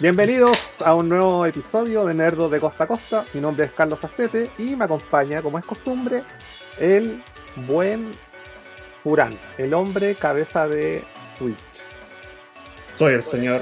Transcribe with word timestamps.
Bienvenidos 0.00 0.80
a 0.82 0.94
un 0.94 1.10
nuevo 1.10 1.44
episodio 1.44 2.06
de 2.06 2.14
Nerdo 2.14 2.48
de 2.48 2.58
Costa 2.58 2.84
a 2.84 2.86
Costa. 2.86 3.26
Mi 3.34 3.40
nombre 3.42 3.66
es 3.66 3.72
Carlos 3.72 4.02
Astete 4.02 4.48
y 4.56 4.74
me 4.74 4.86
acompaña, 4.86 5.42
como 5.42 5.58
es 5.58 5.64
costumbre, 5.66 6.22
el 6.78 7.22
buen 7.68 8.12
Furán, 9.02 9.38
el 9.58 9.74
hombre 9.74 10.14
cabeza 10.14 10.66
de 10.66 11.04
Switch. 11.36 11.58
Soy 12.96 13.12
el 13.12 13.22
señor 13.22 13.60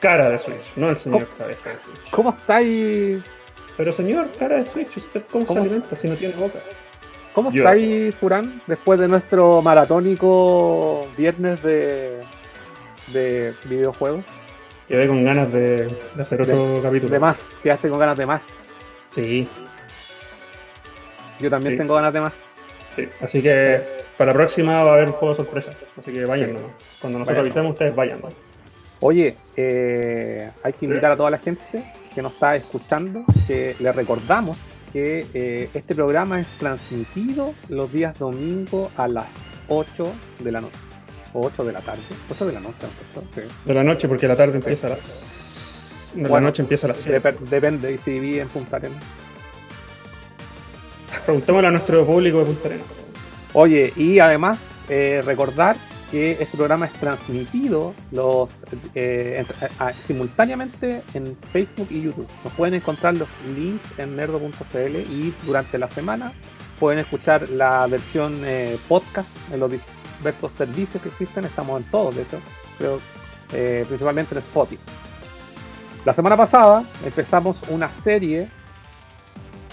cara 0.00 0.30
de 0.30 0.38
Switch, 0.38 0.72
no 0.76 0.88
el 0.88 0.96
señor 0.96 1.26
¿Cómo? 1.26 1.36
cabeza 1.36 1.68
de 1.68 1.78
Switch. 1.80 2.10
¿Cómo 2.10 2.30
estáis? 2.30 3.22
Pero 3.76 3.92
señor 3.92 4.30
cara 4.38 4.56
de 4.56 4.64
Switch, 4.64 4.96
¿usted 4.96 5.22
cómo, 5.30 5.44
¿Cómo? 5.44 5.60
se 5.60 5.66
alimenta 5.66 5.96
si 5.96 6.08
no 6.08 6.16
tiene 6.16 6.34
boca? 6.34 6.60
¿Cómo 7.34 7.50
estáis, 7.50 8.14
Furán? 8.14 8.62
Después 8.66 8.98
de 8.98 9.06
nuestro 9.06 9.60
maratónico 9.60 11.06
viernes 11.18 11.62
de, 11.62 12.22
de 13.12 13.52
videojuegos. 13.64 14.24
Quedé 14.88 15.08
con 15.08 15.24
ganas 15.24 15.50
de, 15.52 15.86
de 16.14 16.22
hacer 16.22 16.42
otro 16.42 16.80
capítulo. 16.82 17.10
De 17.12 17.18
más, 17.18 17.38
quedaste 17.62 17.88
con 17.88 17.98
ganas 17.98 18.18
de 18.18 18.26
más. 18.26 18.42
Sí, 19.14 19.48
Yo 21.40 21.50
también 21.50 21.72
Sí. 21.74 21.78
tengo 21.78 21.94
ganas 21.94 22.12
de 22.12 22.20
más. 22.20 22.34
sí. 22.94 23.08
Así 23.20 23.42
que 23.42 23.80
para 24.18 24.32
la 24.32 24.34
próxima 24.38 24.82
va 24.84 24.90
a 24.92 24.94
haber 24.94 25.06
un 25.08 25.12
juego 25.14 25.34
sorpresa. 25.36 25.72
Así 25.98 26.12
que 26.12 26.24
vayan 26.24 26.52
nomás. 26.54 26.70
Cuando 27.00 27.18
nosotros 27.20 27.36
Vayan. 27.38 27.40
avisemos, 27.46 27.72
ustedes 27.72 27.94
vayan. 27.94 28.20
¿no? 28.20 28.28
Oye, 29.00 29.34
eh, 29.56 30.50
hay 30.62 30.72
que 30.72 30.84
invitar 30.86 31.10
a 31.12 31.16
toda 31.16 31.30
la 31.30 31.38
gente 31.38 31.62
que 32.14 32.22
nos 32.22 32.32
está 32.32 32.54
escuchando 32.56 33.24
que 33.46 33.74
le 33.80 33.92
recordamos 33.92 34.56
que 34.92 35.26
eh, 35.34 35.68
este 35.74 35.94
programa 35.94 36.38
es 36.40 36.46
transmitido 36.58 37.52
los 37.68 37.92
días 37.92 38.16
domingo 38.18 38.90
a 38.96 39.08
las 39.08 39.26
8 39.68 40.12
de 40.38 40.52
la 40.52 40.60
noche. 40.60 40.78
O 41.34 41.46
8 41.46 41.64
de 41.64 41.72
la 41.72 41.80
tarde. 41.80 42.00
8 42.30 42.46
de 42.46 42.52
la 42.52 42.60
noche, 42.60 42.86
¿no? 43.14 43.22
Sí. 43.34 43.40
De 43.64 43.74
la 43.74 43.84
noche, 43.84 44.08
porque 44.08 44.26
la 44.26 44.36
tarde 44.36 44.56
empieza 44.56 44.86
a 44.86 44.90
las. 44.90 45.00
De 46.14 46.22
Bueno, 46.22 46.34
la 46.36 46.40
noche 46.42 46.62
empieza 46.62 46.86
a 46.86 46.90
las 46.90 46.98
7. 46.98 47.20
Dep- 47.20 47.38
depende, 47.40 47.92
y 47.92 47.98
si 47.98 48.12
viví 48.12 48.38
en 48.38 48.48
Punta 48.48 48.76
Arenas. 48.76 49.02
Preguntémosle 51.24 51.68
a 51.68 51.70
nuestro 51.70 52.04
público 52.06 52.38
de 52.40 52.44
Punta 52.46 52.68
Arenas. 52.68 52.86
Oye, 53.52 53.92
y 53.96 54.18
además 54.18 54.58
eh, 54.88 55.22
recordar 55.24 55.76
que 56.10 56.32
este 56.32 56.56
programa 56.56 56.86
es 56.86 56.92
transmitido 56.92 57.94
los 58.12 58.50
eh, 58.94 59.44
ent- 59.44 59.70
a- 59.78 59.86
a- 59.86 59.92
simultáneamente 60.06 61.02
en 61.14 61.36
Facebook 61.52 61.88
y 61.90 62.02
YouTube. 62.02 62.28
Nos 62.44 62.52
pueden 62.52 62.74
encontrar 62.74 63.16
los 63.16 63.28
links 63.56 63.82
en 63.98 64.16
nerdo.cl 64.16 64.96
y 65.10 65.34
durante 65.46 65.78
la 65.78 65.88
semana 65.90 66.32
pueden 66.78 66.98
escuchar 67.00 67.48
la 67.50 67.86
versión 67.86 68.40
eh, 68.44 68.76
podcast 68.88 69.28
en 69.52 69.60
los 69.60 69.70
diversos 70.24 70.52
servicios 70.52 71.02
que 71.02 71.10
existen. 71.10 71.44
Estamos 71.44 71.82
en 71.82 71.90
todos, 71.90 72.16
de 72.16 72.22
hecho, 72.22 72.40
creo, 72.78 72.98
eh, 73.52 73.84
principalmente 73.86 74.34
en 74.34 74.38
Spotify. 74.38 74.82
La 76.04 76.14
semana 76.14 76.36
pasada 76.36 76.84
empezamos 77.04 77.62
una 77.68 77.88
serie 77.88 78.48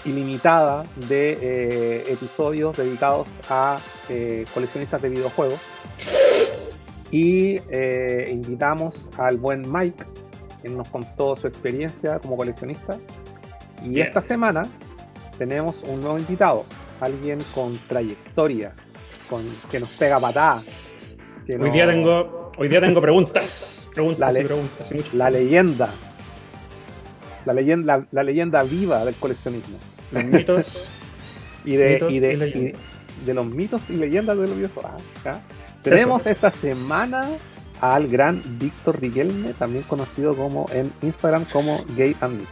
ilimitada 0.04 0.84
de 1.08 1.38
eh, 1.40 2.04
episodios 2.12 2.76
dedicados 2.76 3.28
a 3.48 3.78
eh, 4.08 4.44
coleccionistas 4.52 5.00
de 5.00 5.08
videojuegos. 5.08 5.60
Y 7.10 7.60
eh, 7.70 8.30
invitamos 8.32 8.94
al 9.18 9.36
buen 9.36 9.70
Mike, 9.70 10.04
quien 10.60 10.76
nos 10.76 10.88
contó 10.88 11.36
su 11.36 11.46
experiencia 11.46 12.18
como 12.18 12.36
coleccionista. 12.36 12.96
Y 13.82 13.90
Bien. 13.90 14.06
esta 14.08 14.22
semana 14.22 14.62
tenemos 15.38 15.82
un 15.84 16.00
nuevo 16.00 16.18
invitado, 16.18 16.64
alguien 17.00 17.38
con 17.54 17.78
trayectoria, 17.88 18.74
con, 19.32 19.56
que 19.70 19.80
nos 19.80 19.88
pega 19.96 20.20
patada. 20.20 20.62
que 21.46 21.54
Hoy 21.54 21.68
no- 21.68 21.72
día 21.72 21.86
tengo, 21.86 22.52
hoy 22.58 22.68
día 22.68 22.80
tengo 22.82 23.00
preguntas. 23.00 23.88
Preguntas 23.94 24.20
La 24.20 24.30
le- 24.30 24.44
preguntas. 24.44 24.86
la 25.14 25.30
leyenda. 25.30 25.88
La 27.46 27.52
leyenda, 27.54 27.96
la, 27.98 28.06
la 28.10 28.22
leyenda 28.22 28.62
viva 28.62 29.04
del 29.06 29.14
coleccionismo. 29.14 29.78
mitos. 30.12 30.84
y 31.64 31.76
de, 31.76 31.92
Mitos 31.94 32.12
y 32.12 32.18
de, 32.20 32.32
y 32.34 33.22
y 33.22 33.24
de 33.24 33.34
los 33.34 33.46
mitos 33.46 33.80
y 33.88 33.94
leyendas 33.96 34.36
de 34.36 34.48
los 34.48 34.56
videojuegos. 34.56 35.02
Ah. 35.24 35.40
Tenemos 35.82 36.26
esta 36.26 36.50
semana 36.50 37.28
al 37.80 38.06
gran 38.08 38.42
Víctor 38.58 39.00
Riquelme, 39.00 39.52
también 39.54 39.82
conocido 39.84 40.34
como 40.36 40.66
en 40.72 40.92
Instagram 41.02 41.44
como 41.52 41.78
Gay 41.96 42.14
and. 42.20 42.44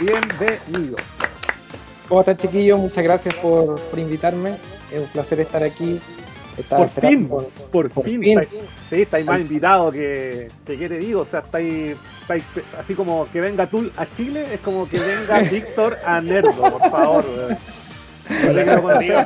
Bienvenido. 0.00 0.96
¿Cómo 2.08 2.20
están 2.20 2.36
chiquillos? 2.36 2.78
Muchas 2.78 3.02
gracias 3.04 3.34
por, 3.36 3.80
por 3.80 3.98
invitarme. 3.98 4.50
Es 4.92 5.00
un 5.00 5.08
placer 5.08 5.40
estar 5.40 5.62
aquí. 5.62 6.00
Por 6.68 6.88
fin, 6.88 7.26
por- 7.26 7.48
por, 7.48 7.90
por 7.90 8.04
fin. 8.04 8.20
fin. 8.22 8.38
estáis- 8.38 8.62
sí, 8.88 9.02
estáis 9.02 9.26
más 9.26 9.40
invitados 9.40 9.92
que, 9.92 10.46
que, 10.64 10.78
¿qué 10.78 10.88
te 10.88 10.98
digo? 10.98 11.22
O 11.22 11.26
sea, 11.26 11.40
estáis, 11.40 11.96
estáis 12.20 12.44
así 12.78 12.94
como 12.94 13.24
que 13.24 13.40
venga 13.40 13.66
tú 13.66 13.90
a 13.96 14.06
Chile, 14.16 14.46
es 14.54 14.60
como 14.60 14.88
que 14.88 15.00
venga 15.00 15.38
Víctor 15.50 15.98
a 16.06 16.20
Nerdo, 16.20 16.52
por 16.78 16.90
favor. 16.90 17.24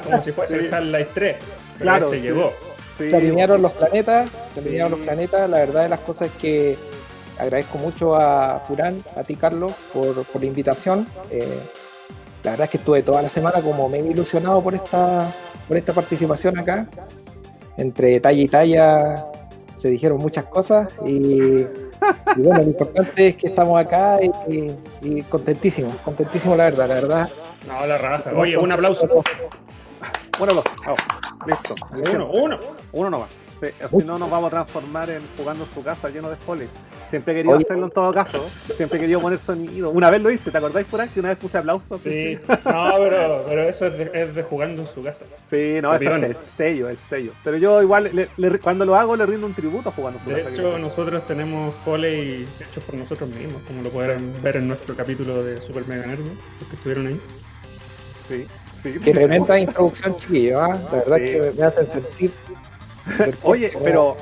como 0.05 0.21
si 0.23 0.33
fuese 0.33 0.59
Sí. 0.59 0.65
el 0.67 0.75
Half-Life 0.75 1.11
3. 1.15 1.37
Pero 1.79 1.83
Claro, 1.83 2.05
este 2.07 2.17
sí. 2.17 2.23
llegó. 2.23 2.53
Sí. 2.97 3.11
Se 3.11 3.17
alinearon 3.17 3.63
los 3.63 3.73
planetas. 3.73 4.31
Se 4.55 4.61
alinearon 4.61 4.93
Sí. 4.93 4.99
los 4.99 5.07
planetas. 5.07 5.51
La 5.51 5.59
verdad 5.59 5.83
de 5.83 5.89
las 5.91 6.01
cosas 6.01 6.31
es 6.31 6.35
que 6.41 6.79
agradezco 7.39 7.79
mucho 7.79 8.17
a 8.17 8.61
Furán, 8.67 9.05
a 9.15 9.23
ti 9.23 9.37
Carlos, 9.37 9.73
por, 9.93 10.25
por 10.25 10.41
la 10.41 10.47
invitación. 10.47 11.07
Eh, 11.31 11.47
la 12.49 12.53
verdad 12.53 12.65
es 12.65 12.71
que 12.71 12.77
estuve 12.79 13.03
toda 13.03 13.21
la 13.21 13.29
semana 13.29 13.61
como 13.61 13.91
medio 13.91 14.11
ilusionado 14.11 14.63
por 14.63 14.75
esta, 14.75 15.31
por 15.69 15.77
esta 15.77 15.93
participación 15.93 16.59
acá. 16.59 16.87
Entre 17.77 18.19
talla 18.21 18.41
y 18.43 18.49
talla 18.49 19.27
se 19.77 19.91
dijeron 19.91 20.17
muchas 20.17 20.47
cosas 20.47 20.97
y, 21.07 21.61
y 21.61 21.67
bueno, 22.39 22.63
lo 22.63 22.65
importante 22.65 23.29
es 23.29 23.37
que 23.37 23.49
estamos 23.49 23.79
acá 23.79 24.19
y, 24.23 24.73
y 25.03 25.23
contentísimos, 25.25 25.95
contentísimos 25.97 26.57
la 26.57 26.65
verdad, 26.65 26.89
la 26.89 26.95
verdad. 26.95 27.29
No, 27.67 27.87
la 27.87 27.99
raja. 27.99 28.31
Oye, 28.35 28.57
un 28.57 28.73
aplauso. 28.73 29.07
Uno, 30.41 30.55
dos, 30.55 30.65
vamos. 30.87 30.99
Listo. 31.47 31.75
Uno, 32.15 32.31
uno. 32.31 32.59
Uno 32.93 33.11
nomás. 33.11 33.29
Sí, 33.61 33.69
Si 33.91 34.07
no, 34.07 34.19
nos 34.19 34.31
vamos 34.31 34.47
a 34.49 34.51
transformar 34.51 35.11
en 35.11 35.23
jugando 35.37 35.65
en 35.65 35.71
su 35.71 35.83
casa 35.83 36.09
lleno 36.09 36.31
de 36.31 36.37
spoilers. 36.37 36.71
Siempre 37.11 37.33
he 37.33 37.37
querido 37.37 37.55
Oye. 37.57 37.65
hacerlo 37.65 37.87
en 37.87 37.93
todo 37.93 38.13
caso. 38.13 38.47
Siempre 38.77 38.99
he 38.99 39.01
querido 39.01 39.21
poner 39.21 39.39
sonido. 39.39 39.91
Una 39.91 40.11
vez 40.11 40.23
lo 40.23 40.31
hice, 40.31 40.51
¿te 40.51 40.59
acordáis, 40.59 40.87
Furán? 40.87 41.09
Que 41.09 41.21
una 41.21 41.31
vez 41.31 41.39
puse 41.39 41.57
aplausos. 41.59 42.01
Sí. 42.03 42.39
No, 42.49 42.91
pero, 42.99 43.45
pero 43.49 43.63
eso 43.63 43.87
es 43.87 43.97
de, 43.99 44.11
es 44.13 44.35
de 44.37 44.43
jugando 44.43 44.83
en 44.83 44.89
su 44.89 45.03
casa. 45.03 45.25
Sí, 45.49 45.79
no, 45.81 45.95
ese 45.95 46.05
es 46.05 46.23
el 46.23 46.37
sello, 46.57 46.89
el 46.89 46.99
sello. 47.09 47.33
Pero 47.43 47.57
yo 47.57 47.81
igual, 47.83 48.11
le- 48.13 48.29
le- 48.37 48.59
cuando 48.59 48.85
lo 48.85 48.95
hago, 48.97 49.17
le 49.17 49.25
rindo 49.27 49.47
un 49.47 49.55
tributo 49.55 49.89
a 49.89 49.93
jugando 49.93 50.19
en 50.19 50.25
su 50.25 50.31
De 50.31 50.43
casa. 50.45 50.55
hecho, 50.55 50.79
nosotros 50.79 51.27
tenemos 51.27 51.75
foley 51.85 52.47
hechos 52.61 52.85
por 52.85 52.95
nosotros 52.97 53.29
mismos, 53.31 53.63
como 53.67 53.83
lo 53.83 53.91
podrán 53.91 54.33
ver 54.43 54.57
en 54.57 54.69
nuestro 54.69 54.95
capítulo 54.95 55.43
de 55.43 55.61
Super 55.63 55.87
Mega 55.87 56.07
Nerd, 56.07 56.21
los 56.21 56.69
que 56.69 56.77
estuvieron 56.77 57.07
ahí. 57.07 57.21
Sí, 58.29 58.47
sí. 58.83 58.95
Qué 59.03 59.13
tremenda 59.13 59.59
introducción, 59.59 60.15
chiquillo, 60.19 60.61
¿ah? 60.61 60.79
La 60.93 60.99
verdad 60.99 61.17
Sí. 61.17 61.25
que 61.25 61.53
me 61.59 61.65
hacen 61.65 61.89
sentir. 61.89 62.31
Oye, 63.43 63.73
pero, 63.83 64.17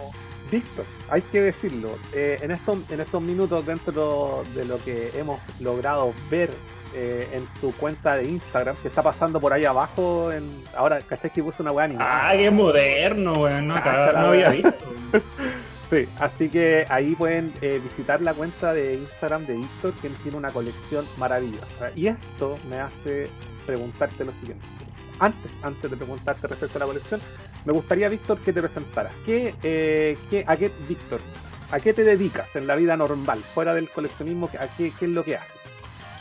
Víctor, 0.53 0.85
hay 1.09 1.23
que 1.23 1.41
decirlo, 1.41 1.99
eh, 2.15 2.39
en, 2.43 2.51
estos, 2.51 2.91
en 2.91 3.01
estos 3.01 3.23
minutos 3.23 3.65
dentro 3.65 4.45
de 4.55 4.65
lo 4.65 4.79
que 4.79 5.13
hemos 5.15 5.41
logrado 5.61 6.13
ver 6.31 6.51
eh, 6.95 7.29
en 7.33 7.47
tu 7.61 7.73
cuenta 7.73 8.17
de 8.17 8.25
Instagram, 8.25 8.77
que 8.77 8.89
está 8.89 9.03
pasando 9.03 9.41
por 9.41 9.53
ahí 9.53 9.65
abajo, 9.65 10.33
en, 10.33 10.63
ahora, 10.77 11.01
¿cachai 11.01 11.31
que 11.31 11.43
puse 11.43 11.63
una 11.63 11.73
weá 11.73 11.85
animada? 11.85 12.31
Ah, 12.31 12.37
qué 12.37 12.51
moderno, 12.51 13.35
weón. 13.35 13.69
No, 13.69 13.75
había 13.77 14.51
visto. 14.51 14.73
Sí, 15.89 16.09
así 16.19 16.49
que 16.49 16.85
ahí 16.89 17.15
pueden 17.15 17.53
eh, 17.61 17.81
visitar 17.81 18.21
la 18.21 18.35
cuenta 18.35 18.73
de 18.73 18.95
Instagram 18.95 19.47
de 19.47 19.55
Víctor, 19.55 19.93
quien 20.01 20.13
tiene 20.15 20.37
una 20.37 20.51
colección 20.51 21.07
maravillosa. 21.17 21.93
Y 21.95 22.09
esto 22.09 22.59
me 22.69 22.81
hace 22.81 23.29
preguntarte 23.67 24.25
lo 24.25 24.33
siguiente. 24.33 24.67
Antes, 25.19 25.51
antes 25.63 25.91
de 25.91 25.97
preguntarte 25.97 26.47
respecto 26.47 26.79
a 26.79 26.81
la 26.81 26.87
colección, 26.87 27.21
me 27.65 27.73
gustaría, 27.73 28.09
Víctor, 28.09 28.39
que 28.39 28.53
te 28.53 28.61
presentaras. 28.61 29.13
¿Qué, 29.25 29.55
eh, 29.63 30.19
qué, 30.31 30.45
¿A 30.47 30.57
qué, 30.57 30.71
Víctor, 30.89 31.21
a 31.71 31.81
qué 31.81 31.93
te 31.95 32.05
dedicas 32.05 32.55
en 32.55 32.67
la 32.67 32.77
vida 32.77 32.97
normal, 32.97 33.41
fuera 33.55 33.75
del 33.75 33.89
coleccionismo? 33.89 34.51
¿A 34.61 34.67
qué, 34.69 34.93
qué 34.99 35.07
es 35.07 35.11
lo 35.11 35.25
que 35.25 35.37
haces? 35.37 35.53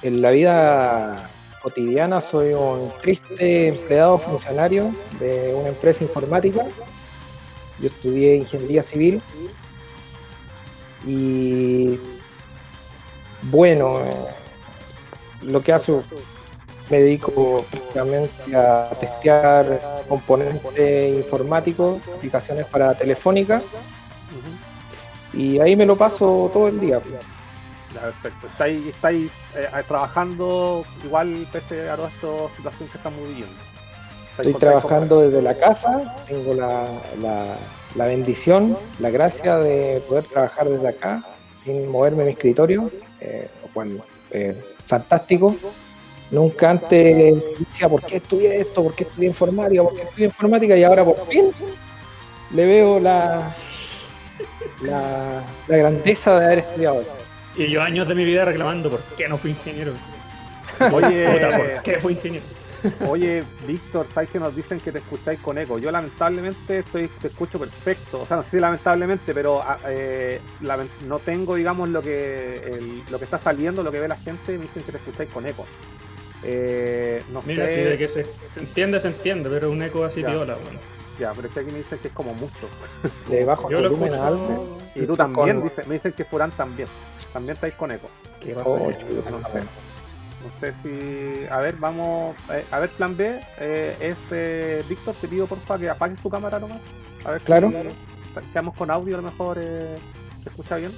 En 0.01 0.21
la 0.21 0.31
vida 0.31 1.29
cotidiana 1.61 2.21
soy 2.21 2.53
un 2.53 2.91
triste 3.01 3.69
empleado 3.69 4.19
funcionario 4.19 4.93
de 5.19 5.53
una 5.55 5.69
empresa 5.69 6.03
informática. 6.03 6.63
Yo 7.79 7.87
estudié 7.87 8.35
ingeniería 8.35 8.83
civil 8.83 9.21
y 11.05 11.99
bueno, 13.43 13.99
eh, 13.99 14.09
lo 15.41 15.61
que 15.61 15.73
hago 15.73 16.03
me 16.89 17.01
dedico 17.01 17.57
prácticamente 17.69 18.55
a 18.55 18.89
testear 18.99 19.79
componentes 20.07 21.15
informáticos, 21.15 22.01
aplicaciones 22.15 22.65
para 22.67 22.93
telefónica 22.93 23.61
y 25.33 25.59
ahí 25.59 25.75
me 25.75 25.85
lo 25.85 25.95
paso 25.95 26.49
todo 26.53 26.67
el 26.67 26.79
día. 26.79 26.99
Ya, 27.93 28.01
perfecto. 28.01 28.47
Estáis, 28.47 28.87
estáis 28.87 29.31
eh, 29.55 29.67
trabajando 29.87 30.85
igual 31.03 31.47
pese 31.51 31.89
a 31.89 31.95
toda 31.95 32.09
esta 32.09 32.55
situación 32.55 32.89
que 32.89 32.97
estamos 32.97 33.19
viviendo. 33.27 33.55
Estoy 34.37 34.53
trabajando 34.55 35.21
desde 35.21 35.41
la 35.41 35.53
casa, 35.53 36.13
tengo 36.27 36.53
la, 36.53 36.85
la, 37.21 37.55
la 37.95 38.05
bendición, 38.05 38.77
la 38.99 39.09
gracia 39.09 39.57
de 39.59 40.03
poder 40.09 40.25
trabajar 40.25 40.67
desde 40.67 40.89
acá 40.89 41.23
sin 41.49 41.89
moverme 41.89 42.23
en 42.23 42.25
mi 42.27 42.31
escritorio, 42.33 42.91
eh, 43.21 43.49
lo 43.63 43.69
cual 43.69 43.87
eh, 44.31 44.61
fantástico. 44.85 45.55
Nunca 46.31 46.71
antes 46.71 47.35
decía, 47.59 47.87
¿por 47.87 48.03
qué 48.03 48.17
estudié 48.17 48.59
esto? 48.61 48.83
¿Por 48.83 48.95
qué 48.95 49.03
estudié 49.03 49.27
informática? 49.29 49.83
¿Por 49.83 49.95
qué 49.95 50.01
estudié 50.01 50.25
informática? 50.25 50.75
Y 50.77 50.83
ahora 50.83 51.05
por 51.05 51.27
fin 51.27 51.51
le 52.51 52.65
veo 52.65 52.99
la, 52.99 53.53
la, 54.81 55.43
la 55.67 55.77
grandeza 55.77 56.37
de 56.39 56.45
haber 56.45 56.59
estudiado 56.59 57.01
eso. 57.01 57.15
Y 57.55 57.67
yo 57.69 57.81
años 57.81 58.07
de 58.07 58.15
mi 58.15 58.25
vida 58.25 58.43
reclamando 58.45 58.89
por 58.89 59.01
qué 59.17 59.27
no 59.27 59.37
fui 59.37 59.51
ingeniero. 59.51 59.93
Oye, 60.91 61.29
Puta, 61.33 61.57
¿por 61.57 61.83
qué 61.83 61.99
fui 61.99 62.13
ingeniero? 62.13 62.45
Oye, 63.07 63.43
Víctor, 63.65 64.05
¿sabes 64.13 64.29
que 64.29 64.39
nos 64.39 64.55
dicen 64.55 64.79
que 64.79 64.91
te 64.91 64.99
escucháis 64.99 65.39
con 65.39 65.57
eco? 65.57 65.79
Yo 65.79 65.89
lamentablemente 65.89 66.79
estoy, 66.79 67.07
te 67.19 67.27
escucho 67.29 67.57
perfecto. 67.57 68.21
O 68.21 68.25
sea, 68.27 68.37
no 68.37 68.43
sé 68.43 68.49
si 68.51 68.59
lamentablemente, 68.59 69.33
pero 69.33 69.61
ah, 69.63 69.79
eh, 69.87 70.39
no 71.07 71.17
tengo, 71.19 71.55
digamos, 71.55 71.89
lo 71.89 72.01
que 72.01 72.57
el- 72.73 73.01
lo 73.09 73.17
que 73.17 73.25
está 73.25 73.39
saliendo, 73.39 73.81
lo 73.81 73.91
que 73.91 73.99
ve 74.01 74.07
la 74.07 74.17
gente, 74.17 74.51
me 74.57 74.63
dicen 74.65 74.83
que 74.83 74.91
te 74.91 74.97
escucháis 74.99 75.29
con 75.31 75.47
eco. 75.47 75.65
Eh, 76.43 77.23
no 77.31 77.41
Mira, 77.43 77.65
sé. 77.65 77.75
si 77.75 77.81
de 77.81 77.97
que 77.97 78.07
se, 78.07 78.25
se 78.53 78.59
entiende, 78.59 78.99
se 78.99 79.07
entiende, 79.07 79.49
pero 79.49 79.71
un 79.71 79.81
eco 79.81 80.03
así 80.03 80.21
Ya. 80.21 80.29
piola, 80.29 80.55
weón. 80.55 80.79
Ya, 81.19 81.31
pero 81.33 81.47
es 81.47 81.53
que 81.53 81.61
aquí 81.61 81.71
me 81.71 81.77
dicen 81.77 81.97
que 81.99 82.09
es 82.09 82.13
como 82.13 82.33
mucho. 82.33 82.67
Le 83.29 83.45
bajo 83.45 83.69
Yo 83.69 83.77
el 83.77 83.83
lo 83.83 83.89
volumen 83.89 84.09
escucho. 84.09 84.23
a 84.23 84.27
algo. 84.27 84.77
Y 84.95 85.05
tú 85.05 85.15
también, 85.15 85.61
dice- 85.63 85.83
me 85.87 85.95
dicen 85.95 86.11
que 86.13 86.25
Furán 86.25 86.51
también. 86.51 86.87
También 87.33 87.55
estáis 87.55 87.75
con 87.75 87.91
eco. 87.91 88.09
¿Qué 88.41 88.53
pasa? 88.53 88.69
Oh, 88.69 88.91
chuta, 88.91 89.29
no 89.31 89.39
no 89.39 89.47
sé. 89.47 89.53
sé. 89.53 89.59
No 90.43 90.59
sé 90.59 90.73
si. 90.83 91.47
A 91.51 91.57
ver, 91.59 91.75
vamos. 91.77 92.35
eh, 92.51 92.65
a 92.69 92.79
ver, 92.79 92.89
plan 92.91 93.15
B. 93.17 93.39
eh, 93.59 93.95
es. 93.99 94.17
eh, 94.31 94.83
Víctor, 94.89 95.15
te 95.19 95.27
pido 95.27 95.47
porfa 95.47 95.77
que 95.79 95.89
apagues 95.89 96.19
tu 96.21 96.29
cámara 96.29 96.59
nomás. 96.59 96.79
A 97.25 97.31
ver 97.31 97.41
Claro. 97.41 97.71
si 97.71 98.49
quedamos 98.51 98.75
con 98.75 98.91
audio, 98.91 99.15
a 99.15 99.21
lo 99.21 99.23
mejor 99.31 99.57
eh, 99.59 99.95
se 100.43 100.49
escucha 100.49 100.75
bien. 100.75 100.91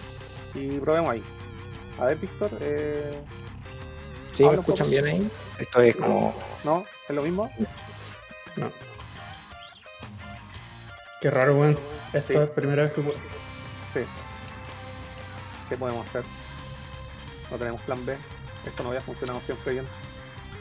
Y 0.56 0.80
probemos 0.80 1.12
ahí. 1.12 1.24
A 2.00 2.06
ver, 2.06 2.18
Víctor. 2.18 2.50
Eh, 2.60 3.20
¿Sí 4.38 4.44
me 4.46 4.54
escuchan 4.54 4.90
bien 4.90 5.06
ahí? 5.08 5.32
Esto 5.58 5.82
es 5.82 5.96
como... 5.96 6.34
¿No? 6.64 6.86
¿Es 7.10 7.16
lo 7.16 7.24
mismo? 7.24 7.52
No. 8.56 8.70
Qué 11.22 11.32
raro, 11.32 11.56
weón. 11.58 11.80
Esta 12.14 12.28
Sí. 12.28 12.34
es 12.34 12.40
la 12.40 12.52
primera 12.52 12.84
vez 12.84 12.94
que 12.94 13.02
puedo. 13.02 13.18
Sí. 13.94 14.02
¿Qué 15.70 15.78
podemos 15.78 16.08
hacer? 16.08 16.24
No 17.50 17.58
tenemos 17.58 17.82
plan 17.82 18.06
B. 18.06 18.16
Esto 18.66 18.84
no 18.84 18.90
había 18.90 19.02
funcionado 19.02 19.42
siempre 19.46 19.74
bien. 19.74 19.86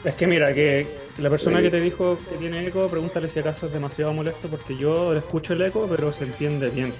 Es 0.03 0.15
que 0.15 0.25
mira, 0.27 0.53
que 0.53 0.87
la 1.17 1.29
persona 1.29 1.57
Sí. 1.57 1.63
que 1.63 1.71
te 1.71 1.79
dijo 1.79 2.17
que 2.29 2.37
tiene 2.37 2.65
eco, 2.67 2.87
pregúntale 2.87 3.29
si 3.29 3.39
acaso 3.39 3.67
es 3.67 3.73
demasiado 3.73 4.13
molesto 4.13 4.47
porque 4.47 4.75
yo 4.77 5.13
le 5.13 5.19
escucho 5.19 5.53
el 5.53 5.61
eco, 5.61 5.87
pero 5.89 6.13
se 6.13 6.23
entiende 6.23 6.69
bien. 6.69 6.93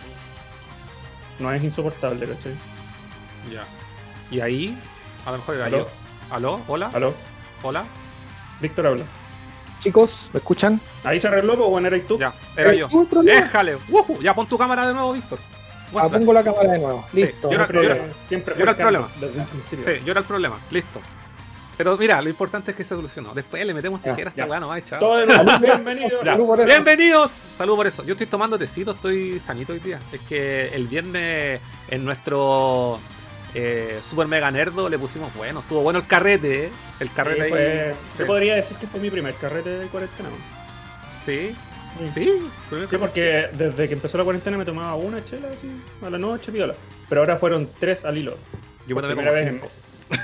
No 1.39 1.51
es 1.51 1.63
insoportable, 1.63 2.27
¿cachai? 2.27 2.53
Ya. 3.51 3.65
Y 4.29 4.39
ahí, 4.41 4.77
a 5.25 5.31
lo 5.31 5.37
mejor 5.37 5.55
era 5.55 5.65
¿Aló? 5.65 5.77
yo. 5.79 5.87
¿Aló? 6.29 6.61
¿Hola? 6.67 6.91
¿Aló? 6.93 7.13
¿Hola? 7.63 7.85
Víctor 8.61 8.87
habla. 8.87 9.03
Chicos, 9.79 10.31
¿me 10.33 10.39
escuchan? 10.39 10.81
Ahí 11.03 11.19
se 11.19 11.27
arregló, 11.27 11.55
pues, 11.55 11.69
bueno, 11.69 11.87
eras 11.87 12.01
tú. 12.07 12.17
Ya, 12.19 12.33
era 12.55 12.69
¿Eres 12.69 12.79
yo. 12.81 12.87
tú 12.87 13.01
el 13.01 13.07
problema? 13.07 13.39
Éjale. 13.45 13.75
Ujú, 13.89 14.19
Ya 14.21 14.33
pon 14.33 14.47
tu 14.47 14.57
cámara 14.57 14.87
de 14.87 14.93
nuevo, 14.93 15.13
Víctor. 15.13 15.39
Ah, 15.95 16.09
pongo 16.09 16.33
la 16.33 16.43
cámara 16.43 16.71
de 16.71 16.79
nuevo. 16.79 17.05
Sí, 17.13 17.21
Listo. 17.21 17.49
yo 17.49 17.55
era- 17.55 17.65
Siempre, 17.67 17.87
yo 17.87 17.93
era- 17.93 18.05
siempre 18.27 18.55
yo 18.57 18.61
era 18.63 18.71
el 18.71 18.77
problema. 18.77 19.07
El. 19.21 19.81
Sí, 19.81 19.91
yo 20.03 20.11
era 20.11 20.19
el 20.19 20.25
problema. 20.25 20.59
Listo. 20.71 20.99
Pero 21.77 21.95
mira, 21.95 22.19
lo 22.23 22.29
importante 22.29 22.71
es 22.71 22.77
que 22.77 22.83
se 22.83 22.89
solucionó. 22.95 23.33
Después 23.35 23.63
le 23.65 23.71
metemos 23.73 24.01
Ya, 24.03 24.11
tijera 24.11 24.31
a 24.31 24.33
ya. 24.35 24.43
esta 24.43 24.51
weá 24.51 24.59
nomás, 24.59 24.83
chao. 24.83 24.99
Todo 24.99 25.17
de 25.17 25.27
nuevo, 25.27 25.43
bienvenido. 25.59 26.23
Ya. 26.23 26.31
Salud 26.33 26.45
por 26.47 26.59
eso. 26.59 26.67
Bienvenidos. 26.67 27.31
Salud 27.55 27.75
por 27.75 27.87
eso. 27.87 28.03
Yo 28.03 28.13
estoy 28.13 28.27
tomando 28.27 28.57
tecito, 28.57 28.91
estoy 28.91 29.39
sanito 29.39 29.73
hoy 29.73 29.79
día. 29.79 29.99
Es 30.11 30.19
que 30.21 30.69
el 30.69 30.87
viernes 30.87 31.61
en 31.89 32.03
nuestro 32.03 32.99
eh, 33.53 33.99
super 34.07 34.27
mega 34.27 34.49
nerdo 34.51 34.89
le 34.89 34.97
pusimos 34.99 35.33
bueno. 35.35 35.59
Estuvo 35.61 35.81
bueno 35.81 35.99
el 35.99 36.07
carrete, 36.07 36.65
¿eh? 36.65 36.69
El 36.99 37.11
carrete 37.11 37.47
Sí, 37.47 37.53
ahí. 37.53 37.93
Sí. 37.93 38.17
Se 38.17 38.25
podría 38.25 38.55
decir 38.55 38.77
que 38.77 38.87
fue 38.87 38.99
mi 38.99 39.09
primer 39.09 39.33
carrete 39.35 39.69
de 39.69 39.87
cuarentena. 39.87 40.29
Sí, 41.23 41.55
Sí. 41.99 42.07
sí. 42.13 42.49
Sí, 42.89 42.97
porque 42.97 43.47
desde 43.53 43.87
que 43.87 43.93
empezó 43.95 44.17
la 44.17 44.23
cuarentena 44.23 44.57
me 44.57 44.65
tomaba 44.65 44.95
una 44.95 45.23
chela 45.23 45.47
así, 45.49 45.81
a 46.05 46.09
la 46.09 46.17
noche, 46.17 46.51
piola. 46.51 46.75
Pero 47.09 47.21
ahora 47.21 47.37
fueron 47.37 47.67
tres 47.79 48.05
al 48.05 48.17
hilo. 48.17 48.37
Yo 48.85 48.95
me 48.95 49.01
tomé 49.01 49.15
como 49.15 49.31
cinco. 49.33 49.67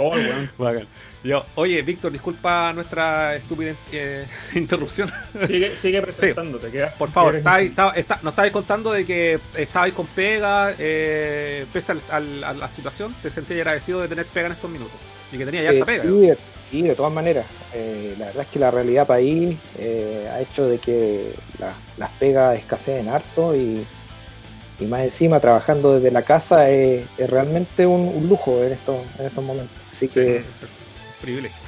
Oh, 0.00 0.10
weón. 0.58 0.86
Yo, 1.24 1.44
oye, 1.56 1.82
Víctor, 1.82 2.12
disculpa 2.12 2.72
nuestra 2.72 3.34
estúpida 3.34 3.74
eh, 3.92 4.24
interrupción. 4.54 5.10
Sigue, 5.46 5.74
sigue 5.76 6.00
presentándote, 6.00 6.70
quedas- 6.70 6.94
Por 6.94 7.10
favor, 7.10 7.34
estabais- 7.36 7.72
nos 8.22 8.32
estabais 8.32 8.52
contando 8.52 8.92
de 8.92 9.04
que 9.04 9.38
estabais 9.56 9.92
con 9.94 10.06
pega, 10.06 10.72
eh, 10.78 11.66
pese 11.72 11.92
al- 11.92 12.02
al- 12.10 12.44
a 12.44 12.52
la 12.52 12.68
situación, 12.68 13.12
te 13.20 13.30
sentías 13.30 13.60
agradecido 13.60 14.00
de 14.00 14.08
tener 14.08 14.26
pega 14.26 14.46
en 14.46 14.52
estos 14.52 14.70
minutos. 14.70 14.94
Y 15.32 15.38
que 15.38 15.44
tenía 15.44 15.62
ya 15.64 15.70
Eh, 15.70 15.74
esta 15.74 15.86
pega. 15.86 16.04
sí, 16.04 16.08
de, 16.20 16.38
sí, 16.70 16.82
de 16.82 16.94
todas 16.94 17.12
maneras. 17.12 17.46
Eh, 17.74 18.14
la 18.18 18.26
verdad 18.26 18.42
es 18.42 18.48
que 18.48 18.58
la 18.60 18.70
realidad 18.70 19.06
país 19.06 19.56
eh, 19.76 20.28
ha 20.32 20.40
hecho 20.40 20.68
de 20.68 20.78
que 20.78 21.32
la- 21.58 21.74
las 21.96 22.10
pegas 22.10 22.56
escaseen 22.58 23.08
harto 23.08 23.56
y, 23.56 23.84
y 24.78 24.84
más 24.86 25.00
encima 25.00 25.40
trabajando 25.40 25.96
desde 25.96 26.12
la 26.12 26.22
casa 26.22 26.70
es, 26.70 27.04
es 27.18 27.28
realmente 27.28 27.84
un, 27.86 28.02
un 28.06 28.28
lujo 28.28 28.62
en 28.62 28.72
estos, 28.72 29.00
en 29.18 29.26
estos 29.26 29.44
momentos. 29.44 29.76
Así 29.90 30.06
Sí, 30.06 30.14
que, 30.14 30.36
exacto. 30.36 30.68
Privilegio. 31.20 31.58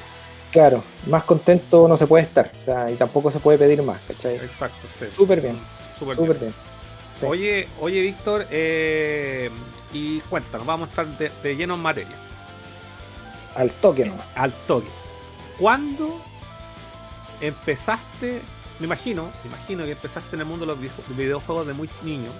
claro, 0.52 0.82
más 1.06 1.24
contento 1.24 1.86
no 1.88 1.96
se 1.96 2.06
puede 2.06 2.24
estar. 2.24 2.50
O 2.62 2.64
sea, 2.64 2.90
y 2.90 2.94
tampoco 2.96 3.30
se 3.30 3.38
puede 3.40 3.58
pedir 3.58 3.82
más, 3.82 4.00
¿cachai? 4.06 4.34
Exacto, 4.36 4.86
sí. 4.98 5.06
Súper 5.14 5.40
bien, 5.40 5.58
Súper 5.98 6.16
súper 6.16 6.38
bien. 6.38 6.40
bien. 6.52 6.54
Sí. 7.18 7.26
Oye, 7.26 7.68
oye, 7.80 8.00
Víctor, 8.02 8.46
eh, 8.50 9.50
y 9.92 10.20
cuéntanos, 10.22 10.66
vamos 10.66 10.88
a 10.88 10.90
estar 10.90 11.06
de, 11.18 11.30
de 11.42 11.56
lleno 11.56 11.74
en 11.74 11.80
materia. 11.80 12.16
Al 13.56 13.70
toque 13.72 14.04
nomás. 14.06 14.26
Al 14.36 14.52
toque. 14.52 14.88
¿Cuándo 15.58 16.20
empezaste? 17.40 18.40
Me 18.78 18.86
imagino, 18.86 19.30
me 19.44 19.48
imagino 19.50 19.84
que 19.84 19.92
empezaste 19.92 20.36
en 20.36 20.40
el 20.40 20.46
mundo 20.46 20.64
de 20.64 20.72
los 20.72 20.80
video- 20.80 21.04
videojuegos 21.16 21.66
de 21.66 21.72
muy 21.74 21.88
niño. 22.02 22.30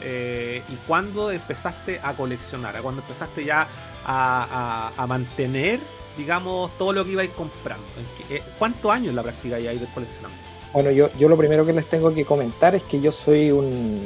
eh, 0.00 0.62
¿Y 0.68 0.74
cuándo 0.86 1.30
empezaste 1.30 2.00
a 2.02 2.12
coleccionar? 2.14 2.76
¿A 2.76 2.80
cuándo 2.82 3.00
empezaste 3.02 3.44
ya 3.44 3.66
a, 4.04 4.90
a- 4.96 5.02
a 5.02 5.06
mantener, 5.06 5.80
digamos, 6.16 6.70
todo 6.78 6.92
lo 6.92 7.04
que 7.04 7.12
ibais 7.12 7.30
comprando? 7.30 7.84
¿En 7.98 8.26
qué- 8.28 8.36
eh, 8.36 8.42
¿Cuántos 8.58 8.90
años 8.90 9.10
en 9.10 9.16
la 9.16 9.22
práctica 9.22 9.58
ya 9.58 9.72
ibas 9.72 9.88
coleccionando? 9.94 10.36
Bueno, 10.72 10.90
yo, 10.90 11.10
yo 11.18 11.28
lo 11.28 11.36
primero 11.36 11.64
que 11.64 11.72
les 11.72 11.86
tengo 11.88 12.12
que 12.14 12.24
comentar 12.24 12.74
es 12.74 12.82
que 12.82 13.00
yo 13.00 13.10
soy 13.12 13.50
un- 13.50 14.04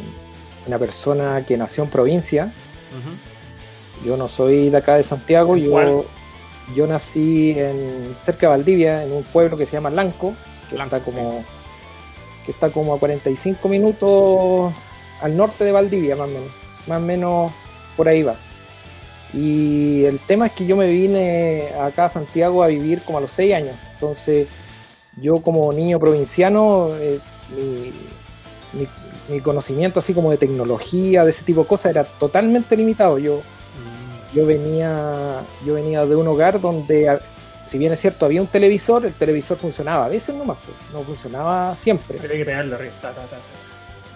una 0.66 0.78
persona 0.78 1.44
que 1.46 1.56
nació 1.56 1.84
en 1.84 1.90
provincia. 1.90 2.52
Yo 4.04 4.16
no 4.16 4.28
soy 4.28 4.70
de 4.70 4.76
acá 4.76 4.96
de 4.96 5.02
Santiago, 5.02 5.56
¿En 5.56 5.64
yo, 5.64 5.70
cuál? 5.72 6.02
yo 6.74 6.86
nací 6.86 7.52
en 7.56 8.14
cerca 8.24 8.46
de 8.46 8.56
Valdivia, 8.56 9.04
en 9.04 9.12
un 9.12 9.24
pueblo 9.24 9.56
que 9.56 9.66
se 9.66 9.72
llama 9.72 9.90
Lanco, 9.90 10.34
que 10.70 10.76
Lanco, 10.76 10.96
está 10.96 11.04
como 11.04 11.44
que 12.46 12.52
está 12.52 12.70
como 12.70 12.94
a 12.94 12.98
45 12.98 13.68
minutos 13.68 14.72
al 15.20 15.36
norte 15.36 15.64
de 15.64 15.72
Valdivia, 15.72 16.16
más 16.16 16.28
o 16.28 16.32
menos. 16.32 16.48
Más 16.86 16.98
o 16.98 17.04
menos 17.04 17.52
por 17.96 18.08
ahí 18.08 18.22
va. 18.22 18.36
Y 19.32 20.04
el 20.04 20.18
tema 20.20 20.46
es 20.46 20.52
que 20.52 20.66
yo 20.66 20.76
me 20.76 20.88
vine 20.90 21.68
acá 21.80 22.06
a 22.06 22.08
Santiago 22.08 22.62
a 22.62 22.66
vivir 22.66 23.02
como 23.02 23.18
a 23.18 23.20
los 23.20 23.30
6 23.32 23.54
años. 23.54 23.74
Entonces, 23.94 24.48
yo 25.20 25.40
como 25.40 25.72
niño 25.72 25.98
provinciano, 26.00 26.90
eh, 26.98 27.18
mi, 27.56 27.92
mi- 28.80 28.88
mi 29.28 29.40
conocimiento 29.40 30.00
así 30.00 30.12
como 30.12 30.30
de 30.32 30.38
tecnología, 30.38 31.24
de 31.24 31.30
ese 31.30 31.44
tipo 31.44 31.60
de 31.62 31.66
cosas, 31.68 31.90
era 31.92 32.02
totalmente 32.04 32.76
limitado. 32.76 33.18
Yo, 33.18 33.42
yo 34.34 34.46
venía 34.46 35.42
yo 35.64 35.74
venía 35.74 36.04
de 36.06 36.16
un 36.16 36.26
hogar 36.28 36.60
donde 36.60 37.18
si 37.68 37.78
bien 37.78 37.92
es 37.92 38.00
cierto 38.00 38.26
había 38.26 38.40
un 38.40 38.46
televisor 38.46 39.04
el 39.04 39.12
televisor 39.12 39.56
funcionaba 39.58 40.04
a 40.04 40.08
veces 40.08 40.34
nomás 40.36 40.58
pues, 40.64 40.76
no 40.92 41.02
funcionaba 41.02 41.74
siempre 41.74 42.16
Tenía 42.18 42.44
que. 42.44 42.44
Ta, 43.02 43.10
ta, 43.12 43.22
ta. 43.22 43.38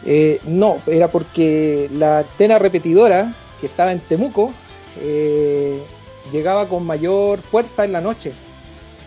Eh, 0.06 0.38
no 0.46 0.78
era 0.86 1.08
porque 1.08 1.88
la 1.94 2.18
antena 2.18 2.58
repetidora 2.60 3.32
que 3.60 3.66
estaba 3.66 3.90
en 3.92 3.98
Temuco 4.00 4.52
eh, 5.00 5.82
llegaba 6.32 6.68
con 6.68 6.84
mayor 6.84 7.40
fuerza 7.40 7.84
en 7.84 7.92
la 7.92 8.00
noche. 8.00 8.32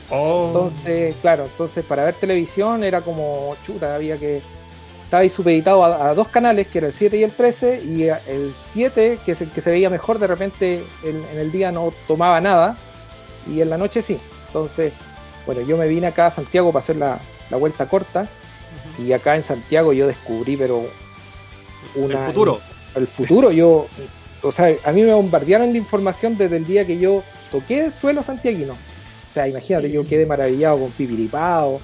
Oh, 0.09 0.45
entonces 0.47 1.15
claro 1.21 1.43
entonces 1.43 1.83
para 1.83 2.05
ver 2.05 2.13
televisión 2.13 2.81
era 2.85 3.01
como 3.01 3.43
chuta 3.65 3.93
había 3.93 4.15
que 4.17 4.41
estaba 5.03 5.21
ahí 5.21 5.27
supeditado 5.27 5.83
a, 5.83 6.09
a 6.09 6.13
dos 6.13 6.29
canales 6.29 6.67
que 6.67 6.77
era 6.77 6.87
el 6.87 6.93
7 6.93 7.17
y 7.17 7.23
el 7.23 7.31
13 7.33 7.79
y 7.83 8.03
el 8.03 8.53
7 8.71 9.19
que 9.25 9.33
es 9.33 9.41
el 9.41 9.49
que 9.49 9.59
se 9.59 9.69
veía 9.69 9.89
mejor 9.89 10.17
de 10.17 10.27
repente 10.27 10.81
en, 11.03 11.25
en 11.33 11.39
el 11.39 11.51
día 11.51 11.73
no 11.73 11.91
tomaba 12.07 12.39
nada 12.39 12.77
y 13.53 13.59
en 13.59 13.69
la 13.69 13.77
noche 13.77 14.01
sí. 14.01 14.15
Entonces 14.47 14.93
bueno 15.45 15.59
yo 15.59 15.75
me 15.75 15.89
vine 15.89 16.07
acá 16.07 16.27
a 16.27 16.31
Santiago 16.31 16.71
para 16.71 16.83
hacer 16.83 16.97
la, 16.97 17.17
la 17.49 17.57
vuelta 17.57 17.89
corta 17.89 18.29
y 18.97 19.11
acá 19.11 19.35
en 19.35 19.43
Santiago 19.43 19.91
yo 19.91 20.07
descubrí 20.07 20.55
pero 20.55 20.85
una 21.95 22.21
el 22.21 22.27
futuro. 22.27 22.61
el 22.95 23.07
futuro 23.07 23.51
yo 23.51 23.87
o 24.47 24.51
sea 24.51 24.73
a 24.83 24.91
mí 24.91 25.01
me 25.03 25.13
bombardearon 25.13 25.71
de 25.71 25.77
información 25.79 26.37
desde 26.37 26.57
el 26.57 26.65
día 26.65 26.85
que 26.85 26.97
yo 26.97 27.23
toqué 27.51 27.85
el 27.85 27.91
suelo 27.91 28.23
santiaguino 28.23 28.73
o 28.73 29.33
sea 29.33 29.47
imagínate 29.47 29.91
yo 29.91 30.05
quedé 30.07 30.25
maravillado 30.25 30.79
con 30.79 30.91
Pipiripao 30.91 31.79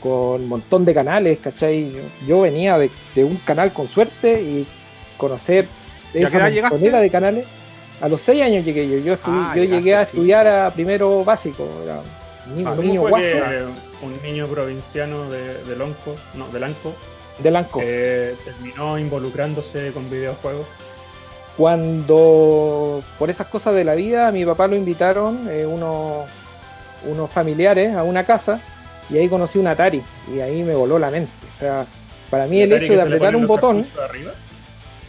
con 0.00 0.42
un 0.42 0.48
montón 0.48 0.84
de 0.84 0.94
canales, 0.94 1.38
¿cachai? 1.42 1.90
Yo, 2.26 2.42
venía 2.42 2.78
de, 2.78 2.90
de 3.14 3.24
un 3.24 3.36
canal 3.38 3.72
con 3.72 3.88
suerte 3.88 4.40
y 4.40 4.66
conocer 5.16 5.66
¿Y 6.14 6.22
a 6.22 6.28
qué 6.30 6.36
edad 6.36 6.48
esa 6.52 6.68
montonera 6.68 7.00
de 7.00 7.10
canales. 7.10 7.46
A 8.00 8.08
los 8.08 8.20
seis 8.20 8.42
años 8.42 8.64
llegué 8.64 8.86
yo. 8.88 8.98
Yo, 8.98 9.14
estu- 9.14 9.22
Ah, 9.28 9.52
yo 9.56 9.62
llegaste, 9.62 9.76
llegué 9.78 9.94
a 9.96 10.04
sí. 10.04 10.10
estudiar 10.12 10.46
a 10.46 10.70
primero 10.70 11.24
básico. 11.24 11.66
Era 11.82 12.00
un 12.46 12.54
niño, 12.56 12.68
Ah, 12.68 12.70
un 12.72 12.76
¿Cómo 12.76 12.88
niño 12.88 13.00
fue 13.00 13.10
guaso 13.10 13.24
que 13.26 14.04
un 14.06 14.22
niño 14.22 14.46
provinciano 14.48 15.30
de, 15.30 15.64
de 15.64 15.76
Lonco, 15.76 16.14
no, 16.34 16.46
de 16.48 16.60
Lanco, 16.60 16.94
de 17.38 17.50
Lanco. 17.50 17.80
eh, 17.82 18.34
terminó 18.44 18.98
involucrándose 18.98 19.90
con 19.92 20.08
videojuegos? 20.10 20.66
Cuando 21.56 23.02
por 23.18 23.30
esas 23.30 23.46
cosas 23.46 23.74
de 23.74 23.84
la 23.84 23.94
vida, 23.94 24.28
a 24.28 24.32
mi 24.32 24.44
papá 24.44 24.66
lo 24.66 24.76
invitaron 24.76 25.48
eh, 25.50 25.66
unos, 25.66 26.26
unos 27.04 27.30
familiares 27.30 27.94
a 27.94 28.02
una 28.02 28.24
casa 28.24 28.60
y 29.10 29.18
ahí 29.18 29.28
conocí 29.28 29.58
un 29.58 29.66
Atari 29.66 30.02
y 30.34 30.40
ahí 30.40 30.62
me 30.62 30.74
voló 30.74 30.98
la 30.98 31.10
mente. 31.10 31.30
O 31.54 31.58
sea, 31.58 31.86
para 32.30 32.46
mí 32.46 32.60
el 32.60 32.72
hecho 32.72 32.94
de 32.94 33.02
apretar 33.02 33.34
un 33.36 33.46
botón 33.46 33.82
cartuchos 33.82 34.04
arriba. 34.10 34.32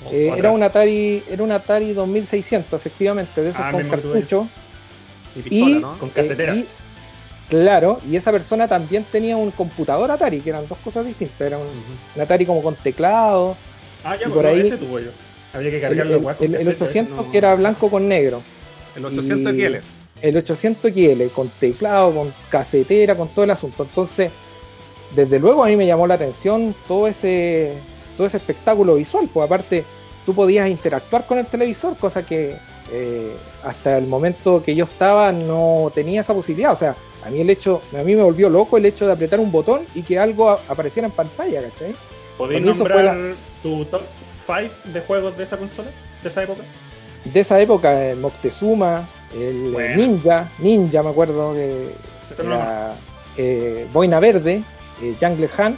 ¿O 0.05 0.09
eh, 0.11 0.33
era 0.37 0.51
un 0.51 0.63
Atari, 0.63 1.23
era 1.29 1.43
un 1.43 1.51
Atari 1.51 1.93
2600, 1.93 2.73
efectivamente, 2.79 3.41
de 3.41 3.49
esos 3.49 3.61
Ah, 3.63 3.71
con 3.71 3.83
cartucho. 3.89 4.47
Y 5.35 5.41
pistola, 5.41 5.77
Y, 5.77 5.79
¿no? 5.81 5.97
Con 5.99 6.09
casetera. 6.09 6.53
eh, 6.53 6.57
y- 6.57 6.67
claro, 7.49 7.99
y 8.09 8.15
esa 8.15 8.31
persona 8.31 8.67
también 8.67 9.03
tenía 9.11 9.35
un 9.37 9.51
computador 9.51 10.09
Atari, 10.11 10.39
que 10.41 10.49
eran 10.51 10.67
dos 10.67 10.77
cosas 10.83 11.05
distintas. 11.05 11.41
Era 11.41 11.57
un, 11.57 12.21
Atari 12.21 12.45
como 12.45 12.61
con 12.61 12.75
teclado, 12.75 13.57
Ah, 14.03 14.15
ya, 14.15 14.21
y 14.27 14.29
por 14.29 14.33
por 14.33 14.45
ahí- 14.47 14.67
ese 14.67 14.77
tuvo 14.77 14.99
yo. 14.99 15.09
Había 15.53 15.69
que 15.71 15.75
el, 15.77 15.81
cargar 15.81 16.07
el- 16.07 16.13
el- 16.13 16.55
el 16.55 16.77
cassette, 16.77 16.81
800 16.81 17.25
no- 17.25 17.31
que 17.31 17.37
era 17.37 17.55
blanco 17.55 17.89
con 17.89 18.07
negro. 18.07 18.41
El 18.95 19.05
800 19.05 19.53
y- 19.53 19.61
XL. 19.61 19.75
el 20.21 20.37
800 20.37 20.91
XL 20.91 21.29
con 21.33 21.49
teclado, 21.59 22.11
con 22.13 22.33
casetera, 22.49 23.15
con 23.15 23.27
todo 23.29 23.45
el 23.45 23.51
asunto. 23.51 23.83
Entonces, 23.83 24.31
desde 25.15 25.39
luego 25.39 25.63
a 25.63 25.67
mí 25.67 25.75
me 25.77 25.85
llamó 25.85 26.05
la 26.07 26.15
atención 26.15 26.75
todo 26.87 27.07
ese, 27.07 27.73
todo 28.17 28.27
ese 28.27 28.37
espectáculo 28.37 28.95
visual. 28.95 29.29
Pues 29.33 29.45
aparte, 29.45 29.83
tú 30.25 30.33
podías 30.33 30.67
interactuar 30.69 31.25
con 31.25 31.37
el 31.37 31.45
televisor, 31.45 31.95
cosa 31.97 32.25
que 32.25 32.55
eh, 32.91 33.35
hasta 33.63 33.97
el 33.97 34.07
momento 34.07 34.63
que 34.63 34.73
yo 34.73 34.85
estaba 34.85 35.31
no 35.31 35.91
tenía 35.93 36.21
esa 36.21 36.33
posibilidad. 36.33 36.71
O 36.73 36.75
sea, 36.77 36.95
a 37.25 37.29
mí 37.29 37.41
el 37.41 37.49
hecho, 37.49 37.81
a 37.97 38.03
mí 38.03 38.15
me 38.15 38.21
volvió 38.23 38.49
loco 38.49 38.77
el 38.77 38.85
hecho 38.85 39.05
de 39.05 39.13
apretar 39.13 39.39
un 39.39 39.51
botón 39.51 39.81
y 39.93 40.01
que 40.03 40.17
algo 40.17 40.49
apareciera 40.49 41.07
en 41.07 41.11
pantalla, 41.13 41.61
¿cachai? 41.69 41.93
¿Podéis 42.37 42.61
nombrar 42.79 43.33
tu 43.63 43.85
top 43.85 44.01
5 44.47 44.91
de 44.93 45.01
juegos 45.01 45.37
de 45.37 45.43
esa 45.43 45.57
consola? 45.57 45.89
¿De 46.23 46.29
esa 46.29 46.43
época? 46.43 46.63
De 47.25 47.39
esa 47.39 47.59
época, 47.59 48.09
el 48.09 48.17
Moctezuma, 48.17 49.07
el 49.33 49.71
Bueno. 49.71 49.95
Ninja, 49.95 50.49
Ninja 50.59 51.03
me 51.03 51.09
acuerdo 51.09 51.53
que 51.53 51.89
era 52.39 52.93
eh, 53.37 53.87
Boina 53.91 54.19
Verde, 54.19 54.63
eh, 55.01 55.15
Jungle 55.19 55.49
Hunt, 55.57 55.77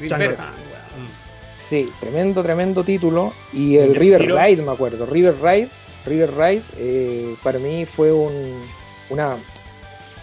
El 0.00 0.10
Jungle. 0.10 0.28
Hunt. 0.28 0.38
Mm. 0.38 1.68
Sí, 1.68 1.86
tremendo, 2.00 2.42
tremendo 2.42 2.84
título. 2.84 3.32
Y 3.52 3.76
el 3.76 3.88
¿Y 3.88 3.90
el 3.90 3.94
River 3.96 4.20
tiro? 4.22 4.38
Ride, 4.38 4.62
me 4.62 4.72
acuerdo. 4.72 5.06
River 5.06 5.36
Ride, 5.42 5.68
River 6.06 6.34
Ride, 6.34 6.62
eh, 6.78 7.34
para 7.42 7.58
mí 7.58 7.84
fue 7.86 8.12
un, 8.12 8.62
una. 9.10 9.36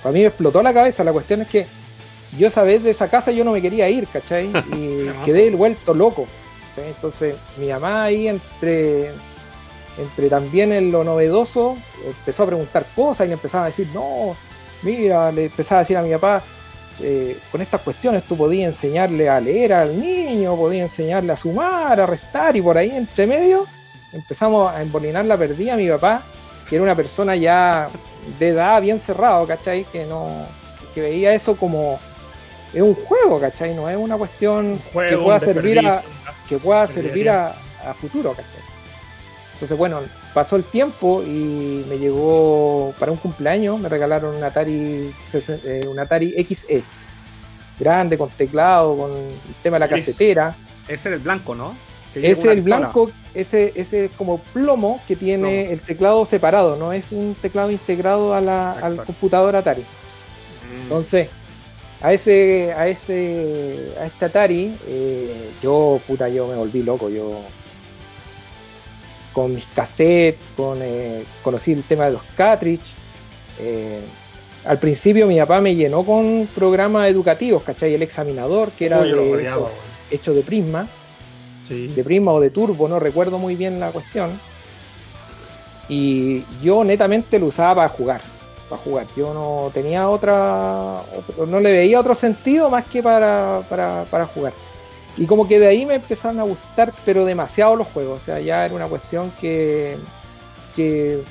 Para 0.01 0.13
mí 0.13 0.22
me 0.22 0.27
explotó 0.27 0.62
la 0.62 0.74
cabeza. 0.74 1.03
La 1.03 1.13
cuestión 1.13 1.41
es 1.41 1.48
que 1.48 1.65
yo 2.38 2.48
esa 2.48 2.63
vez 2.63 2.84
de 2.84 2.91
esa 2.91 3.08
casa 3.08 3.32
yo 3.32 3.44
no 3.44 3.51
me 3.51 3.62
quería 3.62 3.89
ir, 3.89 4.08
¿cachai? 4.08 4.48
Y 4.75 5.10
quedé 5.25 5.51
vuelto 5.51 5.94
loco. 5.94 6.27
Entonces 6.78 7.36
mi 7.58 7.70
mamá 7.70 8.04
ahí 8.04 8.28
entre, 8.28 9.12
entre 9.98 10.30
también 10.30 10.72
en 10.72 10.92
lo 10.92 11.04
novedoso 11.04 11.78
empezó 12.06 12.44
a 12.44 12.48
preguntar 12.48 12.86
cosas 12.96 13.25
y 13.25 13.30
le 13.30 13.34
empezaba 13.34 13.66
a 13.66 13.68
decir, 13.68 13.88
no, 13.94 14.36
mira, 14.82 15.32
le 15.32 15.46
empezaba 15.46 15.80
a 15.80 15.84
decir 15.84 15.98
a 15.98 16.01
mi 16.01 16.12
papá, 16.12 16.42
eh, 17.00 17.38
con 17.51 17.62
estas 17.62 17.82
cuestiones 17.82 18.24
tú 18.24 18.38
podías 18.38 18.75
enseñarle 18.75 19.30
a 19.30 19.40
leer 19.40 19.74
al 19.74 20.00
niño, 20.00 20.56
podías 20.56 20.84
enseñarle 20.84 21.34
a 21.34 21.38
sumar, 21.38 22.00
a 22.00 22.06
restar, 22.06 22.56
y 22.56 22.62
por 22.62 22.78
ahí 22.78 22.92
entre 22.92 23.25
medio 23.25 23.66
empezamos 24.13 24.72
a 24.72 24.82
embolinar 24.82 25.25
la 25.25 25.38
perdida 25.38 25.74
a 25.74 25.78
mi 25.78 25.90
papá, 25.90 26.24
que 26.70 26.75
era 26.75 26.84
una 26.84 26.96
persona 26.96 27.36
ya 27.36 27.90
de 28.40 28.50
edad 28.50 28.82
bien 28.82 29.00
cerrado, 29.00 29.48
¿cachai? 29.48 29.86
Que 29.86 30.06
no, 30.06 30.46
que 30.94 31.01
veía 31.01 31.34
eso 31.34 31.56
como 31.56 32.00
es 32.74 32.82
un 32.82 32.94
juego, 32.94 33.40
¿cachai? 33.40 33.74
No 33.74 33.90
es 33.90 33.98
una 33.98 34.18
cuestión 34.18 34.80
Juego, 34.94 35.10
que 35.10 35.24
pueda 35.24 35.38
un 35.38 35.42
servir 35.42 35.80
a, 35.80 36.04
que 36.51 36.58
pueda 36.58 36.86
servir 36.88 37.29
a, 37.29 37.55
a 37.86 37.93
futuro, 37.93 38.31
¿cachai? 38.31 38.62
Entonces, 39.53 39.77
bueno, 39.77 40.00
pasó 40.34 40.58
el 40.58 40.65
tiempo 40.65 41.24
y 41.24 41.86
me 41.88 41.98
llegó 41.98 42.93
para 43.00 43.12
un 43.12 43.17
cumpleaños, 43.17 43.79
me 43.79 43.88
regalaron 43.88 44.36
un 44.36 44.43
Atari, 44.43 45.13
eh, 45.34 45.81
un 45.88 45.98
Atari 46.00 46.34
XE, 46.43 46.84
grande, 47.79 48.17
con 48.17 48.29
teclado, 48.31 48.98
con 48.98 49.12
el 49.12 49.55
tema 49.63 49.75
de 49.75 49.79
la 49.79 49.88
casetera. 49.88 50.55
Ese 50.88 51.08
era 51.08 51.15
el 51.15 51.24
blanco, 51.24 51.55
¿no? 51.55 51.75
Ese 52.13 52.41
una 52.41 52.51
el 52.51 52.62
blanco, 52.62 53.12
ese, 53.34 53.72
ese 53.75 54.05
es 54.05 54.12
como 54.17 54.39
plomo 54.39 55.00
que 55.08 55.15
tiene 55.15 55.62
Plomo. 55.62 55.74
el 55.74 55.81
teclado 55.81 56.25
separado, 56.25 56.75
no 56.75 56.91
es 56.91 57.13
un 57.13 57.34
teclado 57.41 57.72
integrado 57.72 58.34
a 58.34 58.41
la- 58.41 58.74
al 58.74 58.98
computador 59.05 59.55
Atari. 59.55 59.81
Mm. 59.84 60.81
Entonces, 60.84 61.29
a 62.01 62.13
ese, 62.13 62.74
a 62.74 62.88
ese, 62.88 63.91
a 64.00 64.05
este 64.05 64.25
Atari, 64.25 64.75
eh, 64.88 65.50
yo, 65.62 66.00
puta, 66.08 66.27
yo 66.29 66.48
me 66.48 66.55
volví 66.55 66.81
loco, 66.84 67.10
yo 67.10 67.41
con 69.34 69.53
mis 69.53 69.65
cassettes, 69.67 70.39
con, 70.58 70.79
eh, 70.81 71.24
conocí 71.43 71.72
el 71.74 71.84
tema 71.84 72.05
de 72.05 72.12
los 72.13 72.22
cartridge. 72.36 72.81
eh, 73.60 74.00
al 74.65 74.77
principio 74.77 75.25
mi 75.27 75.39
papá 75.39 75.60
me 75.62 75.75
llenó 75.75 76.03
con 76.03 76.48
programas 76.53 77.10
educativos, 77.10 77.63
¿cachai? 77.63 77.93
El 77.96 78.03
examinador, 78.03 78.72
que 78.72 78.86
era 78.88 79.00
Oh, 79.00 79.03
de- 79.03 79.55
hecho 80.12 80.34
de 80.34 80.41
Prisma, 80.41 80.88
Sí. 81.67 81.88
de 81.88 82.03
Prisma 82.03 82.31
o 82.34 82.39
de 82.39 82.50
Turbo, 82.51 82.88
no 82.88 83.00
recuerdo 83.00 83.38
muy 83.39 83.55
bien 83.55 83.79
la 83.79 83.89
cuestión. 83.91 84.39
Y 85.89 86.43
yo 86.62 86.84
netamente 86.84 87.39
lo 87.39 87.48
usaba 87.48 87.75
para 87.75 87.89
jugar, 87.89 88.22
para 88.72 88.82
jugar. 88.82 89.08
Yo 89.18 89.34
no 89.34 89.70
tenía 89.74 90.08
otra, 90.08 91.01
no 91.46 91.60
le 91.60 91.72
veía 91.72 92.00
otro 92.00 92.16
sentido 92.16 92.70
más 92.70 92.86
que 92.86 93.04
para, 93.04 93.62
para, 93.70 94.06
para 94.06 94.25
jugar. 94.25 94.54
Y 95.18 95.25
como 95.25 95.46
que 95.46 95.60
de 95.60 95.68
ahí 95.68 95.86
me 95.86 95.96
empezaron 95.96 96.40
a 96.40 96.44
gustar, 96.44 96.94
pero 97.06 97.25
demasiado 97.25 97.75
los 97.75 97.88
juegos. 97.88 98.22
O 98.22 98.25
sea, 98.25 98.40
ya 98.40 98.66
era 98.66 98.74
una 98.74 98.88
cuestión 98.88 99.32
que, 99.42 99.98
que 100.74 101.22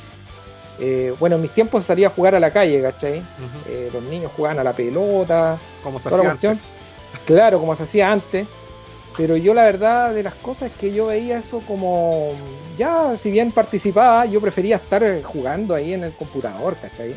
eh, 0.78 1.14
bueno, 1.18 1.36
en 1.36 1.42
mis 1.42 1.52
tiempos 1.52 1.84
salía 1.84 2.08
a 2.08 2.10
jugar 2.10 2.34
a 2.34 2.40
la 2.40 2.50
calle, 2.50 2.82
¿cachai? 2.82 3.22
Eh, 3.66 3.88
los 3.92 4.02
niños 4.02 4.30
jugaban 4.36 4.58
a 4.58 4.64
la 4.64 4.74
pelota, 4.74 5.58
Como 5.82 5.98
se 5.98 6.08
hacía 6.08 6.30
antes. 6.30 6.58
Claro, 7.24 7.58
como 7.58 7.74
se 7.74 7.84
hacía 7.84 8.12
antes. 8.12 8.46
Pero 9.16 9.36
yo 9.36 9.54
la 9.54 9.64
verdad 9.64 10.14
de 10.14 10.22
las 10.22 10.34
cosas 10.34 10.70
es 10.70 10.78
que 10.78 10.92
yo 10.92 11.06
veía 11.06 11.38
eso 11.38 11.60
como, 11.66 12.30
ya, 12.78 13.16
si 13.16 13.30
bien 13.30 13.50
participaba, 13.52 14.24
yo 14.26 14.40
prefería 14.40 14.76
estar 14.76 15.22
jugando 15.22 15.74
ahí 15.74 15.92
en 15.94 16.04
el 16.04 16.12
computador, 16.12 16.76
¿cachai? 16.80 17.14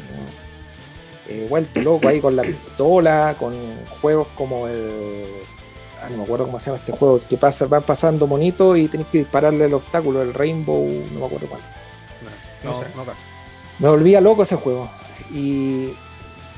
Eh, 1.29 1.47
vuelto 1.49 1.81
loco 1.81 2.07
ahí 2.07 2.19
con 2.19 2.35
la 2.35 2.43
pistola, 2.43 3.35
con 3.39 3.51
juegos 4.01 4.27
como 4.35 4.67
el... 4.67 5.25
ah, 6.01 6.09
no 6.09 6.17
me 6.17 6.23
acuerdo 6.23 6.45
cómo 6.45 6.59
se 6.59 6.65
llama 6.65 6.79
este 6.79 6.91
juego, 6.91 7.21
que 7.29 7.37
pasa, 7.37 7.65
van 7.67 7.83
pasando 7.83 8.27
monitos 8.27 8.77
y 8.77 8.87
tenés 8.87 9.07
que 9.07 9.19
dispararle 9.19 9.65
el 9.65 9.73
obstáculo, 9.73 10.21
el 10.21 10.33
Rainbow, 10.33 10.85
no 11.13 11.19
me 11.19 11.25
acuerdo 11.25 11.47
cuál. 11.47 11.61
No, 12.63 12.71
No 12.71 12.79
sé. 12.79 12.85
no. 12.95 13.05
Me 13.79 13.87
volvía 13.87 14.19
loco 14.19 14.43
ese 14.43 14.55
juego. 14.55 14.89
Y, 15.33 15.93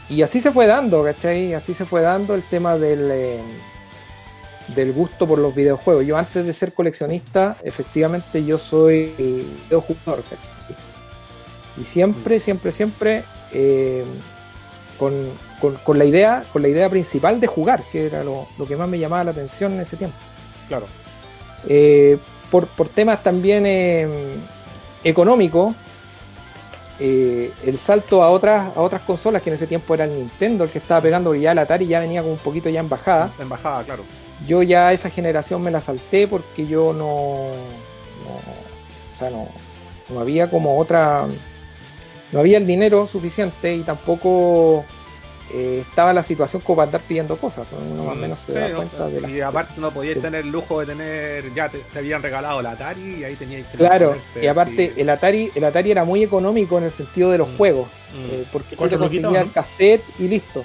y 0.10 0.22
así 0.22 0.42
se 0.42 0.52
fue 0.52 0.66
dando, 0.66 1.04
¿cachai? 1.04 1.54
Así 1.54 1.74
se 1.74 1.86
fue 1.86 2.02
dando 2.02 2.34
el 2.36 2.44
tema 2.44 2.78
del, 2.78 3.10
eh, 3.12 3.40
del 4.68 4.94
gusto 4.94 5.28
por 5.28 5.40
los 5.40 5.54
videojuegos. 5.54 6.06
Yo 6.06 6.18
antes 6.18 6.46
de 6.46 6.54
ser 6.54 6.74
coleccionista, 6.74 7.58
efectivamente 7.64 8.44
yo 8.44 8.58
soy 8.58 9.14
videojugador, 9.18 10.24
¿cachai? 10.24 10.76
Y 11.78 11.84
siempre, 11.84 12.40
siempre, 12.40 12.72
siempre 12.72 13.24
eh, 13.52 14.04
con, 14.98 15.14
con- 15.60 15.76
con 15.76 15.98
la 15.98 16.06
idea, 16.06 16.44
con 16.54 16.62
la 16.62 16.70
idea 16.70 16.90
principal 16.90 17.40
de 17.40 17.48
jugar, 17.48 17.84
que 17.92 18.06
era 18.08 18.24
lo, 18.24 18.48
lo 18.58 18.66
que 18.66 18.76
más 18.78 18.88
me 18.88 18.98
llamaba 18.98 19.26
la 19.26 19.32
atención 19.32 19.74
en 19.74 19.82
ese 19.82 19.98
tiempo. 19.98 20.18
Claro. 20.68 20.88
Eh, 21.68 22.18
por, 22.50 22.68
por 22.68 22.88
temas 22.88 23.22
también 23.24 23.66
eh, 23.66 24.08
económicos, 25.04 25.76
eh, 27.00 27.52
el 27.66 27.78
salto 27.78 28.24
a 28.24 28.30
otras, 28.30 28.76
a 28.76 28.82
otras 28.82 29.02
consolas, 29.02 29.42
que 29.42 29.50
en 29.50 29.56
ese 29.56 29.68
tiempo 29.68 29.94
era 29.94 30.06
el 30.06 30.16
Nintendo, 30.16 30.64
el 30.64 30.70
que 30.70 30.80
estaba 30.80 31.02
pegando, 31.02 31.30
porque 31.30 31.42
ya 31.42 31.52
el 31.52 31.58
Atari 31.58 31.88
ya 31.88 32.00
venía 32.00 32.22
como 32.22 32.34
un 32.34 32.40
poquito 32.40 32.70
ya 32.70 32.80
en 32.80 32.90
bajada. 32.90 33.32
Claro. 33.86 34.04
Yo 34.48 34.64
ya 34.64 34.94
esa 34.94 35.10
generación 35.10 35.62
me 35.62 35.72
la 35.72 35.82
salté 35.82 36.28
porque 36.28 36.68
yo 36.68 36.94
no, 36.94 37.36
no, 38.24 38.36
o 39.16 39.20
sea, 39.20 39.30
no, 39.30 39.48
no 40.10 40.20
había 40.20 40.50
como 40.50 40.78
otra, 40.78 41.26
no 42.32 42.40
había 42.40 42.58
el 42.58 42.68
dinero 42.68 43.08
suficiente 43.08 43.76
y 43.76 43.82
tampoco 43.82 44.84
eh, 45.54 45.84
estaba 45.88 46.12
la 46.12 46.24
situación 46.24 46.62
como 46.64 46.78
para 46.78 46.86
andar 46.88 47.02
pidiendo 47.08 47.38
cosas. 47.38 47.68
Uno 47.92 48.04
más 48.06 48.14
o 48.14 48.20
menos 48.20 48.40
se 48.46 48.54
Sí, 48.54 48.58
da 48.60 48.70
no, 48.70 48.76
cuenta 48.78 49.08
de 49.08 49.22
las 49.22 49.32
y 49.32 49.42
aparte 49.42 49.74
no 49.80 49.92
podías 49.92 50.16
Sí. 50.16 50.22
tener 50.22 50.42
el 50.42 50.52
lujo 50.52 50.80
de 50.80 50.86
tener, 50.88 51.54
ya 51.54 51.70
te, 51.70 51.78
te 51.80 52.00
habían 52.00 52.22
regalado 52.24 52.60
el 52.62 52.66
Atari 52.66 53.18
y 53.20 53.24
ahí 53.24 53.36
tenías 53.36 53.68
que 53.68 53.78
Claro, 53.78 54.08
ponerte 54.10 54.44
y 54.44 54.48
aparte 54.48 54.94
el 54.98 55.10
Atari, 55.10 55.52
el 55.54 55.64
Atari 55.64 55.92
era 55.92 56.04
muy 56.04 56.24
económico 56.24 56.78
en 56.80 56.86
el 56.86 56.92
sentido 56.92 57.30
de 57.32 57.38
los 57.38 57.50
Mm. 57.50 57.58
juegos, 57.58 57.88
Mm. 58.14 58.26
eh, 58.32 58.46
porque 58.52 58.76
tú 58.76 58.88
te 58.88 58.98
conseguías 58.98 59.32
¿no? 59.32 59.40
el 59.40 59.52
cassette 59.52 60.04
y 60.20 60.28
listo. 60.28 60.64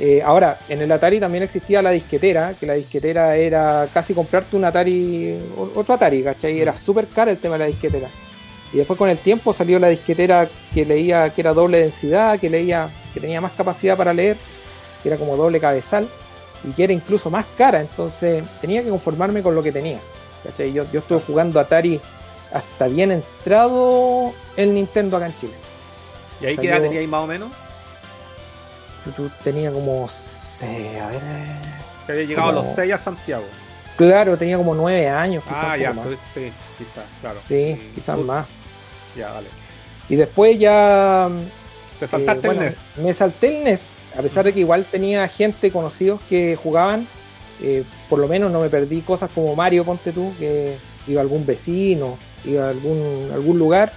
Eh, 0.00 0.22
ahora, 0.24 0.58
en 0.68 0.82
el 0.82 0.90
Atari 0.90 1.20
también 1.20 1.44
existía 1.44 1.80
la 1.80 1.90
disquetera, 1.90 2.54
que 2.58 2.66
la 2.66 2.74
disquetera 2.74 3.36
era 3.36 3.86
casi 3.92 4.12
comprarte 4.12 4.56
un 4.56 4.64
Atari, 4.64 5.38
otro 5.56 5.94
Atari, 5.94 6.22
¿cachai? 6.24 6.58
Era 6.60 6.76
súper 6.76 7.06
caro 7.06 7.30
el 7.30 7.38
tema 7.38 7.54
de 7.54 7.58
la 7.60 7.66
disquetera. 7.66 8.08
Y 8.72 8.78
después 8.78 8.98
con 8.98 9.08
el 9.08 9.18
tiempo 9.18 9.52
salió 9.54 9.78
la 9.78 9.88
disquetera 9.88 10.48
que 10.72 10.84
leía, 10.84 11.30
que 11.30 11.40
era 11.42 11.52
doble 11.54 11.78
densidad, 11.78 12.40
que 12.40 12.50
leía, 12.50 12.88
que 13.14 13.20
tenía 13.20 13.40
más 13.40 13.52
capacidad 13.52 13.96
para 13.96 14.12
leer, 14.12 14.36
que 15.02 15.08
era 15.08 15.16
como 15.16 15.36
doble 15.36 15.60
cabezal, 15.60 16.08
y 16.64 16.72
que 16.72 16.84
era 16.84 16.92
incluso 16.92 17.30
más 17.30 17.46
cara, 17.56 17.80
entonces 17.80 18.44
tenía 18.60 18.82
que 18.82 18.90
conformarme 18.90 19.42
con 19.42 19.54
lo 19.54 19.62
que 19.62 19.72
tenía. 19.72 20.00
¿cachai? 20.42 20.72
Yo, 20.72 20.84
yo 20.92 21.00
estuve 21.00 21.20
jugando 21.20 21.58
Atari 21.60 22.00
hasta 22.52 22.86
bien 22.86 23.10
entrado 23.10 24.32
el 24.56 24.74
Nintendo 24.74 25.16
acá 25.16 25.26
en 25.26 25.38
Chile. 25.38 25.54
¿Y 26.40 26.46
ahí 26.46 26.56
qué 26.56 26.68
edad 26.68 26.82
teníais 26.82 27.08
más 27.08 27.24
o 27.24 27.26
menos? 27.26 27.52
Tú 29.16 29.30
tenía 29.42 29.70
como. 29.70 30.08
sé, 30.08 31.00
a 31.00 31.08
ver. 31.08 31.20
Que 32.06 32.12
había 32.12 32.24
llegado 32.24 32.48
a 32.50 32.52
los 32.52 32.66
6 32.74 32.92
a 32.94 32.98
Santiago. 32.98 33.44
Claro, 33.96 34.36
tenía 34.36 34.56
como 34.56 34.74
9 34.74 35.08
años. 35.08 35.42
Quizás 35.44 35.58
ah, 35.62 35.76
ya, 35.76 35.92
más. 35.92 36.06
sí, 36.32 36.52
quizás, 36.78 37.04
claro. 37.20 37.38
Sí, 37.46 37.92
quizás 37.94 38.18
más. 38.18 38.46
Ya, 39.16 39.30
vale. 39.32 39.48
Y 40.08 40.16
después 40.16 40.58
ya. 40.58 41.28
¿Te 42.04 42.10
saltaste 42.10 42.48
eh, 42.48 42.50
el 42.50 42.58
NES? 42.58 42.76
Me 43.02 43.14
salté 43.14 43.58
el 43.58 43.64
NES, 43.64 43.82
a 44.18 44.22
pesar 44.22 44.44
de 44.44 44.52
que 44.52 44.60
igual 44.60 44.84
tenía 44.84 45.26
gente 45.28 45.70
conocidos 45.70 46.20
que 46.28 46.56
jugaban. 46.56 47.06
Eh, 47.62 47.84
por 48.10 48.18
lo 48.18 48.28
menos 48.28 48.50
no 48.50 48.60
me 48.60 48.68
perdí 48.68 49.00
cosas 49.00 49.30
como 49.34 49.54
Mario, 49.56 49.84
ponte 49.84 50.12
tú, 50.12 50.32
que 50.38 50.76
iba 51.06 51.20
a 51.20 51.22
algún 51.22 51.46
vecino, 51.46 52.18
iba 52.44 52.66
a 52.66 52.70
algún, 52.70 53.30
algún 53.32 53.58
lugar 53.58 53.92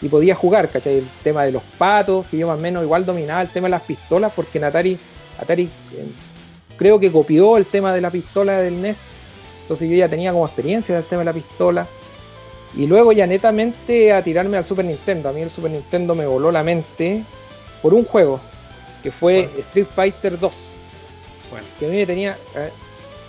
y 0.00 0.08
podía 0.08 0.34
jugar, 0.34 0.68
¿cachai? 0.68 0.98
El 0.98 1.08
tema 1.22 1.44
de 1.44 1.52
los 1.52 1.62
patos, 1.78 2.26
que 2.26 2.38
yo 2.38 2.48
más 2.48 2.58
o 2.58 2.60
menos 2.60 2.82
igual 2.82 3.06
dominaba 3.06 3.42
el 3.42 3.48
tema 3.48 3.66
de 3.66 3.70
las 3.70 3.82
pistolas, 3.82 4.32
porque 4.34 4.58
en 4.58 4.64
Atari, 4.64 4.98
Atari 5.38 5.64
eh, 5.64 6.06
creo 6.76 6.98
que 6.98 7.12
copió 7.12 7.56
el 7.56 7.66
tema 7.66 7.94
de 7.94 8.00
la 8.00 8.10
pistola 8.10 8.60
del 8.60 8.82
NES, 8.82 8.98
entonces 9.62 9.88
yo 9.88 9.96
ya 9.96 10.08
tenía 10.08 10.32
como 10.32 10.44
experiencia 10.44 10.96
del 10.96 11.04
tema 11.04 11.20
de 11.20 11.26
la 11.26 11.32
pistola. 11.32 11.86
Y 12.74 12.86
luego 12.86 13.12
ya 13.12 13.26
netamente 13.26 14.12
a 14.12 14.24
tirarme 14.24 14.56
al 14.56 14.64
Super 14.64 14.84
Nintendo. 14.86 15.28
A 15.28 15.32
mí 15.32 15.42
el 15.42 15.50
Super 15.50 15.70
Nintendo 15.70 16.14
me 16.14 16.26
voló 16.26 16.50
la 16.50 16.62
mente 16.62 17.22
por 17.82 17.92
un 17.92 18.04
juego, 18.04 18.40
que 19.02 19.10
fue 19.10 19.50
Street 19.58 19.86
Fighter 19.86 20.38
2. 20.38 20.52
Bueno. 21.50 21.66
Que 21.78 21.86
a 21.86 21.88
mí 21.88 21.96
me 21.96 22.06
tenía... 22.06 22.36
Eh, 22.54 22.70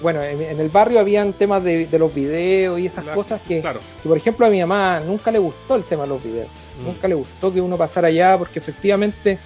bueno, 0.02 0.22
en, 0.22 0.60
el 0.60 0.70
barrio 0.70 1.00
habían 1.00 1.32
temas 1.34 1.64
de, 1.64 1.88
los 1.98 2.14
videos 2.14 2.80
y 2.80 2.88
esas 2.88 3.06
cosas 3.06 3.42
que, 3.42 3.64
por 4.04 4.18
ejemplo, 4.18 4.46
a 4.46 4.50
mi 4.50 4.60
mamá 4.60 5.00
nunca 5.00 5.32
le 5.32 5.40
gustó 5.40 5.76
el 5.76 5.86
tema 5.86 6.04
de 6.04 6.10
los 6.10 6.24
videos. 6.24 6.50
Mm. 6.80 6.86
Nunca 6.86 7.08
le 7.08 7.16
gustó 7.16 7.54
que 7.54 7.62
uno 7.62 7.78
pasara 7.78 8.10
allá 8.10 8.38
porque 8.38 8.60
efectivamente 8.60 9.40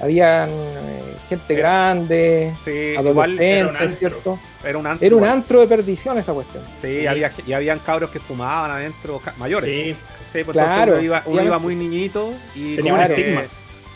habían 0.00 0.48
eh, 0.48 1.14
gente 1.28 1.54
grande, 1.54 2.52
sí, 2.64 2.94
adolescentes, 2.96 3.98
¿cierto? 3.98 4.38
Era 4.64 4.78
un 4.78 4.86
antro. 4.86 5.06
Era 5.06 5.16
un 5.16 5.24
antro 5.24 5.60
de 5.60 5.66
perdición 5.66 6.18
esa 6.18 6.32
cuestión. 6.32 6.64
Sí, 6.80 7.06
Había, 7.06 7.30
y 7.46 7.52
habían 7.52 7.80
cabros 7.80 8.10
que 8.10 8.20
fumaban 8.20 8.70
adentro, 8.70 9.20
mayores. 9.36 9.68
Sí, 9.68 9.96
sí 10.32 10.44
pues 10.44 10.54
claro. 10.54 10.94
Uno 10.94 11.02
iba, 11.02 11.22
uno 11.26 11.42
iba 11.42 11.58
muy 11.58 11.74
niñito 11.74 12.32
y 12.54 12.76
tenía 12.76 12.94
un 12.94 13.00
estigma. 13.00 13.42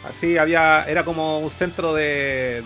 Así 0.09 0.37
había, 0.37 0.85
era 0.89 1.05
como 1.05 1.39
un 1.39 1.51
centro 1.51 1.95
de, 1.95 2.63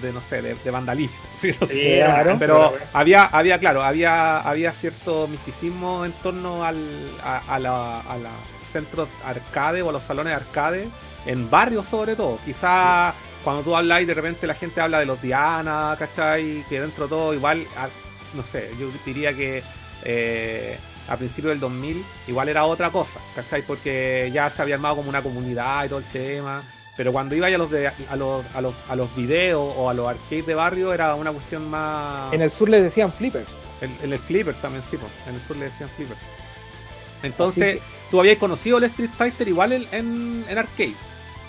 de, 0.00 0.12
no 0.12 0.20
sé, 0.20 0.42
de, 0.42 0.70
vandalismo. 0.70 1.16
Sí, 1.40 1.54
claro, 1.96 2.36
pero 2.38 2.74
había, 2.92 3.24
había, 3.24 3.58
claro, 3.58 3.82
había, 3.82 4.40
había 4.40 4.72
cierto 4.72 5.26
misticismo 5.26 6.04
en 6.04 6.12
torno 6.12 6.64
al, 6.64 6.76
a, 7.24 7.58
la, 7.58 8.00
a 8.00 8.18
los 8.18 8.32
centros 8.70 9.08
arcade 9.24 9.80
o 9.80 9.88
a 9.88 9.92
los 9.92 10.02
salones 10.02 10.34
arcade, 10.34 10.88
en 11.24 11.48
barrios 11.48 11.86
sobre 11.86 12.14
todo. 12.14 12.38
Quizá 12.44 13.14
cuando 13.42 13.62
tú 13.62 13.74
hablas 13.74 14.02
y 14.02 14.04
de 14.04 14.14
repente 14.14 14.46
la 14.46 14.54
gente 14.54 14.80
habla 14.80 14.98
de 14.98 15.06
los 15.06 15.22
Diana, 15.22 15.96
¿cachai? 15.98 16.64
Que 16.68 16.80
dentro 16.80 17.04
de 17.04 17.10
todo 17.10 17.32
igual, 17.32 17.66
no 18.34 18.42
sé, 18.42 18.70
yo 18.78 18.88
diría 19.06 19.34
que 19.34 19.62
eh, 20.04 20.78
a 21.08 21.16
principios 21.16 21.52
del 21.52 21.60
2000 21.60 22.04
igual 22.28 22.48
era 22.48 22.64
otra 22.64 22.90
cosa, 22.90 23.18
¿cachai? 23.34 23.62
Porque 23.62 24.30
ya 24.32 24.50
se 24.50 24.60
había 24.60 24.74
armado 24.74 24.96
como 24.96 25.08
una 25.08 25.22
comunidad 25.22 25.86
y 25.86 25.88
todo 25.88 26.00
el 26.00 26.04
tema. 26.06 26.62
Pero 27.00 27.14
cuando 27.14 27.34
iba 27.34 27.46
a 27.46 27.50
los, 27.52 27.70
de, 27.70 27.88
a, 27.88 28.16
los, 28.16 28.44
a, 28.54 28.60
los, 28.60 28.74
a 28.86 28.94
los 28.94 29.16
videos 29.16 29.74
o 29.74 29.88
a 29.88 29.94
los 29.94 30.06
arcades 30.06 30.44
de 30.44 30.54
barrio 30.54 30.92
era 30.92 31.14
una 31.14 31.32
cuestión 31.32 31.66
más... 31.66 32.30
En 32.30 32.42
el 32.42 32.50
sur 32.50 32.68
le 32.68 32.82
decían 32.82 33.10
flippers. 33.10 33.68
En, 33.80 34.12
el 34.12 34.18
flipper 34.18 34.52
también, 34.56 34.84
sí, 34.84 34.98
en 35.26 35.34
el 35.34 35.40
sur 35.40 35.56
le 35.56 35.64
decían 35.64 35.88
flippers. 35.88 36.20
Entonces, 37.22 37.80
tú 38.10 38.20
habías 38.20 38.36
conocido 38.36 38.76
el 38.76 38.84
Street 38.84 39.08
Fighter 39.16 39.48
igual 39.48 39.72
en, 39.72 40.44
en, 40.46 40.58
arcade. 40.58 40.92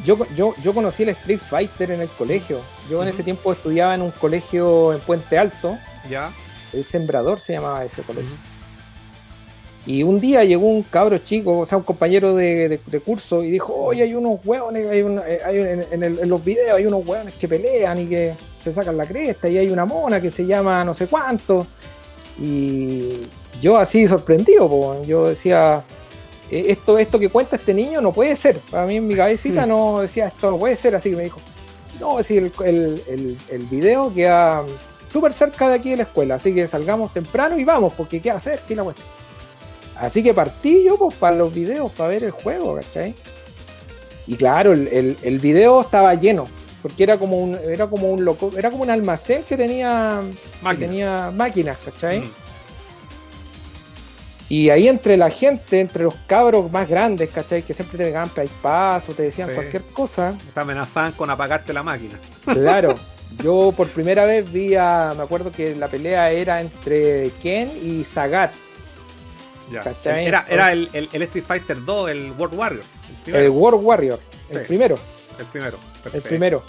Yo, 0.05 0.17
yo, 0.37 0.55
yo 0.63 0.73
conocí 0.73 1.03
el 1.03 1.09
Street 1.09 1.41
Fighter 1.41 1.91
en 1.91 1.99
el 1.99 2.07
colegio. 2.07 2.61
Yo 2.89 3.03
en 3.03 3.09
ese 3.09 3.21
tiempo 3.21 3.51
estudiaba 3.51 3.93
en 3.93 4.03
un 4.03 4.11
colegio 4.11 4.93
en 4.93 5.01
Puente 5.01 5.37
Alto. 5.37 5.77
Ya. 6.09 6.31
El 6.71 6.85
Sembrador 6.85 7.41
se 7.41 7.51
llamaba 7.51 7.83
ese 7.83 8.03
colegio. 8.03 8.31
Y 9.85 10.03
un 10.03 10.19
día 10.19 10.43
llegó 10.43 10.67
un 10.67 10.83
cabro 10.83 11.17
chico, 11.17 11.59
o 11.59 11.65
sea, 11.65 11.77
un 11.77 11.83
compañero 11.83 12.35
de, 12.35 12.79
curso, 13.03 13.43
y 13.43 13.49
dijo, 13.49 13.73
oye, 13.73 14.03
hay 14.03 14.13
unos 14.13 14.39
hueones, 14.45 14.85
hay, 14.87 14.99
eh, 14.99 15.79
en, 15.91 16.29
los 16.29 16.43
videos 16.43 16.77
hay 16.77 16.85
unos 16.85 17.05
hueones 17.05 17.35
que 17.35 17.47
pelean 17.47 17.99
y 17.99 18.05
que 18.05 18.35
se 18.59 18.71
sacan 18.71 18.95
la 18.95 19.07
cresta, 19.07 19.49
y 19.49 19.57
hay 19.57 19.69
una 19.69 19.85
mona 19.85 20.21
que 20.21 20.29
se 20.29 20.45
llama 20.45 20.83
no 20.83 20.93
sé 20.93 21.07
cuánto. 21.07 21.65
Y 22.39 23.11
yo 23.59 23.77
así 23.77 24.07
sorprendido, 24.07 25.01
yo 25.01 25.29
decía, 25.29 25.83
e, 26.51 26.71
esto, 26.71 26.99
esto 26.99 27.17
que 27.17 27.29
cuenta 27.29 27.55
este 27.55 27.73
niño 27.73 28.01
no 28.01 28.11
puede 28.11 28.35
ser. 28.35 28.59
Para 28.69 28.85
mí 28.85 28.97
en 28.97 29.07
mi 29.07 29.15
cabecita 29.15 29.65
no 29.65 30.01
decía, 30.01 30.27
esto 30.27 30.51
no 30.51 30.59
puede 30.59 30.77
ser, 30.77 30.95
así 30.95 31.09
que 31.09 31.15
me 31.15 31.23
dijo, 31.23 31.39
no, 31.99 32.19
es 32.19 32.27
decir, 32.27 32.51
el, 32.65 33.01
el, 33.07 33.37
el 33.49 33.63
video 33.63 34.13
queda 34.13 34.61
súper 35.11 35.33
cerca 35.33 35.69
de 35.69 35.75
aquí 35.75 35.89
de 35.89 35.97
la 35.97 36.03
escuela, 36.03 36.35
así 36.35 36.53
que 36.53 36.67
salgamos 36.67 37.13
temprano 37.13 37.57
y 37.57 37.65
vamos, 37.65 37.93
porque 37.93 38.21
¿qué 38.21 38.29
hacer? 38.29 38.59
¿Qué 38.67 38.75
la 38.75 38.83
cuestión? 38.83 39.20
Así 40.01 40.23
que 40.23 40.33
partí 40.33 40.83
yo 40.83 40.97
pues, 40.97 41.15
para 41.15 41.35
los 41.35 41.53
videos, 41.53 41.91
para 41.91 42.09
ver 42.09 42.23
el 42.23 42.31
juego, 42.31 42.75
¿cachai? 42.75 43.13
Y 44.25 44.35
claro, 44.35 44.73
el, 44.73 45.17
el, 45.21 45.39
video 45.39 45.81
estaba 45.81 46.15
lleno, 46.15 46.47
porque 46.81 47.03
era 47.03 47.17
como 47.17 47.37
un, 47.37 47.55
era 47.55 47.87
como 47.87 48.07
un 48.07 48.25
loco, 48.25 48.51
era 48.57 48.71
como 48.71 48.83
un 48.83 48.89
almacén 48.89 49.43
que 49.43 49.57
tenía, 49.57 50.21
tenía 50.79 51.31
máquinas, 51.31 51.77
¿cachai? 51.83 52.21
Mm. 52.21 52.31
Y 54.49 54.69
ahí 54.69 54.87
entre 54.87 55.17
la 55.17 55.29
gente, 55.29 55.79
entre 55.79 56.03
los 56.03 56.15
cabros 56.27 56.71
más 56.71 56.89
grandes, 56.89 57.29
¿cachai? 57.29 57.61
Que 57.61 57.73
siempre 57.73 57.97
te 57.97 58.05
pegaban 58.05 58.29
paso, 58.61 59.13
te 59.13 59.23
decían 59.23 59.53
cualquier 59.53 59.83
cosa. 59.83 60.33
Te 60.53 60.59
amenazaban 60.59 61.13
con 61.13 61.29
apagarte 61.29 61.73
la 61.73 61.83
máquina. 61.83 62.19
Claro. 62.45 62.95
Yo 63.41 63.71
por 63.71 63.87
primera 63.89 64.25
vez 64.25 64.51
vi 64.51 64.75
a, 64.75 65.13
me 65.15 65.23
acuerdo 65.23 65.51
que 65.51 65.73
la 65.75 65.87
pelea 65.87 66.31
era 66.31 66.59
entre 66.59 67.31
Ken 67.41 67.71
y 67.81 68.03
Era, 69.71 70.45
era 70.49 70.71
el, 70.71 70.89
el, 70.93 71.21
Street 71.23 71.45
Fighter 71.45 71.83
2, 71.83 72.09
el 72.09 72.31
World 72.31 72.57
Warrior. 72.57 72.83
El, 73.25 73.49
World 73.49 73.83
Warrior, 73.83 74.19
el 74.49 74.61
primero. 74.61 74.99
El 75.39 75.45
primero. 75.45 75.77
El 76.13 76.21
primero. 76.21 76.63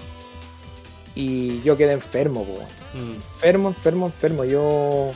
Y 1.15 1.61
yo 1.63 1.77
quedé 1.77 1.93
enfermo, 1.93 2.45
mm. 2.95 3.13
enfermo, 3.13 3.69
enfermo, 3.69 4.07
enfermo. 4.07 4.45
Yo 4.45 5.13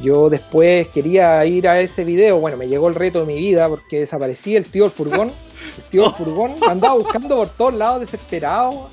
yo 0.00 0.30
después 0.30 0.88
quería 0.88 1.44
ir 1.44 1.68
a 1.68 1.80
ese 1.80 2.04
video, 2.04 2.38
bueno, 2.40 2.56
me 2.56 2.66
llegó 2.66 2.88
el 2.88 2.94
reto 2.94 3.20
de 3.20 3.26
mi 3.26 3.38
vida 3.38 3.68
porque 3.68 4.00
desaparecí 4.00 4.56
el 4.56 4.64
tío 4.64 4.84
del 4.84 4.92
furgón. 4.92 5.32
El 5.76 5.84
tío 5.84 6.02
del 6.02 6.12
furgón 6.12 6.56
andaba 6.68 6.94
buscando 6.94 7.36
por 7.36 7.48
todos 7.48 7.72
lados 7.72 8.00
desesperado. 8.00 8.90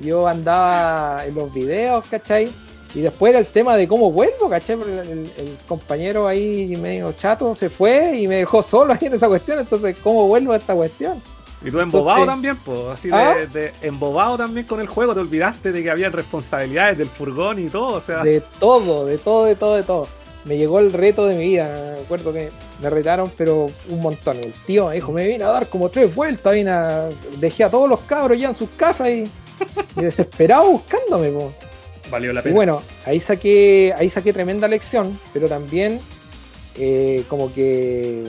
Yo 0.00 0.26
andaba 0.26 1.24
en 1.24 1.34
los 1.34 1.54
videos, 1.54 2.04
¿cachai? 2.10 2.52
Y 2.94 3.00
después 3.00 3.30
era 3.30 3.40
el 3.40 3.46
tema 3.46 3.76
de 3.76 3.88
cómo 3.88 4.12
vuelvo, 4.12 4.48
¿cachai? 4.48 4.76
Porque 4.76 5.00
el, 5.00 5.28
compañero 5.66 6.28
ahí 6.28 6.76
medio 6.76 7.12
chato 7.12 7.54
se 7.56 7.68
fue 7.68 8.16
y 8.16 8.28
me 8.28 8.36
dejó 8.36 8.62
solo 8.62 8.92
ahí 8.92 9.06
en 9.06 9.14
esa 9.14 9.26
cuestión. 9.26 9.58
Entonces, 9.58 9.96
¿cómo 10.02 10.28
vuelvo 10.28 10.52
a 10.52 10.56
esta 10.56 10.74
cuestión? 10.74 11.20
Y 11.64 11.70
tú 11.70 11.80
embobado 11.80 12.26
también, 12.26 12.56
pues, 12.58 12.78
así 12.92 13.08
¿Ah? 13.10 13.34
de, 13.52 13.72
embobado 13.82 14.36
también 14.36 14.66
con 14.66 14.80
el 14.80 14.86
juego, 14.86 15.14
te 15.14 15.20
olvidaste 15.20 15.72
de 15.72 15.82
que 15.82 15.90
había 15.90 16.10
responsabilidades 16.10 16.98
del 16.98 17.08
furgón 17.08 17.58
y 17.58 17.68
todo, 17.68 17.96
o 17.96 18.00
sea. 18.00 18.22
De 18.22 18.42
todo, 18.60 19.06
de 19.06 19.18
todo, 19.18 19.46
de 19.46 19.56
todo, 19.56 19.74
de 19.74 19.82
todo. 19.82 20.06
Me 20.44 20.58
llegó 20.58 20.78
el 20.78 20.92
reto 20.92 21.26
de 21.26 21.36
mi 21.36 21.44
vida, 21.46 21.94
me 21.96 22.02
acuerdo 22.02 22.32
que 22.34 22.50
me 22.82 22.90
retaron, 22.90 23.32
pero 23.36 23.70
un 23.88 24.00
montón. 24.00 24.36
El 24.36 24.52
tío 24.52 24.88
me 24.88 24.96
dijo, 24.96 25.10
me 25.10 25.26
vine 25.26 25.42
a 25.42 25.48
dar 25.48 25.68
como 25.68 25.88
tres 25.88 26.14
vueltas, 26.14 26.52
vine 26.52 26.70
a... 26.70 27.08
dejé 27.38 27.64
a 27.64 27.70
todos 27.70 27.88
los 27.88 28.00
cabros 28.02 28.38
ya 28.38 28.48
en 28.48 28.54
sus 28.54 28.68
casas 28.70 29.08
y, 29.08 29.30
y 29.96 30.00
desesperado 30.02 30.68
buscándome, 30.68 31.30
pues. 31.30 31.73
Valió 32.14 32.32
la 32.32 32.42
pena. 32.42 32.52
Y 32.52 32.54
bueno, 32.54 32.80
ahí 33.06 33.18
saqué, 33.18 33.92
ahí 33.98 34.08
saqué 34.08 34.32
tremenda 34.32 34.68
lección, 34.68 35.18
pero 35.32 35.48
también 35.48 35.98
eh, 36.78 37.24
como 37.28 37.52
que 37.52 38.22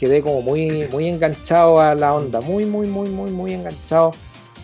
quedé 0.00 0.20
como 0.20 0.42
muy, 0.42 0.88
muy 0.90 1.06
enganchado 1.06 1.80
a 1.80 1.94
la 1.94 2.12
onda, 2.12 2.40
muy, 2.40 2.64
muy, 2.64 2.88
muy, 2.88 3.08
muy, 3.08 3.30
muy 3.30 3.54
enganchado. 3.54 4.10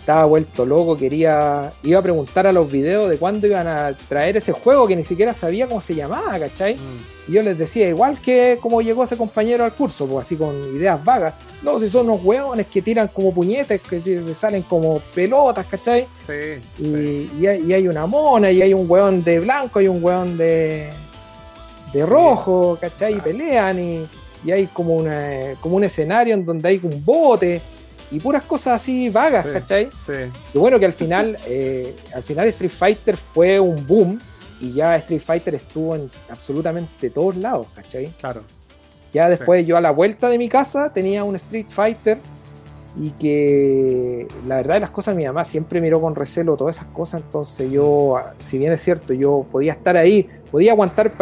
Estaba 0.07 0.25
vuelto 0.25 0.65
loco, 0.65 0.97
quería, 0.97 1.69
iba 1.83 1.99
a 1.99 2.03
preguntar 2.03 2.47
a 2.47 2.53
los 2.53 2.71
videos 2.71 3.11
de 3.11 3.19
cuándo 3.19 3.49
iban 3.49 3.67
a 3.67 3.93
traer 4.09 4.37
ese 4.37 4.53
juego 4.53 4.87
que 4.87 4.95
ni 4.95 5.03
siquiera 5.03 5.35
sabía 5.35 5.67
cómo 5.67 5.81
se 5.81 5.97
llamaba, 5.97 6.39
¿cachai? 6.39 6.77
Mm. 6.77 7.31
Y 7.31 7.33
yo 7.33 7.43
les 7.43 7.59
decía, 7.59 7.89
igual 7.89 8.17
que 8.21 8.57
como 8.63 8.81
llegó 8.83 9.03
ese 9.03 9.17
compañero 9.17 9.65
al 9.65 9.73
curso, 9.73 10.07
pues 10.07 10.25
así 10.25 10.37
con 10.37 10.55
ideas 10.77 11.05
vagas. 11.05 11.35
No, 11.65 11.81
si 11.81 11.91
son 11.91 12.09
unos 12.09 12.25
hueones 12.25 12.67
que 12.67 12.83
tiran 12.83 13.09
como 13.09 13.35
puñetes, 13.35 13.81
que 13.81 14.01
salen 14.37 14.63
como 14.63 15.01
pelotas, 15.13 15.67
¿cachai? 15.67 16.07
Sí, 16.25 16.61
Y, 16.79 16.85
sí. 16.85 17.31
y 17.41 17.47
hay, 17.49 17.65
y 17.67 17.73
hay 17.73 17.89
una 17.89 18.07
mona, 18.07 18.53
y 18.53 18.63
hay 18.63 18.75
un 18.75 18.89
hueón 18.89 19.25
de 19.25 19.41
blanco, 19.41 19.81
y 19.81 19.89
un 19.89 19.99
hueón 20.05 20.39
de, 20.39 20.89
de 21.93 22.07
rojo, 22.07 22.79
¿cachai? 22.81 23.17
Y 23.17 23.21
pelean, 23.21 23.83
y, 23.83 24.07
y 24.45 24.53
hay 24.53 24.69
como, 24.69 24.95
una, 24.95 25.55
como 25.61 25.75
un 25.75 25.83
escenario 25.83 26.35
en 26.35 26.45
donde 26.45 26.69
hay 26.69 26.81
un 26.85 27.05
bote, 27.05 27.61
y 28.11 28.21
puras 28.21 28.45
cosas 28.45 28.81
así 28.83 29.09
vagas, 29.11 29.47
Sí. 29.47 29.53
¿cachai? 29.53 29.89
Sí. 30.07 30.13
Y 30.55 30.59
bueno, 30.59 30.79
que 30.79 30.87
al 30.87 30.93
final, 30.93 31.37
eh, 31.47 31.95
al 32.15 32.23
final 32.23 32.47
Street 32.49 32.71
Fighter 32.71 33.17
fue 33.17 33.59
un 33.61 33.87
boom, 33.87 34.19
y 34.61 34.73
ya 34.73 34.97
Street 34.97 35.21
Fighter 35.21 35.55
estuvo 35.55 35.95
en 35.95 36.11
absolutamente 36.31 37.11
todos 37.11 37.37
lados, 37.37 37.67
¿cachai? 37.75 38.07
Claro. 38.21 38.43
Ya 39.13 39.29
después 39.29 39.67
yo 39.67 39.77
a 39.77 39.81
la 39.81 39.91
vuelta 39.91 40.29
de 40.29 40.39
mi 40.39 40.49
casa 40.49 40.91
tenía 40.93 41.25
un 41.25 41.37
Street 41.37 41.67
Fighter 41.69 42.19
y 42.99 43.11
que 43.11 44.27
la 44.47 44.57
verdad 44.57 44.75
de 44.75 44.81
las 44.81 44.91
cosas 44.91 45.15
mi 45.15 45.27
mamá 45.27 45.45
siempre 45.45 45.81
miró 45.83 46.01
con 46.01 46.15
recelo 46.15 46.57
todas 46.57 46.77
esas 46.77 46.89
cosas, 46.89 47.21
entonces 47.23 47.71
yo, 47.71 48.19
si 48.43 48.59
bien 48.59 48.73
es 48.73 48.83
cierto, 48.83 49.13
yo 49.13 49.47
podía 49.53 49.73
estar 49.75 49.97
ahí, 49.97 50.27
podía 50.51 50.73
aguantar 50.73 51.13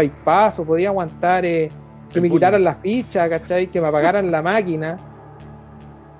o 0.56 0.64
podía 0.64 0.88
aguantar 0.90 1.44
eh, 1.44 1.70
que 2.10 2.18
El 2.18 2.22
me 2.22 2.28
bullying. 2.28 2.38
quitaran 2.38 2.62
la 2.64 2.74
ficha, 2.76 3.28
¿cachai? 3.28 3.66
Que 3.66 3.80
me 3.80 3.88
apagaran 3.88 4.30
la 4.30 4.40
máquina. 4.42 4.96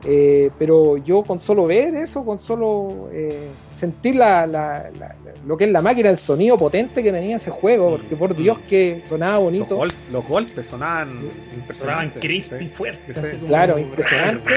Eh, 0.06 0.50
pero 0.58 0.98
yo 0.98 1.22
con 1.22 1.38
solo 1.38 1.64
ver 1.66 1.94
eso, 1.94 2.24
con 2.26 2.38
solo 2.38 3.08
eh, 3.12 3.48
sentir 3.74 4.16
la, 4.16 4.46
la- 4.46 4.90
la- 4.98 5.14
lo 5.46 5.56
que 5.56 5.64
es 5.64 5.70
la 5.70 5.80
máquina, 5.82 6.10
el 6.10 6.18
sonido 6.18 6.58
potente 6.58 7.02
que 7.02 7.10
tenía 7.12 7.36
ese 7.36 7.50
juego, 7.50 7.90
porque 7.92 8.16
por 8.16 8.34
Dios 8.36 8.58
que 8.68 9.02
sonaba 9.06 9.34
Los, 9.36 9.44
bonito. 9.44 9.76
gol- 9.76 9.92
los 10.12 10.26
golpes 10.28 10.66
sonaban 10.66 11.08
Sonaban 11.08 11.54
impresionantes. 11.56 12.20
crispy 12.22 12.58
Sí. 12.60 12.68
fuertes. 12.68 13.16
Sí. 13.30 13.36
Claro, 13.46 13.78
impresionante. 13.78 14.52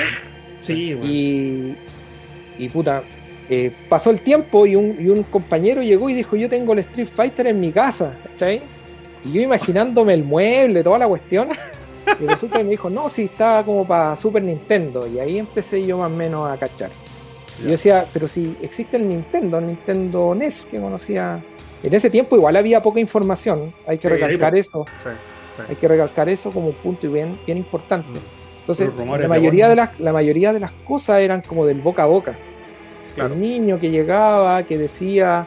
Sí, 0.62 0.93
weón. 0.95 1.07
Y, 1.10 1.75
y 2.60 2.69
puta, 2.69 3.03
eh, 3.49 3.71
pasó 3.88 4.10
el 4.12 4.19
tiempo 4.21 4.65
y 4.65 4.75
un, 4.75 4.97
y 4.99 5.07
un 5.10 5.23
compañero 5.23 5.81
llegó 5.81 6.10
y 6.10 6.13
dijo, 6.13 6.36
yo 6.36 6.49
tengo 6.49 6.73
el 6.73 6.79
Street 6.79 7.07
Fighter 7.07 7.47
en 7.47 7.60
mi 7.60 7.71
casa, 7.71 8.12
¿cachai? 8.33 8.62
Y 9.25 9.31
yo 9.33 9.41
imaginándome 9.41 10.13
el 10.13 10.23
mueble, 10.23 10.83
toda 10.83 10.99
la 10.99 11.07
cuestión, 11.07 11.47
y 12.20 12.26
resulta 12.28 12.58
que 12.58 12.63
me 12.63 12.70
dijo, 12.72 12.89
no, 12.89 13.10
si 13.10 13.24
estaba 13.24 13.63
como 13.63 13.86
para 13.88 14.15
Super 14.15 14.43
Nintendo, 14.43 15.08
y 15.08 15.20
ahí 15.20 15.38
empecé 15.39 15.86
yo 15.86 15.98
más 15.98 16.12
o 16.12 16.15
menos 16.15 16.50
a 16.52 16.58
cachar. 16.58 16.89
Y 17.60 17.63
yo 17.63 17.70
decía, 17.72 18.06
pero 18.13 18.28
si 18.28 18.56
existe 18.62 18.98
el 18.98 19.08
Nintendo, 19.08 19.58
el 19.58 19.67
Nintendo 19.67 20.34
NES 20.36 20.65
que 20.70 20.80
conocía, 20.80 21.39
en 21.84 21.93
ese 21.93 22.10
tiempo 22.10 22.36
igual 22.36 22.56
había 22.56 22.82
poca 22.82 23.00
información, 23.00 23.74
hay 23.88 23.98
que 23.98 24.08
Sí, 24.08 24.13
recalcar 24.13 24.52
po- 24.54 24.58
eso, 24.58 24.86
Sí, 25.04 25.10
sí. 25.58 25.63
hay 25.70 25.76
que 25.76 25.88
recalcar 25.88 26.30
eso 26.30 26.52
como 26.52 26.67
un 26.67 26.74
punto 26.76 27.12
bien, 27.12 27.38
bien 27.46 27.58
importante. 27.58 28.08
Mm. 28.20 28.24
Entonces, 28.62 28.89
la 29.22 29.28
mayoría, 29.30 29.70
de 29.70 29.76
las, 29.78 29.98
la 30.00 30.12
mayoría 30.12 30.52
de 30.52 30.60
las 30.60 30.72
cosas 30.86 31.22
eran 31.22 31.41
como 31.41 31.65
del 31.65 31.80
boca 31.80 32.04
a 32.04 32.06
boca. 32.06 32.36
Claro. 33.15 33.34
El 33.34 33.39
niño 33.39 33.80
que 33.80 33.89
llegaba, 33.89 34.62
que 34.63 34.78
decía, 34.78 35.46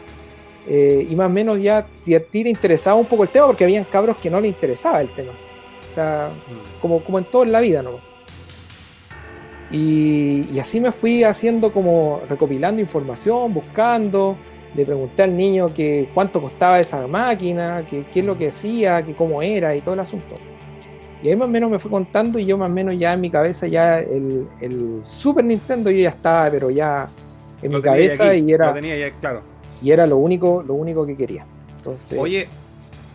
eh, 0.67 1.07
y 1.09 1.15
más 1.17 1.27
o 1.27 1.31
menos 1.31 1.61
ya, 1.61 1.87
si 2.03 2.15
a 2.15 2.21
ti 2.25 2.43
te 2.45 2.49
interesaba 2.49 2.97
un 2.97 3.05
poco 3.07 3.23
el 3.25 3.29
tema, 3.29 3.47
porque 3.47 3.65
habían 3.65 3.85
cabros 3.85 4.17
que 4.17 4.31
no 4.31 4.41
le 4.41 4.49
interesaba 4.49 5.01
el 5.03 5.09
tema. 5.11 5.33
O 5.91 5.95
sea, 5.95 6.31
como, 6.81 7.01
como 7.01 7.19
en 7.19 7.25
todo 7.25 7.43
en 7.45 7.53
la 7.53 7.61
vida, 7.61 7.83
¿no? 7.83 7.93
Y, 9.71 10.49
y 10.53 10.59
así 10.59 10.81
me 10.81 10.91
fui 10.93 11.23
haciendo 11.25 11.73
como 11.73 12.21
recopilando 12.29 12.81
información, 12.81 13.53
buscando. 13.55 14.37
Le 14.75 14.85
pregunté 14.85 15.23
al 15.25 15.37
niño 15.37 15.73
que 15.75 16.09
cuánto 16.15 16.41
costaba 16.41 16.79
esa 16.81 17.07
máquina, 17.07 17.85
que 17.89 18.05
qué 18.13 18.21
es 18.21 18.27
lo 18.27 18.39
que 18.39 18.49
hacía, 18.49 19.03
que 19.05 19.15
cómo 19.15 19.43
era 19.43 19.75
y 19.75 19.81
todo 19.81 19.95
el 19.95 20.01
asunto. 20.01 20.35
Y 21.23 21.29
ahí 21.29 21.37
más 21.37 21.47
o 21.47 21.51
menos 21.51 21.71
me 21.71 21.79
fue 21.79 21.91
contando 21.91 22.39
y 22.39 22.47
yo 22.47 22.57
más 22.57 22.71
o 22.71 22.73
menos 22.73 22.97
ya 22.99 23.13
en 23.13 23.21
mi 23.21 23.29
cabeza 23.31 23.67
ya 23.67 23.99
el, 24.01 24.49
el 24.61 25.01
Super 25.05 25.45
Nintendo 25.45 25.91
yo 25.91 25.99
ya 25.99 26.11
estaba, 26.11 26.51
pero 26.51 26.71
ya 26.71 27.09
en 27.63 27.73
Lo 27.73 27.79
mi 27.79 27.83
cabeza 27.83 28.31
aquí, 28.31 28.39
y 28.39 28.55
Lo 28.55 28.55
era, 28.55 28.73
tenía 28.73 28.97
ya, 28.97 29.11
claro. 29.19 29.43
y 29.83 29.91
era 29.91 30.07
lo 30.07 30.17
único, 30.17 30.63
lo 30.67 30.75
único 30.75 31.05
que 31.05 31.17
quería. 31.17 31.45
Entonces, 31.77 32.19
Oye, 32.19 32.49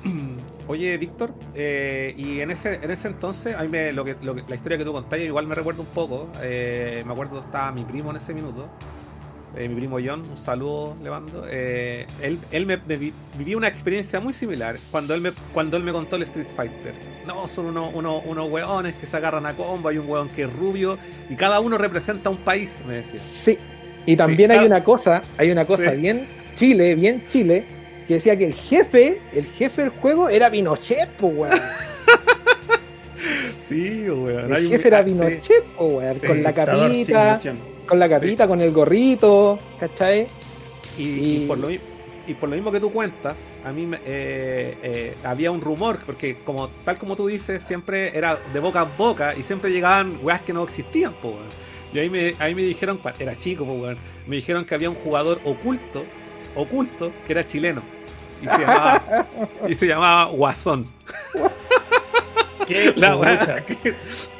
oye, 0.67 0.97
Víctor, 0.97 1.33
eh, 1.55 2.13
y 2.17 2.39
en 2.41 2.51
ese, 2.51 2.79
en 2.81 2.91
ese 2.91 3.07
entonces, 3.07 3.55
a 3.55 3.61
mí 3.63 3.67
me- 3.69 3.91
lo 3.93 4.03
que, 4.05 4.15
lo 4.21 4.33
que- 4.35 4.43
la 4.47 4.55
historia 4.55 4.77
que 4.77 4.85
tú 4.85 4.91
contaste 4.93 5.23
igual 5.25 5.47
me 5.47 5.55
recuerda 5.55 5.81
un 5.81 5.87
poco. 5.87 6.29
eh, 6.41 7.03
me 7.05 7.13
acuerdo 7.13 7.39
estaba 7.39 7.71
mi 7.71 7.83
primo 7.83 8.11
en 8.11 8.17
ese 8.17 8.33
minuto. 8.33 8.67
eh, 9.57 9.69
mi 9.69 9.75
primo 9.75 9.97
John, 10.03 10.21
un 10.29 10.35
saludo 10.37 10.97
le 11.01 11.09
mando. 11.09 11.45
eh, 11.49 12.05
él 12.21 12.39
él 12.51 12.65
me, 12.65 12.75
me 12.75 12.97
vi- 12.97 13.13
vivió 13.37 13.57
una 13.57 13.69
experiencia 13.69 14.19
muy 14.19 14.33
similar 14.33 14.75
cuando 14.91 15.13
él 15.15 15.21
me, 15.21 15.31
cuando 15.53 15.77
él 15.77 15.83
me 15.83 15.93
contó 15.93 16.17
el 16.17 16.23
Street 16.23 16.47
Fighter. 16.53 16.93
No, 17.25 17.47
son 17.47 17.67
unos, 17.67 17.93
unos, 17.93 18.21
unos 18.25 18.51
hueones 18.51 18.95
que 18.95 19.07
se 19.07 19.15
agarran 19.15 19.45
a 19.45 19.53
combo, 19.53 19.87
hay 19.87 19.97
un 19.97 20.09
hueón 20.09 20.27
que 20.27 20.41
es 20.43 20.53
rubio 20.53 20.97
y 21.29 21.35
cada 21.35 21.61
uno 21.61 21.77
representa 21.77 22.29
un 22.29 22.35
país, 22.37 22.69
me 22.85 22.95
decía. 22.95 23.15
Sí. 23.19 23.57
Y 24.05 24.17
también 24.17 24.51
Sí, 24.51 24.57
hay 24.57 24.65
una 24.65 24.83
cosa, 24.83 25.21
hay 25.37 25.49
una 25.51 25.63
cosa 25.65 25.91
Sí. 25.91 25.97
bien 26.01 26.27
Chile, 26.55 26.95
bien 26.95 27.23
Chile, 27.29 27.63
que 28.07 28.15
decía 28.15 28.37
que 28.37 28.45
el 28.45 28.53
jefe, 28.53 29.19
el 29.33 29.45
jefe 29.45 29.81
del 29.83 29.91
juego 29.91 30.29
era 30.29 30.49
Pinochet, 30.51 31.09
po, 31.11 31.27
weón. 31.27 31.59
Sí, 33.67 34.07
weón. 34.09 34.53
El 34.53 34.67
jefe 34.69 34.87
era 34.89 34.99
ah, 34.99 35.03
sí. 35.03 35.09
Pinochet, 35.11 35.63
po, 35.75 35.85
weón. 35.85 36.15
Sí, 36.19 36.27
con 36.27 36.43
la 36.43 36.53
capita, 36.53 37.41
con 37.87 37.99
la 37.99 38.09
capita, 38.09 38.47
con 38.47 38.61
el 38.61 38.71
gorrito, 38.71 39.59
¿cachai? 39.79 40.27
Y, 40.97 41.03
y 41.03 41.35
Y- 41.43 41.45
por 41.47 41.57
lo, 41.57 41.67
mi- 41.67 41.79
y 42.27 42.33
por 42.35 42.49
lo 42.49 42.55
mismo 42.55 42.71
que 42.71 42.79
tú 42.79 42.91
cuentas, 42.91 43.35
a 43.63 43.71
mí 43.71 43.89
eh, 44.05 44.75
eh, 44.83 45.13
había 45.23 45.51
un 45.51 45.61
rumor, 45.61 45.97
porque 46.05 46.35
como 46.45 46.67
tal 46.83 46.97
como 46.97 47.15
tú 47.15 47.27
dices, 47.27 47.63
siempre 47.63 48.15
era 48.17 48.39
de 48.53 48.59
boca 48.59 48.81
a 48.81 48.83
boca 48.83 49.35
y 49.35 49.43
siempre 49.43 49.71
llegaban 49.71 50.19
weas 50.21 50.41
que 50.41 50.53
no 50.53 50.63
existían, 50.63 51.13
po, 51.13 51.29
weón. 51.29 51.65
Y 51.93 51.99
ahí 51.99 52.09
me, 52.09 52.35
ahí 52.39 52.53
me 52.53 52.61
dijeron, 52.61 52.99
era 53.19 53.35
chico, 53.35 53.65
po, 53.65 53.73
weón, 53.73 53.97
me 54.27 54.35
dijeron 54.35 54.65
que 54.65 54.75
había 54.75 54.89
un 54.89 54.95
jugador 54.95 55.39
oculto, 55.43 56.03
oculto, 56.55 57.11
que 57.25 57.33
era 57.33 57.47
chileno. 57.47 57.81
Y 58.45 58.49
se 58.55 58.61
llamaba, 58.61 59.01
y 59.67 59.73
se 59.73 59.87
llamaba 59.87 60.25
Guasón. 60.31 60.87
Qué 62.67 62.93
La 62.97 63.15
wea, 63.17 63.39
chucha. 63.39 63.63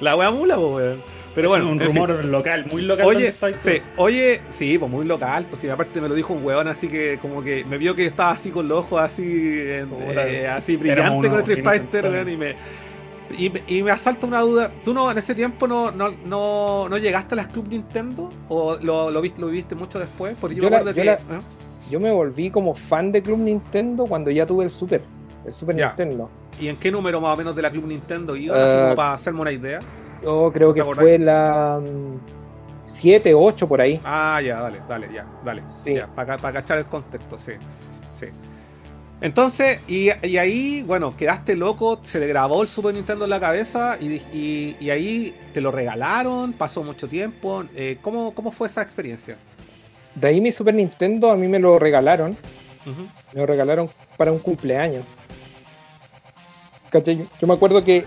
la 0.02 0.16
wea 0.16 0.32
mula, 0.32 0.56
po, 0.56 0.76
weón. 0.76 1.02
Pero 1.36 1.48
Es 1.48 1.50
bueno, 1.50 1.66
un 1.72 1.82
en 1.82 1.88
fin. 1.92 1.96
rumor 2.08 2.26
local, 2.26 2.66
muy 2.72 2.82
local. 2.84 3.06
Oye, 3.08 3.36
sí, 3.62 3.82
oye, 3.98 4.42
sí, 4.58 4.78
pues 4.78 4.90
muy 4.90 5.06
local, 5.06 5.46
pues 5.50 5.62
sí, 5.62 5.68
aparte 5.68 6.00
me 6.00 6.08
lo 6.08 6.16
dijo 6.16 6.32
un 6.34 6.46
huevón 6.46 6.70
así 6.70 6.88
que 6.88 7.20
como 7.22 7.44
que 7.44 7.66
me 7.66 7.78
vio 7.78 7.94
que 7.94 8.06
estaba 8.06 8.32
así 8.32 8.52
con 8.52 8.70
los 8.70 8.80
ojos 8.86 9.02
así, 9.02 9.22
en- 9.24 9.90
eh, 10.18 10.48
así 10.48 10.78
brillante 10.78 11.28
con 11.28 11.36
unos 11.38 11.40
Street 11.50 11.62
Fighter, 11.64 12.06
weón, 12.06 12.30
y 12.30 12.38
me, 12.38 12.56
y, 13.38 13.50
me- 13.50 13.64
y 13.68 13.84
me 13.84 13.92
asalta 13.92 14.26
una 14.26 14.40
duda, 14.40 14.72
¿tú 14.86 14.94
no 14.94 15.12
en 15.12 15.18
ese 15.18 15.36
tiempo 15.36 15.68
no, 15.68 15.92
no, 15.92 16.14
no, 16.26 16.88
no 16.88 16.98
llegaste 16.98 17.34
a 17.34 17.36
las 17.36 17.48
Club 17.48 17.68
Nintendo? 17.68 18.30
¿O 18.48 18.78
lo, 18.82 19.12
lo, 19.12 19.20
viste, 19.20 19.42
lo 19.42 19.48
viviste 19.48 19.76
mucho 19.76 20.00
después? 20.00 20.38
Porque 20.40 20.56
yo, 20.56 20.62
Yo 20.64 20.70
me 20.70 20.72
la- 20.72 20.78
acuerdo 20.78 20.96
yo 20.96 21.02
que... 21.02 21.06
la- 21.06 21.14
¿eh? 21.38 21.42
Yo 21.90 22.00
me 22.00 22.12
volví 22.12 22.50
como 22.50 22.74
fan 22.74 23.12
de 23.12 23.22
Club 23.22 23.40
Nintendo 23.40 24.06
cuando 24.06 24.32
ya 24.32 24.46
tuve 24.46 24.64
el 24.64 24.70
Super, 24.70 25.02
el 25.46 25.54
Super 25.54 25.76
Ya. 25.76 25.88
Nintendo. 25.88 26.30
¿Y 26.60 26.68
en 26.70 26.78
qué 26.78 26.92
número 26.92 27.20
más 27.22 27.34
o 27.34 27.38
menos 27.38 27.56
de 27.56 27.62
la 27.62 27.70
Club 27.70 27.86
Nintendo 27.88 28.34
así 28.34 28.48
Eh, 28.48 28.80
como 28.84 28.96
para 28.96 29.14
hacerme 29.14 29.42
una 29.42 29.52
idea. 29.52 29.80
Yo 30.24 30.52
creo 30.54 30.70
¿Te 30.70 30.76
que 30.76 30.82
acordás? 30.82 31.04
fue 31.04 31.18
la 31.20 31.80
7, 32.86 33.34
8 33.34 33.68
por 33.68 33.82
ahí. 33.82 34.00
Ah, 34.04 34.42
ya, 34.44 34.62
dale, 34.62 34.80
dale, 34.88 35.10
ya, 35.14 35.26
dale. 35.44 35.62
Sí. 35.68 35.96
para 36.16 36.38
cachar 36.54 36.78
el 36.80 36.86
contexto, 36.86 37.38
sí. 37.38 37.54
sí. 38.18 38.28
Entonces, 39.22 39.80
y, 39.88 40.10
y 40.26 40.38
ahí, 40.38 40.84
bueno, 40.84 41.16
quedaste 41.16 41.56
loco, 41.56 42.00
se 42.04 42.20
le 42.20 42.28
grabó 42.28 42.62
el 42.62 42.68
Super 42.68 42.94
Nintendo 42.94 43.24
en 43.26 43.30
la 43.32 43.40
cabeza 43.40 43.98
y, 44.00 44.16
y- 44.34 44.76
y 44.80 44.90
ahí 44.90 45.34
te 45.54 45.62
lo 45.62 45.72
regalaron, 45.72 46.54
pasó 46.54 46.84
mucho 46.84 47.08
tiempo. 47.08 47.64
eh, 47.76 47.98
¿cómo, 48.02 48.34
¿Cómo 48.34 48.52
fue 48.52 48.68
esa 48.68 48.82
experiencia? 48.82 49.38
De 50.16 50.28
ahí 50.28 50.42
mi 50.42 50.52
Super 50.52 50.74
Nintendo 50.74 51.30
a 51.32 51.36
mí 51.36 51.48
me 51.48 51.60
lo 51.60 51.78
regalaron. 51.78 52.38
Me 53.34 53.40
lo 53.42 53.46
regalaron 53.46 53.90
para 54.18 54.32
un 54.32 54.40
cumpleaños. 54.40 55.04
¿Cachai? 56.90 57.26
Yo 57.40 57.48
me 57.48 57.54
acuerdo 57.54 57.84
que. 57.84 58.06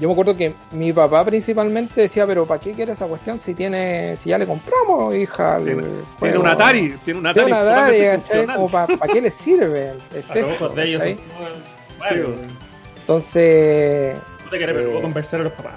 Yo 0.00 0.08
me 0.08 0.12
acuerdo 0.12 0.36
que 0.36 0.52
mi 0.72 0.92
papá 0.92 1.24
principalmente 1.24 2.00
decía, 2.00 2.26
pero 2.26 2.44
¿para 2.46 2.58
qué 2.60 2.72
quiere 2.72 2.92
esa 2.94 3.06
cuestión 3.06 3.38
si 3.38 3.54
tiene, 3.54 4.16
si 4.16 4.30
ya 4.30 4.38
le 4.38 4.44
compramos, 4.46 5.14
hija? 5.14 5.56
el 5.58 5.64
Tiene- 5.64 5.82
Tiene 5.82 6.02
juego"? 6.18 6.40
un 6.40 6.46
Atari, 6.48 6.94
tiene 7.04 7.20
un 7.20 7.26
Atari 7.28 7.52
Tiene 7.52 8.56
un 8.56 8.70
¿Para 8.70 9.12
qué 9.12 9.20
le 9.20 9.30
sirve? 9.30 9.92
Este 10.14 10.40
A 10.40 10.42
los 10.42 10.52
ojos 10.60 10.74
de 10.74 10.84
ellos 10.88 11.02
son 11.02 11.12
¿cachai? 11.14 11.26
todos 11.38 11.98
varios, 12.00 12.26
Sí. 12.26 12.32
weón. 12.32 12.58
Entonces, 13.00 14.16
No 14.44 14.50
te 14.50 14.58
querés, 14.58 14.74
pero 14.74 14.88
Eh, 14.88 14.90
puedo 14.90 15.02
conversar 15.02 15.40
a 15.40 15.44
los 15.44 15.52
papás, 15.52 15.74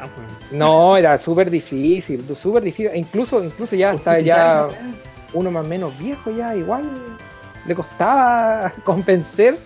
no, 0.52 0.98
era 0.98 1.18
súper 1.20 1.52
difícil, 1.52 2.26
súper 2.36 2.64
difícil. 2.64 2.92
E 2.94 2.98
Incluso, 2.98 3.44
incluso 3.44 3.76
ya 3.76 3.94
está 3.94 4.20
ya 4.20 4.68
uno 5.34 5.52
más 5.52 5.66
o 5.66 5.68
menos 5.68 5.98
viejo 6.00 6.32
ya, 6.32 6.56
igual 6.56 6.84
le 7.66 7.76
costaba 7.76 8.72
convencer. 8.84 9.58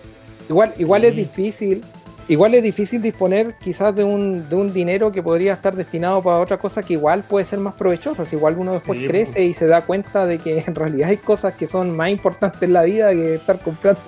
Igual, 0.48 0.74
igual 0.78 1.04
es 1.04 1.14
difícil. 1.16 1.84
igual 2.28 2.54
es 2.54 2.62
difícil 2.62 3.00
disponer 3.00 3.54
quizás 3.62 3.94
de 3.94 4.04
un, 4.04 4.48
de 4.48 4.56
un 4.56 4.72
dinero 4.72 5.10
que 5.12 5.22
podría 5.22 5.52
estar 5.54 5.74
destinado 5.74 6.22
para 6.22 6.38
otra 6.38 6.58
cosa 6.58 6.82
que 6.82 6.94
igual 6.94 7.24
puede 7.24 7.44
ser 7.44 7.58
más 7.60 7.74
provechosa. 7.74 8.24
Si 8.26 8.36
igual 8.36 8.56
uno 8.58 8.72
después 8.72 8.98
Sí, 8.98 9.06
crece 9.06 9.44
y 9.44 9.54
se 9.54 9.66
da 9.66 9.82
cuenta 9.82 10.26
de 10.26 10.38
que 10.38 10.58
en 10.66 10.74
realidad 10.74 11.10
hay 11.10 11.16
cosas 11.18 11.54
que 11.54 11.66
son 11.66 11.96
más 11.96 12.10
importantes 12.10 12.62
en 12.62 12.72
la 12.72 12.82
vida 12.82 13.12
que 13.12 13.36
estar 13.36 13.58
comprando 13.60 14.00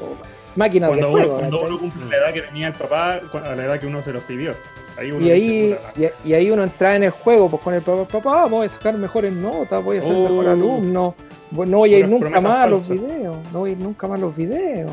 máquinas 0.57 0.89
Cuando, 0.91 1.07
de 1.09 1.13
uno, 1.15 1.23
juego. 1.25 1.39
cuando 1.39 1.61
uno 1.63 1.79
cumple 1.79 2.07
la 2.11 2.17
edad 2.17 2.33
que 2.35 2.43
tenía 2.43 2.67
el 2.69 2.75
papá, 2.75 3.21
a 3.33 3.55
la 3.57 3.65
edad 3.65 3.79
que 3.81 3.87
uno 3.87 4.03
se 4.03 4.13
los 4.13 4.23
pidió. 4.25 4.55
Ahí 4.97 5.09
Y 5.21 5.31
ahí, 5.31 5.49
dice, 5.63 5.79
"Puta, 5.95 6.11
y, 6.25 6.29
y 6.31 6.35
ahí 6.35 6.51
uno 6.53 6.63
entra 6.63 6.95
en 6.95 7.03
el 7.05 7.11
juego, 7.11 7.49
pues 7.51 7.63
con 7.63 7.75
el 7.75 7.83
papá, 7.83 8.05
papá, 8.07 8.47
voy 8.47 8.67
a 8.67 8.69
sacar 8.69 8.95
mejores 8.97 9.33
notas, 9.33 9.83
voy 9.83 9.99
a 9.99 10.03
ser 10.03 10.13
Oh. 10.15 10.29
mejor 10.29 10.47
alumno, 10.47 11.15
no 11.55 11.79
voy 11.79 11.95
a 11.95 11.99
ir 11.99 12.09
nunca 12.09 12.41
más 12.41 12.59
a 12.59 12.67
los 12.67 12.89
videos, 12.89 13.37
no 13.53 13.61
voy 13.61 13.71
a 13.71 13.73
ir 13.73 13.79
nunca 13.79 14.07
más 14.09 14.19
a 14.19 14.21
los 14.23 14.37
videos, 14.37 14.91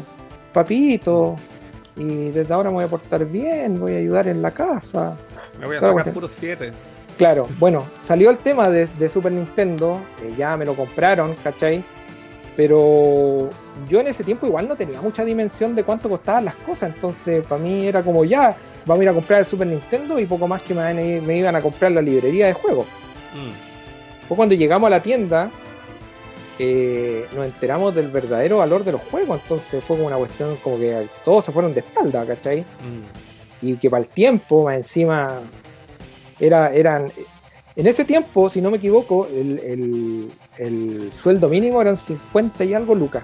papito, 0.54 1.36
y 1.95 2.30
desde 2.30 2.54
ahora 2.54 2.69
me 2.69 2.76
voy 2.76 2.86
a 2.86 2.88
portar 2.88 3.26
bien, 3.26 3.80
voy 3.80 3.93
a 3.93 3.97
ayudar 3.97 4.28
en 4.28 4.41
la 4.41 4.52
casa. 4.52 5.15
Me 5.60 5.65
voy 5.65 5.76
a 5.76 5.80
Claro, 5.80 5.93
sacar 5.93 6.04
porque- 6.06 6.12
puro 6.12 6.28
7. 6.28 6.71
Claro, 7.17 7.47
bueno, 7.60 7.84
salió 8.04 8.30
el 8.30 8.38
tema 8.38 8.63
de, 8.69 8.88
de 8.88 9.10
Super 9.10 9.32
Nintendo, 9.32 10.02
eh, 10.24 10.34
ya 10.38 10.56
me 10.58 10.65
lo 10.65 10.74
compraron, 10.76 11.36
¿cachai? 11.43 11.84
Pero 12.56 13.50
yo 13.89 14.00
en 14.00 14.08
ese 14.08 14.24
tiempo 14.24 14.45
igual 14.47 14.67
no 14.67 14.76
tenía 14.76 15.02
mucha 15.02 15.24
dimensión 15.24 15.76
de 15.76 15.84
cuánto 15.84 16.10
costaban 16.10 16.45
las 16.45 16.56
cosas, 16.56 16.93
entonces 16.93 17.45
para 17.45 17.62
mí 17.62 17.88
era 17.88 18.02
como 18.04 18.26
ya, 18.26 18.56
vamos 18.86 19.02
a 19.02 19.04
ir 19.04 19.10
a 19.10 19.13
comprar 19.13 19.39
el 19.41 19.45
Super 19.45 19.67
Nintendo 19.67 20.19
y 20.19 20.26
poco 20.26 20.47
más 20.47 20.63
que 20.63 20.74
me, 20.74 21.21
me 21.21 21.38
iban 21.38 21.56
a 21.56 21.62
comprar 21.62 21.91
la 21.91 22.02
librería 22.02 22.47
de 22.47 22.54
juegos. 22.54 22.88
Fue 24.28 24.36
cuando 24.36 24.56
llegamos 24.56 24.88
a 24.88 24.89
la 24.91 25.02
tienda, 25.02 25.50
eh, 26.63 27.26
nos 27.36 27.45
enteramos 27.47 27.95
del 27.95 28.10
verdadero 28.10 28.58
valor 28.60 28.84
de 28.84 28.91
los 28.91 29.02
juegos, 29.10 29.39
entonces 29.41 29.84
fue 29.84 29.95
como 29.97 30.08
una 30.08 30.17
cuestión 30.17 30.58
como 30.63 30.78
que 30.78 31.08
todos 31.26 31.43
se 31.45 31.52
fueron 31.52 31.74
de 31.74 31.80
espalda, 31.80 32.24
¿cachai? 32.26 32.63
y 33.63 33.76
que 33.78 33.89
para 33.89 34.04
el 34.04 34.10
tiempo, 34.10 34.65
más 34.65 34.76
encima, 34.76 35.39
era, 36.39 36.67
eran. 36.74 37.12
En 37.76 37.88
ese 37.88 38.06
tiempo, 38.06 38.50
si 38.50 38.62
no 38.62 38.69
me 38.71 38.78
equivoco, 38.78 39.28
el, 39.28 39.60
el- 39.60 40.32
el 40.58 41.13
sueldo 41.13 41.47
mínimo 41.47 41.82
eran 41.82 41.95
50 41.97 42.63
y 42.65 42.74
algo 42.76 42.93
lucas. 42.93 43.24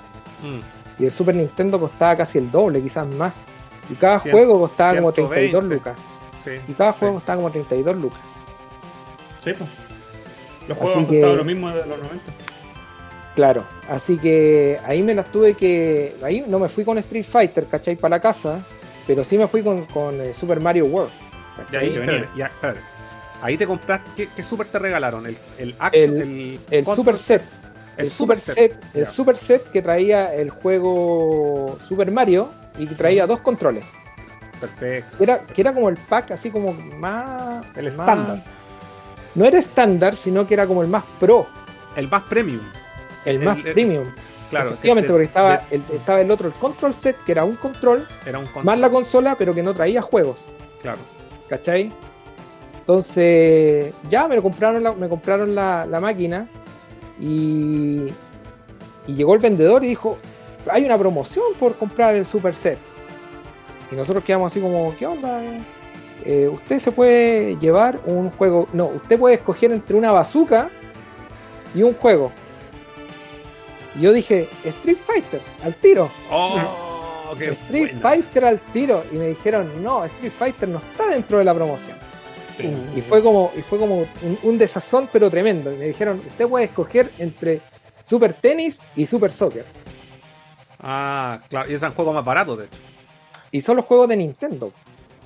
Y 0.97 1.05
el 1.05 1.11
Super 1.11 1.35
Nintendo 1.35 1.79
costaba 1.79 2.15
casi 2.15 2.37
el 2.39 2.49
doble, 2.49 2.81
quizás 2.81 3.05
más. 3.05 3.35
Y 3.89 3.93
cada 3.95 4.17
juego 4.19 4.59
costaba 4.59 4.95
como 4.95 5.11
120. 5.11 5.49
32 5.51 5.63
lucas. 5.65 5.97
Sí. 6.43 6.51
Y 6.67 6.73
cada 6.73 6.93
Sí. 6.93 6.99
juego 6.99 7.13
costaba 7.15 7.35
como 7.37 7.51
32 7.51 7.95
lucas. 7.97 8.19
Sí, 9.43 9.51
pues. 9.57 9.69
Los 10.67 10.77
Así 10.77 10.79
juegos 10.79 10.95
han 10.97 11.05
que- 11.07 11.19
costado 11.21 11.35
lo 11.35 11.43
mismo 11.45 11.69
de 11.69 11.75
los 11.85 11.97
90. 11.99 12.23
Claro, 13.37 13.63
así 13.87 14.17
que 14.17 14.79
ahí 14.83 15.03
me 15.03 15.13
las 15.13 15.31
tuve 15.31 15.53
que. 15.53 16.15
Ahí 16.23 16.43
no 16.47 16.57
me 16.57 16.67
fui 16.69 16.83
con 16.83 16.97
Street 16.97 17.23
Fighter, 17.23 17.67
¿cachai? 17.67 17.95
Para 17.95 18.15
la 18.15 18.19
casa, 18.19 18.65
pero 19.05 19.23
sí 19.23 19.37
me 19.37 19.47
fui 19.47 19.61
con, 19.61 19.85
con 19.85 20.19
eh, 20.19 20.33
Super 20.33 20.59
Mario 20.59 20.85
World. 20.85 21.11
Y 21.13 21.61
¿cachai? 21.65 21.85
ahí, 21.85 21.93
que 21.93 21.99
espérate, 21.99 22.27
ya, 22.35 22.45
espérate. 22.47 22.79
Ahí 23.43 23.55
te 23.55 23.67
compraste. 23.67 24.09
¿Qué, 24.15 24.29
qué 24.35 24.41
super 24.41 24.65
te 24.67 24.79
regalaron? 24.79 25.23
El, 25.27 25.37
el, 25.59 25.77
act- 25.77 25.89
El- 25.93 26.59
El 26.71 26.83
control- 26.83 26.95
Super 26.95 27.17
Set. 27.17 27.43
El 27.95 28.09
super 28.11 28.37
set, 28.39 28.55
Set, 28.55 28.95
el 28.95 29.05
super 29.07 29.37
set 29.37 29.71
que 29.71 29.81
traía 29.83 30.33
el 30.35 30.49
juego 30.51 31.77
Super 31.87 32.11
Mario 32.11 32.49
y 32.77 32.85
que 32.87 32.93
traía 32.95 33.25
dos 33.27 33.39
controles. 33.41 33.85
Perfecto. 34.59 35.17
Que 35.17 35.23
era, 35.23 35.39
que 35.45 35.61
era 35.61 35.73
como 35.73 35.89
el 35.89 35.97
pack 35.97 36.31
así 36.31 36.49
como 36.49 36.73
más. 36.73 37.63
El 37.75 37.85
más- 37.91 37.99
estándar. 38.07 38.43
No 39.35 39.45
era 39.45 39.59
estándar, 39.59 40.15
sino 40.15 40.47
que 40.47 40.55
era 40.55 40.65
como 40.65 40.81
el 40.81 40.87
más 40.87 41.03
pro, 41.19 41.45
El 41.95 42.07
más 42.09 42.23
premium. 42.23 42.61
El, 43.29 43.39
más 43.39 43.57
el- 43.57 43.73
premium. 43.73 44.05
Claro. 44.49 44.69
Efectivamente, 44.69 45.07
que- 45.07 45.11
porque 45.11 45.25
estaba 45.25 45.57
de- 45.57 45.75
el, 45.75 45.83
estaba 45.93 46.21
el 46.21 46.31
otro, 46.31 46.47
el 46.47 46.53
control 46.53 46.93
set, 46.93 47.17
que 47.25 47.31
era 47.33 47.43
un 47.43 47.55
control, 47.55 48.07
era 48.25 48.39
un 48.39 48.45
control. 48.45 48.63
más 48.65 48.79
la 48.79 48.89
consola, 48.89 49.35
pero 49.37 49.53
que 49.53 49.61
no 49.61 49.73
traía 49.73 50.01
juegos. 50.01 50.37
Claro. 50.81 50.99
¿Cachai? 51.49 51.91
Entonces, 52.79 53.93
ya 54.09 54.27
me 54.27 54.35
lo 54.37 54.41
compraron 54.43 54.81
la, 54.81 54.93
me 54.93 55.09
compraron 55.09 55.53
la, 55.53 55.85
la 55.85 55.99
máquina 55.99 56.47
y, 57.19 58.07
y 59.07 59.13
llegó 59.15 59.33
el 59.33 59.39
vendedor 59.41 59.83
y 59.83 59.89
dijo, 59.89 60.17
hay 60.71 60.85
una 60.85 60.97
promoción 60.97 61.43
por 61.59 61.75
comprar 61.75 62.15
el 62.15 62.25
super 62.25 62.55
set. 62.55 62.77
Y 63.91 63.95
nosotros 63.95 64.23
quedamos 64.23 64.51
así 64.53 64.61
como, 64.61 64.93
¿qué 64.95 65.05
onda? 65.05 65.41
Eh, 66.25 66.49
usted 66.51 66.79
se 66.79 66.91
puede 66.93 67.57
llevar 67.57 67.99
un 68.05 68.31
juego, 68.31 68.67
no, 68.73 68.85
usted 68.85 69.19
puede 69.19 69.35
escoger 69.35 69.71
entre 69.73 69.95
una 69.95 70.11
bazooka 70.13 70.69
y 71.75 71.83
un 71.83 71.93
juego. 71.93 72.31
Yo 73.99 74.13
dije, 74.13 74.47
Street 74.63 74.97
Fighter, 75.05 75.41
al 75.63 75.75
tiro. 75.75 76.09
¡Oh! 76.31 77.33
¡Qué 77.37 77.49
Street 77.49 77.93
buena! 77.93 77.99
Fighter 77.99 78.45
al 78.45 78.59
tiro. 78.71 79.01
Y 79.11 79.15
me 79.15 79.27
dijeron, 79.29 79.83
no, 79.83 80.03
Street 80.03 80.31
Fighter 80.37 80.69
no 80.69 80.79
está 80.79 81.07
dentro 81.07 81.37
de 81.39 81.43
la 81.43 81.53
promoción. 81.53 81.97
Y 82.95 83.01
fue 83.01 83.21
como, 83.21 83.51
y 83.55 83.61
fue 83.61 83.77
como 83.77 83.97
un, 83.99 84.39
un 84.41 84.57
desazón, 84.57 85.07
pero 85.11 85.29
tremendo. 85.29 85.71
Y 85.71 85.77
me 85.77 85.85
dijeron, 85.85 86.21
usted 86.27 86.47
puede 86.47 86.65
escoger 86.65 87.11
entre 87.19 87.61
Super 88.03 88.33
Tenis 88.33 88.79
y 88.95 89.05
Super 89.05 89.31
Soccer. 89.31 89.65
Ah, 90.79 91.39
claro. 91.49 91.69
Y 91.69 91.73
es 91.73 91.81
un 91.83 91.91
juego 91.91 92.13
más 92.13 92.25
barato, 92.25 92.55
de 92.55 92.65
hecho. 92.65 92.77
Y 93.51 93.61
son 93.61 93.77
los 93.77 93.85
juegos 93.85 94.07
de 94.07 94.17
Nintendo. 94.17 94.71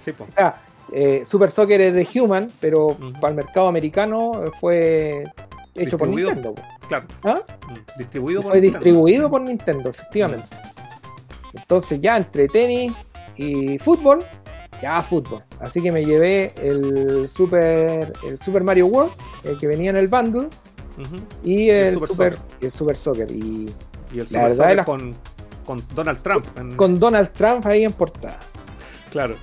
Sí, 0.03 0.12
pues. 0.12 0.29
O 0.29 0.31
sea, 0.31 0.62
eh, 0.91 1.23
Super 1.25 1.51
Soccer 1.51 1.79
es 1.79 1.93
de 1.93 2.07
Human, 2.19 2.51
pero 2.60 2.97
para 3.19 3.29
el 3.29 3.36
mercado 3.36 3.67
americano 3.67 4.31
fue 4.60 5.25
hecho 5.75 5.97
por. 5.97 6.07
Nintendo. 6.10 6.55
Claro. 6.88 7.07
¿Ah? 7.23 7.39
Mm. 7.69 7.97
Distribuido 7.99 8.41
por 8.41 8.51
fue 8.51 8.62
Nintendo. 8.62 8.84
distribuido 8.86 9.29
por 9.29 9.41
Nintendo, 9.41 9.89
efectivamente. 9.89 10.47
Entonces 11.53 11.99
ya 11.99 12.17
entre 12.17 12.47
tenis 12.47 12.93
y 13.36 13.77
fútbol, 13.79 14.19
ya 14.81 15.01
fútbol. 15.01 15.43
Así 15.60 15.81
que 15.81 15.91
me 15.91 16.05
llevé 16.05 16.47
el 16.62 17.27
Super, 17.29 18.13
el 18.27 18.39
Super 18.39 18.63
Mario 18.63 18.88
World, 18.88 19.12
el 19.43 19.57
que 19.57 19.67
venía 19.67 19.89
en 19.89 19.97
el 19.97 20.07
bundle, 20.07 20.47
y 21.43 21.69
el, 21.69 21.88
el 21.88 21.93
Super 21.95 22.07
Super, 22.10 22.38
el 22.62 22.71
Super 22.71 22.97
Soccer. 22.97 23.31
Y 23.31 23.73
Y 24.13 24.19
el 24.19 24.27
Super 24.27 24.55
Soccer 24.55 24.84
con, 24.86 25.15
con 25.65 25.84
Donald 25.95 26.21
Trump. 26.21 26.45
en- 26.57 26.75
con 26.75 26.99
Donald 26.99 27.31
Trump 27.31 27.65
ahí 27.65 27.84
en 27.86 27.93
portada. 27.93 28.39
Claro. 29.12 29.36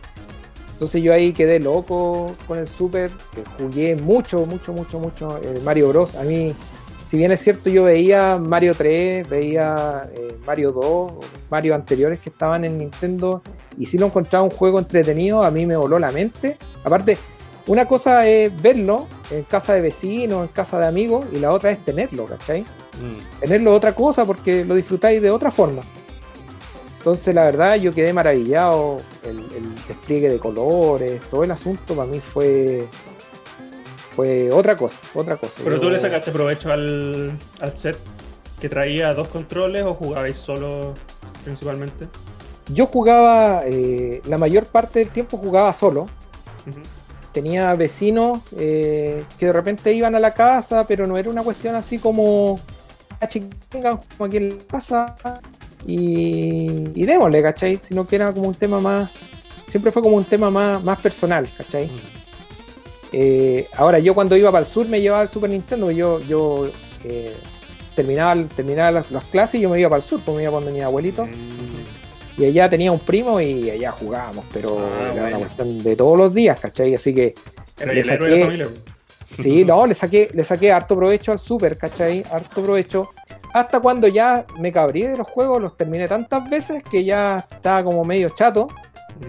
Entonces 0.78 1.02
yo 1.02 1.12
ahí 1.12 1.32
quedé 1.32 1.58
loco 1.58 2.36
con 2.46 2.56
el 2.56 2.68
Super, 2.68 3.10
que 3.34 3.42
jugué 3.58 3.96
mucho, 3.96 4.46
mucho, 4.46 4.72
mucho, 4.72 5.00
mucho 5.00 5.36
el 5.38 5.60
Mario 5.62 5.88
Bros. 5.88 6.14
A 6.14 6.22
mí, 6.22 6.54
si 7.10 7.16
bien 7.16 7.32
es 7.32 7.42
cierto, 7.42 7.68
yo 7.68 7.82
veía 7.82 8.38
Mario 8.38 8.76
3, 8.76 9.28
veía 9.28 10.08
eh, 10.14 10.38
Mario 10.46 10.70
2, 10.70 11.12
Mario 11.50 11.74
anteriores 11.74 12.20
que 12.20 12.30
estaban 12.30 12.64
en 12.64 12.78
Nintendo, 12.78 13.42
y 13.76 13.86
si 13.86 13.98
lo 13.98 14.06
encontraba 14.06 14.44
un 14.44 14.52
juego 14.52 14.78
entretenido, 14.78 15.42
a 15.42 15.50
mí 15.50 15.66
me 15.66 15.76
voló 15.76 15.98
la 15.98 16.12
mente. 16.12 16.56
Aparte, 16.84 17.18
una 17.66 17.86
cosa 17.86 18.28
es 18.28 18.62
verlo 18.62 19.08
en 19.32 19.42
casa 19.42 19.74
de 19.74 19.80
vecinos, 19.80 20.46
en 20.46 20.54
casa 20.54 20.78
de 20.78 20.86
amigos, 20.86 21.26
y 21.32 21.40
la 21.40 21.50
otra 21.50 21.72
es 21.72 21.80
tenerlo, 21.80 22.26
¿cachai? 22.26 22.60
Mm. 22.62 23.40
tenerlo 23.40 23.74
otra 23.74 23.96
cosa 23.96 24.24
porque 24.24 24.64
lo 24.64 24.76
disfrutáis 24.76 25.20
de 25.20 25.32
otra 25.32 25.50
forma. 25.50 25.82
Entonces, 26.98 27.34
la 27.34 27.44
verdad, 27.44 27.76
yo 27.76 27.94
quedé 27.94 28.12
maravillado. 28.12 28.98
El, 29.24 29.38
el 29.38 29.86
despliegue 29.86 30.28
de 30.28 30.38
colores, 30.38 31.20
todo 31.30 31.44
el 31.44 31.50
asunto 31.50 31.94
para 31.94 32.08
mí 32.08 32.20
fue 32.20 32.84
fue 34.14 34.50
otra 34.50 34.76
cosa, 34.76 34.96
otra 35.14 35.36
cosa. 35.36 35.54
Pero 35.62 35.76
Yo- 35.76 35.80
tú 35.82 35.90
le 35.90 35.98
sacaste 36.00 36.32
provecho 36.32 36.72
al, 36.72 37.30
al 37.60 37.78
set 37.78 37.96
que 38.60 38.68
traía 38.68 39.14
dos 39.14 39.28
controles 39.28 39.84
o 39.84 39.94
jugabais 39.94 40.36
solo 40.36 40.94
principalmente. 41.44 42.08
Yo 42.66 42.86
jugaba, 42.86 43.62
eh, 43.64 44.20
la 44.26 44.36
mayor 44.36 44.66
parte 44.66 44.98
del 44.98 45.10
tiempo 45.10 45.36
jugaba 45.38 45.72
solo. 45.72 46.08
Tenía 47.32 47.72
vecinos 47.74 48.40
eh, 48.56 49.22
que 49.38 49.46
de 49.46 49.52
repente 49.52 49.92
iban 49.92 50.14
a 50.16 50.20
la 50.20 50.34
casa, 50.34 50.84
pero 50.86 51.06
no 51.06 51.16
era 51.16 51.30
una 51.30 51.42
cuestión 51.44 51.74
así 51.76 51.98
como 51.98 52.58
"Ah, 53.20 53.28
vengan 53.72 54.00
como 54.16 54.24
aquí 54.26 54.38
en 54.38 54.58
la 54.58 54.64
casa 54.64 55.16
y, 55.92 56.66
y 56.94 57.06
démosle, 57.06 57.42
¿cachai? 57.42 57.78
Sino 57.86 58.06
que 58.06 58.16
era 58.16 58.32
como 58.32 58.48
un 58.48 58.54
tema 58.54 58.78
más, 58.80 59.10
siempre 59.68 59.90
fue 59.90 60.02
como 60.02 60.16
un 60.16 60.24
tema 60.24 60.50
más, 60.50 60.82
más 60.84 60.98
personal, 60.98 61.48
¿cachai? 61.56 61.86
Mm. 61.86 61.90
Eh, 63.12 63.66
ahora, 63.76 63.98
yo 63.98 64.14
cuando 64.14 64.36
iba 64.36 64.52
para 64.52 64.64
el 64.66 64.70
sur 64.70 64.86
me 64.86 65.00
llevaba 65.00 65.22
el 65.22 65.28
Super 65.28 65.48
Nintendo, 65.50 65.90
yo, 65.90 66.20
yo 66.20 66.70
eh, 67.04 67.32
terminaba, 67.96 68.36
terminaba 68.54 68.90
las, 68.90 69.10
las 69.10 69.24
clases 69.24 69.56
y 69.58 69.62
yo 69.62 69.70
me 69.70 69.80
iba 69.80 69.88
para 69.88 70.02
el 70.02 70.06
sur, 70.08 70.20
pues 70.24 70.36
me 70.36 70.42
iba 70.42 70.52
donde 70.52 70.72
mi 70.72 70.80
abuelito. 70.82 71.26
Y 72.36 72.44
allá 72.44 72.68
tenía 72.68 72.92
un 72.92 73.00
primo 73.00 73.40
y 73.40 73.68
allá 73.70 73.90
jugábamos, 73.90 74.44
pero 74.52 74.78
Ah, 74.78 75.10
era 75.12 75.22
bueno. 75.22 75.36
una 75.38 75.46
cuestión 75.46 75.82
de 75.82 75.96
todos 75.96 76.16
los 76.18 76.32
días, 76.34 76.60
¿cachai? 76.60 76.94
Así 76.94 77.12
que 77.14 77.34
Era 77.80 77.90
el 77.92 77.98
héroe 77.98 78.16
de 78.18 78.30
la 78.30 78.36
saqué- 78.36 78.44
familia. 78.44 78.66
sí, 79.36 79.64
no, 79.64 79.86
le 79.86 79.94
saqué, 79.94 80.30
le 80.34 80.44
saqué 80.44 80.70
harto 80.70 80.94
provecho 80.94 81.32
al 81.32 81.38
Super, 81.40 81.76
¿cachai? 81.78 82.22
Harto 82.30 82.62
provecho. 82.62 83.10
Hasta 83.58 83.80
cuando 83.80 84.06
ya 84.06 84.46
me 84.56 84.70
cabrí 84.70 85.02
de 85.02 85.16
los 85.16 85.26
juegos, 85.26 85.60
los 85.60 85.76
terminé 85.76 86.06
tantas 86.06 86.48
veces 86.48 86.84
que 86.84 87.02
ya 87.02 87.44
estaba 87.50 87.82
como 87.82 88.04
medio 88.04 88.30
chato. 88.30 88.68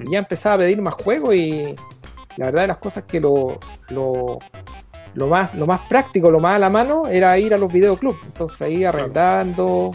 Y 0.05 0.11
ya 0.11 0.19
empezaba 0.19 0.55
a 0.55 0.57
pedir 0.59 0.79
más 0.83 0.93
juegos 0.93 1.33
y 1.33 1.75
la 2.37 2.45
verdad 2.45 2.61
de 2.61 2.67
las 2.67 2.77
cosas 2.77 3.05
que 3.05 3.19
lo, 3.19 3.59
lo, 3.89 4.37
lo 5.15 5.27
más, 5.27 5.55
lo 5.55 5.65
más 5.65 5.81
práctico, 5.85 6.29
lo 6.29 6.39
más 6.39 6.57
a 6.57 6.59
la 6.59 6.69
mano 6.69 7.07
era 7.07 7.39
ir 7.39 7.55
a 7.55 7.57
los 7.57 7.73
videoclubs. 7.73 8.19
Entonces 8.23 8.61
ahí 8.61 8.85
arrendando, 8.85 9.93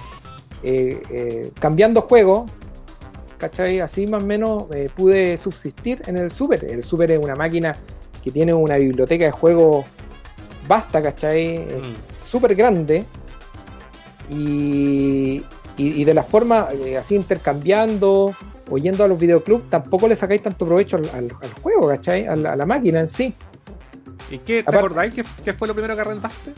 eh, 0.65 1.01
eh, 1.11 1.53
cambiando 1.61 2.01
juegos, 2.01 2.51
¿cachai? 3.39 3.79
Así 3.79 4.09
más 4.09 4.23
o 4.23 4.27
menos 4.27 4.65
eh, 4.75 4.91
pude 4.93 5.39
subsistir 5.39 6.03
en 6.07 6.17
el 6.17 6.33
Super. 6.33 6.65
El 6.65 6.83
Super 6.83 7.13
es 7.13 7.21
una 7.21 7.37
máquina 7.37 7.77
que 8.25 8.33
tiene 8.33 8.53
una 8.53 8.79
biblioteca 8.79 9.27
de 9.27 9.31
juegos 9.31 9.87
vasta, 10.67 11.01
¿cachai? 11.01 11.59
Mm. 11.59 12.21
Súper 12.21 12.57
grande. 12.57 13.05
Y, 14.31 15.43
y- 15.77 16.01
y 16.01 16.05
de 16.05 16.15
la 16.15 16.23
forma 16.23 16.69
eh, 16.73 16.97
así 16.97 17.15
intercambiando 17.15 18.35
o 18.71 18.79
yendo 18.79 19.05
a 19.05 19.09
los 19.09 19.19
videoclubs, 19.19 19.69
tampoco 19.69 20.09
le 20.09 20.17
sacáis 20.17 20.43
tanto 20.43 20.65
provecho 20.67 20.97
al, 20.97 21.05
al- 21.11 21.37
al 21.43 21.53
juego, 21.63 21.89
¿cachai? 21.89 22.27
A 22.27 22.35
la, 22.37 22.53
a 22.53 22.57
la 22.57 22.65
máquina 22.67 23.01
en 23.01 23.09
sí. 23.09 23.35
¿Y 24.31 24.39
qué? 24.39 24.63
¿Te 24.63 24.71
Aparte- 24.71 24.79
acordáis 24.79 25.15
qué, 25.15 25.25
qué 25.45 25.53
fue 25.53 25.69
lo 25.69 25.75
primero 25.75 25.95
que 25.95 26.01
arrendaste? 26.01 26.53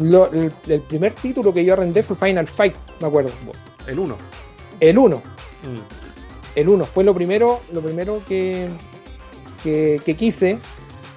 Lo- 0.00 0.30
el, 0.32 0.52
el 0.68 0.80
primer 0.82 1.12
título 1.14 1.52
que 1.54 1.64
yo 1.64 1.72
arrendé 1.72 2.02
fue 2.02 2.16
Final 2.16 2.46
Fight, 2.46 2.74
me 3.00 3.06
acuerdo. 3.08 3.30
El 3.86 3.98
1. 3.98 4.16
El 4.80 4.98
1. 4.98 5.22
el 6.56 6.68
1 6.68 6.84
fue 6.86 7.04
lo 7.04 7.14
primero, 7.14 7.60
lo 7.72 7.80
primero 7.80 8.20
que, 8.28 8.68
que, 9.62 10.00
que 10.04 10.14
quise, 10.16 10.58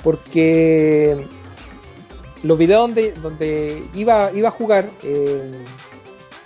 porque 0.03 1.25
los 2.43 2.57
videos 2.57 2.81
donde, 2.81 3.11
donde 3.13 3.83
iba, 3.95 4.31
iba 4.31 4.49
a 4.49 4.51
jugar 4.51 4.85
eh, 5.03 5.51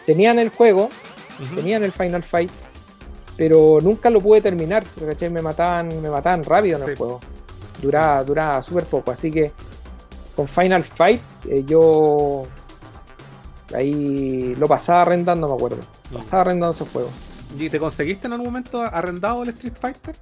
tenían 0.05 0.39
el 0.39 0.49
juego, 0.49 0.89
tenían 1.55 1.83
el 1.83 1.91
Final 1.91 2.23
Fight, 2.23 2.51
pero 3.35 3.79
nunca 3.81 4.09
lo 4.09 4.21
pude 4.21 4.41
terminar, 4.41 4.85
me 5.31 5.41
mataban, 5.41 6.01
me 6.01 6.09
mataban 6.09 6.43
rápido 6.43 6.77
en 6.77 6.89
el 6.89 6.97
juego. 6.97 7.19
Duraba, 7.81 8.23
duraba 8.23 8.63
súper 8.63 8.85
poco, 8.85 9.11
así 9.11 9.29
que 9.29 9.51
con 10.35 10.47
Final 10.47 10.83
Fight 10.83 11.21
eh, 11.47 11.63
yo 11.65 12.45
ahí 13.75 14.55
lo 14.55 14.67
pasaba 14.67 15.01
arrendando, 15.01 15.47
me 15.47 15.53
acuerdo. 15.53 15.77
Mm. 16.11 16.15
Pasaba 16.15 16.41
arrendando 16.41 16.71
ese 16.71 16.85
juego. 16.85 17.09
¿Y 17.57 17.69
te 17.69 17.79
conseguiste 17.79 18.27
en 18.27 18.33
algún 18.33 18.47
momento 18.47 18.81
arrendado 18.81 19.43
el 19.43 19.49
Street 19.49 19.73
Fighter? 19.79 20.15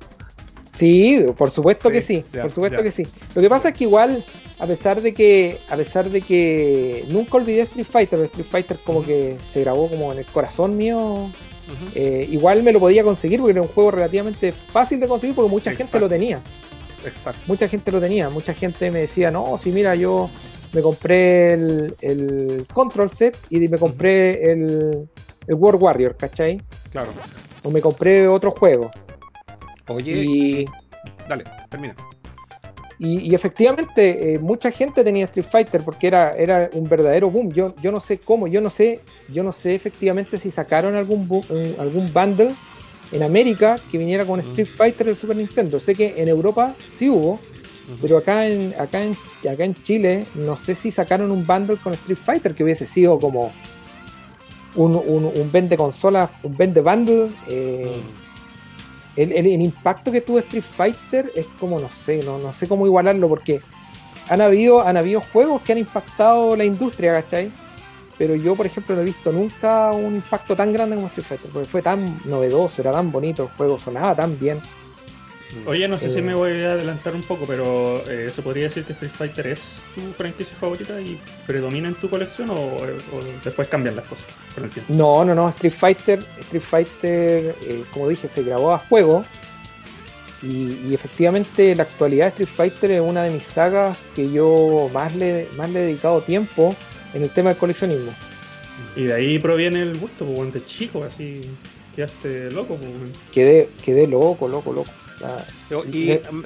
Sí, 0.78 1.24
por 1.38 1.50
supuesto 1.52 1.90
Sí, 1.90 1.96
que 1.96 2.02
sí, 2.02 2.24
ya, 2.34 2.42
por 2.44 2.52
supuesto 2.52 2.78
ya. 2.80 2.84
que 2.84 2.92
sí. 2.92 3.04
Lo 3.34 3.42
que 3.42 3.50
pasa 3.50 3.70
es 3.70 3.76
que 3.76 3.86
igual, 3.86 4.24
a 4.60 4.68
pesar 4.68 5.02
de 5.02 5.14
que, 5.14 5.58
a 5.70 5.78
pesar 5.78 6.10
de 6.10 6.22
que 6.22 7.06
nunca 7.10 7.38
olvidé 7.38 7.62
Street 7.62 7.86
Fighter, 7.90 8.20
Street 8.26 8.46
Fighter 8.50 8.78
como 8.84 9.04
que 9.04 9.38
se 9.54 9.62
grabó 9.62 9.90
como 9.90 10.12
en 10.12 10.20
el 10.20 10.26
corazón 10.26 10.76
mío, 10.76 11.30
eh, 11.96 12.28
igual 12.30 12.62
me 12.62 12.72
lo 12.74 12.80
podía 12.80 13.04
conseguir 13.04 13.40
porque 13.40 13.54
era 13.54 13.62
un 13.62 13.68
juego 13.68 13.92
relativamente 13.92 14.52
fácil 14.52 15.00
de 15.00 15.08
conseguir 15.08 15.36
porque 15.36 15.50
mucha 15.50 15.72
gente 15.74 16.00
lo 16.00 16.08
tenía, 16.10 16.40
Exacto. 17.06 17.40
mucha 17.48 17.68
gente 17.68 17.92
lo 17.92 18.00
tenía, 18.02 18.30
mucha 18.30 18.54
gente 18.54 18.92
me 18.92 19.00
decía, 19.00 19.32
no, 19.32 19.58
si 19.58 19.72
mira, 19.72 19.96
yo 19.96 20.30
me 20.74 20.82
compré 20.82 21.54
el, 21.54 21.96
el 22.02 22.68
Control 22.74 23.10
Set 23.10 23.38
y 23.50 23.60
me 23.68 23.78
compré 23.78 24.52
el, 24.52 25.08
el 25.48 25.56
World 25.56 25.82
Warrior, 25.82 26.18
¿cachai? 26.18 26.62
Claro. 26.92 27.12
O 27.64 27.72
me 27.72 27.82
compré 27.82 28.28
otro 28.28 28.52
juego. 28.52 28.92
Oye, 29.88 30.12
Y, 30.24 30.66
dale, 31.30 31.44
termina. 31.70 31.96
Y, 32.98 33.20
y 33.30 33.36
efectivamente, 33.36 34.34
eh, 34.36 34.40
mucha 34.40 34.72
gente 34.72 35.04
tenía 35.04 35.26
Street 35.26 35.46
Fighter 35.46 35.82
porque 35.84 36.08
era, 36.08 36.32
era 36.32 36.70
un 36.74 36.88
verdadero 36.88 37.30
boom. 37.30 37.52
Yo, 37.52 37.76
yo 37.82 37.92
no 37.92 38.00
sé 38.00 38.20
cómo, 38.20 38.48
yo 38.48 38.62
no 38.62 38.70
sé, 38.70 39.02
yo 39.28 39.44
no 39.44 39.52
sé 39.52 39.76
efectivamente 39.76 40.40
si 40.40 40.50
sacaron 40.50 40.96
algún 40.96 41.28
algún 41.78 42.14
bundle 42.14 42.54
en 43.12 43.22
América 43.24 43.78
que 43.92 43.98
viniera 43.98 44.26
con 44.26 44.40
Mm. 44.40 44.44
Street 44.50 44.68
Fighter 44.68 45.08
del 45.08 45.16
Super 45.18 45.36
Nintendo. 45.36 45.80
Sé 45.80 45.94
que 45.94 46.14
en 46.18 46.30
Europa 46.30 46.74
sí 46.92 47.10
hubo, 47.10 47.38
pero 48.02 48.18
acá 48.18 48.48
en, 48.48 48.74
acá 48.80 49.04
en, 49.04 49.16
acá 49.52 49.66
en 49.66 49.76
Chile 49.84 50.26
no 50.34 50.56
sé 50.56 50.74
si 50.74 50.90
sacaron 50.90 51.32
un 51.32 51.46
bundle 51.46 51.76
con 51.76 51.94
Street 51.94 52.18
Fighter 52.18 52.56
que 52.56 52.64
hubiese 52.64 52.88
sido 52.88 53.20
como 53.20 53.52
un, 54.76 54.96
un, 54.96 55.26
un 55.26 55.52
vende 55.52 55.76
consola, 55.76 56.30
un 56.44 56.56
vende 56.56 56.80
bundle. 56.82 57.28
eh, 57.50 57.98
Mm. 58.02 58.25
El, 59.16 59.32
el- 59.32 59.62
impacto 59.62 60.12
que 60.12 60.22
tuvo 60.22 60.40
Street 60.40 60.64
Fighter 60.64 61.32
es 61.36 61.46
como, 61.60 61.80
no 61.80 61.90
sé, 61.90 62.24
no, 62.24 62.38
no 62.38 62.54
sé 62.54 62.68
cómo 62.68 62.86
igualarlo 62.86 63.30
porque 63.30 63.62
han 64.30 64.42
habido, 64.42 64.82
han 64.82 64.98
habido 64.98 65.22
juegos 65.22 65.62
que 65.62 65.72
han 65.74 65.78
impactado 65.80 66.56
la 66.56 66.66
industria, 66.66 67.14
¿cachai? 67.14 67.52
Pero 68.18 68.36
yo, 68.36 68.56
por 68.56 68.66
ejemplo, 68.66 68.96
no 68.96 69.02
he 69.02 69.06
visto 69.06 69.32
nunca 69.32 69.92
un 69.92 70.16
impacto 70.16 70.56
tan 70.56 70.72
grande 70.72 70.96
como 70.96 71.08
Street 71.08 71.28
Fighter, 71.28 71.52
porque 71.52 71.68
fue 71.68 71.82
tan 71.82 72.20
novedoso, 72.26 72.82
era 72.82 72.92
tan 72.92 73.12
bonito 73.12 73.44
el 73.44 73.50
juego, 73.50 73.78
sonaba 73.78 74.16
tan 74.16 74.40
bien. 74.40 74.60
Oye, 75.66 75.88
no 75.88 75.98
sé 75.98 76.10
si 76.10 76.20
Eh. 76.20 76.22
me 76.22 76.34
voy 76.34 76.52
a 76.64 76.74
adelantar 76.74 77.16
un 77.16 77.24
poco, 77.24 77.46
pero 77.46 78.04
eh, 78.10 78.32
¿se 78.36 78.42
podría 78.42 78.66
decir 78.66 78.84
que 78.84 78.94
Street 78.94 79.12
Fighter 79.18 79.48
es 79.48 79.60
tu 79.94 80.02
franquicia 80.14 80.56
favorita 80.60 81.00
y 81.02 81.20
predomina 81.48 81.88
en 81.88 81.96
tu 81.96 82.10
colección 82.10 82.50
o, 82.50 82.56
o 82.56 82.86
después 83.44 83.68
cambian 83.68 83.96
las 83.96 84.06
cosas? 84.06 84.26
Por 84.54 84.64
el 84.66 84.70
tiempo. 84.70 84.94
No, 84.94 85.24
no, 85.26 85.34
no, 85.36 85.50
Street 85.50 85.74
Fighter, 85.74 86.20
Street 86.42 86.62
Fighter, 86.64 87.56
eh, 87.64 87.84
como 87.94 88.08
dije, 88.10 88.28
se 88.28 88.44
grabó 88.44 88.72
a 88.74 88.80
fuego. 88.80 89.26
Y, 90.44 90.78
y 90.90 90.94
efectivamente 90.94 91.74
la 91.76 91.84
actualidad 91.84 92.26
de 92.26 92.44
Street 92.44 92.50
Fighter 92.72 92.92
es 92.92 93.02
una 93.02 93.24
de 93.24 93.32
mis 93.32 93.44
sagas 93.44 93.98
que 94.16 94.32
yo 94.32 94.90
más 94.94 95.16
le, 95.16 95.48
más 95.58 95.70
le 95.72 95.80
he 95.80 95.86
dedicado 95.88 96.22
tiempo 96.22 96.76
en 97.14 97.24
el 97.24 97.30
tema 97.32 97.50
del 97.50 97.58
coleccionismo. 97.58 98.12
Y 98.96 99.06
de 99.06 99.14
ahí 99.14 99.40
proviene 99.40 99.82
el 99.82 99.98
gusto, 99.98 100.26
pues, 100.26 100.54
de 100.54 100.66
chico, 100.66 101.04
así 101.04 101.42
quedaste 101.96 102.52
loco. 102.52 102.76
Pues. 102.76 102.90
Quedé, 103.32 103.70
quedé 103.84 104.06
loco, 104.06 104.48
loco, 104.48 104.74
loco. 104.74 104.92
Yo- 105.70 105.84
Y 105.86 106.20
mm, 106.32 106.44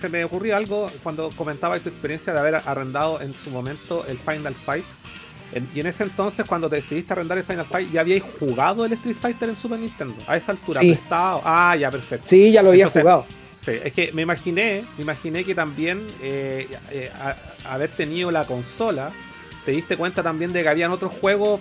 se, 0.00 0.08
me 0.08 0.24
ocurrió 0.24 0.56
algo 0.56 0.90
cuando 1.02 1.30
comentaba 1.30 1.78
tu 1.78 1.88
experiencia 1.88 2.32
de 2.32 2.38
haber 2.40 2.56
arrendado 2.56 3.20
en 3.20 3.32
su 3.34 3.50
momento 3.50 4.04
el 4.08 4.18
Final 4.18 4.54
Fight. 4.54 4.84
En- 5.52 5.68
y 5.74 5.80
en 5.80 5.86
ese 5.86 6.02
entonces, 6.04 6.44
cuando 6.46 6.68
te 6.70 6.76
decidiste 6.76 7.12
arrendar 7.12 7.38
el 7.38 7.44
Final 7.44 7.66
Fight, 7.66 7.92
¿ya 7.92 8.00
habíais 8.00 8.22
jugado 8.40 8.84
el 8.84 8.92
Street 8.94 9.16
Fighter 9.20 9.48
en 9.50 9.56
Super 9.56 9.78
Nintendo? 9.78 10.14
A 10.26 10.36
esa 10.36 10.52
altura, 10.52 10.80
Sí. 10.80 10.92
prestado. 10.94 11.42
Ah, 11.44 11.76
ya, 11.76 11.90
perfecto. 11.90 12.26
sí, 12.28 12.50
ya 12.50 12.62
lo 12.62 12.70
había 12.70 12.84
Entonces, 12.84 13.02
jugado. 13.02 13.26
Sí, 13.64 13.70
es 13.84 13.92
que 13.92 14.10
me 14.12 14.22
imaginé, 14.22 14.82
me 14.96 15.02
imaginé 15.04 15.44
que 15.44 15.54
también 15.54 16.04
eh, 16.20 16.66
eh, 16.90 17.12
a- 17.20 17.36
haber 17.74 17.90
tenido 17.90 18.30
la 18.32 18.44
consola, 18.44 19.10
te 19.64 19.70
diste 19.70 19.96
cuenta 19.96 20.20
también 20.22 20.52
de 20.52 20.62
que 20.62 20.68
habían 20.68 20.90
otros 20.90 21.12
juegos 21.12 21.60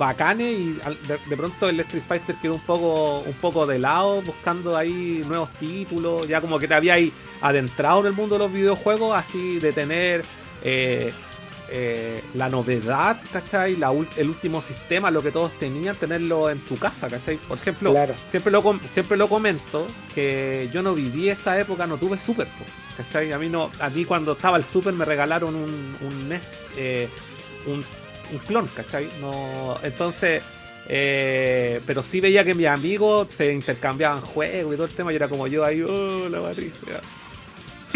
bacanes 0.00 0.58
y 0.58 0.72
de, 1.06 1.18
de 1.28 1.36
pronto 1.36 1.68
el 1.68 1.78
Street 1.80 2.02
Fighter 2.08 2.34
quedó 2.42 2.54
un 2.54 2.60
poco, 2.62 3.20
un 3.20 3.34
poco 3.34 3.66
de 3.66 3.78
lado, 3.78 4.22
buscando 4.22 4.76
ahí 4.76 5.22
nuevos 5.28 5.50
títulos, 5.60 6.26
ya 6.26 6.40
como 6.40 6.58
que 6.58 6.66
te 6.66 6.74
habíais 6.74 7.12
adentrado 7.42 8.00
en 8.00 8.06
el 8.06 8.12
mundo 8.14 8.34
de 8.36 8.38
los 8.40 8.52
videojuegos, 8.52 9.14
así 9.16 9.60
de 9.60 9.72
tener 9.72 10.24
eh, 10.64 11.12
eh, 11.72 12.20
la 12.34 12.48
novedad, 12.48 13.20
¿cachai? 13.32 13.76
La 13.76 13.92
el 14.16 14.28
último 14.28 14.60
sistema, 14.60 15.10
lo 15.10 15.22
que 15.22 15.30
todos 15.30 15.52
tenían, 15.60 15.94
tenerlo 15.96 16.50
en 16.50 16.58
tu 16.60 16.76
casa, 16.78 17.08
¿cachai? 17.08 17.36
Por 17.36 17.58
ejemplo, 17.58 17.92
Claro. 17.92 18.14
siempre 18.30 18.50
lo, 18.50 18.62
siempre 18.92 19.16
lo 19.16 19.28
comento 19.28 19.86
que 20.14 20.68
yo 20.72 20.82
no 20.82 20.94
viví 20.94 21.28
esa 21.28 21.60
época, 21.60 21.86
no 21.86 21.96
tuve 21.96 22.18
Super, 22.18 22.48
¿cachai? 22.96 23.32
A 23.32 23.38
mí, 23.38 23.48
no, 23.48 23.70
a 23.78 23.88
mí 23.90 24.04
cuando 24.04 24.32
estaba 24.32 24.56
el 24.56 24.64
Super 24.64 24.92
me 24.94 25.04
regalaron 25.04 25.54
un, 25.54 25.96
un 26.00 26.28
NES, 26.28 26.42
eh, 26.76 27.08
un, 27.66 27.84
un 28.32 28.38
clon, 28.38 28.68
¿cachai? 28.74 29.08
No, 29.20 29.76
entonces, 29.82 30.42
eh, 30.88 31.80
pero 31.86 32.02
sí 32.02 32.20
veía 32.20 32.44
que 32.44 32.54
mis 32.54 32.66
amigos 32.66 33.28
se 33.30 33.52
intercambiaban 33.52 34.20
juegos 34.20 34.74
y 34.74 34.76
todo 34.76 34.86
el 34.86 34.92
tema 34.92 35.12
y 35.12 35.16
era 35.16 35.28
como 35.28 35.46
yo 35.46 35.64
ahí, 35.64 35.82
oh, 35.82 36.28
la 36.28 36.40
matriz. 36.40 36.72
ya". 36.86 37.00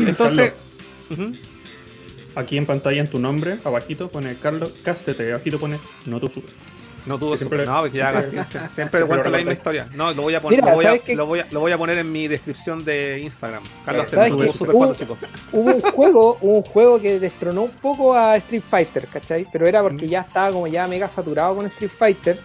Entonces, 0.06 0.52
ujú, 1.10 1.32
Aquí 2.36 2.56
en 2.56 2.66
pantalla 2.66 3.00
en 3.00 3.08
tu 3.08 3.20
nombre, 3.20 3.58
abajito 3.64 4.08
pone 4.08 4.34
Carlos 4.34 4.72
Castete, 4.82 5.32
abajito 5.32 5.58
pone 5.60 5.78
no 6.06 6.18
tu 6.18 6.26
super. 6.26 6.52
No 7.06 7.18
tuvo 7.18 7.36
Siempre- 7.36 7.66
no, 7.66 7.80
porque 7.80 7.98
ya 7.98 8.10
siempre- 8.30 8.60
siempre, 8.74 9.04
cuento 9.04 9.28
la 9.30 9.36
misma 9.38 9.52
historia. 9.52 9.88
No, 9.94 10.12
lo 10.14 10.22
voy 10.22 10.34
a 10.34 10.40
poner, 10.40 10.60
Mira, 10.60 10.70
lo, 10.72 10.76
voy 10.76 10.86
a, 10.86 11.14
lo, 11.14 11.26
voy 11.26 11.40
a, 11.40 11.46
lo 11.50 11.60
voy 11.60 11.72
a 11.72 11.78
poner 11.78 11.98
en 11.98 12.10
mi 12.10 12.28
descripción 12.28 12.84
de 12.84 13.20
Instagram. 13.20 13.62
Carlos 13.84 14.08
tuvo 14.10 14.52
Super 14.52 14.74
Uh, 14.74 14.78
cuando 14.78 14.94
chico. 14.94 15.16
Hubo 15.52 15.70
un 15.74 15.80
juego, 15.80 16.38
hubo 16.40 16.56
un 16.56 16.62
juego 16.62 17.00
que 17.00 17.20
destronó 17.20 17.62
un 17.64 17.70
poco 17.70 18.14
a 18.14 18.36
Street 18.36 18.62
Fighter, 18.68 19.06
¿cachai? 19.06 19.46
Pero 19.52 19.66
era 19.66 19.82
porque 19.82 20.08
ya 20.08 20.20
estaba 20.20 20.50
como 20.52 20.66
ya 20.66 20.86
mega 20.88 21.08
saturado 21.08 21.54
con 21.56 21.66
Street 21.66 21.90
Fighter 21.96 22.40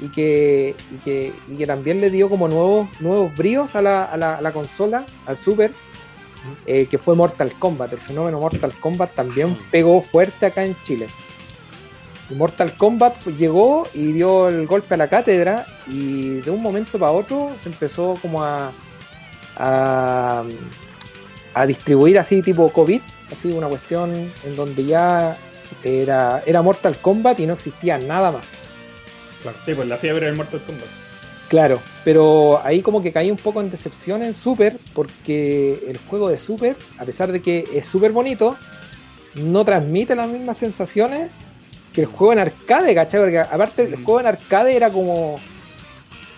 y 0.00 0.08
que, 0.08 0.74
y 0.92 0.96
que, 0.98 1.32
y 1.48 1.56
que 1.56 1.66
también 1.66 2.00
le 2.00 2.10
dio 2.10 2.28
como 2.28 2.48
nuevos, 2.48 2.88
nuevos 3.00 3.36
bríos 3.36 3.74
a 3.74 3.82
la, 3.82 4.04
a 4.04 4.16
la- 4.16 4.36
a 4.36 4.40
la 4.40 4.52
consola, 4.52 5.04
al 5.26 5.36
Super, 5.36 5.72
eh, 6.64 6.86
que 6.86 6.96
fue 6.96 7.14
Mortal 7.16 7.52
Kombat. 7.58 7.92
El 7.92 7.98
fenómeno 7.98 8.40
Mortal 8.40 8.72
Kombat 8.80 9.14
también 9.14 9.58
pegó 9.70 10.00
fuerte 10.00 10.46
acá 10.46 10.64
en 10.64 10.74
Chile. 10.84 11.06
Y 12.30 12.34
Mortal 12.34 12.72
Kombat 12.76 13.26
llegó 13.38 13.88
y 13.92 14.12
dio 14.12 14.48
el 14.48 14.66
golpe 14.66 14.94
a 14.94 14.96
la 14.96 15.08
cátedra 15.08 15.66
y 15.88 16.40
de 16.40 16.50
un 16.50 16.62
momento 16.62 16.98
para 16.98 17.12
otro 17.12 17.50
se 17.62 17.68
empezó 17.68 18.16
como 18.22 18.42
a, 18.42 18.70
a, 19.56 20.44
a 21.54 21.66
distribuir 21.66 22.18
así 22.18 22.40
tipo 22.42 22.70
COVID, 22.70 23.00
así 23.32 23.52
una 23.52 23.66
cuestión 23.66 24.10
en 24.44 24.56
donde 24.56 24.84
ya 24.84 25.36
era, 25.82 26.42
era 26.46 26.62
Mortal 26.62 26.96
Kombat 26.98 27.40
y 27.40 27.46
no 27.46 27.54
existía 27.54 27.98
nada 27.98 28.30
más. 28.30 28.46
Claro. 29.42 29.58
Sí, 29.64 29.74
pues 29.74 29.88
la 29.88 29.96
fiebre 29.96 30.26
del 30.26 30.36
Mortal 30.36 30.60
Kombat. 30.60 30.88
Claro, 31.48 31.80
pero 32.04 32.60
ahí 32.64 32.80
como 32.80 33.02
que 33.02 33.12
caí 33.12 33.28
un 33.28 33.36
poco 33.36 33.60
en 33.60 33.72
decepción 33.72 34.22
en 34.22 34.34
Super, 34.34 34.78
porque 34.94 35.82
el 35.88 35.98
juego 35.98 36.28
de 36.28 36.38
Super, 36.38 36.76
a 36.96 37.04
pesar 37.04 37.32
de 37.32 37.42
que 37.42 37.64
es 37.74 37.86
súper 37.86 38.12
bonito, 38.12 38.56
no 39.34 39.64
transmite 39.64 40.14
las 40.14 40.28
mismas 40.28 40.58
sensaciones 40.58 41.32
que 41.92 42.02
el 42.02 42.06
juego 42.06 42.32
en 42.32 42.38
arcade, 42.40 42.94
¿cachai? 42.94 43.20
Porque 43.20 43.38
aparte 43.38 43.82
el 43.82 43.98
Mm. 43.98 44.04
juego 44.04 44.20
en 44.20 44.26
arcade 44.26 44.76
era 44.76 44.90
como... 44.90 45.38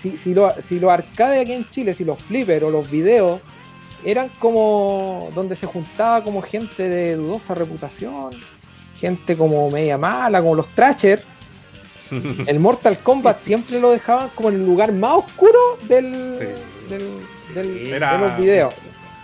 si, 0.00 0.16
si, 0.16 0.34
lo, 0.34 0.53
si 0.62 0.80
los 0.80 0.90
arcades 0.90 1.42
aquí 1.42 1.53
en 1.53 1.68
Chile, 1.70 1.94
si 1.94 2.05
los 2.05 2.18
flippers 2.18 2.64
o 2.64 2.70
los 2.70 2.90
videos 2.90 3.40
eran 4.05 4.28
como 4.40 5.28
donde 5.34 5.55
se 5.55 5.66
juntaba 5.66 6.24
como 6.24 6.42
gente 6.42 6.88
de 6.88 7.14
dudosa 7.16 7.55
reputación, 7.55 8.30
gente 8.98 9.36
como 9.36 9.70
media 9.70 9.96
mala, 9.98 10.40
como 10.40 10.55
los 10.57 10.66
Trasher, 10.74 11.22
el 12.46 12.59
Mortal 12.61 12.98
Kombat 12.98 13.40
siempre 13.40 13.78
lo 13.80 13.90
dejaban 13.92 14.28
como 14.34 14.48
en 14.48 14.57
el 14.57 14.66
lugar 14.66 14.92
más 14.92 15.12
oscuro 15.18 15.59
del, 15.88 16.38
del, 16.88 17.11
del- 17.55 17.92
Era- 17.94 18.12
de 18.14 18.18
los 18.18 18.38
videos. 18.38 18.74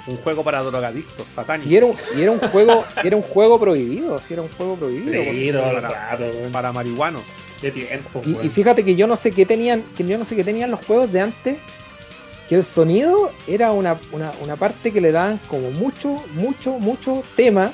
Un 0.09 0.17
juego 0.19 0.43
para 0.43 0.63
drogadictos, 0.63 1.27
satánicos. 1.35 1.71
Y 1.71 1.77
era 1.77 1.87
un, 1.87 1.95
y 2.17 2.23
era 2.23 2.31
un 2.33 2.39
juego, 2.41 2.85
era 3.05 3.17
un 3.17 3.23
juego 3.23 3.61
prohibido, 3.61 4.19
sí, 4.21 4.33
era 4.33 4.43
un 4.43 4.49
juego 4.49 4.75
prohibido. 4.77 5.11
Sí, 5.23 5.51
weón. 5.53 6.53
Para 6.53 6.73
marihuanos. 6.73 7.23
Qué 7.61 7.71
tiempo, 7.73 8.23
Y, 8.25 8.49
fíjate 8.49 8.85
que 8.85 8.95
yo 8.95 9.07
no 9.09 9.17
sé 9.17 9.33
qué 9.33 9.45
tenían, 9.45 9.83
que 9.97 10.07
yo 10.07 10.17
no 10.17 10.25
sé 10.25 10.37
qué 10.37 10.45
tenían 10.45 10.71
los 10.71 10.85
juegos 10.85 11.13
de 11.13 11.21
antes, 11.21 11.57
que 12.49 12.55
el 12.55 12.65
sonido 12.65 13.31
era 13.49 13.73
una, 13.73 13.97
una, 14.13 14.33
una 14.43 14.57
parte 14.57 14.93
que 14.93 15.01
le 15.01 15.11
daban 15.13 15.39
como 15.49 15.71
mucho, 15.73 16.23
mucho, 16.35 16.79
mucho 16.79 17.23
tema, 17.37 17.73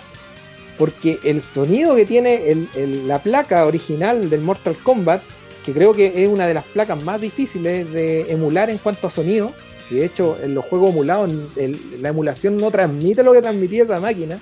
porque 0.78 1.18
el 1.22 1.42
sonido 1.42 1.94
que 1.94 2.06
tiene 2.06 2.50
el- 2.50 2.68
el- 2.74 3.06
la 3.06 3.20
placa 3.20 3.66
original 3.66 4.28
del 4.30 4.40
Mortal 4.40 4.74
Kombat, 4.82 5.22
que 5.64 5.72
creo 5.72 5.92
que 5.94 6.24
es 6.24 6.28
una 6.28 6.46
de 6.46 6.54
las 6.54 6.64
placas 6.64 7.00
más 7.02 7.20
difíciles 7.20 7.92
de 7.92 8.32
emular 8.32 8.70
en 8.70 8.78
cuanto 8.78 9.06
a 9.06 9.10
sonido, 9.10 9.52
y 9.90 9.96
de 9.96 10.04
hecho 10.06 10.36
en 10.42 10.54
los 10.54 10.64
juegos 10.64 10.90
emulados 10.90 11.30
el- 11.56 12.00
la 12.00 12.08
emulación 12.10 12.56
no 12.56 12.70
transmite 12.70 13.22
lo 13.22 13.32
que 13.32 13.42
transmitía 13.42 13.82
esa 13.84 14.00
máquina, 14.00 14.38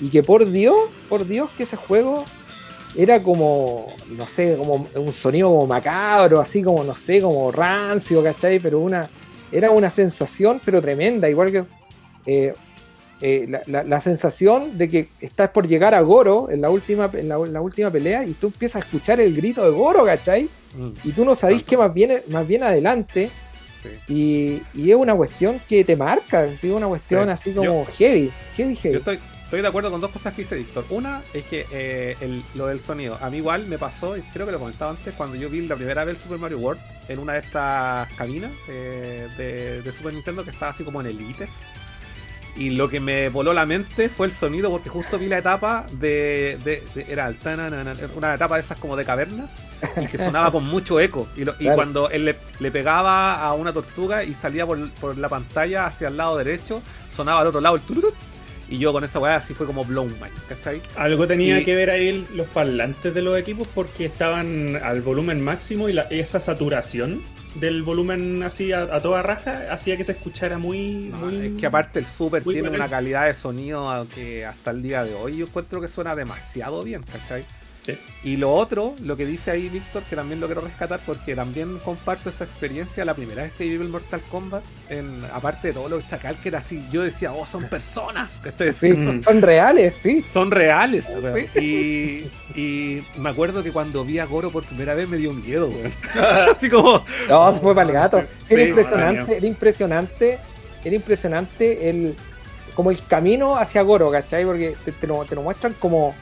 y 0.00 0.08
que 0.08 0.22
por 0.22 0.50
Dios, 0.50 0.76
por 1.08 1.26
Dios 1.26 1.50
que 1.56 1.64
ese 1.64 1.76
juego 1.76 2.24
era 2.96 3.22
como, 3.22 3.86
no 4.16 4.26
sé, 4.26 4.56
como 4.58 4.86
un 4.94 5.12
sonido 5.12 5.48
como 5.48 5.66
macabro, 5.66 6.40
así 6.40 6.62
como, 6.62 6.82
no 6.82 6.94
sé, 6.96 7.20
como 7.20 7.52
rancio, 7.52 8.22
¿cachai? 8.22 8.58
Pero 8.58 8.80
una, 8.80 9.08
era 9.52 9.70
una 9.70 9.90
sensación, 9.90 10.60
pero 10.64 10.80
tremenda, 10.82 11.28
igual 11.28 11.52
que 11.52 11.64
eh, 12.26 12.52
eh, 13.20 13.46
la, 13.48 13.62
la- 13.66 13.84
la 13.84 14.00
sensación 14.00 14.76
de 14.78 14.88
que 14.88 15.08
estás 15.20 15.50
por 15.50 15.68
llegar 15.68 15.94
a 15.94 16.00
Goro 16.00 16.48
en 16.50 16.60
la 16.62 16.70
última, 16.70 17.08
en 17.12 17.28
la, 17.28 17.38
última 17.38 17.90
pelea 17.90 18.24
y 18.24 18.32
tú 18.32 18.46
empiezas 18.48 18.76
a 18.82 18.86
escuchar 18.86 19.20
el 19.20 19.36
grito 19.36 19.62
de 19.62 19.70
Goro, 19.70 20.04
¿cachai? 20.04 20.48
Mm, 20.74 20.90
Y 21.04 21.12
tú 21.12 21.24
no 21.24 21.34
sabés 21.34 21.62
qué 21.62 21.76
más 21.76 21.92
viene, 21.94 22.22
más 22.28 22.46
bien 22.46 22.62
adelante. 22.62 23.30
Sí. 23.82 23.88
Y, 24.08 24.62
y 24.80 24.90
es 24.90 24.96
una 24.96 25.14
cuestión 25.14 25.60
que 25.68 25.84
te 25.84 25.96
marca, 25.96 26.46
¿sí? 26.56 26.70
una 26.70 26.86
cuestión 26.88 27.24
Sí. 27.26 27.30
así 27.30 27.52
como 27.52 27.84
heavy, 27.86 28.30
heavy, 28.56 28.76
heavy. 28.76 28.92
Yo 28.94 28.98
estoy, 28.98 29.18
estoy 29.44 29.62
de 29.62 29.68
acuerdo 29.68 29.90
con 29.90 30.00
dos 30.00 30.10
cosas 30.10 30.34
que 30.34 30.42
dice 30.42 30.54
Víctor. 30.56 30.84
Una 30.90 31.22
es 31.34 31.44
que 31.44 31.66
eh, 31.72 32.16
el- 32.20 32.42
lo 32.54 32.66
del 32.66 32.80
sonido. 32.80 33.18
A 33.20 33.30
mí 33.30 33.38
igual 33.38 33.66
me 33.66 33.78
pasó, 33.78 34.16
y 34.16 34.22
creo 34.22 34.46
que 34.46 34.52
lo 34.52 34.58
comentaba 34.58 34.90
antes, 34.92 35.14
cuando 35.14 35.36
yo 35.36 35.48
vi 35.50 35.66
la 35.66 35.76
primera 35.76 36.04
vez 36.04 36.16
el 36.16 36.22
Super 36.22 36.38
Mario 36.38 36.58
World 36.58 36.80
en 37.08 37.18
una 37.18 37.32
de 37.34 37.40
estas 37.40 38.08
cabinas 38.14 38.52
eh, 38.68 39.26
de, 39.36 39.82
de 39.82 39.92
Super 39.92 40.14
Nintendo 40.14 40.44
que 40.44 40.50
estaba 40.50 40.72
así 40.72 40.84
como 40.84 41.00
en 41.00 41.08
Elites. 41.08 41.48
Y 42.56 42.70
lo 42.70 42.88
que 42.88 43.00
me 43.00 43.28
voló 43.28 43.52
la 43.52 43.64
mente 43.64 44.08
fue 44.08 44.26
el 44.26 44.32
sonido, 44.32 44.70
porque 44.70 44.88
justo 44.88 45.18
vi 45.18 45.28
la 45.28 45.38
etapa 45.38 45.86
de. 45.92 46.58
de- 46.64 46.82
de- 46.94 47.06
era 47.08 47.26
el 47.28 47.36
tananana, 47.36 47.94
una 48.16 48.34
etapa 48.34 48.56
de 48.56 48.62
esas 48.62 48.76
como 48.78 48.96
de 48.96 49.04
cavernas, 49.04 49.50
y 49.96 50.06
que 50.06 50.18
sonaba 50.18 50.50
con 50.52 50.64
mucho 50.64 51.00
eco. 51.00 51.28
Y, 51.36 51.44
lo- 51.44 51.52
y 51.54 51.64
Claro. 51.64 51.76
cuando 51.76 52.10
él 52.10 52.24
le, 52.26 52.36
le 52.58 52.70
pegaba 52.70 53.42
a 53.42 53.54
una 53.54 53.72
tortuga 53.72 54.24
y 54.24 54.34
salía 54.34 54.66
por, 54.66 54.90
por 54.94 55.16
la 55.16 55.28
pantalla 55.28 55.86
hacia 55.86 56.08
el 56.08 56.16
lado 56.16 56.36
derecho, 56.36 56.82
sonaba 57.08 57.40
al 57.40 57.46
otro 57.46 57.60
lado 57.60 57.76
el 57.76 57.82
tururut. 57.82 58.14
Y 58.68 58.78
yo 58.78 58.92
con 58.92 59.02
esa 59.02 59.18
weá 59.18 59.34
así 59.36 59.52
fue 59.52 59.66
como 59.66 59.84
blown 59.84 60.12
mind, 60.20 60.46
¿cachai? 60.48 60.80
Algo 60.96 61.26
tenía 61.26 61.58
Y- 61.60 61.64
que 61.64 61.74
ver 61.74 61.90
ahí 61.90 62.24
los 62.34 62.46
parlantes 62.48 63.12
de 63.12 63.20
los 63.22 63.36
equipos 63.38 63.66
porque 63.74 64.04
estaban 64.04 64.76
al 64.82 65.00
volumen 65.02 65.40
máximo 65.42 65.88
y 65.88 65.92
la- 65.92 66.02
esa 66.02 66.38
saturación 66.38 67.20
del 67.54 67.82
volumen 67.82 68.42
así 68.42 68.72
a, 68.72 68.82
a 68.82 69.00
toda 69.00 69.22
raja 69.22 69.66
hacía 69.72 69.96
que 69.96 70.04
se 70.04 70.12
escuchara 70.12 70.58
muy... 70.58 71.08
No, 71.10 71.16
muy- 71.18 71.46
es 71.46 71.52
que 71.60 71.66
aparte 71.66 71.98
el 71.98 72.06
Super 72.06 72.42
tiene 72.44 72.60
bueno. 72.68 72.76
una 72.76 72.88
calidad 72.88 73.26
de 73.26 73.34
sonido 73.34 74.06
que 74.14 74.46
hasta 74.46 74.70
el 74.70 74.82
día 74.82 75.04
de 75.04 75.14
hoy 75.14 75.38
yo 75.38 75.46
encuentro 75.46 75.80
que 75.80 75.88
suena 75.88 76.14
demasiado 76.14 76.82
bien, 76.84 77.02
¿cachai? 77.02 77.44
Sí. 77.92 77.98
Y 78.22 78.36
lo 78.36 78.52
otro, 78.52 78.94
lo 79.02 79.16
que 79.16 79.24
dice 79.24 79.50
ahí 79.50 79.70
Víctor, 79.70 80.02
que 80.02 80.14
también 80.14 80.40
lo 80.40 80.46
quiero 80.46 80.60
rescatar 80.60 81.00
porque 81.06 81.34
también 81.34 81.78
comparto 81.78 82.28
esa 82.28 82.44
experiencia 82.44 83.02
la 83.06 83.14
primera 83.14 83.44
vez 83.44 83.52
que 83.52 83.64
viví 83.64 83.82
el 83.82 83.88
Mortal 83.88 84.20
Kombat, 84.30 84.62
en, 84.90 85.24
aparte 85.32 85.68
de 85.68 85.74
todo 85.74 85.88
lo 85.88 86.02
chacal 86.02 86.36
que 86.36 86.50
era 86.50 86.58
así, 86.58 86.84
yo 86.92 87.02
decía, 87.02 87.32
oh, 87.32 87.46
son 87.46 87.64
personas, 87.64 88.30
¿cachai? 88.42 88.74
Sí, 88.74 88.92
son 89.24 89.40
reales, 89.40 89.94
sí. 90.02 90.22
Son 90.22 90.50
reales, 90.50 91.06
weón. 91.22 91.46
Y, 91.56 92.30
y 92.54 93.02
me 93.16 93.30
acuerdo 93.30 93.62
que 93.62 93.72
cuando 93.72 94.04
vi 94.04 94.18
a 94.18 94.26
Goro 94.26 94.50
por 94.50 94.64
primera 94.64 94.94
vez 94.94 95.08
me 95.08 95.16
dio 95.16 95.32
miedo, 95.32 95.68
weón. 95.68 95.92
Así 96.54 96.68
como, 96.68 97.02
No, 97.28 97.54
se 97.54 97.60
fue 97.60 97.74
para 97.74 97.86
el 97.88 97.94
gato. 97.94 98.22
Sí, 98.44 98.54
era 98.54 98.64
sí, 98.64 98.68
impresionante, 98.68 99.36
era 99.36 99.46
impresionante, 99.46 100.38
era 100.84 100.94
impresionante 100.94 101.88
el 101.88 102.16
como 102.74 102.90
el 102.90 103.04
camino 103.06 103.56
hacia 103.56 103.82
Goro, 103.82 104.10
¿cachai? 104.10 104.44
Porque 104.44 104.74
te, 104.84 104.92
te 104.92 105.06
lo, 105.06 105.24
te 105.24 105.34
lo 105.34 105.42
muestran 105.42 105.74
como 105.74 106.14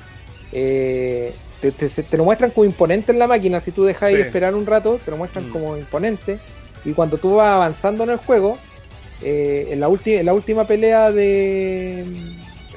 eh, 0.52 1.34
te, 1.60 1.72
te- 1.72 1.88
te 1.88 2.16
lo 2.16 2.24
muestran 2.24 2.50
como 2.50 2.64
imponente 2.64 3.12
en 3.12 3.18
la 3.18 3.26
máquina, 3.26 3.60
si 3.60 3.72
tú 3.72 3.84
dejas 3.84 4.10
Sí. 4.10 4.16
de 4.16 4.22
esperar 4.22 4.54
un 4.54 4.66
rato, 4.66 5.00
te 5.04 5.10
lo 5.10 5.16
muestran 5.16 5.48
Mm. 5.48 5.52
como 5.52 5.76
imponente. 5.76 6.40
Y 6.84 6.92
cuando 6.92 7.18
tú 7.18 7.36
vas 7.36 7.54
avanzando 7.54 8.04
en 8.04 8.10
el 8.10 8.16
juego, 8.18 8.58
eh, 9.22 9.68
en, 9.70 9.80
la 9.80 9.88
última 9.88 10.20
en 10.20 10.26
la 10.26 10.34
última 10.34 10.64
pelea 10.66 11.10
de. 11.12 12.04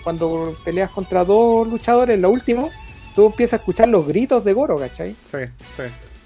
Cuando 0.04 0.56
peleas 0.66 0.90
contra 0.90 1.24
dos 1.24 1.68
luchadores, 1.68 2.16
en 2.16 2.22
la 2.24 2.28
última, 2.28 2.68
tú 3.16 3.28
empiezas 3.28 3.54
a 3.54 3.56
escuchar 3.58 3.88
los 3.88 4.08
gritos 4.08 4.44
de 4.44 4.54
Goro, 4.54 4.80
¿cachai? 4.80 5.12
sí, 5.30 5.38
sí. 5.78 5.84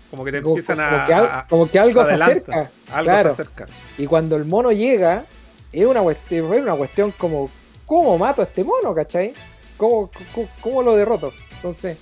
Como 0.10 0.24
que 0.24 0.32
te 0.32 0.42
Como, 0.42 0.56
empiezan 0.56 0.78
como 0.78 1.02
a, 1.02 1.06
que, 1.06 1.14
al- 1.14 1.26
a- 1.26 1.48
como 1.50 1.70
que 1.70 1.78
algo 1.80 2.06
se 2.06 2.14
acerca. 2.14 2.70
algo 2.94 3.04
claro. 3.12 3.36
se 3.36 3.42
acerca. 3.42 3.66
Y 3.98 4.06
cuando 4.06 4.38
el 4.38 4.46
mono 4.46 4.72
llega, 4.72 5.26
es 5.74 5.86
una 5.86 6.00
cuestión, 6.02 6.54
es 6.54 6.62
una 6.62 6.76
cuestión 6.76 7.12
como, 7.18 7.50
¿cómo 7.86 8.18
mato 8.18 8.42
a 8.42 8.46
este 8.46 8.64
mono, 8.64 8.94
cachai? 8.96 9.34
¿Cómo, 9.76 10.10
cómo, 10.34 10.48
cómo 10.62 10.84
lo 10.84 10.96
derroto? 10.96 11.34
Entonces, 11.58 11.98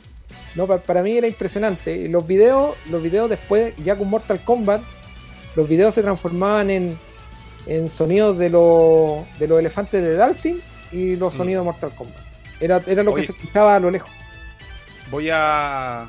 no, 0.56 0.68
pa- 0.68 0.78
para 0.78 1.02
mí 1.04 1.18
era 1.18 1.28
impresionante. 1.28 2.08
Los 2.10 2.26
videos, 2.28 2.76
los 2.90 3.02
videos 3.02 3.30
después, 3.30 3.74
ya 3.84 3.96
con 3.96 4.10
Mortal 4.10 4.42
Kombat, 4.44 4.82
los 5.56 5.68
videos 5.68 5.94
se 5.96 6.02
transformaban 6.02 6.70
en, 6.70 6.98
en 7.66 7.90
sonidos 7.90 8.38
de, 8.38 8.50
los 8.50 9.24
de 9.40 9.48
los 9.48 9.60
elefantes 9.60 10.04
de 10.04 10.16
Dalsim 10.16 10.58
y 10.92 11.16
los 11.16 11.34
Mm. 11.34 11.38
sonidos 11.38 11.62
de 11.66 11.72
Mortal 11.72 11.96
Kombat. 11.96 12.18
Era, 12.60 12.82
era 12.88 13.04
lo 13.04 13.12
Oye. 13.12 13.22
que 13.22 13.28
se 13.28 13.34
escuchaba 13.34 13.76
a 13.76 13.80
lo 13.80 13.90
lejos. 13.92 14.10
Voy 15.12 15.30
a 15.32 16.08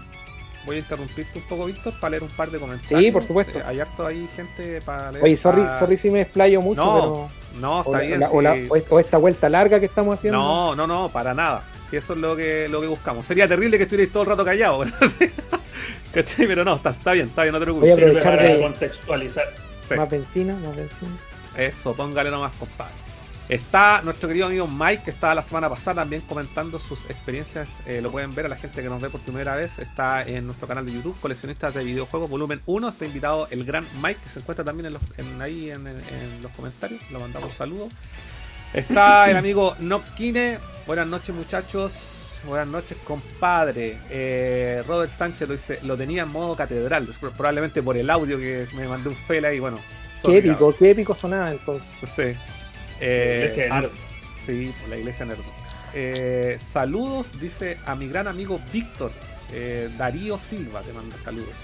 voy 0.67 0.77
a 0.77 0.79
interrumpirte 0.79 1.39
un 1.41 1.45
poco, 1.47 1.67
Víctor, 1.67 1.93
para 2.01 2.13
leer 2.13 2.23
un 2.23 2.31
par 2.31 2.51
de 2.51 2.59
comentarios. 2.59 2.99
Sí, 3.03 3.11
por 3.11 3.23
supuesto. 3.23 3.59
Eh, 3.59 3.63
hay 3.67 3.81
harto 3.81 4.07
ahí 4.07 4.27
gente 4.35 4.81
para 4.81 5.13
leer. 5.13 5.23
Oye, 5.25 5.37
sorry, 5.37 5.61
Ah, 5.63 5.77
sorry 5.79 5.99
si 5.99 6.11
me 6.11 6.23
explayo 6.23 6.63
mucho, 6.63 6.81
No, 6.81 7.31
No, 7.61 7.83
pero. 7.85 7.91
O, 7.91 7.95
está 7.95 7.99
bien. 8.07 8.21
la- 8.21 8.55
sí. 8.55 8.83
o 8.89 8.99
esta 8.99 9.19
vuelta 9.19 9.49
larga 9.51 9.79
que 9.79 9.85
estamos 9.87 10.15
haciendo. 10.19 10.39
No, 10.39 10.75
no, 10.75 10.87
no, 10.87 11.13
para 11.13 11.35
nada. 11.35 11.65
Si 11.91 11.97
eso 11.97 12.15
es 12.15 12.19
lo 12.19 12.35
que, 12.37 12.69
lo 12.69 12.81
que 12.81 12.87
buscamos. 12.87 13.27
Sería 13.27 13.47
terrible 13.47 13.77
que 13.77 13.85
estuvierais 13.85 14.13
todo 14.13 14.23
el 14.25 14.29
rato 14.31 14.45
callado. 14.45 14.83
¿Cachai? 16.13 16.47
Pero 16.47 16.65
no, 16.65 16.77
está, 16.77 16.91
está 16.91 17.13
bien, 17.13 17.29
está 17.29 17.43
bien, 17.43 17.53
no 17.53 17.59
te 17.61 17.71
Voy 17.71 17.91
a 17.91 17.95
preocupes. 17.97 18.25
Aprovechar 18.25 18.37
para 18.37 18.55
de- 18.55 18.61
contextualizar. 18.61 19.45
Sí. 19.87 19.95
Más 19.95 20.09
benzina, 20.11 20.55
más 20.55 20.77
benzina. 20.77 21.11
Eso, 21.57 21.95
póngale 21.95 22.31
nomás, 22.31 22.53
compadre. 22.59 22.95
Está 23.49 24.01
nuestro 24.03 24.27
querido 24.29 24.47
amigo 24.47 24.67
Mike, 24.67 25.03
que 25.05 25.11
estaba 25.11 25.35
la 25.35 25.43
semana 25.43 25.69
pasada 25.69 25.97
también 26.01 26.23
comentando 26.23 26.79
sus 26.79 27.05
experiencias. 27.11 27.69
eh, 27.85 28.01
lo 28.01 28.11
pueden 28.11 28.35
ver 28.35 28.47
a 28.47 28.49
la 28.49 28.57
gente 28.57 28.81
que 28.83 28.89
nos 28.89 29.03
ve 29.03 29.11
por 29.11 29.21
primera 29.21 29.55
vez. 29.57 29.79
Está 29.79 30.23
en 30.23 30.47
nuestro 30.47 30.67
canal 30.67 30.87
de 30.87 30.93
YouTube, 30.95 31.15
Coleccionistas 31.21 31.75
de 31.75 31.85
Videojuegos, 31.85 32.31
volumen 32.31 32.63
1. 32.65 32.89
Está 32.89 33.05
invitado 33.05 33.47
el 33.51 33.65
gran 33.65 33.85
Mike, 34.03 34.19
que 34.25 34.31
se 34.31 34.39
encuentra 34.39 34.65
también 34.65 34.87
en 34.87 34.93
los, 34.95 35.03
en- 35.19 35.43
ahí 35.43 35.71
en, 35.71 35.87
en- 35.87 35.99
en 35.99 36.43
los 36.43 36.51
comentarios. 36.53 37.01
Le 37.11 37.19
mandamos 37.19 37.53
saludos. 37.53 37.93
Está 38.73 39.31
el 39.31 39.37
amigo 39.37 39.77
Nokine. 39.79 40.59
Buenas 40.87 41.07
noches, 41.07 41.35
muchachos. 41.35 42.41
Buenas 42.47 42.67
noches, 42.69 42.99
compadre. 43.05 43.99
Eh, 44.11 44.83
Robert 44.87 45.11
Sánchez 45.11 45.49
lo 45.49 45.55
dice, 45.55 45.79
lo 45.83 45.97
tenía 45.97 46.25
en 46.25 46.29
modo 46.31 46.55
catedral, 46.55 47.09
probablemente 47.19 47.83
por 47.83 47.97
el 47.97 48.11
audio 48.11 48.39
que 48.39 48.67
me 48.77 48.87
mandé 48.87 49.09
un 49.09 49.17
fela 49.17 49.53
y 49.53 49.61
bueno. 49.61 49.79
Qué 50.23 50.39
épico, 50.39 50.75
qué 50.77 50.91
épico 50.91 51.15
sonaba 51.15 51.51
entonces. 51.53 51.95
Sí. 52.15 52.35
Eh, 53.01 53.37
Iglesia 53.45 53.65
de 53.65 53.71
ah, 53.71 53.81
Nerd. 53.83 53.91
sí, 54.45 54.75
por 54.81 54.89
la 54.91 54.97
iglesia 54.97 55.25
nerd. 55.27 55.39
Eh, 55.95 56.59
saludos, 56.61 57.31
dice 57.41 57.79
a 57.87 57.95
mi 57.95 58.09
gran 58.09 58.29
amigo 58.29 58.61
Víctor. 58.73 59.11
Eh, 59.53 59.89
Darío 59.97 60.39
Silva 60.39 60.83
te 60.83 60.93
manda 60.93 61.17
saludos. 61.19 61.55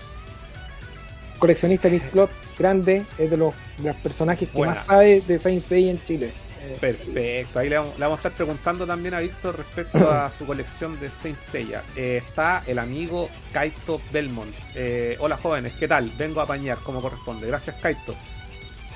Coleccionista 1.38 1.88
Nick 1.88 2.10
Club, 2.10 2.28
grande, 2.58 3.04
es 3.18 3.30
de 3.30 3.36
los, 3.36 3.54
de 3.78 3.84
los 3.88 3.96
personajes 3.96 4.48
que 4.48 4.56
Buena. 4.56 4.74
más 4.74 4.84
sabe 4.84 5.22
de 5.26 5.38
Saint 5.38 5.62
Seiya 5.62 5.90
en 5.90 6.04
Chile. 6.04 6.32
Perfecto. 6.80 7.58
Ahí 7.58 7.68
le 7.68 7.78
vamos, 7.78 7.98
le 7.98 8.04
vamos 8.04 8.18
a 8.18 8.28
estar 8.28 8.32
preguntando 8.32 8.86
también 8.86 9.14
a 9.14 9.20
Víctor 9.20 9.56
respecto 9.56 10.10
a 10.10 10.30
su 10.38 10.44
colección 10.46 10.98
de 11.00 11.10
Saint 11.10 11.40
Seiya. 11.40 11.82
Eh, 11.96 12.22
está 12.24 12.62
el 12.66 12.78
amigo 12.78 13.30
Kaito 13.52 14.00
Belmont. 14.12 14.54
Eh, 14.74 15.16
hola 15.20 15.36
jóvenes, 15.36 15.72
¿qué 15.78 15.88
tal? 15.88 16.10
Vengo 16.18 16.40
a 16.40 16.44
apañar 16.44 16.78
como 16.78 17.00
corresponde. 17.00 17.46
Gracias 17.46 17.76
Kaito. 17.76 18.14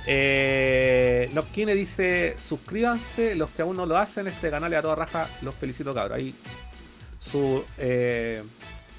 Eh, 0.07 1.31
Nokine 1.33 1.75
dice, 1.75 2.37
suscríbanse 2.39 3.35
los 3.35 3.51
que 3.51 3.63
aún 3.63 3.77
no 3.77 3.87
lo 3.87 3.97
hacen, 3.97 4.27
este 4.27 4.51
canal 4.51 4.71
y 4.71 4.75
a 4.75 4.83
toda 4.83 4.97
raja, 4.97 5.29
los 5.41 5.55
felicito 5.55 5.95
cabros. 5.95 6.19
Ahí 6.19 6.35
su 7.19 7.65
eh, 7.79 8.43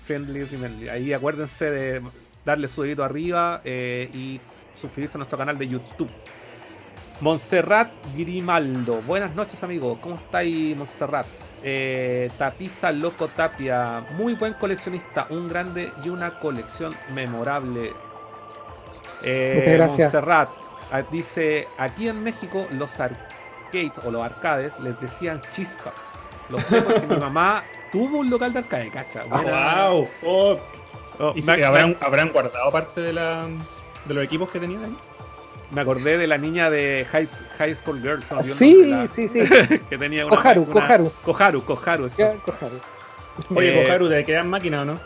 friendly, 0.06 0.44
friendly. 0.44 0.90
Ahí 0.90 1.14
acuérdense 1.14 1.70
de 1.70 2.02
darle 2.44 2.68
su 2.68 2.82
dedito 2.82 3.04
arriba 3.04 3.62
y 3.66 4.40
suscribirse 4.74 5.18
a 5.18 5.20
nuestro 5.20 5.38
canal 5.38 5.58
de 5.58 5.68
YouTube. 5.68 6.12
Montserrat 7.22 7.92
Grimaldo, 8.16 9.02
buenas 9.08 9.34
noches 9.36 9.64
amigos, 9.64 9.98
¿cómo 10.02 10.16
estáis 10.16 10.76
Montserrat? 10.76 11.26
Eh, 11.64 12.30
Tapiza 12.38 12.92
Loco 12.92 13.28
Tapia, 13.30 14.04
muy 14.18 14.36
buen 14.36 14.54
coleccionista, 14.54 15.26
un 15.30 15.48
grande 15.48 15.92
y 16.04 16.10
una 16.10 16.38
colección 16.40 16.94
memorable. 17.14 17.94
Eh. 19.24 19.78
Montserrat 19.80 20.50
ah, 20.92 21.02
dice, 21.10 21.68
aquí 21.78 22.10
en 22.10 22.22
México 22.22 22.68
los 22.72 23.00
arcades 23.00 23.92
o 24.06 24.12
los 24.12 24.22
arcades 24.22 24.78
les 24.82 25.00
decían 25.00 25.42
chispas. 25.56 25.94
Lo 26.50 26.60
sé 26.60 26.82
porque 26.82 27.08
mi 27.08 27.16
mamá 27.20 27.64
tuvo 27.92 28.20
un 28.20 28.30
local 28.30 28.52
de 28.54 28.60
arcade, 28.60 28.92
cacha. 28.92 29.24
Buena- 29.24 29.90
¡Wow! 29.90 30.08
Oh, 30.26 30.58
Oh, 31.18 31.32
¿Y 31.34 31.42
si 31.42 31.50
habrán, 31.50 31.96
habrán 32.02 32.30
guardado 32.34 32.70
parte 32.74 33.00
de, 33.00 33.14
la, 33.14 33.46
de 34.04 34.14
los 34.14 34.22
equipos 34.22 34.52
que 34.52 34.60
tenían 34.60 34.84
ahí? 34.84 34.98
Me 35.76 35.82
acordé 35.82 36.18
de 36.18 36.26
la 36.26 36.38
niña 36.38 36.70
de 36.70 37.06
High, 37.12 37.28
High 37.60 37.76
School 37.76 38.02
Girls. 38.02 38.26
Sí, 38.58 38.84
la- 38.86 39.08
sí, 39.08 39.28
sí. 39.30 39.42
que 39.90 39.98
tenía 39.98 40.26
una, 40.26 40.36
Koharu, 40.38 40.64
una- 40.64 40.74
Koharu. 40.74 41.12
Koharu. 41.62 42.80
Oye, 43.54 43.82
Eh, 43.82 43.86
Koharu, 43.86 44.10
¿te 44.10 44.24
quedan 44.24 44.50
máquina 44.50 44.82
o 44.82 44.86
no? 44.86 45.00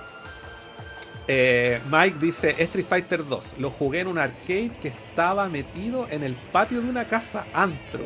Eh, 1.28 1.80
Mike 1.92 2.18
dice 2.20 2.56
Street 2.58 2.86
Fighter 2.90 3.26
2. 3.26 3.56
Lo 3.60 3.70
jugué 3.70 4.00
en 4.00 4.08
un 4.08 4.18
arcade 4.18 4.72
que 4.82 4.88
estaba 4.88 5.48
metido 5.48 6.08
en 6.10 6.24
el 6.24 6.34
patio 6.34 6.82
de 6.82 6.90
una 6.90 7.08
casa 7.08 7.46
antro. 7.54 8.06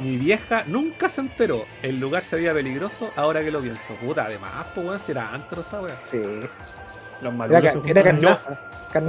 Mi 0.00 0.16
vieja 0.16 0.64
nunca 0.66 1.08
se 1.10 1.20
enteró. 1.20 1.64
El 1.82 1.98
lugar 2.00 2.22
se 2.24 2.36
veía 2.36 2.54
peligroso 2.54 3.10
ahora 3.14 3.42
que 3.44 3.50
lo 3.50 3.60
pienso. 3.60 3.94
Puta, 4.00 4.24
además, 4.24 4.50
pues 4.74 4.86
weón, 4.86 5.00
si 5.00 5.12
era 5.12 5.32
antro 5.34 5.60
esa 5.60 5.80
wea. 5.82 5.94
Sí. 5.94 6.20
Los 7.22 7.34
Era, 7.58 7.72
se 7.72 7.90
era 7.90 8.02
carnaza. 8.02 8.50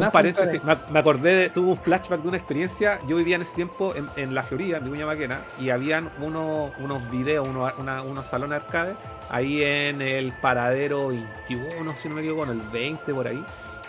Un 0.08 0.12
paréntesis, 0.14 0.62
me, 0.92 1.00
acordé, 1.00 1.36
de, 1.36 1.50
tuve 1.50 1.68
un 1.72 1.78
flashback 1.78 2.22
de 2.22 2.28
una 2.30 2.38
experiencia. 2.38 3.00
Yo 3.06 3.18
vivía 3.18 3.36
en 3.36 3.42
ese 3.42 3.54
tiempo 3.54 3.94
en, 3.96 4.08
en 4.16 4.34
La 4.34 4.44
Florida, 4.44 4.78
en 4.78 4.86
Vicuña 4.86 5.06
Maquena, 5.06 5.42
y 5.60 5.72
habían 5.72 6.10
unos, 6.20 6.72
unos 6.80 7.12
videos, 7.12 7.48
unos, 7.48 7.74
una- 7.80 8.02
unos 8.02 8.26
salones 8.26 8.56
arcade 8.62 8.94
ahí 9.30 9.62
en 9.64 10.02
el 10.02 10.32
paradero 10.34 11.10
21, 11.10 11.96
si 11.98 12.08
no 12.08 12.16
me 12.16 12.22
equivoco, 12.22 12.44
en 12.46 12.52
el 12.52 12.62
20 12.72 13.14
por 13.14 13.28
ahí. 13.28 13.44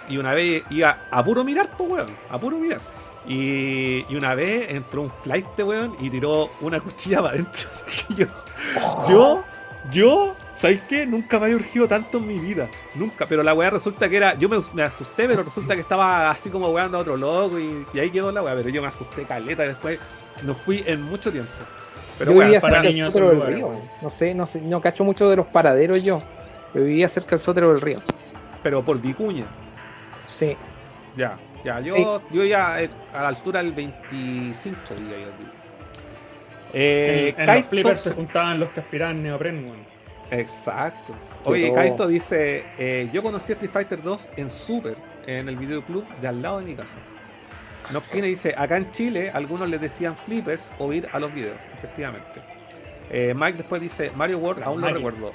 Y 0.08 0.16
una 0.16 0.34
vez 0.34 0.64
iba 0.70 0.98
a 1.10 1.22
puro 1.24 1.44
mirar, 1.44 1.68
pues 1.76 1.88
weón, 1.90 2.16
a 2.28 2.38
puro 2.40 2.58
mirar. 2.58 2.80
Y, 3.26 4.04
y 4.08 4.16
una 4.16 4.34
vez 4.34 4.66
entró 4.70 5.02
un 5.02 5.10
flight, 5.22 5.46
weón, 5.60 5.94
y 6.00 6.10
tiró 6.10 6.50
una 6.60 6.80
cuchilla 6.80 7.22
para 7.22 7.34
adentro. 7.34 7.68
Yo, 9.08 9.44
yo, 9.92 10.34
¿sabes 10.58 10.82
qué? 10.82 11.06
Nunca 11.06 11.38
me 11.38 11.46
había 11.46 11.56
urgido 11.56 11.88
tanto 11.88 12.18
en 12.18 12.26
mi 12.26 12.38
vida. 12.38 12.68
Nunca. 12.94 13.26
Pero 13.26 13.42
la 13.42 13.54
weá 13.54 13.70
resulta 13.70 14.08
que 14.08 14.16
era. 14.16 14.34
Yo 14.34 14.48
me, 14.48 14.58
me 14.72 14.82
asusté, 14.82 15.26
pero 15.28 15.42
resulta 15.42 15.74
que 15.74 15.80
estaba 15.80 16.30
así 16.30 16.50
como 16.50 16.68
weando 16.68 16.98
a 16.98 17.00
otro 17.02 17.16
loco. 17.16 17.58
Y, 17.58 17.86
y 17.92 17.98
ahí 17.98 18.10
quedó 18.10 18.32
la 18.32 18.42
weá. 18.42 18.54
Pero 18.54 18.68
yo 18.70 18.82
me 18.82 18.88
asusté 18.88 19.24
caleta. 19.24 19.64
y 19.64 19.68
Después 19.68 19.98
no 20.44 20.54
fui 20.54 20.82
en 20.86 21.02
mucho 21.02 21.30
tiempo. 21.30 21.50
Pero 22.18 22.32
yo 22.32 22.38
weá, 22.38 22.46
vivía 22.46 22.60
para 22.60 22.74
cerca 22.74 22.86
del 22.88 22.94
niños 22.94 23.14
del 23.14 23.40
río. 23.46 23.72
No 24.02 24.10
sé, 24.10 24.34
no 24.34 24.46
sé, 24.46 24.60
no 24.60 24.80
cacho 24.80 25.04
mucho 25.04 25.28
de 25.28 25.36
los 25.36 25.46
paraderos 25.46 26.02
yo. 26.02 26.22
Yo 26.74 26.82
vivía 26.82 27.08
cerca 27.08 27.30
del 27.30 27.38
Sótero 27.40 27.70
del 27.72 27.80
río. 27.80 28.00
pero 28.62 28.84
por 28.84 29.00
Vicuña. 29.00 29.46
Sí. 30.28 30.56
Ya, 31.16 31.38
ya. 31.64 31.80
Yo, 31.80 32.22
yo 32.30 32.44
ya 32.44 32.82
eh, 32.82 32.90
a 33.12 33.22
la 33.22 33.28
altura 33.28 33.62
del 33.62 33.72
25 33.72 34.78
día 34.94 35.18
yo. 35.18 35.54
Eh, 36.72 37.34
en 37.36 37.48
en 37.48 37.54
los 37.56 37.64
flippers 37.66 38.02
se 38.02 38.10
juntaban 38.12 38.58
los 38.58 38.68
que 38.70 38.80
aspiraban 38.80 39.22
neopren, 39.22 39.64
weón. 39.64 39.93
Exacto. 40.30 41.14
Oye, 41.44 41.66
todo. 41.66 41.74
Kaito 41.74 42.06
dice, 42.06 42.64
eh, 42.78 43.08
yo 43.12 43.22
conocí 43.22 43.52
a 43.52 43.54
Street 43.54 43.72
Fighter 43.72 44.02
2 44.02 44.32
en 44.36 44.50
Super, 44.50 44.96
en 45.26 45.48
el 45.48 45.56
videoclub 45.56 46.06
de 46.20 46.28
al 46.28 46.42
lado 46.42 46.60
de 46.60 46.66
mi 46.66 46.74
casa. 46.74 46.98
Nopkine 47.92 48.28
dice, 48.28 48.54
acá 48.56 48.78
en 48.78 48.90
Chile 48.92 49.30
algunos 49.32 49.68
les 49.68 49.80
decían 49.80 50.16
flippers 50.16 50.70
o 50.78 50.92
ir 50.92 51.06
a 51.12 51.18
los 51.18 51.32
videos, 51.34 51.58
efectivamente. 51.76 52.40
Eh, 53.10 53.34
Mike 53.36 53.58
después 53.58 53.82
dice, 53.82 54.10
Mario 54.16 54.38
World 54.38 54.62
aún 54.62 54.80
lo 54.80 54.86
máquinas. 54.86 55.12
recuerdo. 55.12 55.32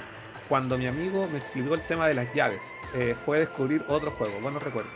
Cuando 0.48 0.76
mi 0.76 0.86
amigo 0.88 1.28
me 1.30 1.38
explicó 1.38 1.74
el 1.74 1.82
tema 1.82 2.08
de 2.08 2.14
las 2.14 2.34
llaves, 2.34 2.60
eh, 2.94 3.14
fue 3.24 3.38
descubrir 3.38 3.84
otro 3.86 4.10
juego, 4.10 4.40
buenos 4.40 4.62
recuerdos. 4.62 4.92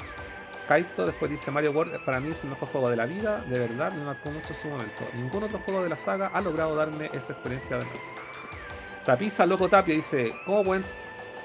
Kaito 0.66 1.06
después 1.06 1.30
dice, 1.30 1.50
Mario 1.50 1.70
World 1.70 2.04
para 2.04 2.18
mí 2.18 2.30
es 2.30 2.42
el 2.42 2.50
mejor 2.50 2.68
juego 2.70 2.90
de 2.90 2.96
la 2.96 3.06
vida, 3.06 3.44
de 3.48 3.58
verdad, 3.60 3.92
me 3.92 4.04
marcó 4.04 4.30
mucho 4.30 4.48
en 4.48 4.54
su 4.54 4.68
momento. 4.68 5.04
Ningún 5.14 5.44
otro 5.44 5.60
juego 5.60 5.82
de 5.82 5.90
la 5.90 5.96
saga 5.96 6.28
ha 6.34 6.40
logrado 6.40 6.74
darme 6.74 7.06
esa 7.06 7.34
experiencia 7.34 7.78
de 7.78 7.84
nuevo. 7.84 8.23
Tapiza 9.04 9.46
Loco 9.46 9.68
Tapia 9.68 9.94
dice, 9.94 10.32
¿cómo 10.46 10.64
pueden, 10.64 10.84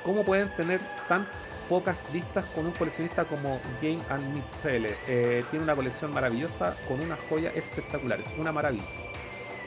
¿cómo 0.04 0.24
pueden 0.24 0.50
tener 0.56 0.80
tan 1.08 1.28
pocas 1.68 1.98
vistas 2.12 2.46
con 2.56 2.66
un 2.66 2.72
coleccionista 2.72 3.26
como 3.26 3.60
Game 3.82 4.00
and 4.10 4.42
CL? 4.64 4.86
Eh, 5.08 5.44
tiene 5.50 5.64
una 5.64 5.76
colección 5.76 6.12
maravillosa 6.14 6.76
con 6.88 7.02
unas 7.02 7.20
joyas 7.30 7.56
espectaculares, 7.56 8.28
una 8.38 8.52
maravilla. 8.52 8.84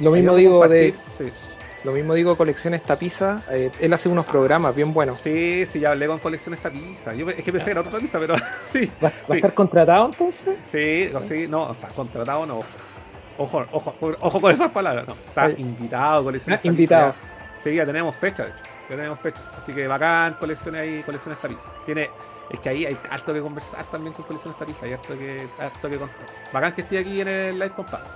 Lo 0.00 0.10
mismo 0.10 0.34
digo 0.34 0.66
de, 0.66 0.94
Sí, 1.16 1.24
lo 1.84 1.92
mismo 1.92 2.14
digo 2.14 2.36
colecciones 2.36 2.82
tapiza. 2.82 3.36
eh, 3.50 3.70
él 3.80 3.92
hace 3.92 4.08
unos 4.08 4.24
programas 4.26 4.74
bien 4.74 4.92
buenos. 4.94 5.18
sí, 5.18 5.66
sí, 5.70 5.80
ya 5.80 5.90
hablé 5.90 6.06
con 6.06 6.18
colecciones 6.18 6.60
Tapiza. 6.60 7.12
Yo, 7.14 7.28
es 7.28 7.36
que 7.44 7.52
pensé 7.52 7.66
que 7.66 7.70
era 7.72 7.80
otra 7.80 7.92
Tapiza, 7.92 8.18
pero 8.18 8.34
sí. 8.72 8.90
¿Va, 9.04 9.12
a 9.28 9.34
estar 9.34 9.52
contratado 9.52 10.06
entonces? 10.06 10.56
Sí, 10.70 11.10
o 11.14 11.20
sí, 11.20 11.46
no, 11.48 11.64
o 11.64 11.74
sea, 11.74 11.88
contratado 11.90 12.46
no. 12.46 12.60
Ojo, 13.38 13.64
ojo, 13.72 13.94
ojo, 14.20 14.40
con 14.40 14.52
esas 14.52 14.70
palabras, 14.70 15.06
no. 15.08 15.14
Está 15.14 15.50
invitado, 15.50 16.24
colecciones 16.24 16.60
Ah, 16.62 16.66
invitado. 16.66 17.06
Tapiza. 17.12 17.31
Sí, 17.62 17.74
ya 17.74 17.86
tenemos 17.86 18.16
fecha, 18.16 18.44
de 18.44 18.50
hecho. 18.50 18.60
Ya 18.90 18.96
tenemos 18.96 19.20
fecha. 19.20 19.40
Así 19.56 19.72
que 19.72 19.86
bacán, 19.86 20.34
colecciones 20.34 20.80
ahí, 20.80 21.02
colecciones 21.02 21.40
tapiza. 21.40 21.62
Tiene, 21.84 22.10
es 22.50 22.58
que 22.58 22.68
ahí 22.68 22.86
hay 22.86 22.98
harto 23.10 23.32
que 23.32 23.40
conversar 23.40 23.84
también 23.84 24.12
con 24.12 24.24
colecciones 24.24 24.58
tapiza, 24.58 24.86
hay 24.86 24.94
harto 24.94 25.16
que, 25.16 25.46
harto 25.58 25.88
que 25.88 25.96
contar. 25.96 26.26
Bacán 26.52 26.74
que 26.74 26.80
esté 26.82 26.98
aquí 26.98 27.20
en 27.20 27.28
el 27.28 27.58
live, 27.58 27.70
compadre. 27.70 28.08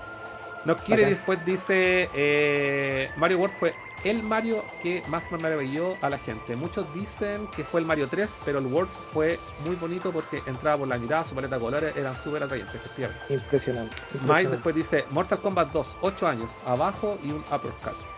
Nos 0.64 0.82
quiere 0.82 1.02
Bacán. 1.02 1.16
después 1.16 1.44
dice 1.46 2.10
eh, 2.12 3.10
Mario 3.16 3.38
World 3.38 3.54
fue 3.56 3.74
el 4.02 4.22
Mario 4.22 4.64
que 4.82 5.02
más 5.08 5.30
me 5.30 5.38
maravilló 5.38 5.94
a 6.02 6.10
la 6.10 6.18
gente. 6.18 6.56
Muchos 6.56 6.92
dicen 6.92 7.46
que 7.48 7.64
fue 7.64 7.80
el 7.80 7.86
Mario 7.86 8.08
3, 8.08 8.28
pero 8.44 8.58
el 8.58 8.66
World 8.66 8.90
fue 9.12 9.38
muy 9.64 9.76
bonito 9.76 10.12
porque 10.12 10.42
entraba 10.46 10.78
por 10.78 10.88
la 10.88 10.98
mirada, 10.98 11.24
su 11.24 11.34
paleta 11.36 11.54
de 11.56 11.60
colores 11.60 11.96
eran 11.96 12.16
súper 12.16 12.42
atrayentes, 12.42 12.74
efectivamente. 12.74 13.34
Impresionante. 13.34 13.96
Mike 13.96 14.18
impresionante. 14.18 14.50
después 14.50 14.74
dice 14.74 15.04
Mortal 15.10 15.40
Kombat 15.40 15.72
2, 15.72 15.98
8 16.00 16.26
años, 16.26 16.52
abajo 16.66 17.16
y 17.22 17.30
un 17.30 17.44
uppercut. 17.52 18.15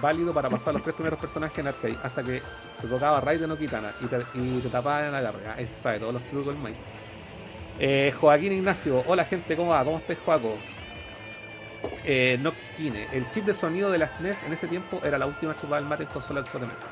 Válido 0.00 0.32
para 0.32 0.48
pasar 0.48 0.72
los 0.72 0.82
tres 0.82 0.94
primeros 0.94 1.18
personajes 1.18 1.58
en 1.58 1.66
arcade 1.66 1.98
hasta 2.02 2.22
que 2.22 2.42
te 2.80 2.86
tocaba 2.86 3.20
Raiden 3.20 3.50
o 3.50 3.58
Kitana 3.58 3.90
y 4.00 4.06
te, 4.06 4.18
y 4.34 4.60
te 4.60 4.68
tapaban 4.68 5.06
en 5.06 5.12
la 5.12 5.20
garra. 5.20 5.54
Ahí 5.56 5.64
se 5.64 5.82
sabe 5.82 5.98
todos 5.98 6.14
los 6.14 6.22
trucos 6.24 6.46
del 6.46 6.58
Mike. 6.58 6.78
Eh, 7.78 8.14
Joaquín 8.20 8.52
Ignacio, 8.52 9.02
hola 9.06 9.24
gente, 9.24 9.56
¿cómo 9.56 9.70
va? 9.70 9.84
¿Cómo 9.84 9.98
estás, 9.98 10.18
Joaco? 10.24 10.56
Eh, 12.04 12.38
Noctine, 12.40 13.08
el 13.12 13.30
chip 13.30 13.46
de 13.46 13.54
sonido 13.54 13.90
de 13.90 13.98
la 13.98 14.06
SNES 14.06 14.36
en 14.46 14.52
ese 14.52 14.68
tiempo 14.68 15.00
era 15.02 15.18
la 15.18 15.26
última 15.26 15.56
chupada 15.56 15.80
del 15.80 15.88
mate 15.88 16.04
en 16.04 16.08
consola 16.10 16.42
de 16.42 16.48
sobremesa. 16.48 16.86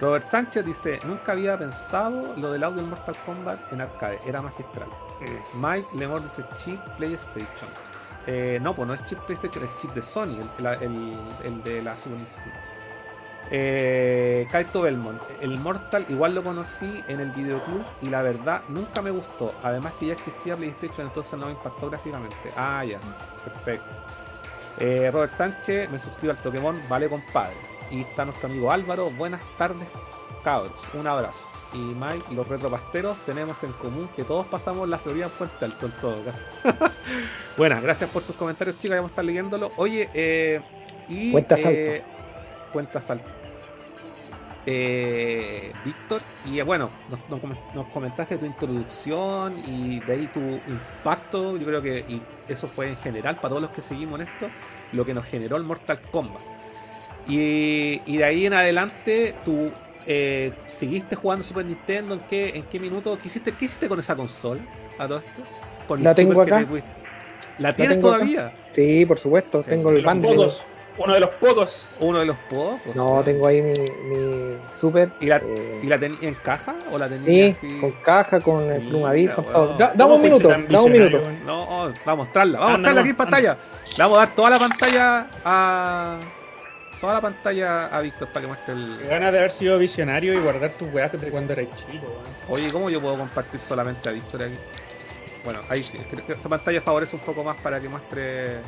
Robert 0.00 0.26
Sánchez 0.26 0.64
dice, 0.64 1.00
nunca 1.04 1.32
había 1.32 1.58
pensado 1.58 2.34
lo 2.36 2.50
del 2.50 2.64
audio 2.64 2.82
en 2.82 2.90
Mortal 2.90 3.16
Kombat 3.26 3.72
en 3.72 3.80
arcade, 3.80 4.18
era 4.26 4.42
magistral. 4.42 4.88
Mike 5.54 5.88
Lemore 5.96 6.24
dice 6.24 6.44
chip 6.64 6.80
PlayStation. 6.96 7.91
Eh, 8.26 8.58
no, 8.62 8.74
pues 8.74 8.86
no 8.86 8.94
es 8.94 9.04
chip 9.04 9.18
PlayStation, 9.20 9.64
es 9.64 9.70
chip 9.80 9.90
de 9.92 10.02
Sony, 10.02 10.38
el, 10.80 11.62
de 11.64 11.82
la 11.82 11.96
Super. 11.96 12.18
Eh, 13.50 14.46
Kaito 14.50 14.82
Belmont, 14.82 15.20
el 15.40 15.58
Mortal 15.58 16.06
igual 16.08 16.34
lo 16.34 16.42
conocí 16.42 17.04
en 17.08 17.20
el 17.20 17.32
videoclub 17.32 17.84
y 18.00 18.08
la 18.08 18.22
verdad 18.22 18.62
nunca 18.68 19.02
me 19.02 19.10
gustó. 19.10 19.54
Además 19.62 19.92
que 19.98 20.06
ya 20.06 20.12
existía 20.14 20.56
PlayStation, 20.56 21.06
entonces 21.06 21.38
no 21.38 21.46
me 21.46 21.52
impactó 21.52 21.90
gráficamente. 21.90 22.36
Ah, 22.56 22.84
ya, 22.84 22.98
perfecto. 23.44 23.94
Eh, 24.78 25.10
Robert 25.12 25.32
Sánchez, 25.32 25.90
me 25.90 25.98
suscribo 25.98 26.32
al 26.32 26.38
Pokémon, 26.38 26.76
vale 26.88 27.08
compadre. 27.08 27.56
Y 27.90 28.02
está 28.02 28.24
nuestro 28.24 28.48
amigo 28.48 28.72
Álvaro, 28.72 29.10
buenas 29.10 29.42
tardes 29.58 29.88
cabros, 30.42 30.88
un 30.94 31.06
abrazo. 31.06 31.48
Y 31.74 31.78
Mike, 31.78 32.34
los 32.34 32.46
retropasteros, 32.48 33.16
tenemos 33.24 33.62
en 33.64 33.72
común 33.72 34.08
que 34.14 34.24
todos 34.24 34.46
pasamos 34.46 34.88
la 34.88 34.98
Florida 34.98 35.24
en 35.26 35.30
Puente 35.30 35.64
Alto 35.64 35.86
en 35.86 35.92
todo 35.92 36.22
caso. 36.24 36.42
Buenas, 37.56 37.82
gracias 37.82 38.10
por 38.10 38.22
sus 38.22 38.36
comentarios, 38.36 38.78
chicas, 38.78 38.96
vamos 38.98 39.10
a 39.10 39.12
estar 39.12 39.24
leyéndolo. 39.24 39.70
Oye, 39.76 40.08
eh, 40.12 40.60
y. 41.08 41.32
Puente 41.32 41.54
Asalto. 41.54 41.70
eh, 41.78 42.02
Puente 42.72 42.98
Asalto. 42.98 43.24
Eh, 44.64 45.72
Víctor, 45.84 46.22
y 46.46 46.60
eh, 46.60 46.62
bueno, 46.62 46.88
nos, 47.10 47.18
nos 47.28 47.40
com- 47.40 47.56
nos 47.74 47.86
comentaste 47.86 48.38
tu 48.38 48.46
introducción 48.46 49.58
y 49.66 49.98
de 50.00 50.12
ahí 50.12 50.26
tu 50.28 50.38
impacto. 50.40 51.56
Yo 51.56 51.66
creo 51.66 51.82
que 51.82 52.04
y 52.08 52.22
eso 52.48 52.68
fue 52.68 52.90
en 52.90 52.96
general 52.98 53.36
para 53.36 53.48
todos 53.48 53.62
los 53.62 53.70
que 53.72 53.80
seguimos 53.80 54.20
en 54.20 54.28
esto, 54.28 54.48
lo 54.92 55.04
que 55.04 55.14
nos 55.14 55.24
generó 55.26 55.56
el 55.56 55.64
Mortal 55.64 56.00
Kombat. 56.12 56.40
Y, 57.26 58.02
y 58.06 58.16
de 58.18 58.24
ahí 58.24 58.46
en 58.46 58.52
adelante, 58.52 59.34
tú 59.44 59.72
eh, 60.06 60.52
seguiste 60.66 61.16
jugando 61.16 61.44
Super 61.44 61.64
Nintendo. 61.64 62.14
¿En 62.14 62.20
qué, 62.20 62.50
en 62.56 62.62
qué 62.64 62.78
minuto? 62.80 63.18
¿Qué 63.20 63.28
hiciste, 63.28 63.52
¿Qué 63.52 63.64
hiciste 63.66 63.88
con 63.88 63.98
esa 64.00 64.16
consola 64.16 64.60
a 64.98 65.06
todo 65.08 65.18
esto? 65.18 65.42
Con 65.88 66.02
La 66.02 66.14
tengo 66.14 66.40
acá. 66.40 66.64
te 66.66 66.82
¿La 67.62 67.74
tienes 67.74 67.98
acá. 67.98 68.00
todavía? 68.00 68.52
Sí, 68.72 69.04
por 69.06 69.18
supuesto. 69.18 69.62
Tengo 69.62 69.90
el 69.90 70.02
Los 70.02 70.14
bundle. 70.14 70.48
Uno 70.98 71.14
de 71.14 71.20
los 71.20 71.30
pocos. 71.36 71.86
Uno 72.00 72.18
de 72.18 72.26
los 72.26 72.36
pocos. 72.50 72.94
No, 72.94 73.22
tengo 73.24 73.46
ahí 73.46 73.62
mi, 73.62 73.70
mi 73.70 74.56
super. 74.78 75.08
¿Y 75.20 75.26
la, 75.26 75.38
eh, 75.38 75.80
¿Y 75.82 75.86
la 75.86 75.98
tenía 75.98 76.18
en 76.20 76.34
caja 76.34 76.74
o 76.90 76.98
la 76.98 77.08
tenía 77.08 77.24
sí, 77.24 77.56
así? 77.56 77.78
con 77.80 77.92
caja, 77.92 78.40
con 78.40 78.62
el 78.70 78.78
Mira, 78.80 78.90
plumavit, 78.90 79.32
con 79.32 79.44
todo. 79.44 79.78
Da- 79.78 79.92
¿Cómo 79.92 79.96
Dame 79.96 80.14
un 80.14 80.22
minuto, 80.22 80.48
dame 80.50 80.78
un 80.80 80.92
minuto. 80.92 81.22
No, 81.46 81.62
oh, 81.62 81.84
vamos 81.86 81.98
a 82.04 82.14
mostrarla. 82.14 82.58
Vamos 82.58 82.74
a 82.74 82.76
mostrarla 82.78 83.00
aquí 83.00 83.10
en 83.10 83.16
pantalla. 83.16 83.56
Le 83.96 84.02
vamos 84.04 84.18
a 84.18 84.20
dar 84.26 84.34
toda 84.34 84.50
la 84.50 84.58
pantalla 84.58 85.26
a. 85.44 86.18
Toda 87.02 87.14
la 87.14 87.20
pantalla 87.20 87.86
a 87.86 88.00
Víctor 88.00 88.28
para 88.28 88.42
que 88.42 88.46
muestre 88.46 88.74
Qué 88.74 88.80
el. 89.02 89.08
ganas 89.10 89.32
de 89.32 89.38
haber 89.40 89.50
sido 89.52 89.76
visionario 89.76 90.32
y 90.34 90.38
guardar 90.40 90.70
tus 90.70 90.88
weas 90.94 91.10
de 91.12 91.30
cuando 91.30 91.52
eras 91.52 91.66
chico, 91.76 92.06
weón. 92.06 92.22
Oye, 92.48 92.72
¿cómo 92.72 92.88
yo 92.90 93.00
puedo 93.00 93.18
compartir 93.18 93.58
solamente 93.60 94.08
a 94.08 94.12
Víctor 94.12 94.44
aquí? 94.44 94.54
Bueno, 95.44 95.58
ahí 95.68 95.82
sí. 95.82 95.98
Creo 96.08 96.24
que 96.24 96.34
esa 96.34 96.48
pantalla 96.48 96.80
favorece 96.80 97.16
un 97.16 97.22
poco 97.22 97.42
más 97.42 97.60
para 97.60 97.80
que 97.80 97.88
muestre. 97.88 98.58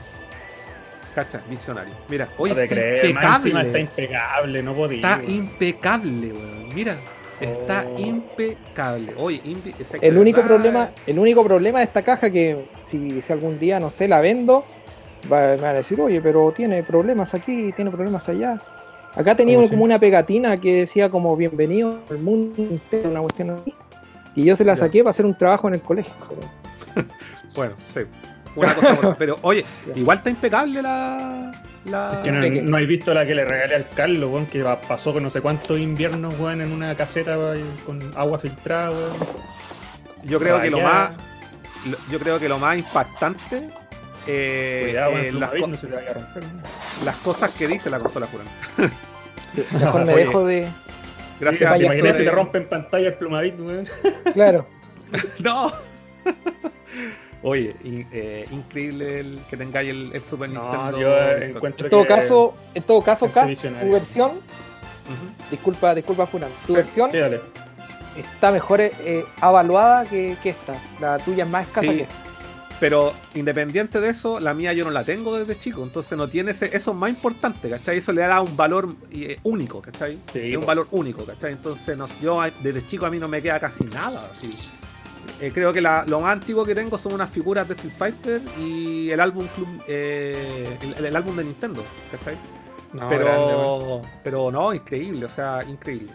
Cacha, 1.14 1.41
visionario. 1.49 1.95
Mira, 2.09 2.28
oye, 2.37 2.55
no 2.55 2.57
te 2.59 2.64
está 2.64 2.74
crees, 2.74 3.05
impecable. 3.09 3.80
impecable, 3.80 4.62
no 4.64 4.74
podía. 4.74 4.97
Está 4.97 5.16
weón. 5.18 5.30
impecable, 5.30 6.32
weón. 6.32 6.74
Mira, 6.74 6.97
está 7.41 7.87
Oh. 7.89 7.99
impecable. 8.01 9.14
Oye, 9.16 9.41
impe- 9.45 9.74
El 10.03 10.18
único 10.18 10.39
verdad, 10.43 10.49
problema, 10.57 10.91
el 11.07 11.18
único 11.20 11.45
problema 11.45 11.78
de 11.78 11.85
esta 11.85 12.03
caja 12.03 12.30
que 12.32 12.66
si, 12.85 13.22
si 13.22 13.32
algún 13.32 13.61
día, 13.61 13.78
no 13.78 13.91
sé, 13.91 14.09
la 14.09 14.18
vendo, 14.20 14.64
van 15.29 15.64
a 15.64 15.72
decir, 15.72 16.01
oye, 16.01 16.20
pero 16.20 16.53
tiene 16.53 16.83
problemas 16.83 17.35
aquí, 17.35 17.72
tiene 17.72 17.91
problemas 17.91 18.29
allá. 18.29 18.59
Acá 19.16 19.37
tenía 19.37 19.57
¿Cómo 19.57 19.68
como 19.68 19.85
una 19.85 19.99
pegatina 19.99 20.57
que 20.57 20.75
decía 20.81 21.09
como 21.09 21.37
bienvenido 21.37 22.01
al 22.11 22.18
mundo 22.18 22.55
entero, 22.62 23.11
una 23.11 23.20
cuestión 23.20 23.51
así. 23.51 23.72
Y 24.35 24.45
yo 24.45 24.57
se 24.57 24.64
la 24.64 24.75
Ya. 24.75 24.81
saqué 24.81 25.01
para 25.05 25.11
hacer 25.11 25.25
un 25.27 25.37
trabajo 25.39 25.68
en 25.68 25.75
el 25.75 25.81
colegio. 25.83 26.12
Bueno, 27.55 27.75
sí. 27.93 28.01
Una 28.57 28.75
cosa 28.75 28.97
por- 29.01 29.16
Pero, 29.18 29.39
oye, 29.43 29.64
Ya. 29.87 29.93
igual 30.01 30.18
está 30.18 30.31
impecable 30.31 30.83
la. 30.83 31.53
la... 31.85 32.20
Que 32.25 32.33
no, 32.33 32.41
no 32.62 32.77
hay 32.77 32.87
visto 32.87 33.14
la 33.14 33.25
que 33.25 33.33
le 33.35 33.45
regalé 33.45 33.77
al 33.77 33.85
Carlos, 33.87 34.29
weón, 34.29 34.47
que 34.47 34.64
pasó 34.89 35.12
con 35.12 35.22
no 35.22 35.31
sé 35.31 35.41
cuántos 35.41 35.79
inviernos, 35.79 36.37
weón, 36.41 36.61
en 36.62 36.72
una 36.72 36.97
caseta 36.97 37.39
weón, 37.39 37.62
con 37.87 38.12
agua 38.16 38.41
filtrada, 38.41 38.91
weón. 38.91 39.12
Yo 40.25 40.41
creo 40.41 40.61
que 40.61 40.70
lo 40.70 40.81
más. 40.81 41.11
Yo 42.11 42.18
creo 42.18 42.41
que 42.41 42.49
lo 42.49 42.59
más 42.59 42.77
impactante. 42.79 43.68
Eh, 44.27 44.83
Cuidado 44.87 45.12
eh, 45.18 45.29
el 45.29 45.41
las, 45.41 45.51
co- 45.51 45.66
no 45.66 45.77
se 45.77 45.87
te 45.87 45.95
vaya 45.95 46.11
a 46.11 46.14
romper. 46.14 46.43
las 47.05 47.16
cosas 47.16 47.51
que 47.51 47.66
dice 47.68 47.91
la 47.91 47.99
consola 47.99 48.27
Furán. 48.27 48.47
sí, 49.55 49.64
mejor 49.79 50.05
me 50.05 50.14
Oye. 50.14 50.25
dejo 50.25 50.47
de. 50.47 50.68
Gracias 51.41 51.81
esto 51.81 52.07
si 52.12 52.18
de- 52.18 52.25
te 52.25 52.31
rompe 52.31 52.59
en 52.59 52.68
pantalla 52.68 53.09
el 53.09 53.14
Plumavit, 53.14 53.59
weón. 53.61 53.89
Claro. 54.35 54.66
No. 55.41 55.72
Oye, 57.43 57.77
in- 57.85 58.07
eh, 58.12 58.47
increíble 58.51 59.20
el 59.20 59.39
que 59.51 59.57
tengáis 59.57 59.91
el, 59.91 60.11
el 60.14 60.22
Super 60.22 60.49
No, 60.49 60.62
Nintendo. 60.72 60.99
yo 61.01 61.09
eh, 61.14 61.35
Víctor. 61.35 61.57
encuentro 61.57 61.87
En 61.87 61.91
todo 61.91 62.03
que- 62.03 62.09
caso, 62.09 62.55
en 62.75 62.83
todo 62.85 63.03
caso, 63.03 63.31
Cas, 63.31 63.51
tu 63.59 63.93
versión, 63.93 64.33
disculpa, 65.51 65.95
disculpa 65.95 66.27
Funan, 66.27 66.49
tu 66.66 66.72
versión 66.75 67.11
Sí, 67.11 67.18
dale. 67.18 67.41
está 68.16 68.51
mejor 68.51 68.81
eh, 68.81 69.25
avaluada 69.43 70.07
que, 70.07 70.37
que 70.43 70.51
esta. 70.51 70.75
La 71.01 71.18
tuya 71.18 71.45
es 71.45 71.51
más 71.51 71.66
escasa 71.66 71.91
Sí. 71.91 71.97
que 71.99 72.03
esta. 72.05 72.14
Pero 72.81 73.14
independiente 73.35 74.01
de 74.01 74.11
eso, 74.11 74.41
la 74.41 74.53
mía 74.53 74.72
yo 74.72 74.85
no 74.85 74.91
la 74.91 75.05
tengo 75.05 75.39
desde 75.39 75.57
chico, 75.59 75.83
entonces 75.85 76.18
no 76.18 76.29
tiene 76.29 76.51
ese, 76.51 76.66
eso 76.77 76.91
es 76.91 76.97
más 76.97 77.09
importante, 77.09 77.70
¿cachai? 77.70 77.99
Eso 77.99 78.12
le 78.12 78.22
da 78.22 78.41
un 78.43 78.57
valor 78.57 78.95
eh, 79.12 79.39
único, 79.45 79.81
¿cachai? 79.81 80.18
Sí, 80.33 80.53
es 80.53 80.57
un 80.57 80.66
valor 80.66 80.89
único, 80.91 81.25
¿cachai? 81.25 81.53
Entonces 81.53 81.97
no, 81.97 82.09
yo 82.20 82.41
desde 82.62 82.85
chico 82.87 83.07
a 83.07 83.11
mí 83.11 83.18
no 83.18 83.29
me 83.29 83.41
queda 83.41 83.61
casi 83.61 83.85
nada. 83.87 84.29
así. 84.33 84.51
Eh, 85.41 85.51
creo 85.55 85.72
que 85.72 85.81
la- 85.81 86.05
lo 86.07 86.20
más 86.20 86.33
antiguo 86.33 86.64
que 86.64 86.75
tengo 86.75 86.99
son 86.99 87.12
unas 87.14 87.31
figuras 87.31 87.66
de 87.68 87.75
Street 87.75 87.95
Fighter 87.97 88.41
y 88.59 89.09
el 89.11 89.20
álbum 89.20 89.47
club, 89.55 89.68
eh, 89.89 90.77
el, 90.99 91.05
el 91.07 91.16
álbum 91.16 91.37
de 91.37 91.45
Nintendo, 91.45 91.83
¿cachai? 92.11 92.35
No, 92.93 93.09
pero, 93.09 93.25
grande, 93.25 94.09
pero 94.22 94.51
no, 94.53 94.75
increíble, 94.75 95.25
o 95.27 95.29
sea, 95.29 95.64
increíble. 95.66 96.12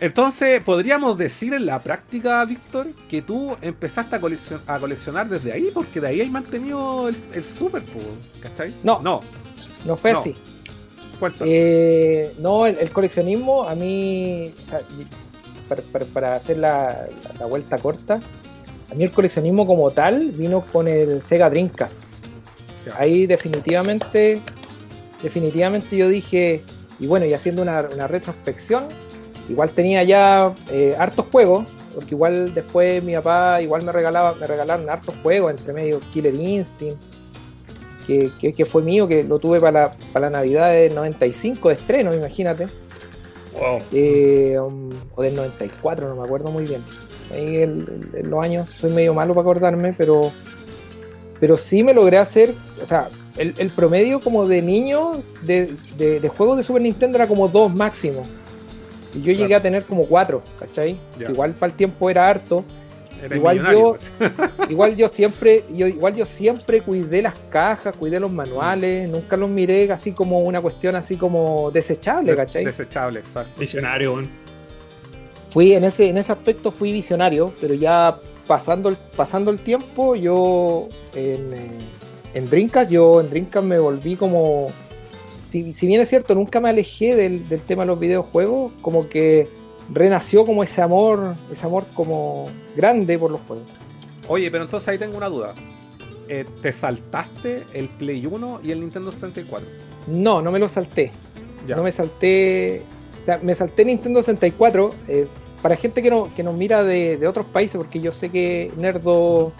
Entonces, 0.00 0.62
podríamos 0.62 1.18
decir 1.18 1.54
en 1.54 1.66
la 1.66 1.80
práctica, 1.82 2.44
Víctor, 2.44 2.88
que 3.08 3.20
tú 3.22 3.56
empezaste 3.60 4.14
a, 4.16 4.20
coleccion- 4.20 4.60
a 4.66 4.78
coleccionar 4.78 5.28
desde 5.28 5.52
ahí, 5.52 5.70
porque 5.74 6.00
de 6.00 6.06
ahí 6.08 6.20
hay 6.20 6.30
mantenido 6.30 7.08
el, 7.08 7.16
el 7.34 7.44
Super, 7.44 7.82
¿cachai? 8.40 8.74
No. 8.82 9.00
No, 9.02 9.20
No 9.84 9.96
fue 9.96 10.12
No. 10.12 10.20
así. 10.20 10.34
Eh, 11.44 12.34
no, 12.38 12.66
el, 12.66 12.78
el 12.78 12.90
coleccionismo 12.90 13.64
a 13.64 13.74
mí, 13.74 14.54
o 14.64 14.68
sea, 14.70 14.80
y- 14.98 15.06
para, 15.68 15.82
para- 15.82 16.04
para 16.06 16.34
hacer 16.36 16.58
la, 16.58 17.06
la- 17.24 17.34
la 17.40 17.46
vuelta 17.46 17.76
corta, 17.78 18.20
a 18.90 18.94
mí 18.94 19.02
el 19.04 19.10
coleccionismo 19.10 19.66
como 19.66 19.90
tal 19.90 20.30
vino 20.30 20.60
con 20.60 20.86
el 20.88 21.22
Sega 21.22 21.50
Dreamcast. 21.50 22.00
Ahí 22.96 23.26
definitivamente, 23.26 24.40
definitivamente 25.22 25.96
yo 25.96 26.08
dije, 26.08 26.62
y 27.00 27.06
bueno, 27.06 27.26
y 27.26 27.34
haciendo 27.34 27.62
una, 27.62 27.86
una 27.92 28.06
retrospección, 28.06 28.86
igual 29.48 29.70
tenía 29.70 30.02
ya 30.04 30.52
eh, 30.70 30.94
hartos 30.98 31.26
juegos, 31.30 31.66
porque 31.94 32.14
igual 32.14 32.54
después 32.54 33.02
mi 33.02 33.14
papá 33.14 33.60
igual 33.62 33.82
me 33.82 33.92
regalaba, 33.92 34.34
me 34.34 34.46
regalaron 34.46 34.88
hartos 34.88 35.14
juegos, 35.22 35.50
entre 35.52 35.72
medio 35.72 36.00
Killer 36.12 36.34
Instinct, 36.34 36.96
que, 38.06 38.30
que- 38.40 38.52
que 38.54 38.64
fue 38.64 38.82
mío, 38.82 39.06
que 39.08 39.22
lo 39.24 39.38
tuve 39.38 39.60
para 39.60 39.80
la, 39.88 39.92
para 40.12 40.30
la 40.30 40.38
Navidad 40.38 40.72
del 40.72 40.94
95 40.94 41.68
de 41.68 41.74
estreno, 41.74 42.14
imagínate. 42.14 42.66
Wow. 43.58 43.78
Eh, 43.92 44.56
um, 44.60 44.90
o 45.14 45.22
del 45.22 45.34
94, 45.34 46.08
no 46.08 46.14
me 46.16 46.22
acuerdo 46.22 46.50
muy 46.50 46.64
bien. 46.64 46.82
Ahí 47.32 47.56
el- 47.56 48.10
el- 48.14 48.30
los 48.30 48.42
años, 48.42 48.68
soy 48.70 48.90
medio 48.92 49.12
malo 49.12 49.34
para 49.34 49.42
acordarme, 49.42 49.92
pero, 49.98 50.30
pero 51.40 51.56
sí 51.56 51.82
me 51.82 51.92
logré 51.92 52.18
hacer, 52.18 52.54
o 52.82 52.86
sea, 52.86 53.08
el, 53.36 53.54
el 53.58 53.70
promedio 53.70 54.20
como 54.20 54.46
de 54.46 54.62
niño 54.62 55.22
de, 55.42 55.72
de- 55.96 56.20
de 56.20 56.28
juegos 56.28 56.56
de 56.56 56.62
Super 56.62 56.82
Nintendo 56.82 57.16
era 57.18 57.26
como 57.28 57.48
dos 57.48 57.72
máximo. 57.74 58.22
Y 59.18 59.22
yo 59.22 59.32
llegué 59.32 59.54
a 59.54 59.62
tener 59.62 59.84
como 59.84 60.06
cuatro, 60.06 60.42
¿cachai? 60.58 60.98
Ya. 61.18 61.30
Igual 61.30 61.52
para 61.54 61.70
el 61.72 61.76
tiempo 61.76 62.08
era 62.10 62.28
harto. 62.28 62.64
Igual 63.34 63.64
yo- 63.72 63.96
pues. 64.18 64.30
Igual 64.70 64.94
yo 64.96 65.08
siempre, 65.08 65.64
yo, 65.74 65.86
igual 65.88 66.14
yo 66.14 66.24
siempre 66.24 66.82
cuidé 66.82 67.22
las 67.22 67.34
cajas, 67.50 67.94
cuidé 67.96 68.20
los 68.20 68.30
manuales, 68.30 69.08
nunca 69.08 69.36
los 69.36 69.48
miré 69.48 69.90
así 69.90 70.12
como 70.12 70.40
una 70.40 70.60
cuestión 70.60 70.94
así 70.94 71.16
como 71.16 71.70
desechable, 71.72 72.36
¿cachai? 72.36 72.64
Desechable, 72.64 73.18
exacto. 73.20 73.60
Visionario, 73.60 74.22
fui 75.50 75.72
en 75.72 75.84
ese, 75.84 76.08
en 76.08 76.18
ese 76.18 76.30
aspecto 76.30 76.70
fui 76.70 76.92
visionario, 76.92 77.52
pero 77.60 77.74
ya 77.74 78.18
pasando 78.46 78.88
el, 78.88 78.96
pasando 79.16 79.50
el 79.50 79.58
tiempo, 79.60 80.14
yo 80.14 80.88
en, 81.14 81.52
eh, 81.54 81.70
en 82.34 82.50
Dreamcast, 82.50 82.90
yo 82.90 83.20
en 83.20 83.30
Dreamcast 83.30 83.66
me 83.66 83.78
volví 83.78 84.14
como. 84.16 84.70
Si, 85.48 85.72
si 85.72 85.86
bien 85.86 86.00
es 86.00 86.08
cierto, 86.08 86.34
nunca 86.34 86.60
me 86.60 86.68
alejé 86.68 87.16
del, 87.16 87.48
del 87.48 87.62
tema 87.62 87.82
de 87.82 87.86
los 87.88 87.98
videojuegos, 87.98 88.72
como 88.82 89.08
que 89.08 89.48
renació 89.92 90.44
como 90.44 90.62
ese 90.62 90.82
amor, 90.82 91.34
ese 91.50 91.66
amor 91.66 91.86
como 91.94 92.50
grande 92.76 93.18
por 93.18 93.30
los 93.30 93.40
juegos. 93.42 93.66
Oye, 94.28 94.50
pero 94.50 94.64
entonces 94.64 94.88
ahí 94.88 94.98
tengo 94.98 95.16
una 95.16 95.28
duda. 95.28 95.54
Eh, 96.28 96.44
¿Te 96.60 96.72
saltaste 96.72 97.64
el 97.72 97.88
Play 97.88 98.26
1 98.26 98.60
y 98.62 98.70
el 98.70 98.80
Nintendo 98.80 99.10
64? 99.10 99.66
No, 100.08 100.42
no 100.42 100.52
me 100.52 100.58
lo 100.58 100.68
salté. 100.68 101.10
Ya. 101.66 101.76
No 101.76 101.82
me 101.82 101.92
salté. 101.92 102.82
O 103.22 103.24
sea, 103.24 103.38
me 103.38 103.54
salté 103.54 103.84
Nintendo 103.84 104.22
64. 104.22 104.90
eh, 105.08 105.26
para 105.62 105.76
gente 105.76 106.02
que, 106.02 106.10
no, 106.10 106.32
que 106.34 106.42
nos 106.42 106.54
mira 106.54 106.84
de, 106.84 107.16
de 107.16 107.26
otros 107.26 107.46
países, 107.46 107.76
porque 107.76 108.00
yo 108.00 108.12
sé 108.12 108.30
que 108.30 108.70
Nerdo. 108.76 109.52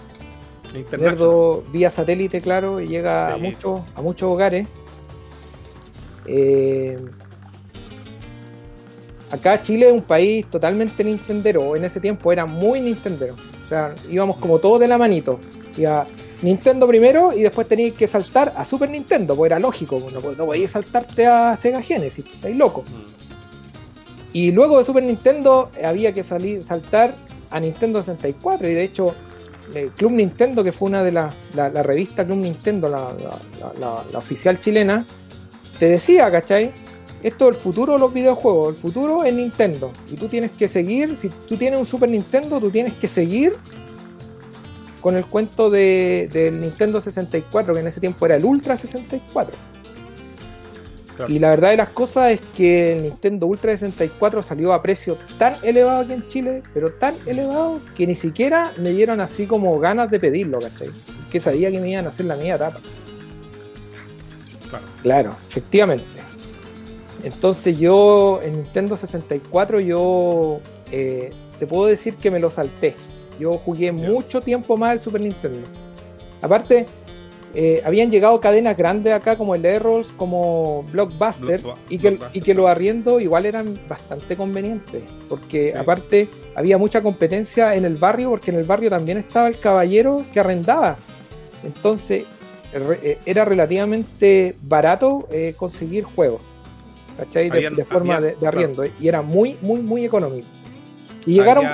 Nerdo 0.98 1.64
vía 1.72 1.88
satélite, 1.88 2.42
claro, 2.42 2.78
y 2.80 2.88
llega 2.88 3.32
a, 3.32 3.38
muchos, 3.38 3.80
a 3.94 4.02
muchos 4.02 4.28
hogares. 4.28 4.68
Eh, 6.30 6.96
acá 9.30 9.62
Chile 9.62 9.86
es 9.88 9.92
un 9.92 10.02
país 10.02 10.46
totalmente 10.50 11.04
nintendero, 11.04 11.76
en 11.76 11.84
ese 11.84 12.00
tiempo 12.00 12.32
era 12.32 12.46
muy 12.46 12.80
nintendero. 12.80 13.34
O 13.64 13.68
sea, 13.68 13.94
íbamos 14.10 14.36
como 14.36 14.58
todos 14.58 14.80
de 14.80 14.88
la 14.88 14.96
manito. 14.98 15.38
Iba 15.76 16.06
Nintendo 16.42 16.86
primero 16.86 17.32
y 17.32 17.42
después 17.42 17.66
tenías 17.68 17.92
que 17.94 18.06
saltar 18.06 18.52
a 18.56 18.64
Super 18.64 18.88
Nintendo, 18.90 19.34
pues 19.36 19.48
era 19.50 19.58
lógico, 19.58 20.00
no, 20.12 20.20
no 20.32 20.46
podías 20.46 20.70
saltarte 20.70 21.26
a 21.26 21.56
Sega 21.56 21.82
Genesis, 21.82 22.24
estáis 22.32 22.56
locos. 22.56 22.84
Mm. 22.88 23.18
Y 24.32 24.52
luego 24.52 24.78
de 24.78 24.84
Super 24.84 25.02
Nintendo 25.02 25.70
eh, 25.76 25.84
había 25.84 26.12
que 26.14 26.22
salir, 26.22 26.62
saltar 26.62 27.14
a 27.50 27.58
Nintendo 27.60 28.02
64. 28.02 28.68
Y 28.68 28.74
de 28.74 28.82
hecho, 28.84 29.14
eh, 29.74 29.90
Club 29.96 30.12
Nintendo, 30.12 30.62
que 30.62 30.70
fue 30.70 30.88
una 30.88 31.02
de 31.02 31.12
las, 31.12 31.34
la, 31.54 31.70
la 31.70 31.82
revista 31.82 32.24
Club 32.24 32.38
Nintendo, 32.38 32.88
la- 32.88 33.12
la 34.12 34.18
oficial 34.18 34.60
chilena, 34.60 35.04
te 35.78 35.86
decía, 35.86 36.30
¿cachai? 36.30 36.72
Esto 37.22 37.48
es 37.48 37.56
el 37.56 37.60
futuro 37.60 37.94
de 37.94 37.98
los 37.98 38.12
videojuegos, 38.12 38.74
el 38.74 38.80
futuro 38.80 39.24
es 39.24 39.34
Nintendo. 39.34 39.92
Y 40.10 40.16
tú 40.16 40.28
tienes 40.28 40.52
que 40.52 40.68
seguir, 40.68 41.16
si 41.16 41.28
tú 41.28 41.56
tienes 41.56 41.78
un 41.78 41.86
Super 41.86 42.08
Nintendo, 42.08 42.60
tú 42.60 42.70
tienes 42.70 42.94
que 42.98 43.08
seguir 43.08 43.56
con 45.00 45.16
el 45.16 45.24
cuento 45.26 45.70
de, 45.70 46.28
del 46.32 46.60
Nintendo 46.60 47.00
64, 47.00 47.74
que 47.74 47.80
en 47.80 47.86
ese 47.86 48.00
tiempo 48.00 48.24
era 48.26 48.36
el 48.36 48.44
Ultra 48.44 48.76
64. 48.76 49.56
Claro. 51.16 51.32
Y 51.32 51.40
la 51.40 51.50
verdad 51.50 51.70
de 51.70 51.76
las 51.78 51.88
cosas 51.88 52.32
es 52.32 52.40
que 52.56 52.96
el 52.96 53.02
Nintendo 53.02 53.46
Ultra 53.48 53.72
64 53.72 54.40
salió 54.42 54.72
a 54.72 54.80
precio 54.80 55.18
tan 55.36 55.56
elevado 55.64 56.02
aquí 56.02 56.12
en 56.12 56.28
Chile, 56.28 56.62
pero 56.72 56.92
tan 56.92 57.16
elevado 57.26 57.80
que 57.96 58.06
ni 58.06 58.14
siquiera 58.14 58.72
me 58.78 58.90
dieron 58.90 59.20
así 59.20 59.46
como 59.46 59.76
ganas 59.80 60.08
de 60.12 60.20
pedirlo, 60.20 60.60
¿cachai? 60.60 60.90
Que 61.32 61.40
sabía 61.40 61.72
que 61.72 61.80
me 61.80 61.90
iban 61.90 62.06
a 62.06 62.10
hacer 62.10 62.26
la 62.26 62.36
media 62.36 62.56
tapa. 62.56 62.78
Claro. 65.02 65.36
Efectivamente. 65.48 66.04
Entonces 67.24 67.78
yo 67.78 68.40
en 68.42 68.56
Nintendo 68.56 68.96
64 68.96 69.80
yo 69.80 70.60
eh, 70.92 71.30
te 71.58 71.66
puedo 71.66 71.86
decir 71.86 72.16
que 72.16 72.30
me 72.30 72.40
lo 72.40 72.50
salté. 72.50 72.94
Yo 73.38 73.54
jugué 73.54 73.92
mucho 73.92 74.40
tiempo 74.40 74.76
más 74.76 74.94
el 74.94 75.00
Super 75.00 75.20
Nintendo. 75.20 75.66
Aparte, 76.40 76.86
eh, 77.54 77.82
habían 77.84 78.10
llegado 78.10 78.40
cadenas 78.40 78.76
grandes 78.76 79.12
acá 79.12 79.36
como 79.36 79.54
el 79.54 79.64
Errols, 79.64 80.12
como 80.12 80.84
Blockbuster, 80.92 81.62
y, 81.88 81.98
que, 81.98 82.18
y 82.32 82.40
que 82.40 82.54
los 82.54 82.68
arriendos 82.68 83.22
igual 83.22 83.46
eran 83.46 83.78
bastante 83.88 84.36
convenientes, 84.36 85.02
porque 85.28 85.74
aparte 85.74 86.28
había 86.54 86.78
mucha 86.78 87.02
competencia 87.02 87.74
en 87.74 87.84
el 87.84 87.96
barrio, 87.96 88.30
porque 88.30 88.50
en 88.50 88.58
el 88.58 88.64
barrio 88.64 88.90
también 88.90 89.18
estaba 89.18 89.48
el 89.48 89.58
caballero 89.58 90.24
que 90.32 90.40
arrendaba. 90.40 90.98
Entonces 91.64 92.24
era 93.24 93.44
relativamente 93.44 94.56
barato 94.62 95.26
eh, 95.30 95.54
conseguir 95.56 96.04
juegos, 96.04 96.40
¿cachai? 97.16 97.50
De, 97.50 97.84
forma 97.84 98.20
de, 98.20 98.36
arriendo, 98.46 98.84
y 99.00 99.08
era 99.08 99.22
muy, 99.22 99.56
muy, 99.62 99.80
muy 99.80 100.04
económico. 100.04 100.48
Y 101.26 101.34
llegaron, 101.34 101.66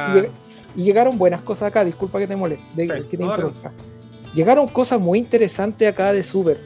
y, 0.76 0.82
llegaron 0.82 1.18
buenas 1.18 1.42
cosas 1.42 1.68
acá, 1.68 1.84
disculpa 1.84 2.18
que 2.18 2.26
te 2.26 2.36
moleste, 2.36 2.86
que 3.10 3.16
te 3.16 3.22
interrumpa 3.22 3.72
llegaron 4.34 4.66
cosas 4.68 5.00
muy 5.00 5.18
interesantes 5.18 5.88
acá 5.88 6.12
de 6.12 6.22
Super. 6.22 6.58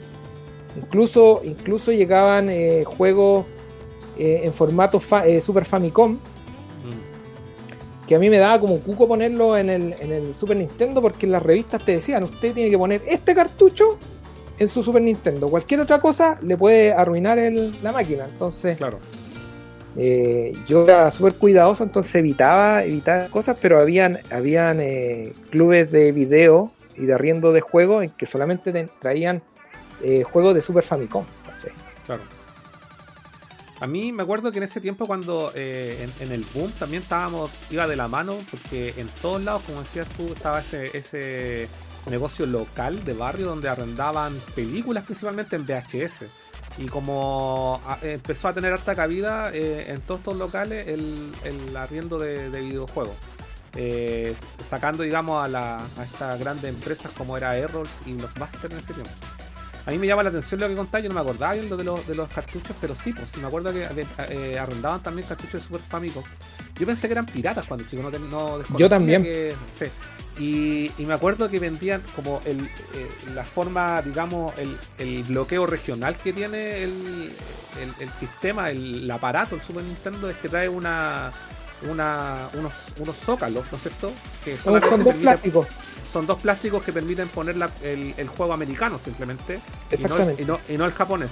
Incluso, 0.77 1.43
incluso 1.45 1.93
llegaban 1.93 2.49
eh, 2.49 2.85
juegos 2.85 3.47
eh, 4.19 4.41
en 4.45 4.53
formato 4.53 5.01
eh, 5.25 5.41
Super 5.41 5.65
Famicom. 5.65 6.15
Mm. 6.15 6.19
Que 8.07 8.17
a 8.17 8.19
mí 8.19 8.31
me 8.31 8.39
daba 8.39 8.59
como 8.59 8.75
un 8.75 8.81
cuco 8.81 9.07
ponerlo 9.07 9.57
en 9.57 9.69
el, 9.69 10.35
Super 10.35 10.57
Nintendo 10.57 11.03
porque 11.03 11.27
en 11.27 11.33
las 11.33 11.43
revistas 11.43 11.85
te 11.85 11.93
decían, 11.93 12.25
usted 12.25 12.55
tiene 12.55 12.71
que 12.71 12.79
poner 12.79 13.03
este 13.07 13.35
cartucho 13.35 13.99
en 14.59 14.69
su 14.69 14.83
Super 14.83 15.03
Nintendo. 15.03 15.49
Cualquier 15.49 15.81
otra 15.81 16.01
cosa 16.01 16.39
le 16.43 16.57
puede 16.57 16.93
arruinar 16.93 17.39
la 17.83 17.93
máquina. 17.93 18.27
Entonces, 18.27 18.77
claro. 18.77 18.99
yo 20.67 20.85
era 20.85 21.11
súper 21.11 21.35
cuidadoso, 21.35 21.85
entonces 21.85 22.15
evitaba, 22.15 22.85
evitaba 22.85 23.29
cosas, 23.29 23.57
pero 23.61 23.81
habían, 23.81 24.19
habían 24.31 24.83
clubes 25.51 25.91
de 25.91 26.13
video 26.13 26.73
y 26.97 27.07
de 27.07 27.15
arriendo 27.15 27.53
de 27.53 27.61
juegos 27.61 28.05
en 28.05 28.11
que 28.11 28.27
solamente 28.27 28.89
traían 29.01 29.43
eh, 30.03 30.23
juegos 30.25 30.55
de 30.55 30.63
Super 30.63 30.85
Famicom. 30.85 31.25
Claro. 32.07 32.23
A 33.81 33.87
mí 33.87 34.13
me 34.13 34.23
acuerdo 34.23 34.51
que 34.51 34.59
en 34.59 34.65
ese 34.65 34.81
tiempo 34.81 35.07
cuando 35.07 35.53
eh, 35.55 36.09
en, 36.21 36.33
el 36.33 36.45
boom 36.55 36.73
también 36.79 37.03
estábamos, 37.03 37.51
iba 37.71 37.87
de 37.87 37.97
la 37.97 38.09
mano, 38.09 38.39
porque 38.51 38.95
en 38.97 39.09
todos 39.23 39.43
lados, 39.43 39.63
como 39.67 39.81
decías 39.81 40.09
tú, 40.17 40.33
estaba 40.33 40.61
ese, 40.61 40.97
ese 40.97 41.69
negocio 42.07 42.47
local 42.47 43.05
de 43.05 43.15
barrio 43.15 43.47
donde 43.47 43.69
arrendaban 43.69 44.39
películas 44.55 45.05
principalmente 45.05 45.57
en 45.57 45.67
VHS. 45.67 46.25
Y 46.79 46.87
como 46.87 47.81
empezó 48.03 48.49
a 48.49 48.55
tener 48.55 48.73
harta 48.73 48.95
cabida 48.95 49.51
eh, 49.53 49.93
en 49.93 50.01
todos 50.01 50.21
estos 50.21 50.37
locales 50.37 50.87
el, 50.87 51.33
el 51.45 51.77
arriendo 51.77 52.19
de 52.19 52.61
videojuegos. 52.61 53.17
Eh, 53.77 54.35
sacando, 54.69 55.03
digamos, 55.03 55.45
a, 55.45 55.49
la, 55.49 55.77
a 55.77 56.05
estas 56.05 56.39
grandes 56.41 56.65
empresas 56.65 57.13
como 57.13 57.37
era 57.37 57.57
Errol 57.57 57.87
y 58.07 58.13
Blockbuster 58.15 58.73
en 58.73 58.79
ese 58.79 58.95
tiempo. 58.95 59.13
A 59.87 59.91
mí 59.91 59.99
me 59.99 60.07
llama 60.07 60.23
la 60.23 60.31
atención 60.31 60.61
lo 60.61 60.69
que 60.69 60.75
contáis, 60.75 61.05
yo 61.05 61.09
no 61.09 61.15
me 61.15 61.21
acordaba 61.21 61.55
bien 61.55 61.71
lo 61.71 61.77
de, 61.77 61.85
los, 61.85 62.07
de 62.07 62.15
los 62.15 62.29
cartuchos, 62.29 62.77
pero 62.81 62.95
sí, 62.95 63.13
pues 63.13 63.35
me 63.39 63.47
acuerdo 63.47 63.73
que 63.73 63.89
eh, 64.31 64.59
arrendaban 64.59 65.03
también 65.03 65.27
cartuchos 65.27 65.55
de 65.55 65.61
Super 65.61 65.81
Famicom. 65.81 66.25
Yo 66.79 66.87
pensé 66.87 67.07
que 67.07 67.13
eran 67.13 67.25
piratas 67.25 67.67
cuando 67.67 67.87
chico, 67.87 68.03
no, 68.03 68.59
no 68.59 68.79
Yo 68.79 68.89
también. 68.89 69.23
Y, 70.39 70.93
me 70.99 71.15
acuerdo 71.15 71.51
que 71.51 71.59
vendían 71.59 72.03
como 72.15 72.41
el, 72.45 72.61
eh, 72.61 73.09
la 73.35 73.45
forma, 73.45 74.01
digamos, 74.03 74.57
el, 74.59 74.77
el, 74.99 75.25
bloqueo 75.25 75.67
regional 75.67 76.17
que 76.17 76.33
tiene 76.33 76.83
el, 76.83 77.33
el 78.01 78.11
sistema, 78.11 78.71
el, 78.71 79.11
aparato, 79.11 79.55
el 79.57 79.63
Super 79.63 79.85
Nintendo, 79.85 80.29
es 80.29 80.37
que 80.37 80.49
trae 80.49 80.69
una, 80.69 81.33
una, 81.91 82.49
unos, 82.55 82.73
unos 82.99 83.17
zócalos, 83.17 83.65
¿no 83.71 83.77
es 83.77 83.83
cierto? 83.83 84.13
Que 84.45 84.59
son, 84.59 84.81
dos 85.05 85.15
plásticos. 85.15 85.67
Son 86.13 86.27
dos 86.27 86.39
plásticos 86.39 86.83
que 86.83 86.93
permiten 86.93 87.29
poner 87.29 87.57
el, 87.83 88.29
juego 88.29 88.53
americano 88.53 88.99
simplemente. 88.99 89.61
Exactamente. 89.91 90.43
Y 90.43 90.45
no, 90.47 90.59
y 90.69 90.77
no, 90.77 90.87
el 90.87 90.93
japonés. 90.93 91.31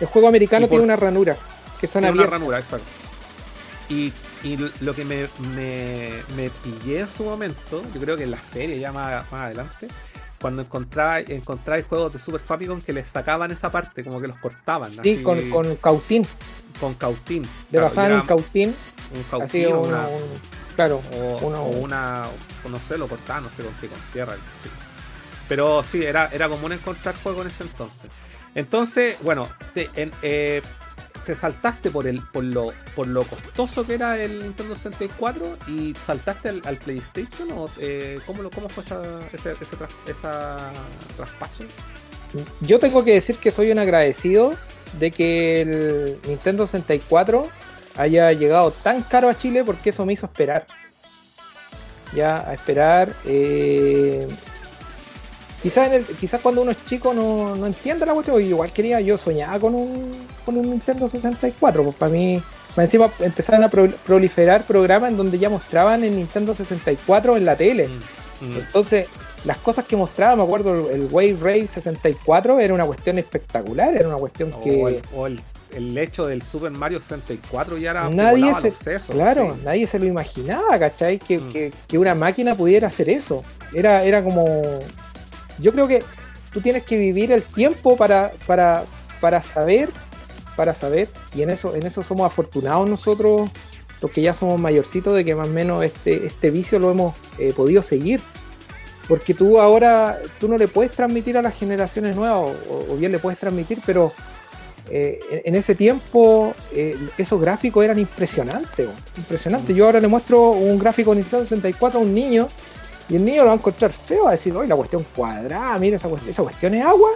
El 0.00 0.06
juego 0.06 0.28
americano 0.28 0.68
tiene 0.68 0.84
una 0.84 0.96
ranura. 0.96 1.36
Que 1.80 1.86
son 1.86 2.04
una 2.04 2.26
ranura, 2.26 2.58
exacto. 2.58 2.86
Y, 3.88 4.12
y 4.44 4.56
lo 4.80 4.94
que 4.94 5.04
me, 5.04 5.26
me, 6.36 6.50
pillé 6.62 7.00
en 7.00 7.08
su 7.08 7.24
momento, 7.24 7.82
yo 7.94 8.00
creo 8.00 8.16
que 8.16 8.24
en 8.24 8.30
las 8.30 8.40
ferias 8.40 8.78
ya 8.78 8.92
más, 8.92 9.30
más 9.32 9.42
adelante, 9.42 9.88
cuando 10.40 10.62
encontraba, 10.62 11.20
encontráis 11.20 11.86
juegos 11.86 12.12
de 12.12 12.18
Super 12.18 12.40
Famicom 12.40 12.80
que 12.82 12.92
les 12.92 13.08
sacaban 13.08 13.50
esa 13.50 13.72
parte, 13.72 14.04
como 14.04 14.20
que 14.20 14.28
los 14.28 14.38
cortaban. 14.38 14.90
Sí, 15.02 15.22
con, 15.22 15.50
con 15.50 15.74
cautín. 15.76 16.26
Con 16.78 16.94
cautín. 16.94 17.42
Le 17.70 17.80
pasaban 17.80 18.12
el 18.12 18.26
cautín 18.26 18.74
un 19.12 19.22
cautín, 19.24 19.74
una, 19.74 20.06
claro, 20.76 21.00
o, 21.12 21.46
una, 21.46 22.24
no 22.68 22.78
sé, 22.78 22.98
lo 22.98 23.08
cortaba, 23.08 23.40
no 23.40 23.50
sé 23.50 23.62
con 23.62 23.74
qué, 23.74 23.88
con 23.88 24.00
sierra. 24.12 24.34
Pero 25.48 25.82
sí, 25.82 26.02
era, 26.02 26.28
era 26.32 26.48
común 26.48 26.72
encontrar 26.72 27.14
juegos 27.22 27.42
en 27.42 27.52
ese 27.52 27.64
entonces. 27.64 28.10
Entonces, 28.54 29.18
bueno, 29.22 29.48
te, 29.74 29.90
eh, 29.94 30.62
te 31.24 31.34
saltaste 31.34 31.90
por 31.90 32.06
el 32.06 32.20
por 32.20 32.44
lo 32.44 32.72
por 32.94 33.06
lo 33.06 33.24
costoso 33.24 33.86
que 33.86 33.94
era 33.94 34.18
el 34.18 34.42
Nintendo 34.42 34.76
64 34.76 35.58
y 35.68 35.94
saltaste 36.06 36.48
al, 36.48 36.76
PlayStation 36.76 37.48
eh, 37.78 38.18
¿cómo, 38.26 38.50
¿cómo, 38.50 38.68
fue 38.68 38.82
ese, 39.32 39.52
ese, 39.52 39.76
traspaso? 41.16 41.64
Yo 42.60 42.78
tengo 42.78 43.04
que 43.04 43.14
decir 43.14 43.36
que 43.36 43.50
soy 43.50 43.70
un 43.70 43.78
agradecido 43.78 44.54
de 44.98 45.10
que 45.10 45.60
el 45.60 46.18
Nintendo 46.26 46.66
64 46.66 47.48
haya 47.96 48.32
llegado 48.32 48.70
tan 48.70 49.02
caro 49.02 49.28
a 49.28 49.36
Chile 49.36 49.62
porque 49.64 49.90
eso 49.90 50.04
me 50.04 50.12
hizo 50.12 50.26
esperar. 50.26 50.66
Ya, 52.14 52.48
a 52.48 52.54
esperar. 52.54 53.12
Eh, 53.24 54.26
quizás, 55.62 55.90
quizás 56.20 56.40
cuando 56.40 56.62
uno 56.62 56.70
es 56.70 56.84
chico 56.84 57.12
no, 57.12 57.56
no 57.56 57.66
entiende 57.66 58.06
la 58.06 58.14
cuestión. 58.14 58.40
Igual 58.40 58.72
quería, 58.72 59.00
yo 59.00 59.18
soñaba 59.18 59.58
con 59.58 59.74
un, 59.74 60.10
con 60.44 60.56
un 60.56 60.70
Nintendo 60.70 61.08
64. 61.08 61.82
Pues 61.82 61.96
para 61.96 62.12
mí, 62.12 62.42
encima 62.76 63.10
empezaron 63.20 63.64
a 63.64 63.70
proliferar 63.70 64.64
programas 64.64 65.10
en 65.10 65.16
donde 65.16 65.38
ya 65.38 65.48
mostraban 65.48 66.04
el 66.04 66.16
Nintendo 66.16 66.54
64 66.54 67.36
en 67.36 67.44
la 67.44 67.56
tele. 67.56 67.88
Mm, 67.88 68.46
mm. 68.46 68.56
Entonces, 68.58 69.08
las 69.44 69.58
cosas 69.58 69.84
que 69.84 69.96
mostraba, 69.96 70.36
me 70.36 70.42
acuerdo, 70.42 70.90
el 70.90 71.08
Wave 71.10 71.36
Ray 71.40 71.66
64 71.66 72.60
era 72.60 72.74
una 72.74 72.86
cuestión 72.86 73.18
espectacular, 73.18 73.94
era 73.94 74.08
una 74.08 74.16
cuestión 74.16 74.50
que 74.62 75.02
el 75.76 75.98
hecho 75.98 76.26
del 76.26 76.40
Super 76.42 76.70
Mario 76.70 77.00
64 77.00 77.78
ya 77.78 77.90
era 77.90 78.08
nadie 78.08 78.54
se, 78.70 79.00
claro 79.10 79.56
nadie 79.64 79.88
se 79.88 79.98
lo 79.98 80.04
imaginaba 80.04 80.78
¿cachai? 80.78 81.16
Mm. 81.16 81.50
Que, 81.88 81.98
una 81.98 82.14
máquina 82.14 82.54
pudiera 82.54 82.86
hacer 82.86 83.10
eso 83.10 83.42
era, 83.72 84.04
era 84.04 84.22
como 84.22 84.62
yo 85.58 85.72
creo 85.72 85.88
que 85.88 86.02
tú 86.52 86.60
tienes 86.60 86.84
que 86.84 86.96
vivir 86.96 87.32
el 87.32 87.42
tiempo 87.42 87.96
para, 87.96 88.32
para, 88.46 88.84
para 89.20 89.42
saber 89.42 89.90
para 90.56 90.74
saber 90.74 91.08
y 91.34 91.42
en 91.42 91.50
eso 91.50 91.74
en 91.74 91.86
eso 91.86 92.02
somos 92.02 92.26
afortunados 92.26 92.88
nosotros 92.88 93.42
los 94.00 94.10
que 94.10 94.22
ya 94.22 94.32
somos 94.32 94.60
mayorcitos 94.60 95.14
de 95.14 95.24
que 95.24 95.34
más 95.34 95.48
o 95.48 95.50
menos 95.50 95.82
este, 95.84 96.26
este 96.26 96.50
vicio 96.50 96.78
lo 96.78 96.90
hemos 96.90 97.14
eh, 97.38 97.52
podido 97.56 97.82
seguir 97.82 98.20
porque 99.08 99.34
tú 99.34 99.60
ahora 99.60 100.20
tú 100.40 100.48
no 100.48 100.56
le 100.58 100.68
puedes 100.68 100.92
transmitir 100.92 101.36
a 101.36 101.42
las 101.42 101.54
generaciones 101.54 102.16
nuevas 102.16 102.52
o 102.68 102.96
bien 102.96 103.12
le 103.12 103.18
puedes 103.18 103.38
transmitir 103.38 103.78
pero 103.84 104.12
eh, 104.90 105.42
en 105.46 105.54
ese 105.54 105.74
tiempo 105.74 106.54
eh, 106.72 106.96
esos 107.16 107.40
gráficos 107.40 107.82
eran 107.84 107.98
impresionantes, 107.98 108.88
impresionantes. 109.16 109.74
Yo 109.74 109.86
ahora 109.86 110.00
le 110.00 110.08
muestro 110.08 110.50
un 110.50 110.78
gráfico 110.78 111.14
Nintendo 111.14 111.44
64 111.44 111.98
a 111.98 112.02
un 112.02 112.14
niño 112.14 112.48
y 113.08 113.16
el 113.16 113.24
niño 113.24 113.42
lo 113.42 113.46
va 113.46 113.52
a 113.52 113.56
encontrar 113.56 113.92
feo, 113.92 114.28
a 114.28 114.32
decir, 114.32 114.54
oye, 114.56 114.68
la 114.68 114.76
cuestión 114.76 115.04
cuadrada, 115.14 115.78
mira, 115.78 115.96
esa, 115.96 116.08
cuestión, 116.08 116.30
esa 116.30 116.42
cuestión 116.42 116.74
es 116.74 116.84
agua. 116.84 117.10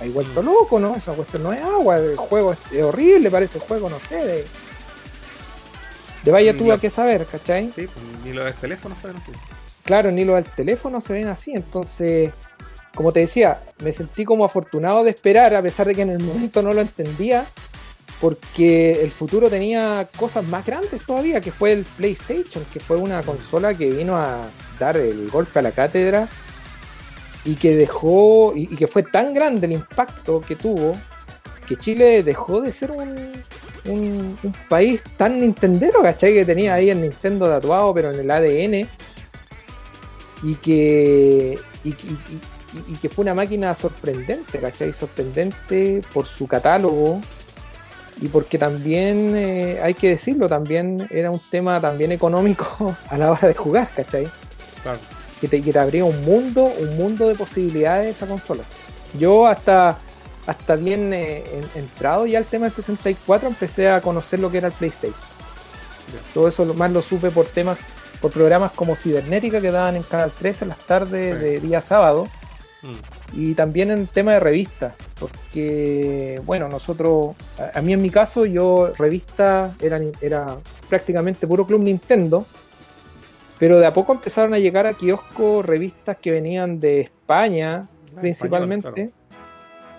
Hay 0.00 0.10
vuelto 0.10 0.42
loco, 0.42 0.80
¿no? 0.80 0.96
Esa 0.96 1.12
cuestión 1.12 1.42
no 1.42 1.52
es 1.52 1.60
agua, 1.60 1.98
el 1.98 2.16
juego 2.16 2.52
es, 2.52 2.82
horrible, 2.82 3.30
parece 3.30 3.58
el 3.58 3.64
juego, 3.64 3.90
no 3.90 4.00
sé, 4.00 4.16
de, 4.16 4.40
de 6.24 6.30
vaya 6.30 6.56
tú 6.56 6.72
a 6.72 6.80
qué 6.80 6.88
saber, 6.88 7.26
¿cachai? 7.26 7.70
Sí, 7.70 7.86
pues, 7.86 7.96
ni 8.24 8.32
los 8.32 8.54
teléfonos 8.54 8.98
se 8.98 9.08
ven 9.08 9.16
así. 9.16 9.32
Claro, 9.84 10.10
ni 10.10 10.24
los 10.24 10.36
del 10.36 10.44
teléfono 10.44 11.00
se 11.00 11.12
ven 11.12 11.28
así, 11.28 11.52
entonces 11.54 12.30
como 12.94 13.12
te 13.12 13.20
decía, 13.20 13.60
me 13.82 13.92
sentí 13.92 14.24
como 14.24 14.44
afortunado 14.44 15.04
de 15.04 15.10
esperar, 15.10 15.54
a 15.54 15.62
pesar 15.62 15.86
de 15.86 15.94
que 15.94 16.02
en 16.02 16.10
el 16.10 16.22
momento 16.22 16.62
no 16.62 16.72
lo 16.72 16.80
entendía, 16.80 17.46
porque 18.20 19.02
el 19.02 19.10
futuro 19.10 19.48
tenía 19.48 20.08
cosas 20.16 20.44
más 20.44 20.66
grandes 20.66 21.04
todavía, 21.06 21.40
que 21.40 21.52
fue 21.52 21.72
el 21.72 21.84
PlayStation, 21.84 22.64
que 22.72 22.80
fue 22.80 22.96
una 22.96 23.22
consola 23.22 23.74
que 23.74 23.90
vino 23.90 24.16
a 24.16 24.48
dar 24.78 24.96
el 24.96 25.30
golpe 25.30 25.58
a 25.58 25.62
la 25.62 25.72
cátedra 25.72 26.28
y 27.44 27.54
que 27.54 27.76
dejó, 27.76 28.52
y, 28.54 28.66
que 28.76 28.86
fue 28.86 29.02
tan 29.02 29.32
grande 29.34 29.66
el 29.66 29.72
impacto 29.72 30.40
que 30.40 30.56
tuvo, 30.56 30.96
que 31.66 31.76
Chile 31.76 32.22
dejó 32.22 32.60
de 32.60 32.72
ser 32.72 32.90
un, 32.90 33.32
un, 33.86 34.54
país 34.68 35.00
tan 35.16 35.40
nintendero, 35.40 36.02
¿cachai? 36.02 36.34
Que 36.34 36.44
tenía 36.44 36.74
ahí 36.74 36.90
el 36.90 37.00
Nintendo 37.00 37.48
tatuado, 37.48 37.94
pero 37.94 38.12
en 38.12 38.20
el 38.20 38.30
ADN, 38.30 38.88
y 40.42 40.54
que, 40.56 41.58
y, 41.84 41.88
y, 41.90 42.94
que 43.00 43.08
fue 43.08 43.22
una 43.22 43.34
máquina 43.34 43.74
sorprendente, 43.74 44.58
¿cachai? 44.58 44.92
Sorprendente 44.92 46.02
por 46.12 46.26
su 46.26 46.46
catálogo 46.46 47.20
y 48.20 48.28
porque 48.28 48.58
también, 48.58 49.34
eh, 49.36 49.80
hay 49.82 49.94
que 49.94 50.10
decirlo, 50.10 50.48
también 50.48 51.06
era 51.10 51.30
un 51.30 51.40
tema 51.50 51.80
también 51.80 52.12
económico 52.12 52.94
a 53.08 53.16
la 53.16 53.30
hora 53.30 53.48
de 53.48 53.54
jugar, 53.54 53.88
¿cachai? 53.94 54.28
Que 55.40 55.48
te, 55.48 55.62
que 55.62 55.78
abría 55.78 56.04
un 56.04 56.24
mundo, 56.24 56.64
un 56.64 56.96
mundo 56.96 57.26
de 57.28 57.34
posibilidades 57.34 58.16
esa 58.16 58.26
consola. 58.26 58.62
Yo 59.18 59.46
hasta, 59.46 59.98
hasta 60.46 60.76
bien 60.76 61.12
eh, 61.12 61.44
entrado 61.74 62.26
ya 62.26 62.38
al 62.38 62.44
tema 62.44 62.66
del 62.66 62.72
64 62.72 63.48
empecé 63.48 63.88
a 63.88 64.00
conocer 64.00 64.38
lo 64.38 64.50
que 64.50 64.58
era 64.58 64.68
el 64.68 64.74
PlayStation. 64.74 65.20
Todo 66.34 66.48
eso 66.48 66.64
más 66.74 66.90
lo 66.90 67.02
supe 67.02 67.30
por 67.30 67.46
temas, 67.46 67.78
por 68.20 68.32
programas 68.32 68.72
como 68.72 68.96
Cibernética 68.96 69.60
que 69.60 69.70
daban 69.70 69.96
en 69.96 70.02
Canal 70.02 70.30
13 70.30 70.64
en 70.64 70.68
las 70.70 70.78
tardes 70.78 71.40
de 71.40 71.60
día 71.60 71.80
sábado 71.80 72.26
Mm. 72.82 73.40
Y 73.40 73.54
también 73.54 73.90
en 73.90 74.06
tema 74.06 74.32
de 74.32 74.40
revistas, 74.40 74.94
porque, 75.18 76.40
bueno, 76.44 76.68
nosotros, 76.68 77.36
a, 77.74 77.80
mí 77.82 77.92
en 77.92 78.02
mi 78.02 78.10
caso, 78.10 78.46
yo 78.46 78.92
revista 78.98 79.74
era, 79.82 80.00
era 80.20 80.56
prácticamente 80.88 81.46
puro 81.46 81.66
Club 81.66 81.82
Nintendo, 81.82 82.46
pero 83.60 83.78
de 83.78 83.84
a 83.86 83.92
poco 83.92 84.12
empezaron 84.12 84.54
a 84.54 84.58
llegar 84.58 84.86
a 84.86 84.94
kiosco 84.94 85.60
revistas 85.60 86.16
que 86.16 86.30
venían 86.30 86.80
de 86.80 87.00
España, 87.00 87.86
ah, 88.16 88.20
principalmente, 88.20 89.10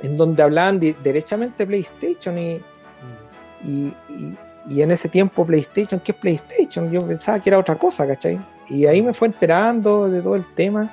en 0.01 0.17
donde 0.17 0.41
hablaban 0.41 0.79
derechamente 0.79 1.67
PlayStation 1.67 2.35
mm. 2.35 3.67
y, 3.67 3.93
y, 4.67 4.81
en 4.81 4.89
ese 4.89 5.09
tiempo 5.09 5.45
PlayStation, 5.45 5.99
¿qué 5.99 6.11
es 6.11 6.17
PlayStation? 6.17 6.91
Yo 6.91 6.99
pensaba 7.07 7.39
que 7.39 7.51
era 7.51 7.59
otra 7.59 7.75
cosa, 7.75 8.07
¿cachai? 8.07 8.39
Y 8.67 8.87
ahí 8.87 9.03
me 9.03 9.13
fue 9.13 9.27
enterando 9.27 10.09
de 10.09 10.21
todo 10.21 10.35
el 10.35 10.47
tema. 10.55 10.89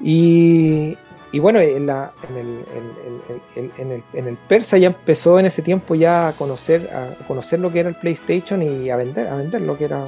Y, 0.00 0.96
bueno, 1.38 1.60
en, 1.60 1.86
la, 1.86 2.12
en, 2.30 2.36
el, 3.76 4.02
en, 4.14 4.26
el, 4.26 4.36
persa 4.48 4.78
ya 4.78 4.86
empezó 4.86 5.38
en 5.38 5.44
ese 5.44 5.60
tiempo 5.60 5.94
ya 5.94 6.28
a 6.28 6.32
conocer, 6.32 6.88
a 6.90 7.26
conocer 7.26 7.58
lo 7.58 7.70
que 7.70 7.80
era 7.80 7.90
el 7.90 7.96
PlayStation 7.96 8.62
y 8.62 8.88
a 8.88 8.96
vender, 8.96 9.26
a 9.26 9.36
vender 9.36 9.60
lo 9.60 9.76
que 9.76 9.84
era, 9.84 10.06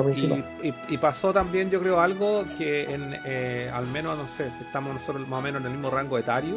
principal. 0.00 0.44
Y, 0.88 0.98
pasó 0.98 1.32
también, 1.32 1.70
yo 1.70 1.80
creo, 1.80 2.00
algo 2.00 2.44
que 2.56 2.84
en, 2.84 3.16
eh, 3.24 3.70
al 3.72 3.86
menos, 3.88 4.16
no 4.16 4.26
sé, 4.28 4.50
estamos 4.60 4.94
nosotros 4.94 5.26
más 5.28 5.40
o 5.40 5.42
menos 5.42 5.60
en 5.60 5.66
el 5.66 5.72
mismo 5.74 5.90
rango 5.90 6.18
etario. 6.18 6.56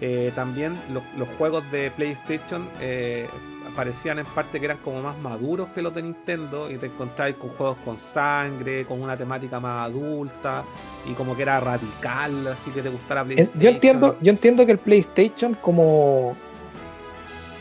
Eh, 0.00 0.32
también 0.34 0.76
los, 0.92 1.28
juegos 1.38 1.70
de 1.70 1.90
PlayStation 1.92 2.68
eh, 2.80 3.28
parecían 3.76 4.18
en 4.18 4.26
parte 4.26 4.58
que 4.58 4.66
eran 4.66 4.78
como 4.78 5.00
más 5.02 5.16
maduros 5.18 5.68
que 5.68 5.82
los 5.82 5.94
de 5.94 6.02
Nintendo 6.02 6.70
y 6.70 6.78
te 6.78 6.86
encontráis 6.86 7.36
con 7.36 7.50
juegos 7.50 7.76
con 7.84 7.98
sangre, 7.98 8.84
con 8.86 9.00
una 9.00 9.16
temática 9.16 9.60
más 9.60 9.88
adulta 9.88 10.64
y 11.08 11.12
como 11.12 11.36
que 11.36 11.42
era 11.42 11.60
radical, 11.60 12.48
así 12.48 12.70
que 12.70 12.82
te 12.82 12.88
gustara 12.88 13.24
PlayStation. 13.24 13.60
Yo 13.60 13.68
entiendo, 13.68 14.16
yo 14.20 14.30
entiendo 14.30 14.66
que 14.66 14.72
el 14.72 14.78
PlayStation 14.78 15.54
como 15.54 16.36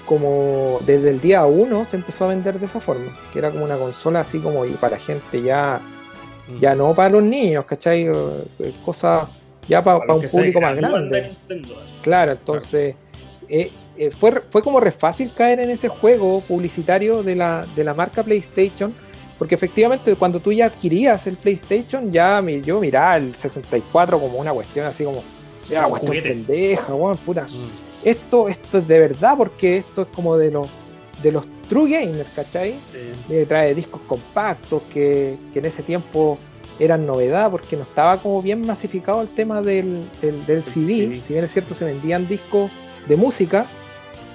como 0.06 0.80
desde 0.86 1.10
el 1.10 1.22
día 1.22 1.46
1 1.46 1.86
se 1.86 1.96
empezó 1.96 2.26
a 2.26 2.30
vender 2.30 2.60
de 2.60 2.66
esa 2.66 2.80
forma, 2.80 3.12
que 3.32 3.40
era 3.40 3.52
como 3.52 3.66
una 3.66 3.78
consola 3.78 4.22
así 4.22 4.40
como 4.40 4.66
y 4.66 4.72
para 4.72 4.98
gente 4.98 5.42
ya 5.42 5.80
mm. 6.48 6.58
ya 6.60 6.76
no 6.76 6.94
para 6.94 7.10
los 7.10 7.24
niños, 7.24 7.66
¿cachai? 7.66 8.08
Eh, 8.08 8.74
Cosas 8.84 9.30
ya 9.68 9.84
para, 9.84 9.98
un 10.14 10.28
público 10.28 10.60
más 10.60 10.76
grande. 10.76 11.36
Claro, 12.02 12.34
entonces 12.34 12.96
eh, 13.48 13.72
eh, 13.98 14.12
fue, 14.12 14.42
fue 14.50 14.62
como 14.62 14.80
re 14.80 14.92
fácil 14.92 15.34
caer 15.34 15.60
en 15.60 15.70
ese 15.70 15.88
juego 15.88 16.42
publicitario 16.42 17.24
de 17.24 17.36
la, 17.36 17.66
de 17.76 17.84
la 17.84 17.94
marca 17.94 18.24
PlayStation, 18.24 18.94
porque 19.38 19.56
efectivamente 19.56 20.16
cuando 20.16 20.40
tú 20.40 20.52
ya 20.52 20.66
adquirías 20.66 21.28
el 21.28 21.38
PlayStation, 21.38 22.12
ya 22.12 22.42
yo 22.64 22.80
miraba 22.80 23.18
el 23.18 23.36
64 23.36 24.20
como 24.20 24.38
una 24.38 24.52
cuestión 24.52 24.86
así 24.86 25.04
como, 25.04 25.24
ya, 25.70 25.86
cuestión 25.86 26.24
pendeja, 26.24 26.94
puta. 27.26 27.44
Mm. 27.44 27.83
Esto, 28.04 28.50
esto 28.50 28.80
es 28.80 28.88
de 28.88 29.00
verdad, 29.00 29.36
porque 29.38 29.78
esto 29.78 30.04
es 30.04 30.08
como 30.10 30.38
de 30.38 30.52
los 30.52 30.68
de 31.24 31.32
los 31.32 31.46
true 31.70 31.90
gamers, 31.90 32.30
¿cachai? 32.36 32.76
Sí. 32.92 33.46
trae 33.48 33.74
discos 33.74 34.02
compactos 34.08 34.82
que, 34.90 35.38
en 35.56 35.66
ese 35.66 35.82
tiempo 35.82 36.38
eran 36.80 37.06
novedad 37.06 37.50
porque 37.50 37.78
no 37.78 37.84
estaba 37.84 38.22
como 38.22 38.42
bien 38.42 38.66
masificado 38.66 39.22
el 39.22 39.30
tema 39.30 39.62
del, 39.62 40.06
del, 40.22 40.64
CD. 40.64 41.22
Si 41.26 41.34
bien 41.34 41.46
es 41.46 41.54
cierto, 41.54 41.74
se 41.74 41.86
vendían 41.86 42.28
discos 42.28 42.72
de 43.08 43.16
música, 43.16 43.66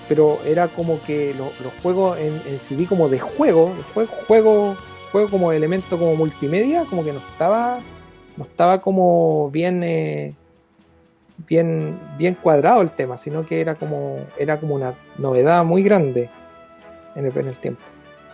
pero 0.09 0.39
era 0.47 0.69
como 0.69 1.01
que 1.03 1.35
los 1.35 1.73
juegos 1.83 2.19
en, 2.19 2.41
CD 2.61 2.87
como 2.87 3.09
de 3.09 3.19
juego, 3.19 3.75
juego, 3.93 4.13
juego, 4.27 4.77
juego 5.13 5.31
como 5.31 5.53
elemento 5.53 5.99
como 5.99 6.15
multimedia, 6.15 6.85
como 6.85 7.05
que 7.05 7.13
no 7.13 7.19
estaba, 7.19 7.81
no 8.37 8.45
estaba 8.45 8.81
como 8.81 9.51
bien, 9.51 9.83
eh, 9.83 10.35
bien, 11.47 11.99
bien 12.19 12.35
cuadrado 12.35 12.83
el 12.83 12.91
tema, 12.91 13.17
sino 13.17 13.47
que 13.47 13.61
era 13.61 13.75
como, 13.77 14.27
era 14.39 14.59
como 14.59 14.75
una 14.75 14.95
novedad 15.17 15.65
muy 15.65 15.83
grande 15.83 16.31
en 17.15 17.27
el, 17.27 17.37
en 17.37 17.49
el 17.49 17.59
tiempo. 17.59 17.83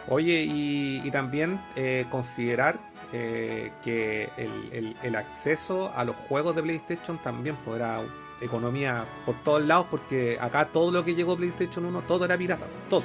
Oye, 0.08 0.44
y, 0.46 1.10
también 1.10 1.60
eh, 1.76 2.06
considerar 2.10 2.78
eh, 3.12 3.70
que 3.82 4.28
el, 4.36 4.96
el, 5.02 5.16
acceso 5.16 5.92
a 5.94 6.04
los 6.04 6.16
juegos 6.16 6.56
de 6.56 6.62
PlayStation 6.62 7.16
también 7.18 7.56
podrá 7.64 8.00
economía 8.40 9.04
por 9.24 9.36
todos 9.36 9.64
lados, 9.64 9.86
porque 9.90 10.36
acá 10.40 10.66
todo 10.66 10.90
lo 10.90 11.04
que 11.04 11.14
llegó 11.14 11.36
PlayStation 11.36 11.84
1, 11.86 12.02
todo 12.02 12.24
era 12.24 12.36
pirata, 12.36 12.66
todo. 12.90 13.02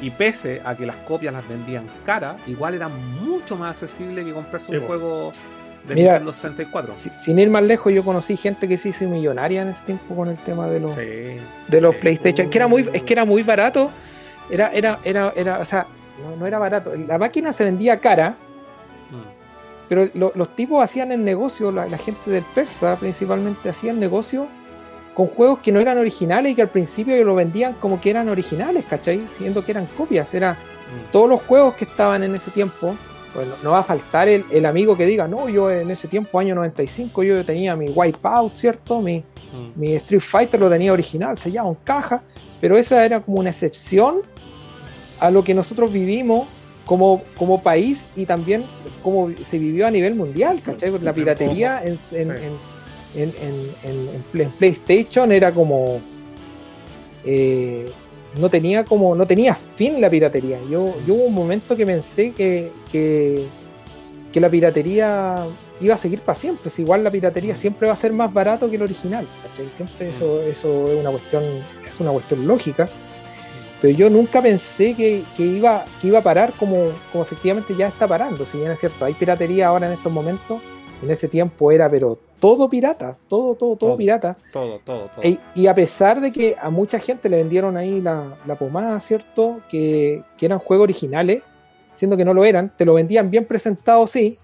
Y 0.00 0.10
pese 0.10 0.60
a 0.64 0.76
que 0.76 0.84
las 0.84 0.96
copias 0.96 1.32
las 1.32 1.48
vendían 1.48 1.86
cara, 2.04 2.36
igual 2.46 2.74
era 2.74 2.88
mucho 2.88 3.56
más 3.56 3.72
accesible 3.72 4.24
que 4.24 4.32
comprarse 4.32 4.78
un 4.78 4.86
juego 4.86 5.32
de 5.88 5.94
Nintendo 5.94 6.32
64. 6.32 6.94
sin 7.22 7.38
ir 7.38 7.50
más 7.50 7.62
lejos, 7.62 7.92
yo 7.92 8.04
conocí 8.04 8.36
gente 8.36 8.66
que 8.68 8.78
se 8.78 8.90
hizo 8.90 9.04
millonaria 9.04 9.62
en 9.62 9.68
ese 9.68 9.82
tiempo 9.84 10.16
con 10.16 10.28
el 10.28 10.38
tema 10.38 10.66
de 10.66 10.80
los, 10.80 10.96
de 10.96 11.80
los 11.80 11.94
PlayStation, 11.96 12.50
que 12.50 12.58
era 12.58 12.66
muy, 12.66 12.88
es 12.92 13.02
que 13.02 13.12
era 13.12 13.24
muy 13.24 13.42
barato. 13.42 13.90
Era, 14.48 14.70
era, 14.72 14.98
era, 15.02 15.32
era, 15.34 15.58
o 15.58 15.64
sea, 15.64 15.86
no, 16.38 16.46
era 16.46 16.58
barato. 16.58 16.94
La 16.94 17.18
máquina 17.18 17.52
se 17.52 17.64
vendía 17.64 18.00
cara, 18.00 18.36
mm. 19.10 19.88
pero 19.88 20.08
los 20.14 20.56
tipos 20.56 20.82
hacían 20.82 21.12
el 21.12 21.24
negocio, 21.24 21.72
la, 21.72 21.86
la, 21.86 21.98
gente 21.98 22.30
del 22.30 22.44
Persa 22.54 22.96
principalmente 22.96 23.68
hacían 23.68 23.98
negocio 23.98 24.46
con 25.14 25.26
juegos 25.28 25.60
que 25.60 25.72
no 25.72 25.80
eran 25.80 25.98
originales 25.98 26.52
y 26.52 26.54
que 26.54 26.62
al 26.62 26.68
principio 26.68 27.24
lo 27.24 27.34
vendían 27.34 27.74
como 27.74 28.00
que 28.00 28.10
eran 28.10 28.28
originales, 28.28 28.84
¿cachai? 28.84 29.26
Siendo 29.36 29.64
que 29.64 29.72
eran 29.72 29.86
copias, 29.86 30.32
eran 30.34 30.54
mm. 30.54 31.10
todos 31.10 31.28
los 31.28 31.42
juegos 31.42 31.74
que 31.74 31.84
estaban 31.84 32.22
en 32.22 32.34
ese 32.34 32.50
tiempo. 32.50 32.94
Pues 33.36 33.46
no, 33.62 33.72
va 33.72 33.80
a 33.80 33.82
faltar 33.82 34.28
el, 34.28 34.66
amigo 34.66 34.96
que 34.96 35.04
diga, 35.04 35.28
no, 35.28 35.48
yo 35.48 35.70
en 35.70 35.90
ese 35.90 36.08
tiempo, 36.08 36.38
año 36.38 36.54
95, 36.54 37.22
yo 37.22 37.44
tenía 37.44 37.76
mi 37.76 37.90
Wipeout, 37.90 38.56
¿cierto? 38.56 39.02
Mi, 39.02 39.18
mm. 39.18 39.78
mi 39.78 39.94
Street 39.96 40.22
Fighter 40.22 40.58
lo 40.58 40.70
tenía 40.70 40.92
original, 40.92 41.36
sellado 41.36 41.68
en 41.68 41.76
caja, 41.84 42.22
pero 42.60 42.78
esa 42.78 43.04
era 43.04 43.20
como 43.20 43.40
una 43.40 43.50
excepción 43.50 44.22
a 45.20 45.30
lo 45.30 45.44
que 45.44 45.52
nosotros 45.52 45.92
vivimos 45.92 46.48
como, 46.86 47.22
como 47.36 47.62
país 47.62 48.08
y 48.16 48.24
también 48.24 48.64
como 49.02 49.30
se 49.44 49.58
vivió 49.58 49.86
a 49.86 49.90
nivel 49.90 50.14
mundial, 50.14 50.62
¿cachai? 50.64 50.98
la 50.98 51.12
piratería 51.12 51.82
en 51.84 51.98
en, 53.16 53.74
en, 53.82 54.50
PlayStation 54.58 55.32
era 55.32 55.52
como 55.52 56.00
eh, 57.24 57.90
no 58.38 58.50
tenía 58.50 58.84
como 58.84 59.14
no 59.14 59.26
tenía 59.26 59.54
fin 59.54 60.00
la 60.00 60.10
piratería. 60.10 60.58
Yo, 60.70 60.94
yo 61.06 61.14
hubo 61.14 61.24
un 61.24 61.34
momento 61.34 61.76
que 61.76 61.86
pensé 61.86 62.32
que, 62.32 62.70
que, 62.90 63.48
la 64.34 64.50
piratería 64.50 65.46
iba 65.80 65.94
a 65.94 65.98
seguir 65.98 66.20
para 66.20 66.38
siempre. 66.38 66.68
Si 66.68 66.82
igual 66.82 67.02
la 67.02 67.10
piratería 67.10 67.56
siempre 67.56 67.86
va 67.86 67.94
a 67.94 67.96
ser 67.96 68.12
más 68.12 68.30
barato 68.32 68.68
que 68.68 68.76
el 68.76 68.82
original 68.82 69.26
siempre 69.74 70.10
eso 70.10 70.42
eso 70.42 70.92
es 70.92 71.00
una 71.00 71.10
cuestión 71.10 71.42
es 71.88 72.00
una 72.00 72.10
cuestión 72.10 72.46
lógica. 72.46 72.86
Pero 73.80 73.96
yo 73.96 74.10
nunca 74.10 74.42
pensé 74.42 74.94
que, 74.94 75.22
iba 75.38 75.84
que 76.00 76.08
iba 76.08 76.18
a 76.18 76.22
parar 76.22 76.52
como, 76.58 76.90
como 77.12 77.24
efectivamente 77.24 77.74
ya 77.76 77.88
está 77.88 78.06
parando. 78.06 78.44
Si 78.44 78.58
bien 78.58 78.70
es 78.70 78.80
cierto 78.80 79.04
hay 79.04 79.14
piratería 79.14 79.68
ahora 79.68 79.86
en 79.86 79.94
estos 79.94 80.12
momentos. 80.12 80.60
En 81.02 81.10
ese 81.10 81.28
tiempo 81.28 81.70
era 81.72 81.90
pero 81.90 82.18
todo 82.40 82.68
pirata, 82.68 83.16
todo, 83.28 83.54
todo, 83.54 83.76
todo, 83.76 83.96
pirata. 83.96 84.36
Todo, 84.52 84.80
todo, 84.84 85.08
todo. 85.14 85.22
E, 85.22 85.38
y 85.54 85.66
a 85.66 85.74
pesar 85.74 86.20
de 86.20 86.32
que 86.32 86.56
a 86.60 86.70
mucha 86.70 86.98
gente 86.98 87.28
le 87.28 87.38
vendieron 87.38 87.76
ahí 87.76 88.00
la, 88.00 88.36
la 88.46 88.58
pomada, 88.58 88.98
¿cierto? 89.00 89.60
Que, 89.70 90.22
que, 90.38 90.46
eran 90.46 90.58
juegos 90.58 90.84
originales, 90.84 91.42
siendo 91.94 92.16
que 92.16 92.24
no 92.24 92.34
lo 92.34 92.44
eran, 92.44 92.70
te 92.76 92.84
lo 92.84 92.94
vendían 92.94 93.30
bien 93.30 93.46
presentado, 93.46 94.06
sí. 94.06 94.38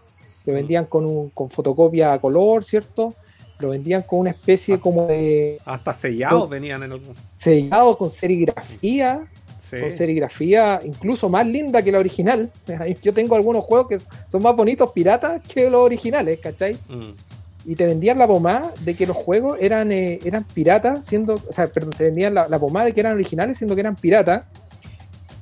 Te 0.44 0.52
mm. 0.52 0.54
vendían 0.54 0.84
con, 0.86 1.04
un, 1.04 1.30
con 1.30 1.50
fotocopia 1.50 2.14
a 2.14 2.18
color, 2.18 2.64
¿cierto? 2.64 3.14
Lo 3.58 3.70
vendían 3.70 4.02
con 4.02 4.20
una 4.20 4.30
especie 4.30 4.80
como 4.80 5.06
de. 5.06 5.58
Hasta 5.64 5.94
sellados 5.94 6.48
venían 6.48 6.82
en 6.82 6.92
algún. 6.92 7.14
Sellados 7.38 7.96
con 7.96 8.10
serigrafía. 8.10 9.26
Con 9.70 9.90
serigrafía 9.90 10.80
incluso 10.84 11.30
más 11.30 11.46
linda 11.46 11.82
que 11.82 11.90
la 11.90 11.98
original. 11.98 12.50
Yo 13.02 13.14
tengo 13.14 13.36
algunos 13.36 13.64
juegos 13.64 13.88
que 13.88 13.98
son 14.30 14.42
más 14.42 14.54
bonitos 14.54 14.90
piratas 14.90 15.40
que 15.48 15.70
los 15.70 15.80
originales, 15.80 16.40
¿cachai? 16.40 16.74
Mm 16.90 17.31
y 17.64 17.76
te 17.76 17.86
vendían 17.86 18.18
la 18.18 18.26
pomada 18.26 18.72
de 18.80 18.94
que 18.94 19.06
los 19.06 19.16
juegos 19.16 19.58
eran, 19.60 19.92
eh, 19.92 20.18
eran 20.24 20.44
piratas, 20.44 21.04
siendo, 21.04 21.34
o 21.34 21.52
sea, 21.52 21.66
perdón, 21.66 21.92
te 21.96 22.04
vendían 22.04 22.34
la, 22.34 22.58
pomada 22.58 22.86
de 22.86 22.92
que 22.92 23.00
eran 23.00 23.12
originales, 23.14 23.58
siendo 23.58 23.74
que 23.74 23.80
eran 23.80 23.94
piratas, 23.94 24.46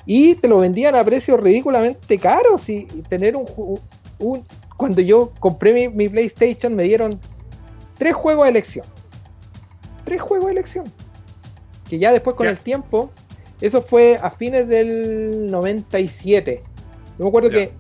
y 0.05 0.35
te 0.35 0.49
lo 0.49 0.59
vendían 0.59 0.95
a 0.95 1.05
precios 1.05 1.41
ridículamente 1.41 2.19
caros. 2.19 2.69
Y, 2.69 2.85
tener 3.09 3.37
un, 3.37 3.47
un, 4.19 4.43
Cuando 4.77 5.01
yo 5.01 5.33
compré 5.39 5.89
mi, 5.89 6.09
PlayStation, 6.09 6.75
me 6.75 6.85
dieron 6.85 7.11
tres 7.97 8.15
juegos 8.15 8.45
de 8.45 8.51
elección. 8.51 8.87
Tres 10.05 10.21
juegos 10.21 10.47
de 10.47 10.53
elección. 10.53 10.93
Que 11.89 11.99
ya 11.99 12.13
después 12.13 12.37
con 12.37 12.47
el 12.47 12.59
tiempo, 12.59 13.11
eso 13.61 13.83
fue 13.83 14.19
a 14.21 14.31
fines 14.31 14.67
del 14.69 15.51
97. 15.51 16.63
Yo 17.19 17.25
me 17.25 17.29
acuerdo 17.29 17.51
Ya. 17.51 17.55
que, 17.55 17.73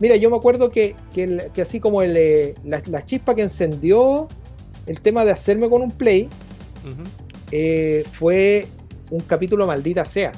mira, 0.00 0.16
yo 0.16 0.30
me 0.30 0.36
acuerdo 0.36 0.68
que, 0.70 0.94
que, 1.12 1.50
así 1.62 1.80
como 1.80 2.02
el, 2.02 2.16
eh, 2.16 2.54
la, 2.64 2.82
la 2.86 3.04
chispa 3.04 3.34
que 3.34 3.42
encendió 3.42 4.28
el 4.86 5.00
tema 5.00 5.24
de 5.24 5.30
hacerme 5.32 5.68
con 5.70 5.82
un 5.82 5.90
play, 5.92 6.28
eh, 7.50 8.04
fue 8.12 8.66
un 9.10 9.20
capítulo 9.20 9.66
maldita 9.66 10.04
sea. 10.04 10.32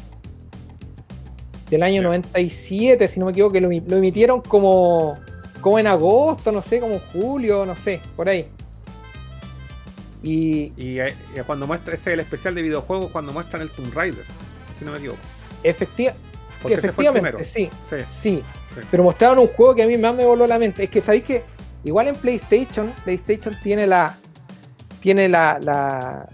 Del 1.71 1.83
año 1.83 1.97
Ya. 2.03 2.09
97, 2.09 3.09
si 3.09 3.19
no 3.19 3.27
me 3.27 3.33
equivoco, 3.33 3.55
que 3.55 3.61
lo, 3.61 3.69
emi- 3.69 3.85
lo 3.87 3.97
emitieron 3.97 4.41
como, 4.41 5.19
como 5.61 5.79
en 5.81 5.89
agosto, 5.89 6.53
no 6.53 6.63
sé, 6.63 6.79
como 6.79 6.95
en 6.95 7.01
julio, 7.13 7.67
no 7.67 7.75
sé, 7.75 8.01
por 8.15 8.29
ahí. 8.29 8.47
Y 10.23 10.73
Y, 10.77 10.99
eh, 11.01 11.15
y 11.37 11.41
cuando 11.41 11.67
muestra, 11.67 11.95
ese 11.95 12.11
es 12.11 12.15
el 12.15 12.21
especial 12.21 12.55
de 12.55 12.63
videojuegos 12.63 13.11
cuando 13.11 13.33
muestran 13.33 13.63
el 13.63 13.71
Tomb 13.71 13.93
Raider, 13.95 14.25
si 14.79 14.85
no 14.85 14.93
me 14.93 14.99
equivoco. 14.99 15.19
efectiva- 15.65 16.15
efectivamente, 16.69 17.45
sí, 17.45 17.69
Sí, 17.83 17.97
sí. 18.23 18.43
Pero 18.91 19.03
mostraron 19.05 19.39
un 19.39 19.49
juego 19.49 19.75
que 19.75 19.83
a 19.83 19.87
mí 19.87 19.97
más 19.97 20.15
me 20.15 20.25
voló 20.25 20.47
la 20.47 20.59
mente. 20.59 20.85
Es 20.85 20.91
que 20.91 21.01
sabéis 21.01 21.25
que 21.25 21.43
igual 21.85 22.09
en 22.09 22.17
PlayStation, 22.17 22.93
PlayStation 23.05 23.55
tiene 23.63 23.87
la. 23.87 24.15
Tiene 25.01 25.29
la. 25.29 25.59
la- 25.61 26.29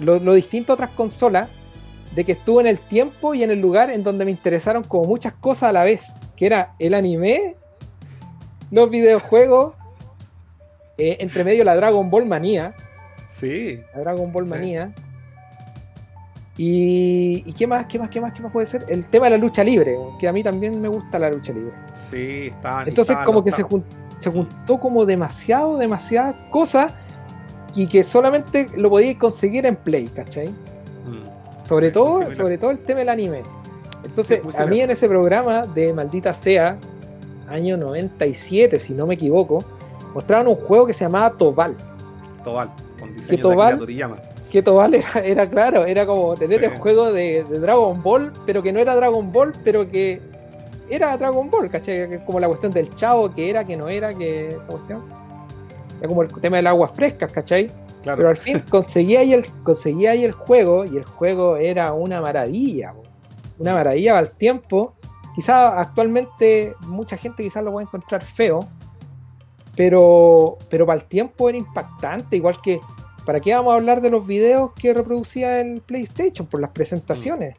lo, 0.00 0.18
lo 0.18 0.34
distinto 0.34 0.72
a 0.72 0.74
otras 0.74 0.90
consolas. 0.90 1.48
De 2.14 2.24
que 2.24 2.32
estuvo 2.32 2.60
en 2.60 2.68
el 2.68 2.78
tiempo 2.78 3.34
y 3.34 3.42
en 3.42 3.50
el 3.50 3.60
lugar 3.60 3.90
en 3.90 4.04
donde 4.04 4.24
me 4.24 4.30
interesaron 4.30 4.84
como 4.84 5.04
muchas 5.04 5.32
cosas 5.34 5.70
a 5.70 5.72
la 5.72 5.82
vez. 5.84 6.04
Que 6.36 6.46
era 6.46 6.74
el 6.78 6.94
anime, 6.94 7.56
los 8.70 8.88
videojuegos, 8.90 9.74
eh, 10.98 11.16
entre 11.20 11.42
medio 11.44 11.64
la 11.64 11.74
Dragon 11.76 12.08
Ball 12.10 12.24
Manía. 12.26 12.72
Sí. 13.30 13.80
La 13.94 14.00
Dragon 14.00 14.32
Ball 14.32 14.44
Sí. 14.44 14.50
Y, 16.56 17.42
y 17.46 17.52
qué 17.52 17.66
más, 17.66 17.86
qué 17.86 17.98
más, 17.98 18.08
qué 18.10 18.20
más, 18.20 18.32
qué 18.32 18.40
más 18.40 18.52
puede 18.52 18.66
ser? 18.66 18.86
El 18.88 19.06
tema 19.06 19.24
de 19.26 19.30
la 19.32 19.38
lucha 19.38 19.64
libre, 19.64 19.96
que 20.20 20.28
a 20.28 20.32
mí 20.32 20.42
también 20.42 20.80
me 20.80 20.88
gusta 20.88 21.18
la 21.18 21.30
lucha 21.30 21.52
libre. 21.52 21.72
Sí, 22.10 22.48
estaban. 22.48 22.88
Entonces 22.88 23.16
como 23.24 23.42
que 23.42 23.50
se, 23.50 23.64
jun- 23.64 23.82
se 24.18 24.30
juntó 24.30 24.78
como 24.78 25.04
demasiado, 25.04 25.76
demasiadas 25.78 26.36
cosas 26.50 26.94
y 27.74 27.88
que 27.88 28.04
solamente 28.04 28.68
lo 28.76 28.88
podíais 28.88 29.18
conseguir 29.18 29.66
en 29.66 29.74
Play, 29.74 30.06
¿cachai? 30.08 30.48
Mm. 30.48 31.66
Sobre 31.66 31.88
Sí, 31.88 31.92
todo, 31.94 32.06
muy 32.14 32.22
similar. 32.26 32.36
sobre 32.44 32.58
todo 32.58 32.70
el 32.70 32.78
tema 32.78 33.00
del 33.00 33.08
anime. 33.08 33.42
Entonces, 34.04 34.38
Sí, 34.38 34.44
muy 34.44 34.54
a 34.56 34.66
mí 34.66 34.80
en 34.80 34.90
ese 34.90 35.08
programa 35.08 35.62
de 35.66 35.92
Maldita 35.92 36.32
Sea, 36.32 36.76
año 37.48 37.76
97, 37.76 38.78
si 38.78 38.92
no 38.94 39.06
me 39.08 39.14
equivoco, 39.14 39.64
mostraron 40.14 40.46
un 40.46 40.54
juego 40.54 40.86
que 40.86 40.92
se 40.94 41.04
llamaba 41.04 41.30
Tobal. 41.36 41.74
Tobal, 42.44 42.70
con 43.00 43.12
diseño 43.12 43.42
Tobal- 43.42 43.56
de 43.56 43.64
Akira 43.64 43.78
Toriyama. 43.78 44.16
Que 44.54 44.62
Tobal 44.62 44.94
era, 44.94 45.10
era 45.24 45.48
claro, 45.50 45.84
era 45.84 46.06
como 46.06 46.36
tener 46.36 46.60
Sí. 46.60 46.66
el 46.66 46.78
juego 46.78 47.12
de, 47.12 47.42
de 47.42 47.58
Dragon 47.58 48.00
Ball, 48.00 48.32
pero 48.46 48.62
que 48.62 48.72
no 48.72 48.78
era 48.78 48.94
Dragon 48.94 49.32
Ball, 49.32 49.52
pero 49.64 49.90
que 49.90 50.20
era 50.88 51.16
Dragon 51.16 51.50
Ball, 51.50 51.68
¿cachai? 51.68 52.24
Como 52.24 52.38
la 52.38 52.46
cuestión 52.46 52.70
del 52.70 52.88
chavo, 52.94 53.34
que 53.34 53.50
era, 53.50 53.64
que 53.64 53.76
no 53.76 53.88
era, 53.88 54.14
que 54.14 54.46
esa 54.46 54.58
cuestión. 54.58 55.02
Era 55.98 56.06
como 56.06 56.22
el 56.22 56.28
tema 56.34 56.58
del 56.58 56.68
agua 56.68 56.86
frescas, 56.86 57.32
¿cachai? 57.32 57.66
Claro. 58.04 58.18
Pero 58.18 58.28
al 58.28 58.36
fin 58.36 58.62
conseguía 58.70 59.18
ahí 59.18 59.32
el, 59.32 59.44
conseguía 59.64 60.12
ahí 60.12 60.24
el 60.24 60.30
juego 60.30 60.84
y 60.84 60.98
el 60.98 61.04
juego 61.04 61.56
era 61.56 61.92
una 61.92 62.20
maravilla, 62.20 62.94
una 63.58 63.72
maravilla 63.72 64.16
al 64.18 64.30
tiempo. 64.30 64.94
Quizás 65.34 65.72
actualmente 65.78 66.76
mucha 66.86 67.16
gente 67.16 67.42
quizás 67.42 67.64
lo 67.64 67.72
puede 67.72 67.86
encontrar 67.86 68.22
feo, 68.22 68.60
pero, 69.74 70.58
pero 70.70 70.86
para 70.86 71.00
el 71.00 71.08
tiempo 71.08 71.48
era 71.48 71.58
impactante, 71.58 72.36
igual 72.36 72.60
que 72.62 72.78
¿para 73.24 73.40
qué 73.40 73.54
vamos 73.54 73.72
a 73.72 73.76
hablar 73.76 74.00
de 74.00 74.10
los 74.10 74.26
videos 74.26 74.72
que 74.74 74.94
reproducía 74.94 75.60
el 75.60 75.80
PlayStation? 75.80 76.46
Por 76.46 76.60
las 76.60 76.70
presentaciones. 76.70 77.56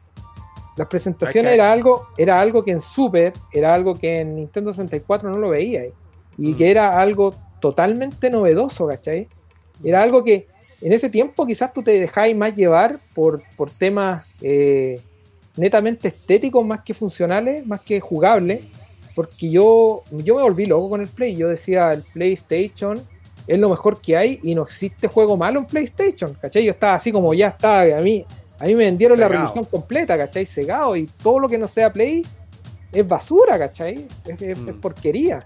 Las 0.76 0.88
presentaciones 0.88 1.54
era 1.54 1.72
algo, 1.72 2.08
era 2.18 2.38
algo 2.40 2.62
que 2.62 2.72
en 2.72 2.80
Super, 2.80 3.32
era 3.52 3.72
algo 3.72 3.94
que 3.94 4.20
en 4.20 4.36
Nintendo 4.36 4.72
64 4.72 5.30
no 5.30 5.38
lo 5.38 5.50
veía. 5.50 5.86
Y 6.36 6.52
Mm. 6.52 6.56
que 6.56 6.70
era 6.70 7.00
algo 7.00 7.34
totalmente 7.60 8.28
novedoso, 8.28 8.86
¿cachai? 8.86 9.28
Era 9.82 10.02
algo 10.02 10.22
que 10.22 10.46
en 10.82 10.92
ese 10.92 11.08
tiempo 11.08 11.46
quizás 11.46 11.72
tú 11.72 11.82
te 11.82 11.98
dejabas 11.98 12.34
más 12.34 12.54
llevar 12.54 12.96
por, 13.14 13.42
por 13.56 13.70
temas 13.70 14.26
eh, 14.42 15.00
netamente 15.56 16.08
estéticos 16.08 16.66
más 16.66 16.82
que 16.82 16.92
funcionales, 16.92 17.66
más 17.66 17.80
que 17.80 17.98
jugables, 17.98 18.64
porque 19.14 19.48
yo, 19.48 20.02
yo 20.10 20.36
me 20.36 20.42
volví 20.42 20.66
loco 20.66 20.90
con 20.90 21.00
el 21.00 21.08
Play. 21.08 21.36
Yo 21.36 21.48
decía, 21.48 21.94
el 21.94 22.02
PlayStation 22.02 23.00
es 23.46 23.58
lo 23.58 23.68
mejor 23.68 24.00
que 24.00 24.16
hay 24.16 24.40
y 24.42 24.54
no 24.54 24.62
existe 24.62 25.08
juego 25.08 25.36
malo 25.36 25.58
en 25.60 25.66
PlayStation, 25.66 26.34
¿cachai? 26.40 26.64
Yo 26.64 26.72
estaba 26.72 26.94
así 26.94 27.12
como 27.12 27.32
ya 27.34 27.48
estaba, 27.48 27.82
a 27.96 28.00
mí, 28.00 28.24
a 28.58 28.64
mí 28.64 28.74
me 28.74 28.84
vendieron 28.84 29.18
la 29.20 29.28
religión 29.42 29.64
completa, 29.66 30.16
¿cachai? 30.18 30.46
Cegado 30.46 30.96
y 30.96 31.06
todo 31.22 31.38
lo 31.38 31.48
que 31.48 31.58
no 31.58 31.68
sea 31.68 31.92
Play 31.92 32.24
es 32.92 33.06
basura, 33.06 33.58
¿cachai? 33.58 34.06
Es, 34.26 34.40
es- 34.42 34.58
Mm. 34.58 34.68
es 34.70 34.74
porquería. 34.76 35.44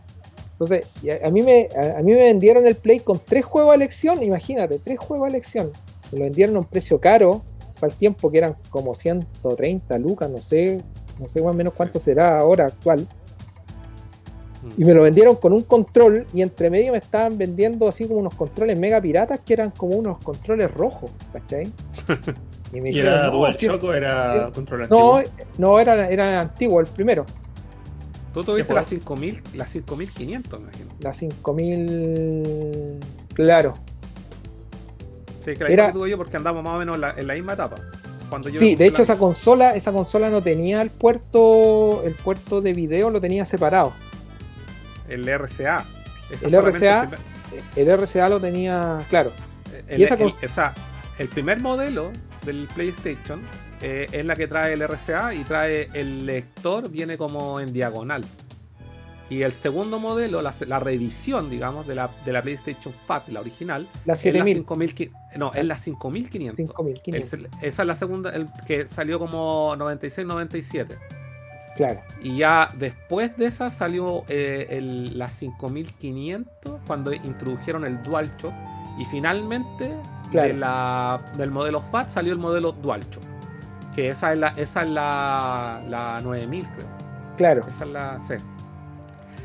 Entonces, 0.52 0.86
a, 1.24 1.30
mí 1.30 1.42
me, 1.42 1.68
a, 1.74 1.98
a 1.98 2.02
mí 2.02 2.12
me 2.12 2.18
vendieron 2.20 2.66
el 2.66 2.76
Play 2.76 3.00
con 3.00 3.18
tres 3.18 3.44
juegos 3.44 3.72
a 3.72 3.74
elección, 3.76 4.22
imagínate, 4.22 4.78
tres 4.78 4.98
juegos 4.98 5.26
a 5.26 5.30
elección. 5.30 5.70
Me 6.12 6.18
lo 6.18 6.24
vendieron 6.24 6.56
a 6.56 6.58
un 6.60 6.64
precio 6.66 7.00
caro, 7.00 7.42
para 7.80 7.90
el 7.92 7.98
tiempo 7.98 8.30
que 8.30 8.36
eran 8.38 8.56
como 8.68 8.94
130 8.94 9.96
lucas, 9.98 10.28
no 10.28 10.36
sé, 10.38 10.82
no 11.18 11.28
sé 11.30 11.40
más 11.40 11.54
o 11.54 11.56
menos 11.56 11.72
cuánto 11.74 11.98
será 11.98 12.38
ahora 12.38 12.66
actual. 12.66 13.06
Y 14.76 14.84
me 14.84 14.92
lo 14.92 15.02
vendieron 15.02 15.36
con 15.36 15.52
un 15.54 15.62
control 15.62 16.26
y 16.34 16.42
entre 16.42 16.68
medio 16.68 16.92
me 16.92 16.98
estaban 16.98 17.38
vendiendo 17.38 17.88
así 17.88 18.06
como 18.06 18.20
unos 18.20 18.34
controles 18.34 18.78
mega 18.78 19.00
piratas 19.00 19.40
que 19.40 19.54
eran 19.54 19.70
como 19.70 19.94
unos 19.96 20.18
controles 20.22 20.70
rojos, 20.72 21.10
¿cachai? 21.32 21.70
Y 22.72 22.80
me 22.80 22.90
¿Y 22.90 22.92
dijeron, 22.92 23.14
era 23.14 23.26
no, 23.26 23.32
Dual 23.38 23.56
Shock 23.56 23.82
o 23.82 23.92
era 23.92 24.50
control 24.54 24.86
no, 24.88 25.16
antiguo? 25.16 25.22
no, 25.58 25.80
era, 25.80 26.08
era 26.08 26.40
antiguo 26.40 26.78
el 26.80 26.86
primero. 26.86 27.26
Tú 28.32 28.44
tuviste 28.44 28.68
¿Qué 28.68 28.74
las 28.74 28.86
juego? 28.86 29.00
5000, 29.00 29.42
las 29.54 29.70
5500, 29.70 30.60
me 30.60 30.66
imagino. 30.66 30.90
La 31.00 31.12
5000. 31.14 32.98
Claro. 33.34 33.74
Sí, 35.44 35.54
que 35.54 35.64
la 35.64 35.70
Era- 35.70 35.86
que 35.88 35.92
tuve 35.94 36.10
yo 36.10 36.16
porque 36.16 36.36
andamos 36.36 36.62
más 36.62 36.76
o 36.76 36.78
menos 36.78 36.94
en 36.96 37.00
la, 37.00 37.10
en 37.16 37.26
la 37.26 37.34
misma 37.34 37.54
etapa. 37.54 37.76
Cuando 38.28 38.48
yo 38.48 38.60
Sí, 38.60 38.76
de 38.76 38.86
hecho 38.86 38.98
la- 38.98 39.02
esa 39.02 39.16
consola, 39.18 39.74
esa 39.74 39.90
consola 39.92 40.30
no 40.30 40.40
tenía 40.42 40.80
el 40.82 40.90
puerto, 40.90 42.02
el 42.04 42.14
puerto 42.14 42.60
de 42.60 42.72
video 42.72 43.10
lo 43.10 43.20
tenía 43.20 43.44
separado. 43.44 43.92
El 45.10 45.26
RCA. 45.28 45.84
Esa 46.30 46.46
El 46.46 46.54
RCA. 46.54 47.10
el 47.76 47.88
RCA 47.98 48.28
lo 48.28 48.40
tenía, 48.40 49.04
claro. 49.10 49.32
el, 49.88 50.00
Y 50.00 50.04
esa 50.04 50.14
el- 50.14 50.20
cons- 50.20 50.44
o 50.44 50.48
sea, 50.48 50.74
el 51.18 51.28
primer 51.28 51.60
modelo 51.60 52.10
del 52.44 52.68
PlayStation 52.74 53.42
eh, 53.82 54.06
es 54.12 54.24
la 54.24 54.36
que 54.36 54.46
trae 54.46 54.72
el 54.74 54.82
RCA 54.82 55.34
y 55.34 55.44
trae 55.44 55.88
el 55.94 56.26
lector, 56.26 56.88
viene 56.90 57.16
como 57.18 57.60
en 57.60 57.72
diagonal. 57.72 58.24
Y 59.28 59.42
el 59.42 59.52
segundo 59.52 60.00
modelo, 60.00 60.42
la, 60.42 60.52
la 60.66 60.80
reedición, 60.80 61.50
digamos, 61.50 61.86
de 61.86 61.94
la, 61.94 62.10
de 62.24 62.32
la 62.32 62.42
PlayStation 62.42 62.92
Fat, 63.06 63.28
la 63.28 63.38
original, 63.40 63.86
La 64.04 64.14
es 64.14 64.24
la 64.24 64.32
7000, 64.32 64.56
5000, 64.66 65.12
no, 65.36 65.52
es 65.54 65.64
la 65.64 65.78
5500. 65.78 66.66
5500. 66.76 67.38
Es- 67.62 67.62
esa 67.74 67.82
es 67.82 67.86
la 67.86 67.94
segunda, 67.94 68.30
el 68.30 68.48
que 68.66 68.88
salió 68.88 69.18
como 69.20 69.76
96-97. 69.76 70.98
Claro. 71.80 72.00
Y 72.22 72.36
ya 72.36 72.68
después 72.78 73.36
de 73.38 73.46
esa 73.46 73.70
salió 73.70 74.24
eh, 74.28 74.66
el- 74.70 75.18
la 75.18 75.28
5500 75.28 76.78
cuando 76.86 77.12
introdujeron 77.12 77.84
el 77.86 78.02
DualShock. 78.02 78.52
Y 78.98 79.04
finalmente 79.06 79.96
Claro. 80.30 80.48
de 80.48 80.54
la, 80.54 81.20
del 81.38 81.50
modelo 81.50 81.80
FAT 81.80 82.10
salió 82.10 82.32
el 82.34 82.38
modelo 82.38 82.72
DualShock. 82.72 83.22
Que 83.94 84.10
esa 84.10 84.32
es 84.32 84.38
la, 84.38 84.48
esa 84.56 84.82
es 84.82 84.88
la, 84.90 85.82
la 85.88 86.20
9000, 86.20 86.64
creo. 86.64 86.86
Claro. 87.36 87.62
Esa 87.66 87.84
es 87.84 87.90
la. 87.90 88.20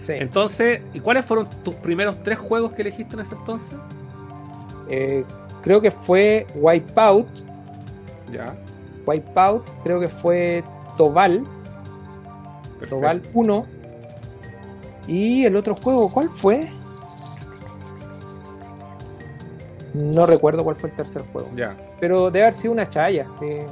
Sí. 0.01 0.11
Entonces, 0.13 0.81
¿y 0.93 0.99
cuáles 0.99 1.25
fueron 1.25 1.47
tus 1.63 1.73
primeros 1.75 2.19
tres 2.21 2.37
juegos 2.37 2.73
que 2.73 2.81
elegiste 2.83 3.15
en 3.15 3.21
ese 3.21 3.33
entonces? 3.35 3.75
Eh, 4.89 5.23
creo 5.63 5.81
que 5.81 5.89
fue 5.89 6.45
Wipeout. 6.55 7.27
Ya. 8.31 8.55
Wipeout, 9.07 9.63
creo 9.83 9.99
que 9.99 10.07
fue 10.09 10.63
Tobal. 10.97 11.43
Tobal 12.89 13.21
1. 13.33 13.65
Y 15.07 15.45
el 15.45 15.55
otro 15.55 15.75
juego, 15.75 16.11
¿cuál 16.11 16.29
fue? 16.29 16.67
No 19.93 20.25
recuerdo 20.25 20.63
cuál 20.63 20.75
fue 20.75 20.89
el 20.89 20.95
tercer 20.95 21.23
juego. 21.31 21.49
Ya. 21.55 21.75
Pero 21.99 22.29
debe 22.31 22.45
haber 22.47 22.55
sido 22.55 22.73
una 22.73 22.89
chaya. 22.89 23.27
Que, 23.39 23.65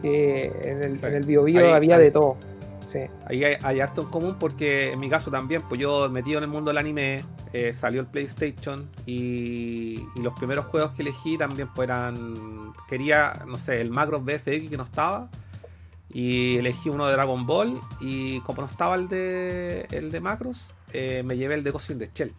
que 0.00 0.52
en 0.64 0.82
el, 0.82 0.98
Sí. 1.00 1.06
en 1.06 1.14
el 1.14 1.24
Bio 1.24 1.44
Bio 1.44 1.60
Ahí- 1.66 1.72
había 1.72 1.96
ahí- 1.96 2.04
de 2.04 2.10
todo. 2.10 2.36
Sí. 2.84 3.00
Ahí 3.26 3.42
hay, 3.42 3.56
hay 3.62 3.80
harto 3.80 4.02
en 4.02 4.08
común 4.08 4.36
porque 4.38 4.92
en 4.92 5.00
mi 5.00 5.08
caso 5.08 5.30
también, 5.30 5.62
pues 5.68 5.80
yo 5.80 6.10
metido 6.10 6.38
en 6.38 6.44
el 6.44 6.50
mundo 6.50 6.70
del 6.70 6.78
anime, 6.78 7.24
eh, 7.54 7.72
salió 7.72 8.00
el 8.02 8.06
PlayStation 8.06 8.88
y, 9.06 10.04
y 10.14 10.20
los 10.22 10.34
primeros 10.34 10.66
juegos 10.66 10.90
que 10.90 11.00
elegí 11.02 11.38
también 11.38 11.68
pues 11.74 11.88
eran, 11.88 12.72
quería, 12.88 13.32
no 13.46 13.56
sé, 13.56 13.80
el 13.80 13.90
Macros 13.90 14.22
BFX 14.24 14.68
que 14.68 14.76
no 14.76 14.84
estaba 14.84 15.28
y 16.12 16.56
elegí 16.58 16.88
uno 16.88 17.06
de 17.06 17.12
Dragon 17.12 17.46
Ball 17.46 17.80
y 18.00 18.40
como 18.40 18.62
no 18.62 18.68
estaba 18.68 18.94
el 18.96 19.08
de, 19.08 19.86
el 19.90 20.10
de 20.10 20.20
Macros, 20.20 20.74
eh, 20.92 21.22
me 21.24 21.36
llevé 21.36 21.54
el 21.54 21.64
de 21.64 21.70
Ghost 21.70 21.90
in 21.90 21.98
the 21.98 22.10
Shell, 22.14 22.32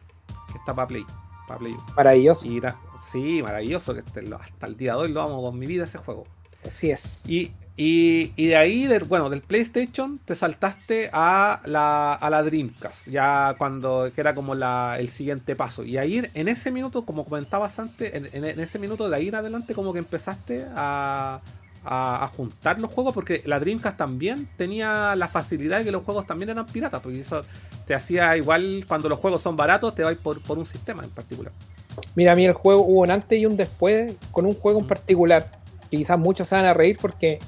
que 0.52 0.58
está 0.58 0.74
para 0.74 0.88
Play. 0.88 1.06
para 1.48 1.60
Play 1.60 1.74
1. 1.74 1.84
Maravilloso. 1.96 2.46
Y 2.48 2.62
sí, 3.12 3.42
maravilloso, 3.42 3.94
que 3.94 4.00
este- 4.02 4.22
lo- 4.24 4.38
hasta 4.38 4.68
el 4.68 4.78
día 4.78 4.94
de 4.94 4.98
hoy 5.00 5.12
lo 5.12 5.22
amo 5.22 5.42
con 5.42 5.58
mi 5.60 5.66
vida 5.66 5.86
ese 5.86 5.98
juego. 5.98 6.26
Así 6.66 6.92
es. 6.92 7.24
Y, 7.28 7.52
y, 7.76 8.32
y 8.38 8.46
de 8.48 8.56
ahí, 8.56 8.88
del, 8.88 9.04
bueno, 9.04 9.30
del 9.30 9.42
PlayStation 9.42 10.18
te 10.24 10.34
saltaste 10.34 11.10
a 11.12 11.60
la, 11.66 12.14
a 12.14 12.30
la 12.30 12.42
Dreamcast, 12.42 13.08
ya 13.10 13.56
cuando 13.58 14.10
que 14.16 14.22
era 14.22 14.34
como 14.34 14.56
la, 14.56 14.96
el 14.98 15.10
siguiente 15.10 15.58
paso. 15.58 15.84
Y 15.84 15.98
ahí 15.98 16.24
en 16.34 16.48
ese 16.48 16.72
minuto, 16.72 17.06
como 17.06 17.26
comentabas 17.26 17.80
antes, 17.80 18.14
en, 18.16 18.30
en- 18.32 18.46
en 18.46 18.60
ese 18.62 18.80
minuto 18.80 19.10
de 19.10 19.16
ahí 19.18 19.28
en 19.28 19.36
adelante 19.36 19.74
como 19.74 19.92
que 19.92 20.00
empezaste 20.00 20.66
a, 20.74 21.42
a, 21.86 22.24
a 22.24 22.28
juntar 22.30 22.80
los 22.80 22.92
juegos, 22.92 23.14
porque 23.14 23.42
la 23.46 23.60
Dreamcast 23.60 23.98
también 23.98 24.48
tenía 24.58 25.16
la 25.16 25.28
facilidad 25.28 25.80
de 25.80 25.86
que 25.86 25.92
los 25.92 26.04
juegos 26.04 26.26
también 26.26 26.50
eran 26.50 26.66
piratas, 26.66 27.02
porque 27.02 27.20
eso 27.20 27.42
te 27.86 27.94
hacía 27.94 28.36
igual 28.38 28.86
cuando 28.88 29.10
los 29.10 29.20
juegos 29.20 29.42
son 29.42 29.56
baratos, 29.56 29.94
te 29.96 30.04
vais 30.04 30.18
por, 30.18 30.42
por 30.42 30.58
un 30.58 30.66
sistema 30.66 31.04
en 31.04 31.10
particular. 31.10 31.52
Mira, 32.16 32.32
a 32.34 32.36
mí 32.36 32.46
el 32.46 32.54
juego 32.54 32.82
hubo 32.84 33.02
un 33.02 33.12
antes 33.12 33.38
y 33.40 33.46
un 33.46 33.58
después 33.58 34.16
con 34.32 34.46
un 34.46 34.56
juego 34.56 34.80
en 34.80 34.88
particular. 34.88 35.50
Que 35.90 35.98
quizás 35.98 36.18
muchos 36.18 36.48
se 36.48 36.56
van 36.56 36.66
a 36.66 36.74
reír 36.74 36.98
porque 37.00 37.40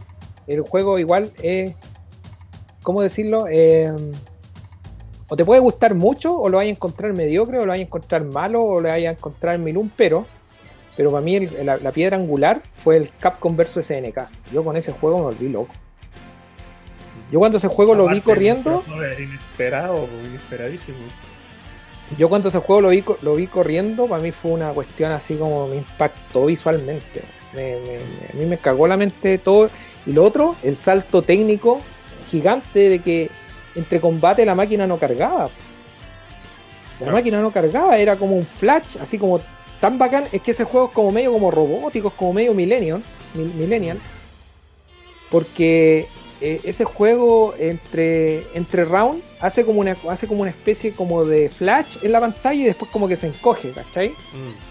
el 0.47 0.61
juego 0.61 0.99
igual 0.99 1.31
es. 1.41 1.73
¿Cómo 2.83 3.01
decirlo? 3.01 3.47
Eh, 3.49 3.91
o 5.27 5.35
te 5.35 5.43
puede 5.43 5.59
gustar 5.59 5.95
mucho, 5.95 6.37
o 6.37 6.49
lo 6.49 6.57
vayas 6.57 6.73
a 6.73 6.75
encontrar 6.75 7.13
mediocre, 7.13 7.57
o 7.57 7.61
lo 7.61 7.71
vayas 7.71 7.85
a 7.85 7.87
encontrar 7.87 8.23
malo, 8.25 8.63
o 8.63 8.81
lo 8.81 8.89
vayas 8.89 9.09
a 9.09 9.17
encontrar 9.17 9.57
mil 9.57 9.77
un 9.77 9.89
pero. 9.89 10.27
Pero 10.97 11.11
para 11.11 11.23
mí 11.23 11.35
el- 11.35 11.65
la, 11.65 11.77
la 11.77 11.91
piedra 11.91 12.15
angular 12.17 12.61
fue 12.83 12.97
el 12.97 13.09
Capcom 13.19 13.55
vs 13.55 13.85
SNK. 13.85 14.27
Yo 14.51 14.63
con 14.63 14.77
ese 14.77 14.91
juego 14.91 15.17
me 15.17 15.23
volví 15.25 15.49
loco. 15.49 15.73
Yo 17.31 17.39
cuando 17.39 17.57
ese 17.57 17.67
juego 17.67 17.95
lo 17.95 18.07
vi 18.07 18.21
corriendo, 18.21 18.83
Inesperado, 19.19 20.07
inesperadísimo. 20.29 20.97
Yo 22.17 22.29
cuando 22.29 22.49
ese 22.49 22.59
juego 22.59 22.81
lo 22.81 22.89
vi, 22.89 23.03
lo 23.23 23.35
vi 23.35 23.47
corriendo, 23.47 24.05
para 24.05 24.21
mí 24.21 24.31
fue 24.31 24.51
una 24.51 24.69
cuestión 24.71 25.11
así 25.11 25.35
como 25.35 25.67
me 25.67 25.77
impactó 25.77 26.45
visualmente. 26.45 27.23
Me- 27.53 27.77
me- 27.77 27.97
me- 27.97 28.29
a 28.31 28.33
mí 28.35 28.45
me 28.45 28.57
cagó 28.59 28.85
la 28.87 28.95
mente 28.95 29.37
todo. 29.39 29.69
Y 30.05 30.13
lo 30.13 30.23
otro, 30.23 30.55
el 30.61 30.77
salto 30.77 31.23
técnico 31.23 31.81
gigante 32.29 32.89
de 32.89 32.99
que 32.99 33.29
entre 33.73 33.99
combate 33.99 34.45
la 34.45 34.53
máquina 34.53 34.85
no 34.85 34.99
cargaba. 34.99 35.45
La 35.45 36.97
Claro. 36.99 37.13
máquina 37.13 37.41
no 37.41 37.51
cargaba, 37.51 37.97
era 37.97 38.15
como 38.15 38.35
un 38.37 38.45
flash, 38.45 38.97
así 39.01 39.17
como 39.17 39.41
tan 39.81 39.97
bacán. 39.97 40.25
Es 40.31 40.41
que 40.41 40.51
ese 40.51 40.63
juego 40.63 40.87
es 40.87 40.93
como 40.93 41.11
medio 41.11 41.31
como 41.31 41.51
robótico, 41.51 42.07
es 42.09 42.13
como 42.13 42.33
medio 42.33 42.53
millennial. 42.53 43.03
mil- 43.33 43.53
millennial 43.53 43.99
porque 45.31 46.07
eh, 46.41 46.61
ese 46.63 46.83
juego 46.85 47.55
entre, 47.57 48.45
entre 48.55 48.85
round 48.85 49.21
hace 49.39 49.65
como 49.65 49.79
una 49.79 49.97
hace 50.09 50.27
como 50.27 50.41
una 50.41 50.51
especie 50.51 50.91
como 50.93 51.23
de 51.25 51.49
flash 51.49 51.97
en 52.03 52.11
la 52.11 52.19
pantalla 52.19 52.61
y 52.61 52.63
después 52.65 52.91
como 52.91 53.07
que 53.07 53.15
se 53.17 53.27
encoge, 53.27 53.71
¿cachai? 53.71 54.13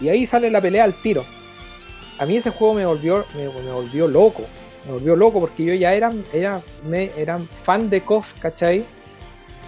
Y 0.01 0.09
ahí 0.09 0.25
sale 0.25 0.49
la 0.49 0.61
pelea 0.61 0.83
al 0.85 0.93
tiro. 1.01 1.25
A 2.17 2.25
mí 2.25 2.37
ese 2.37 2.49
juego 2.51 2.73
me 2.75 2.85
volvió, 2.85 3.25
me, 3.35 3.43
me 3.63 3.71
volvió 3.71 4.07
loco. 4.07 4.43
Me 4.85 4.93
volvió 4.93 5.15
loco 5.15 5.39
porque 5.41 5.65
yo 5.65 5.73
ya 5.73 5.93
era, 5.93 6.13
era, 6.31 6.61
me, 6.87 7.11
era 7.17 7.39
fan 7.63 7.89
de 7.89 8.01
KOF, 8.01 8.33
¿cachai? 8.39 8.85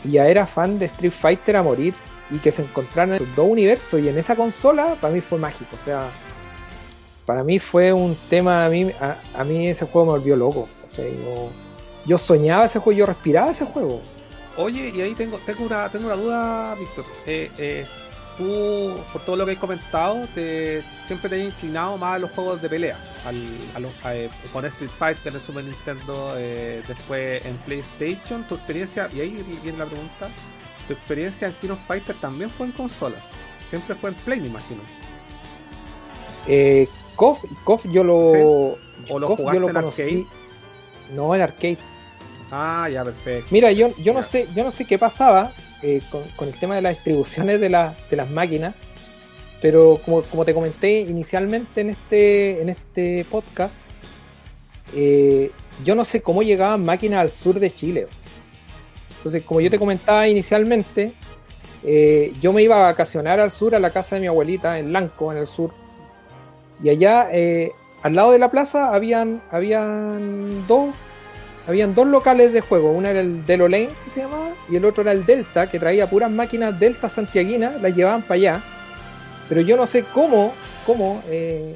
Y 0.06 0.12
ya 0.12 0.28
era 0.28 0.46
fan 0.48 0.78
de 0.80 0.86
Street 0.86 1.12
Fighter 1.12 1.58
a 1.58 1.64
morir. 1.64 1.94
Y 2.30 2.40
que 2.40 2.52
se 2.52 2.62
encontraran 2.62 3.14
esos 3.14 3.36
dos 3.36 3.48
universos. 3.48 4.02
Y 4.02 4.10
en 4.10 4.18
esa 4.18 4.36
consola, 4.36 4.98
para 5.00 5.14
mí 5.14 5.22
fue 5.22 5.38
mágico. 5.38 5.76
O 5.82 5.86
sea, 5.86 6.12
para 7.26 7.44
mí 7.44 7.60
fue 7.60 7.94
un 7.94 8.18
tema. 8.30 8.66
A 8.66 8.70
mí, 8.70 8.92
a, 9.00 9.18
a 9.34 9.44
mí 9.44 9.70
ese 9.70 9.86
juego 9.86 10.08
me 10.08 10.12
volvió 10.14 10.36
loco. 10.36 10.68
¿cachai? 10.88 11.18
Yo, 11.18 11.50
yo 12.06 12.18
soñaba 12.18 12.66
ese 12.66 12.80
juego, 12.80 13.00
yo 13.00 13.06
respiraba 13.06 13.52
ese 13.52 13.66
juego. 13.66 14.02
Oye, 14.58 14.92
y 14.96 15.02
ahí 15.02 15.14
tengo, 15.14 15.40
tengo, 15.46 15.66
una, 15.66 15.90
tengo 15.92 16.08
una 16.08 16.16
duda, 16.16 16.76
Víctor. 16.76 17.06
Eh, 17.28 17.52
eh, 17.60 17.86
tú, 18.38 18.96
por 19.14 19.24
todo 19.24 19.36
lo 19.36 19.46
que 19.46 19.52
has 19.52 19.58
comentado, 19.60 20.28
te, 20.34 20.84
siempre 21.06 21.30
te 21.30 21.36
has 21.36 21.54
inclinado 21.54 21.98
más 21.98 22.16
a 22.16 22.20
los 22.20 22.32
juegos 22.32 22.60
de 22.62 22.68
pelea. 22.68 22.98
Al, 23.26 23.36
eh, 24.14 24.30
con 24.52 24.66
Street 24.66 24.90
Fighter 24.98 25.34
en 25.34 25.42
Super 25.42 25.64
Nintendo, 25.64 26.34
eh, 26.38 26.82
después 26.88 27.46
en 27.46 27.56
PlayStation. 27.58 28.44
Tu 28.48 28.56
experiencia, 28.56 29.10
y 29.14 29.22
ahí 29.22 29.60
viene 29.62 29.78
la 29.78 29.86
pregunta: 29.86 30.30
¿tu 30.88 30.94
experiencia 30.94 31.48
en 31.48 31.54
King 31.56 31.70
of 31.70 31.80
Fighter 31.88 32.16
también 32.16 32.50
fue 32.50 32.66
en 32.68 32.72
consola? 32.72 33.18
Siempre 33.70 33.96
fue 33.96 34.10
en 34.12 34.16
Play, 34.16 34.40
me 34.40 34.48
imagino. 34.48 34.82
Eh, 36.48 36.88
KOF, 37.16 37.44
KOF 37.64 37.86
yo 37.92 38.04
lo. 38.04 38.18
¿O 39.10 39.20
lo 39.20 39.28
KOF 39.28 39.38
jugaste 39.40 39.56
yo 39.56 39.60
lo 39.62 39.68
en 39.70 39.74
conocí. 39.76 40.02
arcade? 40.02 40.26
No, 41.16 41.36
en 41.36 41.42
arcade. 41.42 41.78
Ah, 42.52 42.88
ya, 42.92 43.04
perfecto. 43.04 43.48
Mira, 43.52 43.72
yo, 43.72 43.90
yo 43.98 44.14
no 44.14 44.24
sé, 44.24 44.48
yo 44.56 44.64
no 44.64 44.72
sé 44.72 44.86
qué 44.86 44.98
pasaba 44.98 45.52
eh, 45.82 46.02
con, 46.10 46.24
con 46.36 46.48
el 46.48 46.58
tema 46.58 46.76
de 46.76 46.82
las 46.82 46.96
distribuciones 46.96 47.60
de, 47.60 47.70
la- 47.70 47.96
de 48.10 48.16
las 48.16 48.30
máquinas, 48.30 48.74
pero 49.62 50.00
como, 50.06 50.22
como 50.24 50.46
te 50.46 50.54
comenté 50.54 51.02
inicialmente 51.02 51.82
en 51.82 51.90
este, 51.90 52.62
en 52.62 52.70
este 52.70 53.26
podcast, 53.30 53.76
eh, 54.96 55.52
yo 55.84 55.94
no 55.96 56.06
sé 56.06 56.22
cómo 56.22 56.42
llegaban 56.42 56.86
máquinas 56.86 57.20
al 57.20 57.32
sur 57.32 57.60
de 57.60 57.70
Chile. 57.74 58.08
Entonces, 59.18 59.44
como 59.44 59.62
yo 59.62 59.70
te 59.70 59.78
comentaba 59.78 60.28
inicialmente, 60.28 61.14
eh, 61.84 62.34
yo 62.42 62.54
me 62.54 62.64
iba 62.64 62.78
a 62.78 62.92
vacacionar 62.92 63.40
al 63.40 63.52
sur, 63.52 63.76
a 63.76 63.80
la 63.80 63.90
casa 63.90 64.16
de 64.16 64.22
mi 64.22 64.28
abuelita, 64.28 64.80
en 64.80 64.94
Lanco, 64.94 65.32
en 65.32 65.40
el 65.40 65.48
sur. 65.48 65.72
Y 66.84 66.90
allá, 66.90 67.30
eh, 67.32 67.72
al 68.04 68.16
lado 68.16 68.32
de 68.32 68.40
la 68.40 68.52
plaza, 68.52 68.94
habían, 68.94 69.42
habían 69.52 70.68
dos 70.68 70.90
habían 71.68 71.94
dos 71.94 72.08
locales 72.08 72.54
de 72.54 72.62
juego, 72.62 72.92
uno 72.92 73.10
era 73.10 73.20
el 73.20 73.46
Delo 73.46 73.68
Lane 73.68 73.90
que 74.06 74.10
se 74.10 74.22
llamaba 74.22 74.52
y 74.70 74.78
el 74.78 74.86
otro 74.86 75.02
era 75.02 75.12
el 75.12 75.26
Delta 75.26 75.70
que 75.70 75.78
traía 75.78 76.10
puras 76.10 76.32
máquinas 76.32 76.80
Delta 76.80 77.10
santiaguinas, 77.10 77.82
las 77.82 77.94
llevaban 77.94 78.22
para 78.22 78.36
allá. 78.36 78.62
Pero 79.50 79.60
yo 79.60 79.76
no 79.76 79.86
sé 79.86 80.06
cómo, 80.14 80.54
cómo 80.86 81.22
eh, 81.28 81.76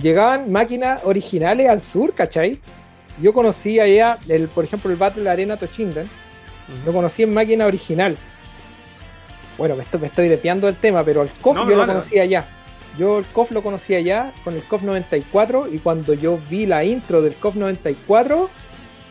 llegaban 0.00 0.50
máquinas 0.50 1.02
originales 1.04 1.68
al 1.68 1.82
sur, 1.82 2.14
¿cachai? 2.14 2.58
Yo 3.20 3.34
conocí 3.34 3.78
allá, 3.78 4.18
el, 4.26 4.48
por 4.48 4.64
ejemplo, 4.64 4.90
el 4.90 4.96
Battle 4.96 5.28
Arena 5.28 5.58
Toshinden, 5.58 6.08
lo 6.84 6.92
conocí 6.92 7.22
en 7.22 7.34
máquina 7.34 7.66
original. 7.66 8.16
Bueno, 9.56 9.76
me 9.76 9.82
estoy, 9.84 10.00
me 10.00 10.06
estoy 10.08 10.28
desviando 10.28 10.66
del 10.66 10.76
tema, 10.76 11.04
pero 11.04 11.22
el 11.22 11.30
KOF 11.30 11.54
No, 11.56 11.64
yo 11.64 11.70
lo 11.70 11.76
dale, 11.78 11.92
conocí 11.92 12.18
allá. 12.18 12.46
Yo 12.98 13.18
el 13.18 13.24
KOF 13.26 13.50
lo 13.52 13.62
conocí 13.62 13.94
allá 13.94 14.32
con 14.42 14.54
el 14.54 14.64
KOF 14.64 14.82
94 14.82 15.68
y 15.72 15.78
cuando 15.78 16.14
yo 16.14 16.38
vi 16.50 16.66
la 16.66 16.84
intro 16.84 17.22
del 17.22 17.34
KOF 17.36 17.56
94 17.56 18.48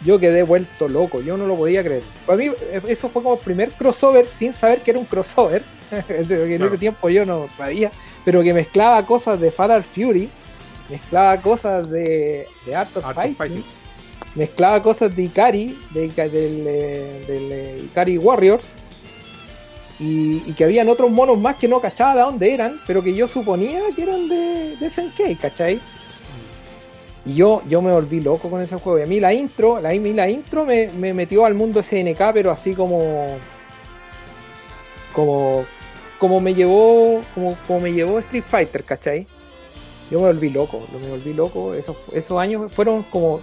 yo 0.05 0.19
quedé 0.19 0.43
vuelto 0.43 0.89
loco, 0.89 1.21
yo 1.21 1.37
no 1.37 1.47
lo 1.47 1.55
podía 1.55 1.81
creer. 1.81 2.03
Para 2.25 2.37
mí 2.37 2.47
eh, 2.47 2.81
eso 2.87 3.07
fue 3.09 3.23
como 3.23 3.35
el 3.35 3.39
primer 3.39 3.71
crossover 3.71 4.27
sin 4.27 4.51
saber 4.51 4.81
que 4.81 4.91
era 4.91 4.99
un 4.99 5.05
crossover, 5.05 5.63
en 5.91 6.25
Claro. 6.25 6.65
ese 6.67 6.77
tiempo 6.77 7.07
yo 7.09 7.25
no 7.25 7.47
sabía, 7.55 7.89
pero 8.25 8.43
que 8.43 8.53
mezclaba 8.53 9.05
cosas 9.05 9.39
de 9.39 9.49
Fatal 9.49 9.81
Fury, 9.83 10.29
mezclaba 10.89 11.39
cosas 11.39 11.89
de, 11.89 12.47
de 12.65 12.75
Art 12.75 12.95
of 12.97 13.05
Art 13.05 13.17
of 13.17 13.37
Fighting. 13.37 13.63
Mezclaba 14.35 14.81
cosas 14.81 15.15
de 15.15 15.23
Ikari, 15.23 15.77
de, 15.93 16.07
del, 16.07 16.67
eh, 16.67 17.25
del, 17.27 17.51
eh, 17.51 17.81
Ikari 17.85 18.17
Warriors, 18.17 18.73
y, 19.99 20.39
que 20.53 20.63
habían 20.63 20.89
otros 20.89 21.11
monos 21.11 21.37
más 21.37 21.55
que 21.55 21.67
no 21.67 21.79
cachaba 21.79 22.15
de 22.15 22.21
dónde 22.21 22.53
eran, 22.53 22.79
pero 22.87 23.03
que 23.03 23.13
yo 23.13 23.27
suponía 23.27 23.79
que 23.95 24.03
eran 24.03 24.27
de, 24.27 24.75
de 24.77 24.89
SNK, 24.89 25.39
¿cachai? 25.39 25.79
Y 27.25 27.35
yo, 27.35 27.61
yo 27.69 27.81
me 27.81 27.91
volví 27.91 28.19
loco 28.19 28.49
con 28.49 28.61
ese 28.61 28.75
juego. 28.77 28.99
Y 28.99 29.03
a 29.03 29.05
mí 29.05 29.19
la 29.19 29.33
intro, 29.33 29.79
la, 29.79 29.93
la 29.93 30.29
intro 30.29 30.65
me, 30.65 30.89
me 30.89 31.13
metió 31.13 31.45
al 31.45 31.53
mundo 31.53 31.81
SNK, 31.81 32.19
pero 32.33 32.51
así 32.51 32.73
como. 32.73 33.37
Como. 35.13 35.65
Como 36.19 36.41
me 36.41 36.53
llevó. 36.53 37.21
Como, 37.33 37.57
como 37.65 37.79
me 37.79 37.93
llevó 37.93 38.19
Street 38.19 38.43
Fighter, 38.45 38.83
¿cachai? 38.83 39.25
Yo 40.11 40.19
me 40.19 40.27
volví 40.27 40.49
loco, 40.49 40.85
me 41.01 41.09
volví 41.09 41.33
loco. 41.33 41.73
Esos, 41.73 41.95
esos 42.11 42.37
años 42.39 42.71
fueron 42.71 43.03
como. 43.03 43.39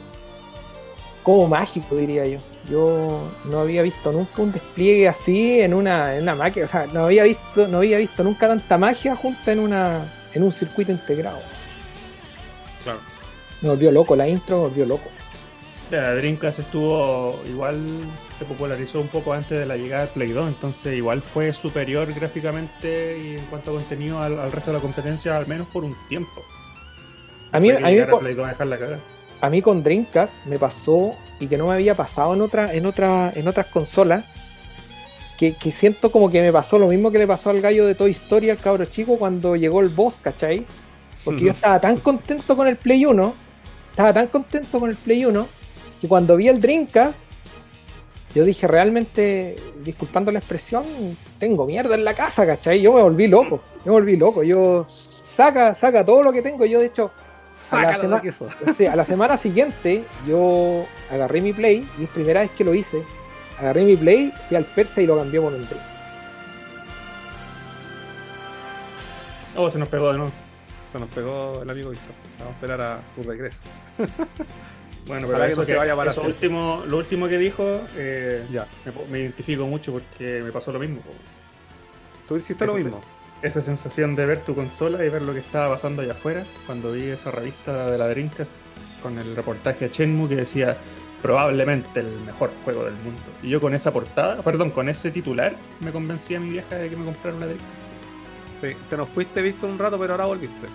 Como 1.22 1.48
mágico, 1.48 1.96
diría 1.96 2.26
yo. 2.26 2.38
Yo 2.68 3.30
no 3.44 3.60
había 3.60 3.82
visto 3.82 4.12
nunca 4.12 4.42
un 4.42 4.52
despliegue 4.52 5.08
así 5.08 5.60
en 5.60 5.74
una, 5.74 6.16
en 6.16 6.22
una 6.22 6.34
máquina. 6.34 6.66
O 6.66 6.68
sea, 6.68 6.86
no 6.86 7.04
había 7.04 7.24
visto, 7.24 7.66
no 7.68 7.78
había 7.78 7.98
visto 7.98 8.22
nunca 8.22 8.48
tanta 8.48 8.78
magia 8.78 9.14
junta 9.14 9.52
en 9.52 9.60
una. 9.60 10.04
en 10.34 10.42
un 10.42 10.52
circuito 10.52 10.92
integrado. 10.92 11.40
Claro. 12.84 13.00
Me 13.60 13.68
volvió 13.68 13.90
loco, 13.90 14.16
la 14.16 14.28
intro 14.28 14.56
me 14.56 14.62
volvió 14.64 14.86
loco. 14.86 15.08
La 15.90 16.14
Dreamcast 16.14 16.60
estuvo 16.60 17.40
igual 17.48 17.84
se 18.38 18.44
popularizó 18.44 19.00
un 19.00 19.08
poco 19.08 19.32
antes 19.32 19.58
de 19.58 19.66
la 19.66 19.76
llegada 19.76 20.04
del 20.04 20.14
Play 20.14 20.30
2, 20.30 20.46
entonces 20.46 20.96
igual 20.96 21.20
fue 21.20 21.52
superior 21.52 22.10
gráficamente 22.14 23.18
y 23.18 23.36
en 23.36 23.44
cuanto 23.46 23.72
a 23.72 23.74
contenido 23.74 24.22
al, 24.22 24.38
al 24.38 24.50
resto 24.50 24.70
de 24.70 24.78
la 24.78 24.82
competencia, 24.82 25.36
al 25.36 25.46
menos 25.46 25.66
por 25.68 25.84
un 25.84 25.94
tiempo. 26.08 26.42
A 27.52 27.60
mí, 27.60 27.70
a 27.70 27.80
mí, 27.80 28.00
Play 28.20 28.34
2 28.34 28.46
a 28.46 28.50
dejar 28.50 28.66
la 28.68 28.78
cagada. 28.78 29.00
A 29.40 29.50
mí 29.50 29.62
con 29.62 29.82
Dreamcast 29.82 30.44
me 30.46 30.58
pasó 30.58 31.16
y 31.38 31.46
que 31.46 31.56
no 31.56 31.66
me 31.66 31.74
había 31.74 31.94
pasado 31.94 32.34
en 32.34 32.42
otra, 32.42 32.74
en 32.74 32.86
otra, 32.86 33.32
en 33.34 33.48
otras 33.48 33.66
consolas. 33.66 34.24
Que, 35.38 35.54
que 35.54 35.72
siento 35.72 36.12
como 36.12 36.28
que 36.28 36.42
me 36.42 36.52
pasó 36.52 36.78
lo 36.78 36.88
mismo 36.88 37.10
que 37.10 37.18
le 37.18 37.26
pasó 37.26 37.48
al 37.48 37.62
gallo 37.62 37.86
de 37.86 37.94
Toy 37.94 38.10
Story 38.10 38.50
al 38.50 38.58
cabro 38.58 38.84
chico 38.84 39.16
cuando 39.16 39.56
llegó 39.56 39.80
el 39.80 39.88
boss, 39.88 40.18
¿cachai? 40.22 40.66
Porque 41.24 41.44
yo 41.44 41.52
estaba 41.52 41.80
tan 41.80 41.96
contento 41.96 42.54
con 42.54 42.68
el 42.68 42.76
Play 42.76 43.06
1, 43.06 43.34
estaba 43.90 44.12
tan 44.12 44.26
contento 44.26 44.78
con 44.78 44.90
el 44.90 44.96
Play 44.96 45.24
1, 45.24 45.46
que 46.00 46.08
cuando 46.08 46.36
vi 46.36 46.48
el 46.48 46.60
Dreamcast, 46.60 47.14
yo 48.34 48.44
dije 48.44 48.66
realmente, 48.66 49.56
disculpando 49.82 50.30
la 50.30 50.38
expresión, 50.38 50.84
tengo 51.38 51.66
mierda 51.66 51.94
en 51.94 52.04
la 52.04 52.14
casa, 52.14 52.46
¿cachai? 52.46 52.80
Yo 52.80 52.92
me 52.92 53.02
volví 53.02 53.26
loco, 53.26 53.60
me 53.84 53.90
volví 53.90 54.16
loco. 54.16 54.42
Yo 54.42 54.84
saca, 54.84 55.74
saca 55.74 56.04
todo 56.04 56.22
lo 56.22 56.32
que 56.32 56.40
tengo. 56.40 56.64
Yo 56.64 56.78
de 56.78 56.86
hecho, 56.86 57.10
Sácalo 57.60 58.08
de 58.08 58.20
queso. 58.22 58.48
sí, 58.76 58.86
a 58.86 58.96
la 58.96 59.04
semana 59.04 59.36
siguiente 59.36 60.04
yo 60.26 60.86
agarré 61.10 61.40
mi 61.40 61.52
play 61.52 61.88
y 61.98 62.04
es 62.04 62.10
primera 62.10 62.40
vez 62.40 62.50
que 62.52 62.64
lo 62.64 62.74
hice. 62.74 63.04
Agarré 63.58 63.84
mi 63.84 63.96
play, 63.96 64.32
fui 64.48 64.56
al 64.56 64.64
persa 64.64 65.02
y 65.02 65.06
lo 65.06 65.16
cambié 65.18 65.40
por 65.40 65.52
un 65.52 65.66
Dream. 65.66 65.84
Oh, 69.56 69.70
se 69.70 69.78
nos 69.78 69.88
pegó 69.88 70.12
de 70.12 70.18
nuevo. 70.18 70.32
Se 70.90 70.98
nos 70.98 71.08
pegó 71.10 71.62
el 71.62 71.70
amigo 71.70 71.90
Víctor. 71.90 72.14
Vamos 72.38 72.52
a 72.52 72.54
esperar 72.56 72.80
a 72.80 73.00
su 73.14 73.22
regreso. 73.22 73.58
Bueno, 75.06 75.26
pero 75.26 75.40
que 75.40 75.56
no 75.56 75.62
se 75.62 75.72
que- 75.72 75.78
vaya 75.78 75.96
para 75.96 76.12
eso 76.12 76.22
último, 76.22 76.84
lo 76.86 76.98
último 76.98 77.26
que 77.26 77.38
dijo, 77.38 77.80
eh, 77.96 78.46
Ya. 78.50 78.66
me, 79.10 79.20
identifico 79.20 79.66
mucho 79.66 79.92
porque 79.92 80.40
me 80.44 80.52
pasó 80.52 80.72
lo 80.72 80.78
mismo. 80.78 81.00
Tú 82.28 82.36
hiciste 82.36 82.66
lo 82.66 82.74
mismo. 82.74 83.00
Esa 83.42 83.62
sensación 83.62 84.16
de 84.16 84.26
ver 84.26 84.40
tu 84.40 84.54
consola 84.54 85.04
y 85.04 85.08
ver 85.08 85.22
lo 85.22 85.32
que 85.32 85.38
estaba 85.38 85.74
pasando 85.74 86.02
allá 86.02 86.12
afuera, 86.12 86.44
cuando 86.66 86.92
vi 86.92 87.04
esa 87.04 87.30
revista 87.30 87.90
de 87.90 87.96
la 87.96 88.06
Dreamcast 88.08 88.52
con 89.02 89.18
el 89.18 89.34
reportaje 89.34 89.86
a 89.86 89.88
Shenmue 89.88 90.28
que 90.28 90.36
decía 90.36 90.76
probablemente 91.22 92.00
el 92.00 92.20
mejor 92.26 92.50
juego 92.64 92.84
del 92.84 92.94
mundo. 92.94 93.22
Y 93.42 93.48
yo 93.48 93.60
con 93.60 93.74
esa 93.74 93.92
portada, 93.92 94.42
perdón, 94.42 94.70
con 94.70 94.88
ese 94.88 95.10
titular, 95.10 95.54
me 95.80 95.90
convencí 95.90 96.34
a 96.34 96.40
mi 96.40 96.50
vieja 96.50 96.76
de 96.76 96.90
que 96.90 96.96
me 96.96 97.04
comprara 97.04 97.36
una 97.36 97.46
Dreamcast. 97.46 97.70
Sí, 98.60 98.76
te 98.90 98.96
nos 98.96 99.08
fuiste 99.08 99.40
visto 99.40 99.66
un 99.66 99.78
rato, 99.78 99.98
pero 99.98 100.12
ahora 100.12 100.26
volviste. 100.26 100.66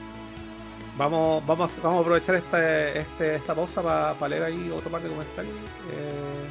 Vamos, 0.98 1.46
vamos, 1.46 1.72
vamos 1.84 2.00
a 2.00 2.02
aprovechar 2.02 2.36
esta, 2.36 2.90
este, 2.94 3.36
esta 3.36 3.54
pausa 3.54 3.84
para 3.84 4.28
leer 4.28 4.44
ahí 4.44 4.72
otro 4.76 4.90
par 4.90 5.02
de 5.02 5.10
comentarios. 5.10 5.54
Eh, 5.54 6.48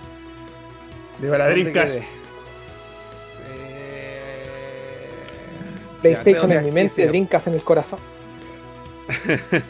Viva 1.19 1.39
la 1.39 1.47
¿dónde 1.47 1.62
Dreamcast. 1.62 2.23
PlayStation 6.05 6.52
en 6.52 6.64
mi 6.64 6.72
mente, 6.72 7.02
sí. 7.02 7.09
Drinkas 7.09 7.47
en 7.47 7.55
el 7.55 7.62
corazón. 7.62 7.98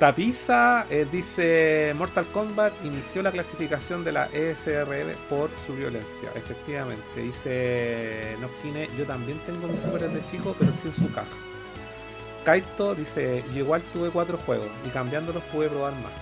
Tapiza 0.00 0.86
eh, 0.88 1.06
dice 1.12 1.92
Mortal 1.94 2.24
Kombat 2.32 2.72
inició 2.84 3.22
la 3.22 3.30
clasificación 3.30 4.02
de 4.02 4.12
la 4.12 4.26
ESRB 4.32 5.14
por 5.28 5.50
su 5.66 5.74
violencia. 5.74 6.30
Efectivamente, 6.34 7.20
dice 7.20 8.36
Noskine, 8.40 8.88
yo 8.96 9.04
también 9.04 9.38
tengo 9.44 9.68
mis 9.68 9.80
super 9.82 10.08
de 10.08 10.24
chico, 10.30 10.56
pero 10.58 10.72
sin 10.72 10.92
su 10.92 11.12
caja. 11.12 11.28
Kaito 12.44 12.94
dice, 12.94 13.44
yo 13.52 13.58
igual 13.58 13.82
tuve 13.92 14.08
cuatro 14.08 14.38
juegos 14.38 14.68
y 14.86 14.88
cambiándolos 14.88 15.42
pude 15.44 15.68
probar 15.68 15.92
más. 15.92 16.12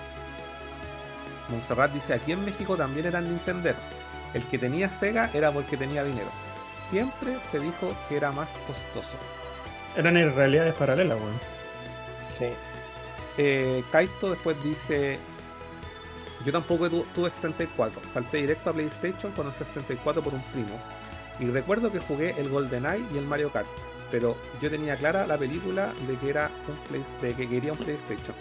Montserrat 1.49 1.93
dice, 1.93 2.15
aquí 2.15 2.33
en 2.33 2.45
México 2.45 2.77
también 2.77 3.07
eran 3.07 3.29
Nintenderos. 3.29 3.81
El 4.35 4.43
que 4.45 4.59
tenía 4.59 4.91
Sega 4.91 5.31
era 5.33 5.53
porque 5.53 5.77
tenía 5.77 6.03
dinero. 6.03 6.31
Siempre 6.91 7.37
se 7.53 7.61
dijo 7.61 7.95
que 8.09 8.17
era 8.17 8.33
más 8.33 8.49
costoso. 8.67 9.17
Eran 9.97 10.15
realidades 10.35 10.75
paralelas, 10.75 11.19
weón. 11.19 11.41
Sí. 12.25 12.47
Eh, 13.37 13.83
Kaito 13.91 14.31
después 14.31 14.63
dice: 14.63 15.19
Yo 16.45 16.53
tampoco 16.53 16.89
tu- 16.89 17.05
tuve 17.15 17.31
64. 17.31 18.01
Salté 18.13 18.39
directo 18.39 18.71
a 18.71 18.73
PlayStation 18.73 19.33
con 19.33 19.47
el 19.47 19.53
64 19.53 20.23
por 20.23 20.35
un 20.35 20.43
primo. 20.53 20.79
Y 21.41 21.47
recuerdo 21.47 21.91
que 21.93 22.01
jugué 22.01 22.35
el 22.39 22.49
GoldenEye 22.49 23.05
y 23.15 23.19
el 23.19 23.25
Mario 23.25 23.51
Kart. 23.51 23.67
Pero 24.11 24.37
yo 24.61 24.71
tenía 24.71 24.97
clara 24.97 25.27
la 25.27 25.37
película 25.37 25.93
de 26.07 26.17
que 26.17 26.31
era 26.31 26.51
un 26.67 26.77
Play- 26.89 27.05
de 27.23 27.35
que 27.35 27.49
quería 27.49 27.73
un 27.73 27.79
PlayStation. 27.79 28.35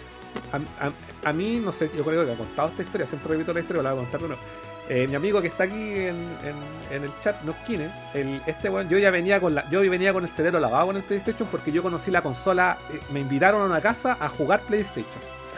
A, 0.52 0.86
a- 0.86 1.28
a 1.30 1.32
mí, 1.32 1.60
no 1.62 1.72
sé, 1.72 1.90
yo 1.96 2.04
creo 2.04 2.24
que 2.24 2.32
he 2.32 2.36
contado 2.36 2.68
esta 2.68 2.82
historia, 2.82 3.06
siempre 3.06 3.32
repito 3.32 3.52
la 3.52 3.60
historia, 3.60 3.82
la 3.82 3.92
voy 3.92 4.00
a 4.00 4.02
contar 4.04 4.20
de 4.20 4.28
nuevo. 4.28 4.42
Eh, 4.90 5.06
mi 5.06 5.14
amigo 5.16 5.40
que 5.42 5.48
está 5.48 5.64
aquí 5.64 5.74
en, 5.74 6.16
en- 6.16 6.96
en 6.96 7.04
el 7.04 7.10
chat, 7.22 7.42
Noskine, 7.42 7.90
el, 8.14 8.40
este 8.46 8.70
weón, 8.70 8.88
yo 8.88 8.96
ya 8.98 9.10
venía 9.10 9.38
con 9.38 9.54
la, 9.54 9.68
yo 9.68 9.80
venía 9.80 10.14
con 10.14 10.24
el 10.24 10.30
cerebro 10.30 10.60
lavado 10.60 10.86
con 10.86 10.96
el 10.96 11.02
PlayStation 11.02 11.46
porque 11.50 11.70
yo 11.72 11.82
conocí 11.82 12.10
la 12.10 12.22
consola, 12.22 12.78
eh, 12.92 12.98
me 13.12 13.20
invitaron 13.20 13.60
a 13.60 13.64
una 13.66 13.80
casa 13.82 14.16
a 14.18 14.28
jugar 14.30 14.60
PlayStation 14.62 15.04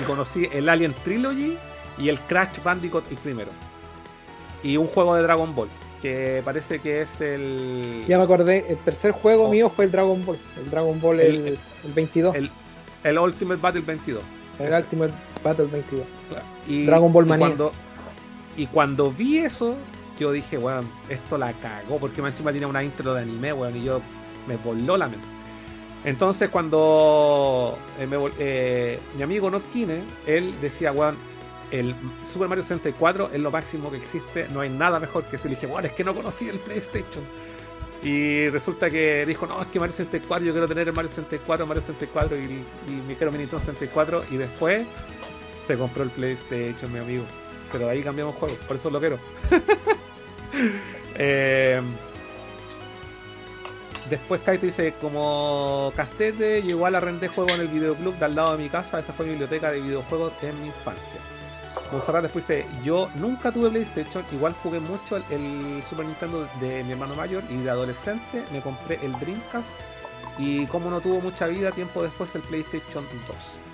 y 0.01 0.03
conocí 0.05 0.49
el 0.53 0.69
Alien 0.69 0.93
Trilogy 1.05 1.57
y 1.97 2.09
el 2.09 2.19
Crash 2.21 2.61
Bandicoot 2.65 3.05
el 3.11 3.19
primero 3.19 3.51
y 4.65 4.77
un 4.77 4.89
juego 4.89 5.15
de 5.15 5.23
Dragon 5.23 5.55
Ball 5.55 5.69
que 6.03 6.43
parece 6.45 6.79
que 6.81 7.03
es 7.03 7.21
el 7.21 8.05
Ya 8.09 8.19
me 8.19 8.25
acordé, 8.25 8.65
el 8.69 8.79
tercer 8.79 9.13
juego 9.13 9.45
Oh. 9.45 9.51
mío 9.51 9.71
fue 9.71 9.85
el 9.85 9.91
Dragon 9.93 10.25
Ball. 10.25 10.39
El 10.57 10.71
Dragon 10.71 11.01
Ball 11.01 11.21
El- 11.21 11.35
el, 11.47 11.59
el 11.85 11.93
22. 11.95 12.35
el, 12.35 12.51
el 13.05 13.19
Ultimate 13.19 13.61
Battle 13.61 13.83
22 13.83 14.23
El, 14.59 14.73
Ultimate 14.75 15.13
Battle 15.45 15.67
22. 15.67 16.05
y, 16.67 16.85
Dragon 16.87 17.13
Ball 17.13 17.27
y 17.27 17.29
cuando, 17.39 17.73
y 18.57 18.67
cuando 18.67 19.11
vi 19.11 19.39
eso 19.39 19.77
yo 20.19 20.33
dije 20.33 20.59
weón 20.59 20.87
esto 21.09 21.39
la 21.39 21.53
cagó 21.55 21.99
porque 21.99 22.21
encima 22.21 22.51
tiene 22.51 22.67
una 22.67 22.85
intro 22.85 23.15
de 23.15 23.23
anime 23.23 23.53
weón 23.53 23.77
y 23.77 23.85
yo 23.85 24.01
me 24.47 24.57
voló 24.57 24.97
la 24.97 25.09
mente. 25.09 25.27
Entonces 26.05 26.49
cuando 26.51 27.79
eh, 27.99 28.31
eh, 28.39 28.99
mi 29.17 29.23
amigo 29.23 29.51
Notkine 29.51 30.03
él 30.27 30.55
decía 30.61 30.93
weón 30.93 31.17
el 31.71 31.95
Super 32.31 32.49
Mario 32.49 32.65
64 32.65 33.31
es 33.33 33.41
lo 33.41 33.51
máximo 33.51 33.91
que 33.91 33.99
existe 33.99 34.49
no 34.53 34.61
hay 34.61 34.71
nada 34.71 35.01
mejor 35.01 35.25
que 35.25 35.37
eso. 35.37 35.49
Y 35.49 35.51
le 35.51 35.57
dije 35.57 35.67
weón 35.67 35.87
es 35.87 35.93
que 35.93 36.05
no 36.05 36.15
conocí 36.15 36.49
el 36.49 36.59
PlayStation. 36.59 37.25
Y 38.03 38.49
resulta 38.49 38.89
que 38.91 39.25
dijo 39.27 39.47
no 39.47 39.61
es 39.61 39.69
que 39.69 39.81
Mario 39.81 39.95
64 39.95 40.47
yo 40.47 40.53
quiero 40.53 40.69
tener 40.69 40.89
el 40.89 40.95
Mario 40.95 41.09
64 41.09 41.67
Mario 41.67 41.83
64 41.83 42.37
y, 42.37 42.41
y 42.43 43.03
me 43.07 43.15
quiero 43.15 43.33
mi 43.33 43.39
Nintendo 43.39 43.61
64 43.61 44.25
y 44.31 44.37
después 44.37 44.87
se 45.67 45.77
compró 45.77 46.03
el 46.03 46.11
PlayStation 46.11 46.93
mi 46.93 46.99
amigo 46.99 47.25
pero 47.73 47.89
ahí 47.89 48.03
cambiamos 48.03 48.35
juegos 48.37 48.59
por 48.67 48.77
eso 48.77 48.91
lo 48.91 49.01
quiero 49.01 49.19
Eh, 51.23 51.81
Después 54.11 54.41
Kaito 54.41 54.67
dice, 54.67 54.95
como 55.01 55.93
Castete, 55.95 56.63
yo 56.63 56.71
igual 56.71 56.97
arrendé 56.97 57.29
juegos 57.29 57.55
en 57.55 57.61
el 57.61 57.69
videoclub 57.69 58.17
de 58.19 58.25
al 58.25 58.35
lado 58.35 58.57
de 58.57 58.65
mi 58.65 58.69
casa, 58.69 58.99
esa 58.99 59.13
fue 59.13 59.27
mi 59.27 59.31
biblioteca 59.33 59.71
de 59.71 59.81
videojuegos 59.81 60.33
en 60.43 60.61
mi 60.61 60.67
infancia. 60.67 61.21
Monserrat 61.93 62.23
después 62.23 62.49
dice, 62.49 62.67
yo 62.83 63.09
nunca 63.15 63.53
tuve 63.53 63.71
PlayStation, 63.71 64.25
igual 64.33 64.53
jugué 64.65 64.81
mucho 64.81 65.17
el, 65.17 65.23
el 65.31 65.83
Super 65.89 66.07
Nintendo 66.07 66.49
de 66.61 66.83
mi 66.83 66.91
hermano 66.91 67.15
mayor 67.15 67.45
y 67.51 67.59
de 67.59 67.71
adolescente 67.71 68.43
me 68.53 68.61
compré 68.61 68.99
el 69.01 69.13
Dreamcast 69.13 69.69
y 70.39 70.67
como 70.67 70.91
no 70.91 71.01
tuvo 71.01 71.21
mucha 71.21 71.47
vida, 71.47 71.71
tiempo 71.71 72.03
después 72.03 72.35
el 72.35 72.43
PlayStation 72.43 73.05
2. 73.29 73.70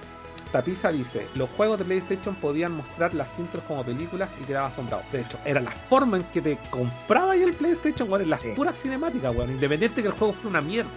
Tapiza 0.56 0.90
dice, 0.90 1.26
los 1.34 1.48
juegos 1.50 1.78
de 1.78 1.84
PlayStation 1.84 2.34
podían 2.36 2.72
mostrar 2.72 3.12
las 3.14 3.28
intros 3.38 3.62
como 3.68 3.84
películas 3.84 4.28
y 4.40 4.44
quedaba 4.44 4.68
asombrado. 4.68 5.02
De 5.12 5.20
hecho, 5.20 5.38
era 5.44 5.60
la 5.60 5.70
forma 5.70 6.16
en 6.16 6.24
que 6.24 6.40
te 6.40 6.58
compraba 6.70 7.34
el 7.36 7.52
PlayStation, 7.52 8.08
weón, 8.08 8.22
en 8.22 8.30
las 8.30 8.40
Sí. 8.40 8.48
puras 8.56 8.74
cinemáticas, 8.80 9.34
weón, 9.34 9.50
independiente 9.50 10.00
que 10.02 10.08
el 10.08 10.14
juego 10.14 10.32
fuera 10.32 10.48
una 10.48 10.60
mierda. 10.60 10.88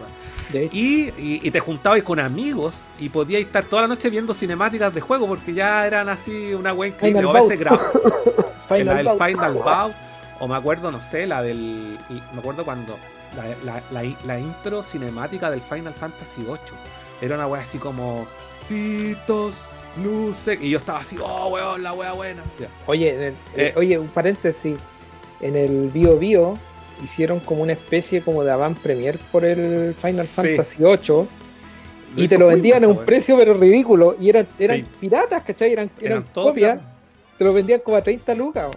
Y, 0.53 1.09
y- 1.17 1.41
y 1.43 1.51
te 1.51 1.59
juntabas 1.59 2.01
con 2.03 2.19
amigos 2.19 2.85
y 2.99 3.09
podías 3.09 3.41
estar 3.41 3.63
toda 3.65 3.83
la 3.83 3.87
noche 3.89 4.09
viendo 4.09 4.33
cinemáticas 4.33 4.93
de 4.93 5.01
juego 5.01 5.27
porque 5.27 5.53
ya 5.53 5.85
eran 5.85 6.09
así 6.09 6.53
una. 6.53 6.73
Final 6.73 7.25
O 7.25 7.29
a 7.29 7.33
veces 7.41 7.59
grababa 7.59 7.83
la 8.69 8.75
Final 8.77 8.97
del. 9.05 9.17
Final 9.17 9.53
Bout, 9.55 9.93
o 10.39 10.47
me 10.47 10.55
acuerdo, 10.55 10.91
no 10.91 11.01
sé, 11.01 11.27
la 11.27 11.41
del. 11.41 11.99
Me 12.33 12.39
acuerdo 12.39 12.63
cuando. 12.65 12.97
La, 13.35 13.45
la- 13.63 13.83
la- 13.91 14.15
la 14.25 14.39
intro 14.39 14.81
cinemática 14.81 15.51
del 15.51 15.61
Final 15.61 15.93
Fantasy 15.93 16.41
VIII. 16.43 16.57
Era 17.21 17.35
una 17.35 17.45
wea 17.47 17.61
así 17.61 17.77
como. 17.77 18.25
Luces. 20.01 20.59
Y 20.61 20.69
yo 20.69 20.77
estaba 20.77 20.99
así, 20.99 21.17
oh 21.21 21.47
weón, 21.49 21.83
la 21.83 21.93
wea 21.93 22.13
buena. 22.13 22.43
Ya. 22.59 22.67
Oye, 22.85 23.13
en 23.15 23.21
el- 23.23 23.35
Eh. 23.55 23.73
oye, 23.75 23.97
un 23.97 24.07
paréntesis. 24.07 24.77
En 25.41 25.55
el 25.55 25.89
Bio 25.89 26.17
Bio 26.17 26.57
hicieron 27.03 27.39
como 27.39 27.63
una 27.63 27.73
especie 27.73 28.21
como 28.21 28.43
de 28.43 28.51
avant 28.51 28.77
premier 28.77 29.17
por 29.31 29.45
el 29.45 29.93
Final 29.95 30.25
Sí. 30.25 30.41
Fantasy 30.57 30.77
VIII 30.83 31.27
y 32.17 32.27
te 32.27 32.37
lo 32.37 32.47
vendían 32.47 32.83
a 32.83 32.87
un 32.87 33.05
precio 33.05 33.37
pero 33.37 33.53
ridículo 33.53 34.15
y 34.19 34.29
eran, 34.29 34.47
eran 34.59 34.77
Sí. 34.77 34.85
piratas, 34.99 35.43
¿cachai? 35.43 35.71
Eran, 35.71 35.89
eran, 36.01 36.23
copias, 36.33 36.79
te 37.37 37.43
lo 37.45 37.53
vendían 37.53 37.79
como 37.79 37.95
a 37.97 38.03
30 38.03 38.35
lucas. 38.35 38.69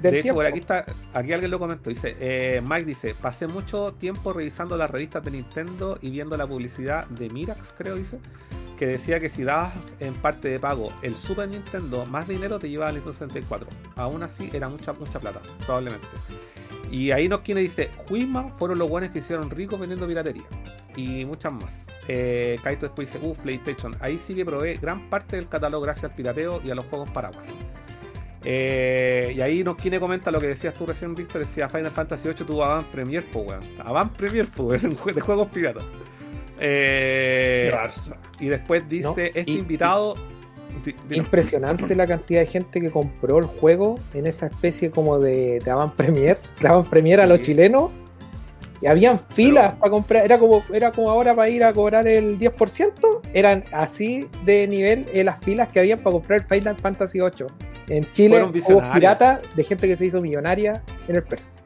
De 0.00 0.08
hecho, 0.10 0.22
tiempo. 0.22 0.38
por 0.40 0.46
aquí 0.46 0.58
está, 0.58 0.84
aquí 1.14 1.32
alguien 1.32 1.50
lo 1.50 1.58
comentó. 1.58 1.88
Dice, 1.88 2.16
eh, 2.20 2.60
Mike 2.62 2.84
dice, 2.84 3.14
pasé 3.14 3.46
mucho 3.46 3.92
tiempo 3.92 4.32
revisando 4.32 4.76
las 4.76 4.90
revistas 4.90 5.24
de 5.24 5.30
Nintendo 5.30 5.98
y 6.02 6.10
viendo 6.10 6.36
la 6.36 6.46
publicidad 6.46 7.06
de 7.06 7.30
Mirax, 7.30 7.68
creo 7.78 7.94
dice, 7.94 8.18
que 8.78 8.86
decía 8.86 9.20
que 9.20 9.28
si 9.28 9.44
dabas 9.44 9.72
en 10.00 10.14
parte 10.14 10.48
de 10.48 10.58
pago 10.58 10.92
el 11.02 11.16
Super 11.16 11.48
Nintendo 11.48 12.06
más 12.06 12.26
dinero 12.28 12.58
te 12.58 12.68
llevaba 12.68 12.88
al 12.88 12.94
Nintendo 12.94 13.12
64. 13.12 13.68
Aún 13.96 14.22
así 14.22 14.50
era 14.52 14.68
mucha, 14.68 14.92
mucha 14.92 15.20
plata, 15.20 15.40
probablemente. 15.64 16.06
Y 16.90 17.10
ahí 17.10 17.28
nos 17.28 17.40
quien 17.40 17.58
dice, 17.58 17.90
Juima 18.08 18.50
fueron 18.50 18.78
los 18.78 18.88
buenos 18.88 19.10
que 19.10 19.18
hicieron 19.18 19.50
ricos 19.50 19.80
vendiendo 19.80 20.06
piratería. 20.06 20.44
Y 20.96 21.24
muchas 21.24 21.52
más. 21.52 21.86
Eh, 22.06 22.58
Kaito 22.62 22.86
después 22.86 23.12
dice, 23.12 23.24
uff, 23.24 23.38
PlayStation. 23.38 23.96
Ahí 24.00 24.18
sí 24.18 24.34
que 24.34 24.44
probé 24.44 24.76
gran 24.76 25.10
parte 25.10 25.36
del 25.36 25.48
catálogo 25.48 25.82
gracias 25.82 26.04
al 26.04 26.14
pirateo 26.14 26.60
y 26.62 26.70
a 26.70 26.74
los 26.74 26.84
juegos 26.86 27.10
paraguas. 27.10 27.46
Eh, 28.44 29.32
y 29.34 29.40
ahí 29.40 29.64
nos 29.64 29.76
quien 29.76 29.98
comenta 29.98 30.30
lo 30.30 30.38
que 30.38 30.48
decías 30.48 30.74
tú 30.74 30.84
recién, 30.84 31.14
Víctor, 31.14 31.40
decía 31.40 31.68
Final 31.68 31.90
Fantasy 31.90 32.28
VIII 32.28 32.46
tuvo 32.46 32.64
Avant 32.64 32.86
Premier, 32.88 33.24
pues 33.32 33.48
weón. 33.48 33.64
Avant 33.82 34.14
Premier, 34.14 34.46
pues 34.54 34.82
de 35.14 35.20
juegos 35.20 35.48
piratas. 35.48 35.84
Eh, 36.60 37.70
Barça. 37.72 38.16
y 38.40 38.48
después 38.48 38.88
dice, 38.88 39.02
No, 39.04 39.14
este 39.18 39.44
y- 39.50 39.58
invitado... 39.58 40.14
impresionante 41.10 41.94
la 41.94 42.06
cantidad 42.06 42.40
de 42.40 42.46
gente 42.46 42.80
que 42.80 42.90
compró 42.90 43.38
el 43.38 43.46
juego 43.46 43.98
en 44.12 44.26
esa 44.26 44.46
especie 44.46 44.90
como 44.90 45.18
de, 45.18 45.58
de 45.64 45.70
avant 45.70 45.92
premier, 45.94 46.38
de 46.60 46.68
avant 46.68 46.88
premier 46.88 47.20
a 47.20 47.26
los 47.26 47.40
chilenos. 47.40 47.90
Y 48.82 48.86
habían 48.86 49.18
filas 49.18 49.74
para 49.74 49.90
comprar, 49.90 50.24
era 50.26 50.38
como, 50.38 50.62
era 50.74 50.92
como 50.92 51.08
ahora 51.10 51.34
para 51.34 51.48
ir 51.48 51.64
a 51.64 51.72
cobrar 51.72 52.06
el 52.06 52.38
10%, 52.38 53.20
eran 53.32 53.64
así 53.72 54.26
de 54.44 54.66
nivel 54.68 55.06
las 55.24 55.42
filas 55.42 55.68
que 55.70 55.78
habían 55.78 56.00
para 56.00 56.12
comprar 56.12 56.40
el 56.40 56.46
Final 56.46 56.76
Fantasy 56.76 57.18
VIII. 57.20 57.46
En 57.88 58.12
Chile 58.12 58.42
hubo 58.44 58.82
pirata 58.92 59.40
de 59.54 59.64
gente 59.64 59.86
que 59.88 59.96
se 59.96 60.06
hizo 60.06 60.20
millonaria 60.20 60.82
en 61.08 61.16
el 61.16 61.22
PERS 61.22 61.56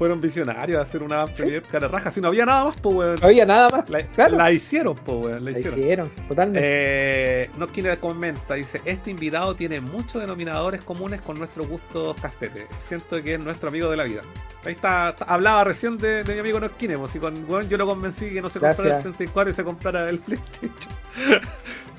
fueron 0.00 0.18
visionarios 0.18 0.78
a 0.78 0.82
hacer 0.84 1.02
una 1.02 1.26
cara 1.70 1.86
raja. 1.86 2.10
Si 2.10 2.22
no 2.22 2.28
había 2.28 2.46
nada 2.46 2.64
más, 2.64 2.80
pues, 2.80 2.96
weón. 2.96 3.16
No 3.20 3.26
había 3.26 3.44
nada 3.44 3.68
más. 3.68 3.90
La, 3.90 4.02
claro. 4.02 4.38
la 4.38 4.50
hicieron, 4.50 4.94
pues, 4.94 5.26
weón. 5.26 5.44
La, 5.44 5.50
hicieron. 5.50 5.78
hicieron, 5.78 6.10
totalmente. 6.26 6.60
Eh, 6.64 7.96
comenta, 8.00 8.54
dice: 8.54 8.80
Este 8.86 9.10
invitado 9.10 9.54
tiene 9.54 9.82
muchos 9.82 10.22
denominadores 10.22 10.80
comunes 10.80 11.20
con 11.20 11.38
nuestros 11.38 11.68
gustos 11.68 12.16
castetes. 12.18 12.64
Siento 12.88 13.22
que 13.22 13.34
es 13.34 13.40
nuestro 13.40 13.68
amigo 13.68 13.90
de 13.90 13.98
la 13.98 14.04
vida. 14.04 14.22
Ahí 14.64 14.72
está, 14.72 15.08
hablaba 15.26 15.64
recién 15.64 15.98
de, 15.98 16.24
mi 16.26 16.38
amigo 16.38 16.58
Nosquine, 16.58 16.96
pues, 16.96 17.14
y 17.16 17.18
con 17.18 17.44
weón 17.46 17.68
yo 17.68 17.76
lo 17.76 17.84
convencí 17.84 18.30
que 18.30 18.40
no 18.40 18.48
se 18.48 18.58
comprara 18.58 18.96
el 18.96 19.02
74 19.02 19.52
y 19.52 19.54
se 19.54 19.64
comprara 19.64 20.08
el 20.08 20.18
PlayStation. 20.18 20.72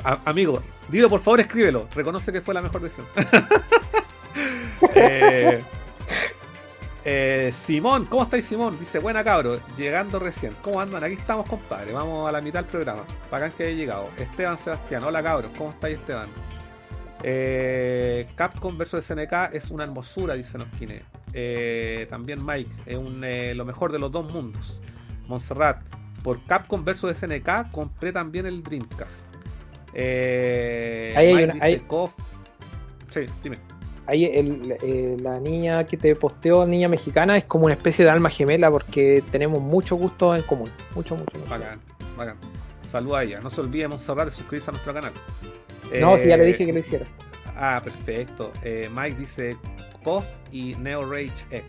amigo, 0.26 0.64
digo 0.90 1.08
por 1.08 1.20
favor 1.20 1.42
escríbelo. 1.42 1.88
Reconoce 1.94 2.32
que 2.32 2.42
fue 2.42 2.56
la 2.56 2.64
mejor 2.64 2.82
decisión. 2.82 3.06
eh, 4.96 5.62
eh, 7.04 7.54
Simón, 7.66 8.06
¿cómo 8.06 8.24
estáis 8.24 8.46
Simón? 8.46 8.78
Dice, 8.80 9.00
buena 9.00 9.24
cabro, 9.24 9.60
llegando 9.76 10.20
recién. 10.20 10.54
¿Cómo 10.62 10.80
andan? 10.80 11.04
Aquí 11.04 11.16
estamos, 11.16 11.48
compadre. 11.50 11.94
Vamos 11.94 12.30
a 12.30 12.32
la 12.32 12.42
mitad 12.42 12.62
del 12.62 12.70
programa. 12.70 13.04
Bacán 13.32 13.52
que 13.52 13.64
haya 13.64 13.76
llegado. 13.76 14.10
Esteban 14.18 14.58
Sebastián, 14.58 15.04
hola 15.04 15.24
cabros, 15.24 15.52
¿cómo 15.58 15.72
estáis 15.72 15.98
Esteban? 15.98 16.30
Eh, 17.24 18.28
Capcom 18.36 18.78
vs 18.78 19.04
SNK 19.04 19.54
es 19.54 19.72
una 19.72 19.84
hermosura, 19.84 20.36
dice 20.36 20.58
Noskine. 20.58 21.02
Eh, 21.34 22.08
también 22.10 22.46
Mike, 22.46 22.72
es 22.86 22.98
un, 22.98 23.24
eh, 23.24 23.56
lo 23.56 23.66
mejor 23.66 23.92
de 23.92 24.00
los 24.00 24.12
dos 24.12 24.32
mundos. 24.32 24.80
Montserrat, 25.28 25.82
por 26.24 26.44
Capcom 26.46 26.84
vs 26.86 27.18
SNK 27.18 27.72
compré 27.72 28.12
también 28.12 28.46
el 28.46 28.62
Dreamcast. 28.62 29.32
Eh, 29.94 31.14
ahí 31.18 31.28
hay 31.60 31.84
una, 31.86 32.14
Sí, 33.10 33.26
dime 33.44 33.58
ahí 34.12 34.26
eh, 34.26 35.18
la 35.22 35.40
niña 35.40 35.84
que 35.86 35.98
te 35.98 36.16
posteó, 36.16 36.66
niña 36.66 36.90
mexicana, 36.90 37.38
es 37.38 37.46
como 37.46 37.66
una 37.66 37.74
especie 37.74 38.04
de 38.04 38.12
alma 38.12 38.30
gemela 38.30 38.70
porque 38.70 39.24
tenemos 39.32 39.62
mucho 39.62 39.96
gusto 39.96 40.36
en 40.36 40.44
común. 40.44 40.70
Mucho, 40.96 41.16
mucho. 41.16 41.38
mucho. 41.38 41.50
Bacán, 41.50 41.80
bacán. 42.18 42.38
Saluda 42.92 43.20
a 43.20 43.24
ella. 43.24 43.40
No 43.40 43.50
se 43.50 43.62
olviden 43.62 43.92
de 43.92 43.98
suscribirse 43.98 44.70
a 44.70 44.74
nuestro 44.74 44.94
canal. 44.94 45.14
No, 46.00 46.18
si 46.18 46.28
ya 46.28 46.38
le 46.38 46.46
dije 46.46 46.66
que 46.66 46.74
lo 46.74 46.80
hiciera. 46.80 47.06
Ah, 47.56 47.82
perfecto. 47.84 48.52
Eh, 48.64 48.90
Mike 48.94 49.18
dice 49.18 49.58
KOF 50.04 50.26
y 50.52 50.76
Neo 50.76 51.10
Rage 51.10 51.32
X. 51.50 51.66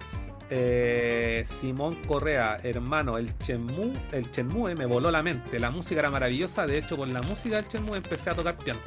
Eh, 0.50 1.46
Simón 1.60 1.96
Correa, 2.06 2.58
hermano, 2.62 3.16
el 3.16 3.36
Chenmue, 3.38 3.92
el 4.12 4.30
Chenmue 4.32 4.74
me 4.74 4.84
voló 4.84 5.10
la 5.10 5.22
mente. 5.22 5.58
La 5.58 5.70
música 5.70 6.00
era 6.00 6.10
maravillosa. 6.10 6.66
De 6.66 6.78
hecho, 6.78 6.96
con 6.96 7.12
la 7.12 7.22
música 7.22 7.56
del 7.56 7.68
Chenmue 7.68 7.96
empecé 7.96 8.30
a 8.30 8.34
tocar 8.34 8.56
piano. 8.58 8.80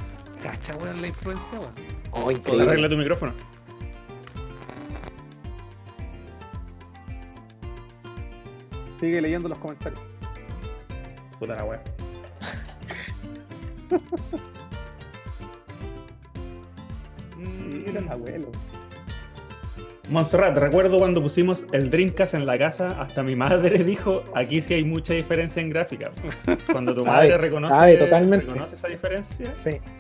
Cacha, 0.46 0.78
weón, 0.78 1.02
la 1.02 1.08
influencia, 1.08 1.60
weón. 1.60 1.74
Oh, 2.12 2.30
Arregla 2.30 2.88
tu 2.88 2.96
micrófono. 2.96 3.34
Sigue 9.00 9.20
leyendo 9.22 9.50
los 9.50 9.58
comentarios. 9.58 10.00
Puta 11.40 11.56
la 11.56 11.64
weá. 11.64 11.82
Mira 17.38 18.00
el 18.00 18.08
abuelo. 18.08 18.52
Montserrat, 20.10 20.56
recuerdo 20.58 21.00
cuando 21.00 21.22
pusimos 21.22 21.66
el 21.72 21.90
Dreamcast 21.90 22.36
en 22.36 22.46
la 22.46 22.58
casa, 22.60 23.02
hasta 23.02 23.24
mi 23.24 23.36
madre 23.36 23.78
dijo, 23.84 24.24
aquí 24.36 24.62
sí 24.62 24.76
hay 24.76 24.84
mucha 24.84 25.14
diferencia 25.14 25.62
en 25.62 25.70
gráfica. 25.70 26.12
Cuando 26.72 26.94
tu 26.94 27.04
madre 27.06 27.38
reconoce, 27.38 27.98
reconoce, 27.98 28.76
esa 28.76 28.88
diferencia, 28.88 29.48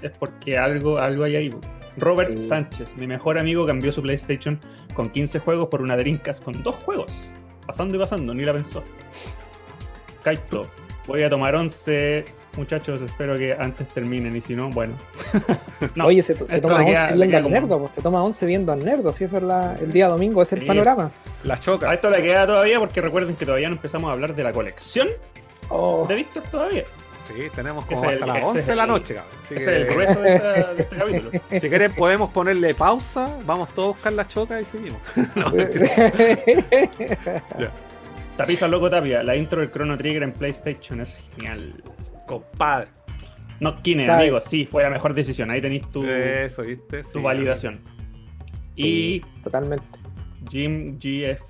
es 0.02 0.12
porque 0.20 0.58
algo, 0.58 0.98
algo 1.00 1.24
hay 1.24 1.36
ahí. 1.36 1.50
Robert 1.98 2.38
Sánchez, 2.38 2.96
mi 2.98 3.08
mejor 3.08 3.40
amigo, 3.40 3.66
cambió 3.66 3.92
su 3.92 4.02
PlayStation 4.02 4.60
con 4.94 5.10
15 5.10 5.40
juegos 5.40 5.70
por 5.70 5.82
una 5.82 5.96
Dreamcast 5.98 6.44
con 6.44 6.62
dos 6.62 6.76
juegos. 6.76 7.34
Pasando 7.66 7.96
y 7.96 8.00
pasando, 8.00 8.34
ni 8.34 8.44
la 8.46 8.54
pensó. 8.54 8.84
Kaito, 10.24 10.70
voy 11.08 11.24
a 11.24 11.30
tomar 11.30 11.56
11 11.56 12.26
Muchachos, 12.58 13.02
espero 13.02 13.38
que 13.38 13.54
antes 13.54 13.88
terminen 13.90 14.36
y 14.36 14.42
si 14.42 14.56
no, 14.56 14.70
bueno. 14.70 14.94
Oye, 16.04 16.24
se, 16.24 16.36
toma 16.36 16.84
11 16.84 17.16
viendo 17.16 17.38
al 17.38 17.52
Nerdo, 17.52 17.90
se 17.94 18.02
toma 18.02 18.24
11 18.24 18.46
viendo 18.46 18.72
al 18.72 18.86
Nerdo, 18.86 19.12
si 19.12 19.26
eso 19.26 19.38
es 19.38 19.82
el 19.82 19.92
día 19.92 20.08
domingo, 20.08 20.42
es 20.42 20.54
el 20.54 20.66
panorama. 20.66 21.12
La 21.44 21.58
choca. 21.58 21.90
A 21.90 21.96
esto 21.96 22.10
le 22.10 22.22
queda 22.22 22.48
todavía 22.48 22.80
porque 22.80 23.02
recuerden 23.02 23.36
que 23.36 23.46
todavía 23.46 23.68
no 23.68 23.76
empezamos 23.76 24.10
a 24.10 24.14
hablar 24.14 24.36
de 24.36 24.44
la 24.44 24.54
colección 24.54 25.10
oh. 25.70 26.06
de 26.08 26.16
Víctor 26.16 26.44
todavía. 26.50 26.86
Sí, 27.28 27.48
tenemos 27.56 27.86
como 27.86 28.08
hasta 28.08 28.26
las 28.26 28.44
11 28.44 28.64
de 28.64 28.76
la 28.76 28.86
noche, 28.86 29.16
cabrón. 29.16 29.34
Ese 29.50 29.56
es 29.56 29.68
el 29.68 29.86
grueso 29.88 30.22
de, 30.22 30.36
este 30.36 30.86
capítulo. 30.96 31.32
Si 31.50 31.70
quieren 31.70 31.92
podemos 31.94 32.30
ponerle 32.30 32.76
pausa, 32.76 33.36
vamos 33.46 33.74
todos 33.74 33.88
a 33.88 33.92
buscar 33.94 34.14
la 34.14 34.28
choca 34.28 34.62
y 34.62 34.66
seguimos. 34.66 35.02
Tapiza 38.38 38.68
loco 38.68 38.90
Tapia, 38.90 39.24
la 39.24 39.36
intro 39.36 39.62
del 39.62 39.72
Chrono 39.72 39.98
Trigger 39.98 40.24
en 40.24 40.34
PlayStation 40.34 41.02
es 41.02 41.18
genial. 41.36 41.74
Compadre. 42.28 42.88
No, 43.60 43.82
Kine, 43.82 44.10
amigo, 44.10 44.42
sí, 44.42 44.66
fue 44.66 44.84
la 44.84 44.90
mejor 44.90 45.14
decisión. 45.14 45.50
Ahí 45.50 45.62
tenéis 45.62 45.90
tu, 45.90 46.04
Eso, 46.06 46.64
¿viste? 46.64 47.04
tu 47.04 47.22
validación. 47.22 47.82
y 48.76 49.22
totalmente. 49.44 49.88
Jim 50.50 51.00
GF 51.00 51.42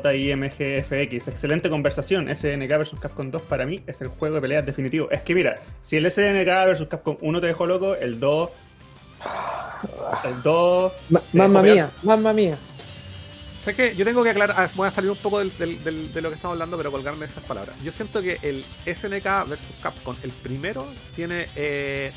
JIMGFX, 0.00 1.28
excelente 1.28 1.68
conversación. 1.68 2.34
SNK 2.34 2.78
vs 2.78 2.94
Capcom 3.00 3.30
2 3.30 3.42
para 3.42 3.66
mí 3.66 3.80
es 3.86 4.00
el 4.00 4.08
juego 4.08 4.36
de 4.36 4.40
peleas 4.40 4.64
definitivo. 4.64 5.10
Es 5.10 5.22
que 5.22 5.34
mira, 5.34 5.56
si 5.82 5.96
el 5.96 6.10
SNK 6.10 6.46
vs 6.46 6.86
Capcom 6.88 7.18
1 7.20 7.40
te 7.40 7.46
dejó 7.46 7.66
loco, 7.66 7.94
el 7.94 8.18
2. 8.18 8.60
El 10.24 10.42
2. 10.42 10.92
mamma 11.34 11.62
mía, 11.62 11.90
mamma 12.02 12.32
mía. 12.32 12.56
Sé 13.64 13.76
que 13.76 13.94
yo 13.94 14.04
tengo 14.04 14.24
que 14.24 14.30
aclarar, 14.30 14.56
ah, 14.58 14.68
voy 14.74 14.88
a 14.88 14.90
salir 14.90 15.08
un 15.08 15.16
poco 15.16 15.38
de 15.38 15.44
lo 15.44 16.28
que 16.28 16.34
estamos 16.34 16.54
hablando, 16.54 16.76
pero 16.76 16.90
colgarme 16.90 17.26
esas 17.26 17.44
palabras. 17.44 17.76
Yo 17.84 17.92
siento 17.92 18.20
que 18.20 18.38
el 18.42 18.64
SNK 18.84 19.48
versus 19.48 19.76
Capcom, 19.80 20.16
el 20.24 20.30
primero, 20.30 20.88
tiene. 21.14 21.48
Eh, 21.54 22.12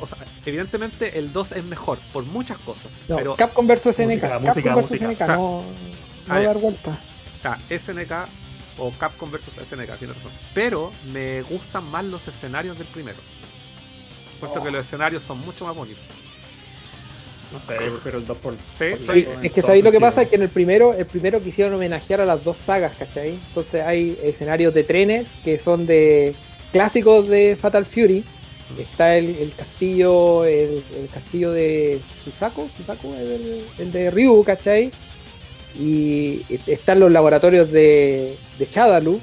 o 0.00 0.06
sea, 0.06 0.18
evidentemente 0.44 1.18
el 1.18 1.32
2 1.32 1.52
es 1.52 1.64
mejor 1.64 1.98
por 2.12 2.24
muchas 2.26 2.58
cosas. 2.58 2.92
No, 3.08 3.16
pero 3.16 3.36
Capcom 3.36 3.66
versus 3.66 3.96
SNK. 3.96 4.20
Capcom 4.20 4.74
versus 4.74 4.98
SNK, 4.98 5.20
no, 5.28 5.64
no 6.28 6.42
dar 6.42 6.58
vuelta. 6.58 6.90
O 7.38 7.42
sea, 7.42 7.58
SNK 7.70 8.28
o 8.76 8.90
Capcom 8.90 9.30
versus 9.30 9.54
SNK, 9.54 9.96
tiene 9.96 10.12
razón. 10.12 10.30
Pero 10.52 10.92
me 11.10 11.40
gustan 11.42 11.90
más 11.90 12.04
los 12.04 12.28
escenarios 12.28 12.76
del 12.76 12.86
primero. 12.88 13.18
Puesto 14.40 14.62
que 14.62 14.68
oh. 14.68 14.72
los 14.72 14.84
escenarios 14.84 15.22
son 15.22 15.38
mucho 15.40 15.64
más 15.64 15.74
bonitos. 15.74 16.04
No 17.52 17.60
sé, 17.60 17.74
pero 18.02 18.18
el 18.18 18.26
2 18.26 18.36
por. 18.38 18.54
Sí, 18.78 19.26
es 19.42 19.52
que 19.52 19.62
sabéis 19.62 19.84
lo 19.84 19.92
que 19.92 20.00
pasa 20.00 20.22
es 20.22 20.28
que 20.28 20.36
en 20.36 20.42
el 20.42 20.48
primero, 20.48 20.94
el 20.94 21.06
primero 21.06 21.40
quisieron 21.42 21.74
homenajear 21.74 22.20
a 22.20 22.24
las 22.24 22.42
dos 22.42 22.56
sagas, 22.56 22.96
¿cachai? 22.96 23.30
Entonces 23.48 23.84
hay 23.84 24.18
escenarios 24.22 24.72
de 24.72 24.84
trenes 24.84 25.28
que 25.44 25.58
son 25.58 25.86
de 25.86 26.34
clásicos 26.72 27.28
de 27.28 27.56
Fatal 27.60 27.84
Fury. 27.84 28.24
Está 28.78 29.18
el, 29.18 29.52
castillo, 29.54 30.46
el, 30.46 30.82
castillo 31.12 31.52
de 31.52 32.00
Susako, 32.24 32.70
Susako 32.74 33.14
el, 33.14 33.60
el 33.78 33.92
de 33.92 34.10
Ryu, 34.10 34.42
¿cachai? 34.44 34.90
Y 35.78 36.42
están 36.66 37.00
los 37.00 37.12
laboratorios 37.12 37.70
de, 37.70 38.36
de 38.58 38.64
Shadaloo. 38.64 39.20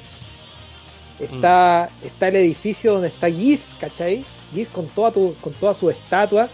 Está, 1.18 1.90
mm. 1.90 2.06
está 2.06 2.28
el 2.28 2.36
edificio 2.36 2.92
donde 2.92 3.08
está 3.08 3.28
Giz, 3.28 3.74
¿cachai? 3.80 4.24
Giz 4.54 4.68
con 4.68 4.86
toda, 4.86 5.10
tu, 5.10 5.34
con 5.40 5.52
toda 5.54 5.74
su 5.74 5.90
estatua 5.90 6.48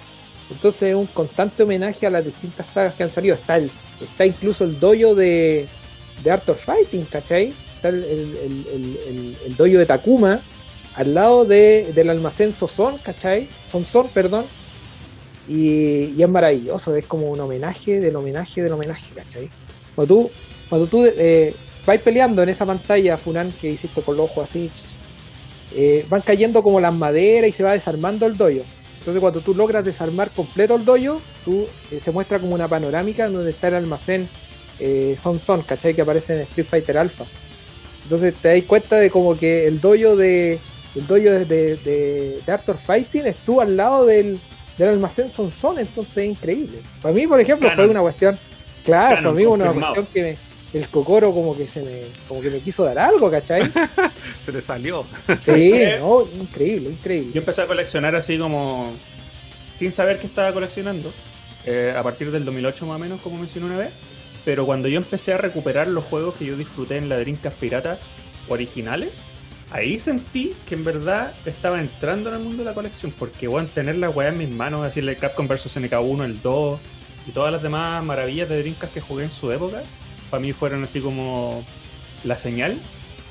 entonces 0.51 0.91
es 0.91 0.95
un 0.95 1.07
constante 1.07 1.63
homenaje 1.63 2.07
a 2.07 2.11
las 2.11 2.25
distintas 2.25 2.69
sagas 2.69 2.95
que 2.95 3.03
han 3.03 3.11
salido. 3.11 3.35
Está, 3.35 3.57
el, 3.57 3.71
está 4.01 4.27
incluso 4.27 4.65
el 4.65 4.79
dojo 4.79 5.15
de, 5.15 5.67
de 6.23 6.31
Art 6.31 6.49
of 6.49 6.63
Fighting, 6.63 7.05
¿cachai? 7.07 7.53
Está 7.77 7.89
el, 7.89 8.05
el, 8.05 9.37
el 9.45 9.57
dojo 9.57 9.79
de 9.79 9.87
Takuma 9.87 10.41
al 10.97 11.13
lado 11.13 11.45
de, 11.45 11.93
del 11.95 12.11
almacén 12.11 12.53
Sozón, 12.53 12.97
¿cachai? 12.99 13.49
Sonson, 13.71 14.09
perdón. 14.09 14.47
Y, 15.47 16.21
es 16.21 16.29
maravilloso, 16.29 16.97
es 16.97 17.07
como 17.07 17.29
un 17.29 17.39
homenaje 17.39 18.01
del 18.01 18.17
homenaje 18.17 18.63
del 18.63 18.73
homenaje, 18.73 19.11
¿cachai? 19.15 19.51
Cuando 19.95 20.15
tú, 20.15 20.31
cuando 20.69 20.87
tú 20.87 21.05
eh, 21.05 21.55
vas 21.87 22.01
peleando 22.01 22.43
en 22.43 22.49
esa 22.49 22.65
pantalla, 22.65 23.19
Funan, 23.19 23.53
que 23.53 23.71
hiciste 23.71 24.01
con 24.01 24.17
los 24.17 24.31
ojos 24.31 24.49
así, 24.49 24.71
eh, 25.75 26.07
van 26.09 26.23
cayendo 26.23 26.63
como 26.63 26.81
las 26.81 26.95
maderas 26.95 27.51
y 27.51 27.53
se 27.53 27.63
va 27.63 27.73
desarmando 27.73 28.27
el 28.27 28.37
dojo. 28.37 28.65
Entonces 29.07 29.21
cuando 29.21 29.41
tú 29.41 29.55
logras 29.55 29.85
desarmar 29.85 30.33
completo 30.33 30.75
el 30.75 30.85
dojo, 30.85 31.23
tú, 31.45 31.69
eh, 31.93 32.01
se 32.01 32.11
muestra 32.11 32.41
como 32.41 32.57
una 32.57 32.67
panorámica 32.67 33.29
donde 33.29 33.51
está 33.51 33.69
el 33.69 33.75
almacén 33.77 34.29
eh, 34.81 35.17
Son 35.23 35.39
Son, 35.39 35.63
¿cachai? 35.63 35.95
Que 35.95 36.03
aparece 36.03 36.35
en 36.35 36.41
Street 36.41 36.67
Fighter 36.69 36.99
Alpha. 36.99 37.25
Entonces 38.03 38.35
te 38.35 38.49
das 38.49 38.65
cuenta 38.67 38.97
de 38.97 39.09
como 39.09 39.39
que 39.39 39.69
el 39.69 39.81
dojo 39.81 40.17
de 40.17 40.59
el 40.97 41.07
dojo 41.07 41.21
de, 41.21 41.45
de, 41.77 42.41
Fighting 42.85 43.29
estuvo 43.29 43.61
al 43.61 43.77
lado 43.77 44.07
del, 44.07 44.41
del 44.77 44.89
almacén 44.89 45.31
son 45.31 45.53
son, 45.53 45.79
entonces 45.79 46.17
es 46.17 46.31
increíble. 46.31 46.81
Para 47.01 47.15
mí, 47.15 47.29
por 47.29 47.39
ejemplo, 47.39 47.69
Canon. 47.69 47.85
fue 47.85 47.91
una 47.93 48.01
cuestión, 48.01 48.37
claro, 48.85 49.17
Canon, 49.19 49.23
para 49.23 49.37
mí 49.37 49.45
fue 49.45 49.53
una 49.53 49.65
confirmado. 49.67 49.95
cuestión 49.95 50.13
que 50.25 50.31
me- 50.33 50.46
el 50.73 50.89
cocoro 50.89 51.33
como 51.33 51.55
que 51.55 51.67
se 51.67 51.83
me, 51.83 52.03
como 52.29 52.41
que 52.41 52.51
me 52.51 52.59
quiso 52.59 52.85
dar 52.85 52.99
algo, 52.99 53.31
¿cachai? 53.31 53.63
Se 54.45 54.53
le 54.53 54.61
salió. 54.61 55.07
Sí, 55.41 55.73
no, 56.01 56.27
increíble, 56.41 56.91
increíble. 56.91 57.33
Yo 57.33 57.41
empecé 57.41 57.63
a 57.63 57.67
coleccionar 57.67 58.15
así 58.17 58.37
como 58.39 58.93
sin 59.77 59.93
saber 59.93 60.19
que 60.19 60.27
estaba 60.27 60.53
coleccionando, 60.53 61.13
eh, 61.65 61.95
a 61.97 62.03
partir 62.03 62.31
del 62.31 62.45
2008 62.45 62.87
más 62.87 62.97
o 62.97 62.99
menos, 62.99 63.21
como 63.21 63.39
mencioné 63.39 63.67
una 63.67 63.79
vez. 63.79 63.93
Pero 64.45 64.65
cuando 64.65 64.89
yo 64.89 64.97
empecé 64.97 65.35
a 65.35 65.39
recuperar 65.39 65.89
los 65.89 66.05
juegos 66.05 66.37
que 66.37 66.47
yo 66.47 66.57
disfruté 66.57 66.97
en 66.97 67.09
la 67.09 67.19
Dreamcast 67.19 67.59
Pirata 67.59 67.99
originales, 68.49 69.11
ahí 69.71 69.99
sentí 69.99 70.55
que 70.69 70.77
en 70.77 70.85
verdad 70.85 71.35
estaba 71.45 71.81
entrando 71.81 72.29
en 72.29 72.37
el 72.37 72.43
mundo 72.43 72.59
de 72.59 72.65
la 72.65 72.75
colección. 72.75 73.13
Porque, 73.19 73.49
bueno, 73.49 73.69
tener 73.75 73.97
la 73.97 74.09
weá 74.09 74.29
en 74.29 74.39
mis 74.39 74.51
manos, 74.51 74.85
decirle 74.85 75.17
Capcom 75.17 75.49
vs 75.49 75.77
NK1, 75.77 76.25
el 76.25 76.41
2 76.41 76.81
y 77.27 77.33
todas 77.33 77.53
las 77.53 77.63
demás 77.63 78.05
maravillas 78.05 78.49
de 78.49 78.61
Dreamcast 78.61 78.95
que 78.95 79.01
jugué 79.01 79.25
en 79.25 79.33
su 79.33 79.51
época, 79.51 79.83
para 80.31 80.41
mí 80.41 80.53
fueron 80.53 80.85
así 80.85 81.01
como 81.01 81.65
la 82.25 82.37
señal 82.37 82.79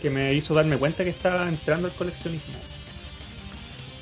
que 0.01 0.09
me 0.09 0.33
hizo 0.33 0.53
darme 0.53 0.77
cuenta 0.77 1.03
que 1.03 1.09
estaba 1.09 1.47
entrando 1.47 1.87
al 1.87 1.93
coleccionismo. 1.93 2.53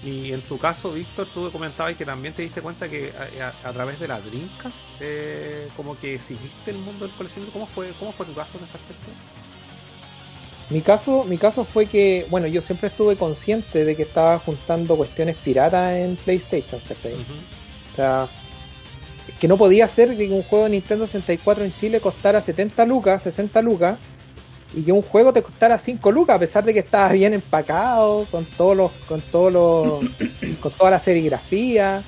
Y 0.05 0.33
en 0.33 0.41
tu 0.41 0.57
caso, 0.57 0.91
Víctor, 0.91 1.27
tú 1.33 1.49
comentabas 1.49 1.95
que 1.95 2.03
también 2.05 2.33
te 2.33 2.41
diste 2.41 2.61
cuenta 2.61 2.89
que 2.89 3.13
a, 3.39 3.45
a- 3.65 3.69
a 3.69 3.71
través 3.71 3.99
de 4.01 4.07
la 4.09 4.19
Dreamcast, 4.19 4.75
eh, 4.99 5.69
como 5.77 5.97
que 5.97 6.19
seguiste 6.19 6.71
el 6.71 6.77
mundo 6.77 7.05
del 7.07 7.15
coleccionismo. 7.15 7.53
¿Cómo 7.53 7.67
fue, 7.67 7.89
¿Cómo 7.99 8.11
fue 8.11 8.25
tu 8.25 8.33
caso 8.33 8.57
en 8.57 8.65
ese 8.65 8.73
aspecto? 8.75 9.11
Mi 10.69 10.81
caso, 10.81 11.23
mi 11.25 11.37
caso 11.37 11.63
fue 11.65 11.85
que, 11.85 12.25
bueno, 12.29 12.47
yo 12.47 12.61
siempre 12.61 12.87
estuve 12.89 13.15
consciente 13.15 13.85
de 13.85 13.95
que 13.95 14.03
estaba 14.03 14.39
juntando 14.39 14.97
cuestiones 14.97 15.37
piratas 15.37 15.93
en 15.93 16.15
PlayStation, 16.17 16.81
¿cachai? 16.87 17.13
O 17.13 17.93
sea, 17.95 18.27
que 19.39 19.47
no 19.47 19.57
podía 19.57 19.87
ser 19.87 20.15
que 20.17 20.29
un 20.29 20.43
juego 20.43 20.65
de 20.65 20.71
Nintendo 20.71 21.05
64 21.05 21.63
en 21.63 21.75
Chile 21.75 21.99
costara 21.99 22.41
70 22.41 22.85
lucas, 22.85 23.23
60 23.23 23.61
lucas, 23.61 23.97
y 24.75 24.83
que 24.83 24.91
un 24.91 25.01
juego 25.01 25.31
te 25.31 25.43
costara 25.43 25.77
5 25.77 26.11
lucas, 26.11 26.35
a 26.35 26.39
pesar 26.39 26.63
de 26.63 26.73
que 26.73 26.79
estaba 26.79 27.11
bien 27.11 27.33
empacado, 27.33 28.25
con 28.31 28.45
todos 28.45 28.75
los, 28.75 28.91
con 29.07 29.21
todos 29.21 29.53
los, 29.53 29.99
con 30.59 30.71
toda 30.71 30.91
la 30.91 30.99
serigrafía 30.99 32.03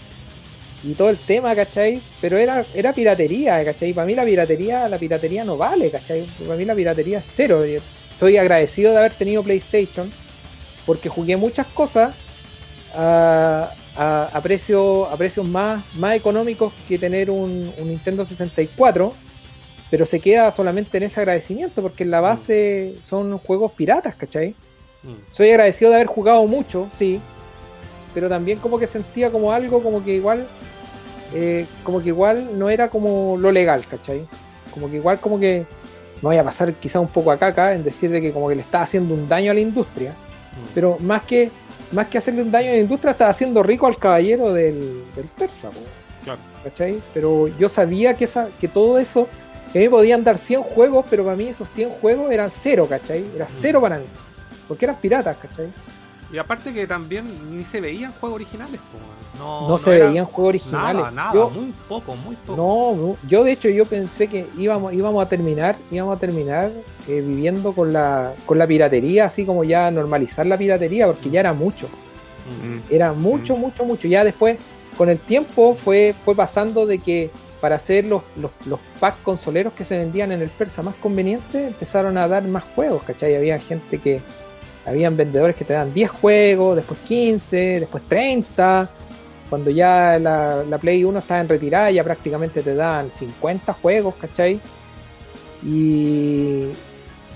y 0.84 0.94
todo 0.94 1.10
el 1.10 1.18
tema, 1.18 1.56
¿cachai? 1.56 2.02
Pero 2.22 2.38
era, 2.38 2.66
era 2.74 2.94
piratería, 2.94 3.64
¿cachai? 3.64 3.94
Para 3.94 4.08
mí 4.08 4.16
la 4.16 4.26
piratería, 4.26 4.90
la 4.90 4.98
piratería 4.98 5.44
no 5.44 5.58
vale, 5.58 5.92
¿cachai? 5.92 6.26
Para 6.46 6.58
mí 6.58 6.66
la 6.66 6.76
piratería 6.76 7.20
es 7.20 7.32
cero. 7.34 7.66
Yo 7.66 7.80
Soy 8.20 8.38
agradecido 8.38 8.92
de 8.92 9.00
haber 9.00 9.14
tenido 9.14 9.44
PlayStation, 9.44 10.12
porque 10.86 11.10
jugué 11.10 11.38
muchas 11.38 11.68
cosas 11.68 12.16
a, 12.96 13.72
a- 13.98 14.30
a 14.34 14.42
precio- 14.42 15.06
a 15.08 15.16
precios 15.18 15.48
más, 15.48 15.84
más 15.96 16.16
económicos 16.16 16.74
que 16.88 16.98
tener 17.00 17.30
un, 17.30 17.72
un 17.78 17.88
Nintendo 17.88 18.26
64, 18.26 19.14
pero 19.90 20.06
se 20.06 20.20
queda 20.20 20.52
solamente 20.52 20.98
en 20.98 21.04
ese 21.04 21.20
agradecimiento, 21.20 21.82
porque 21.82 22.04
en 22.04 22.12
la 22.12 22.20
base 22.20 22.96
son 23.02 23.38
juegos 23.38 23.72
piratas, 23.74 24.16
¿cachai? 24.16 24.56
Mm. 25.04 25.14
Soy 25.32 25.50
agradecido 25.52 25.90
de 25.92 25.98
haber 25.98 26.08
jugado 26.08 26.46
mucho, 26.48 26.88
sí, 26.98 27.20
pero 28.14 28.28
también 28.30 28.60
como 28.60 28.80
que 28.80 28.88
sentía 28.88 29.30
como 29.30 29.52
algo 29.52 29.82
como 29.84 30.04
que 30.04 30.14
igual, 30.16 30.48
eh, 31.34 31.66
como 31.84 32.02
que 32.02 32.10
igual 32.10 32.58
no 32.58 32.70
era 32.70 32.90
como 32.90 33.38
lo 33.40 33.52
legal, 33.52 33.86
¿cachai? 33.90 34.26
Como 34.72 34.90
que 34.90 34.98
igual 34.98 35.20
como 35.20 35.40
que 35.40 35.66
me 36.22 36.30
voy 36.30 36.38
a 36.38 36.44
pasar 36.44 36.74
quizá 36.74 37.00
un 37.00 37.08
poco 37.10 37.32
a 37.32 37.38
caca 37.38 37.74
en 37.76 37.84
decir 37.84 38.10
de 38.10 38.22
que 38.22 38.32
como 38.34 38.50
que 38.50 38.56
le 38.56 38.62
estaba 38.62 38.84
haciendo 38.86 39.14
un 39.14 39.28
daño 39.28 39.52
a 39.52 39.54
la 39.54 39.60
industria, 39.60 40.12
Mm. 40.12 40.68
pero 40.74 40.98
más 41.06 41.22
que 41.24 41.52
más 41.92 42.08
que 42.08 42.18
hacerle 42.18 42.42
un 42.42 42.52
daño 42.52 42.70
a 42.70 42.74
la 42.74 42.80
industria, 42.80 43.12
estaba 43.12 43.32
haciendo 43.32 43.62
rico 43.64 43.88
al 43.88 43.98
caballero 43.98 44.54
del, 44.54 45.04
del 45.16 45.26
persa, 45.38 45.70
Claro. 46.24 46.40
¿cachai? 46.64 47.00
Pero 47.14 47.48
yo 47.60 47.70
sabía 47.70 48.16
que, 48.16 48.26
esa, 48.26 48.48
que 48.60 48.68
todo 48.68 48.98
eso, 48.98 49.28
que 49.72 49.78
a 49.78 49.82
mí 49.82 49.88
me 49.88 49.92
podían 49.92 50.24
dar 50.24 50.38
100 50.38 50.64
juegos, 50.64 51.06
pero 51.10 51.24
para 51.24 51.36
mí 51.36 51.48
esos 51.48 51.70
100 51.70 51.90
juegos 52.02 52.32
eran 52.32 52.50
cero, 52.50 52.88
¿cachai? 52.90 53.24
Era 53.36 53.48
cero 53.48 53.80
para 53.80 54.00
mí, 54.00 54.06
porque 54.68 54.86
eran 54.86 54.98
piratas, 55.00 55.38
¿cachai? 55.38 55.68
Y 56.34 56.38
aparte 56.38 56.74
que 56.74 56.88
también 56.88 57.26
ni 57.56 57.64
se 57.64 57.80
veían 57.82 58.12
juegos 58.20 58.36
originales. 58.36 58.80
po, 58.80 59.38
no, 59.40 59.68
No, 59.70 59.78
se 59.78 59.96
era 59.96 60.08
veían 60.08 60.26
juegos 60.26 60.50
originales. 60.50 60.96
Nada, 61.04 61.12
nada, 61.12 61.34
Yo- 61.34 61.50
muy 61.50 61.74
poco, 61.88 62.16
muy 62.16 62.36
poco. 62.36 62.58
No, 62.58 63.18
yo 63.28 63.44
de 63.44 63.52
hecho 63.52 63.70
yo 63.70 63.86
pensé 63.86 64.28
que 64.28 64.48
íbamos, 64.58 64.94
íbamos 64.94 65.24
a 65.26 65.30
terminar, 65.30 65.76
íbamos 65.92 66.18
a 66.18 66.20
terminar 66.20 66.72
eh, 67.08 67.22
viviendo 67.22 67.74
con 67.74 67.94
la, 67.94 68.34
con 68.46 68.58
la 68.58 68.66
piratería, 68.66 69.26
así 69.26 69.46
como 69.46 69.64
ya 69.64 69.92
normalizar 69.92 70.46
la 70.48 70.58
piratería, 70.58 71.06
porque 71.08 71.30
ya 71.30 71.40
era 71.42 71.54
mucho, 71.54 71.88
Mm. 72.46 72.94
era 72.94 73.12
mucho, 73.14 73.56
mucho, 73.58 73.86
mucho. 73.86 74.08
Ya 74.08 74.24
después, 74.24 74.58
con 74.98 75.10
el 75.10 75.20
tiempo, 75.20 75.76
fue, 75.76 76.14
fue 76.24 76.36
pasando 76.36 76.86
de 76.86 77.00
que 77.00 77.30
para 77.60 77.76
hacer 77.78 78.06
los, 78.06 78.22
los, 78.36 78.52
los 78.68 78.80
packs 79.00 79.18
consoleros 79.24 79.74
que 79.74 79.84
se 79.84 79.98
vendían 79.98 80.32
en 80.32 80.42
el 80.42 80.50
persa 80.50 80.84
más 80.84 80.94
conveniente, 80.96 81.68
empezaron 81.68 82.18
a 82.18 82.28
dar 82.28 82.44
más 82.44 82.64
juegos, 82.76 83.02
¿cachai? 83.04 83.36
Había 83.36 83.58
gente 83.60 83.98
que, 83.98 84.22
habían 84.86 85.18
vendedores 85.18 85.56
que 85.56 85.66
te 85.66 85.74
dan 85.74 85.94
10 85.94 86.10
juegos, 86.12 86.76
después 86.76 87.00
15, 87.08 87.80
después 87.82 88.04
30. 88.08 88.90
Cuando 89.50 89.70
ya 89.72 90.18
la, 90.20 90.64
la 90.68 90.78
Play 90.78 91.04
1 91.04 91.20
estaba 91.20 91.42
en 91.42 91.48
retirada, 91.50 91.92
ya 91.92 92.04
prácticamente 92.04 92.62
te 92.62 92.74
dan 92.76 93.10
50 93.12 93.74
juegos, 93.74 94.16
¿cachai? 94.20 94.60
Y, 95.64 96.70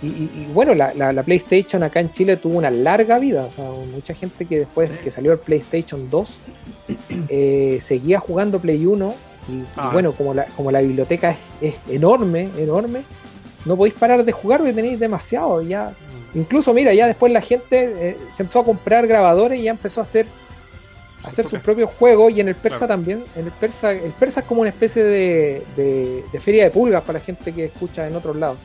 y, 0.02 0.08
y- 0.08 0.32
y 0.36 0.48
bueno, 0.54 0.74
la, 0.74 0.94
la- 0.94 1.12
la 1.12 1.24
PlayStation 1.24 1.84
acá 1.84 2.00
en 2.00 2.12
Chile 2.12 2.38
tuvo 2.38 2.58
una 2.58 2.70
larga 2.70 3.20
vida. 3.20 3.46
O 3.46 3.50
sea, 3.50 3.66
mucha 3.92 4.14
gente 4.14 4.46
que 4.46 4.60
después 4.60 4.90
que 5.04 5.12
salió 5.12 5.32
el 5.34 5.40
PlayStation 5.40 6.10
2 6.10 6.30
eh, 7.30 7.80
seguía 7.84 8.20
jugando 8.20 8.60
Play 8.60 8.86
1. 8.86 9.14
Y, 9.50 9.52
y 9.54 9.66
Ah. 9.78 9.90
bueno, 9.92 10.12
como 10.12 10.34
la, 10.34 10.46
como 10.56 10.72
la 10.72 10.82
biblioteca 10.82 11.32
es, 11.32 11.38
es 11.62 11.76
enorme, 11.90 12.50
enorme, 12.58 13.02
no 13.66 13.76
podéis 13.76 13.96
parar 13.96 14.24
de 14.24 14.32
jugar 14.32 14.60
porque 14.60 14.74
tenéis 14.74 15.00
demasiado. 15.00 15.62
Ya. 15.62 15.94
Incluso, 16.36 16.74
mira, 16.74 16.94
ya 16.94 17.08
después 17.08 17.32
la 17.34 17.42
gente 17.42 17.92
eh, 18.10 18.18
se 18.36 18.44
empezó 18.44 18.60
a 18.60 18.66
comprar 18.66 19.08
grabadores 19.08 19.60
y 19.60 19.64
ya 19.64 19.72
empezó 19.72 20.02
a 20.02 20.04
hacer 20.04 20.26
a 21.24 21.28
hacer 21.28 21.46
sus 21.48 21.60
propios 21.60 21.90
juegos 22.00 22.32
y 22.32 22.40
en 22.40 22.48
el 22.48 22.56
persa 22.56 22.80
Claro. 22.80 22.94
también. 22.94 23.24
En 23.36 23.46
el 23.46 23.52
persa, 23.52 23.92
el 23.92 24.12
persa 24.12 24.40
es 24.40 24.46
como 24.46 24.62
una 24.62 24.70
especie 24.70 25.04
de, 25.04 25.64
de- 25.76 26.24
de 26.32 26.40
feria 26.40 26.64
de 26.64 26.72
pulgas 26.72 27.02
para 27.02 27.20
la 27.20 27.26
gente 27.26 27.52
que 27.52 27.66
escucha 27.66 28.08
en 28.08 28.16
otros 28.16 28.36
lados. 28.38 28.58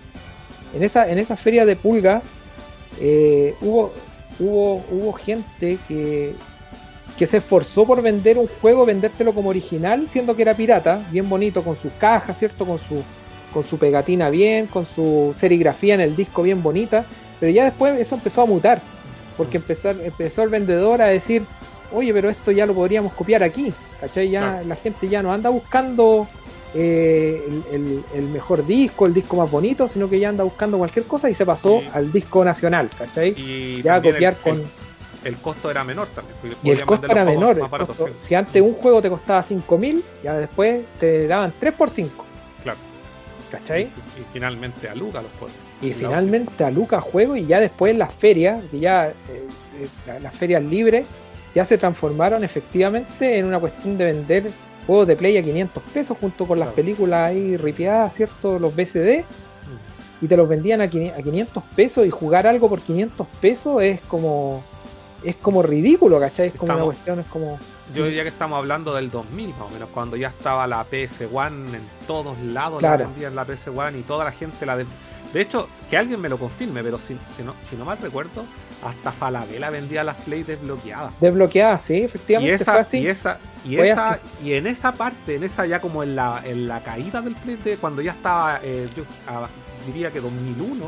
En 0.74 0.82
esa, 0.84 1.10
en 1.10 1.18
esa 1.18 1.36
feria 1.36 1.66
de 1.66 1.74
pulgas 1.74 2.22
eh, 3.00 3.54
hubo, 3.60 3.92
hubo, 4.38 4.84
hubo 4.90 5.12
gente 5.14 5.78
que, 5.88 6.34
que 7.18 7.26
se 7.26 7.38
esforzó 7.38 7.86
por 7.86 8.02
vender 8.02 8.38
un 8.38 8.46
juego, 8.60 8.86
vendértelo 8.86 9.32
como 9.34 9.50
original, 9.50 10.06
siendo 10.08 10.36
que 10.36 10.42
era 10.42 10.54
pirata, 10.54 11.00
bien 11.10 11.28
bonito, 11.28 11.62
con 11.64 11.74
sus 11.76 11.92
cajas, 11.94 12.38
¿cierto? 12.38 12.64
Con 12.66 12.78
su, 12.78 13.02
con 13.52 13.64
su 13.64 13.78
pegatina 13.78 14.30
bien, 14.30 14.66
con 14.66 14.84
su 14.86 15.34
serigrafía 15.36 15.94
en 15.94 16.00
el 16.02 16.14
disco 16.14 16.42
bien 16.42 16.62
bonita, 16.62 17.04
pero 17.40 17.52
ya 17.52 17.64
después 17.64 17.98
eso 18.00 18.14
empezó 18.14 18.42
a 18.42 18.46
mutar, 18.46 18.80
porque 19.36 19.56
empezó, 19.58 19.90
empezó 19.90 20.42
el 20.42 20.48
vendedor 20.50 21.02
a 21.02 21.06
decir, 21.06 21.42
oye, 21.92 22.12
pero 22.12 22.28
esto 22.28 22.50
ya 22.50 22.66
lo 22.66 22.74
podríamos 22.74 23.12
copiar 23.12 23.42
aquí, 23.42 23.72
¿cachai? 24.00 24.30
Ya 24.30 24.40
Claro. 24.40 24.66
la 24.68 24.76
gente 24.76 25.08
ya 25.08 25.22
no 25.22 25.32
anda 25.32 25.50
buscando 25.50 26.26
eh, 26.76 27.44
el, 27.70 27.74
el- 27.74 28.04
el 28.14 28.28
mejor 28.30 28.66
disco, 28.66 29.06
el 29.06 29.14
disco 29.14 29.36
más 29.36 29.48
bonito, 29.50 29.88
sino 29.88 30.08
que 30.10 30.18
ya 30.18 30.28
anda 30.30 30.42
buscando 30.42 30.76
cualquier 30.78 31.04
cosa 31.04 31.30
y 31.30 31.34
se 31.34 31.46
pasó 31.46 31.80
Sí. 31.80 31.88
al 31.94 32.10
disco 32.10 32.44
nacional, 32.44 32.88
¿cachai? 32.98 33.32
Y 33.36 33.80
Ya 33.82 34.02
copiar 34.02 34.32
el, 34.32 34.38
con... 34.40 34.54
el, 34.56 34.66
el 35.24 35.36
costo 35.36 35.70
era 35.70 35.84
menor 35.84 36.08
también. 36.08 36.36
Y 36.64 36.70
el 36.70 36.84
costo 36.84 37.06
era 37.06 37.24
menor. 37.24 37.58
baratos, 37.68 37.96
costo- 37.96 38.08
sí. 38.18 38.26
si 38.28 38.34
antes 38.34 38.60
un 38.60 38.74
juego 38.74 39.00
te 39.00 39.08
costaba 39.08 39.40
5.000, 39.42 40.02
ya 40.24 40.34
después 40.34 40.82
te 40.98 41.28
daban 41.28 41.52
3 41.60 41.72
por 41.74 41.90
5. 41.90 42.24
Claro. 42.64 42.78
¿Cachai? 43.52 43.82
Y, 43.84 43.86
y 43.86 44.24
finalmente 44.32 44.88
a 44.88 44.94
Luca 44.96 45.22
los 45.22 45.30
juegos. 45.38 45.56
Y 45.88 45.92
finalmente 45.92 46.64
a 46.64 46.70
Lucas 46.70 47.02
Juego 47.02 47.36
y 47.36 47.46
ya 47.46 47.60
después 47.60 47.92
en 47.92 47.98
las 47.98 48.12
ferias, 48.14 48.62
que 48.70 48.78
ya 48.78 49.08
eh, 49.08 49.12
eh, 49.30 49.88
la- 50.06 50.20
las 50.20 50.34
ferias 50.34 50.62
libres 50.62 51.04
ya 51.54 51.64
se 51.64 51.78
transformaron 51.78 52.42
efectivamente 52.44 53.38
en 53.38 53.44
una 53.46 53.58
cuestión 53.60 53.96
de 53.98 54.04
vender 54.06 54.50
juegos 54.86 55.06
de 55.06 55.16
Play 55.16 55.36
a 55.38 55.42
500 55.42 55.82
pesos 55.92 56.16
junto 56.20 56.46
con 56.46 56.58
las 56.58 56.66
Claro. 56.68 56.76
películas 56.76 57.30
ahí 57.30 57.56
ripiadas, 57.56 58.14
¿cierto? 58.14 58.58
Los 58.58 58.74
BCD 58.74 59.24
y 60.20 60.26
te 60.28 60.36
los 60.36 60.48
vendían 60.48 60.80
a 60.80 60.88
500 60.88 61.18
a 61.18 61.22
500 61.22 61.62
pesos 61.76 62.06
y 62.06 62.10
últimos 62.10 62.46
algo 62.46 62.68
por 62.68 62.80
500 62.80 63.26
pesos 63.40 63.82
es 63.82 64.00
como 64.02 64.62
es 65.24 65.36
como 65.36 65.62
ridículo, 65.62 66.20
¿cachai? 66.20 66.48
Es 66.48 66.54
como 66.54 66.72
una 66.74 66.84
cuestión, 66.84 67.18
es 67.20 67.26
como 67.26 67.58
Yo 67.94 68.04
diría 68.04 68.22
que 68.24 68.28
estamos 68.28 68.58
hablando 68.58 68.94
del 68.94 69.10
2000 69.10 69.50
más 69.50 69.62
o 69.62 69.70
menos, 69.70 69.88
cuando 69.92 70.16
ya 70.16 70.28
estaba 70.28 70.66
la 70.66 70.84
PS 70.84 71.26
One 71.32 71.76
en 71.76 71.82
todos 72.06 72.38
lados, 72.40 72.80
Claro. 72.80 73.04
la 73.04 73.06
vendían 73.10 73.34
la 73.34 73.44
PS 73.46 73.68
One 73.70 73.98
y 73.98 74.02
toda 74.02 74.24
la 74.26 74.32
gente 74.32 74.66
la... 74.66 74.76
De, 74.76 74.84
de 75.34 75.40
hecho, 75.42 75.68
que 75.90 75.98
alguien 75.98 76.18
me 76.20 76.30
lo 76.30 76.38
confirme, 76.38 76.82
pero 76.82 76.98
si, 76.98 77.18
si 77.36 77.42
no, 77.42 77.54
si 77.68 77.76
no 77.76 77.84
mal 77.84 77.98
recuerdo, 77.98 78.46
hasta 78.82 79.12
Falabella 79.12 79.68
vendía 79.70 80.02
las 80.04 80.16
Play 80.16 80.42
desbloqueadas. 80.44 81.12
desbloqueada, 81.20 81.78
sí, 81.78 81.94
Y 81.98 82.04
efectivamente. 82.04 82.64
fue 82.64 82.74
esa, 82.80 82.96
y 82.96 83.06
esa, 83.08 83.38
y 83.64 83.76
esa, 83.78 84.18
y 84.42 84.52
en 84.54 84.66
esa 84.66 84.92
parte, 84.92 85.34
en 85.36 85.44
esa 85.44 85.66
ya 85.66 85.80
como 85.80 86.02
en 86.02 86.16
la, 86.16 86.40
en 86.44 86.68
la 86.68 86.82
caída 86.82 87.20
del 87.20 87.34
Play, 87.34 87.56
de 87.56 87.76
cuando 87.76 88.00
ya 88.00 88.12
estaba, 88.12 88.60
eh, 88.62 88.86
yo 88.96 89.02
ah, 89.26 89.48
diría 89.86 90.10
que 90.10 90.20
2001, 90.20 90.84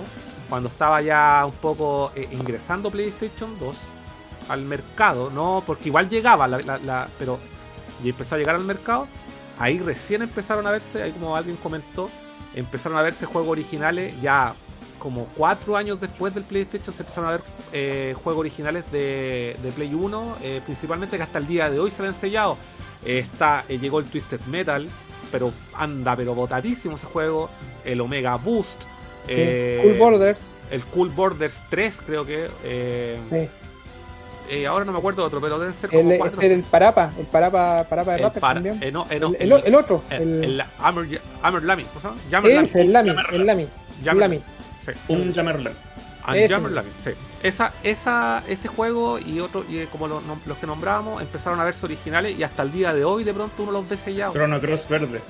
cuando 0.49 0.69
estaba 0.69 1.03
ya 1.03 1.43
un 1.45 1.53
poco 1.53 2.13
eh, 2.15 2.29
ingresando 2.31 2.91
PlayStation 2.91 3.59
2 3.59 3.77
al 4.49 4.63
mercado, 4.63 5.31
no, 5.31 5.63
porque 5.67 5.89
igual 5.89 6.09
llegaba, 6.09 6.47
la, 6.47 6.59
la- 6.61 6.79
la- 6.79 7.09
pero 7.19 7.39
y 8.05 8.11
empezó 8.11 8.35
a 8.37 8.39
llegar 8.39 8.55
al 8.55 8.65
mercado, 8.65 9.09
ahí 9.59 9.79
recién 9.81 10.23
empezaron 10.23 10.67
a 10.67 10.71
verse, 10.71 11.03
ahí 11.03 11.11
como 11.13 11.35
alguien 11.35 11.57
comentó, 11.57 12.09
empezaron 12.57 12.99
a 12.99 13.03
verse 13.03 13.27
juegos 13.27 13.51
originales 13.51 14.21
ya 14.21 14.55
como 14.99 15.27
cuatro 15.37 15.77
años 15.77 16.01
después 16.01 16.35
del 16.35 16.43
PlayStation 16.45 16.95
se 16.95 17.03
empezaron 17.03 17.29
a 17.29 17.33
ver 17.33 17.43
eh, 17.73 18.15
juegos 18.25 18.41
originales 18.41 18.91
de, 18.91 19.57
Play 19.77 19.95
1, 19.95 20.37
eh, 20.43 20.61
principalmente 20.65 21.17
que 21.17 21.23
hasta 21.23 21.39
el 21.39 21.47
día 21.47 21.71
de 21.71 21.79
hoy 21.79 21.91
se 21.91 22.05
han 22.05 22.15
sellado. 22.15 22.57
está, 23.05 23.65
eh, 23.69 23.79
llegó 23.79 24.01
el 24.01 24.07
Twisted 24.07 24.41
Metal, 24.47 24.89
pero 25.31 25.53
anda 25.75 26.17
pero 26.17 26.35
botadísimo 26.35 26.97
ese 26.97 27.07
juego. 27.07 27.51
El 27.85 28.01
Omega 28.01 28.37
Boost. 28.37 28.83
cool 29.29 29.99
Borders. 29.99 30.49
El 30.71 30.83
Cool 30.85 31.11
Borders 31.11 31.63
3 31.71 32.01
creo 32.05 32.27
que. 32.27 32.49
sí. 33.31 33.49
Ahora 34.69 34.85
no 34.85 34.93
me 34.93 34.99
acuerdo 34.99 35.23
de 35.23 35.27
otro, 35.27 35.41
pero 35.41 35.59
deben 35.59 35.75
ser 35.75 35.91
como 35.91 36.11
el, 36.11 36.19
cuatro, 36.19 36.41
el 36.41 36.63
Parapa, 36.63 37.13
el 37.19 37.27
Parapa, 37.27 37.85
Parapa 37.89 38.13
de 38.13 38.19
Rapper 38.19 38.41
también. 38.41 38.81
no, 38.93 39.07
el, 39.11 39.37
el, 39.39 39.75
otro. 39.75 40.03
El, 40.11 40.45
el 40.45 40.63
Hammer, 40.79 41.65
Lamy, 41.65 41.87
el 42.75 42.93
Lamy, 42.93 43.11
el 43.31 43.47
Lamy. 43.47 43.69
Lamy. 44.03 44.43
Un 45.09 45.33
Jammerland. 45.35 45.77
sí. 47.03 47.11
Esa, 47.43 47.73
esa, 47.85 48.43
ese 48.49 48.67
juego 48.67 49.19
y 49.19 49.39
otro, 49.41 49.65
y 49.69 49.85
como 49.87 50.09
los 50.09 50.59
que 50.59 50.67
nombrábamos, 50.67 51.23
empezaron 51.23 51.61
a 51.61 51.65
verse 51.65 51.87
originales 51.87 52.37
y 52.37 52.43
hasta 52.43 52.63
el 52.63 52.73
día 52.73 52.93
de 52.93 53.05
hoy 53.05 53.23
de 53.23 53.33
pronto 53.33 53.63
uno 53.63 53.73
los 53.73 53.89
ve 53.89 53.97
sellados. 53.97 54.35
Chrono 54.35 54.61
Cross 54.61 54.89
verde. 54.89 55.21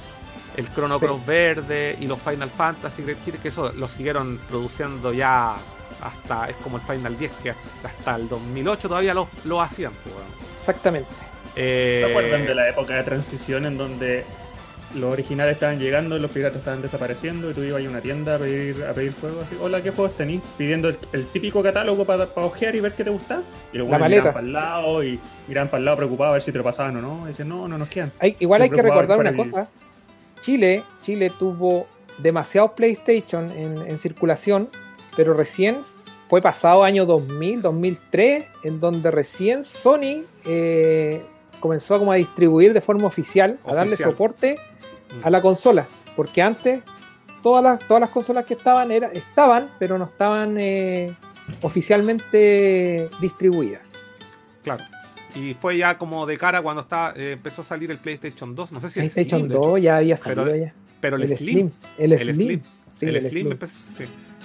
El 0.57 0.73
Chrono 0.73 0.99
Cross 0.99 1.27
verde 1.27 1.97
y 2.01 2.07
los 2.07 2.19
Final 2.23 2.49
Fantasy, 2.49 3.03
que 3.03 3.49
eso 3.49 3.73
los 3.75 3.91
siguieron 3.91 4.39
produciendo 4.49 5.13
ya 5.13 5.57
hasta, 6.01 6.49
es 6.49 6.57
como 6.57 6.77
el 6.77 6.83
Final 6.83 7.19
10, 7.19 7.33
que 7.43 7.51
hasta 7.51 8.17
el 8.17 8.29
2008 8.29 8.89
todavía 8.89 9.15
lo, 9.15 9.29
lo 9.45 9.61
hacían. 9.61 9.93
Pues, 10.03 10.15
Exactamente. 10.53 11.09
Eh, 11.55 12.03
¿Se 12.05 12.11
acuerdan 12.11 12.47
de 12.47 12.55
la 12.55 12.69
época 12.69 12.97
de 12.97 13.03
transición 13.03 13.67
en 13.67 13.79
donde 13.79 14.25
los 14.95 15.13
originales 15.13 15.55
estaban 15.55 15.79
llegando, 15.79 16.19
los 16.19 16.31
piratas 16.31 16.59
estaban 16.59 16.81
desapareciendo 16.81 17.51
y 17.51 17.55
tú 17.55 17.63
ibas 17.63 17.85
a 17.85 17.89
una 17.89 18.01
tienda 18.01 18.37
a 18.37 18.39
pedir, 18.39 18.85
a 18.85 18.93
pedir 18.93 19.15
juegos 19.21 19.45
así, 19.45 19.57
hola, 19.61 19.83
¿qué 19.83 19.91
juegos 19.91 20.17
tenéis? 20.17 20.43
Pidiendo 20.57 20.89
el, 20.89 21.27
típico 21.27 21.63
catálogo 21.63 22.05
para 22.05 22.29
ojear 22.37 22.75
y 22.77 22.81
ver 22.81 22.93
qué 22.93 23.05
te 23.05 23.11
gusta. 23.11 23.43
Y 23.73 23.79
luego 23.79 23.99
miran 23.99 24.25
para 24.25 24.41
el 24.41 24.53
lado 24.53 25.05
y 25.05 25.19
miran 25.49 25.69
para 25.69 25.79
el 25.79 25.85
lado 25.85 25.97
preocupados 25.99 26.31
a 26.31 26.35
ver 26.35 26.43
si 26.43 26.53
te 26.53 26.59
lo 26.59 26.65
pasaban 26.65 26.97
o 26.97 27.01
no. 27.01 27.25
Y 27.27 27.29
dicen, 27.29 27.49
no, 27.49 27.69
no 27.69 27.79
nos 27.79 27.89
quedan. 27.89 28.13
igual 28.39 28.63
hay 28.63 28.71
que 28.71 28.83
recordar 28.83 29.19
una 29.19 29.37
cosa. 29.37 29.69
Chile, 30.41 30.85
Chile 31.03 31.33
tuvo 31.39 31.89
demasiados 32.19 32.73
PlayStation 32.73 33.51
en, 33.51 33.99
circulación, 33.99 34.71
pero 35.17 35.35
recién 35.35 35.79
fue 36.29 36.43
pasado 36.43 36.85
año 36.85 37.07
2000, 37.07 37.63
2003, 37.63 38.47
en 38.65 38.81
donde 38.81 39.11
recién 39.11 39.65
Sony 39.65 40.25
eh, 40.45 41.25
comenzó 41.61 41.99
como 41.99 42.13
a 42.13 42.17
distribuir 42.17 42.73
de 42.73 42.81
forma 42.81 43.07
oficial, 43.07 43.59
a 43.65 43.75
darle 43.75 43.97
soporte 43.97 44.57
a 45.23 45.31
la 45.31 45.41
consola, 45.41 45.87
porque 46.17 46.43
antes 46.43 46.83
todas 47.43 47.63
las, 47.63 47.79
todas 47.87 48.01
las 48.01 48.11
consolas 48.11 48.45
que 48.45 48.55
estaban 48.55 48.91
era, 48.91 49.09
estaban, 49.09 49.71
pero 49.79 49.99
no 49.99 50.07
estaban 50.07 50.59
eh, 50.59 51.15
oficialmente 51.63 53.09
distribuidas. 53.21 53.93
Claro. 54.63 54.85
Y 55.35 55.55
fue 55.55 55.77
ya 55.77 55.99
como 55.99 56.27
de 56.27 56.39
cara 56.39 56.63
cuando 56.63 56.83
estaba, 56.83 57.13
eh, 57.15 57.33
empezó 57.33 57.63
a 57.63 57.65
salir 57.65 57.91
el 57.91 57.99
PlayStation 57.99 58.55
2. 58.55 58.73
No 58.73 58.81
sé 58.81 58.89
si 58.89 58.95
PlayStation 58.95 59.43
el 59.43 59.49
2 59.49 59.83
ya 59.83 59.99
había 59.99 60.17
salido 60.17 60.45
pero, 60.45 60.57
ya. 60.57 60.75
Pero 60.99 61.17
el, 61.17 61.37
Slim, 61.37 61.71
El 61.99 62.19
Slim. 62.19 62.63
el, 63.03 63.31
Slim. 63.31 63.59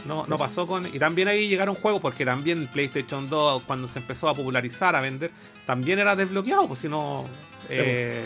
No, 0.05 0.25
no 0.27 0.37
pasó 0.37 0.65
con. 0.67 0.87
Y 0.87 0.99
también 0.99 1.27
ahí 1.27 1.47
llegaron 1.47 1.75
juegos, 1.75 2.01
porque 2.01 2.25
también 2.25 2.67
PlayStation 2.67 3.29
2, 3.29 3.63
cuando 3.63 3.87
se 3.87 3.99
empezó 3.99 4.29
a 4.29 4.33
popularizar, 4.33 4.95
a 4.95 5.01
vender, 5.01 5.31
también 5.65 5.99
era 5.99 6.15
desbloqueado, 6.15 6.67
pues 6.67 6.79
si 6.79 6.89
no. 6.89 7.25
Eh, 7.69 8.25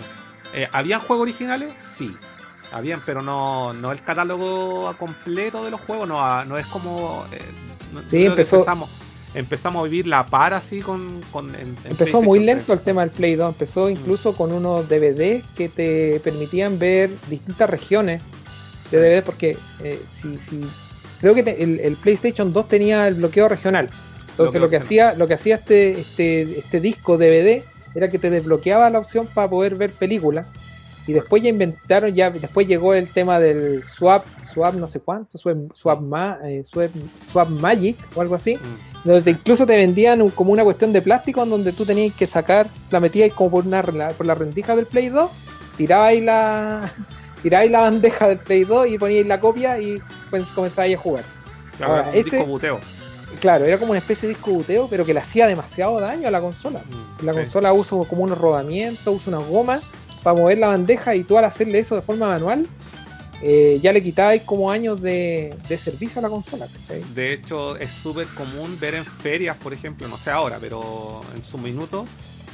eh, 0.54 0.68
¿Habían 0.72 1.02
juegos 1.02 1.24
originales? 1.24 1.74
Sí. 1.98 2.16
Habían, 2.72 3.02
pero 3.06 3.22
no, 3.22 3.74
no 3.74 3.92
el 3.92 4.02
catálogo 4.02 4.94
completo 4.98 5.64
de 5.64 5.72
los 5.72 5.82
juegos, 5.82 6.08
no, 6.08 6.46
no 6.46 6.58
es 6.58 6.66
como. 6.68 7.26
Eh, 7.32 7.42
sí, 8.06 8.26
empezó. 8.26 8.66
Empezamos, 9.34 9.82
a 9.82 9.84
vivir 9.84 10.08
la 10.08 10.26
par 10.26 10.54
así 10.54 10.80
con. 10.80 11.22
empezó 11.84 12.22
muy 12.22 12.40
lento 12.40 12.72
el 12.72 12.80
tema 12.80 13.02
del 13.02 13.12
Play 13.12 13.36
2. 13.36 13.54
Empezó 13.54 13.88
mm. 13.88 13.92
incluso 13.92 14.34
con 14.34 14.54
unos 14.54 14.88
DVD 14.88 15.44
que 15.58 15.68
te 15.68 16.22
permitían 16.22 16.80
ver 16.80 17.12
distintas 17.30 17.70
regiones 17.70 18.22
de 18.92 18.98
DVD, 18.98 19.24
porque 19.24 19.58
eh, 19.84 20.02
si, 20.10 20.38
si, 20.38 20.62
creo 21.34 21.44
que 21.44 21.64
el, 21.64 21.96
PlayStation 21.96 22.54
2 22.54 22.68
tenía 22.68 23.08
el 23.08 23.16
bloqueo 23.16 23.48
regional. 23.50 23.90
Entonces 24.30 24.62
lo 24.62 24.70
que 24.70 24.78
hacía, 24.78 25.16
lo 25.16 25.28
que 25.28 25.34
hacía 25.34 25.56
este, 25.56 26.00
este, 26.00 26.60
este 26.60 26.80
disco 26.80 27.18
DVD 27.18 27.64
era 27.96 28.10
que 28.10 28.20
te 28.20 28.30
desbloqueaba 28.30 28.90
la 28.92 29.00
opción 29.00 29.28
para 29.34 29.50
poder 29.50 29.76
ver 29.76 29.92
películas. 29.92 30.46
Y 31.08 31.14
después 31.14 31.42
ya 31.42 31.50
inventaron, 31.50 32.14
ya 32.14 32.30
después 32.30 32.68
llegó 32.68 32.94
el 32.94 33.08
tema 33.10 33.40
del 33.40 33.84
swap, 33.84 34.26
swap 34.54 34.76
no 34.76 34.88
sé 34.88 35.00
cuánto, 35.00 35.38
swap, 35.38 35.74
swap, 35.74 36.02
eh, 36.44 36.64
swap, 36.64 37.50
Magic 37.50 37.98
o 38.14 38.22
algo 38.22 38.36
así. 38.36 38.58
Mm. 38.58 39.08
Donde 39.08 39.32
incluso 39.32 39.66
te 39.66 39.78
vendían 39.78 40.30
como 40.30 40.52
una 40.52 40.64
cuestión 40.64 40.94
de 40.94 41.02
plástico 41.02 41.42
en 41.42 41.50
donde 41.50 41.72
tú 41.72 41.86
tenías 41.86 42.14
que 42.14 42.28
sacar, 42.28 42.68
la 42.92 43.00
metías 43.00 43.34
como 43.34 43.50
por, 43.50 43.66
una, 43.66 43.82
por 43.82 44.26
la 44.28 44.36
rendija 44.36 44.76
del 44.76 44.86
Play 44.86 45.10
2, 45.10 45.32
tirabais 45.78 46.24
la, 46.24 46.92
tirabais 47.46 47.70
la 47.70 47.82
bandeja 47.82 48.28
del 48.28 48.40
Play 48.40 48.64
2 48.64 48.88
y 48.88 48.98
poníais 48.98 49.28
la 49.28 49.40
copia 49.40 49.80
y 49.80 50.02
pues 50.32 50.46
comenzabais 50.48 50.98
a 50.98 51.00
jugar. 51.00 51.24
Claro, 51.78 52.12
ese, 52.12 52.42
buteo. 52.42 52.80
Claro, 53.40 53.66
era 53.66 53.78
como 53.78 53.92
una 53.92 54.00
especie 54.00 54.28
de 54.28 54.34
disco 54.34 54.50
buteo, 54.50 54.88
pero 54.90 55.06
que 55.06 55.14
le 55.14 55.20
hacía 55.20 55.46
demasiado 55.46 56.00
daño 56.00 56.28
a 56.28 56.32
la 56.32 56.42
consola. 56.42 56.80
Mm, 56.80 57.24
la 57.24 57.34
consola 57.34 57.72
usa 57.72 58.00
como 58.10 58.24
unos 58.24 58.40
rodamientos, 58.40 59.14
usa 59.14 59.38
unas 59.38 59.48
gomas 59.48 59.84
para 60.24 60.36
mover 60.36 60.58
la 60.58 60.70
bandeja 60.70 61.14
y 61.14 61.24
tú 61.24 61.38
al 61.38 61.46
hacerle 61.46 61.78
eso 61.78 61.96
de 61.96 62.02
forma 62.02 62.28
manual, 62.30 62.66
eh, 63.44 63.80
ya 63.80 63.94
le 63.94 64.02
quitabais 64.02 64.42
como 64.42 64.72
años 64.72 65.00
de, 65.00 65.56
servicio 65.78 66.18
a 66.18 66.24
la 66.24 66.30
consola. 66.30 66.68
De 67.14 67.34
hecho, 67.34 67.78
es 67.78 67.92
súper 67.92 68.26
común 68.30 68.76
ver 68.80 68.96
en 68.96 69.06
ferias, 69.06 69.56
por 69.56 69.72
ejemplo, 69.72 70.08
no 70.08 70.18
sé 70.18 70.32
ahora, 70.32 70.58
pero 70.60 71.22
en 71.36 71.46
su 71.46 71.60
minuto, 71.60 72.08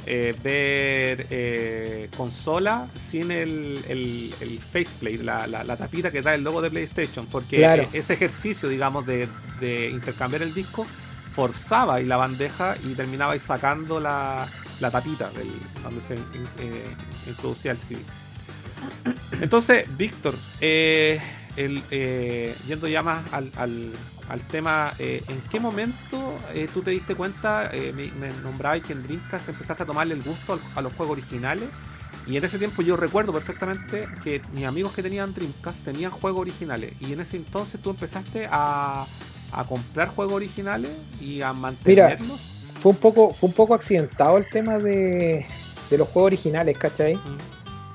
eh, 0.06 0.34
ver 0.42 1.26
eh, 1.30 2.08
consola 2.16 2.88
sin 2.98 3.30
el, 3.30 3.84
el, 3.88 4.58
faceplate, 4.72 5.22
la, 5.22 5.46
la, 5.46 5.76
tapita 5.76 6.10
que 6.10 6.22
da 6.22 6.34
el 6.34 6.42
logo 6.42 6.60
de 6.62 6.70
PlayStation, 6.70 7.26
porque 7.26 7.86
ese 7.92 8.14
ejercicio, 8.14 8.68
digamos, 8.68 9.06
de, 9.06 9.28
de 9.60 9.90
intercambiar 9.90 10.42
el 10.42 10.54
disco 10.54 10.86
forzaba 11.34 12.00
y 12.00 12.04
la 12.04 12.16
bandeja 12.16 12.76
y 12.84 12.94
terminaba 12.94 13.38
sacando 13.38 14.00
la, 14.00 14.46
la 14.80 14.90
tapita 14.90 15.30
del, 15.30 15.48
donde 15.82 16.00
se 16.02 16.14
eh, 16.14 16.96
introducía 17.26 17.72
el 17.72 17.78
CD. 17.78 18.00
Entonces, 19.40 19.84
Víctor, 19.96 20.34
eh, 20.60 21.20
eh, 21.56 22.54
yendo 22.66 22.88
ya 22.88 23.02
más 23.02 23.22
al, 23.32 23.50
al, 23.56 24.40
tema, 24.50 24.92
¿en 24.98 25.40
qué 25.50 25.60
momento 25.60 26.38
tú 26.72 26.82
te 26.82 26.90
diste 26.90 27.14
cuenta, 27.14 27.70
me, 27.72 28.10
me 28.12 28.30
nombrabas 28.42 28.80
que 28.80 28.94
en 28.94 29.02
Dreamcast 29.02 29.48
empezaste 29.48 29.82
a 29.82 29.86
tomarle 29.86 30.14
el 30.14 30.22
gusto 30.22 30.58
a 30.74 30.80
los 30.80 30.92
juegos 30.94 31.18
originales? 31.18 31.68
Y 32.26 32.36
en 32.36 32.44
ese 32.44 32.58
tiempo 32.58 32.82
yo 32.82 32.96
recuerdo 32.96 33.32
perfectamente 33.32 34.06
que 34.22 34.40
mis 34.52 34.64
amigos 34.64 34.92
que 34.92 35.02
tenían 35.02 35.34
Dreamcast 35.34 35.84
tenían 35.84 36.12
juegos 36.12 36.40
originales. 36.40 36.92
Y 37.00 37.12
en 37.12 37.20
ese 37.20 37.36
entonces 37.36 37.80
tú 37.82 37.90
empezaste 37.90 38.48
a, 38.50 39.06
a 39.52 39.64
comprar 39.64 40.08
juegos 40.08 40.34
originales 40.34 40.92
y 41.20 41.42
a 41.42 41.52
mantenerlos 41.52 42.52
fue 42.82 42.90
un 42.90 42.98
poco, 42.98 43.32
fue 43.32 43.48
un 43.48 43.54
poco 43.54 43.74
accidentado 43.74 44.36
el 44.38 44.48
tema 44.48 44.76
de, 44.76 45.46
los 45.90 46.08
juegos 46.08 46.26
originales, 46.26 46.76
¿cachai? 46.76 47.14
Mm. 47.14 47.38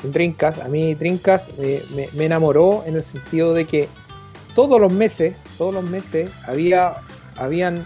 En 0.04 0.12
Dreamcast, 0.12 0.62
a 0.62 0.68
mí 0.68 0.94
Dreamcast 0.96 1.58
me, 1.58 2.26
enamoró 2.26 2.84
en 2.86 2.96
el 2.96 3.04
sentido 3.04 3.54
de 3.54 3.66
que 3.66 3.90
todos 4.56 4.80
los 4.80 4.92
meses, 4.92 5.36
todos 5.58 5.74
los 5.74 5.84
meses 5.84 6.32
había, 6.48 6.96
habían 7.36 7.86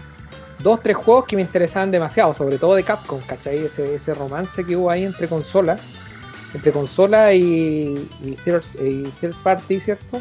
dos, 0.62 0.82
tres 0.82 0.96
juegos 0.96 1.26
que 1.26 1.36
me 1.36 1.42
interesaban 1.42 1.90
demasiado, 1.90 2.34
sobre 2.34 2.58
todo 2.58 2.74
de 2.74 2.84
Capcom, 2.84 3.20
¿cachai? 3.20 3.58
Ese, 3.58 3.94
ese 3.94 4.14
romance 4.14 4.64
que 4.64 4.76
hubo 4.76 4.90
ahí 4.90 5.04
entre 5.04 5.28
consolas, 5.28 5.80
entre 6.54 6.72
consola 6.72 7.32
y, 7.32 8.08
y, 8.22 8.30
third, 8.44 9.34
party, 9.42 9.80
¿cierto? 9.80 10.20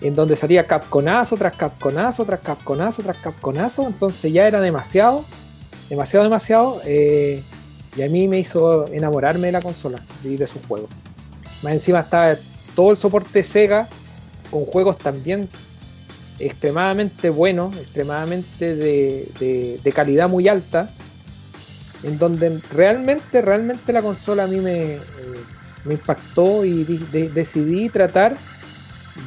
En 0.00 0.14
donde 0.14 0.36
salía 0.36 0.66
Capconazo 0.66 1.36
tras 1.36 1.54
Capconazo, 1.54 2.24
tras 2.24 2.40
Capconazo, 2.40 3.02
tras 3.02 3.16
Capconazo, 3.16 3.86
entonces 3.86 4.32
ya 4.32 4.46
era 4.46 4.60
demasiado 4.60 5.24
demasiado, 5.88 6.24
demasiado. 6.24 6.80
Eh, 6.84 7.42
y 7.96 8.02
a 8.02 8.08
mí 8.08 8.28
me 8.28 8.38
hizo 8.38 8.86
enamorarme 8.92 9.46
de 9.46 9.52
la 9.52 9.60
consola 9.60 9.96
y 10.22 10.36
de 10.36 10.46
sus 10.46 10.64
juegos. 10.66 10.90
Más 11.62 11.72
encima 11.72 12.00
estaba 12.00 12.36
todo 12.74 12.90
el 12.90 12.96
soporte 12.96 13.42
Sega 13.42 13.88
con 14.50 14.64
juegos 14.66 14.96
también 14.96 15.48
extremadamente 16.38 17.30
buenos, 17.30 17.74
extremadamente 17.76 18.76
de, 18.76 19.92
calidad 19.94 20.28
muy 20.28 20.48
alta, 20.48 20.90
en 22.02 22.18
donde 22.18 22.60
realmente, 22.72 23.40
realmente 23.40 23.92
la 23.92 24.02
consola 24.02 24.44
a 24.44 24.46
mí 24.46 24.58
me, 24.58 24.96
eh, 24.96 25.00
impactó 25.88 26.64
y 26.64 26.84
decidí 26.84 27.88
tratar 27.88 28.36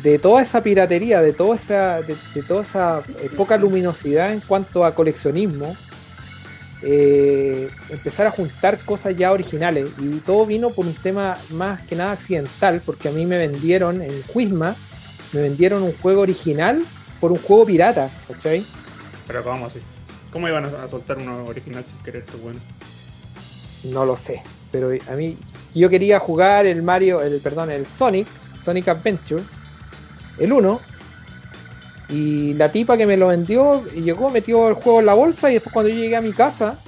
de 0.03 0.19
toda 0.19 0.43
esa 0.43 0.61
piratería, 0.61 1.21
de 1.21 1.33
toda 1.33 1.55
esa, 1.55 2.01
de, 2.01 2.15
toda 2.47 2.63
esa 2.63 3.01
eh, 3.21 3.29
poca 3.35 3.57
luminosidad 3.57 4.31
en 4.31 4.41
cuanto 4.41 4.85
a 4.85 4.93
coleccionismo, 4.93 5.75
eh, 6.81 7.69
empezar 7.89 8.27
a 8.27 8.31
juntar 8.31 8.77
cosas 8.79 9.15
ya 9.17 9.31
originales. 9.31 9.87
Y 9.99 10.19
todo 10.19 10.45
vino 10.45 10.69
por 10.69 10.85
un 10.85 10.93
tema 10.93 11.37
más 11.51 11.81
que 11.83 11.95
nada 11.95 12.13
accidental, 12.13 12.81
porque 12.85 13.09
a 13.09 13.11
mí 13.11 13.25
me 13.25 13.37
vendieron 13.37 14.01
en 14.01 14.23
Quisma, 14.23 14.75
me 15.33 15.41
vendieron 15.41 15.83
un 15.83 15.93
juego 15.93 16.21
original 16.21 16.83
por 17.19 17.31
un 17.31 17.39
juego 17.39 17.65
pirata, 17.65 18.09
¿cachai? 18.27 18.63
Pero 19.27 19.43
¿cómo 19.43 19.65
así? 19.65 19.79
¿Cómo 20.31 20.47
iban 20.47 20.65
a 20.65 20.87
soltar 20.87 21.17
uno 21.17 21.45
original 21.45 21.83
sin 21.87 21.97
querer 22.03 22.23
esto, 22.23 22.37
bueno? 22.37 22.59
No 23.83 24.05
lo 24.05 24.17
sé, 24.17 24.41
pero 24.71 24.91
a 25.07 25.15
mí 25.15 25.37
yo 25.73 25.89
quería 25.89 26.19
jugar 26.19 26.65
el 26.65 26.83
Mario, 26.83 27.21
el 27.21 27.39
perdón, 27.39 27.71
el 27.71 27.85
Sonic, 27.85 28.27
Sonic 28.63 28.87
Adventure, 28.87 29.43
el 30.37 30.51
1, 30.51 30.81
y 32.09 32.53
la 32.55 32.71
tipa 32.71 32.97
que 32.97 33.05
me 33.05 33.17
lo 33.17 33.27
vendió 33.27 33.85
llegó, 33.91 34.29
metió 34.31 34.67
el 34.67 34.73
juego 34.73 34.99
en 34.99 35.05
la 35.05 35.13
bolsa 35.13 35.49
y 35.49 35.55
después 35.55 35.71
cuando 35.71 35.89
yo 35.89 35.95
llegué 35.95 36.15
a 36.15 36.21
mi 36.21 36.33
casa, 36.33 36.79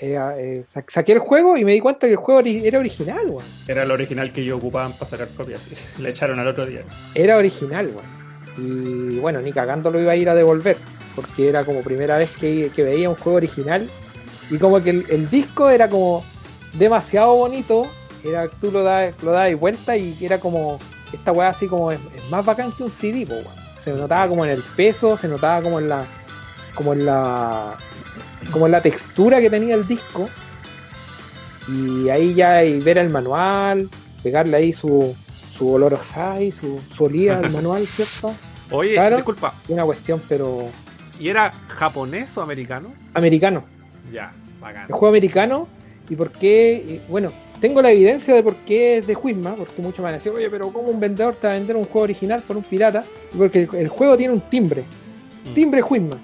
eh, 0.00 0.18
eh, 0.36 0.64
saqué 0.88 1.12
el 1.12 1.18
juego 1.18 1.56
y 1.58 1.64
me 1.64 1.72
di 1.72 1.80
cuenta 1.80 2.06
que 2.06 2.12
el 2.12 2.18
juego 2.18 2.40
era 2.44 2.78
original, 2.78 3.26
weón. 3.26 3.44
Era 3.68 3.82
el 3.82 3.90
original 3.90 4.32
que 4.32 4.44
yo 4.44 4.56
ocupaban 4.56 4.92
para 4.92 5.10
sacar 5.10 5.28
copias. 5.28 5.60
Le 5.98 6.08
echaron 6.08 6.38
al 6.38 6.48
otro 6.48 6.64
día. 6.64 6.82
Era 7.14 7.36
original, 7.36 7.90
weón. 7.94 8.24
Y 8.56 9.18
bueno, 9.18 9.40
ni 9.40 9.52
cagando 9.52 9.90
lo 9.90 10.00
iba 10.00 10.12
a 10.12 10.16
ir 10.16 10.28
a 10.28 10.34
devolver, 10.34 10.76
porque 11.14 11.48
era 11.48 11.64
como 11.64 11.82
primera 11.82 12.16
vez 12.16 12.30
que, 12.30 12.70
veía 12.76 13.10
un 13.10 13.16
juego 13.16 13.36
original. 13.36 13.86
Y 14.50 14.58
como 14.58 14.82
que 14.82 14.90
el, 14.90 15.30
disco 15.30 15.68
era 15.68 15.88
como 15.88 16.24
demasiado 16.72 17.34
bonito. 17.36 17.86
Era, 18.24 18.48
tú 18.48 18.70
lo 18.72 18.82
das, 18.82 19.14
lo 19.22 19.32
das 19.32 19.54
vuelta 19.58 19.98
y 19.98 20.16
era 20.22 20.38
como 20.38 20.78
esta 21.12 21.30
weá 21.30 21.50
así 21.50 21.66
como 21.66 21.92
es, 21.92 22.00
más 22.30 22.44
bacán 22.44 22.72
que 22.72 22.84
un 22.84 22.90
CD, 22.90 23.26
weón 23.28 23.63
se 23.84 23.92
notaba 23.92 24.28
como 24.28 24.44
en 24.44 24.50
el 24.50 24.62
peso, 24.62 25.18
se 25.18 25.28
notaba 25.28 25.62
como 25.62 25.78
en 25.78 25.88
la 25.88 26.04
como 26.74 26.94
en 26.94 27.04
la 27.04 27.76
como 28.50 28.66
en 28.66 28.72
la 28.72 28.80
textura 28.80 29.40
que 29.40 29.50
tenía 29.50 29.74
el 29.74 29.86
disco. 29.86 30.28
Y 31.68 32.08
ahí 32.08 32.34
ya 32.34 32.60
ver 32.82 32.98
el 32.98 33.10
manual 33.10 33.88
pegarle 34.22 34.56
ahí 34.56 34.72
su 34.72 35.14
su 35.56 35.72
olor 35.72 35.94
a 35.94 36.36
su, 36.50 36.80
su 36.94 37.04
olía 37.04 37.38
al 37.38 37.50
manual 37.52 37.86
cierto 37.86 38.34
oye 38.70 38.98
disculpa. 39.16 39.54
Una 39.68 39.84
cuestión 39.84 40.20
pero 40.28 40.68
y 41.20 41.28
era 41.28 41.52
japonés 41.68 42.36
o 42.36 42.42
americano 42.42 42.92
americano. 43.12 43.64
Ya 44.12 44.32
bacán. 44.60 44.86
El 44.88 44.94
juego 44.94 45.08
americano 45.08 45.68
y 46.08 46.16
por 46.16 46.30
qué 46.32 47.00
bueno 47.08 47.32
tengo 47.64 47.80
la 47.80 47.92
evidencia 47.92 48.34
de 48.34 48.42
por 48.42 48.56
qué 48.56 48.98
es 48.98 49.06
de 49.06 49.14
Juisma, 49.14 49.54
porque 49.54 49.80
muchos 49.80 50.00
me 50.00 50.10
han 50.10 50.18
dicho, 50.18 50.34
oye, 50.34 50.50
pero 50.50 50.70
¿cómo 50.70 50.90
un 50.90 51.00
vendedor 51.00 51.34
te 51.34 51.46
va 51.46 51.54
a 51.54 51.56
vender 51.56 51.76
un 51.76 51.86
juego 51.86 52.02
original 52.02 52.42
por 52.46 52.58
un 52.58 52.62
pirata? 52.62 53.02
Porque 53.34 53.66
el, 53.72 53.88
juego 53.88 54.18
tiene 54.18 54.34
un 54.34 54.40
timbre. 54.42 54.84
Mm. 55.46 55.54
Timbre 55.54 55.80
Juisma. 55.80 56.20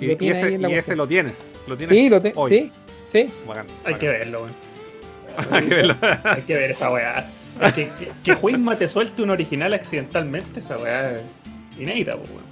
Y, 0.00 0.12
ese, 0.12 0.94
lo 0.94 1.08
tienes. 1.08 1.36
¿Lo 1.66 1.76
tienes 1.76 1.98
sí, 1.98 2.08
lo 2.08 2.22
tengo. 2.22 2.48
Sí, 2.48 2.70
sí. 3.10 3.26
Hay 3.84 3.94
que 3.96 4.06
verlo, 4.06 4.42
weón. 4.42 4.52
Hay 5.50 5.66
que 5.66 5.74
verlo. 5.74 5.96
Hay 6.22 6.42
que 6.42 6.54
ver 6.54 6.70
esa 6.70 6.92
weá. 6.92 7.28
que, 7.74 7.88
que, 8.22 8.34
Juisma 8.34 8.76
te 8.76 8.88
suelte 8.88 9.20
un 9.20 9.30
original 9.30 9.74
accidentalmente, 9.74 10.60
esa 10.60 10.78
weá 10.78 11.16
es 11.16 11.22
inédita, 11.76 12.14
weón. 12.14 12.44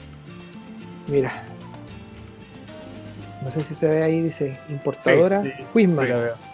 Mira. 1.06 1.44
No 3.40 3.52
sé 3.52 3.60
si 3.60 3.76
se 3.76 3.86
ve 3.86 4.02
ahí, 4.02 4.20
dice 4.20 4.58
importadora. 4.68 5.44
Sí, 5.44 5.52
Juisma. 5.72 6.02
veo. 6.02 6.45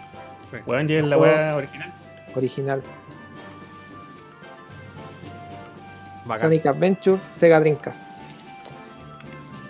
Weón, 0.65 0.89
¿y 0.89 1.01
la 1.01 1.17
weá 1.17 1.55
original? 1.55 1.93
Original. 2.35 2.83
Sonic 6.39 6.65
Adventure, 6.65 7.19
Sega 7.35 7.59
Dreamcast. 7.59 7.99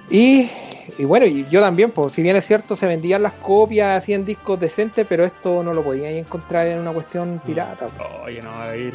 Y, 0.10 0.49
y 0.97 1.05
bueno, 1.05 1.26
y 1.26 1.45
yo 1.49 1.61
también, 1.61 1.91
pues 1.91 2.14
si 2.14 2.22
bien 2.22 2.35
es 2.35 2.45
cierto, 2.45 2.76
se 2.76 2.85
vendían 2.85 3.23
las 3.23 3.34
copias 3.34 4.03
así 4.03 4.14
en 4.14 4.26
discos 4.26 4.60
decentes, 4.60 5.05
pero 5.07 5.26
esto 5.26 5.64
no 5.64 5.73
lo 5.73 5.84
podían 5.84 6.14
encontrar 6.14 6.68
en 6.68 6.80
una 6.80 6.91
cuestión 6.91 7.35
mm. 7.35 7.39
pirata. 7.39 7.88
Oye, 8.23 8.41
no, 8.41 8.55
ahí 8.61 8.91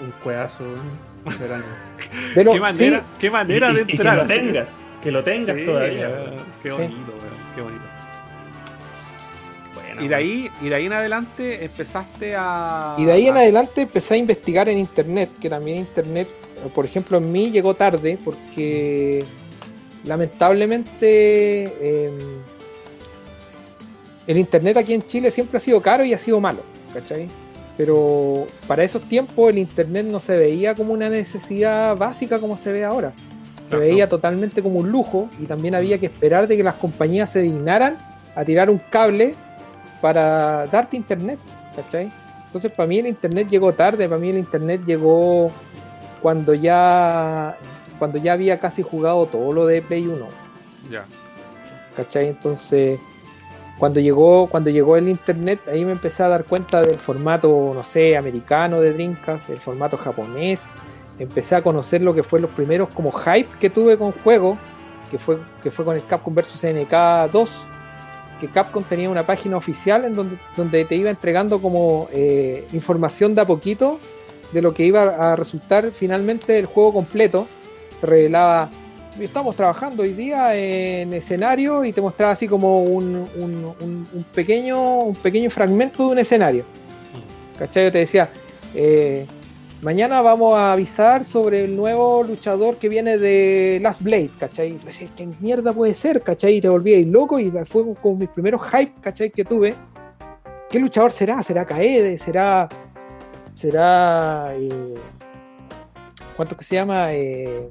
un 0.00 0.10
cuedazo. 0.22 0.64
Pero, 2.34 2.52
¿Qué 2.52 2.60
manera, 2.60 3.02
qué 3.18 3.30
manera 3.30 3.72
de 3.72 3.80
entrar. 3.80 4.26
que 4.26 4.34
lo 4.34 4.42
tengas, 4.42 4.68
que 5.02 5.10
lo 5.10 5.24
tengas 5.24 5.64
todavía. 5.64 6.10
Qué 6.62 6.70
bonito, 6.70 7.12
qué 7.54 7.62
bonito 7.62 7.93
y 10.00 10.08
de 10.08 10.14
ahí, 10.14 10.50
y 10.60 10.68
de 10.68 10.74
ahí 10.74 10.86
en 10.86 10.92
adelante 10.92 11.64
empezaste 11.64 12.34
a. 12.36 12.96
Y 12.98 13.04
de 13.04 13.12
ahí 13.12 13.28
en 13.28 13.36
adelante 13.36 13.82
empecé 13.82 14.14
a 14.14 14.16
investigar 14.16 14.68
en 14.68 14.78
internet, 14.78 15.30
que 15.40 15.48
también 15.48 15.78
internet, 15.78 16.28
por 16.74 16.84
ejemplo, 16.84 17.18
en 17.18 17.30
mí 17.30 17.50
llegó 17.50 17.74
tarde, 17.74 18.18
porque 18.24 19.24
lamentablemente 20.04 21.64
em, 21.64 22.18
el 24.26 24.38
internet 24.38 24.76
aquí 24.76 24.94
en 24.94 25.02
Chile 25.06 25.30
siempre 25.30 25.58
ha 25.58 25.60
sido 25.60 25.80
caro 25.80 26.04
y 26.04 26.14
ha 26.14 26.18
sido 26.18 26.40
malo, 26.40 26.60
¿cachai? 26.92 27.28
Pero 27.76 28.46
para 28.66 28.84
esos 28.84 29.02
tiempos 29.02 29.50
el 29.50 29.58
internet 29.58 30.06
no 30.06 30.20
se 30.20 30.36
veía 30.36 30.74
como 30.74 30.92
una 30.92 31.08
necesidad 31.08 31.96
básica 31.96 32.38
como 32.38 32.56
se 32.56 32.72
ve 32.72 32.84
ahora. 32.84 33.12
Se 33.68 33.76
veía 33.76 34.08
totalmente 34.08 34.62
como 34.62 34.78
un 34.80 34.90
lujo 34.90 35.28
y 35.40 35.46
también 35.46 35.74
había 35.74 35.98
que 35.98 36.06
esperar 36.06 36.46
de 36.46 36.56
que 36.56 36.62
las 36.62 36.74
compañías 36.74 37.32
se 37.32 37.40
dignaran 37.40 37.96
a 38.36 38.44
tirar 38.44 38.68
un 38.68 38.78
cable 38.78 39.34
para 40.04 40.66
darte 40.66 40.98
internet, 40.98 41.38
¿cachai? 41.74 42.12
Entonces 42.44 42.70
para 42.76 42.86
mí 42.86 42.98
el 42.98 43.06
internet 43.06 43.48
llegó 43.48 43.72
tarde, 43.72 44.06
para 44.06 44.20
mí 44.20 44.28
el 44.28 44.36
internet 44.36 44.82
llegó 44.84 45.50
cuando 46.20 46.52
ya 46.52 47.56
cuando 47.98 48.18
ya 48.18 48.34
había 48.34 48.58
casi 48.58 48.82
jugado 48.82 49.24
todo 49.24 49.50
lo 49.54 49.64
de 49.64 49.80
Play 49.80 50.06
1. 50.06 50.26
Ya. 50.90 51.04
¿Cachai? 51.96 52.28
Entonces 52.28 53.00
cuando 53.78 53.98
llegó 53.98 54.46
cuando 54.46 54.68
llegó 54.68 54.98
el 54.98 55.08
internet 55.08 55.60
ahí 55.68 55.86
me 55.86 55.92
empecé 55.92 56.22
a 56.22 56.28
dar 56.28 56.44
cuenta 56.44 56.82
del 56.82 57.00
formato, 57.00 57.72
no 57.74 57.82
sé, 57.82 58.14
americano 58.18 58.82
de 58.82 58.92
Dreamcast, 58.92 59.48
el 59.48 59.58
formato 59.58 59.96
japonés. 59.96 60.66
Empecé 61.18 61.54
a 61.54 61.62
conocer 61.62 62.02
lo 62.02 62.12
que 62.12 62.22
fue 62.22 62.40
los 62.40 62.50
primeros 62.50 62.90
como 62.92 63.10
hype 63.10 63.48
que 63.58 63.70
tuve 63.70 63.96
con 63.96 64.12
juego, 64.12 64.58
que 65.10 65.18
fue 65.18 65.38
que 65.62 65.70
fue 65.70 65.82
con 65.82 65.94
el 65.94 66.04
Capcom 66.04 66.34
vs 66.34 66.62
NK 66.62 67.32
2 67.32 67.68
que 68.40 68.48
Capcom 68.48 68.84
tenía 68.84 69.10
una 69.10 69.24
página 69.24 69.56
oficial 69.56 70.04
en 70.04 70.14
donde, 70.14 70.36
donde 70.56 70.84
te 70.84 70.96
iba 70.96 71.10
entregando 71.10 71.60
como 71.60 72.08
eh, 72.12 72.66
información 72.72 73.34
de 73.34 73.40
a 73.40 73.46
poquito 73.46 73.98
de 74.52 74.62
lo 74.62 74.72
que 74.72 74.84
iba 74.84 75.32
a 75.32 75.36
resultar 75.36 75.92
finalmente 75.92 76.58
el 76.58 76.66
juego 76.66 76.94
completo. 76.94 77.46
Te 78.00 78.06
revelaba, 78.06 78.70
estamos 79.20 79.56
trabajando 79.56 80.02
hoy 80.02 80.12
día 80.12 80.54
en 80.56 81.12
escenario 81.12 81.84
y 81.84 81.92
te 81.92 82.00
mostraba 82.00 82.32
así 82.32 82.46
como 82.46 82.84
un, 82.84 83.28
un, 83.36 84.24
pequeño, 84.34 85.00
un 85.00 85.16
pequeño 85.16 85.50
fragmento 85.50 86.06
de 86.06 86.12
un 86.12 86.18
escenario. 86.18 86.62
Mm. 86.62 87.58
¿Cachai? 87.58 87.84
Yo 87.84 87.92
te 87.92 87.98
decía, 87.98 88.28
eh, 88.74 89.26
Mañana 89.84 90.22
vamos 90.22 90.56
a 90.56 90.72
avisar 90.72 91.26
sobre 91.26 91.62
el 91.62 91.76
nuevo 91.76 92.22
luchador 92.22 92.78
que 92.78 92.88
viene 92.88 93.18
de 93.18 93.78
Last 93.82 94.00
Blade, 94.00 94.30
¿cachai? 94.40 94.80
¿qué 95.14 95.28
mierda 95.40 95.74
puede 95.74 95.92
ser, 95.92 96.22
cachai? 96.22 96.58
Te 96.58 96.70
volví 96.70 96.94
ahí 96.94 97.04
loco 97.04 97.38
y 97.38 97.50
fue 97.66 97.94
como 98.00 98.16
mis 98.16 98.30
primeros 98.30 98.62
hype, 98.62 98.94
¿cachai? 99.02 99.30
Que 99.30 99.44
tuve. 99.44 99.74
¿Qué 100.70 100.78
luchador 100.78 101.12
será? 101.12 101.42
¿Será 101.42 101.66
Kaede? 101.66 102.16
¿Será. 102.16 102.66
¿Será. 103.52 104.54
Eh, 104.54 104.94
¿Cuánto 106.34 106.56
que 106.56 106.64
se 106.64 106.76
llama? 106.76 107.12
Eh, 107.12 107.68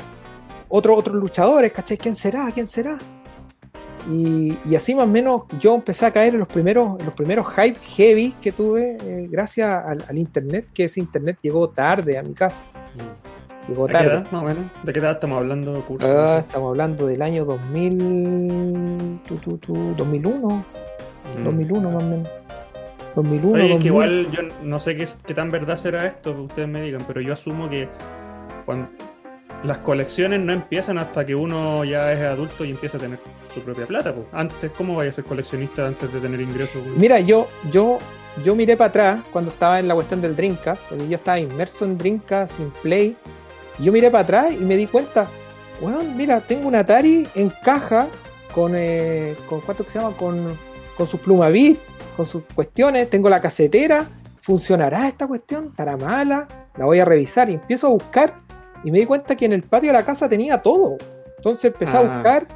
otro, 0.70 0.96
otros 0.96 1.16
luchadores, 1.16 1.74
¿cachai? 1.74 1.98
¿Quién 1.98 2.14
será? 2.14 2.52
¿Quién 2.54 2.68
será? 2.68 2.96
Y, 4.10 4.58
así 4.76 4.94
más 4.96 5.06
o 5.06 5.08
menos 5.08 5.44
yo 5.60 5.76
empecé 5.76 6.06
a 6.06 6.12
caer 6.12 6.34
en 6.34 6.40
los 6.40 6.48
primeros, 6.48 7.02
los 7.04 7.14
primeros 7.14 7.48
hype 7.54 7.80
heavy 7.80 8.34
que 8.42 8.52
tuve 8.52 8.98
eh, 9.02 9.28
gracias 9.30 9.84
al, 9.86 10.18
internet, 10.18 10.68
que 10.74 10.86
ese 10.86 11.00
internet 11.00 11.38
llegó 11.42 11.70
tarde 11.70 12.18
a 12.18 12.24
mi 12.24 12.34
casa. 12.34 12.64
Llegó 13.68 13.88
tarde. 13.88 14.04
¿De 14.04 14.10
qué 14.10 14.16
edad, 14.18 14.32
más 14.32 14.42
o 14.42 14.46
menos? 14.46 14.66
¿De 14.84 14.94
qué 14.94 15.00
edad 15.00 15.12
estamos 15.14 15.38
hablando, 15.38 15.86
ah, 16.02 16.38
estamos 16.40 16.70
hablando 16.70 17.08
del 17.08 17.22
año 17.22 17.46
2000, 17.46 19.22
2001. 19.98 20.66
2001 21.44 21.92
más 21.92 22.04
o 22.04 22.06
menos. 22.06 22.30
2001. 23.16 23.64
Oye, 23.64 23.80
que 23.80 23.88
igual 23.88 24.28
yo 24.32 24.42
no 24.64 24.80
sé 24.80 24.98
qué, 24.98 25.08
qué 25.26 25.34
tan 25.34 25.50
verdad 25.50 25.78
será 25.78 26.08
esto, 26.08 26.32
ustedes 26.32 26.68
me 26.68 26.82
digan, 26.82 27.04
pero 27.08 27.22
yo 27.22 27.34
asumo 27.34 27.70
que 27.70 27.88
cuando, 28.66 28.90
las 29.64 29.78
colecciones 29.80 30.42
no 30.42 30.52
empiezan 30.52 30.98
hasta 30.98 31.26
que 31.26 31.36
uno 31.36 31.86
ya 31.86 32.12
es 32.12 32.22
adulto 32.22 32.66
y 32.66 32.72
empieza 32.72 32.98
a 32.98 33.00
tener 33.00 33.20
su 33.54 33.62
propia 33.62 33.86
plata. 33.86 34.14
Pues. 34.14 34.28
Antes, 34.34 34.72
¿cómo 34.78 34.96
vaya 34.96 35.12
a 35.12 35.14
ser 35.14 35.24
coleccionista 35.24 35.88
antes 35.88 36.12
de 36.12 36.20
tener 36.20 36.42
ingresos? 36.42 36.84
Mira, 36.98 37.20
yo, 37.20 37.48
yo, 37.72 37.98
yo 38.44 38.56
miré 38.56 38.76
para 38.76 38.90
atrás 38.90 39.20
cuando 39.32 39.52
estaba 39.52 39.80
en 39.80 39.88
la 39.88 39.96
cuestión 39.96 40.22
del 40.22 40.36
Dreamcast, 40.36 40.90
porque 40.90 41.08
yo 41.08 41.16
estaba 41.16 41.40
inmerso 41.40 41.86
en 41.86 41.98
Dreamcast, 41.98 42.58
sin 42.58 42.72
Play. 42.82 43.16
Y 43.80 43.84
yo 43.84 43.92
miré 43.92 44.12
para 44.12 44.24
atrás 44.24 44.54
y 44.54 44.58
me 44.58 44.76
di 44.76 44.88
cuenta, 44.88 45.28
bueno, 45.82 46.04
mira, 46.16 46.42
tengo 46.42 46.68
un 46.68 46.76
Atari 46.76 47.28
en 47.36 47.50
caja 47.64 48.08
con, 48.54 48.74
eh, 48.76 49.36
con 49.48 49.62
¿cuánto 49.62 49.84
se 49.86 49.98
llama? 49.98 50.16
Con, 50.16 50.58
con 50.96 51.08
sus 51.08 51.20
plumavit, 51.20 51.80
con 52.18 52.26
sus 52.26 52.44
cuestiones, 52.54 53.10
tengo 53.10 53.30
la 53.30 53.42
casetera, 53.42 54.06
¿funcionará 54.42 55.08
esta 55.08 55.26
cuestión? 55.26 55.68
¿Estará 55.68 55.98
mala? 55.98 56.48
La 56.78 56.86
voy 56.86 57.00
a 57.00 57.06
revisar 57.06 57.50
y 57.50 57.54
empiezo 57.54 57.88
a 57.88 57.90
buscar 57.92 58.43
y 58.84 58.92
me 58.92 59.00
di 59.00 59.06
cuenta 59.06 59.36
que 59.36 59.46
en 59.46 59.54
el 59.54 59.64
patio 59.64 59.92
de 59.92 59.98
la 59.98 60.06
casa 60.06 60.28
tenía 60.28 60.62
todo. 60.62 60.98
Entonces 61.38 61.66
empecé 61.66 61.98
a 61.98 62.00
ah. 62.00 62.04
buscar 62.04 62.48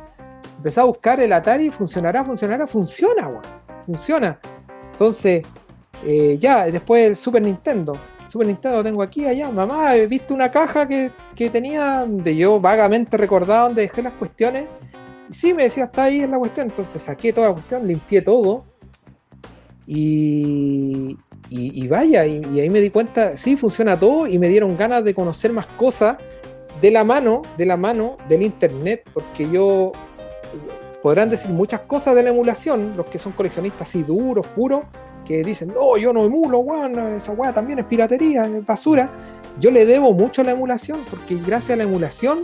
Empecé 0.58 0.80
a 0.80 0.86
buscar 0.86 1.20
el 1.20 1.32
Atari, 1.34 1.70
funcionará, 1.70 2.26
funcionará, 2.26 2.66
funciona, 2.66 3.28
weón. 3.28 3.44
Funciona. 3.86 4.40
Entonces, 4.92 5.46
eh, 6.04 6.38
ya, 6.40 6.66
después 6.66 7.06
el 7.06 7.16
Super 7.16 7.44
Nintendo. 7.44 7.98
Super 8.28 8.48
Nintendo 8.48 8.78
lo 8.78 8.84
tengo 8.84 9.04
aquí, 9.04 9.26
allá. 9.26 9.52
Mamá, 9.52 9.94
he 9.94 10.08
visto 10.08 10.34
una 10.34 10.52
caja 10.52 10.88
que, 10.88 11.12
que 11.36 11.50
tenía, 11.50 12.06
de 12.08 12.36
yo 12.36 12.60
vagamente 12.60 13.18
recordaba 13.18 13.64
donde 13.66 13.84
dejé 13.84 14.02
las 14.02 14.14
cuestiones. 14.14 14.68
Y 15.30 15.34
sí, 15.34 15.54
me 15.54 15.64
decía, 15.64 15.86
está 15.86 16.06
ahí 16.06 16.22
en 16.22 16.32
la 16.32 16.40
cuestión. 16.40 16.68
Entonces 16.68 17.02
saqué 17.02 17.32
toda 17.32 17.50
la 17.50 17.54
cuestión, 17.54 17.88
limpié 17.88 18.22
todo. 18.22 18.66
Y, 19.86 21.18
y, 21.50 21.88
vaya, 21.88 22.26
y, 22.26 22.60
ahí 22.60 22.70
me 22.70 22.82
di 22.82 22.90
cuenta, 22.90 23.38
sí, 23.38 23.56
funciona 23.56 23.98
todo. 23.98 24.28
Y 24.28 24.38
me 24.38 24.50
dieron 24.50 24.76
ganas 24.78 25.04
de 25.04 25.14
conocer 25.14 25.54
más 25.54 25.66
cosas 25.66 26.18
de 26.82 26.92
la 26.92 27.04
mano, 27.04 27.42
de 27.58 27.66
la 27.66 27.78
mano 27.78 28.18
del 28.28 28.44
internet, 28.44 29.04
porque 29.14 29.50
yo 29.50 29.92
podrán 31.02 31.30
decir 31.30 31.52
muchas 31.52 31.82
cosas 31.82 32.16
de 32.16 32.24
la 32.24 32.30
emulación, 32.30 32.94
los 32.98 33.06
que 33.06 33.20
son 33.20 33.32
coleccionistas 33.32 33.88
así 33.88 34.04
duros, 34.04 34.46
puros, 34.48 34.84
que 35.26 35.44
dicen, 35.44 35.70
no, 35.70 35.98
yo 35.98 36.14
no 36.14 36.26
emulo, 36.26 36.60
weón, 36.60 37.16
esa 37.16 37.32
weá 37.32 37.54
también 37.54 37.80
es 37.80 37.86
piratería, 37.86 38.44
es 38.44 38.66
basura. 38.66 39.10
Yo 39.60 39.72
le 39.72 39.86
debo 39.86 40.14
mucho 40.14 40.42
a 40.42 40.46
la 40.46 40.52
emulación, 40.52 41.00
porque 41.10 41.36
gracias 41.36 41.72
a 41.72 41.76
la 41.78 41.84
emulación 41.84 42.40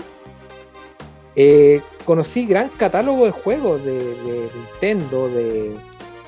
eh, 1.36 1.82
conocí 2.06 2.46
gran 2.46 2.70
catálogo 2.70 3.26
de 3.26 3.32
juegos 3.32 3.84
de 3.84 4.50
Nintendo, 4.56 5.28
de, 5.30 5.76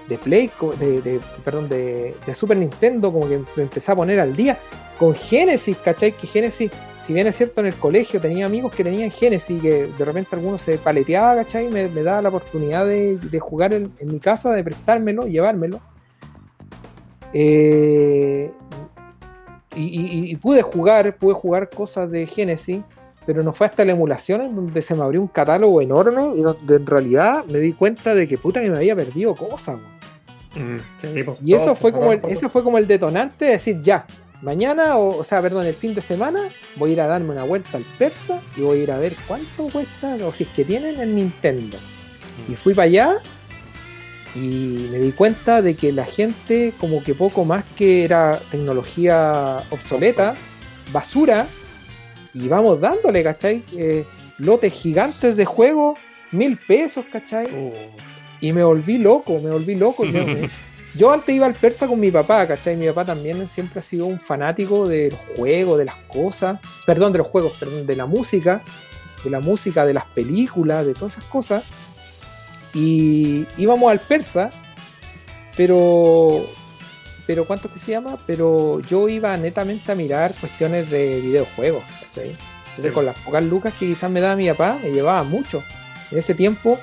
de 0.08 0.18
Play, 0.18 0.52
de, 0.80 1.02
de- 1.02 1.20
perdón, 1.44 1.68
de, 1.70 2.16
de 2.26 2.36
Super 2.36 2.58
Nintendo, 2.58 3.12
como 3.12 3.28
que 3.28 3.40
me 3.56 3.64
empecé 3.64 3.92
a 3.92 3.96
poner 3.96 4.20
al 4.20 4.36
día. 4.36 4.58
Con 5.00 5.14
Genesis, 5.14 5.78
¿cachai? 5.84 6.14
Que 6.14 6.26
Genesis, 6.28 6.72
si 7.06 7.14
bien 7.14 7.28
es 7.28 7.36
cierto 7.36 7.62
en 7.62 7.68
el 7.68 7.76
colegio, 7.76 8.22
tenía 8.22 8.46
amigos 8.46 8.74
que 8.74 8.84
tenían 8.84 9.12
Genesis, 9.12 9.62
que 9.62 9.88
de 9.88 10.06
repente 10.06 10.36
algunos 10.36 10.62
se 10.62 10.78
paleteaba, 10.78 11.36
¿cachai? 11.36 11.70
Me, 11.70 11.90
me 11.90 12.02
daba 12.02 12.22
la 12.22 12.30
oportunidad 12.30 12.86
de, 12.86 13.18
de 13.18 13.40
jugar 13.40 13.74
en, 13.74 13.92
mi 14.02 14.20
casa, 14.20 14.52
de 14.52 14.64
prestármelo, 14.64 15.28
llevármelo. 15.28 15.82
Eh, 17.34 18.52
y, 19.76 20.36
pude 20.38 20.62
jugar, 20.62 21.18
pude 21.18 21.34
jugar 21.34 21.70
cosas 21.70 22.10
de 22.10 22.26
Genesis, 22.28 22.82
pero 23.26 23.42
no 23.44 23.52
fue 23.52 23.68
hasta 23.68 23.84
la 23.84 23.92
emulación 23.92 24.42
en 24.42 24.56
donde 24.56 24.82
se 24.82 24.96
me 24.96 25.04
abrió 25.04 25.20
un 25.20 25.28
catálogo 25.28 25.82
enorme 25.82 26.32
y 26.36 26.42
donde 26.42 26.76
en 26.78 26.86
realidad 26.86 27.44
me 27.46 27.60
di 27.60 27.74
cuenta 27.74 28.16
de 28.16 28.26
que 28.28 28.38
puta 28.38 28.62
que 28.62 28.70
me 28.70 28.78
había 28.78 28.96
perdido 28.96 29.36
cosas. 29.36 29.76
weón. 29.76 29.95
Mm, 30.56 30.78
sí, 31.00 31.24
pues, 31.24 31.38
Y 31.44 31.54
eso 31.54 31.66
todo, 31.66 31.76
fue 31.76 31.92
como 31.92 32.12
el, 32.12 32.22
ese 32.28 32.50
fue 32.50 32.64
como 32.64 32.78
el 32.78 32.88
detonante 32.88 33.46
de 33.46 33.52
decir 33.52 33.82
ya, 33.82 34.06
mañana, 34.42 34.98
o, 34.98 35.18
o 35.18 35.24
sea, 35.24 35.42
perdón, 35.42 35.66
el 35.66 35.76
fin 35.76 35.96
de 35.96 36.02
semana, 36.02 36.50
voy 36.76 36.92
a 36.92 36.94
ir 36.94 37.02
a 37.02 37.08
darme 37.08 37.32
una 37.32 37.44
vuelta 37.44 37.78
al 37.78 37.84
persa 37.98 38.40
y 38.56 38.62
voy 38.62 38.80
a 38.80 38.84
ir 38.84 38.92
a 38.92 38.98
ver 38.98 39.16
cuánto 39.28 39.70
cuesta, 39.70 40.16
o 40.26 40.32
si 40.32 40.44
es 40.44 40.50
que 40.50 40.64
tienen 40.64 41.00
el 41.00 41.16
Nintendo. 41.16 41.78
Y 42.50 42.56
fui 42.56 42.74
para 42.74 42.86
allá 42.86 43.22
y 44.36 44.88
me 44.92 45.00
di 45.00 45.12
cuenta 45.14 45.62
de 45.62 45.76
que 45.76 45.92
la 45.92 46.06
gente, 46.06 46.74
como 46.80 47.04
que 47.04 47.16
poco 47.16 47.46
más 47.46 47.64
que 47.78 48.04
era 48.04 48.40
tecnología 48.52 49.64
obsoleta, 49.70 50.36
basura, 50.92 51.48
y 52.34 52.48
vamos 52.50 52.82
dándole, 52.82 53.24
¿cachai? 53.24 53.64
Eh, 53.78 54.06
lotes 54.38 54.74
gigantes 54.74 55.38
de 55.38 55.46
juego, 55.46 55.96
mil 56.32 56.58
pesos, 56.58 57.06
¿cachai? 57.12 57.46
Uh, 57.46 57.72
Y 58.42 58.54
me 58.54 58.64
volví 58.64 58.98
loco, 58.98 59.40
me 59.40 59.50
volví 59.50 59.76
loco. 59.76 60.04
me- 60.06 60.50
yo 60.96 61.12
antes 61.12 61.36
iba 61.36 61.46
al 61.46 61.54
persa 61.56 61.88
con 61.88 62.00
mi 62.00 62.12
papá, 62.12 62.48
¿cachai? 62.48 62.76
Mi 62.78 62.88
papá 62.88 63.06
también 63.06 63.48
siempre 63.50 63.80
ha 63.80 63.84
sido 63.84 64.06
un 64.06 64.20
fanático 64.20 64.88
del 64.88 65.14
juego, 65.14 65.78
de 65.78 65.86
las 65.86 65.96
cosas, 66.08 66.60
perdón, 66.86 67.12
de 67.12 67.18
los 67.20 67.28
juegos, 67.28 67.54
perdón, 67.60 67.86
de 67.86 67.96
la 67.96 68.06
música, 68.06 68.62
de 69.24 69.30
la 69.30 69.40
música, 69.40 69.86
de 69.86 69.94
las 69.94 70.06
películas, 70.06 70.86
de 70.86 70.94
todas 70.94 71.14
esas 71.18 71.26
cosas. 71.26 71.64
Y 72.74 73.46
íbamos 73.58 73.90
al 73.90 74.00
persa, 74.00 74.50
pero, 75.56 76.46
pero 77.26 77.46
¿cuánto 77.46 77.72
que 77.72 77.80
se 77.80 77.92
llama? 77.92 78.18
Pero 78.26 78.80
yo 78.82 79.08
iba 79.10 79.36
netamente 79.38 79.92
a 79.92 79.96
mirar 79.96 80.34
cuestiones 80.40 80.90
de 80.90 81.22
videojuegos, 81.22 81.84
¿cachai? 82.08 82.36
Entonces 82.70 82.92
Sí. 82.92 82.96
con 82.96 83.06
las 83.06 83.18
pocas 83.20 83.44
lucas 83.46 83.74
que 83.80 83.88
quizás 83.88 84.12
me 84.12 84.20
daba 84.20 84.36
mi 84.36 84.48
papá, 84.50 84.78
me 84.84 84.92
llevaba 84.92 85.24
mucho. 85.24 85.64
En 86.12 86.18
ese 86.18 86.34
tiempo 86.34 86.78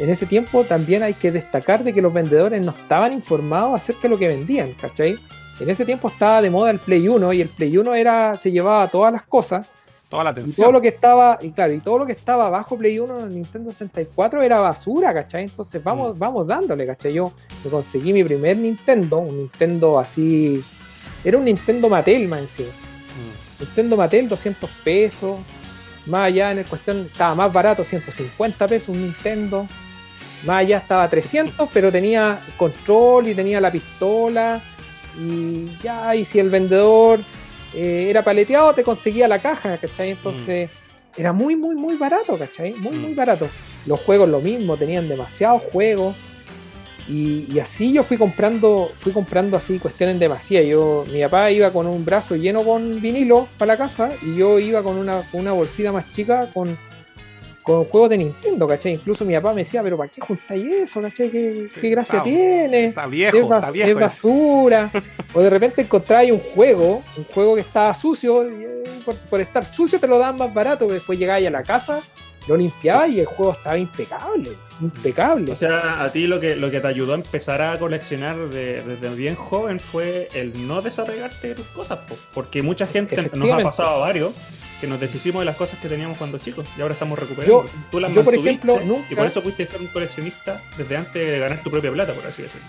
en 0.00 0.10
ese 0.10 0.26
tiempo 0.26 0.64
también 0.64 1.02
hay 1.02 1.14
que 1.14 1.32
destacar 1.32 1.84
de 1.84 1.92
que 1.92 2.02
los 2.02 2.12
vendedores 2.12 2.64
no 2.64 2.72
estaban 2.72 3.12
informados 3.12 3.74
acerca 3.74 4.02
de 4.02 4.08
lo 4.10 4.18
que 4.18 4.28
vendían, 4.28 4.72
¿cachai? 4.74 5.18
En 5.60 5.70
ese 5.70 5.84
tiempo 5.84 6.08
estaba 6.08 6.40
de 6.40 6.50
moda 6.50 6.70
el 6.70 6.78
Play 6.78 7.08
1 7.08 7.32
y 7.32 7.40
el 7.40 7.48
Play 7.48 7.76
1 7.76 7.94
era, 7.94 8.36
se 8.36 8.50
llevaba 8.52 8.86
todas 8.88 9.12
las 9.12 9.26
cosas 9.26 9.66
Toda 10.08 10.24
la 10.24 10.30
y 10.30 10.32
atención. 10.32 10.64
todo 10.64 10.72
lo 10.72 10.80
que 10.80 10.88
estaba, 10.88 11.38
y 11.42 11.50
claro, 11.50 11.72
y 11.72 11.80
todo 11.80 11.98
lo 11.98 12.06
que 12.06 12.12
estaba 12.12 12.48
bajo 12.48 12.78
Play 12.78 12.98
1 12.98 13.26
en 13.26 13.34
Nintendo 13.34 13.70
64 13.70 14.42
era 14.42 14.58
basura, 14.58 15.12
¿cachai? 15.12 15.44
Entonces 15.44 15.82
vamos, 15.84 16.18
vamos 16.18 16.46
dándole, 16.46 16.86
¿cachai? 16.86 17.12
Yo 17.12 17.32
me 17.62 17.70
conseguí 17.70 18.12
mi 18.14 18.24
primer 18.24 18.56
Nintendo, 18.56 19.18
un 19.18 19.36
Nintendo 19.36 19.98
así, 19.98 20.64
era 21.22 21.36
un 21.36 21.44
Nintendo 21.44 21.90
Mattel 21.90 22.26
más 22.26 22.40
encima. 22.40 22.68
Mm. 22.68 23.62
Nintendo 23.64 23.96
Mattel, 23.96 24.28
200 24.28 24.70
pesos. 24.82 25.38
Más 26.06 26.22
allá 26.28 26.52
en 26.52 26.58
el 26.58 26.64
cuestión 26.64 26.98
estaba 26.98 27.34
más 27.34 27.52
barato, 27.52 27.84
150 27.84 28.66
pesos 28.66 28.88
un 28.88 29.02
Nintendo. 29.02 29.66
Más 30.44 30.60
allá 30.60 30.78
estaba 30.78 31.08
300, 31.08 31.68
pero 31.72 31.90
tenía 31.90 32.40
control 32.56 33.28
y 33.28 33.34
tenía 33.34 33.60
la 33.60 33.70
pistola. 33.72 34.60
Y 35.20 35.66
ya, 35.82 36.14
y 36.14 36.24
si 36.24 36.38
el 36.38 36.48
vendedor 36.48 37.20
eh, 37.74 38.06
era 38.08 38.22
paleteado, 38.22 38.72
te 38.72 38.84
conseguía 38.84 39.26
la 39.26 39.40
caja, 39.40 39.76
¿cachai? 39.78 40.10
Entonces 40.10 40.70
era 41.16 41.32
muy, 41.32 41.56
muy, 41.56 41.74
muy 41.74 41.96
barato, 41.96 42.38
¿cachai? 42.38 42.74
Muy, 42.74 42.96
muy 42.96 43.12
Mm. 43.12 43.16
barato. 43.16 43.48
Los 43.86 44.00
juegos 44.00 44.28
lo 44.28 44.40
mismo, 44.40 44.76
tenían 44.76 45.08
demasiados 45.08 45.62
juegos. 45.72 46.14
Y, 47.08 47.46
y 47.52 47.58
así 47.58 47.92
yo 47.92 48.04
fui 48.04 48.18
comprando, 48.18 48.92
fui 48.98 49.12
comprando 49.12 49.56
así 49.56 49.78
cuestiones 49.78 50.18
demasiado. 50.20 50.66
Yo, 50.66 51.04
mi 51.10 51.22
papá 51.22 51.50
iba 51.50 51.72
con 51.72 51.86
un 51.86 52.04
brazo 52.04 52.36
lleno 52.36 52.62
con 52.62 53.00
vinilo 53.00 53.48
para 53.56 53.72
la 53.72 53.78
casa 53.78 54.10
y 54.22 54.36
yo 54.36 54.58
iba 54.58 54.82
con 54.82 54.96
una, 54.98 55.22
con 55.32 55.40
una 55.40 55.52
bolsita 55.52 55.90
más 55.90 56.12
chica 56.12 56.50
con, 56.52 56.76
con 57.68 57.84
juegos 57.84 58.08
de 58.08 58.16
Nintendo, 58.16 58.66
¿cachai? 58.66 58.94
Incluso 58.94 59.26
mi 59.26 59.34
papá 59.34 59.52
me 59.52 59.60
decía, 59.62 59.82
pero 59.82 59.98
¿para 59.98 60.10
qué 60.10 60.22
juntáis 60.22 60.64
eso, 60.72 61.02
¿cachai? 61.02 61.30
¿Qué, 61.30 61.68
Sí, 61.74 61.80
qué 61.82 61.90
gracia 61.90 62.12
está- 62.16 62.24
tiene? 62.24 62.84
Está 62.86 63.06
viejo, 63.06 63.36
es, 63.36 63.46
ba- 63.46 63.56
está 63.58 63.70
viejo. 63.70 63.90
es 63.90 63.94
basura. 63.94 64.90
o 65.34 65.40
de 65.42 65.50
repente 65.50 65.82
encontráis 65.82 66.32
un 66.32 66.38
juego, 66.40 67.02
un 67.16 67.24
juego 67.24 67.54
que 67.56 67.60
estaba 67.60 67.92
sucio, 67.92 68.48
y, 68.48 68.64
eh, 68.64 68.82
por, 69.04 69.16
por 69.16 69.40
estar 69.42 69.66
sucio 69.66 70.00
te 70.00 70.06
lo 70.06 70.18
dan 70.18 70.38
más 70.38 70.52
barato, 70.54 70.86
pero 70.86 70.94
después 70.94 71.18
llegáis 71.18 71.46
a 71.46 71.50
la 71.50 71.62
casa, 71.62 72.00
lo 72.46 72.56
limpiabas 72.56 73.10
y 73.10 73.20
el 73.20 73.26
juego 73.26 73.52
estaba 73.52 73.76
impecable, 73.76 74.52
impecable. 74.80 75.52
O 75.52 75.56
sea, 75.56 76.02
a 76.02 76.10
ti 76.10 76.26
lo 76.26 76.40
que, 76.40 76.56
lo 76.56 76.70
que 76.70 76.80
te 76.80 76.86
ayudó 76.86 77.12
a 77.12 77.16
empezar 77.16 77.60
a 77.60 77.78
coleccionar 77.78 78.48
de- 78.48 78.82
desde 78.82 79.14
bien 79.14 79.34
joven 79.34 79.78
fue 79.78 80.30
el 80.32 80.66
no 80.66 80.80
desapegarte 80.80 81.48
de 81.48 81.54
tus 81.56 81.66
cosas, 81.66 81.98
po. 82.08 82.16
porque 82.32 82.62
mucha 82.62 82.86
gente 82.86 83.14
nos 83.34 83.50
ha 83.52 83.58
pasado 83.62 83.88
a 83.90 83.98
varios 83.98 84.32
que 84.80 84.86
nos 84.86 85.00
deshicimos 85.00 85.40
de 85.40 85.46
las 85.46 85.56
cosas 85.56 85.78
que 85.80 85.88
teníamos 85.88 86.16
cuando 86.18 86.38
chicos 86.38 86.66
y 86.76 86.80
ahora 86.80 86.94
estamos 86.94 87.18
recuperando. 87.18 87.64
Yo- 87.64 87.70
Tú 87.90 87.98
las 88.00 88.12
yo, 88.12 88.22
por 88.24 88.34
ejemplo, 88.34 88.80
nunca- 88.84 89.06
Y 89.10 89.14
por 89.14 89.26
eso 89.26 89.42
pudiste 89.42 89.66
ser 89.66 89.80
un 89.80 89.88
coleccionista 89.88 90.62
desde 90.76 90.96
antes 90.96 91.26
de 91.26 91.38
ganar 91.38 91.62
tu 91.62 91.70
propia 91.70 91.90
plata, 91.92 92.12
por 92.12 92.24
así 92.26 92.42
decirlo. 92.42 92.66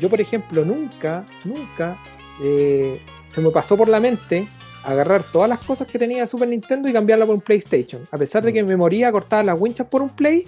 Yo, 0.00 0.08
por 0.10 0.20
ejemplo, 0.20 0.64
nunca, 0.64 1.24
nunca 1.44 1.98
eh, 2.42 3.00
se 3.28 3.40
me 3.40 3.50
pasó 3.50 3.76
por 3.76 3.86
la 3.88 4.00
mente 4.00 4.48
agarrar 4.82 5.22
todas 5.30 5.48
las 5.48 5.60
cosas 5.60 5.86
que 5.86 5.98
tenía 5.98 6.22
de 6.22 6.26
Super 6.26 6.48
Nintendo 6.48 6.88
y 6.88 6.92
cambiarla 6.92 7.24
por 7.26 7.36
un 7.36 7.40
PlayStation. 7.40 8.06
A 8.10 8.18
pesar 8.18 8.42
de 8.42 8.52
que 8.52 8.62
me 8.64 8.76
moría 8.76 9.12
cortar 9.12 9.44
las 9.44 9.58
winchas 9.58 9.86
por 9.86 10.02
un 10.02 10.08
Play, 10.10 10.46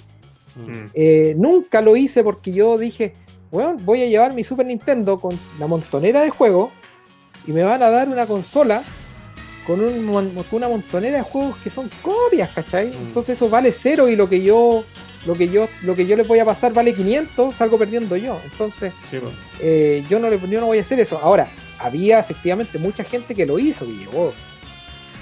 Mm. 0.56 0.86
eh, 0.94 1.34
nunca 1.38 1.80
lo 1.80 1.96
hice 1.96 2.24
porque 2.24 2.50
yo 2.50 2.76
dije, 2.78 3.12
bueno, 3.50 3.76
voy 3.82 4.02
a 4.02 4.06
llevar 4.06 4.34
mi 4.34 4.42
Super 4.42 4.66
Nintendo 4.66 5.20
con 5.20 5.38
la 5.60 5.66
montonera 5.68 6.22
de 6.22 6.30
juegos 6.30 6.70
y 7.46 7.52
me 7.52 7.62
van 7.62 7.82
a 7.82 7.90
dar 7.90 8.08
una 8.08 8.26
consola 8.26 8.82
con, 9.66 9.80
un 9.80 10.06
con 10.34 10.44
una 10.52 10.68
montonera 10.68 11.18
de 11.18 11.22
juegos 11.22 11.56
que 11.58 11.70
son 11.70 11.90
copias, 12.02 12.50
¿cachai? 12.54 12.88
Mm. 12.88 13.06
Entonces 13.08 13.36
eso 13.36 13.48
vale 13.48 13.72
cero 13.72 14.08
y 14.08 14.16
lo 14.16 14.28
que 14.28 14.42
yo 14.42 14.84
lo 15.26 15.34
que 15.34 15.48
yo 15.48 15.68
lo 15.82 15.94
que 15.96 16.06
yo 16.06 16.16
les 16.16 16.28
voy 16.28 16.38
a 16.38 16.44
pasar 16.44 16.72
vale 16.72 16.94
500, 16.94 17.54
salgo 17.54 17.76
perdiendo 17.78 18.16
yo. 18.16 18.40
Entonces 18.44 18.92
Sí, 19.10 19.18
eh, 19.60 20.04
yo, 20.08 20.18
no 20.20 20.30
le, 20.30 20.38
yo 20.48 20.60
no 20.60 20.66
voy 20.66 20.78
a 20.78 20.82
hacer 20.82 21.00
eso. 21.00 21.18
Ahora, 21.20 21.48
había 21.78 22.20
efectivamente 22.20 22.78
mucha 22.78 23.02
gente 23.02 23.34
que 23.34 23.44
lo 23.44 23.58
hizo, 23.58 23.84
que 23.84 23.92
llevó 23.92 24.32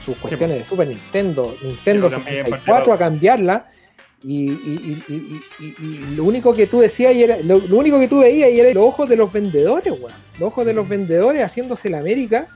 sus 0.05 0.17
cuestiones 0.19 0.59
de 0.59 0.67
Super 0.67 0.89
Nintendo, 0.89 1.57
Nintendo 1.63 2.11
Sí, 2.11 2.17
porque 2.17 2.25
también 2.27 2.45
64 2.45 2.93
a 2.93 2.99
cambiarla. 2.99 3.71
Y, 4.23 4.51
y- 4.53 5.03
y- 5.09 5.13
y- 5.15 5.43
y- 5.65 5.75
y 5.87 6.17
lo 6.17 6.25
único 6.25 6.55
que 6.55 6.67
tú 6.67 6.81
decías 6.81 7.15
y 7.15 7.23
era, 7.23 7.37
lo, 7.43 7.59
lo 7.59 7.77
único 7.77 7.99
que 8.01 8.09
tú 8.09 8.21
veías 8.21 8.51
y 8.53 8.59
era 8.61 8.73
los 8.73 8.85
ojos 8.87 9.07
de 9.09 9.17
los 9.17 9.31
vendedores, 9.33 9.93
weón. 9.93 10.13
Los 10.39 10.49
ojos 10.49 10.65
de 10.65 10.73
los 10.73 10.89
vendedores 10.89 11.43
haciéndose 11.43 11.91
la 11.91 11.99
América, 11.99 12.49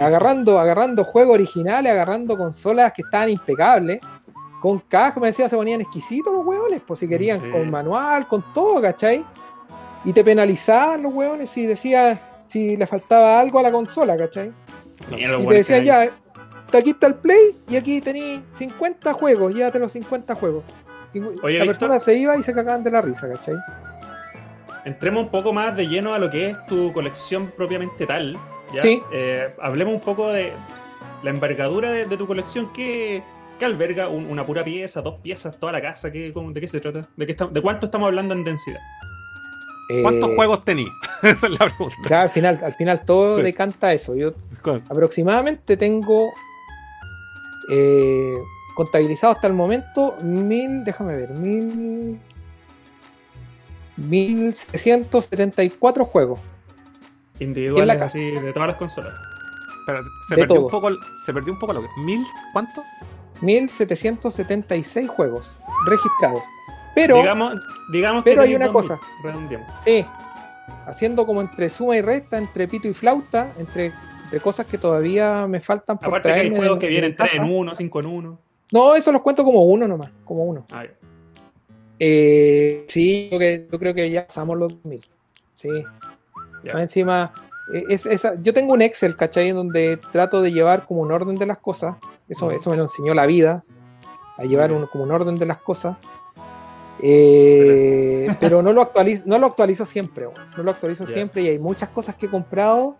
agarrando, 0.00 0.58
agarrando 0.58 1.04
juegos 1.04 1.34
originales, 1.34 1.92
agarrando 1.92 2.36
consolas 2.36 2.92
que 2.92 3.02
estaban 3.02 3.28
impecables, 3.28 4.00
con 4.60 4.78
cajas, 4.80 5.20
me 5.20 5.26
decía, 5.28 5.48
se 5.48 5.56
ponían 5.56 5.80
exquisitos 5.80 6.32
los 6.32 6.46
hueones, 6.46 6.82
pues 6.86 7.00
si 7.00 7.08
querían 7.08 7.40
Sí. 7.42 7.50
con 7.50 7.70
manual, 7.70 8.26
con 8.28 8.44
todo, 8.54 8.80
¿cachai? 8.80 9.24
Y 10.04 10.12
te 10.12 10.22
penalizaban 10.22 11.02
los 11.02 11.12
hueones 11.12 11.50
si 11.50 11.66
decía, 11.66 12.18
si 12.46 12.76
le 12.76 12.86
faltaba 12.86 13.40
algo 13.40 13.58
a 13.58 13.62
la 13.62 13.72
consola, 13.72 14.16
¿cachai? 14.16 14.52
Sí, 15.08 15.16
Y 15.16 15.46
te 15.48 15.54
decían, 15.54 15.84
ya, 15.84 16.02
aquí 16.72 16.90
está 16.90 17.08
el 17.08 17.14
Play 17.16 17.58
y 17.68 17.76
aquí 17.76 18.00
tenéis 18.00 18.40
50 18.56 19.12
juegos, 19.14 19.52
llévate 19.54 19.78
los 19.80 19.90
50 19.92 20.34
juegos. 20.36 20.64
Y 21.12 21.18
Oye, 21.20 21.32
la 21.58 21.64
Víctor. 21.64 21.66
persona 21.66 21.98
se 22.00 22.14
iba 22.14 22.36
y 22.36 22.42
se 22.42 22.54
cagaban 22.54 22.84
de 22.84 22.90
la 22.90 23.00
risa, 23.02 23.28
¿cachai? 23.28 23.56
Entremos 24.84 25.24
un 25.24 25.30
poco 25.30 25.52
más 25.52 25.76
de 25.76 25.86
lleno 25.86 26.14
a 26.14 26.18
lo 26.18 26.30
que 26.30 26.50
es 26.50 26.66
tu 26.66 26.92
colección 26.92 27.52
propiamente 27.56 28.06
tal. 28.06 28.36
¿Ya? 28.74 28.80
Sí. 28.80 29.02
Eh, 29.12 29.54
hablemos 29.60 29.94
un 29.94 30.00
poco 30.00 30.28
de 30.30 30.52
la 31.22 31.30
envergadura 31.30 31.90
de, 31.90 32.06
de 32.06 32.16
tu 32.16 32.26
colección. 32.26 32.72
¿Qué, 32.72 33.22
qué 33.58 33.64
alberga 33.64 34.08
un- 34.08 34.26
una 34.26 34.44
pura 34.46 34.64
pieza, 34.64 35.02
dos 35.02 35.20
piezas, 35.20 35.58
toda 35.58 35.72
la 35.72 35.80
casa? 35.82 36.10
¿Qué, 36.10 36.32
cómo- 36.32 36.52
¿De 36.52 36.60
qué 36.60 36.68
se 36.68 36.80
trata? 36.80 37.06
¿De, 37.16 37.26
qué 37.26 37.32
estamos- 37.32 37.52
¿De 37.54 37.60
cuánto 37.62 37.86
estamos 37.86 38.06
hablando 38.06 38.34
en 38.34 38.44
densidad? 38.44 38.80
¿Cuántos 40.02 40.30
Eh, 40.30 40.34
juegos 40.36 40.64
tení? 40.64 40.86
Esa 41.22 41.46
es 41.46 41.52
la 41.58 41.66
pregunta. 41.66 41.96
Ya 42.08 42.22
al 42.22 42.30
final, 42.30 42.58
al 42.64 42.74
final 42.74 43.00
todo 43.04 43.36
Sí. 43.36 43.42
decanta 43.42 43.92
eso. 43.92 44.14
Yo 44.16 44.32
¿Cuánto? 44.62 44.92
aproximadamente 44.92 45.76
tengo 45.76 46.32
eh, 47.70 48.34
contabilizado 48.74 49.34
hasta 49.34 49.46
el 49.48 49.52
momento 49.52 50.16
mil, 50.22 50.82
déjame 50.84 51.16
ver, 51.16 51.30
mil, 51.30 52.18
1774 53.96 56.04
juegos. 56.04 56.40
En 57.42 57.48
Individuales 57.48 57.86
la 57.86 57.94
casa. 57.94 58.06
así, 58.18 58.30
de 58.30 58.52
todas 58.52 58.68
las 58.68 58.76
consolas. 58.76 59.12
Espérate, 59.80 60.06
se, 60.28 60.34
De 60.34 60.40
perdió 60.42 60.56
todo. 60.56 60.64
un 60.66 60.70
poco, 60.70 60.90
se 61.24 61.32
perdió 61.34 61.52
un 61.52 61.58
poco 61.58 61.72
lo 61.72 61.82
que. 61.82 61.88
¿Mil? 62.04 62.24
¿Cuánto? 62.52 62.82
1776 63.40 65.08
juegos 65.08 65.50
registrados. 65.86 66.42
Pero, 66.94 67.16
digamos, 67.16 67.54
digamos 67.90 68.22
pero 68.24 68.42
que 68.42 68.48
hay 68.48 68.54
una 68.54 68.68
cosa. 68.68 68.94
mil, 68.94 69.32
redondeemos. 69.32 69.72
sí, 69.84 70.04
haciendo 70.86 71.26
como 71.26 71.40
entre 71.40 71.68
suma 71.68 71.96
y 71.96 72.02
resta, 72.02 72.38
entre 72.38 72.68
pito 72.68 72.86
y 72.86 72.92
flauta, 72.94 73.52
entre, 73.58 73.92
entre 74.24 74.40
cosas 74.40 74.66
que 74.66 74.78
todavía 74.78 75.46
me 75.46 75.60
faltan 75.60 75.98
por 75.98 76.08
Aparte 76.08 76.32
que 76.34 76.40
hay 76.40 76.50
juegos 76.50 76.78
de- 76.78 76.80
que 76.80 76.88
vienen 76.88 77.10
mi 77.12 77.16
3 77.16 77.30
casa. 77.30 77.42
en 77.42 77.50
1, 77.52 77.74
5 77.74 78.00
en 78.00 78.06
1. 78.06 78.38
No, 78.72 78.94
eso 78.94 79.10
los 79.12 79.22
cuento 79.22 79.42
como 79.44 79.64
uno 79.64 79.88
nomás, 79.88 80.10
como 80.24 80.44
uno. 80.44 80.64
Ah. 80.70 80.84
Eh, 81.98 82.84
sí, 82.88 83.28
yo, 83.32 83.38
que- 83.38 83.66
yo 83.70 83.78
creo 83.78 83.94
que 83.94 84.10
ya 84.10 84.26
pasamos 84.26 84.58
los 84.58 84.68
2000. 84.82 85.00
Sí. 85.54 85.68
Ya. 86.62 86.74
Más 86.74 86.82
encima, 86.82 87.32
es, 87.88 88.06
esa- 88.06 88.34
yo 88.40 88.52
tengo 88.54 88.72
un 88.74 88.82
Excel, 88.82 89.16
¿cachai? 89.16 89.48
En 89.48 89.56
donde 89.56 89.98
trato 90.12 90.42
de 90.42 90.52
llevar 90.52 90.84
como 90.86 91.00
un 91.02 91.10
orden 91.12 91.36
de 91.36 91.46
las 91.46 91.58
cosas. 91.58 91.96
Eso, 92.28 92.50
eso 92.56 92.70
me 92.70 92.76
lo 92.76 92.82
enseñó 92.84 93.14
la 93.14 93.26
vida, 93.26 93.64
a 94.38 94.42
llevar 94.44 94.72
un- 94.72 94.86
como 94.86 95.04
un 95.04 95.10
orden 95.10 95.36
de 95.38 95.46
las 95.46 95.58
cosas. 95.58 95.96
Eh, 97.04 98.28
pero 98.38 98.62
no 98.62 98.72
lo 98.72 98.80
actualizo, 98.82 99.24
no 99.26 99.38
lo 99.38 99.46
actualizo 99.48 99.84
siempre, 99.84 100.26
no 100.56 100.62
lo 100.62 100.70
actualizo 100.70 101.04
siempre 101.14 101.42
y 101.42 101.48
hay 101.48 101.58
muchas 101.58 101.88
cosas 101.88 102.14
que 102.14 102.26
he 102.26 102.30
comprado, 102.30 102.96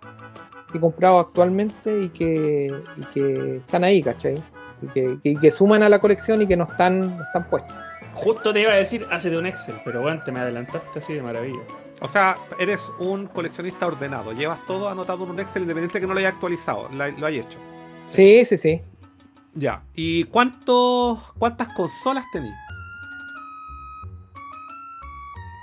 que 0.72 0.78
he 0.78 0.80
comprado 0.80 1.20
actualmente 1.20 2.02
y 2.02 2.08
que, 2.08 2.74
y 2.96 3.04
que 3.14 3.56
están 3.58 3.84
ahí, 3.84 4.02
¿cachai? 4.02 4.42
Y 4.82 4.86
que, 4.88 5.18
que- 5.22 5.36
que 5.36 5.50
suman 5.52 5.84
a 5.84 5.88
la 5.88 6.00
colección 6.00 6.42
y 6.42 6.48
que 6.48 6.56
no 6.56 6.64
están, 6.64 7.16
no 7.16 7.22
están 7.22 7.48
puestas. 7.48 7.74
Justo 8.14 8.52
te 8.52 8.60
iba 8.62 8.72
a 8.72 8.76
decir, 8.76 9.06
hace 9.10 9.30
de 9.30 9.38
un 9.38 9.46
Excel, 9.46 9.76
pero 9.84 10.02
bueno, 10.02 10.20
te 10.24 10.32
me 10.32 10.40
adelantaste 10.40 10.98
así 10.98 11.12
de 11.14 11.22
maravilla. 11.22 11.60
O 12.02 12.08
sea, 12.08 12.36
eres 12.58 12.90
un 12.98 13.26
coleccionista 13.28 13.86
ordenado. 13.86 14.32
Llevas 14.32 14.58
todo 14.66 14.88
anotado 14.88 15.24
en 15.24 15.30
un 15.30 15.40
Excel 15.40 15.62
independiente 15.62 16.00
que 16.00 16.06
no 16.06 16.14
lo 16.14 16.18
hayas 16.18 16.34
actualizado. 16.34 16.88
la- 16.90 17.08
lo 17.08 17.26
hayas 17.26 17.46
hecho. 17.46 17.58
Sí, 18.10 18.44
sí, 18.44 18.56
sí. 18.58 18.80
Ya. 19.54 19.82
¿Y 19.94 20.24
cuántos, 20.24 21.20
cuántas 21.38 21.72
consolas 21.74 22.24
tenés? 22.32 22.54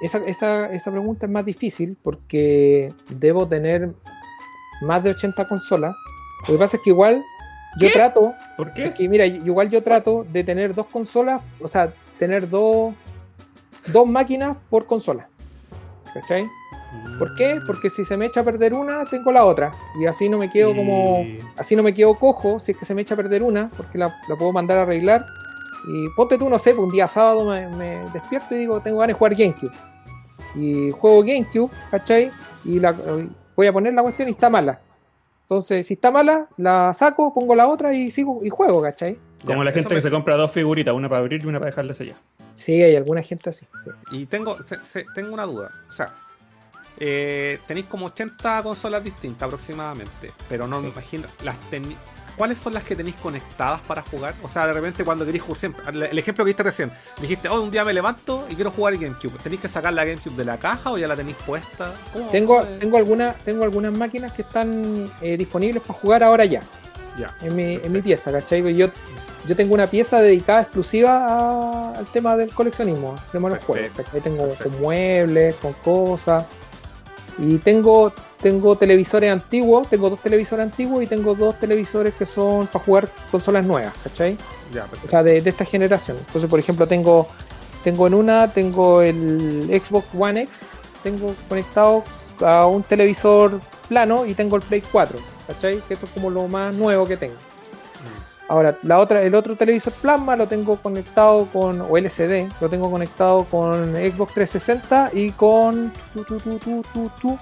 Esa, 0.01 0.19
esa, 0.19 0.71
esa 0.71 0.91
pregunta 0.91 1.25
es 1.25 1.31
más 1.31 1.43
difícil 1.45 1.97
porque 2.01 2.93
debo 3.09 3.45
tener 3.47 3.93
más 4.81 5.03
de 5.03 5.09
80 5.11 5.45
consolas. 5.47 5.93
Lo 6.47 6.53
que 6.53 6.59
pasa 6.59 6.77
es 6.77 6.83
que 6.83 6.91
igual 6.91 7.21
yo 7.79 7.87
¿Qué? 7.89 7.93
trato, 7.93 8.33
¿Por 8.55 8.71
qué? 8.71 8.93
que 8.93 9.09
mira, 9.09 9.25
igual 9.25 9.69
yo 9.69 9.83
trato 9.83 10.25
de 10.31 10.43
tener 10.45 10.73
dos 10.73 10.87
consolas, 10.87 11.43
o 11.59 11.67
sea, 11.67 11.93
tener 12.17 12.49
dos, 12.49 12.93
dos 13.87 14.07
máquinas 14.07 14.55
por 14.69 14.85
consola. 14.85 15.28
¿Cachai? 16.14 16.49
¿Por 17.18 17.36
qué? 17.36 17.61
Porque 17.65 17.90
si 17.90 18.03
se 18.03 18.18
me 18.18 18.26
echa 18.26 18.41
a 18.41 18.44
perder 18.44 18.73
una, 18.73 19.06
tengo 19.06 19.31
la 19.31 19.45
otra. 19.45 19.72
Y 19.99 20.06
así 20.06 20.27
no 20.27 20.38
me 20.38 20.49
quedo 20.49 20.76
como. 20.76 21.26
Así 21.57 21.76
no 21.76 21.84
me 21.84 21.94
quedo 21.94 22.15
cojo 22.15 22.60
si 22.60 22.72
es 22.72 22.77
que 22.77 22.86
se 22.86 22.95
me 22.95 23.03
echa 23.03 23.14
a 23.14 23.18
perder 23.18 23.44
una, 23.44 23.69
porque 23.76 23.98
la, 23.98 24.15
la 24.27 24.36
puedo 24.36 24.52
mandar 24.52 24.80
a 24.80 24.81
arreglar. 24.84 25.26
Y 25.88 26.07
ponte 26.15 26.38
tú, 26.38 26.49
no 26.49 26.60
sé, 26.60 26.73
un 26.73 26.90
día 26.90 27.07
sábado 27.07 27.45
me, 27.45 27.68
me 27.69 28.11
despierto 28.11 28.56
y 28.56 28.60
digo, 28.60 28.81
tengo 28.81 28.98
ganas 28.98 29.15
de 29.15 29.18
jugar 29.18 29.36
GameCube. 29.36 29.72
Y 30.56 30.91
juego 30.91 31.22
GameCube, 31.22 31.69
¿cachai? 31.91 32.31
Y 32.65 32.80
la, 32.80 32.95
voy 33.56 33.68
a 33.68 33.73
poner 33.73 33.94
la 33.94 34.02
cuestión 34.02 34.27
y 34.27 34.31
está 34.31 34.49
mala. 34.49 34.80
Entonces, 35.44 35.88
si 35.88 35.95
está 35.95 36.11
mala, 36.11 36.48
la 36.57 36.94
saco, 36.94 37.34
pongo 37.34 37.56
la 37.56 37.68
otra 37.68 37.94
y 37.94 38.11
sigo 38.11 38.41
y 38.44 38.49
juego, 38.49 38.81
¿cachai? 38.81 39.18
Como 39.45 39.59
Ya, 39.59 39.65
la 39.65 39.71
gente 39.71 39.89
me- 39.89 39.95
que 39.95 40.01
se 40.01 40.11
compra 40.11 40.35
dos 40.35 40.51
figuritas, 40.51 40.93
una 40.93 41.07
para 41.09 41.19
abrir 41.21 41.43
y 41.43 41.47
una 41.47 41.59
para 41.59 41.71
dejarla 41.71 41.93
sellar. 41.93 42.17
Sí, 42.55 42.81
hay 42.81 42.95
alguna 42.95 43.21
gente 43.23 43.49
así. 43.49 43.65
sí. 43.83 43.89
Y 44.11 44.25
tengo, 44.25 44.57
se- 44.63 44.83
se- 44.83 45.05
tengo 45.15 45.33
una 45.33 45.43
duda. 45.45 45.71
O 45.89 45.91
sea, 45.93 46.11
eh, 46.99 47.59
tenéis 47.67 47.85
como 47.87 48.07
80 48.07 48.61
consolas 48.63 49.03
distintas 49.03 49.43
aproximadamente. 49.47 50.31
Pero 50.49 50.67
no 50.67 50.79
me 50.81 50.89
imagino. 50.89 51.27
Las 51.43 51.55
teni- 51.71 51.95
¿Cuáles 52.35 52.57
son 52.57 52.73
las 52.73 52.83
que 52.85 52.95
tenéis 52.95 53.15
conectadas 53.17 53.81
para 53.81 54.01
jugar? 54.01 54.33
O 54.43 54.47
sea, 54.47 54.65
de 54.65 54.71
repente 54.71 55.03
cuando 55.03 55.25
queréis 55.25 55.43
jugar 55.43 55.57
siempre. 55.59 55.83
El 56.09 56.17
ejemplo 56.17 56.45
que 56.45 56.49
diste 56.49 56.63
recién. 56.63 56.89
Dijiste, 57.19 57.49
oh, 57.49 57.59
un 57.61 57.69
día 57.71 57.83
me 57.83 57.93
levanto 57.93 58.45
y 58.49 58.55
quiero 58.55 58.71
jugar 58.71 58.95
GameCube. 58.97 59.37
¿Tenéis 59.43 59.61
que 59.61 59.67
sacar 59.67 59.91
la 59.93 60.05
GameCube 60.05 60.35
de 60.37 60.45
la 60.45 60.57
caja 60.57 60.91
o 60.91 60.97
ya 60.97 61.07
la 61.07 61.17
tenéis 61.17 61.35
puesta? 61.45 61.93
¿Cómo- 62.13 62.29
Tengo, 62.29 62.59
cómo 62.59 62.69
es? 62.71 62.79
tengo, 62.79 62.97
alguna, 62.97 63.33
tengo 63.43 63.63
algunas 63.65 63.91
máquinas 63.91 64.31
que 64.31 64.43
están 64.43 65.11
eh, 65.21 65.35
disponibles 65.37 65.81
para 65.83 65.99
jugar 65.99 66.23
ahora 66.23 66.45
ya. 66.45 66.61
Ya. 67.17 67.35
en 67.41 67.53
mi, 67.55 67.73
en 67.75 67.91
mi 67.91 68.01
pieza, 68.01 68.31
¿cachai? 68.31 68.73
Yo, 68.73 68.87
yo 69.49 69.55
tengo 69.55 69.73
una 69.73 69.88
pieza 69.88 70.21
dedicada 70.21 70.61
exclusiva 70.61 71.26
a- 71.27 71.93
al 71.97 72.05
tema 72.05 72.38
del 72.38 72.51
coleccionismo, 72.53 73.13
al 73.17 73.31
tema 73.31 73.49
de 73.49 73.55
los 73.55 73.63
juegos. 73.65 73.88
Perfecto, 73.89 74.03
¿cachai? 74.05 74.21
Tengo 74.21 74.43
perfecto. 74.47 74.69
con 74.69 74.81
muebles, 74.81 75.55
con 75.55 75.73
cosas. 75.73 76.45
Y 77.39 77.57
tengo, 77.57 78.13
tengo 78.41 78.77
televisores 78.77 79.31
antiguos, 79.31 79.88
tengo 79.89 80.09
dos 80.09 80.19
televisores 80.21 80.63
antiguos 80.65 81.03
y 81.03 81.07
tengo 81.07 81.34
dos 81.35 81.57
televisores 81.59 82.13
que 82.13 82.26
son 82.26 82.67
para 82.67 82.84
jugar 82.85 83.09
consolas 83.31 83.65
nuevas, 83.65 83.93
¿cachai? 84.03 84.38
Ya, 84.73 84.85
O 85.03 85.07
sea, 85.09 85.23
de, 85.23 85.41
de 85.41 85.49
esta 85.49 85.65
generación. 85.65 86.17
Entonces, 86.19 86.49
por 86.49 86.59
ejemplo, 86.59 86.85
tengo, 86.85 87.27
tengo 87.84 88.07
en 88.07 88.13
una, 88.13 88.51
tengo 88.51 89.01
el 89.01 89.67
Xbox 89.84 90.07
One 90.17 90.41
X, 90.43 90.61
tengo 91.01 91.34
conectado 91.47 92.03
a 92.45 92.67
un 92.67 92.84
televisor 92.84 93.61
plano 93.88 94.26
y 94.26 94.34
tengo 94.35 94.57
el 94.57 94.61
Play 94.61 94.84
4, 94.91 95.17
¿cachai? 95.47 95.80
Que 95.88 95.93
eso 95.95 96.05
es 96.05 96.11
como 96.11 96.30
lo 96.30 96.47
más 96.47 96.76
nuevo 96.76 97.07
que 97.07 97.17
tengo. 97.17 97.35
Ahora, 98.49 98.73
la 98.84 98.97
otra, 98.99 99.21
el 99.21 99.35
otro 99.35 99.55
televisor 99.55 99.93
plasma 99.93 100.35
lo 100.35 100.47
tengo 100.47 100.77
conectado 100.81 101.45
con, 101.53 101.81
o 101.81 101.95
LCD, 101.97 102.49
lo 102.59 102.67
tengo 102.69 102.89
conectado 102.89 103.43
con 103.45 103.93
Xbox 103.93 104.34
360 104.34 105.11
y 105.13 105.31
con, 105.31 105.93
tu, 106.13 106.23
tu, 106.23 106.39
tu, 106.39 106.57
tu, 106.57 106.81
tu, 106.91 107.09
tu, 107.21 107.38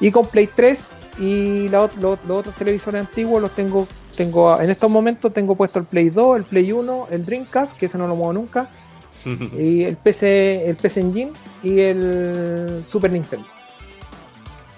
y 0.00 0.10
con 0.10 0.26
Play 0.26 0.46
3 0.56 0.88
y 1.18 1.68
la 1.68 1.90
lo- 2.00 2.18
los 2.26 2.38
otros 2.38 2.54
televisores 2.54 2.98
antiguos 3.06 3.42
los 3.42 3.50
tengo, 3.52 3.86
tengo, 4.16 4.58
en 4.58 4.70
estos 4.70 4.90
momentos 4.90 5.30
tengo 5.34 5.54
puesto 5.54 5.78
el 5.78 5.84
Play 5.84 6.08
2, 6.08 6.38
el 6.38 6.44
Play 6.44 6.72
1, 6.72 7.08
el 7.10 7.24
Dreamcast, 7.26 7.76
que 7.76 7.84
ese 7.86 7.98
no 7.98 8.08
lo 8.08 8.16
muevo 8.16 8.32
nunca, 8.32 8.70
y 9.58 9.84
el 9.84 9.96
PC, 9.98 10.66
el 10.70 10.76
PC 10.76 11.00
Engine 11.00 11.32
y 11.62 11.78
el 11.80 12.84
Super 12.86 13.12
Nintendo. 13.12 13.46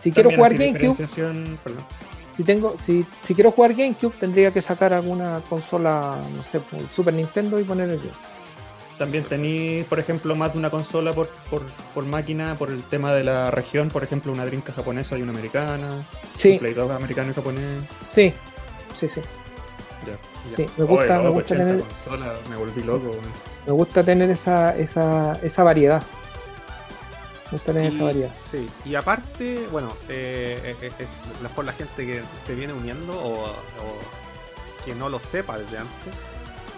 Si 0.00 0.10
quiero 0.10 0.30
jugar 0.36 0.52
GameCube. 0.72 1.06
Si 2.36 2.44
tengo, 2.44 2.74
si, 2.78 3.04
si 3.24 3.34
quiero 3.34 3.50
jugar 3.50 3.74
GameCube, 3.74 4.14
tendría 4.18 4.50
que 4.50 4.60
sacar 4.62 4.92
alguna 4.92 5.38
consola, 5.48 6.16
no 6.34 6.42
sé, 6.44 6.60
Super 6.94 7.14
Nintendo 7.14 7.58
y 7.60 7.64
poner 7.64 7.90
el 7.90 7.96
GameCube. 7.98 8.32
También 8.98 9.24
tenéis, 9.24 9.84
por 9.86 9.98
ejemplo, 9.98 10.34
más 10.36 10.52
de 10.52 10.58
una 10.58 10.70
consola 10.70 11.12
por, 11.12 11.28
por, 11.50 11.62
por 11.94 12.04
máquina, 12.04 12.54
por 12.56 12.70
el 12.70 12.82
tema 12.84 13.12
de 13.14 13.24
la 13.24 13.50
región, 13.50 13.88
por 13.88 14.04
ejemplo, 14.04 14.30
una 14.32 14.44
Dreamcast 14.44 14.76
japonesa 14.76 15.18
y 15.18 15.22
una 15.22 15.32
americana, 15.32 16.06
Sí, 16.36 16.52
un 16.52 16.58
Play 16.60 16.74
2 16.74 16.90
americano 16.92 17.30
y 17.32 17.34
japonés. 17.34 17.64
sí, 18.06 18.32
sí, 18.94 19.08
sí, 19.08 19.20
Ya. 20.06 20.56
sí. 20.56 20.66
Me 20.76 20.84
gusta, 20.84 21.14
Oye, 21.18 21.24
me 21.24 21.30
gusta 21.30 21.54
80 21.54 21.64
tener, 21.66 21.80
consolas, 21.84 22.38
me 22.48 22.56
volví 22.56 22.82
loco. 22.82 23.10
me 23.66 23.72
gusta 23.72 24.04
tener 24.04 24.30
esa, 24.30 24.76
esa, 24.76 25.32
esa 25.42 25.62
variedad. 25.64 26.02
Me 27.52 27.58
gusta 27.58 27.72
tener 27.74 27.92
Y- 27.92 27.94
esa 27.96 28.04
variedad. 28.04 28.34
Sí, 28.34 28.68
y 28.86 28.94
aparte, 28.94 29.68
bueno, 29.70 29.94
eh, 30.08 30.58
eh, 30.64 30.76
eh, 30.80 30.92
eh, 30.98 31.06
la- 31.42 31.50
por 31.50 31.64
la 31.66 31.72
gente 31.72 32.06
que 32.06 32.22
se 32.46 32.54
viene 32.54 32.72
uniendo 32.72 33.12
o, 33.12 33.44
o 33.44 34.84
que 34.86 34.94
no 34.94 35.08
lo 35.10 35.18
sepa 35.20 35.58
desde 35.58 35.76
antes, 35.78 36.14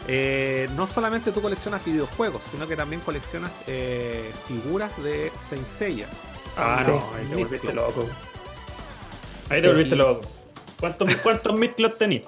eh, 0.08 0.68
no 0.76 0.86
solamente 0.88 1.30
tú 1.32 1.40
coleccionas 1.40 1.84
videojuegos, 1.84 2.42
sino 2.50 2.66
que 2.66 2.76
también 2.76 3.00
coleccionas 3.02 3.52
eh, 3.68 4.32
figuras 4.48 4.90
de 5.02 5.30
Senseiya. 5.48 6.08
Ah, 6.56 6.82
Sí. 6.84 6.90
no, 6.90 7.02
ahí 7.16 7.26
te 7.26 7.36
volviste 7.44 7.72
loco. 7.72 8.06
Ahí 9.50 9.56
Sí. 9.60 9.62
te 9.62 9.68
volviste 9.68 9.96
loco. 9.96 10.20
¿Cuántos, 10.80 11.16
cuántos 11.16 11.58
midclots 11.58 11.98
tenéis? 11.98 12.22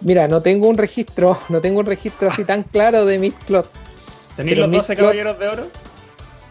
Mira, 0.00 0.26
no 0.28 0.42
tengo 0.42 0.68
un 0.68 0.76
registro, 0.76 1.38
no 1.48 1.60
tengo 1.60 1.78
un 1.80 1.86
registro 1.86 2.28
así 2.28 2.44
tan 2.44 2.64
claro 2.64 3.06
de 3.06 3.18
mis 3.18 3.34
clots. 3.34 3.70
¿Tenéis 4.36 4.58
los 4.58 4.70
12 4.70 4.92
midclot- 4.92 4.96
caballeros 4.96 5.38
de 5.38 5.48
oro? 5.48 5.66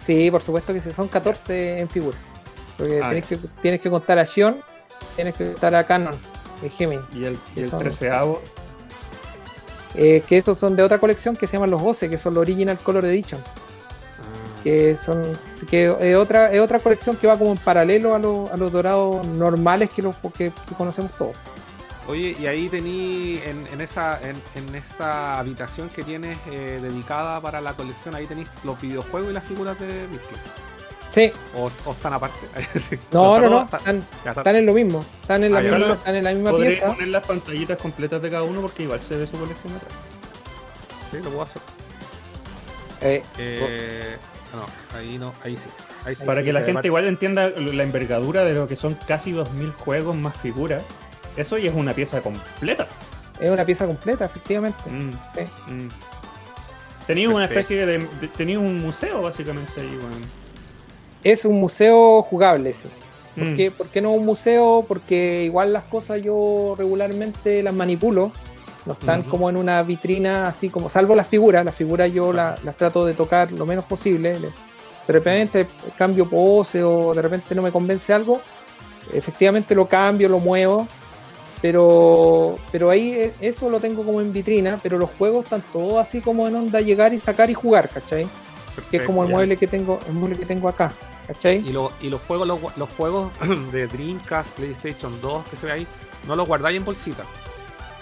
Sí, 0.05 0.29
por 0.31 0.43
supuesto 0.43 0.73
que 0.73 0.81
sí, 0.81 0.89
son 0.95 1.07
14 1.07 1.79
en 1.79 1.89
figura. 1.89 2.17
Porque 2.77 2.99
Ah, 3.01 3.09
tienes, 3.11 3.25
que, 3.27 3.37
tienes 3.61 3.81
que 3.81 3.89
contar 3.89 4.19
a 4.19 4.23
Shion, 4.23 4.61
tienes 5.15 5.35
que 5.35 5.51
contar 5.51 5.75
a 5.75 5.85
Canon, 5.85 6.15
el 6.61 6.69
Gemini. 6.71 7.01
Y 7.13 7.25
el, 7.25 7.37
y 7.55 7.59
el 7.59 7.65
Eso. 7.65 7.77
treceavo. 7.77 8.41
eh, 9.95 10.23
que 10.27 10.37
estos 10.39 10.57
son 10.57 10.75
de 10.75 10.81
otra 10.83 10.97
colección 10.97 11.35
que 11.35 11.45
se 11.45 11.53
llaman 11.53 11.69
los 11.71 11.81
OCE, 11.81 12.09
que 12.09 12.17
son 12.17 12.33
los 12.33 12.41
Original 12.41 12.77
Color 12.79 13.05
Edition. 13.05 13.39
Ah. 13.45 14.61
Que 14.63 14.97
son 14.97 15.37
que 15.69 15.95
es 15.99 16.15
otra, 16.15 16.51
es 16.51 16.59
otra 16.61 16.79
colección 16.79 17.15
que 17.15 17.27
va 17.27 17.37
como 17.37 17.51
en 17.51 17.57
paralelo 17.59 18.15
a, 18.15 18.19
los- 18.19 18.49
a 18.51 18.57
los 18.57 18.71
dorados 18.71 19.25
normales 19.27 19.89
que, 19.91 20.01
los, 20.01 20.15
que, 20.35 20.51
que 20.51 20.75
conocemos 20.77 21.11
todos. 21.17 21.35
Oye, 22.07 22.35
y 22.37 22.47
ahí 22.47 22.67
tení 22.67 23.39
en, 23.45 23.65
en 23.71 23.79
esa 23.81 24.19
en, 24.27 24.35
en 24.55 24.75
esa 24.75 25.39
habitación 25.39 25.89
que 25.89 26.03
tienes 26.03 26.37
eh, 26.51 26.79
dedicada 26.81 27.39
para 27.39 27.61
la 27.61 27.73
colección, 27.73 28.13
ahí 28.13 28.25
tenéis 28.27 28.49
los 28.63 28.79
videojuegos 28.81 29.29
y 29.31 29.33
las 29.33 29.43
figuras 29.45 29.79
de 29.79 30.07
Víctor. 30.07 30.37
Sí, 31.07 31.31
O, 31.55 31.69
o 31.85 31.91
están 31.91 32.13
aparte. 32.13 32.39
Sí. 32.89 32.97
no, 33.11 33.39
no, 33.39 33.49
no, 33.49 33.61
está- 33.63 33.77
están, 33.77 34.55
en 34.55 34.65
lo 34.65 34.73
mismo, 34.73 35.05
están 35.21 35.43
en 35.43 35.53
la, 35.53 35.59
Ah, 35.59 35.61
misma, 35.61 35.77
claro. 35.77 35.93
están 35.93 36.15
en 36.15 36.23
la 36.23 36.31
misma 36.33 36.49
Podré 36.51 36.69
pieza. 36.71 36.87
poner 36.87 37.07
las 37.07 37.25
pantallitas 37.25 37.77
completas 37.77 38.21
de 38.21 38.29
cada 38.31 38.43
uno 38.43 38.61
porque 38.61 38.83
igual 38.83 38.99
se 39.01 39.15
ve 39.15 39.27
su 39.27 39.37
colección 39.37 39.73
atrás. 39.75 39.93
Sí, 41.11 41.17
lo 41.17 41.23
puedo 41.29 41.41
hacer. 41.43 41.61
Eh, 43.01 43.23
Eh, 43.37 44.17
no, 44.55 44.97
ahí 44.97 45.17
no, 45.17 45.33
ahí 45.43 45.55
sí. 45.55 45.69
Ahí 46.05 46.15
sí. 46.15 46.25
Para 46.25 46.41
sí, 46.41 46.45
que 46.45 46.53
la 46.53 46.61
gente 46.63 46.87
igual 46.87 47.05
entienda 47.07 47.47
la 47.49 47.83
envergadura 47.83 48.43
de 48.43 48.53
lo 48.53 48.67
que 48.67 48.75
son 48.75 48.95
casi 49.07 49.31
2000 49.31 49.71
juegos 49.71 50.15
más 50.15 50.35
figuras. 50.37 50.83
Eso 51.37 51.57
ya 51.57 51.69
es 51.69 51.75
una 51.75 51.93
pieza 51.93 52.21
completa. 52.21 52.87
es 53.39 53.49
una 53.49 53.65
pieza 53.65 53.85
completa, 53.85 54.25
efectivamente. 54.25 54.89
Mm, 54.89 55.11
Sí. 55.35 55.41
mm. 55.71 55.87
Tenías 57.07 57.33
una 57.33 57.45
especie 57.45 57.85
de, 57.85 57.97
de- 57.99 58.27
tenías 58.29 58.59
un 58.59 58.77
museo 58.81 59.21
básicamente 59.21 59.81
ahí, 59.81 59.97
weón. 59.97 60.23
Es 61.23 61.43
un 61.45 61.59
museo 61.59 62.21
jugable, 62.21 62.73
sí. 62.73 62.87
¿Por, 63.35 63.45
Mm. 63.45 63.55
qué, 63.55 63.71
por 63.71 63.87
qué 63.87 63.99
no 64.01 64.11
un 64.11 64.25
museo? 64.25 64.85
Porque 64.87 65.43
igual 65.43 65.73
las 65.73 65.83
cosas 65.83 66.21
yo 66.21 66.75
regularmente 66.77 67.63
las 67.63 67.73
manipulo. 67.73 68.31
No 68.85 68.93
están 68.93 69.23
como 69.23 69.49
en 69.49 69.55
una 69.57 69.81
vitrina, 69.81 70.47
así 70.49 70.69
como, 70.69 70.89
salvo 70.89 71.15
las 71.15 71.27
figuras. 71.27 71.63
Las 71.65 71.73
figuras 71.75 72.11
yo 72.13 72.31
la- 72.33 72.55
las 72.63 72.75
trato 72.77 73.05
de 73.05 73.13
tocar 73.13 73.51
lo 73.51 73.65
menos 73.65 73.85
posible. 73.85 74.39
Le- 74.39 74.49
De 75.07 75.11
repente 75.13 75.67
cambio 75.97 76.29
pose 76.29 76.81
o 76.83 77.13
de 77.13 77.21
repente 77.21 77.53
no 77.55 77.61
me 77.61 77.71
convence 77.71 78.13
algo. 78.13 78.39
Efectivamente 79.13 79.75
lo 79.75 79.85
cambio, 79.87 80.29
lo 80.29 80.39
muevo. 80.39 80.87
Pero, 81.63 82.57
pero 82.73 82.89
ahí 82.89 83.13
eh, 83.13 83.31
eso 83.39 83.69
lo 83.69 83.79
tengo 83.79 84.03
como 84.03 84.19
en 84.19 84.33
vitrina. 84.33 84.79
Pero 84.83 84.97
los 84.97 85.09
juegos 85.17 85.45
están 85.45 85.63
todos 85.71 85.95
así 85.97 86.19
como 86.19 86.45
en 86.45 86.55
onda 86.55 86.81
llegar 86.81 87.13
y 87.13 87.21
sacar 87.21 87.49
y 87.49 87.53
jugar, 87.53 87.87
¿cachai? 87.89 88.27
Que 88.91 88.97
es 88.97 89.03
como 89.07 89.23
el 89.23 89.29
mueble 89.37 89.55
que 89.57 89.67
tengo, 89.67 89.97
el 90.07 90.13
mueble 90.13 90.35
que 90.37 90.45
tengo 90.45 90.67
acá, 90.67 90.91
¿cachai? 91.25 91.65
Y, 91.65 91.71
lo- 91.71 91.93
y 92.01 92.09
los 92.09 92.19
juegos, 92.21 92.45
los, 92.47 92.59
los 92.75 92.89
juegos 92.97 93.31
de 93.71 93.87
Dreamcast, 93.87 94.49
PlayStation 94.51 95.19
2 95.21 95.45
que 95.49 95.55
se 95.55 95.65
ve 95.67 95.71
ahí, 95.71 95.87
no 96.27 96.35
los 96.35 96.45
guardáis 96.47 96.75
en 96.77 96.83
bolsita. 96.83 97.23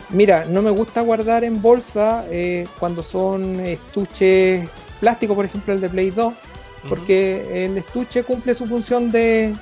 Mira, 0.10 0.44
no 0.46 0.64
me 0.64 0.72
gusta 0.72 1.02
guardar 1.02 1.44
en 1.44 1.62
bolsa 1.62 2.26
eh, 2.32 2.68
cuando 2.80 3.04
son 3.04 3.60
estuches 3.60 4.68
plásticos, 5.00 5.36
por 5.36 5.46
ejemplo 5.46 5.72
el 5.74 5.82
de 5.82 5.88
Play 5.90 6.10
2, 6.10 6.34
porque 6.90 7.64
el 7.66 7.78
estuche 7.78 8.24
cumple 8.24 8.56
su 8.56 8.66
función 8.66 9.12
de, 9.12 9.54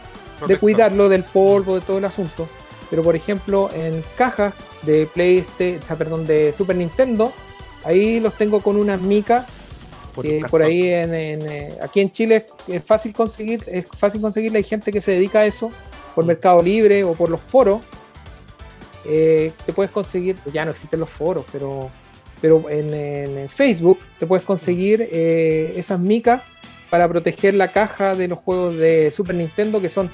de 0.47 0.57
cuidarlo 0.57 1.09
del 1.09 1.23
polvo, 1.23 1.75
de 1.75 1.81
todo 1.81 1.97
el 1.97 2.05
asunto. 2.05 2.47
Pero 2.89 3.03
por 3.03 3.15
ejemplo 3.15 3.69
en 3.73 4.03
cajas 4.17 4.53
de 4.83 5.07
PlayStation, 5.13 5.81
sea, 5.81 5.95
perdón, 5.95 6.25
de 6.25 6.53
Super 6.53 6.75
Nintendo, 6.75 7.31
ahí 7.83 8.19
los 8.19 8.33
tengo 8.35 8.61
con 8.61 8.77
unas 8.77 8.99
micas 9.01 9.45
Por 10.49 10.61
ahí 10.63 10.87
en, 10.91 11.13
en, 11.13 11.49
eh, 11.49 11.77
aquí 11.81 12.01
en 12.01 12.11
Chile 12.11 12.45
es, 12.67 12.83
fácil 12.83 13.13
conseguir, 13.13 13.63
es 13.67 13.85
fácil 13.97 14.19
conseguirle, 14.19 14.57
hay 14.57 14.63
gente 14.63 14.91
que 14.91 15.01
se 15.01 15.11
dedica 15.11 15.39
a 15.39 15.45
eso 15.45 15.71
por 16.15 16.23
Mm. 16.25 16.27
Mercado 16.27 16.61
Libre 16.61 17.03
o 17.03 17.13
por 17.13 17.29
los 17.29 17.39
foros. 17.39 17.81
Eh, 19.05 19.53
te 19.65 19.71
puedes 19.71 19.91
conseguir, 19.91 20.35
ya 20.51 20.65
no 20.65 20.71
existen 20.71 20.99
los 20.99 21.09
foros, 21.09 21.45
pero, 21.51 21.89
pero 22.41 22.69
en 22.69 23.47
Facebook 23.49 23.99
te 24.19 24.27
puedes 24.27 24.43
conseguir 24.45 25.07
eh, 25.11 25.73
esas 25.77 25.99
micas 25.99 26.41
para 26.89 27.07
proteger 27.07 27.53
la 27.53 27.69
caja 27.71 28.15
de 28.15 28.27
los 28.27 28.39
juegos 28.39 28.75
de 28.75 29.11
Super 29.11 29.35
Nintendo 29.35 29.79
que 29.79 29.89
son 29.89 30.09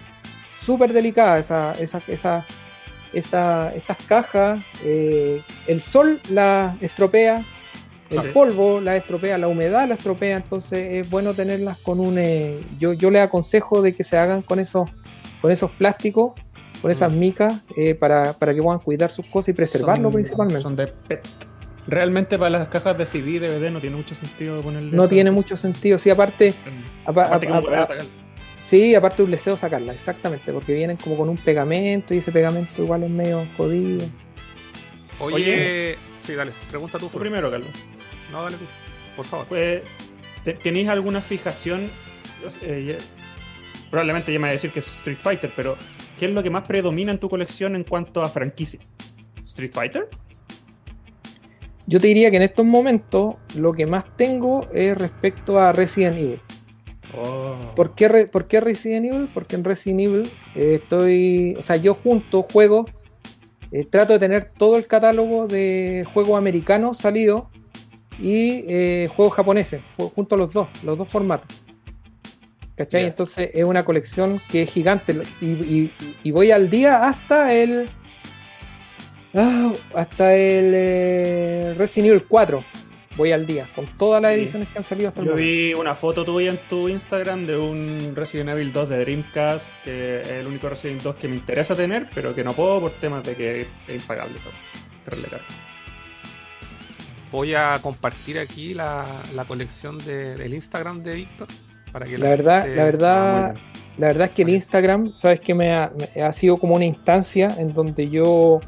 súper 0.56 0.94
delicadas. 0.94 1.46
Esa, 1.46 1.74
esa, 1.80 2.02
esa- 2.08 2.46
esta- 3.16 3.74
estas 3.76 3.98
cajas, 4.08 4.64
eh, 4.84 5.42
el 5.68 5.82
sol 5.82 6.20
las 6.30 6.82
estropea, 6.82 7.42
el 8.12 8.22
polvo 8.32 8.80
la 8.82 8.96
estropea, 8.96 9.38
la 9.38 9.48
humedad 9.48 9.88
la 9.88 9.96
estropea, 9.96 10.38
entonces 10.38 10.94
es 11.06 11.10
bueno 11.10 11.34
tenerlas 11.34 11.80
con 11.80 12.00
un... 12.00 12.18
eh, 12.20 12.60
yo, 12.80 12.94
yo 12.94 13.10
les 13.10 13.22
aconsejo 13.24 13.82
de 13.82 13.96
que 13.96 14.04
se 14.04 14.18
hagan 14.18 14.42
con 14.44 14.60
esos, 14.60 14.90
con 15.42 15.52
esos 15.52 15.72
plásticos, 15.72 16.34
con 16.82 16.92
esas 16.92 17.16
Mm. 17.16 17.20
micas, 17.20 17.62
eh, 17.76 17.96
para, 17.96 18.34
para 18.34 18.54
que 18.54 18.62
puedan 18.62 18.80
cuidar 18.80 19.10
sus 19.12 19.26
cosas 19.28 19.50
y 19.50 19.54
preservarlo 19.54 20.04
Son- 20.12 20.14
principalmente. 20.14 20.62
Son 20.62 20.76
de 20.76 20.86
PET. 20.88 21.26
Realmente 21.88 22.38
para 22.38 22.50
las 22.60 22.68
cajas 22.70 22.98
de 22.98 23.06
CD, 23.06 23.40
DVD 23.40 23.70
no 23.72 23.80
tiene 23.80 23.96
mucho 23.96 24.14
sentido 24.16 24.60
ponerle. 24.62 24.92
no 24.96 25.04
eso. 25.04 25.10
tiene 25.10 25.32
mucho 25.32 25.56
sentido, 25.58 25.98
sí, 25.98 26.10
aparte... 26.10 26.54
apa- 27.06 27.26
Aparte 27.26 27.48
sacar. 27.48 28.06
Sí, 28.68 28.96
aparte 28.96 29.24
un 29.24 29.32
deseo 29.32 29.56
sacarla, 29.58 29.94
exactamente, 29.94 30.52
porque 30.54 30.74
vienen 30.74 30.98
como 30.98 31.18
con 31.18 31.30
un 31.30 31.38
pegamento 31.38 32.14
y 32.14 32.18
ese 32.20 32.32
pegamento 32.32 32.84
igual 32.84 33.04
es 33.04 33.10
medio 33.10 33.44
jodido. 33.58 34.06
Oye, 35.20 35.36
Oye. 35.36 35.98
sí, 36.22 36.34
dale, 36.34 36.52
pregunta 36.70 37.00
tú. 37.00 37.08
Tú 37.10 37.20
primero, 37.20 37.50
Carlos. 37.50 37.70
No, 38.32 38.44
dale 38.44 38.58
tú, 38.58 38.66
por 39.16 39.26
favor. 39.26 39.46
Pues, 39.48 39.84
¿te- 40.44 40.54
¿Tenéis 40.54 40.90
alguna 40.90 41.22
fijación? 41.22 41.90
Eh, 42.64 42.98
probablemente 43.90 44.32
ya 44.34 44.40
me 44.40 44.44
va 44.44 44.50
a 44.50 44.54
decir 44.54 44.72
que 44.72 44.80
es 44.80 44.88
Street 44.88 45.18
Fighter, 45.22 45.52
pero 45.56 45.78
¿qué 46.20 46.26
es 46.26 46.32
lo 46.34 46.44
que 46.44 46.50
más 46.50 46.68
predomina 46.68 47.12
en 47.12 47.18
tu 47.20 47.30
colección 47.30 47.76
en 47.76 47.84
cuanto 47.86 48.22
a 48.22 48.30
franquicia? 48.30 48.80
¿Street 49.46 49.72
Fighter? 49.74 50.08
Yo 51.88 52.00
te 52.02 52.08
diría 52.08 52.30
que 52.32 52.38
en 52.38 52.44
estos 52.44 52.66
momentos 52.66 53.36
lo 53.56 53.72
que 53.72 53.86
más 53.86 54.04
tengo 54.18 54.60
es 54.74 54.98
respecto 54.98 55.60
a 55.60 55.72
Resident 55.72 56.18
Evil. 56.18 56.40
Oh. 57.18 57.56
¿Por 57.76 57.96
qué, 57.96 58.28
por 58.32 58.46
qué 58.46 58.60
Resident 58.62 59.14
Evil? 59.14 59.30
Porque 59.34 59.56
en 59.56 59.64
Resident 59.64 60.00
Evil 60.02 60.30
eh, 60.56 60.80
estoy, 60.82 61.56
o 61.58 61.62
sea, 61.64 61.76
yo 61.78 61.94
junto 61.96 62.44
juegos, 62.44 62.86
eh, 63.72 63.86
trato 63.86 64.14
de 64.14 64.20
tener 64.20 64.52
todo 64.58 64.78
el 64.78 64.86
catálogo 64.88 65.48
de 65.48 66.06
juegos 66.14 66.38
americanos 66.38 66.98
salidos 66.98 67.44
y 68.20 68.64
eh, 68.68 69.10
juegos 69.16 69.34
japoneses, 69.34 69.82
ju- 69.98 70.12
junto 70.14 70.36
a 70.36 70.38
los 70.38 70.54
dos, 70.54 70.68
los 70.84 70.98
dos 70.98 71.10
formatos. 71.10 71.48
¿Cachai? 72.78 73.06
Entonces 73.06 73.50
es 73.54 73.64
una 73.64 73.86
colección 73.86 74.40
que 74.52 74.64
es 74.64 74.70
gigante 74.70 75.16
y, 75.40 75.46
y- 75.46 75.92
y 76.24 76.32
voy 76.32 76.52
al 76.52 76.70
día 76.70 77.04
hasta 77.08 77.54
el... 77.54 77.90
ah, 79.34 79.72
hasta 79.94 80.36
el 80.36 81.76
Resident 81.78 82.10
Evil 82.10 82.26
4. 82.28 82.64
Voy 83.18 83.32
al 83.32 83.46
día, 83.46 83.66
con 83.74 83.86
todas 83.86 84.22
las 84.22 84.34
Sí. 84.34 84.42
ediciones 84.42 84.68
que 84.68 84.78
han 84.78 84.84
salido 84.84 85.08
hasta 85.10 85.22
el 85.22 85.26
Yo 85.28 85.32
momento. 85.32 85.50
vi 85.52 85.74
una 85.74 85.96
foto 85.96 86.26
tuya 86.26 86.50
en 86.52 86.58
tu 86.70 86.90
Instagram 86.90 87.46
de 87.46 87.58
un 87.58 88.12
Resident 88.14 88.50
Evil 88.50 88.74
2 88.74 88.90
de 88.90 89.00
Dreamcast, 89.00 89.68
que 89.86 90.22
es 90.22 90.28
el 90.32 90.48
único 90.48 90.68
Resident 90.68 91.02
2 91.02 91.16
que 91.16 91.30
me 91.30 91.36
interesa 91.36 91.76
tener, 91.76 92.10
pero 92.14 92.36
que 92.36 92.44
no 92.44 92.52
puedo 92.54 92.82
por 92.82 92.92
temas 92.92 93.24
de 93.24 93.36
que 93.36 93.62
es 93.62 93.68
impagable. 93.88 94.36
todo. 94.36 95.40
Voy 97.32 97.54
a 97.54 97.80
compartir 97.82 98.40
aquí 98.40 98.74
la, 98.74 99.06
la 99.34 99.46
colección 99.46 99.98
de- 100.00 100.36
del 100.36 100.54
Instagram 100.54 101.04
de 101.04 101.16
Víctor. 101.16 101.48
Para 101.92 102.06
que 102.06 102.18
La 102.18 102.30
verdad, 102.30 102.62
gente- 102.64 102.76
la 102.76 102.82
Ah, 102.82 102.86
verdad, 102.86 103.54
bien. 103.54 103.64
la 103.98 104.08
verdad 104.08 104.28
es 104.28 104.34
que 104.34 104.42
el 104.42 104.50
Instagram, 104.50 105.12
sabes 105.14 105.40
que 105.40 105.54
me 105.54 105.74
ha, 105.74 105.92
me 106.16 106.22
ha 106.22 106.34
sido 106.34 106.58
como 106.58 106.76
una 106.76 106.86
instancia 106.86 107.54
en 107.58 107.74
donde 107.74 108.10
yo 108.10 108.60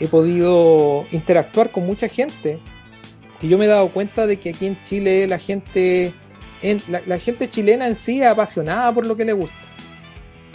he 0.00 0.08
podido 0.08 1.04
interactuar 1.12 1.70
con 1.70 1.84
mucha 1.86 2.08
gente. 2.08 2.60
Y 3.44 3.48
yo 3.48 3.58
me 3.58 3.66
he 3.66 3.68
dado 3.68 3.90
cuenta 3.90 4.26
de 4.26 4.38
que 4.38 4.50
aquí 4.50 4.66
en 4.66 4.78
Chile 4.84 5.26
la 5.26 5.38
gente, 5.38 6.14
en- 6.62 6.80
la, 6.88 7.02
la 7.06 7.18
gente 7.18 7.46
chilena 7.48 7.86
en 7.86 7.94
sí 7.94 8.22
es 8.22 8.26
apasionada 8.26 8.90
por 8.90 9.04
lo 9.04 9.16
que 9.16 9.26
le 9.26 9.34
gusta. 9.34 9.54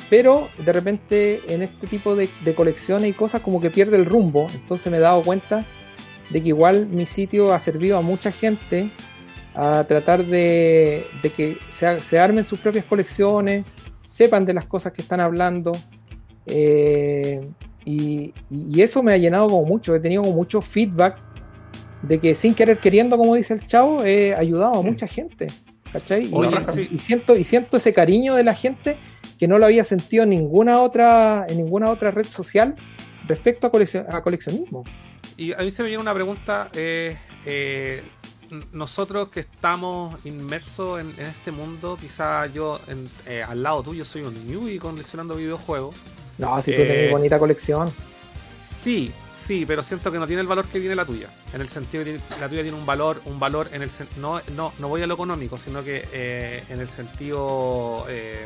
Pero 0.10 0.50
de 0.58 0.74
repente 0.74 1.40
en 1.50 1.62
este 1.62 1.86
tipo 1.86 2.16
de, 2.16 2.28
de 2.44 2.56
colecciones 2.56 3.08
y 3.12 3.14
cosas 3.14 3.42
como 3.42 3.62
que 3.62 3.70
pierde 3.70 3.96
el 3.96 4.06
rumbo. 4.06 4.50
Entonces 4.56 4.92
me 4.92 4.98
he 4.98 5.02
dado 5.02 5.22
cuenta 5.22 5.64
de 6.32 6.42
que 6.42 6.48
igual 6.48 6.88
mi 6.88 7.06
sitio 7.06 7.54
ha 7.54 7.60
servido 7.60 7.96
a 7.96 8.02
mucha 8.02 8.32
gente 8.32 8.90
a 9.54 9.84
tratar 9.88 10.26
de, 10.26 11.06
de 11.22 11.30
que 11.30 11.58
se, 11.78 12.00
se 12.00 12.18
armen 12.18 12.44
sus 12.46 12.60
propias 12.60 12.86
colecciones, 12.86 13.66
sepan 14.08 14.46
de 14.46 14.54
las 14.56 14.66
cosas 14.66 14.94
que 14.94 15.04
están 15.04 15.20
hablando. 15.20 15.74
eh, 16.48 17.48
y, 17.86 18.34
y 18.50 18.82
eso 18.82 19.02
me 19.04 19.14
ha 19.14 19.18
llenado 19.18 19.48
como 19.50 19.66
mucho. 19.66 19.96
He 19.96 20.00
tenido 20.00 20.22
como 20.24 20.36
mucho 20.36 20.62
feedback 20.62 21.18
de 22.02 22.20
que 22.20 22.36
sin 22.36 22.54
querer 22.54 22.80
queriendo, 22.80 23.18
como 23.18 23.36
dice 23.36 23.54
el 23.54 23.66
chavo, 23.66 24.04
he 24.04 24.34
ayudado 24.36 24.76
a 24.76 24.82
mucha 24.82 25.08
gente. 25.08 25.48
¿cachai? 25.92 26.26
Y, 26.28 26.30
Oye, 26.34 26.56
y- 26.56 26.72
sí. 26.72 26.90
y 26.92 27.00
siento, 27.00 27.36
y 27.36 27.44
siento 27.44 27.78
ese 27.78 27.94
cariño 27.94 28.36
de 28.36 28.44
la 28.44 28.54
gente 28.54 28.98
que 29.40 29.48
no 29.48 29.58
lo 29.58 29.66
había 29.66 29.84
sentido 29.84 30.24
en 30.24 30.30
ninguna 30.32 30.82
otra, 30.82 31.46
en 31.50 31.58
ninguna 31.58 31.90
otra 31.90 32.12
red 32.12 32.26
social 32.28 32.76
respecto 33.28 33.66
a, 33.68 33.72
coleccion- 33.72 34.06
a 34.14 34.22
coleccionismo. 34.22 34.84
Y 35.38 35.54
a 35.54 35.58
mí 35.58 35.72
se 35.72 35.82
me 35.82 35.88
viene 35.90 36.02
una 36.02 36.14
pregunta. 36.14 36.70
eh, 36.74 37.18
eh, 37.46 38.04
nosotros 38.72 39.30
que 39.30 39.40
estamos 39.42 40.16
inmersos 40.26 41.00
en, 41.00 41.08
en 41.18 41.26
este 41.28 41.52
mundo, 41.52 41.98
quizá 42.00 42.48
yo 42.48 42.80
en- 42.88 43.08
eh, 43.28 43.44
al 43.44 43.62
lado 43.64 43.82
tuyo 43.84 44.04
soy 44.06 44.24
un 44.24 44.48
newbie 44.48 44.78
coleccionando 44.80 45.36
videojuegos. 45.36 45.96
No, 46.38 46.62
si 46.62 46.72
tú 46.72 46.78
tenés 46.78 47.12
bonita 47.12 47.38
colección. 47.40 47.92
Sí, 48.84 49.12
Sí, 49.50 49.66
pero 49.66 49.82
siento 49.82 50.12
que 50.12 50.20
no 50.20 50.28
tiene 50.28 50.44
el 50.44 50.48
valor 50.48 50.68
que 50.68 50.80
tiene 50.80 50.94
la 50.94 51.06
tuya. 51.06 51.28
En 51.54 51.62
el 51.62 51.68
sentido 51.68 52.04
que 52.04 52.20
la 52.40 52.48
tuya 52.48 52.62
tiene 52.62 52.78
un 52.78 52.86
valor, 52.86 53.20
un 53.26 53.40
valor 53.40 53.68
en 53.72 53.82
el 53.82 53.90
no, 54.18 54.40
no, 54.56 54.72
no 54.78 54.88
voy 54.88 55.02
a 55.02 55.08
lo 55.08 55.16
económico, 55.16 55.58
sino 55.58 55.84
que 55.84 56.08
eh, 56.14 56.64
en 56.70 56.80
el 56.80 56.88
sentido 56.88 58.06
eh, 58.10 58.46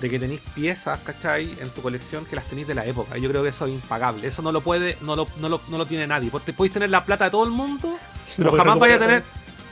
de 0.00 0.08
que 0.08 0.20
tenéis 0.20 0.42
piezas, 0.54 1.00
¿cachai? 1.00 1.56
En 1.60 1.70
tu 1.70 1.82
colección 1.82 2.24
que 2.24 2.36
las 2.36 2.44
tenéis 2.44 2.68
de 2.68 2.76
la 2.76 2.86
época. 2.86 3.18
Yo 3.18 3.28
creo 3.28 3.42
que 3.42 3.48
eso 3.48 3.66
es 3.66 3.72
impagable. 3.72 4.28
Eso 4.28 4.42
no 4.42 4.52
lo 4.52 4.60
puede, 4.60 4.96
no 5.00 5.16
lo, 5.16 5.26
no 5.40 5.48
lo, 5.48 5.60
no 5.70 5.76
lo 5.76 5.86
tiene 5.86 6.06
nadie. 6.06 6.30
Porque 6.30 6.52
podéis 6.52 6.74
tener 6.74 6.90
la 6.90 7.04
plata 7.04 7.24
de 7.24 7.32
todo 7.32 7.42
el 7.42 7.50
mundo, 7.50 7.98
pero 8.36 8.52
jamás 8.52 8.78
vaya 8.78 8.94
a 8.94 8.98
tener, 9.00 9.24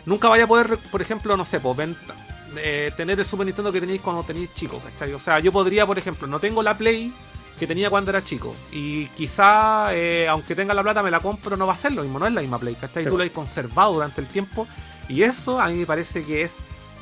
nunca 0.04 0.26
vaya 0.28 0.42
a 0.42 0.48
poder, 0.48 0.78
por 0.90 1.00
ejemplo, 1.00 1.36
no 1.36 1.44
sé, 1.44 1.60
pues 1.60 1.76
venta, 1.76 2.12
eh, 2.56 2.90
tener 2.96 3.20
el 3.20 3.24
Super 3.24 3.46
Nintendo 3.46 3.70
que 3.70 3.80
tenéis 3.80 4.00
cuando 4.00 4.24
tenéis 4.24 4.52
chicos, 4.52 4.82
¿cachai? 4.82 5.14
O 5.14 5.20
sea, 5.20 5.38
yo 5.38 5.52
podría, 5.52 5.86
por 5.86 5.96
ejemplo, 5.96 6.26
no 6.26 6.40
tengo 6.40 6.60
la 6.60 6.76
Play 6.76 7.12
que 7.58 7.66
tenía 7.66 7.90
cuando 7.90 8.10
era 8.10 8.24
chico. 8.24 8.54
Y 8.72 9.06
quizá, 9.08 9.94
eh, 9.94 10.26
aunque 10.28 10.54
tenga 10.54 10.74
la 10.74 10.82
plata, 10.82 11.02
me 11.02 11.10
la 11.10 11.20
compro, 11.20 11.56
no 11.56 11.66
va 11.66 11.74
a 11.74 11.76
ser 11.76 11.92
lo 11.92 12.02
mismo, 12.02 12.18
no 12.18 12.26
es 12.26 12.32
la 12.32 12.40
misma 12.40 12.58
Play, 12.58 12.74
¿cachai? 12.74 13.06
Tú 13.06 13.16
la 13.16 13.24
has 13.24 13.30
conservado 13.30 13.94
durante 13.94 14.20
el 14.20 14.26
tiempo. 14.26 14.66
Y 15.08 15.22
eso 15.22 15.60
a 15.60 15.68
mí 15.68 15.74
me 15.74 15.86
parece 15.86 16.24
que 16.24 16.42
es 16.42 16.52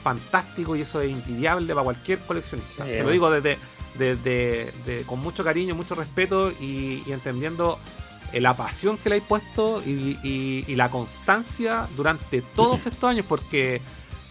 fantástico 0.03 0.75
y 0.75 0.83
eso 0.83 1.01
es 1.01 1.11
invidiable 1.11 1.73
para 1.73 1.85
cualquier 1.85 2.19
coleccionista. 2.21 2.85
Te 2.85 3.03
lo 3.03 3.11
digo 3.11 3.31
desde, 3.31 3.59
desde, 3.97 5.05
con 5.07 5.21
mucho 5.21 5.45
cariño, 5.45 5.75
mucho 5.75 5.95
respeto 5.95 6.51
y, 6.51 7.03
entendiendo 7.07 7.79
la 8.33 8.57
pasión 8.57 8.97
que 8.99 9.11
le 9.11 9.17
hay 9.17 9.21
puesto 9.21 9.81
y, 9.85 10.75
la 10.75 10.91
constancia 10.91 11.89
durante 11.97 12.43
todos 12.43 12.87
estos 12.87 13.05
años, 13.05 13.25
porque 13.29 13.81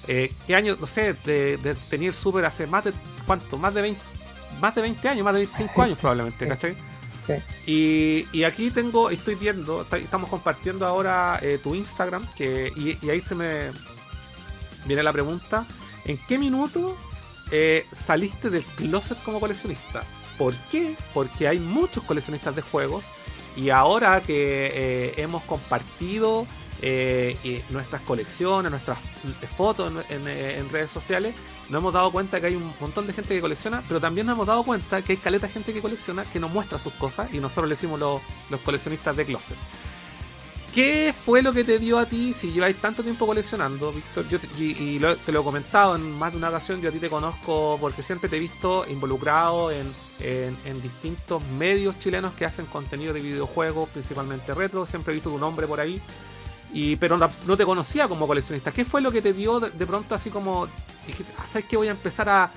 eh, 0.07 0.33
qué 0.45 0.55
años, 0.55 0.79
no 0.79 0.87
sé, 0.87 1.15
de, 1.25 1.57
de 1.57 1.75
tener 1.89 2.09
el 2.09 2.15
Super 2.15 2.45
hace 2.45 2.67
más 2.67 2.83
de, 2.83 2.93
¿cuánto? 3.25 3.57
Más 3.57 3.73
de 3.73 3.81
20 3.81 4.10
más 4.61 4.75
de 4.75 4.81
20 4.81 5.09
años, 5.09 5.25
más 5.25 5.33
de 5.33 5.39
25 5.41 5.81
años 5.81 5.97
probablemente, 5.97 6.47
¿cachai? 6.47 6.75
Sí. 7.25 8.27
Y, 8.33 8.43
aquí 8.43 8.71
tengo, 8.71 9.09
estoy 9.09 9.35
viendo, 9.35 9.85
estamos 9.91 10.29
compartiendo 10.29 10.85
ahora 10.85 11.39
eh, 11.41 11.59
tu 11.61 11.75
Instagram, 11.75 12.25
que, 12.35 12.71
y, 12.75 13.09
ahí 13.09 13.21
se 13.21 13.35
me 13.35 13.71
viene 14.85 15.03
la 15.03 15.13
pregunta, 15.13 15.65
¿en 16.05 16.17
qué 16.27 16.37
minuto 16.37 16.97
eh, 17.51 17.85
saliste 17.93 18.49
del 18.49 18.63
closet 18.63 19.21
como 19.23 19.39
coleccionista? 19.39 20.03
¿Por 20.37 20.55
qué? 20.71 20.95
Porque 21.13 21.47
hay 21.47 21.59
muchos 21.59 22.03
coleccionistas 22.03 22.55
de 22.55 22.61
juegos 22.61 23.03
y 23.55 23.69
ahora 23.69 24.21
que 24.21 24.71
eh, 24.73 25.13
hemos 25.17 25.43
compartido 25.43 26.47
nuestras 27.69 28.01
colecciones, 28.01 28.71
nuestras 28.71 28.97
fotos 29.55 29.93
en 30.09 30.69
redes 30.71 30.91
sociales, 30.91 31.35
nos 31.71 31.79
hemos 31.79 31.93
dado 31.93 32.11
cuenta 32.11 32.41
que 32.41 32.47
hay 32.47 32.55
un 32.55 32.73
montón 32.81 33.07
de 33.07 33.13
gente 33.13 33.33
que 33.33 33.39
colecciona, 33.39 33.81
pero 33.87 34.01
también 34.01 34.27
nos 34.27 34.35
hemos 34.35 34.45
dado 34.45 34.61
cuenta 34.63 35.01
que 35.01 35.13
hay 35.13 35.17
caleta 35.17 35.47
gente 35.47 35.71
que 35.71 35.81
colecciona 35.81 36.25
que 36.25 36.37
nos 36.37 36.51
muestra 36.51 36.77
sus 36.77 36.91
cosas 36.93 37.33
y 37.33 37.37
nosotros 37.37 37.69
le 37.69 37.75
decimos 37.75 37.97
los, 37.97 38.21
coleccionistas 38.59 39.15
de 39.15 39.23
closet. 39.23 39.57
¿Qué 40.75 41.13
fue 41.25 41.41
lo 41.41 41.53
que 41.53 41.63
te 41.63 41.79
dio 41.79 41.97
a 41.97 42.05
ti 42.05 42.33
si 42.37 42.51
lleváis 42.51 42.75
tanto 42.75 43.03
tiempo 43.03 43.25
coleccionando, 43.25 43.93
Víctor? 43.93 44.27
Yo 44.27 44.37
y, 44.57 44.99
te 45.25 45.31
lo 45.31 45.41
he 45.41 45.43
comentado 45.45 45.95
en 45.95 46.17
más 46.19 46.33
de 46.33 46.37
una 46.39 46.49
ocasión, 46.49 46.81
yo 46.81 46.89
a 46.89 46.91
ti 46.91 46.99
te 46.99 47.09
conozco 47.09 47.77
porque 47.79 48.03
siempre 48.03 48.29
te 48.29 48.35
he 48.35 48.39
visto 48.39 48.85
involucrado 48.89 49.71
en, 49.71 49.89
en, 50.19 50.81
distintos 50.81 51.41
medios 51.57 51.97
chilenos 51.99 52.33
que 52.33 52.43
hacen 52.43 52.65
contenido 52.65 53.13
de 53.13 53.21
videojuegos, 53.21 53.87
principalmente 53.89 54.53
retro, 54.53 54.85
siempre 54.85 55.13
he 55.13 55.15
visto 55.15 55.29
tu 55.29 55.37
nombre 55.37 55.67
por 55.67 55.79
ahí. 55.79 56.01
Y, 56.73 56.95
pero 56.95 57.17
no, 57.17 57.57
te 57.57 57.65
conocía 57.65 58.07
como 58.07 58.27
coleccionista. 58.27 58.71
¿Qué 58.71 58.85
fue 58.85 59.01
lo 59.01 59.11
que 59.11 59.21
te 59.21 59.33
dio 59.33 59.59
de, 59.59 59.85
pronto 59.85 60.15
así 60.15 60.29
como 60.29 60.67
dijiste, 61.05 61.33
ah, 61.37 61.45
¿sabes 61.45 61.65
qué? 61.65 61.75
Voy 61.77 61.89
a 61.89 61.91
empezar 61.91 62.29
a, 62.29 62.51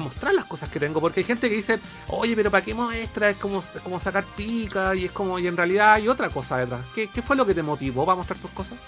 mostrar 0.00 0.34
las 0.34 0.44
cosas 0.44 0.70
que 0.70 0.78
tengo? 0.78 1.00
Porque 1.00 1.20
hay 1.20 1.24
gente 1.24 1.48
que 1.48 1.56
dice, 1.56 1.78
oye, 2.08 2.36
pero 2.36 2.50
¿para 2.50 2.64
qué 2.64 2.74
muestra? 2.74 3.30
Es 3.30 3.36
como, 3.36 3.62
como 3.82 3.98
sacar 3.98 4.24
pica 4.36 4.94
y 4.94 5.06
es 5.06 5.12
como, 5.12 5.38
y 5.38 5.46
en 5.46 5.56
realidad 5.56 5.94
hay 5.94 6.08
otra 6.08 6.28
cosa 6.28 6.58
detrás. 6.58 6.80
¿Qué, 6.94 7.08
¿Qué 7.08 7.20
fue 7.22 7.36
lo 7.36 7.44
que 7.44 7.54
te 7.54 7.62
motivó 7.62 8.06
para 8.06 8.16
mostrar 8.16 8.38
tus 8.38 8.50
cosas? 8.50 8.78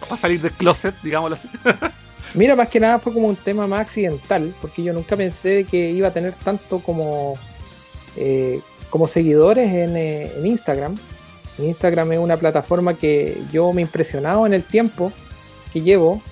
Para 0.00 0.16
salir 0.16 0.40
del 0.40 0.52
closet, 0.52 0.94
digámoslo 1.02 1.36
así. 1.36 1.48
Mira, 2.34 2.54
más 2.54 2.68
que 2.68 2.78
nada 2.78 2.98
fue 2.98 3.12
como 3.12 3.26
un 3.26 3.36
tema 3.36 3.66
más 3.66 3.80
accidental, 3.82 4.54
porque 4.60 4.82
yo 4.82 4.92
nunca 4.92 5.16
pensé 5.16 5.64
que 5.64 5.90
iba 5.90 6.08
a 6.08 6.12
tener 6.12 6.32
tanto 6.34 6.78
como, 6.78 7.36
eh, 8.16 8.60
seguidores 9.08 9.72
en, 9.72 9.96
eh, 9.96 10.32
en 10.36 10.46
Instagram. 10.46 10.96
Instagram 11.58 12.12
es 12.12 12.18
una 12.18 12.36
plataforma 12.36 12.94
que 12.94 13.40
yo 13.52 13.72
me 13.72 13.82
he 13.82 13.84
impresionado 13.84 14.46
en 14.46 14.54
el 14.54 14.62
tiempo 14.62 15.12
que 15.72 15.82
llevo, 15.82 16.22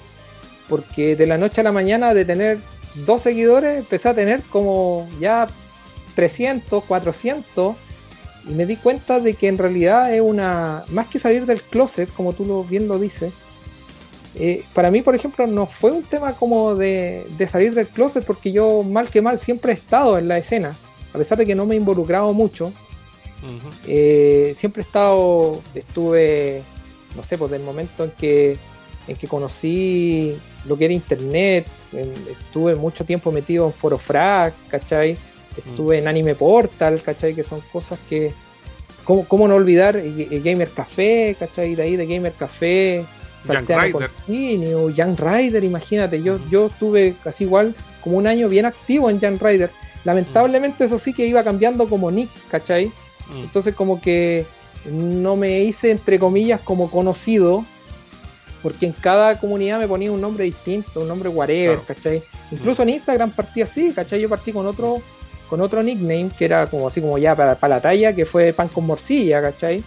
porque 0.69 1.17
de 1.17 1.27
la 1.27 1.39
noche 1.39 1.61
a 1.61 1.65
la 1.65 1.73
mañana 1.73 2.15
de 2.15 2.25
tener 2.25 2.59
dos 3.07 3.23
seguidores 3.23 3.79
empecé 3.79 4.09
a 4.09 4.15
tener 4.15 4.43
como 4.43 5.09
ya 5.21 5.49
300, 6.15 6.85
400 6.85 7.77
y 8.49 8.53
me 8.53 8.67
di 8.67 8.77
cuenta 8.77 9.21
de 9.21 9.35
que 9.35 9.49
en 9.49 9.59
realidad 9.59 10.13
es 10.15 10.21
una, 10.21 10.85
más 10.89 11.07
que 11.09 11.19
salir 11.19 11.47
del 11.47 11.63
closet, 11.63 12.09
como 12.15 12.33
tú 12.33 12.65
bien 12.65 12.89
lo 12.89 12.99
dices, 12.99 13.33
eh, 14.35 14.65
para 14.73 14.91
mí, 14.91 15.03
por 15.03 15.15
ejemplo, 15.15 15.47
no 15.47 15.67
fue 15.67 15.91
un 15.91 16.03
tema 16.03 16.33
como 16.33 16.75
de, 16.75 17.27
de, 17.37 17.47
salir 17.47 17.75
del 17.75 17.89
closet, 17.89 18.25
porque 18.25 18.53
yo 18.53 18.83
mal 18.83 19.09
que 19.09 19.21
mal 19.21 19.39
siempre 19.39 19.73
he 19.73 19.75
estado 19.75 20.19
en 20.19 20.29
la 20.29 20.39
escena, 20.39 20.77
a 21.13 21.19
pesar 21.19 21.39
de 21.39 21.47
que 21.47 21.55
no 21.55 21.67
me 21.67 21.75
he 21.75 21.79
involucrado 21.79 22.33
mucho, 22.33 22.73
eh, 23.87 24.53
siempre 24.57 24.83
he 24.83 24.85
estado, 24.85 25.61
estuve, 25.75 26.63
no 27.17 27.23
sé, 27.23 27.39
pues 27.39 27.51
del 27.51 27.63
momento 27.63 28.05
en 28.05 28.11
que, 28.13 28.57
en 29.07 29.17
que 29.17 29.29
conocí 29.29 30.37
lo 30.67 30.77
que 30.77 30.87
era 30.87 30.95
internet, 30.95 31.67
estuve 32.31 32.75
mucho 32.75 33.05
tiempo 33.05 33.33
metido 33.33 33.67
en 33.67 33.73
Forofrag, 33.73 34.53
¿cachai? 34.69 35.17
Estuve 35.57 35.99
en 35.99 36.09
Anime 36.09 36.35
Portal, 36.35 37.01
¿cachai? 37.03 37.35
Que 37.35 37.43
son 37.43 37.61
cosas 37.73 37.99
que, 38.09 38.33
¿cómo, 39.05 39.25
cómo 39.25 39.49
no 39.49 39.55
olvidar 39.55 39.97
el 39.97 40.43
Gamer 40.43 40.71
Café, 40.71 41.37
¿cachai? 41.39 41.75
De 41.75 41.83
ahí 41.83 41.97
de 41.97 42.07
Gamer 42.07 42.33
Café, 42.33 43.05
Young 43.47 43.69
Rider. 43.69 44.11
Young 44.95 45.17
Rider, 45.19 45.65
imagínate, 45.65 46.23
yo, 46.23 46.39
yo 46.51 46.67
estuve 46.67 47.15
casi 47.23 47.45
igual 47.45 47.75
como 48.03 48.19
un 48.19 48.27
año 48.27 48.49
bien 48.49 48.67
activo 48.67 49.11
en 49.11 49.21
Young 49.21 49.41
Rider. 49.41 49.71
Lamentablemente 50.05 50.85
eso 50.85 50.99
sí 50.99 51.13
que 51.13 51.27
iba 51.27 51.43
cambiando 51.43 51.89
como 51.89 52.11
Nick, 52.11 52.31
¿cachai? 52.51 52.91
Mm. 53.29 53.39
Entonces 53.39 53.75
como 53.75 54.01
que 54.01 54.47
no 54.91 55.37
me 55.37 55.61
hice 55.61 55.91
entre 55.91 56.19
comillas 56.19 56.61
como 56.61 56.91
conocido, 56.91 57.65
porque 58.63 58.87
en 58.87 58.93
cada 58.93 59.39
comunidad 59.39 59.79
me 59.79 59.89
ponía 59.89 60.11
un 60.11 60.21
nombre 60.21 60.45
distinto, 60.45 61.01
un 61.01 61.09
nombre 61.09 61.29
whatever, 61.29 61.81
¿cachai? 61.87 62.23
Incluso 62.51 62.83
en 62.83 62.91
Instagram 62.91 63.31
partí 63.31 63.63
así, 63.63 63.93
¿cachai? 63.93 64.21
Yo 64.21 64.29
partí 64.29 64.53
con 64.53 64.67
otro, 64.67 65.01
con 65.49 65.61
otro 65.61 65.83
nickname 65.83 66.31
que 66.37 66.45
era 66.45 66.69
como 66.69 66.89
así 66.89 67.01
como 67.01 67.19
ya 67.19 67.35
para, 67.35 67.55
para 67.55 67.77
la 67.77 67.81
talla, 67.81 68.15
que 68.15 68.27
fue 68.27 68.53
pan 68.53 68.69
con 68.69 68.87
morcilla, 68.87 69.41
¿cachai? 69.41 69.83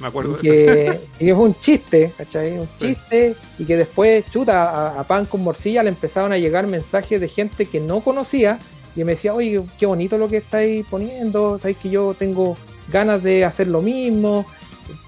Me 0.00 0.06
acuerdo. 0.06 0.38
Y 0.38 0.42
que, 0.42 1.00
y 1.20 1.26
fue 1.26 1.44
un 1.44 1.54
chiste, 1.54 2.12
¿cachai? 2.16 2.58
Un 2.58 2.68
chiste, 2.78 3.34
y 3.58 3.64
que 3.64 3.76
después, 3.76 4.30
chuta, 4.30 4.98
a, 4.98 5.04
pan 5.04 5.26
con 5.26 5.42
morcilla 5.42 5.82
le 5.82 5.90
empezaron 5.90 6.32
a 6.32 6.38
llegar 6.38 6.66
mensajes 6.66 7.20
de 7.20 7.28
gente 7.28 7.66
que 7.66 7.80
no 7.80 8.00
conocía 8.00 8.58
y 8.96 9.04
me 9.04 9.12
decía, 9.12 9.34
oye, 9.34 9.60
qué 9.78 9.86
bonito 9.86 10.18
lo 10.18 10.28
que 10.28 10.38
estáis 10.38 10.84
poniendo, 10.86 11.58
sabéis 11.58 11.78
que 11.78 11.90
yo 11.90 12.14
tengo 12.14 12.56
ganas 12.88 13.22
de 13.22 13.44
hacer 13.44 13.68
lo 13.68 13.82
mismo, 13.82 14.44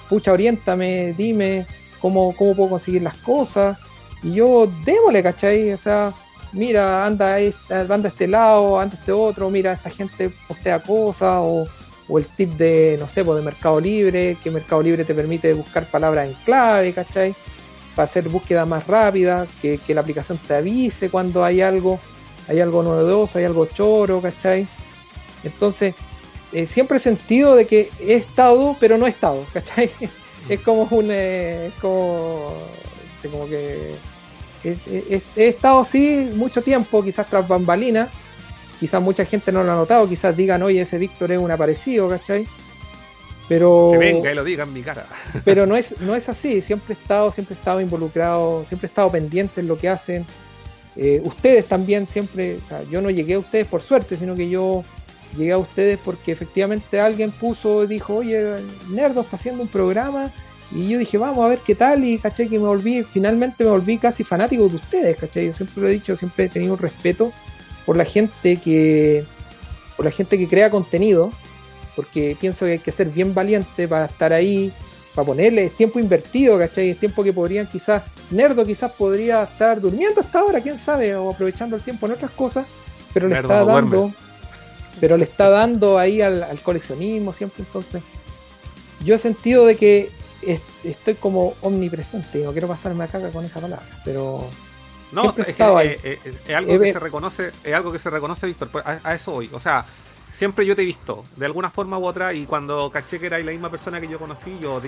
pucha, 0.08 0.32
oriéntame, 0.32 1.14
dime 1.16 1.66
cómo, 2.00 2.34
cómo 2.36 2.54
puedo 2.54 2.70
conseguir 2.70 3.02
las 3.02 3.16
cosas. 3.18 3.78
Y 4.22 4.34
yo, 4.34 4.70
démosle, 4.84 5.22
¿cachai? 5.22 5.72
O 5.72 5.78
sea, 5.78 6.12
mira, 6.52 7.04
anda, 7.04 7.38
anda 7.70 8.08
este 8.08 8.28
lado, 8.28 8.78
anda 8.78 8.94
este 8.94 9.10
otro, 9.10 9.50
mira, 9.50 9.72
esta 9.72 9.90
gente 9.90 10.30
postea 10.46 10.78
cosas, 10.80 11.38
o, 11.40 11.66
o 12.08 12.18
el 12.18 12.26
tip 12.26 12.50
de, 12.50 12.96
no 13.00 13.08
sé, 13.08 13.24
pues 13.24 13.38
de 13.38 13.44
Mercado 13.44 13.80
Libre, 13.80 14.36
que 14.42 14.50
Mercado 14.50 14.82
Libre 14.82 15.04
te 15.04 15.14
permite 15.14 15.52
buscar 15.54 15.86
palabras 15.86 16.28
en 16.28 16.34
clave, 16.44 16.92
¿cachai? 16.92 17.34
Para 17.96 18.04
hacer 18.04 18.28
búsqueda 18.28 18.64
más 18.64 18.86
rápida, 18.86 19.46
que, 19.60 19.78
que 19.78 19.94
la 19.94 20.02
aplicación 20.02 20.38
te 20.38 20.54
avise 20.54 21.10
cuando 21.10 21.44
hay 21.44 21.62
algo 21.62 21.98
hay 22.48 22.60
algo 22.60 22.82
novedoso, 22.82 23.38
hay 23.38 23.44
algo 23.44 23.66
choro, 23.66 24.20
¿cachai? 24.20 24.66
Entonces, 25.44 25.94
eh, 26.52 26.66
siempre 26.66 26.98
he 26.98 27.00
sentido 27.00 27.56
de 27.56 27.66
que 27.66 27.90
he 28.00 28.14
estado, 28.14 28.76
pero 28.78 28.98
no 28.98 29.06
he 29.06 29.10
estado, 29.10 29.44
¿cachai? 29.52 29.90
es 30.48 30.60
como 30.60 30.82
un. 30.90 31.08
Eh, 31.10 31.68
es 31.68 31.74
como. 31.80 32.54
como 33.30 33.46
que. 33.46 33.94
He, 34.64 35.20
estado 35.48 35.80
así 35.80 36.30
mucho 36.34 36.62
tiempo, 36.62 37.02
quizás 37.02 37.28
tras 37.28 37.46
bambalinas. 37.46 38.10
Quizás 38.78 39.00
mucha 39.00 39.24
gente 39.24 39.52
no 39.52 39.62
lo 39.62 39.72
ha 39.72 39.76
notado, 39.76 40.08
quizás 40.08 40.36
digan, 40.36 40.60
oye, 40.62 40.82
ese 40.82 40.98
Víctor 40.98 41.30
es 41.30 41.38
un 41.38 41.50
aparecido, 41.50 42.08
¿cachai? 42.08 42.48
Pero. 43.48 43.90
Que 43.92 43.98
venga 43.98 44.32
y 44.32 44.34
lo 44.34 44.42
diga 44.42 44.64
en 44.64 44.72
mi 44.72 44.82
cara. 44.82 45.06
pero 45.44 45.66
no 45.68 45.76
es, 45.76 46.00
no 46.00 46.16
es 46.16 46.28
así, 46.28 46.62
siempre 46.62 46.94
he 46.94 47.00
estado, 47.00 47.30
siempre 47.30 47.54
he 47.54 47.58
estado 47.58 47.80
involucrado, 47.80 48.64
siempre 48.66 48.86
he 48.86 48.90
estado 48.90 49.10
pendiente 49.10 49.60
en 49.60 49.68
lo 49.68 49.78
que 49.78 49.88
hacen 49.88 50.26
eh, 50.96 51.20
ustedes 51.24 51.66
también 51.66 52.06
siempre, 52.06 52.58
yo 52.90 53.00
no 53.00 53.10
llegué 53.10 53.34
a 53.34 53.38
ustedes 53.38 53.66
por 53.66 53.82
suerte, 53.82 54.16
sino 54.16 54.34
que 54.34 54.48
yo 54.48 54.84
llegué 55.36 55.52
a 55.52 55.58
ustedes 55.58 55.98
porque 56.04 56.32
efectivamente 56.32 57.00
alguien 57.00 57.30
puso, 57.30 57.86
dijo, 57.86 58.16
oye, 58.16 58.58
Nerdo 58.90 59.22
está 59.22 59.36
haciendo 59.36 59.62
un 59.62 59.68
programa 59.68 60.30
y 60.70 60.88
yo 60.88 60.98
dije, 60.98 61.18
vamos 61.18 61.44
a 61.44 61.48
ver 61.48 61.60
qué 61.64 61.74
tal 61.74 62.04
y 62.04 62.18
caché 62.18 62.48
que 62.48 62.58
me 62.58 62.66
volví, 62.66 63.02
finalmente 63.04 63.64
me 63.64 63.70
volví 63.70 63.98
casi 63.98 64.24
fanático 64.24 64.68
de 64.68 64.76
ustedes, 64.76 65.16
caché, 65.16 65.46
yo 65.46 65.52
siempre 65.52 65.82
lo 65.82 65.88
he 65.88 65.92
dicho, 65.92 66.16
siempre 66.16 66.46
he 66.46 66.48
tenido 66.48 66.74
un 66.74 66.78
respeto 66.78 67.32
por 67.86 67.96
la 67.96 68.04
gente 68.04 68.56
que, 68.56 69.24
por 69.96 70.04
la 70.04 70.10
gente 70.10 70.38
que 70.38 70.48
crea 70.48 70.70
contenido 70.70 71.32
porque 71.94 72.36
pienso 72.40 72.64
que 72.64 72.72
hay 72.72 72.78
que 72.78 72.92
ser 72.92 73.08
bien 73.08 73.34
valiente 73.34 73.86
para 73.88 74.06
estar 74.06 74.32
ahí, 74.32 74.72
para 75.14 75.26
ponerle, 75.26 75.66
es 75.66 75.76
tiempo 75.76 75.98
invertido, 75.98 76.58
¿cachai? 76.58 76.90
Es 76.90 76.98
tiempo 76.98 77.22
que 77.22 77.32
podrían 77.32 77.66
quizás, 77.66 78.02
Nerdo 78.30 78.64
quizás 78.64 78.92
podría 78.92 79.42
estar 79.42 79.80
durmiendo 79.80 80.20
hasta 80.20 80.40
ahora, 80.40 80.60
quién 80.60 80.78
sabe, 80.78 81.14
o 81.14 81.30
aprovechando 81.30 81.76
el 81.76 81.82
tiempo 81.82 82.06
en 82.06 82.12
otras 82.12 82.30
cosas, 82.30 82.66
pero 83.12 83.28
le 83.28 83.38
está 83.38 83.64
dando, 83.64 84.12
pero 85.00 85.16
le 85.16 85.24
está 85.24 85.48
dando 85.48 85.98
ahí 85.98 86.22
al, 86.22 86.46
coleccionismo 86.62 87.32
siempre, 87.32 87.64
entonces 87.66 88.02
yo 89.04 89.14
he 89.14 89.18
sentido 89.18 89.66
de 89.66 89.76
que 89.76 90.10
estoy 90.84 91.14
como 91.14 91.54
omnipresente, 91.60 92.42
no 92.42 92.52
quiero 92.52 92.68
pasarme 92.68 93.04
a 93.04 93.08
caga 93.08 93.30
con 93.30 93.44
esa 93.44 93.60
palabra, 93.60 93.86
pero 94.04 94.46
no, 95.12 95.34
es, 95.36 95.54
que, 95.54 95.62
eh, 95.62 96.00
eh, 96.02 96.18
es, 96.46 96.54
algo 96.54 96.80
que 96.80 96.92
se 96.92 96.98
reconoce, 96.98 97.52
es 97.62 97.74
algo 97.74 97.92
que 97.92 97.98
se 97.98 98.08
reconoce, 98.08 98.46
Víctor, 98.46 98.70
pues, 98.70 98.84
a, 98.86 99.14
eso 99.14 99.32
voy. 99.32 99.50
O 99.52 99.60
sea, 99.60 99.84
siempre 100.42 100.66
yo 100.66 100.74
te 100.74 100.82
he 100.82 100.84
visto, 100.84 101.22
de 101.36 101.46
alguna 101.46 101.70
forma 101.70 101.98
u 101.98 102.04
otra, 102.04 102.32
y 102.32 102.46
cuando 102.46 102.90
caché 102.90 103.20
que 103.20 103.26
eras 103.26 103.44
la 103.44 103.52
misma 103.52 103.70
persona 103.70 104.00
que 104.00 104.08
yo 104.08 104.18
conocí, 104.18 104.58
yo 104.60 104.80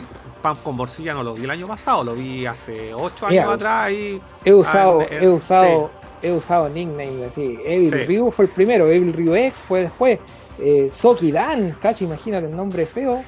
Pam 0.43 0.57
con 0.65 0.75
Morcilla 0.75 1.15
no 1.15 1.23
lo 1.23 1.33
vi 1.35 1.45
el 1.45 1.51
año 1.53 1.69
pasado, 1.69 2.03
lo 2.03 2.17
vi 2.17 2.45
hace 2.45 2.93
ocho 2.93 3.29
años 3.29 3.49
atrás 3.53 3.93
y. 3.93 4.21
He 4.45 4.53
usado, 4.53 5.03
ah, 5.03 5.07
he 5.09 5.29
usado, 5.29 5.93
he 6.21 6.33
usado 6.33 6.69
nicknames 6.69 7.31
así. 7.31 7.57
Evil 7.65 8.05
Ryu 8.05 8.33
fue 8.33 8.47
el 8.47 8.51
primero, 8.51 8.89
Evil 8.89 9.13
Ryu 9.13 9.33
X 9.37 9.63
fue 9.63 9.83
después. 9.83 10.19
Eh, 10.59 10.91
Soki 10.93 11.31
Dan, 11.31 11.71
cacho, 11.81 12.03
imagínate 12.03 12.49
el 12.49 12.57
nombre 12.57 12.85
feo. 12.85 13.23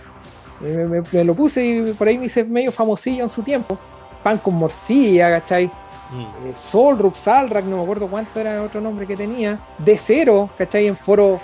Me, 0.60 1.22
lo 1.22 1.32
puse 1.32 1.64
y 1.64 1.92
por 1.92 2.08
ahí 2.08 2.18
me 2.18 2.26
hice 2.26 2.42
medio 2.42 2.72
famosillo 2.72 3.22
en 3.22 3.28
su 3.28 3.44
tiempo. 3.44 3.78
Pan 4.24 4.38
con 4.38 4.54
morcilla, 4.54 5.30
¿cachai? 5.30 5.66
Mm. 5.66 6.48
Eh, 6.48 6.54
Solruk, 6.72 7.14
Salrak, 7.14 7.64
no 7.66 7.76
me 7.76 7.82
acuerdo 7.84 8.08
cuánto 8.08 8.40
era 8.40 8.54
el 8.54 8.62
otro 8.62 8.80
nombre 8.80 9.06
que 9.06 9.16
tenía. 9.16 9.60
De 9.78 9.96
cero, 9.96 10.50
¿cachai? 10.58 10.88
En 10.88 10.96
foro, 10.96 11.40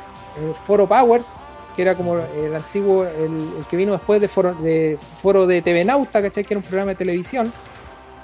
foro 0.67 0.87
Powers, 0.87 1.35
que 1.75 1.83
era 1.83 1.95
como 1.95 2.17
el 2.17 2.55
antiguo, 2.55 3.05
el, 3.05 3.65
que 3.71 3.77
vino 3.77 3.93
después 3.93 4.21
de 4.21 4.29
foro 4.29 4.55
de, 4.55 4.99
foro 5.21 5.47
de 5.47 5.63
TV 5.63 5.85
Nauta, 5.85 6.23
¿cachai? 6.23 6.45
Que 6.45 6.55
era 6.55 6.59
un 6.59 6.65
programa 6.65 6.91
de 6.91 6.97
televisión, 6.97 7.53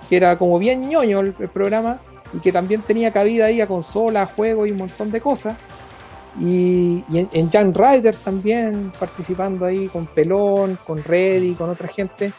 que 0.08 0.16
era 0.16 0.38
como 0.38 0.58
bien 0.58 0.88
ñoño 0.88 1.20
el, 1.20 1.32
programa 1.52 1.98
y 2.32 2.40
que 2.40 2.52
también 2.52 2.82
tenía 2.82 3.12
cabida 3.12 3.46
ahí 3.46 3.60
a 3.60 3.66
consola, 3.66 4.26
juegos 4.26 4.68
y 4.68 4.72
un 4.72 4.78
montón 4.78 5.10
de 5.10 5.20
cosas. 5.20 5.56
Y, 6.40 7.02
en, 7.12 7.28
en 7.32 7.50
Jan 7.50 7.74
Rider 7.74 8.14
también 8.16 8.92
participando 8.98 9.64
ahí 9.64 9.88
con 9.88 10.06
Pelón, 10.06 10.78
con 10.86 11.02
Reddy, 11.02 11.54
con 11.54 11.70
otra 11.70 11.88
gente, 11.88 12.32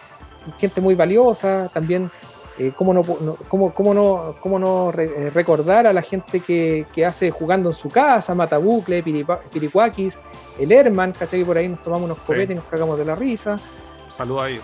gente 0.59 0.79
muy 0.79 0.95
valiosa. 0.95 1.69
También 1.73 2.09
eh, 2.59 2.73
¿cómo 2.75 2.93
no, 2.93 3.03
cómo, 3.47 3.73
cómo 3.73 3.93
no, 3.93 4.35
cómo 4.41 4.59
no 4.59 4.91
eh, 4.91 5.29
recordar 5.29 5.87
a 5.87 5.93
la 5.93 6.01
gente 6.01 6.41
que, 6.41 6.85
hace 7.05 7.31
jugando 7.31 7.69
en 7.69 7.75
su 7.75 7.89
casa, 7.89 8.35
Matabucle, 8.35 9.01
Piricuakis, 9.01 10.17
el 10.59 10.69
Herman, 10.69 11.13
¿cachai? 11.13 11.45
Por 11.45 11.57
ahí 11.57 11.69
nos 11.69 11.81
tomamos 11.81 12.05
unos 12.05 12.19
copetes 12.19 12.51
y 12.51 12.55
nos 12.55 12.65
cagamos 12.65 12.99
de 12.99 13.05
la 13.05 13.15
risa. 13.15 13.55
Saludos 14.15 14.43
a 14.43 14.49
ellos. 14.49 14.63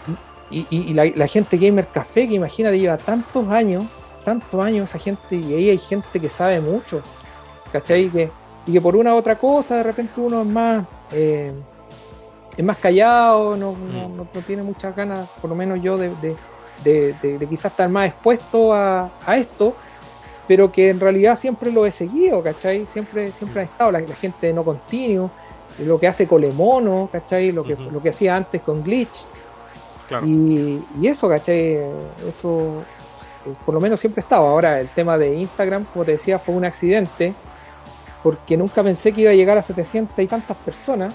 Y, 0.52 0.94
la, 0.94 1.28
gente 1.28 1.58
Gamer 1.58 1.88
Café, 1.88 2.28
que 2.28 2.36
imagínate, 2.36 2.78
lleva 2.78 2.98
tantos 2.98 3.48
años, 3.48 3.86
tantos 4.26 4.62
años 4.62 4.90
esa 4.90 5.00
gente, 5.00 5.38
y 5.38 5.54
ahí 5.54 5.70
hay 5.70 5.78
gente 5.78 6.20
que 6.20 6.28
sabe 6.28 6.60
mucho, 6.60 7.02
¿cachai? 7.72 8.10
Que, 8.10 8.30
y 8.68 8.74
que 8.74 8.82
por 8.82 8.98
una 8.98 9.16
u 9.16 9.18
otra 9.18 9.38
cosa, 9.38 9.78
de 9.78 9.84
repente 9.84 10.20
uno 10.20 10.42
es 10.42 10.48
más... 10.48 10.86
Eh, 11.14 11.54
es 12.58 12.64
más 12.64 12.78
callado, 12.78 13.58
no, 13.58 13.76
no, 13.76 14.24
mm. 14.24 14.28
tiene 14.48 14.64
muchas 14.64 14.96
ganas, 14.96 15.28
por 15.42 15.50
lo 15.50 15.58
menos 15.58 15.82
yo, 15.82 15.98
de 15.98 16.10
de, 16.22 16.38
quizás 16.84 17.72
estar 17.72 17.90
más 17.90 18.10
expuesto 18.10 18.74
a, 18.74 19.10
esto, 19.36 19.76
pero 20.48 20.72
que 20.72 20.90
en 20.90 21.00
realidad 21.00 21.38
siempre 21.38 21.72
lo 21.72 21.86
he 21.86 21.92
seguido, 21.92 22.44
¿cachai? 22.44 22.86
Siempre, 22.86 23.32
siempre 23.32 23.62
ha 23.62 23.64
estado 23.64 23.92
la, 23.92 24.02
gente 24.02 24.54
no 24.54 24.64
continuo, 24.64 25.32
lo 25.80 26.00
que 26.00 26.08
hace 26.08 26.28
Colemono, 26.28 27.10
¿cachai? 27.12 27.52
Lo 27.52 27.64
que, 27.64 27.76
lo 27.76 28.02
que 28.02 28.10
hacía 28.10 28.36
antes 28.36 28.62
con 28.62 28.84
Glitch. 28.84 29.26
Y, 30.24 30.82
eso, 31.04 31.28
¿cachai? 31.28 31.80
Eso 32.28 32.84
eh, 33.46 33.54
por 33.66 33.74
lo 33.74 33.82
menos 33.82 34.00
siempre 34.00 34.22
estaba. 34.22 34.50
Ahora 34.50 34.80
el 34.80 34.90
tema 34.90 35.18
de 35.18 35.36
Instagram, 35.36 35.86
como 35.86 36.06
te 36.06 36.14
decía, 36.14 36.40
fue 36.40 36.56
un 36.56 36.66
accidente, 36.66 37.34
porque 38.24 38.58
nunca 38.58 38.84
pensé 38.84 39.12
que 39.12 39.22
iba 39.22 39.32
a 39.32 39.36
llegar 39.36 39.58
a 39.58 39.62
700 39.62 40.18
y 40.20 40.28
tantas 40.28 40.58
personas. 40.58 41.14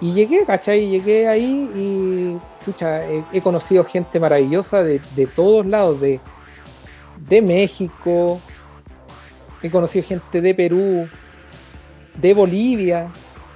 Y 0.00 0.12
llegué, 0.12 0.44
¿cachai? 0.46 0.88
Llegué 0.88 1.28
ahí 1.28 1.70
y 1.76 2.36
escucha, 2.58 3.02
he, 3.32 3.40
conocido 3.42 3.84
gente 3.84 4.18
maravillosa 4.18 4.82
de, 4.82 5.00
todos 5.34 5.66
lados, 5.66 6.00
de, 6.00 6.20
de 7.28 7.42
México, 7.42 8.40
he 9.62 9.70
conocido 9.70 10.04
gente 10.06 10.40
de 10.40 10.54
Perú, 10.54 11.06
de 12.14 12.34
Bolivia, 12.34 13.10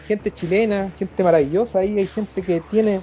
gente 0.06 0.30
chilena, 0.30 0.88
gente 0.90 1.24
maravillosa. 1.24 1.78
Ahí 1.78 1.98
hay 1.98 2.06
gente 2.06 2.42
que 2.42 2.60
tiene 2.60 3.00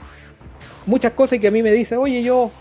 muchas 0.86 1.14
cosas 1.14 1.38
y 1.38 1.40
que 1.40 1.48
a 1.48 1.52
mí 1.52 1.64
me 1.64 1.72
dice, 1.72 1.98
oye, 1.98 2.22
yo 2.22 2.52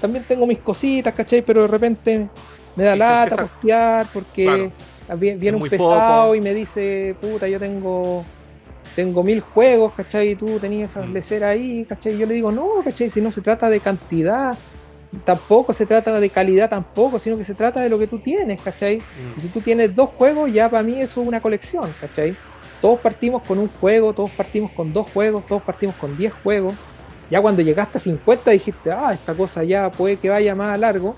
también 0.00 0.24
tengo 0.26 0.46
mis 0.46 0.58
cositas, 0.58 1.12
¿cachai? 1.14 1.42
Pero 1.42 1.62
de 1.62 1.68
repente 1.68 2.28
me 2.76 2.84
da 2.84 2.96
lata 2.96 3.36
postear 3.36 4.06
porque 4.12 4.70
viene, 5.16 5.56
un 5.56 5.68
pesado 5.68 6.34
y 6.34 6.40
me 6.40 6.54
dice, 6.54 7.16
puta, 7.20 7.48
yo 7.48 7.58
tengo 7.58 8.24
tengo 8.94 9.22
mil 9.22 9.40
juegos, 9.40 9.94
¿cachai? 9.94 10.30
Y 10.30 10.36
tú 10.36 10.58
tenías 10.58 10.90
esa 10.90 11.02
mm. 11.02 11.42
ahí, 11.44 11.84
¿cachai? 11.84 12.14
Y 12.14 12.18
yo 12.18 12.26
le 12.26 12.34
digo, 12.34 12.50
no, 12.52 12.68
¿cachai? 12.84 13.10
Si 13.10 13.20
no 13.20 13.30
se 13.30 13.40
trata 13.40 13.70
de 13.70 13.80
cantidad, 13.80 14.56
tampoco 15.24 15.74
se 15.74 15.86
trata 15.86 16.18
de 16.20 16.30
calidad 16.30 16.70
tampoco, 16.70 17.18
sino 17.18 17.36
que 17.36 17.44
se 17.44 17.54
trata 17.54 17.80
de 17.80 17.88
lo 17.88 17.98
que 17.98 18.06
tú 18.06 18.18
tienes, 18.18 18.60
¿cachai? 18.60 18.98
Mm. 18.98 19.38
Y 19.38 19.40
si 19.40 19.48
tú 19.48 19.60
tienes 19.60 19.94
dos 19.94 20.10
juegos, 20.10 20.52
ya 20.52 20.68
para 20.68 20.82
mí 20.82 21.00
eso 21.00 21.22
es 21.22 21.28
una 21.28 21.40
colección, 21.40 21.92
¿cachai? 22.00 22.36
Todos 22.80 23.00
partimos 23.00 23.42
con 23.42 23.58
un 23.58 23.68
juego, 23.68 24.12
todos 24.12 24.30
partimos 24.30 24.70
con 24.72 24.92
dos 24.92 25.10
juegos, 25.10 25.44
todos 25.46 25.62
partimos 25.62 25.94
con 25.96 26.16
diez 26.16 26.32
juegos. 26.32 26.74
Ya 27.28 27.40
cuando 27.40 27.62
llegaste 27.62 27.98
a 27.98 28.00
50 28.00 28.50
dijiste, 28.50 28.90
ah, 28.90 29.12
esta 29.12 29.34
cosa 29.34 29.62
ya 29.62 29.90
puede 29.90 30.16
que 30.16 30.30
vaya 30.30 30.54
más 30.54 30.74
a 30.74 30.78
largo, 30.78 31.14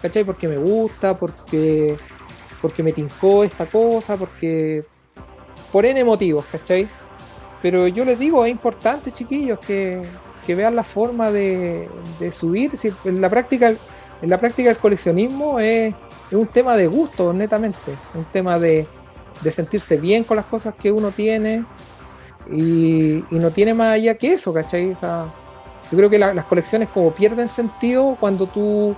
¿cachai? 0.00 0.24
Porque 0.24 0.48
me 0.48 0.56
gusta, 0.56 1.16
porque, 1.16 1.96
porque 2.62 2.82
me 2.82 2.92
tincó 2.92 3.44
esta 3.44 3.66
cosa, 3.66 4.16
porque... 4.16 4.84
Por 5.70 5.86
N 5.86 6.02
motivos, 6.02 6.44
¿cachai? 6.50 6.88
Pero 7.62 7.86
yo 7.88 8.04
les 8.04 8.18
digo, 8.18 8.44
es 8.44 8.50
importante, 8.50 9.12
chiquillos, 9.12 9.58
que, 9.58 10.02
vean 10.48 10.74
la 10.74 10.82
forma 10.82 11.30
de, 11.30 11.88
subir. 12.32 12.72
en 13.04 13.20
la 13.20 13.28
práctica, 13.28 13.68
en 13.68 14.30
la 14.30 14.38
práctica 14.38 14.70
el 14.70 14.78
coleccionismo 14.78 15.60
es, 15.60 15.94
un 16.32 16.46
tema 16.46 16.76
de 16.76 16.86
gusto, 16.86 17.32
netamente. 17.32 17.94
Un 18.14 18.24
tema 18.24 18.58
de, 18.58 18.86
sentirse 19.52 19.96
bien 19.96 20.24
con 20.24 20.36
las 20.36 20.46
cosas 20.46 20.74
que 20.74 20.90
uno 20.90 21.12
tiene. 21.12 21.64
Y, 22.50 23.22
no 23.30 23.50
tiene 23.50 23.74
más 23.74 23.94
allá 23.94 24.16
que 24.16 24.32
eso, 24.32 24.52
¿cachai? 24.52 24.96
yo 25.00 25.96
creo 25.96 26.10
que 26.10 26.18
las 26.18 26.44
colecciones 26.46 26.88
como 26.88 27.12
pierden 27.12 27.48
sentido 27.48 28.16
cuando 28.18 28.46
tú 28.46 28.94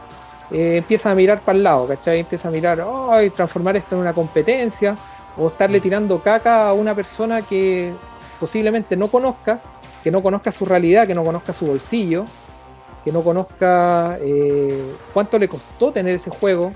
eh, 0.51 0.77
empiezas 0.79 1.13
a 1.13 1.15
mirar 1.15 1.41
para 1.41 1.57
el 1.57 1.65
lado, 1.65 1.89
¿cachai? 1.89 2.21
Empiezas 2.21 2.47
a 2.47 2.51
mirar, 2.51 2.85
ay, 3.11 3.31
transformar 3.31 3.77
esto 3.77 3.95
en 3.95 4.03
una 4.03 4.13
competencia, 4.13 4.97
o 5.37 5.49
estarle 5.49 5.81
tirando 5.81 6.19
caca 6.19 6.69
a 6.69 6.73
una 6.75 6.95
persona 6.95 7.41
que 7.41 7.93
posiblemente 8.43 8.97
no 8.97 9.07
conozcas, 9.07 9.63
que 10.03 10.11
no 10.11 10.21
conozca 10.21 10.51
su 10.51 10.65
realidad, 10.65 11.07
que 11.07 11.15
no 11.15 11.23
conozca 11.23 11.53
su 11.53 11.65
bolsillo, 11.65 12.25
que 13.05 13.13
no 13.13 13.23
conozca 13.23 14.19
eh, 14.21 14.85
cuánto 15.15 15.39
le 15.39 15.47
costó 15.47 15.93
tener 15.93 16.15
ese 16.15 16.29
juego 16.31 16.73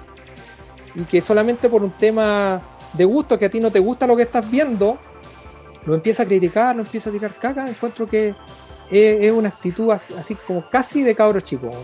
y 0.95 1.03
que 1.07 1.21
solamente 1.21 1.69
por 1.69 1.83
un 1.83 1.91
tema 1.91 2.61
de 2.93 3.05
gusto, 3.05 3.37
que 3.37 3.47
a 3.47 3.51
ti 3.51 3.59
no 3.59 3.73
te 3.73 3.81
gusta 3.81 4.07
lo 4.07 4.15
que 4.15 4.23
estás 4.23 4.49
viendo, 4.49 4.97
lo 5.87 5.95
empieza 5.95 6.23
a 6.23 6.27
criticar, 6.27 6.77
lo 6.77 6.83
empieza 6.83 7.11
a 7.11 7.13
tirar 7.13 7.35
caca, 7.35 7.69
encuentro 7.69 8.07
que 8.07 8.33
es, 8.89 9.33
una 9.33 9.49
actitud 9.49 9.91
así, 9.91 10.37
como 10.47 10.69
casi 10.69 11.03
de 11.03 11.17
cabros 11.17 11.43
chicos. 11.43 11.75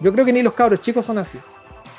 Yo 0.00 0.14
creo 0.14 0.24
que 0.24 0.32
ni 0.32 0.40
los 0.40 0.54
cabros 0.54 0.80
chicos 0.80 1.04
son 1.04 1.18
así. 1.18 1.38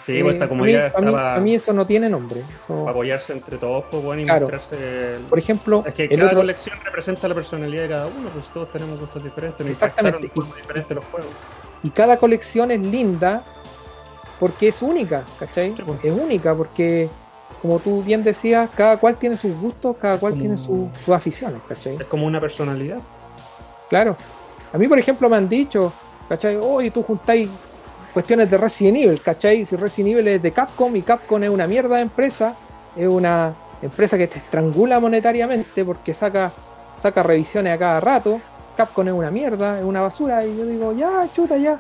Sí, 0.08 0.24
pues 0.24 0.36
esta 0.36 0.48
comunidad 0.48 0.94
a 0.96 1.40
mí, 1.42 1.56
eso 1.56 1.74
no 1.74 1.86
tiene 1.86 2.08
nombre. 2.08 2.42
apoyarse 2.88 3.34
entre 3.34 3.58
todos, 3.58 3.84
pues 3.92 4.02
bueno, 4.02 4.22
y 4.22 4.26
mostrarse. 4.26 5.18
Por 5.28 5.38
ejemplo, 5.38 5.84
es 5.86 5.94
que 5.94 6.08
cada 6.08 6.34
colección 6.34 6.80
representa 6.82 7.28
la 7.28 7.36
personalidad 7.36 7.82
de 7.84 7.90
cada 7.90 8.08
uno, 8.08 8.30
pues 8.30 8.46
todos 8.54 8.72
tenemos 8.72 9.02
gustos 9.02 9.22
diferentes. 9.22 9.68
Exactamente. 9.68 10.32
Y, 10.34 10.94
los 10.94 11.06
juegos. 11.06 11.30
y 11.84 11.90
cada 11.90 12.16
colección 12.16 12.72
es 12.72 12.80
linda 12.80 13.44
porque 14.40 14.70
es 14.70 14.82
única, 14.82 15.26
¿cachai? 15.40 15.72
Pues. 15.72 16.00
Es 16.02 16.14
única 16.14 16.56
porque, 16.56 17.10
como 17.62 17.80
tú 17.80 18.02
bien 18.02 18.24
decías, 18.24 18.70
cada 18.78 18.96
cual 18.96 19.18
tiene 19.18 19.36
sus 19.36 19.58
gustos, 19.58 19.98
cada 19.98 20.18
cual 20.18 20.36
tiene 20.36 20.56
sus 20.56 20.90
aficiones, 21.10 21.62
¿cachai? 21.68 21.96
Es 21.96 22.06
como 22.06 22.26
una 22.26 22.40
personalidad. 22.40 23.00
Claro. 23.90 24.16
A 24.72 24.78
mí, 24.78 24.88
por 24.88 25.00
ejemplo, 25.00 25.30
me 25.30 25.36
han 25.36 25.50
dicho, 25.50 25.92
¿cachai? 26.30 26.56
Oye, 26.56 26.92
tú 26.92 27.04
juntáis 27.04 27.50
cuestiones 28.18 28.50
de 28.50 28.58
Resident 28.58 28.98
Evil, 28.98 29.22
¿cachai? 29.22 29.64
Si 29.64 29.76
Resident 29.76 30.14
Evil 30.14 30.28
es 30.28 30.42
de 30.42 30.52
Capcom 30.52 30.96
y 30.96 31.04
Capcom 31.04 31.44
es 31.44 31.52
una 31.52 31.68
mierda 31.68 31.98
de 31.98 32.02
empresa, 32.02 32.56
es 32.96 33.08
una 33.08 33.54
empresa 33.80 34.18
que 34.18 34.26
te 34.26 34.40
estrangula 34.40 35.00
monetariamente 35.00 35.86
porque 35.86 36.16
saca, 36.16 36.52
saca 37.00 37.22
revisiones 37.22 37.76
a 37.76 37.78
cada 37.78 38.00
rato, 38.00 38.42
Capcom 38.76 39.08
es 39.08 39.14
una 39.14 39.30
mierda, 39.30 39.78
es 39.78 39.84
una 39.84 40.02
basura, 40.02 40.44
y 40.44 40.58
yo 40.58 40.66
digo, 40.66 40.94
ya, 40.94 41.30
chuta, 41.32 41.58
ya, 41.58 41.80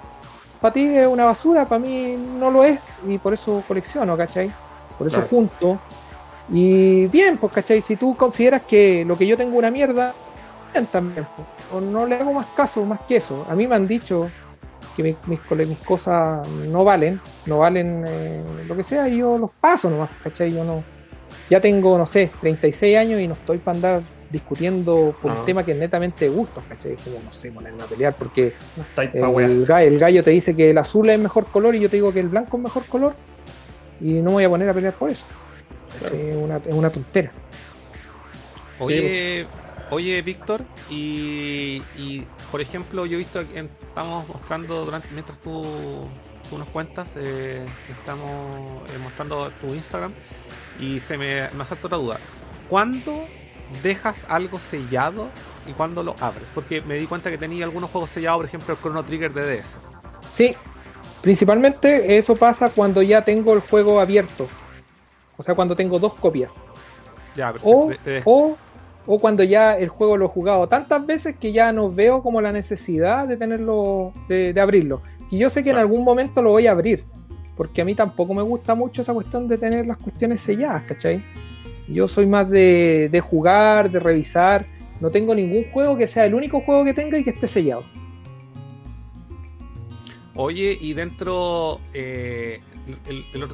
para 0.61 0.75
ti 0.75 0.85
es 0.85 1.07
una 1.07 1.25
basura, 1.25 1.65
para 1.65 1.79
mí 1.79 2.15
no 2.15 2.51
lo 2.51 2.63
es, 2.63 2.79
y 3.07 3.17
por 3.17 3.33
eso 3.33 3.63
colecciono, 3.67 4.15
¿cachai? 4.15 4.51
Por 4.95 5.07
eso 5.07 5.23
junto. 5.27 5.79
Y 6.51 7.07
bien, 7.07 7.39
pues, 7.39 7.51
¿cachai? 7.51 7.81
Si 7.81 7.95
tú 7.95 8.15
consideras 8.15 8.63
que 8.63 9.03
lo 9.05 9.17
que 9.17 9.25
yo 9.25 9.37
tengo 9.37 9.57
una 9.57 9.71
mierda, 9.71 10.13
también. 10.91 11.25
O 11.73 11.81
no 11.81 12.05
le 12.05 12.13
hago 12.13 12.31
más 12.31 12.45
caso, 12.55 12.85
más 12.85 12.99
que 13.07 13.15
eso. 13.15 13.43
A 13.49 13.55
mí 13.55 13.65
me 13.65 13.73
han 13.73 13.87
dicho 13.87 14.29
que 14.97 15.03
mis, 15.03 15.15
mis, 15.27 15.77
cosas 15.79 16.47
no 16.47 16.83
valen, 16.83 17.21
no 17.45 17.59
valen 17.59 18.03
eh, 18.07 18.43
lo 18.67 18.75
que 18.75 18.83
sea, 18.83 19.07
y 19.07 19.17
yo 19.17 19.37
los 19.37 19.51
paso 19.61 19.91
nomás, 19.91 20.11
¿cachai? 20.23 20.51
Yo 20.51 20.63
no. 20.63 20.83
Ya 21.49 21.61
tengo, 21.61 21.97
no 21.97 22.05
sé, 22.05 22.31
36 22.41 22.97
años 22.97 23.21
y 23.21 23.27
no 23.27 23.33
estoy 23.33 23.59
para 23.59 23.75
andar 23.75 24.01
discutiendo 24.31 25.15
por 25.21 25.31
un 25.31 25.37
ah. 25.37 25.43
tema 25.45 25.63
que 25.63 25.71
es 25.73 25.79
netamente 25.79 26.27
gusto, 26.27 26.61
¿cachai? 26.67 26.95
Como, 26.95 27.19
no 27.23 27.31
sé, 27.31 27.51
ponerme 27.51 27.83
a 27.83 27.85
pelear 27.85 28.15
porque 28.15 28.53
el, 29.13 29.65
el, 29.69 29.99
gallo 29.99 30.23
te 30.23 30.31
dice 30.31 30.55
que 30.55 30.71
el 30.71 30.77
azul 30.79 31.09
es 31.09 31.19
mejor 31.19 31.45
color 31.45 31.75
y 31.75 31.79
yo 31.79 31.89
te 31.89 31.97
digo 31.97 32.11
que 32.11 32.19
el 32.19 32.27
blanco 32.27 32.57
es 32.57 32.63
mejor 32.63 32.85
color 32.85 33.13
y 34.01 34.13
no 34.15 34.31
me 34.31 34.31
voy 34.31 34.43
a 34.45 34.49
poner 34.49 34.67
a 34.67 34.73
pelear 34.73 34.93
por 34.93 35.11
eso. 35.11 35.25
Es, 36.11 36.35
una, 36.35 36.57
es 36.57 36.73
una 36.73 36.89
tontera. 36.89 37.31
Oye, 38.79 39.45
oye 39.91 40.21
Víctor, 40.21 40.61
y, 40.89 41.81
por 42.51 42.61
ejemplo, 42.61 43.05
yo 43.05 43.15
he 43.15 43.19
visto 43.19 43.47
que 43.47 43.59
estamos 43.59 44.27
mostrando 44.27 44.85
durante 44.85 45.09
mientras 45.11 45.39
tú, 45.39 45.63
tú 46.49 46.57
nos 46.57 46.67
cuentas, 46.69 47.07
eh, 47.15 47.65
estamos 47.89 48.81
eh, 48.89 48.97
mostrando 49.01 49.49
tu 49.61 49.67
Instagram 49.73 50.13
y 50.79 50.99
se 50.99 51.17
me, 51.17 51.49
me 51.51 51.63
hace 51.63 51.73
otra 51.73 51.97
duda. 51.97 52.19
¿Cuándo 52.69 53.25
dejas 53.83 54.17
algo 54.29 54.59
sellado 54.59 55.29
y 55.67 55.73
cuándo 55.73 56.03
lo 56.03 56.15
abres? 56.19 56.47
Porque 56.53 56.81
me 56.81 56.95
di 56.95 57.07
cuenta 57.07 57.29
que 57.29 57.37
tenía 57.37 57.65
algunos 57.65 57.89
juegos 57.89 58.09
sellados, 58.09 58.39
por 58.39 58.45
ejemplo 58.45 58.73
el 58.73 58.79
Chrono 58.81 59.03
Trigger 59.03 59.33
de 59.33 59.57
DS. 59.57 59.67
Sí, 60.31 60.55
principalmente 61.21 62.17
eso 62.17 62.35
pasa 62.35 62.69
cuando 62.69 63.01
ya 63.01 63.23
tengo 63.23 63.53
el 63.53 63.61
juego 63.61 63.99
abierto. 63.99 64.47
O 65.37 65.43
sea, 65.43 65.55
cuando 65.55 65.75
tengo 65.75 65.99
dos 65.99 66.15
copias. 66.15 66.55
Ya, 67.35 67.53
o, 67.61 67.91
o 68.25 68.55
o 69.07 69.19
cuando 69.19 69.43
ya 69.43 69.77
el 69.77 69.87
juego 69.87 70.17
lo 70.17 70.25
he 70.25 70.29
jugado 70.29 70.67
tantas 70.67 71.05
veces 71.05 71.37
que 71.37 71.53
ya 71.53 71.71
no 71.71 71.91
veo 71.91 72.21
como 72.21 72.41
la 72.41 72.51
necesidad 72.51 73.27
de 73.27 73.37
tenerlo, 73.37 74.13
de, 74.27 74.53
abrirlo. 74.59 75.01
Y 75.31 75.39
yo 75.39 75.49
sé 75.49 75.63
que 75.63 75.71
en 75.71 75.77
algún 75.77 76.03
momento 76.03 76.41
lo 76.41 76.51
voy 76.51 76.67
a 76.67 76.71
abrir, 76.71 77.05
porque 77.55 77.81
a 77.81 77.85
mí 77.85 77.95
tampoco 77.95 78.33
me 78.33 78.41
gusta 78.41 78.75
mucho 78.75 79.01
esa 79.01 79.13
cuestión 79.13 79.47
de 79.47 79.57
tener 79.57 79.87
las 79.87 79.97
cuestiones 79.97 80.41
selladas, 80.41 80.83
¿cachai? 80.83 81.23
Yo 81.87 82.07
soy 82.07 82.27
más 82.27 82.49
de, 82.49 83.07
de 83.09 83.21
jugar, 83.21 83.89
de 83.89 83.99
revisar. 83.99 84.65
No 84.99 85.09
tengo 85.09 85.33
ningún 85.33 85.71
juego 85.71 85.97
que 85.97 86.07
sea 86.07 86.25
el 86.25 86.35
único 86.35 86.59
juego 86.61 86.83
que 86.83 86.93
tenga 86.93 87.17
y 87.17 87.23
que 87.23 87.29
esté 87.29 87.47
sellado. 87.47 87.85
Oye, 90.35 90.77
y 90.79 90.93
dentro, 90.93 91.79
eh, 91.93 92.59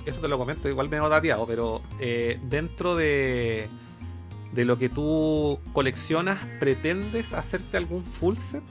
esto 0.06 0.22
te 0.22 0.28
lo 0.28 0.38
comento, 0.38 0.68
igual 0.68 0.90
me 0.90 0.98
he 0.98 1.00
dateado, 1.00 1.46
pero 1.46 1.82
eh, 2.00 2.40
dentro 2.44 2.96
de, 2.96 3.70
de 4.54 4.66
lo 4.66 4.78
que 4.78 4.90
tú 4.90 5.60
coleccionas, 5.74 6.40
¿pretendes 6.60 7.34
hacerte 7.34 7.78
algún 7.78 8.04
full 8.04 8.36
set? 8.36 8.64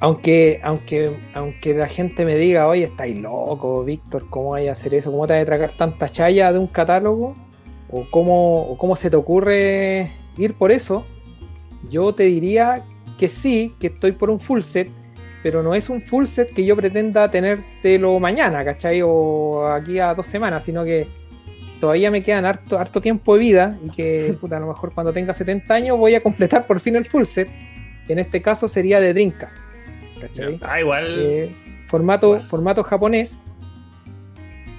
Aunque, 0.00 0.60
aunque, 0.62 1.16
aunque 1.34 1.74
la 1.74 1.88
gente 1.88 2.24
me 2.24 2.36
diga, 2.36 2.68
oye, 2.68 2.84
estáis 2.84 3.20
loco, 3.20 3.82
Víctor, 3.84 4.26
¿cómo 4.30 4.54
hay 4.54 4.68
a 4.68 4.72
hacer 4.72 4.94
eso? 4.94 5.10
¿Cómo 5.10 5.26
te 5.26 5.32
vas 5.32 5.42
a 5.42 5.46
tragar 5.46 5.72
tanta 5.76 6.08
chaya 6.08 6.52
de 6.52 6.58
un 6.58 6.68
catálogo? 6.68 7.34
¿O 7.90 8.06
cómo, 8.10 8.76
cómo 8.78 8.94
se 8.94 9.10
te 9.10 9.16
ocurre 9.16 10.12
ir 10.36 10.54
por 10.54 10.70
eso? 10.70 11.04
Yo 11.90 12.12
te 12.14 12.24
diría 12.24 12.84
que 13.18 13.28
sí, 13.28 13.72
que 13.80 13.88
estoy 13.88 14.12
por 14.12 14.30
un 14.30 14.38
full 14.38 14.60
set, 14.60 14.88
pero 15.42 15.62
no 15.64 15.74
es 15.74 15.88
un 15.88 16.00
full 16.00 16.26
set 16.26 16.52
que 16.52 16.64
yo 16.64 16.76
pretenda 16.76 17.28
tenértelo 17.28 18.20
mañana, 18.20 18.64
¿cachai? 18.64 19.02
O 19.02 19.66
aquí 19.66 19.98
a 19.98 20.14
dos 20.14 20.26
semanas, 20.26 20.62
sino 20.64 20.84
que 20.84 21.08
todavía 21.80 22.10
me 22.10 22.22
quedan 22.22 22.44
harto, 22.44 22.78
harto 22.78 23.00
tiempo 23.00 23.34
de 23.34 23.40
vida 23.40 23.78
y 23.84 23.90
que 23.90 24.36
puta, 24.40 24.56
a 24.56 24.60
lo 24.60 24.68
mejor 24.68 24.92
cuando 24.92 25.12
tenga 25.12 25.32
70 25.32 25.72
años 25.72 25.98
voy 25.98 26.14
a 26.14 26.22
completar 26.22 26.66
por 26.66 26.80
fin 26.80 26.96
el 26.96 27.04
full 27.04 27.24
set. 27.24 27.48
Que 28.06 28.14
en 28.14 28.20
este 28.20 28.40
caso 28.40 28.68
sería 28.68 29.00
de 29.00 29.12
Drinkas. 29.12 29.62
Ah, 30.62 30.80
igual. 30.80 31.04
Eh, 31.18 31.54
formato, 31.86 32.42
formato 32.48 32.82
japonés. 32.82 33.38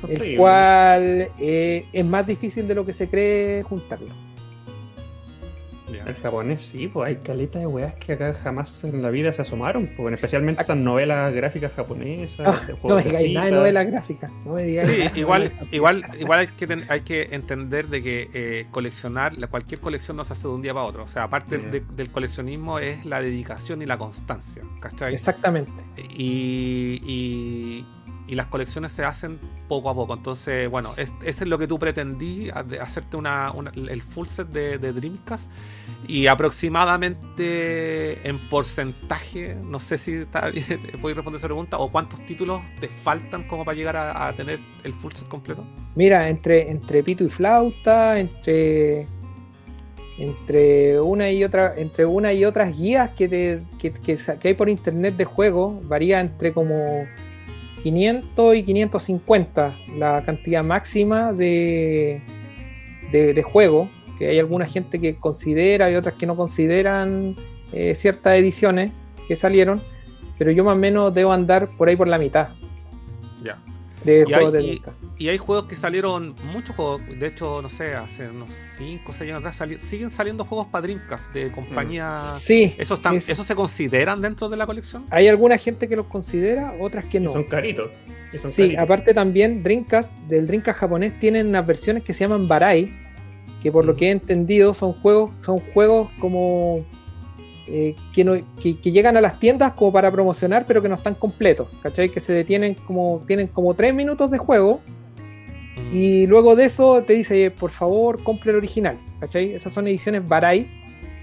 el 0.07 0.37
cual 0.37 1.29
eh, 1.39 1.85
es 1.93 2.05
más 2.05 2.25
difícil 2.25 2.67
de 2.67 2.75
lo 2.75 2.85
que 2.85 2.93
se 2.93 3.07
cree 3.07 3.63
juntarlo. 3.63 4.28
El 5.93 6.15
japonés, 6.15 6.65
sí, 6.65 6.87
pues 6.87 7.09
hay 7.09 7.15
caletas 7.17 7.61
de 7.61 7.67
weas 7.67 7.93
que 7.95 8.13
acá 8.13 8.33
jamás 8.33 8.83
en 8.83 9.01
la 9.01 9.09
vida 9.09 9.31
se 9.33 9.41
asomaron, 9.41 9.89
pues, 9.95 10.13
especialmente 10.13 10.61
esas 10.61 10.77
novelas 10.77 11.33
gráficas 11.33 11.71
japonesas. 11.73 12.47
Ah, 12.47 12.61
no 12.83 12.95
me 12.95 13.03
digáis 13.03 13.33
nada 13.33 13.45
de 13.47 13.51
novelas 13.51 13.87
gráficas. 13.87 14.31
No 14.45 14.53
me 14.53 14.63
digáis 14.63 14.89
sí, 14.89 15.19
igual, 15.19 15.51
igual, 15.71 16.05
igual 16.19 16.39
hay 16.39 16.47
que, 16.47 16.83
hay 16.89 17.01
que 17.01 17.29
entender 17.31 17.87
de 17.87 18.03
que 18.03 18.29
eh, 18.33 18.67
coleccionar, 18.71 19.33
cualquier 19.49 19.79
colección 19.79 20.17
no 20.17 20.25
se 20.25 20.33
hace 20.33 20.43
de 20.43 20.53
un 20.53 20.61
día 20.61 20.73
para 20.73 20.85
otro. 20.85 21.03
O 21.03 21.07
sea, 21.07 21.23
aparte 21.23 21.57
del 21.57 22.09
coleccionismo 22.11 22.79
es 22.79 23.05
la 23.05 23.21
dedicación 23.21 23.81
y 23.81 23.85
la 23.85 23.97
constancia. 23.97 24.63
¿cachai? 24.79 25.13
Exactamente. 25.13 25.83
y 25.97 26.99
y 27.05 27.85
las 28.35 28.47
colecciones 28.47 28.91
se 28.91 29.03
hacen 29.03 29.39
poco 29.67 29.89
a 29.89 29.95
poco. 29.95 30.13
Entonces, 30.13 30.69
bueno, 30.69 30.93
es, 30.97 31.11
es 31.23 31.41
lo 31.41 31.57
que 31.57 31.67
tú 31.67 31.79
pretendí, 31.79 32.49
hacerte 32.49 33.17
una, 33.17 33.53
el 33.75 34.01
full 34.01 34.27
set 34.27 34.49
de, 34.49 34.77
Dreamcast. 34.77 35.49
Y 36.07 36.27
aproximadamente 36.27 38.27
en 38.27 38.49
porcentaje, 38.49 39.55
no 39.55 39.79
sé 39.79 39.97
si 39.97 40.13
está 40.13 40.49
bien, 40.49 40.81
podéis 41.01 41.17
responder 41.17 41.39
esa 41.39 41.47
pregunta, 41.47 41.77
o 41.77 41.91
cuántos 41.91 42.25
títulos 42.25 42.61
te 42.79 42.87
faltan 42.87 43.47
como 43.47 43.65
para 43.65 43.75
llegar 43.75 43.97
a, 43.97 44.31
tener 44.33 44.59
el 44.83 44.93
full 44.93 45.13
set 45.13 45.27
completo. 45.27 45.65
Mira, 45.95 46.29
entre, 46.29 46.69
entre 46.69 47.03
pito 47.03 47.23
y 47.23 47.29
flauta, 47.29 48.19
entre 48.19 49.07
entre 50.19 50.99
una 50.99 51.31
y 51.31 51.45
otra 51.45 51.75
entre 51.77 52.05
una 52.05 52.33
y 52.33 52.43
otras 52.43 52.77
guías 52.77 53.11
que, 53.11 53.29
te, 53.29 53.61
que, 53.77 53.93
que 53.93 54.47
hay 54.49 54.53
por 54.53 54.67
internet 54.67 55.15
de 55.15 55.23
juego 55.23 55.79
varía 55.85 56.19
entre 56.19 56.51
como 56.51 57.05
500 57.83 58.55
y 58.55 58.63
550 58.63 59.77
la 59.97 60.23
cantidad 60.25 60.63
máxima 60.63 61.33
de, 61.33 62.21
de, 63.11 63.43
juego, 63.43 63.89
que 64.17 64.27
hay 64.27 64.39
alguna 64.39 64.65
gente 64.65 64.99
que 64.99 65.15
considera 65.15 65.89
y 65.91 65.95
otras 65.95 66.15
que 66.15 66.25
no 66.25 66.35
consideran 66.35 67.35
eh, 67.71 67.95
ciertas 67.95 68.37
ediciones 68.37 68.91
que 69.27 69.35
salieron, 69.35 69.81
pero 70.37 70.51
yo 70.51 70.63
más 70.63 70.75
o 70.75 70.77
menos 70.77 71.13
debo 71.13 71.31
andar 71.31 71.69
por 71.77 71.89
ahí 71.89 71.95
por 71.95 72.07
la 72.07 72.17
mitad. 72.17 72.49
Ya 73.43 73.57
de 74.03 74.25
juegos 74.25 74.53
de 74.53 74.81
y, 75.17 75.27
hay 75.27 75.37
juegos 75.37 75.65
que 75.65 75.75
salieron, 75.75 76.35
muchos 76.43 76.75
juegos, 76.75 77.01
de 77.07 77.27
hecho, 77.27 77.61
no 77.61 77.69
sé, 77.69 77.93
hace 77.93 78.29
unos 78.29 78.47
5 78.77 79.11
o 79.11 79.13
6 79.13 79.21
años 79.31 79.45
atrás, 79.45 79.81
siguen 79.81 80.11
saliendo 80.11 80.45
juegos 80.45 80.67
para 80.67 80.83
Dreamcast 80.83 81.33
de 81.33 81.51
compañías. 81.51 82.33
Mm. 82.35 82.37
Sí. 82.37 82.75
¿Esos, 82.77 82.99
se 83.45 83.55
consideran 83.55 84.21
dentro 84.21 84.47
de 84.47 84.57
la 84.57 84.65
colección? 84.65 85.05
Hay 85.09 85.27
alguna 85.27 85.57
gente 85.57 85.87
que 85.87 85.95
los 85.95 86.07
considera, 86.07 86.73
otras 86.79 87.05
que 87.05 87.19
no. 87.19 87.33
son 87.33 87.43
caritos. 87.43 87.91
sí, 88.49 88.75
aparte 88.77 89.13
también 89.13 89.63
Dreamcast, 89.63 90.13
del 90.27 90.47
Dreamcast 90.47 90.79
japonés, 90.79 91.19
tienen 91.19 91.47
unas 91.47 91.65
versiones 91.65 92.03
que 92.03 92.13
se 92.13 92.21
llaman 92.21 92.47
Barai, 92.47 92.93
que 93.61 93.71
por 93.71 93.83
lo 93.83 93.93
mm. 93.93 93.97
que 93.97 94.07
he 94.07 94.11
entendido 94.11 94.73
son 94.73 94.93
juegos, 94.93 95.31
son 95.41 95.59
juegos 95.59 96.09
como 96.19 96.85
eh, 97.71 97.95
que, 98.13 98.91
llegan 98.91 99.15
a 99.15 99.21
las 99.21 99.39
tiendas 99.39 99.73
como 99.73 99.93
para 99.93 100.11
promocionar, 100.11 100.65
pero 100.65 100.81
que 100.81 100.89
no 100.89 100.95
están 100.95 101.13
completos, 101.13 101.67
¿cachai? 101.83 102.09
Que 102.09 102.19
se 102.19 102.33
detienen 102.33 102.73
como, 102.73 103.23
tienen 103.27 103.47
como 103.47 103.75
3 103.75 103.93
minutos 103.93 104.31
de 104.31 104.39
juego. 104.39 104.81
Mm. 105.75 105.95
Y 105.95 106.27
luego 106.27 106.55
de 106.55 106.65
eso 106.65 107.03
te 107.03 107.13
dice, 107.13 107.51
por 107.51 107.69
favor, 107.69 108.23
compre 108.23 108.51
el 108.51 108.57
original, 108.57 108.97
¿cachai? 109.19 109.53
Esas 109.53 109.71
son 109.71 109.87
ediciones 109.87 110.27
Barai, 110.27 110.67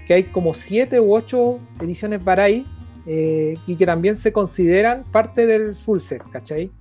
que 0.07 0.13
hay 0.13 0.23
como 0.23 0.53
7 0.53 1.01
u 1.01 1.13
8 1.13 1.59
ediciones 1.81 2.23
Barai, 2.23 2.65
eh, 3.05 3.55
y 3.67 3.75
que 3.75 3.85
también 3.85 4.15
se 4.15 4.31
consideran 4.31 5.03
parte 5.11 5.45
del 5.47 5.75
full 5.75 5.99
set, 5.99 6.23
¿cachai? 6.31 6.71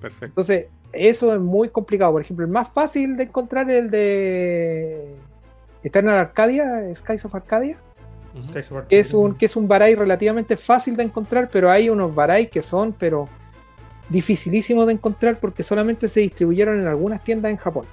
Perfecto. 0.00 0.26
Entonces, 0.26 0.66
eso 0.92 1.34
es 1.34 1.40
muy 1.40 1.68
complicado. 1.68 2.12
Por 2.12 2.22
ejemplo, 2.22 2.46
el 2.46 2.52
más 2.52 2.70
fácil 2.70 3.18
de 3.18 3.24
encontrar 3.24 3.70
es 3.70 3.78
el 3.78 3.90
de 3.90 5.16
Eternal 5.82 6.16
Arcadia, 6.16 6.82
Skies 6.94 7.26
of 7.26 7.34
Arcadia 7.34 7.78
que 8.88 8.98
es 8.98 9.14
un, 9.14 9.34
que 9.34 9.46
es 9.46 9.56
un 9.56 9.68
Barai 9.68 9.94
relativamente 9.94 10.56
fácil 10.56 10.96
de 10.96 11.04
encontrar, 11.04 11.48
pero 11.50 11.70
hay 11.70 11.88
unos 11.88 12.14
Barai 12.14 12.48
que 12.48 12.62
son, 12.62 12.92
pero 12.92 13.28
dificilísimos 14.08 14.86
de 14.86 14.92
encontrar 14.92 15.38
porque 15.40 15.62
solamente 15.62 16.08
se 16.08 16.20
distribuyeron 16.20 16.80
en 16.80 16.86
algunas 16.86 17.22
tiendas 17.24 17.50
en 17.50 17.56
Japón. 17.56 17.86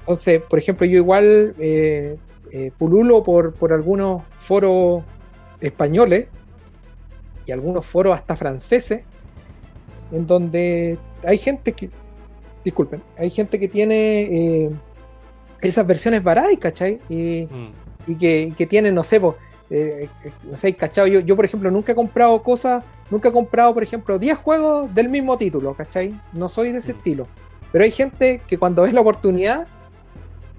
Entonces, 0.00 0.42
por 0.42 0.58
ejemplo, 0.58 0.86
yo 0.86 0.96
igual 0.96 1.54
eh, 1.58 2.16
eh, 2.50 2.72
pululo 2.76 3.22
por, 3.22 3.54
por 3.54 3.72
algunos 3.72 4.22
foros 4.38 5.04
españoles 5.60 6.26
y 7.46 7.52
algunos 7.52 7.86
foros 7.86 8.14
hasta 8.14 8.34
franceses, 8.34 9.02
en 10.10 10.26
donde 10.26 10.98
hay 11.22 11.38
gente 11.38 11.72
que, 11.72 11.90
disculpen, 12.64 13.02
hay 13.18 13.30
gente 13.30 13.60
que 13.60 13.68
tiene 13.68 14.22
eh, 14.22 14.70
esas 15.60 15.86
versiones 15.86 16.22
Barai, 16.24 16.56
¿cachai? 16.56 17.00
Y, 17.08 17.46
mm 17.46 17.89
y 18.06 18.16
que, 18.16 18.66
tienen, 18.66 18.94
no 18.94 19.02
sé, 19.02 19.20
eh, 19.70 20.08
no 20.42 20.56
sé, 20.56 20.74
¿cachai? 20.74 21.10
Yo, 21.10 21.20
yo, 21.20 21.36
por 21.36 21.44
ejemplo, 21.44 21.70
nunca 21.70 21.92
he 21.92 21.94
comprado 21.94 22.42
cosas, 22.42 22.82
nunca 23.10 23.28
he 23.28 23.32
comprado, 23.32 23.72
por 23.74 23.82
ejemplo, 23.82 24.18
10 24.18 24.38
juegos 24.38 24.94
del 24.94 25.08
mismo 25.08 25.36
título, 25.38 25.74
¿cachai? 25.74 26.18
No 26.32 26.48
soy 26.48 26.72
de 26.72 26.78
ese 26.78 26.92
estilo. 26.92 27.26
Pero 27.72 27.84
hay 27.84 27.90
gente 27.90 28.42
que 28.46 28.58
cuando 28.58 28.82
ves 28.82 28.92
la 28.92 29.00
oportunidad, 29.00 29.66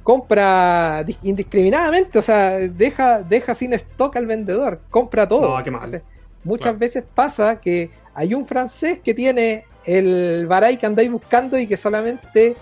compra 0.03 1.05
indiscriminadamente, 1.21 2.17
o 2.17 2.21
sea, 2.21 2.57
deja, 2.57 3.21
deja 3.21 3.53
sin 3.53 3.73
stock 3.73 4.15
al 4.15 4.27
vendedor, 4.27 4.79
compra 4.89 5.27
todo. 5.27 5.57
No, 5.57 5.63
qué 5.63 5.71
mal. 5.71 6.01
Muchas 6.43 6.63
Claro. 6.63 6.77
veces 6.79 7.03
pasa 7.13 7.59
que 7.59 7.91
hay 8.15 8.33
un 8.33 8.45
francés 8.45 8.99
que 9.03 9.13
tiene 9.13 9.65
el 9.85 10.47
Baray 10.47 10.77
que 10.77 10.85
andáis 10.85 11.11
buscando 11.11 11.57
y 11.59 11.67
que 11.67 11.77
solamente 11.77 12.55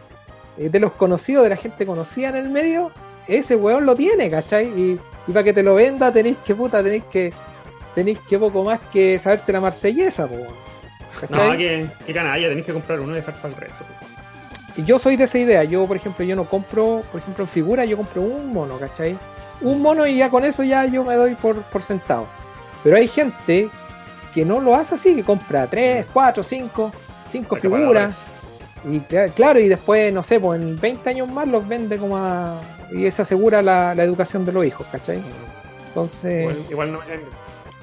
eh, 0.57 0.69
de 0.69 0.79
los 0.79 0.91
conocidos, 0.93 1.43
de 1.43 1.49
la 1.49 1.55
gente 1.55 1.85
conocida 1.85 2.29
en 2.29 2.35
el 2.35 2.49
medio, 2.49 2.91
ese 3.29 3.55
weón 3.55 3.85
lo 3.85 3.95
tiene, 3.95 4.29
¿cachai? 4.29 4.67
Y, 4.67 4.99
y 5.27 5.31
para 5.31 5.43
que 5.43 5.53
te 5.53 5.63
lo 5.63 5.75
venda 5.75 6.11
tenéis 6.11 6.37
que 6.45 6.55
puta, 6.55 6.83
tenéis 6.83 7.03
que 7.11 7.31
tenéis 7.95 8.19
que 8.27 8.37
poco 8.39 8.63
más 8.63 8.79
que 8.91 9.19
saberte 9.19 9.51
la 9.53 9.61
marsellesa, 9.61 10.27
po, 10.27 10.35
¿cachai? 11.21 11.51
No, 11.51 11.57
que, 11.57 11.87
que 12.05 12.13
canalla, 12.13 12.47
tenéis 12.49 12.65
que 12.65 12.73
comprar 12.73 12.99
uno 12.99 13.13
y 13.13 13.15
dejar 13.15 13.35
para 13.35 13.53
el 13.53 13.59
resto. 13.59 13.85
Y 14.77 14.83
yo 14.83 14.97
soy 14.99 15.15
de 15.17 15.25
esa 15.25 15.37
idea. 15.37 15.63
Yo, 15.63 15.85
por 15.87 15.97
ejemplo, 15.97 16.23
yo 16.23 16.35
no 16.35 16.45
compro, 16.49 17.01
por 17.11 17.19
ejemplo, 17.19 17.43
en 17.43 17.49
figura, 17.49 17.83
yo 17.85 17.97
compro 17.97 18.21
un 18.21 18.51
mono, 18.51 18.77
¿cachai? 18.77 19.17
Un 19.61 19.81
mono 19.81 20.07
y 20.07 20.17
ya 20.17 20.29
con 20.29 20.45
eso 20.45 20.63
ya 20.63 20.85
yo 20.85 21.03
me 21.03 21.15
doy 21.15 21.35
por, 21.35 21.61
por 21.63 21.81
sentado. 21.83 22.27
Pero 22.83 22.95
hay 22.95 23.07
gente 23.09 23.69
que 24.33 24.45
no 24.45 24.61
lo 24.61 24.75
hace 24.75 24.95
así, 24.95 25.15
que 25.15 25.23
compra 25.23 25.67
3, 25.67 26.05
4, 26.13 26.43
5, 26.43 26.91
5 27.31 27.55
figuras. 27.57 28.33
Y 28.85 28.99
cla- 29.01 29.33
claro, 29.33 29.59
y 29.59 29.67
después, 29.67 30.13
no 30.13 30.23
sé, 30.23 30.39
pues 30.39 30.61
en 30.61 30.79
20 30.79 31.09
años 31.09 31.27
más 31.27 31.45
los 31.47 31.67
vende 31.67 31.97
como 31.97 32.15
a... 32.15 32.61
Y 32.91 33.09
se 33.11 33.21
asegura 33.21 33.61
la, 33.61 33.93
la 33.95 34.03
educación 34.03 34.45
de 34.45 34.51
los 34.51 34.65
hijos, 34.65 34.85
¿cachai? 34.91 35.21
Entonces... 35.87 36.41
Igual, 36.41 36.65
igual 36.71 36.91
no. 36.93 36.99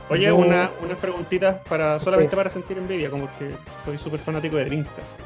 Oye, 0.08 0.26
Yo- 0.26 0.36
una, 0.36 0.70
unas 0.82 0.98
preguntitas 0.98 1.56
para 1.68 1.98
solamente 1.98 2.30
Pues. 2.30 2.36
para 2.36 2.50
sentir 2.50 2.78
envidia, 2.78 3.10
como 3.10 3.26
que 3.38 3.50
soy 3.84 3.98
súper 3.98 4.20
fanático 4.20 4.56
de 4.56 4.64
Dreamcast. 4.66 5.18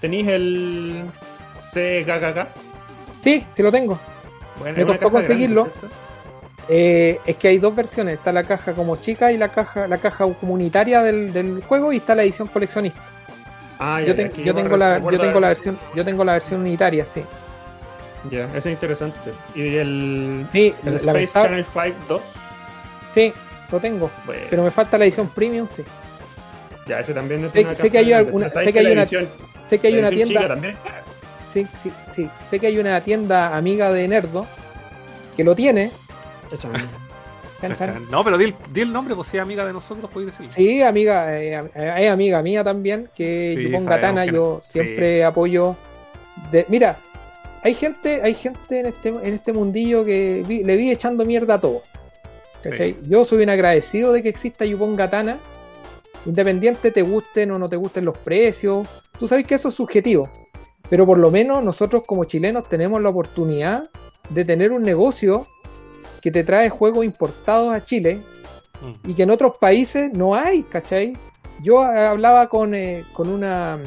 ¿Tenéis 0.00 0.26
el 0.28 1.04
CGGK? 1.72 2.48
Sí, 3.16 3.46
sí 3.50 3.62
lo 3.62 3.70
tengo. 3.72 3.98
Bueno, 4.58 4.78
Me 4.78 4.84
costó 4.86 5.10
grande, 5.10 5.26
conseguirlo. 5.28 5.68
Eh, 6.68 7.20
es 7.24 7.36
que 7.36 7.48
hay 7.48 7.58
dos 7.58 7.74
versiones. 7.76 8.14
Está 8.14 8.32
la 8.32 8.44
caja 8.44 8.72
como 8.72 8.96
chica 8.96 9.30
y 9.30 9.36
la 9.38 9.48
caja, 9.50 9.86
la 9.86 9.98
caja 9.98 10.26
comunitaria 10.34 11.02
del, 11.02 11.32
del 11.32 11.62
juego 11.62 11.92
y 11.92 11.98
está 11.98 12.14
la 12.14 12.24
edición 12.24 12.48
coleccionista. 12.48 13.00
Ah, 13.78 14.00
ya, 14.00 14.08
yo, 14.08 14.14
ya, 14.14 14.28
que 14.30 14.42
yo 14.42 14.54
tengo 14.54 14.76
la, 14.76 14.98
yo 14.98 15.20
tengo 15.20 15.38
la 15.38 15.48
versión, 15.48 15.78
yo 15.94 16.04
tengo 16.04 16.24
la 16.24 16.32
versión 16.32 16.60
unitaria, 16.62 17.04
sí. 17.04 17.22
Ya, 18.30 18.44
ese 18.54 18.58
es 18.70 18.74
interesante. 18.74 19.32
¿Y 19.54 19.76
el, 19.76 20.46
Sí, 20.52 20.74
el 20.84 20.90
la- 20.92 20.96
Space 20.98 21.06
lamentable- 21.06 21.32
Channel 21.32 21.66
5 21.94 21.96
2? 22.08 22.22
sí, 23.12 23.32
lo 23.72 23.80
tengo. 23.80 24.10
Bueno, 24.26 24.42
Pero 24.50 24.62
me 24.64 24.70
falta 24.70 24.98
la 24.98 25.04
edición 25.04 25.28
premium, 25.28 25.66
sí. 25.66 25.82
ya, 26.86 27.00
ese 27.00 27.12
también 27.14 27.44
es 27.44 27.52
sé- 27.52 27.60
una 27.64 27.74
sé 27.74 27.90
que 27.90 27.98
hay 27.98 28.12
alguna- 28.12 28.46
Pero 28.46 28.52
¿sabes 28.54 28.66
sé 28.66 28.72
que 28.72 28.78
hay 28.78 28.92
una- 28.92 29.02
edición- 29.02 29.28
Sé 29.68 29.78
que 29.80 29.86
hay 29.88 29.98
una 29.98 30.10
tienda, 30.10 30.46
también? 30.48 30.76
sí, 31.52 31.66
sí, 31.82 31.90
sí, 32.14 32.28
sé 32.48 32.60
que 32.60 32.68
hay 32.68 32.78
una 32.78 33.00
tienda 33.00 33.56
amiga 33.56 33.90
de 33.92 34.06
Nerdo 34.06 34.46
que 35.36 35.42
lo 35.44 35.54
tiene. 35.56 35.90
No, 38.10 38.22
pero 38.22 38.36
di 38.36 38.44
el, 38.44 38.54
di 38.70 38.82
el 38.82 38.92
nombre, 38.92 39.14
pues 39.14 39.28
si 39.28 39.38
es 39.38 39.42
amiga 39.42 39.64
de 39.64 39.72
nosotros, 39.72 40.10
podéis 40.10 40.30
decirlo. 40.32 40.52
Sí, 40.52 40.82
amiga, 40.82 41.40
eh, 41.40 41.54
eh, 41.74 41.94
es 42.00 42.10
amiga 42.10 42.42
mía 42.42 42.62
también, 42.62 43.08
que 43.16 43.54
Sí, 43.56 43.84
Gatana, 43.84 44.26
que 44.26 44.32
yo. 44.32 44.60
Sí. 44.62 44.72
siempre 44.72 45.24
apoyo. 45.24 45.74
De, 46.52 46.66
mira, 46.68 46.98
hay 47.66 47.74
gente, 47.74 48.20
hay 48.22 48.34
gente 48.34 48.80
en 48.80 48.86
este, 48.86 49.08
en 49.08 49.34
este 49.34 49.52
mundillo 49.52 50.04
que 50.04 50.44
vi- 50.46 50.62
le 50.62 50.76
vi 50.76 50.90
echando 50.92 51.24
mierda 51.24 51.54
a 51.54 51.60
todo. 51.60 51.82
¿cachai? 52.62 52.96
Yo 53.08 53.24
soy 53.24 53.42
un 53.42 53.50
agradecido 53.50 54.12
de 54.12 54.22
que 54.22 54.28
exista 54.28 54.64
Yupon 54.64 54.94
Gatana, 54.96 55.38
independiente 56.26 56.90
te 56.90 57.02
gusten 57.02 57.50
o 57.50 57.58
no 57.58 57.68
te 57.68 57.76
gusten 57.76 58.04
los 58.04 58.16
precios. 58.18 58.86
Tú 59.18 59.26
sabes 59.28 59.46
que 59.46 59.54
eso 59.56 59.68
es 59.68 59.74
subjetivo, 59.74 60.28
pero 60.90 61.04
por 61.06 61.18
lo 61.18 61.30
menos 61.30 61.62
nosotros 61.62 62.02
como 62.06 62.24
chilenos 62.24 62.68
tenemos 62.68 63.00
la 63.02 63.08
oportunidad 63.08 63.88
de 64.30 64.44
tener 64.44 64.72
un 64.72 64.82
negocio 64.82 65.46
que 66.22 66.30
te 66.30 66.44
trae 66.44 66.68
juegos 66.70 67.04
importados 67.04 67.72
a 67.72 67.84
Chile 67.84 68.20
Mm. 68.82 69.10
y 69.10 69.14
que 69.14 69.22
en 69.22 69.30
otros 69.30 69.56
países 69.58 70.12
no 70.12 70.34
hay, 70.34 70.62
¿cachai? 70.62 71.14
Yo 71.64 71.82
eh, 71.84 72.06
hablaba 72.06 72.48
con, 72.48 72.74
eh, 72.74 73.04
con 73.12 73.28
una 73.28 73.78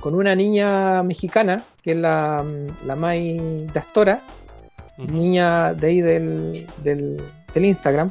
con 0.00 0.14
una 0.14 0.34
niña 0.34 1.02
mexicana, 1.02 1.64
que 1.82 1.92
es 1.92 1.96
la, 1.96 2.44
la 2.86 2.96
May 2.96 3.66
Dastora, 3.72 4.20
Ujú. 4.98 5.12
niña 5.12 5.72
de 5.74 5.86
ahí 5.86 6.00
del, 6.00 6.66
del, 6.82 7.22
del 7.54 7.64
Instagram, 7.64 8.10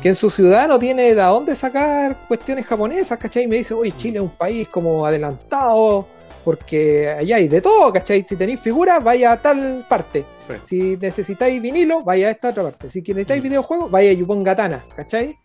que 0.00 0.08
en 0.10 0.14
su 0.14 0.30
ciudad 0.30 0.68
no 0.68 0.78
tiene 0.78 1.14
de 1.14 1.22
dónde 1.22 1.54
sacar 1.56 2.16
cuestiones 2.28 2.66
japonesas, 2.66 3.18
¿cachai? 3.18 3.44
Y 3.44 3.46
me 3.46 3.56
dice, 3.56 3.74
oye, 3.74 3.92
Chile 3.96 4.18
es 4.18 4.22
un 4.22 4.30
país 4.30 4.68
como 4.68 5.04
adelantado, 5.06 6.06
porque 6.44 7.08
allá 7.08 7.36
hay 7.36 7.46
de 7.48 7.60
todo, 7.60 7.92
¿cachai? 7.92 8.24
Si 8.28 8.34
tenéis 8.36 8.60
figuras, 8.60 9.02
vaya 9.02 9.32
a 9.32 9.40
tal 9.40 9.84
parte. 9.88 10.24
Sí. 10.46 10.54
Si 10.66 10.96
necesitáis 10.96 11.62
vinilo, 11.62 12.02
vaya 12.02 12.28
a 12.28 12.30
esta 12.32 12.48
otra 12.50 12.64
parte. 12.64 12.90
Si 12.90 13.00
necesitáis 13.00 13.40
Mm. 13.40 13.44
videojuegos, 13.44 13.90
vaya 13.90 14.10
a 14.10 14.14
Yupon 14.14 14.42
Gatana, 14.42 14.84
¿cachai? 14.96 15.36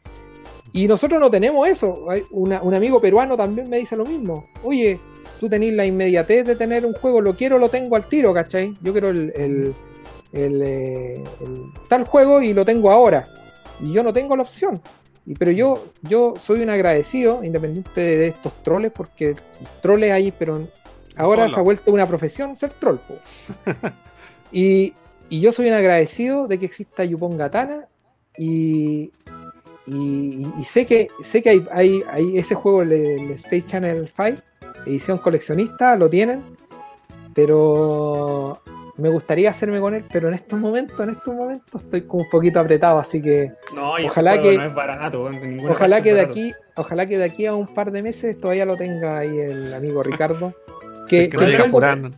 Y 0.73 0.88
nosotros 0.88 1.19
no 1.19 1.29
tenemos 1.29 1.67
eso. 1.67 2.09
Hay 2.09 2.23
una- 2.31 2.61
un 2.61 2.73
amigo 2.73 2.99
peruano 2.99 3.38
también 3.38 3.69
me 3.69 3.77
dice 3.77 3.95
lo 3.95 4.05
mismo. 4.05 4.43
Oye, 4.63 4.99
tú 5.39 5.49
tenés 5.49 5.73
la 5.73 5.85
inmediatez 5.85 6.45
de 6.45 6.55
tener 6.55 6.85
un 6.85 6.93
juego, 6.93 7.22
lo 7.22 7.35
quiero, 7.35 7.57
lo 7.59 7.69
tengo 7.69 7.95
al 7.95 8.07
tiro, 8.07 8.34
¿cachai? 8.34 8.73
Yo 8.81 8.91
quiero 8.91 9.09
el, 9.09 9.31
el- 9.35 9.73
el, 10.34 10.61
eh, 10.61 11.23
el 11.41 11.64
tal 11.88 12.05
juego 12.05 12.41
y 12.41 12.53
lo 12.53 12.65
tengo 12.65 12.91
ahora. 12.91 13.27
Y 13.80 13.93
yo 13.93 14.03
no 14.03 14.11
tengo 14.14 14.35
la 14.35 14.43
opción. 14.43 14.81
Y, 15.26 15.34
pero 15.35 15.51
yo, 15.51 15.85
yo 16.03 16.34
soy 16.38 16.61
un 16.61 16.69
agradecido, 16.69 17.43
independiente 17.43 18.01
de, 18.01 18.27
estos 18.27 18.53
troles, 18.64 18.91
porque 18.91 19.35
troles 19.81 20.11
hay, 20.11 20.31
pero 20.31 20.68
ahora 21.15 21.43
se 21.49 21.59
ha 21.59 21.64
vuelto 21.64 21.91
una 21.91 22.05
profesión 22.05 22.55
ser 22.57 22.72
troll. 22.72 22.97
y, 24.51 24.93
y 25.30 25.41
yo 25.41 25.51
soy 25.51 25.68
un 25.68 25.73
agradecido 25.73 26.47
de 26.47 26.59
que 26.59 26.65
exista 26.65 27.03
Yupon 27.03 27.38
Gatana 27.38 27.88
y, 28.38 29.11
y, 29.85 30.47
y 30.59 30.64
sé 30.65 30.85
que 30.85 31.07
sé 31.23 31.41
que 31.41 31.49
hay, 31.49 31.65
hay, 31.72 32.01
hay 32.09 32.38
ese 32.38 32.55
juego, 32.55 32.81
el, 32.81 32.91
el 32.91 33.31
Space 33.31 33.65
Channel 33.65 34.09
5, 34.15 34.41
edición 34.88 35.18
coleccionista, 35.19 35.95
lo 35.95 36.09
tienen, 36.09 36.43
pero 37.34 38.59
me 38.97 39.09
gustaría 39.09 39.51
hacerme 39.51 39.80
con 39.80 39.93
él, 39.93 40.03
pero 40.11 40.27
en 40.27 40.34
estos 40.34 40.59
momentos, 40.59 40.99
en 40.99 41.09
estos 41.11 41.34
momentos 41.35 41.84
estoy 41.84 42.01
como 42.01 42.23
un 42.23 42.30
poquito 42.30 42.59
apretado, 42.59 42.97
así 42.97 43.22
que 43.22 43.51
No, 43.76 43.93
Ojalá 44.05 44.41
que- 44.41 44.57
no 44.57 44.65
es 44.65 44.73
barato. 44.73 45.30
ojalá 45.69 46.01
que 46.01 46.09
es 46.09 46.15
de 46.15 46.22
barato. 46.22 46.31
aquí, 46.31 46.53
ojalá 46.76 47.05
que 47.05 47.18
de 47.19 47.23
aquí 47.23 47.45
a 47.45 47.53
un 47.53 47.68
par 47.73 47.91
de 47.91 48.01
meses 48.01 48.39
todavía 48.39 48.65
lo 48.65 48.76
tenga 48.76 49.19
ahí 49.19 49.38
el 49.38 49.73
amigo 49.73 50.01
Ricardo. 50.03 50.53
Que, 51.07 51.30
Que 51.30 51.38
no. 51.38 52.11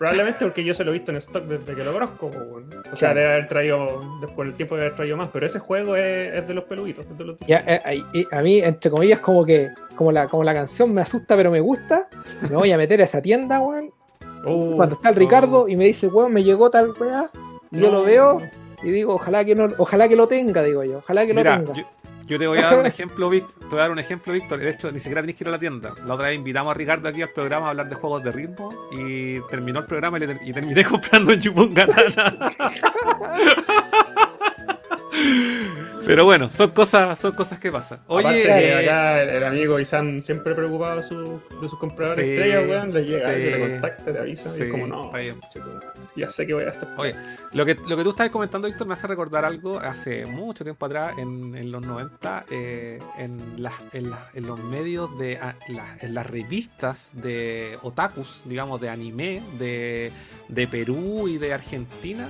Probablemente 0.00 0.46
porque 0.46 0.64
yo 0.64 0.72
se 0.74 0.82
lo 0.82 0.92
he 0.92 0.94
visto 0.94 1.10
en 1.10 1.18
stock 1.18 1.44
desde 1.44 1.74
que 1.74 1.84
lo 1.84 1.92
conozco. 1.92 2.28
O 2.28 2.96
sea, 2.96 3.10
Claro. 3.12 3.14
debe 3.20 3.32
haber 3.34 3.48
traído, 3.50 4.00
después 4.22 4.48
el 4.48 4.54
tiempo 4.54 4.74
de 4.74 4.80
haber 4.80 4.96
traído 4.96 5.18
más, 5.18 5.28
pero 5.30 5.44
ese 5.46 5.58
juego 5.58 5.94
es, 5.94 6.32
es 6.36 6.48
de 6.48 6.54
los 6.54 6.64
peluditos. 6.64 7.04
es 7.04 7.18
de 7.18 7.24
los- 7.24 7.36
Ya, 7.46 7.62
eh, 7.66 8.02
y 8.14 8.26
a 8.32 8.40
mí, 8.40 8.60
entre 8.60 8.90
comillas, 8.90 9.18
como 9.20 9.44
que 9.44 9.68
como 9.96 10.10
la, 10.10 10.26
como 10.26 10.42
la 10.42 10.54
canción 10.54 10.94
me 10.94 11.02
asusta 11.02 11.36
pero 11.36 11.50
me 11.50 11.60
gusta, 11.60 12.08
me 12.48 12.56
voy 12.56 12.72
a 12.72 12.78
meter 12.78 13.02
a 13.02 13.04
esa 13.04 13.20
tienda, 13.20 13.60
weón. 13.60 13.90
Uh, 14.46 14.74
Cuando 14.74 14.94
está 14.94 15.10
el 15.10 15.16
Ricardo 15.16 15.68
y 15.68 15.76
me 15.76 15.84
dice, 15.84 16.06
weón, 16.06 16.32
me 16.32 16.42
llegó 16.42 16.70
tal 16.70 16.94
weá, 16.98 17.26
yo 17.70 17.80
no. 17.90 17.90
lo 17.98 18.04
veo 18.04 18.40
y 18.82 18.90
digo, 18.90 19.16
ojalá 19.16 19.44
que 19.44 19.54
no, 19.54 19.68
ojalá 19.76 20.08
que 20.08 20.16
lo 20.16 20.26
tenga, 20.26 20.62
digo 20.62 20.82
yo, 20.82 20.96
ojalá 20.98 21.26
que 21.26 21.34
lo 21.34 21.42
tenga. 21.42 21.74
yo, 21.74 21.82
yo 22.30 22.38
te 22.38 22.46
voy 22.46 22.58
a 22.58 22.62
dar 22.62 22.78
un 22.78 22.86
ejemplo, 22.86 23.28
Vic- 23.28 23.46
te 23.58 23.66
voy 23.66 23.78
a 23.78 23.82
dar 23.82 23.90
un 23.90 23.98
ejemplo, 23.98 24.32
Víctor. 24.32 24.60
De 24.60 24.70
hecho, 24.70 24.92
ni 24.92 25.00
siquiera 25.00 25.20
tenés 25.20 25.34
que 25.34 25.42
ir 25.42 25.48
a 25.48 25.50
la 25.50 25.58
tienda. 25.58 25.94
La 26.06 26.14
otra 26.14 26.28
vez 26.28 26.36
invitamos 26.36 26.70
a 26.70 26.74
Ricardo 26.74 27.08
aquí 27.08 27.22
al 27.22 27.30
programa 27.30 27.66
a 27.66 27.70
hablar 27.70 27.88
de 27.88 27.96
juegos 27.96 28.22
de 28.22 28.30
ritmo 28.30 28.72
y 28.92 29.40
terminó 29.48 29.80
el 29.80 29.86
programa 29.86 30.18
y, 30.18 30.52
terminé 30.52 30.84
comprando 30.88 31.32
en 31.32 31.40
Yupon 31.40 31.74
Gatana. 31.74 32.52
Pero 36.10 36.24
bueno, 36.24 36.50
son 36.50 36.70
cosas, 36.72 37.16
son 37.20 37.30
cosas 37.34 37.60
que 37.60 37.70
pasan. 37.70 38.00
Oye, 38.08 38.26
Aparte 38.26 38.68
eh, 38.68 38.88
acá 38.88 39.22
el, 39.22 39.28
el 39.28 39.44
amigo 39.44 39.78
Isan 39.78 40.20
siempre 40.20 40.56
preocupado 40.56 40.96
de, 40.96 41.02
su- 41.04 41.40
de 41.62 41.68
sus 41.68 41.78
compradores 41.78 42.24
Sí, 42.24 42.30
estrellas, 42.32 42.68
weón, 42.68 42.92
le 42.92 43.04
llega, 43.04 43.32
sí. 43.32 43.40
le 43.42 43.60
contacta, 43.60 44.10
le 44.10 44.18
avisa, 44.18 44.58
y 44.58 44.62
es 44.62 44.68
como 44.70 44.86
no, 44.88 45.04
está 45.04 45.18
bien. 45.18 45.40
chico, 45.52 45.66
ya 46.16 46.28
sé 46.28 46.48
que 46.48 46.54
voy 46.54 46.64
a 46.64 46.70
estar. 46.70 46.88
Oye, 46.96 47.14
lo 47.52 47.64
que, 47.64 47.76
lo 47.86 47.96
que 47.96 48.02
tú 48.02 48.10
estabas 48.10 48.32
comentando, 48.32 48.66
Víctor, 48.66 48.88
me 48.88 48.94
hace 48.94 49.06
recordar 49.06 49.44
algo 49.44 49.78
hace 49.78 50.26
mucho 50.26 50.64
tiempo 50.64 50.84
atrás, 50.86 51.14
en, 51.16 51.54
en 51.54 51.70
los 51.70 51.80
90, 51.86 52.44
eh, 52.50 52.98
en, 53.16 53.62
las, 53.62 53.74
en, 53.92 54.10
las- 54.10 54.34
en 54.34 54.46
los 54.48 54.58
medios 54.58 55.16
de. 55.16 55.36
a- 55.36 55.54
la- 55.68 55.96
en 56.00 56.12
las 56.12 56.26
revistas 56.26 57.08
de 57.12 57.78
otakus, 57.82 58.42
digamos, 58.46 58.80
de 58.80 58.88
anime, 58.88 59.42
de, 59.60 60.10
de 60.48 60.66
Perú 60.66 61.28
y 61.28 61.38
de 61.38 61.54
Argentina. 61.54 62.28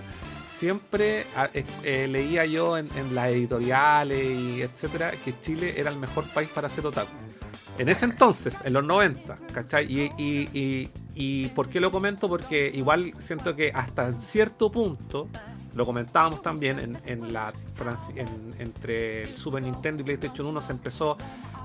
Siempre 0.61 1.25
a- 1.35 1.47
eh, 1.55 1.65
eh, 1.85 2.07
leía 2.07 2.45
yo 2.45 2.77
en, 2.77 2.91
las 3.15 3.29
editoriales 3.29 4.21
y 4.23 4.61
etcétera 4.61 5.11
que 5.25 5.33
Chile 5.41 5.73
era 5.79 5.89
el 5.89 5.97
mejor 5.97 6.27
país 6.35 6.51
para 6.55 6.67
hacer 6.67 6.85
otaku. 6.85 7.09
En 7.79 7.89
ese 7.89 8.05
entonces, 8.05 8.59
en 8.63 8.75
los 8.75 8.85
90, 8.85 9.39
¿cachai? 9.55 9.87
Y, 9.91 10.13
y, 10.19 10.51
y, 10.53 10.91
y 11.15 11.49
¿por 11.49 11.71
qué 11.71 11.81
lo 11.81 11.91
comento? 11.91 12.29
Porque 12.29 12.71
igual 12.75 13.15
siento 13.21 13.57
que 13.57 13.73
hasta 13.75 14.13
cierto 14.21 14.71
punto, 14.71 15.29
lo 15.75 15.87
comentábamos 15.87 16.43
también, 16.43 16.99
en, 17.07 17.33
la 17.33 17.55
entre 18.59 19.23
el 19.23 19.39
Super 19.39 19.63
Nintendo 19.63 20.03
y 20.03 20.05
PlayStation 20.05 20.47
1 20.47 20.61
se 20.61 20.73
empezó 20.73 21.17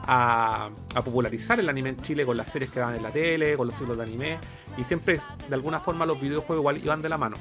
a, 0.07 0.69
a 0.95 1.01
popularizar 1.01 1.59
el 1.59 1.67
anime 1.67 1.89
en 1.89 1.97
Chile 1.97 2.25
con 2.25 2.37
las 2.37 2.49
series 2.49 2.71
que 2.71 2.79
daban 2.79 2.95
en 2.95 3.03
la 3.03 3.11
tele, 3.11 3.57
con 3.57 3.67
los 3.67 3.75
ciclos 3.75 3.97
de 3.97 4.03
anime, 4.03 4.37
y 4.77 4.85
siempre 4.85 5.19
de 5.49 5.53
alguna 5.55 5.81
forma 5.81 6.05
los 6.05 6.21
videojuegos 6.21 6.61
igual 6.61 6.77
iban 6.81 7.01
de 7.01 7.09
la 7.09 7.17
mano. 7.17 7.35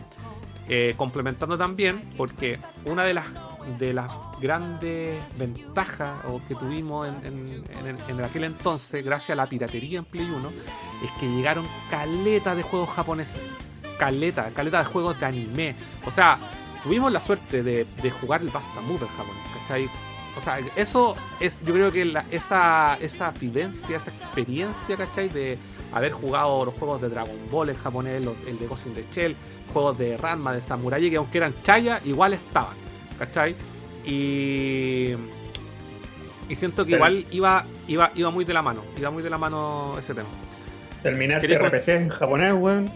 Eh, 0.66 0.94
complementando 0.96 1.58
también, 1.58 2.02
porque 2.16 2.58
una 2.86 3.04
de 3.04 3.12
las, 3.12 3.26
de 3.78 3.92
las 3.92 4.10
grandes 4.40 5.22
ventajas 5.36 6.12
que 6.48 6.54
tuvimos 6.54 7.06
en, 7.06 7.64
en- 8.08 8.24
aquel 8.24 8.44
entonces, 8.44 9.04
gracias 9.04 9.30
a 9.30 9.34
la 9.36 9.46
piratería 9.46 9.98
en 9.98 10.06
Play 10.06 10.24
1, 10.30 10.50
es 11.04 11.10
que 11.20 11.28
llegaron 11.28 11.66
caleta 11.90 12.54
de 12.54 12.62
juegos 12.62 12.88
japoneses. 12.90 13.36
Caleta, 13.98 14.50
caleta 14.54 14.78
de 14.78 14.84
juegos 14.86 15.20
de 15.20 15.26
anime. 15.26 15.76
O 16.06 16.10
sea, 16.10 16.38
tuvimos 16.82 17.12
la 17.12 17.20
suerte 17.20 17.62
de, 17.62 17.86
de 18.02 18.10
jugar 18.10 18.40
el 18.40 18.48
Basta 18.48 18.80
Move 18.80 19.02
en 19.02 19.08
japonés, 19.16 19.48
¿cachai? 19.60 19.90
O 20.36 20.40
sea, 20.40 20.58
eso 20.76 21.14
es, 21.40 21.60
yo 21.62 21.74
creo 21.74 21.92
que 21.92 22.10
esa, 22.30 22.96
esa 23.00 23.30
vivencia, 23.32 23.98
esa 23.98 24.10
experiencia, 24.10 24.96
¿cachai? 24.96 25.28
De 25.28 25.58
haber 25.94 26.12
jugado 26.12 26.64
los 26.64 26.74
juegos 26.74 27.00
de 27.00 27.08
Dragon 27.08 27.36
Ball 27.50 27.70
en 27.70 27.76
japonés, 27.76 28.22
los- 28.22 28.34
el 28.46 28.58
de 28.58 28.66
Ghost 28.66 28.86
in 28.86 28.94
the 28.94 29.04
Shell, 29.12 29.36
juegos 29.72 29.96
de 29.96 30.16
Ranma, 30.16 30.52
de 30.52 30.60
Samurai, 30.60 31.08
que 31.08 31.16
aunque 31.16 31.38
eran 31.38 31.54
chaya, 31.62 32.00
igual 32.04 32.34
estaban, 32.34 32.74
¿cachai? 33.18 33.54
Y, 34.04 35.14
y 36.48 36.54
siento 36.56 36.84
que 36.84 36.92
Pero- 36.92 37.06
igual 37.08 37.26
iba, 37.30 37.66
iba, 37.88 38.10
iba 38.14 38.30
muy 38.30 38.44
de 38.44 38.52
la 38.54 38.62
mano, 38.62 38.82
iba 38.98 39.10
muy 39.10 39.22
de 39.22 39.30
la 39.30 39.38
mano 39.38 39.96
ese 39.98 40.14
tema. 40.14 40.28
Terminar 41.02 41.40
¿Queréis 41.40 41.60
RPG 41.60 41.90
en 41.90 42.08
japonés, 42.08 42.52
weón. 42.54 42.90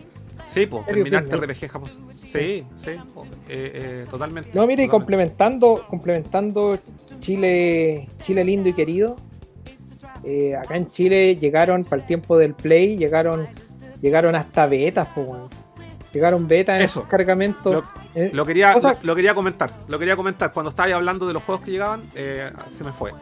Sí, 0.45 0.67
pues, 0.67 0.85
¿Serio, 0.87 1.05
terminar 1.05 1.25
Ping? 1.25 1.35
RPG 1.41 1.63
en 1.65 1.69
Japón. 1.69 1.91
Sí, 2.17 2.65
sí, 2.77 2.91
po, 3.15 3.25
eh, 3.49 3.71
eh, 3.75 4.07
totalmente. 4.11 4.51
No, 4.55 4.63
mire, 4.67 4.83
y 4.83 4.87
totalmente. 4.87 4.91
complementando, 4.91 5.85
complementando 5.89 6.79
Chile, 7.21 8.09
Chile 8.23 8.45
lindo 8.45 8.69
y 8.69 8.73
querido. 8.75 9.17
Eh, 10.29 10.57
acá 10.57 10.77
en 10.77 10.87
Chile 10.87 11.37
llegaron 11.37 11.85
para 11.85 12.03
el 12.03 12.07
tiempo 12.07 12.37
del 12.37 12.55
play, 12.55 12.97
llegaron, 12.97 13.47
llegaron 14.03 14.35
hasta 14.35 14.67
betas, 14.67 15.09
weón. 15.17 15.45
llegaron 16.13 16.47
betas 16.47 16.77
en 16.79 16.83
Eso. 16.83 17.01
esos 17.01 17.11
cargamentos. 17.11 17.73
Lo- 17.75 17.85
eh, 18.15 18.31
Lo 18.35 18.45
quería, 18.45 18.75
lo, 18.77 18.97
lo 19.03 19.15
quería 19.17 19.35
comentar, 19.35 19.71
lo 19.89 19.99
quería 19.99 20.17
comentar. 20.17 20.53
Cuando 20.53 20.71
estaba 20.71 20.95
hablando 20.95 21.27
de 21.27 21.33
los 21.33 21.43
juegos 21.43 21.65
que 21.65 21.71
llegaban, 21.71 22.03
eh, 22.15 22.51
se 22.77 22.85
me 22.85 22.93
fue. 22.93 23.13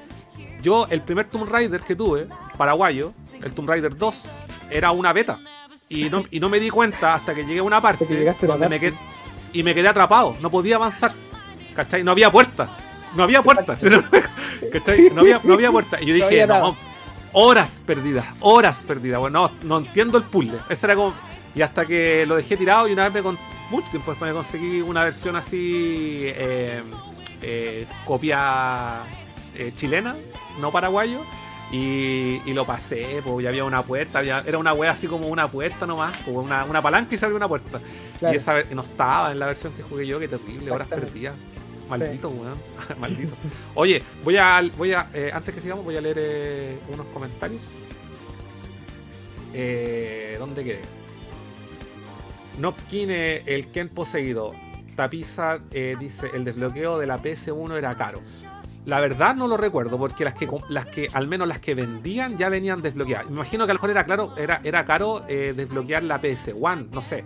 Yo, 0.62 0.86
el 0.90 1.02
primer 1.02 1.26
Tomb 1.26 1.48
Raider 1.48 1.80
que 1.82 1.94
tuve, 1.94 2.26
paraguayo, 2.56 3.12
el 3.42 3.52
Tomb 3.52 3.68
Raider 3.68 3.96
2, 3.96 4.28
era 4.70 4.90
una 4.90 5.12
beta. 5.12 5.38
Y 5.88 6.08
no, 6.10 6.24
y 6.30 6.40
no 6.40 6.48
me 6.48 6.58
di 6.58 6.70
cuenta 6.70 7.14
hasta 7.14 7.34
que 7.34 7.44
llegué 7.44 7.60
a 7.60 7.62
una 7.62 7.80
parte 7.80 8.04
donde 8.40 8.68
me 8.68 8.80
quedé, 8.80 8.94
y 9.52 9.62
me 9.62 9.74
quedé 9.74 9.86
atrapado. 9.88 10.34
No 10.40 10.50
podía 10.50 10.76
avanzar. 10.76 11.12
¿Cachai? 11.74 12.02
No 12.02 12.10
había 12.12 12.30
puerta. 12.32 12.68
No 13.14 13.22
había 13.22 13.42
puerta. 13.42 13.76
¿Cachai? 14.72 15.10
No 15.14 15.20
había, 15.20 15.40
no 15.44 15.54
había 15.54 15.70
puerta. 15.70 16.00
Y 16.00 16.06
yo 16.06 16.14
dije, 16.14 16.46
no. 16.46 16.76
Horas 17.38 17.82
perdidas, 17.84 18.24
horas 18.40 18.82
perdidas. 18.86 19.20
Bueno, 19.20 19.50
no, 19.62 19.68
no 19.80 19.86
entiendo 19.86 20.16
el 20.16 20.24
puzzle. 20.24 20.58
Ese 20.70 20.86
era 20.86 20.96
como. 20.96 21.12
Y 21.54 21.60
hasta 21.62 21.84
que 21.86 22.24
lo 22.26 22.36
dejé 22.36 22.56
tirado 22.56 22.88
y 22.88 22.92
una 22.92 23.04
vez 23.04 23.12
me 23.14 23.22
con 23.22 23.38
mucho 23.70 23.88
tiempo 23.90 24.10
después 24.10 24.30
me 24.30 24.34
conseguí 24.34 24.80
una 24.80 25.04
versión 25.04 25.36
así 25.36 26.22
eh, 26.26 26.82
eh, 27.42 27.86
copia 28.04 29.02
eh, 29.54 29.70
chilena, 29.74 30.14
no 30.60 30.70
paraguayo. 30.72 31.20
Y, 31.72 32.40
y 32.46 32.52
lo 32.54 32.64
pasé, 32.64 33.20
pues 33.24 33.42
ya 33.42 33.48
había 33.48 33.64
una 33.64 33.82
puerta, 33.82 34.20
había- 34.20 34.44
era 34.46 34.56
una 34.56 34.72
wea 34.72 34.92
así 34.92 35.08
como 35.08 35.26
una 35.26 35.48
puerta 35.48 35.84
nomás, 35.84 36.16
como 36.18 36.38
una, 36.38 36.64
una 36.64 36.80
palanca 36.80 37.12
y 37.14 37.18
se 37.18 37.24
abrió 37.24 37.36
una 37.36 37.48
puerta. 37.48 37.80
claro. 38.20 38.34
Y 38.34 38.38
esa 38.38 38.62
no 38.72 38.82
estaba 38.82 39.32
en 39.32 39.40
la 39.40 39.46
versión 39.46 39.72
que 39.72 39.82
jugué 39.82 40.06
yo, 40.06 40.20
que 40.20 40.28
terrible, 40.28 40.70
horas 40.70 40.86
perdidas. 40.86 41.34
Maldito, 41.88 42.28
weón. 42.30 42.58
Maldito. 43.00 43.34
Oye, 43.74 44.02
voy 44.24 44.36
a, 44.36 44.62
voy 44.76 44.92
a 44.92 45.08
eh, 45.14 45.30
antes 45.32 45.54
que 45.54 45.60
sigamos, 45.60 45.84
voy 45.84 45.96
a 45.96 46.00
leer 46.00 46.16
eh, 46.18 46.78
unos 46.92 47.06
comentarios. 47.06 47.62
Eh, 49.52 50.36
¿Dónde 50.38 50.64
quedé? 50.64 50.82
Nopkine, 52.58 53.42
el 53.46 53.70
Ken 53.70 53.88
poseído. 53.88 54.54
Tapiza 54.96 55.60
eh, 55.70 55.96
dice: 55.98 56.30
el 56.34 56.44
desbloqueo 56.44 56.98
de 56.98 57.06
la 57.06 57.22
PS1 57.22 57.76
era 57.76 57.94
caro. 57.96 58.20
La 58.84 59.00
verdad 59.00 59.34
no 59.34 59.48
lo 59.48 59.56
recuerdo, 59.56 59.98
porque 59.98 60.24
las 60.24 60.34
que, 60.34 60.48
las 60.68 60.86
que 60.86 61.08
al 61.12 61.26
menos 61.26 61.48
las 61.48 61.58
que 61.58 61.74
vendían 61.74 62.38
ya 62.38 62.48
venían 62.48 62.82
desbloqueadas. 62.82 63.26
Me 63.26 63.32
imagino 63.32 63.66
que 63.66 63.72
a 63.72 63.74
lo 63.74 63.78
mejor 63.78 63.90
era 63.90 64.04
claro, 64.04 64.36
era, 64.36 64.60
era 64.62 64.84
caro 64.84 65.20
desbloquear 65.26 66.04
la 66.04 66.20
PS1, 66.20 66.90
no 66.90 67.02
sé. 67.02 67.24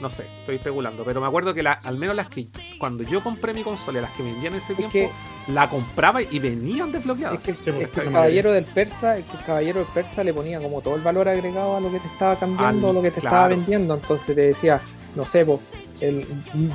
No 0.00 0.10
sé, 0.10 0.26
estoy 0.40 0.56
especulando, 0.56 1.02
pero 1.04 1.20
me 1.20 1.26
acuerdo 1.26 1.52
que 1.54 1.62
la- 1.62 1.72
al 1.72 1.96
menos 1.98 2.14
las 2.14 2.28
que 2.28 2.46
cuando 2.78 3.02
yo 3.02 3.20
compré 3.22 3.52
mi 3.52 3.62
consola, 3.64 4.00
las 4.00 4.12
que 4.12 4.22
vendían 4.22 4.52
en 4.54 4.60
ese 4.60 4.74
tiempo, 4.74 4.92
que- 4.92 5.10
la 5.48 5.68
compraba 5.68 6.22
y 6.22 6.38
venían 6.38 6.92
desbloqueadas. 6.92 7.38
Es 7.38 7.44
que, 7.44 7.52
Sí, 7.54 7.76
es 7.80 7.88
que 7.88 8.00
el 8.02 8.12
caballero 8.12 8.52
del 8.52 8.64
persa, 8.64 9.16
es 9.18 9.24
que 9.24 9.36
el 9.38 9.44
caballero 9.44 9.80
del 9.80 9.88
persa 9.88 10.22
le 10.22 10.32
ponía 10.32 10.60
como 10.60 10.80
todo 10.82 10.94
el 10.94 11.00
valor 11.02 11.28
agregado 11.28 11.76
a 11.76 11.80
lo 11.80 11.90
que 11.90 11.98
te 11.98 12.06
estaba 12.06 12.36
cambiando, 12.36 12.90
Al- 12.90 12.94
lo 12.94 13.02
que 13.02 13.10
te 13.10 13.20
claro. 13.20 13.36
estaba 13.36 13.48
vendiendo. 13.48 13.94
Entonces 13.94 14.26
te 14.36 14.40
decía, 14.42 14.80
no 15.16 15.26
sé, 15.26 15.44
po, 15.44 15.60
el, 16.00 16.24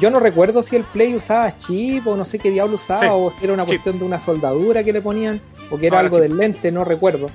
yo 0.01 0.09
no 0.09 0.19
recuerdo 0.19 0.61
si 0.63 0.75
el 0.75 0.83
play 0.83 1.15
usaba 1.15 1.55
chip 1.55 2.05
o 2.07 2.17
no 2.17 2.25
sé 2.25 2.39
qué 2.39 2.51
diablo 2.51 2.75
usaba, 2.75 2.99
Sí, 2.99 3.07
o 3.09 3.31
si 3.39 3.43
era 3.45 3.53
una 3.53 3.63
chip. 3.63 3.75
cuestión 3.75 3.99
de 3.99 4.05
una 4.05 4.19
soldadura 4.19 4.83
que 4.83 4.91
le 4.91 5.01
ponían, 5.01 5.39
o 5.71 5.77
que 5.77 5.87
era 5.87 5.99
algo 5.99 6.17
chip. 6.17 6.23
del 6.23 6.35
lente, 6.37 6.71
no 6.73 6.83
recuerdo. 6.83 7.29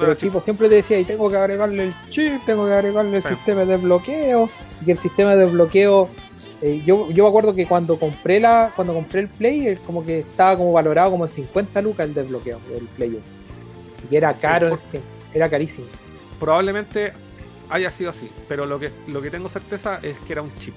Pero 0.00 0.12
el 0.12 0.18
tipo 0.18 0.40
siempre 0.42 0.68
te 0.68 0.74
decía, 0.76 0.98
y 0.98 1.04
tengo 1.04 1.30
que 1.30 1.36
agregarle 1.36 1.84
el 1.84 1.94
chip, 2.08 2.44
tengo 2.46 2.66
que 2.66 2.72
agregarle 2.72 3.16
el 3.18 3.22
Sí. 3.22 3.28
sistema 3.28 3.64
de 3.64 3.76
bloqueo, 3.76 4.48
y 4.80 4.84
que 4.86 4.92
el 4.92 4.98
sistema 4.98 5.36
de 5.36 5.44
bloqueo, 5.46 6.08
eh, 6.62 6.82
yo, 6.84 7.10
yo 7.10 7.24
me 7.24 7.28
acuerdo 7.28 7.54
que 7.54 7.66
cuando 7.66 7.98
compré 7.98 8.40
la, 8.40 8.72
cuando 8.74 8.94
compré 8.94 9.20
el 9.20 9.28
Play, 9.28 9.66
es 9.68 9.78
como 9.80 10.04
que 10.04 10.20
estaba 10.20 10.56
como 10.56 10.72
valorado 10.72 11.10
como 11.10 11.24
en 11.24 11.28
50 11.28 11.80
lucas 11.82 12.06
el 12.08 12.14
desbloqueo 12.14 12.58
del 12.70 12.84
Play 12.88 13.10
1. 13.10 13.18
Y 14.04 14.06
que 14.08 14.16
era 14.16 14.34
caro, 14.34 14.66
en 14.68 14.70
por- 14.70 14.80
tiempo, 14.90 15.08
era 15.34 15.48
carísimo. 15.50 15.86
probablemente 16.38 17.12
haya 17.68 17.90
sido 17.90 18.10
así, 18.10 18.28
pero 18.48 18.66
lo 18.66 18.80
que, 18.80 18.90
lo 19.06 19.20
que 19.22 19.30
tengo 19.30 19.48
certeza 19.48 20.00
es 20.02 20.16
que 20.26 20.32
era 20.32 20.42
un 20.42 20.54
chip. 20.56 20.74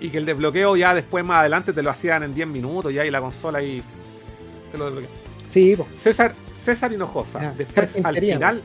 Y 0.00 0.08
que 0.10 0.18
el 0.18 0.26
desbloqueo 0.26 0.76
ya 0.76 0.94
después 0.94 1.24
más 1.24 1.40
adelante 1.40 1.72
te 1.72 1.82
lo 1.82 1.90
hacían 1.90 2.22
en 2.22 2.34
10 2.34 2.48
minutos 2.48 2.92
ya 2.92 3.04
y 3.04 3.10
la 3.10 3.20
consola 3.20 3.58
ahí 3.58 3.82
te 4.72 4.78
lo 4.78 4.86
desbloquea. 4.86 5.10
Sí, 5.48 5.74
po. 5.76 5.86
César, 5.98 6.34
César 6.74 6.92
Hinojosa, 6.92 7.40
Ya, 7.40 7.52
después 7.52 8.04
al 8.04 8.16
final 8.18 8.62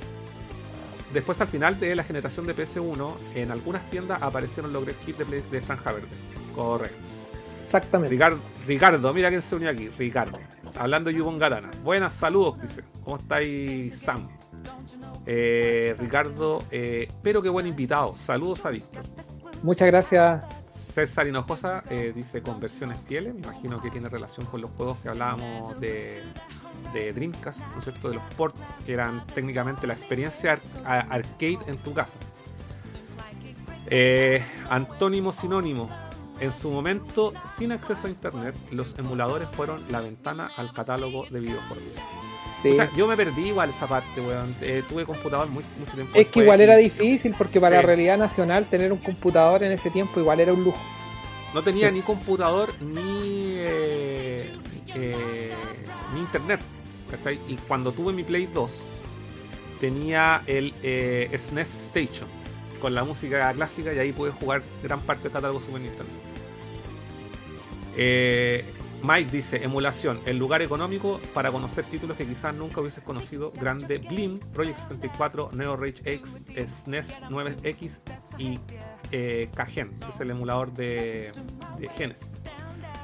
después 1.13 1.39
al 1.39 1.47
final 1.47 1.79
de 1.79 1.95
la 1.95 2.03
generación 2.03 2.45
de 2.45 2.55
PS1 2.55 3.13
en 3.35 3.51
algunas 3.51 3.89
tiendas 3.89 4.21
aparecieron 4.21 4.73
los 4.73 4.83
Great 4.83 4.97
Hits 5.07 5.17
de, 5.19 5.25
Play- 5.25 5.43
de 5.49 5.61
Franja 5.61 5.91
Verde. 5.93 6.07
Correcto. 6.53 6.97
exactamente. 7.63 8.11
Ricardo, 8.13 8.39
Ricardo, 8.67 9.13
mira 9.13 9.29
quién 9.29 9.41
se 9.41 9.55
unió 9.55 9.69
aquí, 9.69 9.89
Ricardo. 9.97 10.39
Hablando 10.77 11.09
de 11.09 11.15
Yubon 11.17 11.39
Gatana. 11.39 11.71
Buenas 11.83 12.13
saludos, 12.13 12.61
dice. 12.61 12.83
¿Cómo 13.03 13.15
estáis, 13.17 13.97
Sam? 13.97 14.27
Eh, 15.25 15.95
Ricardo, 15.99 16.63
eh, 16.71 17.07
pero 17.23 17.41
qué 17.41 17.49
buen 17.49 17.65
invitado. 17.67 18.15
Saludos 18.17 18.65
a 18.65 18.69
Víctor. 18.69 19.03
Muchas 19.63 19.87
gracias. 19.87 20.41
César 20.95 21.27
Hinojosa 21.27 21.83
eh, 21.89 22.13
dice 22.15 22.41
conversiones 22.41 22.97
fieles. 23.05 23.33
Me 23.33 23.41
imagino 23.41 23.81
que 23.81 23.91
tiene 23.91 24.07
relación 24.07 24.45
con 24.45 24.61
los 24.61 24.71
juegos 24.71 24.97
que 24.99 25.09
hablábamos 25.09 25.77
de, 25.81 26.23
Dreamcast, 26.93 27.59
¿no 27.73 27.79
es 27.79 27.83
cierto? 27.83 28.07
De 28.07 28.15
los 28.15 28.23
ports, 28.35 28.57
que 28.85 28.93
eran 28.93 29.27
técnicamente 29.27 29.87
la 29.87 29.93
experiencia 29.93 30.57
arcade 30.85 31.59
en 31.67 31.77
tu 31.79 31.93
casa. 31.93 32.17
Eh, 33.87 34.41
antónimo 34.69 35.33
sinónimo. 35.33 35.89
En 36.39 36.53
su 36.53 36.71
momento, 36.71 37.33
sin 37.57 37.73
acceso 37.73 38.07
a 38.07 38.09
internet, 38.09 38.55
los 38.71 38.97
emuladores 38.97 39.49
fueron 39.49 39.81
la 39.91 39.99
ventana 39.99 40.49
al 40.55 40.71
catálogo 40.71 41.25
de 41.29 41.41
videojuegos. 41.41 41.83
Sí. 42.65 42.73
O 42.73 42.75
sea, 42.75 42.89
yo 42.95 43.07
me 43.07 43.15
perdí 43.15 43.47
igual 43.47 43.69
esa 43.69 43.87
parte, 43.87 44.19
weón. 44.21 44.55
Eh, 44.61 44.83
tuve 44.89 45.05
computador 45.05 45.47
muy, 45.49 45.63
mucho 45.79 45.93
tiempo. 45.93 46.11
Es 46.17 46.27
que 46.27 46.39
igual 46.39 46.61
era 46.61 46.75
difícil 46.77 47.35
porque 47.37 47.59
para 47.59 47.75
Sí. 47.77 47.81
la 47.81 47.87
realidad 47.87 48.17
nacional 48.17 48.65
tener 48.65 48.91
un 48.91 48.97
computador 48.99 49.63
en 49.63 49.71
ese 49.71 49.89
tiempo 49.89 50.19
igual 50.19 50.39
era 50.39 50.51
un 50.53 50.63
lujo. 50.63 50.81
No 51.53 51.63
tenía 51.63 51.89
Sí. 51.89 51.93
ni 51.95 52.01
computador 52.01 52.73
ni, 52.81 53.53
eh, 53.57 54.51
eh, 54.95 55.53
ni 56.13 56.19
internet. 56.21 56.59
¿cachai? 57.11 57.39
Y 57.47 57.53
cuando 57.67 57.91
tuve 57.91 58.11
mi 58.13 58.23
Play 58.23 58.47
2, 58.47 58.81
tenía 59.79 60.41
el 60.47 60.73
SNES 61.31 61.69
Station 61.93 62.27
con 62.81 62.95
la 62.95 63.03
música 63.03 63.53
clásica 63.53 63.93
y 63.93 63.99
ahí 63.99 64.11
pude 64.11 64.31
jugar 64.31 64.63
gran 64.83 64.99
parte 65.01 65.23
del 65.23 65.31
catálogo 65.31 65.59
Super 65.61 65.81
Nintendo. 65.81 66.11
Eh, 67.95 68.65
Mike 69.05 69.29
dice, 69.31 69.63
emulación, 69.63 70.19
el 70.25 70.37
lugar 70.37 70.61
económico 70.61 71.19
para 71.33 71.51
conocer 71.51 71.85
títulos 71.85 72.17
que 72.17 72.25
quizás 72.25 72.53
nunca 72.55 72.81
hubieses 72.81 73.03
conocido, 73.03 73.51
grande 73.51 73.99
Blim, 73.99 74.39
Project 74.39 74.77
64, 74.77 75.49
Neo 75.53 75.75
Rage 75.75 76.01
X, 76.05 76.37
SNES 76.85 77.07
9X 77.29 77.91
y 78.37 78.59
eh, 79.11 79.49
Kagen, 79.55 79.89
que 79.89 80.09
es 80.13 80.19
el 80.19 80.31
emulador 80.31 80.71
de, 80.73 81.31
de 81.79 81.89
Genesis. 81.89 82.27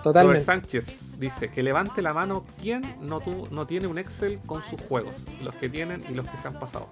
Robert. 0.03 0.43
Sánchez 0.43 1.19
dice 1.19 1.49
que 1.51 1.61
levante 1.61 2.01
la 2.01 2.11
mano 2.13 2.43
quien 2.59 2.81
no, 3.01 3.19
tu- 3.19 3.47
no 3.51 3.67
tiene 3.67 3.85
un 3.85 3.99
Excel 3.99 4.39
con 4.47 4.63
sus 4.63 4.81
juegos, 4.81 5.27
los 5.43 5.53
que 5.55 5.69
tienen 5.69 6.03
y 6.09 6.15
los 6.15 6.27
que 6.27 6.37
se 6.37 6.47
han 6.47 6.59
pasado. 6.59 6.89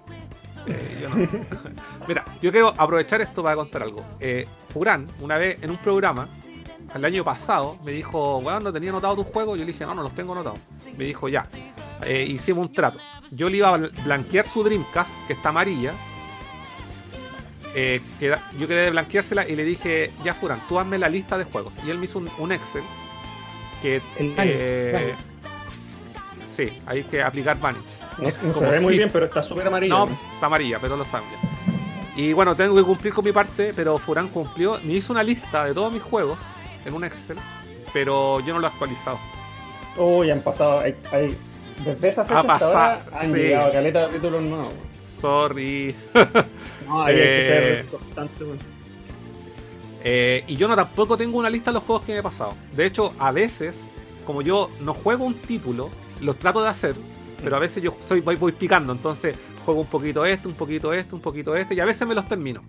Eh, 0.66 0.98
yo 1.02 1.08
no. 1.08 1.16
Mira, 2.06 2.24
yo 2.40 2.52
quiero 2.52 2.68
aprovechar 2.78 3.20
esto 3.20 3.42
para 3.42 3.56
contar 3.56 3.82
algo. 3.82 4.04
Eh, 4.20 4.46
Furán, 4.68 5.08
una 5.20 5.38
vez 5.38 5.58
en 5.62 5.70
un 5.70 5.78
programa, 5.78 6.28
el 6.94 7.04
año 7.04 7.24
pasado, 7.24 7.76
me 7.84 7.92
dijo, 7.92 8.38
weón, 8.38 8.64
no 8.64 8.72
tenía 8.72 8.90
anotado 8.90 9.16
tus 9.16 9.26
juegos. 9.26 9.58
Yo 9.58 9.64
le 9.64 9.72
dije, 9.72 9.86
no, 9.86 9.94
no 9.94 10.02
los 10.02 10.14
tengo 10.14 10.32
anotados. 10.32 10.58
Me 10.96 11.04
dijo, 11.04 11.28
ya. 11.28 11.46
Eh, 12.04 12.24
hicimos 12.28 12.66
un 12.66 12.72
trato. 12.72 12.98
Yo 13.30 13.48
le 13.48 13.58
iba 13.58 13.68
a 13.68 13.78
bl- 13.78 14.04
blanquear 14.04 14.46
su 14.46 14.62
Dreamcast, 14.64 15.10
que 15.26 15.34
está 15.34 15.50
amarilla. 15.50 15.92
eh, 17.74 18.00
yo 18.18 18.66
quedé 18.66 18.82
de 18.86 18.90
blanqueársela 18.90 19.48
y 19.48 19.54
le 19.54 19.62
dije, 19.64 20.10
ya 20.24 20.34
Furán, 20.34 20.60
tú 20.68 20.78
hazme 20.80 20.98
la 20.98 21.08
lista 21.08 21.38
de 21.38 21.44
juegos. 21.44 21.74
Y 21.86 21.90
él 21.90 21.98
me 21.98 22.06
hizo 22.06 22.18
un, 22.18 22.28
un 22.38 22.52
Excel 22.52 22.82
que... 23.80 24.00
El 24.18 24.34
eh, 24.38 25.14
sí, 26.56 26.72
hay 26.86 27.04
que 27.04 27.22
aplicar 27.22 27.58
Vanish. 27.60 27.82
No, 28.18 28.54
se 28.54 28.66
ve 28.66 28.80
muy 28.80 28.96
bien, 28.96 29.10
pero 29.12 29.26
está 29.26 29.42
súper 29.42 29.68
amarillo. 29.68 29.96
No, 29.96 30.06
¿no? 30.06 30.18
está 30.34 30.46
amarilla, 30.46 30.78
pero 30.80 30.96
lo 30.96 31.04
saben 31.04 31.28
ya. 31.30 32.20
Y 32.20 32.32
bueno, 32.32 32.54
tengo 32.56 32.74
que 32.74 32.82
cumplir 32.82 33.14
con 33.14 33.24
mi 33.24 33.32
parte, 33.32 33.72
pero 33.74 33.96
Furán 33.98 34.28
cumplió. 34.28 34.78
Me 34.82 34.94
hizo 34.94 35.12
una 35.12 35.22
lista 35.22 35.64
de 35.64 35.72
todos 35.72 35.92
mis 35.92 36.02
juegos 36.02 36.38
en 36.84 36.94
un 36.94 37.04
Excel, 37.04 37.36
pero 37.92 38.40
yo 38.40 38.54
no 38.54 38.60
lo 38.60 38.66
he 38.66 38.70
actualizado. 38.70 39.18
Uy, 39.96 40.30
han 40.30 40.40
pasado. 40.40 40.80
Hay, 40.80 40.94
hay- 41.12 41.36
desde 41.84 42.08
esa 42.10 42.24
fecha 42.24 42.40
Ha 42.40 42.52
hasta 42.54 42.66
ahora 42.66 43.02
han 43.14 43.32
sí. 43.32 43.38
llegado 43.38 43.72
caleta 43.72 44.06
de 44.08 44.14
títulos 44.14 44.42
nuevos. 44.42 44.74
Sorry. 45.02 45.94
No, 46.86 47.02
ahí 47.04 47.14
hay 47.14 47.20
que 47.20 47.40
Eh, 47.42 47.46
ser 47.46 47.86
constante. 47.86 48.44
Eh, 50.02 50.44
y 50.48 50.56
yo 50.56 50.66
no 50.66 50.74
tampoco 50.76 51.16
tengo 51.16 51.38
una 51.38 51.50
lista 51.50 51.70
de 51.70 51.74
los 51.74 51.84
juegos 51.84 52.04
que 52.04 52.12
me 52.14 52.18
he 52.18 52.22
pasado. 52.22 52.54
De 52.74 52.86
hecho, 52.86 53.12
a 53.18 53.32
veces, 53.32 53.76
como 54.26 54.42
yo 54.42 54.70
no 54.80 54.94
juego 54.94 55.24
un 55.24 55.34
título, 55.34 55.90
los 56.20 56.36
trato 56.36 56.62
de 56.62 56.68
hacer, 56.70 56.96
pero 57.42 57.56
a 57.56 57.58
veces 57.60 57.82
yo 57.82 57.96
soy 58.04 58.20
voy, 58.20 58.36
voy 58.36 58.52
picando, 58.52 58.92
entonces 58.92 59.36
juego 59.64 59.80
un 59.82 59.86
poquito 59.86 60.24
este, 60.24 60.48
un 60.48 60.54
poquito 60.54 60.92
este, 60.92 61.14
un 61.14 61.20
poquito 61.20 61.54
este, 61.54 61.74
y 61.74 61.80
a 61.80 61.84
veces 61.84 62.08
me 62.08 62.14
los 62.14 62.26
termino. 62.26 62.62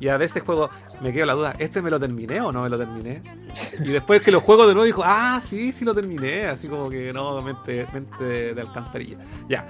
Y 0.00 0.08
a 0.08 0.16
veces 0.18 0.42
juego, 0.42 0.70
me 1.00 1.12
quedo 1.12 1.26
la 1.26 1.32
duda, 1.32 1.54
¿este 1.58 1.80
me 1.80 1.90
lo 1.90 1.98
terminé 1.98 2.40
o 2.40 2.52
no 2.52 2.62
me 2.62 2.68
lo 2.68 2.76
terminé? 2.78 3.22
Y 3.80 3.88
después 3.88 4.22
que 4.22 4.30
lo 4.30 4.40
juego 4.40 4.66
de 4.66 4.74
nuevo 4.74 4.84
digo, 4.84 5.02
ah, 5.04 5.40
sí, 5.48 5.72
sí 5.72 5.84
lo 5.84 5.94
terminé, 5.94 6.46
así 6.46 6.68
como 6.68 6.88
que 6.88 7.12
no, 7.12 7.40
mente, 7.42 7.86
mente 7.92 8.24
de, 8.24 8.54
de 8.54 8.60
alcantarilla. 8.60 9.18
Ya. 9.48 9.68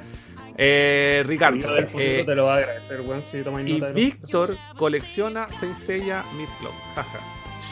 Eh, 0.57 1.25
Ricardo, 1.27 1.75
del 1.75 1.89
eh, 1.99 2.23
te 2.25 2.35
lo 2.35 2.45
va 2.45 2.55
a 2.55 2.59
agradecer, 2.59 3.01
weón, 3.01 3.23
si 3.25 3.43
tomáis 3.43 3.69
y 3.69 3.81
de 3.81 3.93
Víctor 3.93 4.57
colecciona 4.77 5.49
Saint 5.49 5.77
Seiya 5.77 6.25
Mid 6.37 6.47
Club. 6.61 6.73
Jaja. 6.95 7.21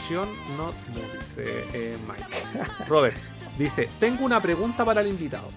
Shion 0.07 0.27
not 0.57 0.75
no, 0.89 0.99
dice 1.17 1.65
eh, 1.73 1.97
Mike. 2.05 2.65
Robert 2.89 3.15
dice: 3.57 3.87
Tengo 3.99 4.25
una 4.25 4.41
pregunta 4.41 4.83
para 4.83 4.99
el 4.99 5.07
invitado. 5.07 5.49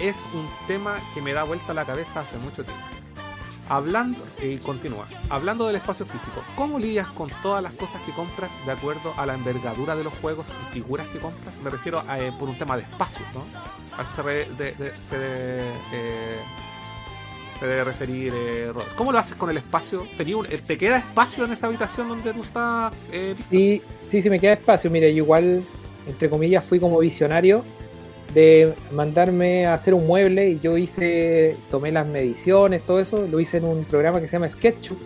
Es 0.00 0.16
un 0.34 0.48
tema 0.66 0.96
que 1.14 1.22
me 1.22 1.32
da 1.32 1.44
vuelta 1.44 1.72
la 1.72 1.84
cabeza 1.84 2.20
hace 2.20 2.38
mucho 2.38 2.64
tiempo. 2.64 2.84
Hablando, 3.68 4.18
y 4.42 4.58
continúa, 4.58 5.06
hablando 5.30 5.66
del 5.66 5.76
espacio 5.76 6.04
físico, 6.04 6.42
¿cómo 6.54 6.78
lidias 6.78 7.06
con 7.08 7.30
todas 7.42 7.62
las 7.62 7.72
cosas 7.72 8.02
que 8.04 8.12
compras 8.12 8.50
de 8.66 8.72
acuerdo 8.72 9.14
a 9.16 9.24
la 9.24 9.32
envergadura 9.34 9.96
de 9.96 10.04
los 10.04 10.12
juegos 10.20 10.46
y 10.70 10.74
figuras 10.74 11.06
que 11.08 11.18
compras? 11.18 11.54
Me 11.64 11.70
refiero 11.70 12.02
a, 12.06 12.18
eh, 12.20 12.30
por 12.38 12.48
un 12.50 12.58
tema 12.58 12.76
de 12.76 12.82
espacio, 12.82 13.24
¿no? 13.32 13.42
A 13.98 14.02
eso 14.02 14.22
se, 14.22 14.46
eh, 15.92 16.36
debe 17.60 17.84
referir 17.84 18.32
eh, 18.36 18.70
Robert. 18.72 18.94
¿Cómo 18.96 19.12
lo 19.12 19.18
haces 19.18 19.36
con 19.36 19.48
el 19.48 19.56
espacio? 19.56 20.06
¿Tenía 20.18 20.36
un- 20.36 20.46
eh, 20.46 20.60
¿Te 20.66 20.76
queda 20.76 20.98
espacio 20.98 21.44
en 21.46 21.52
esa 21.52 21.66
habitación 21.66 22.08
donde 22.10 22.34
tú 22.34 22.42
estás? 22.42 22.92
Sí, 23.48 23.80
sí, 24.02 24.20
sí 24.20 24.28
me 24.28 24.38
queda 24.38 24.52
espacio. 24.54 24.90
Mire, 24.90 25.10
yo 25.14 25.24
igual, 25.24 25.62
entre 26.06 26.28
comillas, 26.28 26.62
fui 26.64 26.78
como 26.78 26.98
visionario 26.98 27.64
de 28.34 28.74
mandarme 28.92 29.66
a 29.66 29.74
hacer 29.74 29.94
un 29.94 30.06
mueble 30.06 30.50
y 30.50 30.58
yo 30.60 30.76
hice, 30.76 31.56
tomé 31.70 31.92
las 31.92 32.06
mediciones, 32.06 32.82
todo 32.82 33.00
eso, 33.00 33.26
lo 33.30 33.38
hice 33.40 33.58
en 33.58 33.64
un 33.64 33.84
programa 33.84 34.20
que 34.20 34.26
se 34.28 34.32
llama 34.36 34.48
SketchUp 34.48 34.98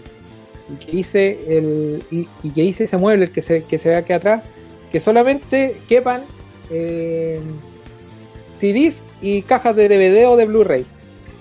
y 0.72 0.84
que 0.84 0.96
hice 0.96 1.38
el 1.48 2.02
y, 2.10 2.26
y 2.42 2.50
que 2.50 2.62
hice 2.64 2.84
ese 2.84 2.96
mueble 2.96 3.26
el 3.26 3.30
que 3.30 3.42
se, 3.42 3.64
que 3.64 3.78
se 3.78 3.90
ve 3.90 3.96
aquí 3.96 4.12
atrás, 4.12 4.42
que 4.90 4.98
solamente 5.00 5.76
quepan 5.88 6.22
eh, 6.70 7.38
CDs 8.58 9.04
y 9.22 9.42
cajas 9.42 9.76
de 9.76 9.88
DVD 9.88 10.26
o 10.28 10.36
de 10.36 10.46
Blu-ray 10.46 10.84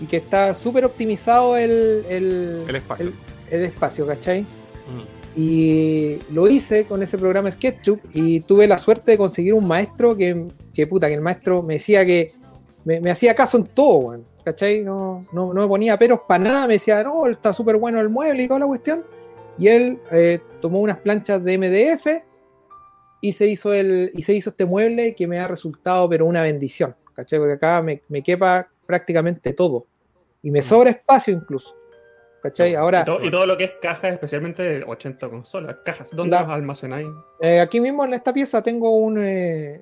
y 0.02 0.06
que 0.06 0.18
está 0.18 0.54
súper 0.54 0.86
optimizado 0.86 1.58
el, 1.58 2.04
el, 2.10 2.64
el 2.68 2.76
espacio. 2.76 3.06
el- 3.08 3.14
el 3.50 3.64
espacio, 3.64 4.06
¿cachai? 4.06 4.42
Mm. 4.42 5.40
Y 5.40 6.18
lo 6.34 6.50
hice 6.50 6.86
con 6.86 7.02
ese 7.02 7.18
programa 7.18 7.50
SketchUp 7.52 8.00
y 8.14 8.42
tuve 8.42 8.68
la 8.68 8.78
suerte 8.78 9.12
de 9.12 9.18
conseguir 9.18 9.54
un 9.54 9.66
maestro 9.68 10.18
que, 10.18 10.48
que 10.78 10.88
puta, 10.88 11.08
que 11.08 11.16
el 11.16 11.22
maestro 11.22 11.64
me 11.64 11.74
decía 11.74 12.06
que 12.06 12.32
me, 12.86 13.00
me 13.02 13.10
hacía 13.12 13.36
caso 13.36 13.58
en 13.58 13.66
todo, 13.66 13.98
weón, 13.98 14.24
¿cachai? 14.46 14.82
No, 14.84 15.26
no, 15.34 15.54
no 15.54 15.62
me 15.62 15.68
ponía 15.68 15.98
peros 15.98 16.22
para 16.28 16.44
nada, 16.44 16.68
me 16.68 16.74
decía, 16.74 17.04
no, 17.04 17.26
está 17.28 17.52
súper 17.52 17.78
bueno 17.78 18.00
el 18.00 18.10
mueble 18.10 18.44
y 18.44 18.48
toda 18.48 18.60
la 18.62 18.68
cuestión. 18.68 19.04
Y 19.58 19.68
él 19.68 20.00
eh, 20.12 20.40
tomó 20.62 20.80
unas 20.80 21.00
planchas 21.00 21.44
de 21.44 21.58
MDF 21.58 22.08
y 23.22 23.32
se 23.32 23.48
hizo 23.48 23.74
el 23.74 24.12
y 24.14 24.22
se 24.22 24.34
hizo 24.34 24.52
este 24.52 24.66
mueble 24.66 25.16
que 25.16 25.26
me 25.28 25.40
ha 25.40 25.48
resultado 25.48 26.08
pero 26.08 26.26
una 26.28 26.44
bendición, 26.44 26.96
¿cachai? 27.16 27.40
Porque 27.40 27.54
acá 27.56 27.82
me, 27.82 28.04
me 28.10 28.22
quepa 28.22 28.68
prácticamente 28.86 29.54
todo 29.54 29.88
y 30.44 30.52
me 30.52 30.62
sobra 30.62 30.92
espacio 30.92 31.34
incluso, 31.34 31.76
¿cachai? 32.44 32.76
Ahora 32.76 33.02
Y 33.02 33.06
todo, 33.06 33.26
y 33.26 33.32
todo 33.32 33.46
lo 33.48 33.58
que 33.58 33.64
es 33.66 33.72
cajas, 33.82 34.14
especialmente 34.14 34.62
de 34.62 34.84
80 34.84 35.28
consolas, 35.30 35.80
cajas, 35.84 36.12
¿dónde 36.16 36.36
La- 36.36 36.44
los 36.44 36.52
almacenáis? 36.52 37.08
Eh, 37.42 37.60
aquí 37.60 37.82
mismo 37.82 38.06
en 38.06 38.14
esta 38.14 38.32
pieza 38.32 38.62
tengo 38.62 38.92
un 38.96 39.18
eh, 39.20 39.82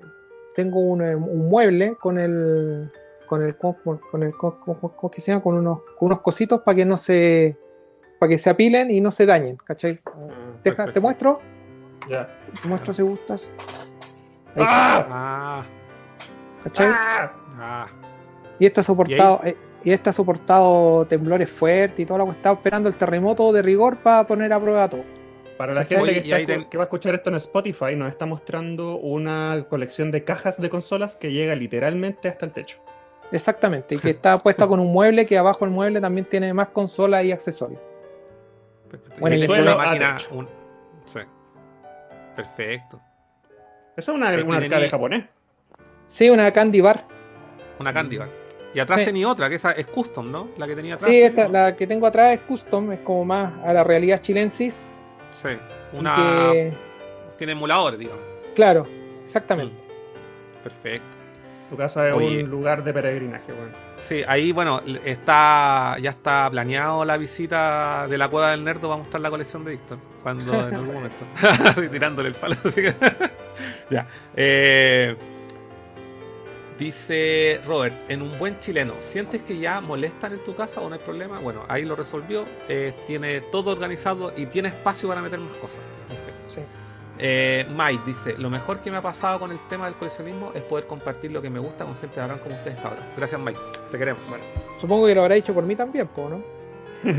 tengo 0.55 0.79
un, 0.79 1.01
eh, 1.01 1.15
un 1.15 1.49
mueble 1.49 1.95
con 1.95 2.17
el 2.17 2.87
con 3.27 3.43
el 3.43 3.55
con, 3.57 3.73
con 4.11 4.23
el 4.23 4.35
con, 4.35 4.51
con- 4.59 4.75
¿cómo 4.75 5.09
que 5.11 5.19
se 5.21 5.31
llama? 5.31 5.43
con 5.43 5.55
unos 5.55 5.79
con 5.97 6.07
unos 6.07 6.21
cositos 6.21 6.61
para 6.61 6.75
que 6.75 6.85
no 6.85 6.97
se 6.97 7.57
para 8.19 8.29
que 8.29 8.37
se 8.37 8.49
apilen 8.49 8.91
y 8.91 9.01
no 9.01 9.11
se 9.11 9.25
dañen, 9.25 9.57
¿cachai? 9.57 9.99
Deja- 10.63 10.89
te 10.91 10.99
muestro, 11.01 11.33
Ya. 12.09 12.27
te 12.61 12.67
muestro 12.67 12.93
si 12.93 13.01
gustas. 13.01 13.51
Está, 14.49 14.65
¡Ah! 14.65 15.05
Ah, 15.09 15.63
¿cachai? 16.63 16.87
¡Ah! 16.95 17.31
ah. 17.59 17.87
Y 18.57 18.67
ha 18.67 18.83
soportado 18.83 19.41
eh, 19.43 19.57
y 19.83 19.91
este 19.91 20.09
ha 20.09 20.13
soportado 20.13 21.05
temblores 21.07 21.51
fuertes 21.51 21.99
y 21.99 22.05
toda 22.05 22.19
la 22.19 22.25
cuestión. 22.25 22.39
Estaba 22.39 22.55
esperando 22.55 22.87
el 22.89 22.95
terremoto 22.95 23.51
de 23.51 23.61
rigor 23.61 23.97
para 23.97 24.25
poner 24.25 24.53
a 24.53 24.59
prueba 24.61 24.89
todo. 24.89 25.03
Para 25.57 25.73
la 25.73 25.85
gente 25.85 26.03
Oye, 26.03 26.21
que, 26.21 26.35
está 26.41 26.45
ten- 26.45 26.67
va 26.77 26.81
a 26.81 26.83
escuchar 26.83 27.15
esto 27.15 27.29
en 27.29 27.37
Spotify, 27.37 27.95
nos 27.95 28.09
está 28.09 28.25
mostrando 28.25 28.97
una 28.97 29.65
colección 29.69 30.11
de 30.11 30.23
cajas 30.23 30.59
de 30.59 30.69
consolas 30.69 31.15
que 31.15 31.31
llega 31.31 31.55
literalmente 31.55 32.27
hasta 32.27 32.45
el 32.45 32.51
techo. 32.51 32.79
Exactamente, 33.31 33.95
y 33.95 33.99
que 33.99 34.11
está 34.11 34.35
puesta 34.35 34.67
con 34.67 34.79
un 34.79 34.91
mueble 34.91 35.25
que 35.25 35.37
abajo 35.37 35.63
el 35.65 35.71
mueble 35.71 36.01
también 36.01 36.25
tiene 36.25 36.53
más 36.53 36.67
consolas 36.69 37.23
y 37.23 37.31
accesorios. 37.31 37.81
Perfecto. 38.91 39.15
Bueno, 39.19 39.35
Y 39.35 39.39
y 39.39 39.43
es 39.43 39.49
el 39.49 39.51
una 39.51 39.61
suelo 39.63 39.77
máquina. 39.77 40.17
un- 40.31 40.49
sí. 41.05 41.19
Perfecto. 42.35 42.99
Eso 43.95 44.11
es 44.11 44.15
una, 44.17 44.29
Ahí 44.29 44.35
un 44.41 44.49
tiene 44.49 44.65
arcade 44.65 44.89
japonés. 44.89 45.25
Sí, 46.07 46.29
una 46.29 46.51
candy 46.51 46.81
bar. 46.81 47.03
Una 47.79 47.93
candy 47.93 48.17
bar. 48.17 48.29
Y 48.73 48.79
atrás 48.79 48.99
Sí. 48.99 49.05
tenía 49.05 49.29
otra, 49.29 49.47
que 49.49 49.55
esa 49.55 49.71
es 49.71 49.85
custom, 49.87 50.29
¿no? 50.29 50.49
La 50.57 50.67
que 50.67 50.75
tenía 50.75 50.95
atrás. 50.95 51.09
Sí, 51.09 51.21
esta, 51.21 51.47
la 51.47 51.75
que 51.77 51.87
tengo 51.87 52.05
atrás 52.05 52.33
es 52.33 52.41
custom, 52.41 52.91
es 52.91 52.99
como 52.99 53.23
más 53.23 53.53
a 53.65 53.71
la 53.73 53.83
realidad 53.85 54.19
chilensis. 54.21 54.91
Sí. 55.41 55.49
Una. 55.93 56.15
que- 56.15 56.73
Tiene 57.37 57.53
emuladores, 57.53 57.99
digamos. 57.99 58.21
claro, 58.55 58.87
exactamente. 59.23 59.75
Perfecto. 60.63 61.05
Tu 61.69 61.75
casa 61.75 62.07
es 62.07 62.13
Oye. 62.13 62.43
un 62.43 62.49
lugar 62.51 62.83
de 62.83 62.93
peregrinaje, 62.93 63.51
weón. 63.51 63.71
Sí, 63.97 64.21
ahí, 64.27 64.51
bueno, 64.51 64.81
está 65.03 65.95
ya 65.99 66.11
está 66.11 66.47
planeado 66.51 67.03
la 67.05 67.17
visita 67.17 68.05
de 68.07 68.17
la 68.19 68.29
cueva 68.29 68.51
del 68.51 68.63
Nerdo. 68.63 68.87
Va 68.89 68.95
a 68.95 68.97
mostrar 68.99 69.19
la 69.21 69.31
colección 69.31 69.65
de 69.65 69.71
Víctor 69.71 69.97
cuando 70.21 70.53
en 70.67 70.75
algún 70.75 70.93
momento. 70.93 71.25
Tirándole 71.91 72.29
el 72.29 72.35
palo. 72.35 72.55
así 72.63 72.81
que- 72.83 72.93
ya. 73.89 74.07
Eh, 74.35 75.15
dice 76.77 77.61
Robert, 77.65 77.95
en 78.09 78.21
un 78.21 78.37
buen 78.37 78.59
chileno, 78.59 78.93
¿sientes 79.01 79.41
que 79.41 79.57
ya 79.57 79.81
molestan 79.81 80.33
en 80.33 80.43
tu 80.43 80.55
casa 80.55 80.81
o 80.81 80.89
no 80.89 80.95
hay 80.95 81.01
problema? 81.01 81.39
Bueno, 81.39 81.63
ahí 81.67 81.83
lo 81.85 81.95
resolvió. 81.95 82.45
eh, 82.67 82.93
tiene 83.07 83.41
todo 83.41 83.71
organizado 83.71 84.33
y 84.35 84.45
tiene 84.47 84.69
espacio 84.69 85.07
para 85.09 85.21
meter 85.21 85.39
más 85.39 85.57
cosas. 85.57 85.77
Perfecto. 86.07 86.49
Sí. 86.49 86.61
Eh, 87.17 87.65
Mike 87.69 88.03
dice, 88.05 88.35
lo 88.37 88.49
mejor 88.49 88.81
que 88.81 88.91
me 88.91 88.97
ha 88.97 89.01
pasado 89.01 89.39
con 89.39 89.51
el 89.51 89.59
tema 89.69 89.85
del 89.85 89.95
coleccionismo 89.95 90.51
es 90.53 90.61
poder 90.63 90.85
compartir 90.85 91.31
lo 91.31 91.41
que 91.41 91.49
me 91.49 91.59
gusta 91.59 91.85
con 91.85 91.95
gente 91.97 92.15
de 92.15 92.21
Abraham 92.21 92.41
como 92.43 92.55
ustedes, 92.55 92.77
cabrón. 92.79 93.03
Gracias, 93.15 93.39
Mike. 93.39 93.59
Te 93.91 93.97
queremos. 93.97 94.27
Bueno, 94.27 94.43
Supongo 94.79 95.07
que 95.07 95.15
lo 95.15 95.21
habrá 95.21 95.35
hecho 95.35 95.53
por 95.53 95.65
mí 95.65 95.75
también, 95.75 96.09
¿no? 96.17 96.43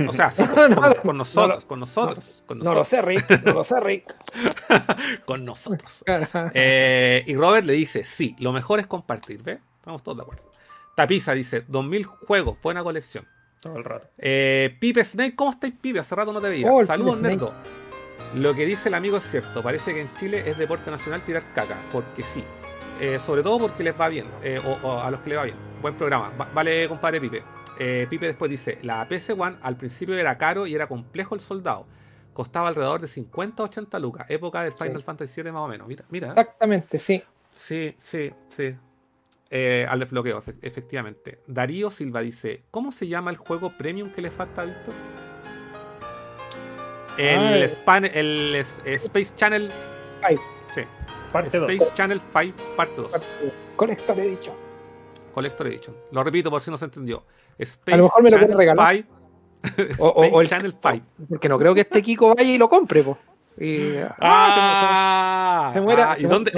O 0.09 0.13
sea, 0.13 0.31
sí, 0.31 0.43
No, 0.49 0.55
con, 0.55 0.71
no, 0.71 0.77
con- 0.81 0.89
no, 0.91 0.95
con 1.03 1.17
nosotros, 1.19 1.67
con 1.67 1.81
nosotros, 1.81 2.43
No 2.63 2.75
lo 2.75 2.85
sé, 2.85 2.97
nosotros, 2.97 3.05
Rick, 3.29 3.43
no 3.45 3.53
lo 3.55 3.65
sé, 3.65 3.81
Rick. 3.81 4.15
con 5.27 5.45
nosotros. 5.45 6.05
Eh, 6.55 7.23
y 7.27 7.35
Robert 7.37 7.67
le 7.67 7.73
dice, 7.75 8.05
sí, 8.05 8.35
lo 8.39 8.53
mejor 8.53 8.81
es 8.81 8.87
compartir, 8.87 9.43
¿ves? 9.43 9.63
Estamos 9.79 10.03
todos 10.03 10.19
de 10.19 10.23
acuerdo. 10.23 10.43
Tapiza 10.95 11.33
dice, 11.33 11.65
2000 11.69 12.05
juegos, 12.05 12.61
buena 12.63 12.83
colección. 12.83 13.27
todo 13.61 13.77
el 13.77 13.85
rato. 13.85 14.09
Eh, 14.19 14.77
Pipe 14.81 15.05
Snake, 15.05 15.35
¿cómo 15.37 15.51
estáis, 15.53 15.75
Pipe? 15.81 15.99
Hace 16.01 16.15
rato 16.15 16.33
no 16.33 16.41
te 16.41 16.49
veía. 16.49 16.71
Oh, 16.71 16.85
Saludos. 16.85 17.21
Nerdo. 17.21 17.53
Lo 18.35 18.55
que 18.55 18.67
dice 18.67 18.89
el 18.89 18.95
amigo 18.95 19.19
es 19.19 19.25
cierto. 19.31 19.63
Parece 19.63 19.95
que 19.95 20.01
en 20.01 20.15
Chile 20.15 20.43
es 20.47 20.59
deporte 20.59 20.91
nacional 20.91 21.23
tirar 21.25 21.45
caca, 21.55 21.77
porque 21.93 22.23
sí. 22.35 22.43
Eh, 23.01 23.19
sobre 23.21 23.43
todo 23.43 23.59
porque 23.59 23.83
les 23.85 23.99
va 23.99 24.09
bien, 24.09 24.27
eh, 24.43 24.59
o, 24.65 24.87
o 24.89 25.01
a 25.01 25.11
los 25.11 25.21
que 25.21 25.29
les 25.31 25.39
va 25.39 25.45
bien. 25.45 25.57
Buen 25.83 25.95
programa. 25.95 26.31
Va- 26.41 26.49
vale, 26.55 26.89
compadre 26.89 27.21
Pipe. 27.21 27.43
Eh, 27.79 28.07
Pipe 28.09 28.27
después 28.27 28.51
dice, 28.51 28.79
la 28.83 29.07
PC 29.09 29.33
One 29.35 29.57
al 29.63 29.77
principio 29.77 30.17
era 30.17 30.39
caro 30.39 30.67
y 30.67 30.75
era 30.75 30.87
complejo 30.87 31.35
el 31.35 31.41
soldado. 31.41 31.87
Costaba 32.33 32.69
alrededor 32.69 33.01
de 33.01 33.09
50 33.09 33.63
o 33.63 33.67
80 33.67 33.99
lucas. 33.99 34.27
Época 34.29 34.63
del 34.63 34.73
Final 34.73 34.99
Sí. 34.99 35.03
Fantasy 35.03 35.43
VII 35.43 35.53
más 35.53 35.63
o 35.63 35.69
menos. 35.69 35.87
Mira, 35.89 36.05
mira. 36.11 36.29
Exactamente, 36.29 36.99
sí. 36.99 37.23
Sí, 37.53 37.97
sí, 38.01 38.31
sí. 38.55 38.75
Eh, 39.49 39.87
al 39.89 40.01
desbloqueo, 40.01 40.43
efe- 40.43 40.57
efectivamente. 40.61 41.41
Darío 41.47 41.91
Silva 41.91 42.21
dice: 42.21 42.65
¿Cómo 42.71 42.93
se 42.93 43.07
llama 43.09 43.31
el 43.31 43.37
juego 43.37 43.73
premium 43.79 44.11
que 44.11 44.21
le 44.21 44.31
falta 44.31 44.63
a 44.63 44.65
Víctor? 44.67 44.95
El, 47.19 47.63
Ah, 47.63 47.67
Span- 47.69 48.11
el 48.13 48.55
es- 48.57 48.83
Space 48.85 49.35
Channel. 49.35 49.71
Five. 50.27 50.41
Sí. 50.75 50.83
Parte 51.33 51.59
2. 51.59 51.71
Space 51.71 51.95
Channel 51.95 52.21
5, 52.33 52.57
parte 52.77 52.95
2. 52.97 53.13
Colector 53.77 54.19
he 54.21 54.29
dicho. 54.29 54.55
Collector 55.33 55.67
Edition. 55.67 55.95
Lo 56.13 56.25
repito 56.25 56.51
por 56.51 56.61
si 56.63 56.71
no 56.71 56.79
se 56.79 56.87
entendió. 56.87 57.23
Space 57.59 57.95
A 57.95 57.97
lo 57.97 58.05
mejor 58.05 58.23
me 58.23 58.31
lo 58.31 58.39
Channel 58.39 58.57
regalar. 58.59 58.95
5. 58.95 59.09
O, 59.99 60.09
o- 60.09 60.27
o 60.37 60.41
el- 60.43 60.49
Channel 60.49 60.73
5. 60.83 61.05
porque 61.29 61.49
no 61.49 61.59
creo 61.59 61.75
que 61.75 61.81
este 61.81 62.03
Kiko 62.03 62.35
vaya 62.35 62.51
y 62.51 62.59
lo 62.59 62.69
compre, 62.69 63.03
po. 63.03 63.17
Y, 63.59 63.97
ah, 63.99 64.17
Ah, 64.21 65.71
se 65.75 65.81
muera- 65.81 66.13
ah, 66.13 66.17
se 66.17 66.23
¿y, 66.23 66.27
muera- 66.27 66.35
dónde, 66.35 66.53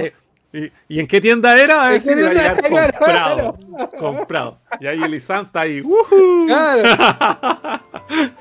eh, 0.53 0.71
y, 0.89 0.97
y 0.97 1.01
en 1.01 1.07
qué 1.07 1.21
tienda 1.21 1.57
era? 1.57 1.85
A 1.87 1.91
ver 1.91 1.97
¿En 1.97 2.01
si 2.03 2.09
qué 2.09 2.15
iba 2.21 2.29
a 2.29 2.33
tienda? 2.33 2.55
llegar 2.69 2.99
Claro, 2.99 3.53
comprado. 3.53 3.91
Comprado. 3.99 4.59
Y 4.81 4.87
ahí 4.87 5.03
el 5.03 5.15
Isam 5.15 5.45
está 5.47 5.61
ahí. 5.61 5.81
¡wujú! 5.83 6.47
claro. 6.47 6.83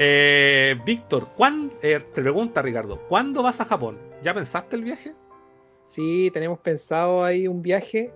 Eh, 0.00 0.76
Víctor, 0.84 1.30
¿cuán- 1.36 1.72
eh, 1.82 1.98
te 2.14 2.22
pregunta 2.22 2.62
Ricardo, 2.62 3.00
¿cuándo 3.08 3.42
vas 3.42 3.60
a 3.60 3.64
Japón? 3.64 3.98
¿Ya 4.22 4.32
pensaste 4.32 4.76
el 4.76 4.84
viaje? 4.84 5.12
Sí, 5.82 6.30
tenemos 6.32 6.60
pensado 6.60 7.24
ahí 7.24 7.48
un 7.48 7.62
viaje 7.62 8.12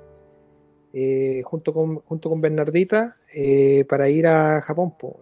eh, 0.92 1.42
junto, 1.44 1.72
con, 1.72 1.96
junto 1.96 2.28
con 2.28 2.40
Bernardita 2.40 3.14
eh, 3.34 3.84
para 3.88 4.08
ir 4.08 4.26
a 4.26 4.60
Japón. 4.60 4.92
po. 4.98 5.20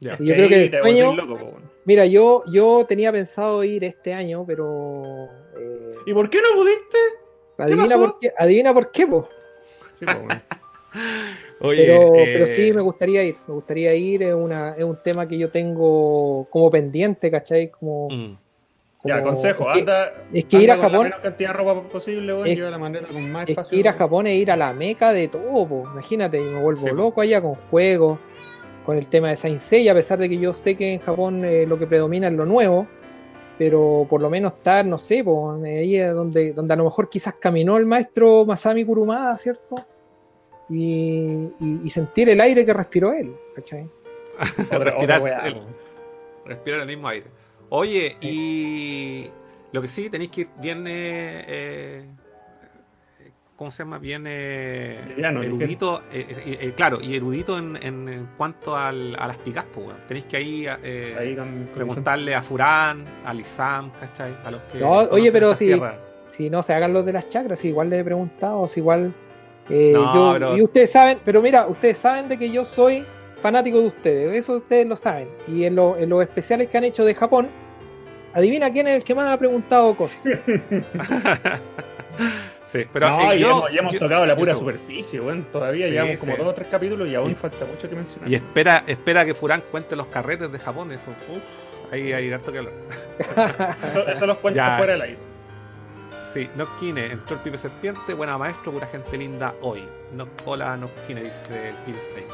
Ya. 0.00 0.18
Yo 0.18 0.34
creo 0.34 0.48
que 0.48 0.62
el 0.62 0.70
sueño- 0.70 1.14
loco. 1.14 1.58
Mira, 1.84 2.06
yo, 2.06 2.44
yo 2.52 2.84
tenía 2.86 3.10
pensado 3.12 3.62
ir 3.64 3.84
este 3.84 4.12
año, 4.14 4.44
pero 4.46 5.28
eh, 5.56 5.96
¿Y 6.06 6.14
por 6.14 6.30
qué 6.30 6.38
no 6.40 6.56
pudiste? 6.58 6.98
adivina 7.58 7.96
por 7.96 8.18
qué, 8.18 8.32
adivina 8.36 8.74
por 8.74 8.90
qué, 8.90 9.06
po. 9.06 9.28
Sí, 9.94 10.06
po, 10.06 10.12
weón. 10.12 10.42
Oye, 11.60 11.86
Pero, 11.86 12.24
eh, 12.24 12.30
pero 12.32 12.46
sí 12.46 12.72
me 12.72 12.82
gustaría 12.82 13.24
ir, 13.24 13.36
me 13.46 13.54
gustaría 13.54 13.94
ir, 13.94 14.22
es, 14.24 14.34
una, 14.34 14.72
es 14.72 14.84
un 14.84 14.98
tema 15.02 15.26
que 15.28 15.38
yo 15.38 15.48
tengo 15.50 16.46
como 16.50 16.70
pendiente, 16.70 17.30
¿cachai? 17.30 17.70
Como, 17.70 18.08
mm, 18.10 18.36
Ya, 19.04 19.20
consejo, 19.22 19.64
es 19.68 19.72
que- 19.74 19.80
anda. 19.80 20.12
es 20.32 20.44
que 20.44 20.56
ir 20.58 20.70
a 20.70 20.76
Japón- 20.76 20.92
La 20.92 21.02
menos 21.02 21.20
cantidad 21.20 21.48
de 21.50 21.52
ropa 21.54 21.88
posible, 21.88 22.32
weón. 22.34 22.46
Es- 22.46 22.56
Lleva 22.56 22.70
la 22.70 22.78
maleta 22.78 23.08
con 23.08 23.32
más 23.32 23.44
Es 23.44 23.50
espacio. 23.50 23.70
que 23.70 23.76
ir 23.76 23.88
a. 23.88 23.92
Japón 23.94 24.26
es 24.28 24.34
ir 24.34 24.50
a 24.50 24.56
la 24.56 24.72
meca 24.72 25.12
de 25.12 25.28
todo, 25.28 25.66
po. 25.68 25.88
imagínate, 25.92 26.40
me 26.40 26.60
vuelvo 26.62 26.86
Sí, 26.86 26.94
loco 26.94 27.20
allá 27.20 27.40
con 27.42 27.54
juegos, 27.70 28.18
con 28.86 28.96
el 28.96 29.06
tema 29.08 29.30
de 29.30 29.36
Saint 29.36 29.58
Seiya, 29.58 29.92
a 29.92 29.94
pesar 29.94 30.18
de 30.18 30.28
que 30.28 30.38
yo 30.38 30.52
sé 30.54 30.76
que 30.76 30.94
en 30.94 31.00
Japón 31.00 31.44
eh, 31.44 31.66
lo 31.66 31.78
que 31.78 31.86
predomina 31.86 32.28
es 32.28 32.34
lo 32.34 32.46
nuevo, 32.46 32.86
pero 33.58 34.06
por 34.08 34.20
lo 34.20 34.30
menos 34.30 34.52
estar, 34.54 34.84
no 34.86 34.98
sé, 34.98 35.22
po, 35.24 35.52
ahí 35.64 35.96
es 35.96 36.14
donde, 36.14 36.52
donde 36.52 36.72
a 36.72 36.76
lo 36.76 36.84
mejor 36.84 37.08
quizás 37.08 37.34
caminó 37.34 37.76
el 37.76 37.86
maestro 37.86 38.44
Masami 38.46 38.84
Kurumada, 38.84 39.36
¿cierto? 39.36 39.76
Y, 40.68 41.48
y- 41.60 41.80
y 41.84 41.90
sentir 41.90 42.28
el 42.28 42.40
aire 42.40 42.64
que 42.64 42.72
respiró 42.72 43.12
él, 43.12 43.34
¿cachai? 43.54 43.88
Otra- 44.70 44.76
otra 44.78 44.78
respirar 44.78 45.20
weá, 45.22 45.38
el- 45.46 45.54
weón. 45.54 45.66
respirar 46.46 46.80
el 46.80 46.86
mismo 46.86 47.08
aire. 47.08 47.26
Oye, 47.74 48.16
y 48.20 49.28
lo 49.72 49.80
que 49.80 49.88
sí 49.88 50.10
tenéis 50.10 50.30
que 50.30 50.42
ir 50.42 50.46
bien, 50.60 50.84
eh, 50.86 51.44
eh, 51.48 52.04
¿cómo 53.56 53.70
se 53.70 53.78
llama? 53.82 53.98
Bien 53.98 54.24
eh, 54.26 55.00
Liviano, 55.08 55.42
erudito, 55.42 56.02
eh, 56.12 56.58
eh, 56.60 56.72
claro, 56.76 56.98
y 57.00 57.16
erudito 57.16 57.56
en, 57.58 57.78
en- 57.82 58.28
cuanto 58.36 58.76
al- 58.76 59.16
a 59.18 59.26
las 59.26 59.38
picas, 59.38 59.64
pues, 59.72 59.86
weón. 59.86 59.98
Tenéis 60.06 60.26
que 60.26 60.36
ahí, 60.36 60.66
eh, 60.82 61.16
Ahí 61.18 61.34
con, 61.34 61.48
con 61.48 61.66
preguntarle 61.74 62.34
a 62.34 62.42
Furán, 62.42 63.04
a 63.24 63.32
Lisam, 63.32 63.90
¿cachai? 63.98 64.36
A 64.44 64.50
los 64.50 64.60
que 64.64 64.78
No, 64.78 64.90
oye, 64.92 65.32
pero 65.32 65.54
si- 65.54 65.64
tierras. 65.64 65.94
Si 66.32 66.50
no 66.50 66.62
se 66.62 66.74
hagan 66.74 66.92
los 66.92 67.06
de 67.06 67.12
las 67.14 67.28
chakras, 67.30 67.58
si 67.58 67.68
igual 67.68 67.88
les 67.88 68.00
he 68.00 68.04
preguntado, 68.04 68.68
si 68.68 68.80
igual. 68.80 69.14
eh, 69.70 69.92
No, 69.94 70.14
yo- 70.14 70.32
pero- 70.34 70.56
Y 70.58 70.62
ustedes 70.62 70.90
saben, 70.90 71.20
pero 71.24 71.40
mira, 71.40 71.66
ustedes 71.68 71.96
saben 71.96 72.28
de 72.28 72.38
que 72.38 72.50
yo 72.50 72.66
soy 72.66 73.02
fanático 73.40 73.80
de 73.80 73.86
ustedes, 73.86 74.30
eso 74.38 74.56
ustedes 74.56 74.86
lo 74.86 74.96
saben. 74.96 75.28
Y 75.48 75.64
en, 75.64 75.74
lo- 75.74 75.96
en 75.96 76.10
los 76.10 76.20
especiales 76.22 76.68
que 76.68 76.76
han 76.76 76.84
hecho 76.84 77.04
de 77.06 77.14
Japón, 77.14 77.48
adivina 78.34 78.72
quién 78.72 78.88
es 78.88 78.94
el 78.96 79.04
que 79.04 79.14
más 79.14 79.30
ha 79.30 79.38
preguntado 79.38 79.94
cosas. 79.96 80.20
sí, 82.66 82.84
pero 82.92 83.10
no, 83.10 83.32
eh, 83.32 83.36
y 83.36 83.40
yo- 83.40 83.48
hemos, 83.50 83.72
y 83.74 83.78
hemos 83.78 83.92
yo- 83.92 83.98
tocado 84.00 84.26
la 84.26 84.36
pura 84.36 84.54
superficie, 84.54 85.20
weón. 85.20 85.44
Todavía 85.52 85.86
Sí, 85.86 85.92
llevamos 85.92 86.16
como 86.18 86.32
sí. 86.32 86.38
dos 86.38 86.48
o 86.48 86.54
tres 86.54 86.68
capítulos 86.68 87.08
y 87.08 87.14
aún 87.14 87.30
Y- 87.30 87.34
falta 87.34 87.64
mucho 87.64 87.88
que 87.88 87.94
mencionar. 87.94 88.30
Y 88.30 88.34
espera, 88.34 88.84
espera 88.86 89.24
que 89.24 89.34
Furán 89.34 89.62
cuente 89.70 89.96
los 89.96 90.06
carretes 90.06 90.50
de 90.50 90.58
Japón, 90.58 90.92
eso, 90.92 91.10
uf, 91.28 91.92
ahí 91.92 92.12
hay 92.12 92.32
harto 92.32 92.52
que 92.52 92.58
hablar. 92.58 92.74
Eso, 93.90 94.08
eso 94.08 94.26
los 94.26 94.38
cuento 94.38 94.56
Ya. 94.56 94.76
fuera 94.78 94.92
del 94.92 95.02
aire. 95.02 95.18
Sí, 96.32 96.48
Nokkine, 96.56 97.12
entró 97.12 97.36
el 97.36 97.42
pibe 97.42 97.58
serpiente, 97.58 98.14
buena 98.14 98.38
maestro, 98.38 98.72
pura 98.72 98.86
gente 98.86 99.18
linda 99.18 99.54
hoy. 99.60 99.84
No, 100.14 100.26
hola 100.46 100.74
Nokkine, 100.78 101.24
dice 101.24 101.68
el 101.68 101.74
pibe 101.84 101.98
Snake. 102.08 102.28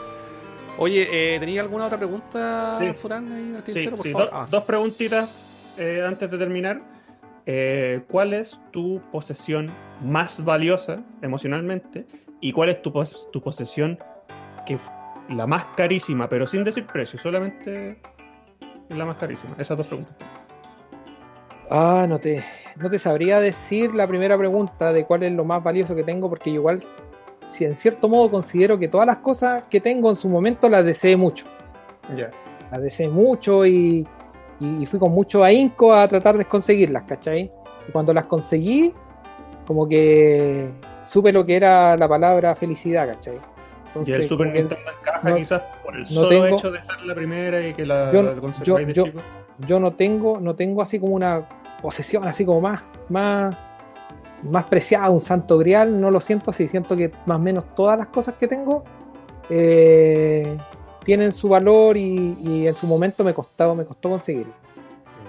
Oye, 0.79 1.09
eh, 1.35 1.41
¿tenía 1.41 1.61
alguna 1.63 1.87
otra 1.87 1.99
pregunta, 1.99 2.79
Sí. 2.81 2.93
Furán, 2.93 3.33
ahí 3.33 3.43
en 3.43 3.57
el 3.57 3.65
Sí, 3.65 3.73
tintero, 3.73 3.97
por 3.97 4.07
sí, 4.07 4.13
favor? 4.13 4.31
do- 4.31 4.37
Ah, 4.37 4.47
dos 4.49 4.63
preguntitas 4.63 5.48
eh, 5.79 6.05
antes 6.07 6.31
de 6.31 6.39
terminar. 6.39 6.81
Eh, 7.47 8.03
¿Cuál 8.11 8.35
es 8.35 8.61
tu 8.73 9.01
posesión 9.11 9.71
más 10.05 10.45
valiosa 10.45 11.03
emocionalmente? 11.23 12.07
¿Y 12.41 12.53
cuál 12.53 12.69
es 12.69 12.83
tu, 12.83 12.93
pos- 12.93 13.27
tu 13.33 13.41
posesión 13.41 13.99
que 14.67 14.79
la 15.31 15.47
más 15.47 15.65
carísima, 15.77 16.29
pero 16.29 16.47
sin 16.47 16.63
decir 16.65 16.85
precio, 16.87 17.19
solamente 17.19 17.99
la 18.91 19.05
más 19.07 19.17
carísima? 19.17 19.55
Esas 19.59 19.79
dos 19.79 19.87
preguntas. 19.87 20.15
Ah, 21.71 22.07
no 22.09 22.19
te, 22.19 22.45
no 22.77 22.89
te 22.91 22.99
sabría 22.99 23.41
decir 23.41 23.95
la 23.95 24.07
primera 24.07 24.37
pregunta 24.39 24.93
de 24.93 25.05
cuál 25.05 25.23
es 25.23 25.33
lo 25.33 25.45
más 25.45 25.63
valioso 25.63 25.95
que 25.95 26.03
tengo, 26.05 26.29
porque 26.29 26.51
igual, 26.51 26.83
si 27.49 27.65
en 27.65 27.77
cierto 27.77 28.09
modo 28.09 28.31
considero 28.31 28.79
que 28.79 28.89
todas 28.89 29.07
las 29.07 29.19
cosas 29.19 29.65
que 29.71 29.81
tengo 29.81 30.11
en 30.11 30.17
su 30.17 30.29
momento 30.29 30.69
las 30.69 30.85
deseé 30.85 31.17
mucho. 31.17 31.47
Ya. 32.17 32.31
las 32.71 32.81
deseé 32.83 33.09
mucho 33.09 33.67
y, 33.67 34.07
y- 34.61 34.83
y 34.83 34.87
fui 34.87 34.99
con 34.99 35.13
mucho 35.13 35.45
ahínco 35.45 35.93
a 35.93 36.07
tratar 36.09 36.37
de 36.39 36.45
conseguirlas, 36.45 37.05
¿cachai? 37.05 37.51
Y 37.89 37.93
cuando 37.93 38.13
las 38.13 38.25
conseguí, 38.27 38.93
como 39.67 39.89
que 39.89 40.69
supe 41.03 41.33
lo 41.33 41.45
que 41.47 41.57
era 41.57 41.97
la 41.97 42.09
palabra 42.09 42.55
felicidad, 42.55 43.07
¿cachai? 43.09 43.35
Y 43.37 43.39
Entonces, 43.89 44.15
el 44.17 44.29
Super 44.29 44.47
Nintendo 44.49 44.77
encaja 45.01 45.29
no- 45.29 45.37
quizás 45.37 45.63
por 45.83 45.95
el 45.97 46.03
no 46.03 46.09
solo 46.09 46.29
tengo- 46.29 46.47
hecho 46.47 46.71
de 46.71 46.83
ser 46.83 47.01
la 47.05 47.15
primera 47.15 47.67
y 47.67 47.73
que 47.73 47.87
la, 47.87 48.13
Yo- 48.13 48.23
la 48.23 48.35
conserváis 48.41 48.87
de 48.87 48.93
yo- 48.93 49.05
chico. 49.05 49.19
yo 49.67 49.81
no 49.81 49.93
tengo, 49.93 50.39
no 50.41 50.55
tengo 50.55 50.83
así 50.83 50.99
como 51.01 51.15
una 51.15 51.43
posesión, 51.83 52.27
así 52.29 52.45
como 52.45 52.61
más, 52.61 52.83
más, 53.09 53.57
más 54.43 54.65
preciada, 54.67 55.11
un 55.11 55.21
santo 55.21 55.57
grial, 55.59 56.01
no 56.01 56.11
lo 56.11 56.21
siento 56.21 56.51
así, 56.51 56.69
siento 56.69 56.95
que 56.97 57.11
más 57.27 57.37
o 57.37 57.41
menos 57.41 57.75
todas 57.75 57.99
las 57.99 58.09
cosas 58.09 58.35
que 58.35 58.47
tengo 58.47 58.85
eh, 59.51 60.57
tienen 61.09 61.33
su 61.33 61.49
valor 61.49 61.97
y, 61.97 62.37
y 62.45 62.67
en 62.69 62.75
su 62.75 62.87
momento 62.87 63.25
me 63.25 63.33
costó, 63.33 63.75
me 63.75 63.87
costó 63.87 64.11
conseguirlo. 64.11 64.53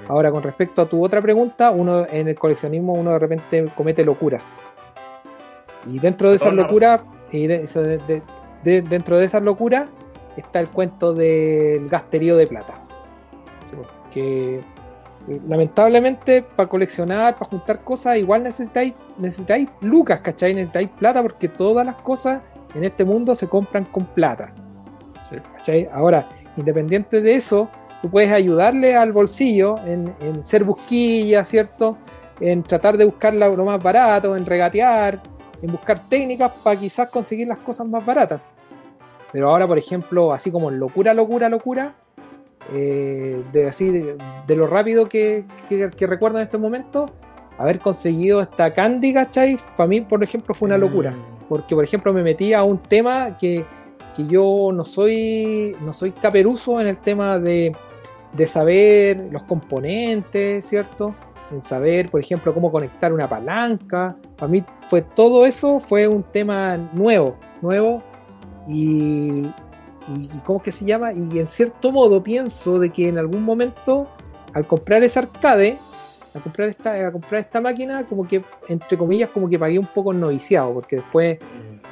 Ahora, 0.09 0.29
con 0.29 0.43
respecto 0.43 0.81
a 0.81 0.89
tu 0.89 1.01
otra 1.01 1.21
pregunta, 1.21 1.71
uno 1.71 2.05
en 2.11 2.27
el 2.27 2.35
coleccionismo 2.35 2.91
uno 2.95 3.11
de 3.11 3.19
repente 3.19 3.71
comete 3.77 4.03
locuras. 4.03 4.59
Y 5.87 5.99
dentro 5.99 6.31
de 6.31 6.35
esas 6.35 6.49
locuras, 6.53 6.99
y 7.31 7.47
de- 7.47 7.63
eso 7.63 7.81
de- 7.81 7.97
de- 7.99 8.21
de- 8.65 8.81
dentro 8.81 9.17
de 9.17 9.23
esas 9.23 9.41
locuras 9.41 9.85
está 10.35 10.59
el 10.59 10.67
cuento 10.67 11.13
del 11.13 11.87
gasterío 11.87 12.35
de 12.35 12.45
plata. 12.47 12.73
Que 14.13 14.55
eh, 14.57 15.39
lamentablemente 15.47 16.41
para 16.41 16.67
coleccionar, 16.67 17.35
para 17.37 17.49
juntar 17.49 17.79
cosas, 17.85 18.17
igual 18.17 18.43
necesitáis, 18.43 18.91
necesitáis 19.17 19.69
lucas, 19.79 20.19
¿cachai? 20.19 20.53
Necesitáis 20.53 20.89
plata 20.89 21.21
porque 21.21 21.47
todas 21.47 21.85
las 21.85 21.95
cosas 22.01 22.41
en 22.75 22.83
este 22.83 23.05
mundo 23.05 23.33
se 23.33 23.47
compran 23.47 23.85
con 23.85 24.03
plata. 24.07 24.51
¿Cachai? 25.57 25.89
Ahora, 25.93 26.27
independiente 26.57 27.21
de 27.21 27.35
eso, 27.35 27.69
tú 28.01 28.09
puedes 28.09 28.31
ayudarle 28.31 28.95
al 28.95 29.11
bolsillo 29.11 29.75
en, 29.85 30.13
en 30.21 30.43
ser 30.43 30.63
busquilla, 30.63 31.45
¿cierto? 31.45 31.97
En 32.39 32.63
tratar 32.63 32.97
de 32.97 33.05
buscar 33.05 33.33
lo 33.33 33.65
más 33.65 33.81
barato, 33.83 34.35
en 34.35 34.45
regatear, 34.45 35.21
en 35.61 35.71
buscar 35.71 36.07
técnicas 36.07 36.51
para 36.63 36.79
quizás 36.79 37.09
conseguir 37.09 37.47
las 37.47 37.59
cosas 37.59 37.87
más 37.87 38.05
baratas. 38.05 38.41
Pero 39.31 39.49
ahora, 39.49 39.67
por 39.67 39.77
ejemplo, 39.77 40.33
así 40.33 40.51
como 40.51 40.71
locura, 40.71 41.13
locura, 41.13 41.49
locura, 41.49 41.93
eh, 42.73 43.43
de 43.51 43.67
así 43.67 43.89
de, 43.89 44.15
de 44.47 44.55
lo 44.55 44.67
rápido 44.67 45.07
que, 45.07 45.43
que, 45.67 45.89
que 45.89 46.07
recuerdo 46.07 46.39
en 46.39 46.45
estos 46.45 46.59
momentos, 46.59 47.11
haber 47.57 47.79
conseguido 47.79 48.41
esta 48.41 48.73
Candy, 48.73 49.13
¿cachai? 49.13 49.57
Para 49.75 49.87
mí, 49.87 50.01
por 50.01 50.23
ejemplo, 50.23 50.55
fue 50.55 50.67
una 50.67 50.77
locura. 50.77 51.13
Porque, 51.47 51.75
por 51.75 51.83
ejemplo, 51.83 52.13
me 52.13 52.23
metí 52.23 52.53
a 52.53 52.63
un 52.63 52.77
tema 52.77 53.37
que, 53.37 53.65
que 54.19 54.27
yo 54.27 54.71
no 54.73 54.83
soy, 54.83 55.75
no 55.81 55.93
soy 55.93 56.11
caperuso 56.11 56.81
en 56.81 56.87
el 56.87 56.97
tema 56.97 57.39
de, 57.39 57.73
de 58.33 58.47
saber 58.47 59.29
los 59.31 59.43
componentes, 59.43 60.65
¿cierto? 60.65 61.15
En 61.51 61.61
saber, 61.61 62.09
por 62.09 62.19
ejemplo, 62.19 62.53
cómo 62.53 62.69
conectar 62.69 63.13
una 63.13 63.29
palanca. 63.29 64.17
Para 64.35 64.51
mí 64.51 64.61
fue 64.89 65.01
todo 65.01 65.45
eso, 65.45 65.79
fue 65.79 66.07
un 66.07 66.23
tema 66.23 66.75
nuevo, 66.93 67.37
nuevo. 67.61 68.03
Y, 68.67 69.49
y, 70.09 70.27
¿cómo 70.43 70.61
que 70.61 70.73
se 70.73 70.83
llama? 70.83 71.13
Y 71.13 71.39
en 71.39 71.47
cierto 71.47 71.91
modo 71.93 72.21
pienso 72.21 72.77
de 72.77 72.89
que 72.89 73.07
en 73.07 73.17
algún 73.17 73.43
momento, 73.43 74.07
al 74.53 74.67
comprar 74.67 75.01
ese 75.01 75.19
arcade, 75.19 75.77
al 76.35 76.41
comprar 76.41 76.67
esta, 76.67 77.07
a 77.07 77.11
comprar 77.11 77.39
esta 77.39 77.61
máquina, 77.61 78.05
como 78.05 78.27
que, 78.27 78.43
entre 78.67 78.97
comillas, 78.97 79.29
como 79.29 79.49
que 79.49 79.57
pagué 79.57 79.79
un 79.79 79.87
poco 79.87 80.11
el 80.11 80.19
noviciado, 80.19 80.73
porque 80.73 80.97
después 80.97 81.39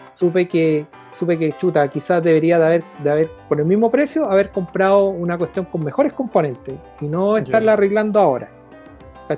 supe 0.09 0.47
que 0.47 0.85
supe 1.17 1.37
que 1.37 1.51
chuta, 1.53 1.87
quizás 1.89 2.23
debería 2.23 2.59
de 2.59 2.65
haber, 2.65 2.83
de 3.03 3.09
haber, 3.09 3.29
por 3.49 3.59
el 3.59 3.65
mismo 3.65 3.89
precio, 3.89 4.29
haber 4.29 4.51
comprado 4.51 5.05
una 5.07 5.37
cuestión 5.37 5.65
con 5.65 5.83
mejores 5.83 6.13
componentes 6.13 6.75
y 7.01 7.07
no 7.07 7.37
estarla 7.37 7.73
arreglando 7.73 8.19
ahora. 8.19 8.49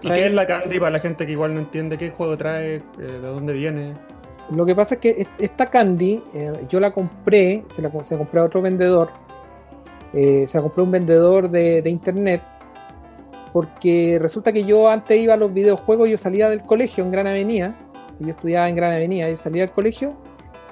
¿Y 0.01 0.09
qué 0.11 0.27
es 0.27 0.33
la 0.33 0.45
Candy 0.45 0.77
para 0.77 0.91
la 0.91 0.99
gente 0.99 1.25
que 1.25 1.31
igual 1.31 1.53
no 1.53 1.61
entiende 1.61 1.97
qué 1.97 2.11
juego 2.11 2.37
trae, 2.37 2.75
eh, 2.75 2.81
de 2.97 3.19
dónde 3.19 3.53
viene? 3.53 3.93
Lo 4.51 4.65
que 4.65 4.75
pasa 4.75 4.95
es 4.95 5.01
que 5.01 5.27
esta 5.39 5.69
Candy, 5.69 6.21
eh, 6.33 6.51
yo 6.69 6.79
la 6.79 6.91
compré, 6.91 7.63
se 7.67 7.81
la, 7.81 7.91
se 8.03 8.17
compré 8.17 8.39
a 8.39 8.43
otro 8.43 8.61
vendedor, 8.61 9.09
eh, 10.13 10.45
se 10.47 10.57
la 10.57 10.63
compré 10.63 10.81
a 10.81 10.83
un 10.83 10.91
vendedor 10.91 11.49
de, 11.49 11.81
de, 11.81 11.89
internet, 11.89 12.41
porque 13.53 14.17
resulta 14.19 14.51
que 14.51 14.63
yo 14.63 14.89
antes 14.89 15.19
iba 15.19 15.33
a 15.33 15.37
los 15.37 15.53
videojuegos, 15.53 16.09
yo 16.09 16.17
salía 16.17 16.49
del 16.49 16.61
colegio 16.61 17.03
en 17.03 17.11
Gran 17.11 17.27
Avenida, 17.27 17.75
yo 18.19 18.29
estudiaba 18.29 18.69
en 18.69 18.75
Gran 18.75 18.91
Avenida, 18.91 19.29
yo 19.29 19.37
salía 19.37 19.63
del 19.63 19.71
colegio, 19.71 20.13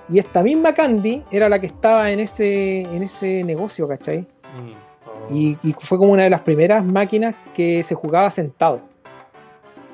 y 0.10 0.20
esta 0.20 0.42
misma 0.42 0.74
Candy 0.74 1.24
era 1.32 1.50
la 1.50 1.60
que 1.60 1.68
estaba 1.68 2.12
en 2.12 2.20
ese, 2.20 2.82
en 2.82 3.04
ese 3.04 3.44
negocio, 3.44 3.88
¿cachai? 3.88 4.20
Mm. 4.20 5.34
Y, 5.34 5.58
y, 5.64 5.74
fue 5.74 5.98
como 5.98 6.14
una 6.14 6.24
de 6.24 6.30
las 6.30 6.42
primeras 6.42 6.86
máquinas 6.86 7.36
que 7.54 7.84
se 7.84 7.96
jugaba 7.96 8.32
sentado. 8.32 8.82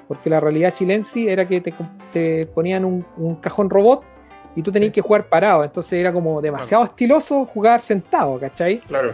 Porque 0.07 0.29
la 0.29 0.39
realidad 0.39 0.73
chilense 0.73 1.31
era 1.31 1.47
que 1.47 1.59
te, 1.61 1.73
te 2.11 2.45
ponían 2.47 2.85
un, 2.85 3.03
un, 3.17 3.35
cajón 3.37 3.69
robot 3.69 4.03
y 4.55 4.61
tú 4.61 4.71
tenías 4.71 4.89
sí. 4.89 4.95
que 4.95 5.01
jugar 5.01 5.27
parado. 5.27 5.63
Entonces 5.63 5.93
era 5.93 6.13
como 6.13 6.39
demasiado 6.39 6.83
claro. 6.83 6.91
estiloso 6.91 7.45
jugar 7.45 7.81
sentado, 7.81 8.39
¿cachai? 8.39 8.79
Claro. 8.81 9.13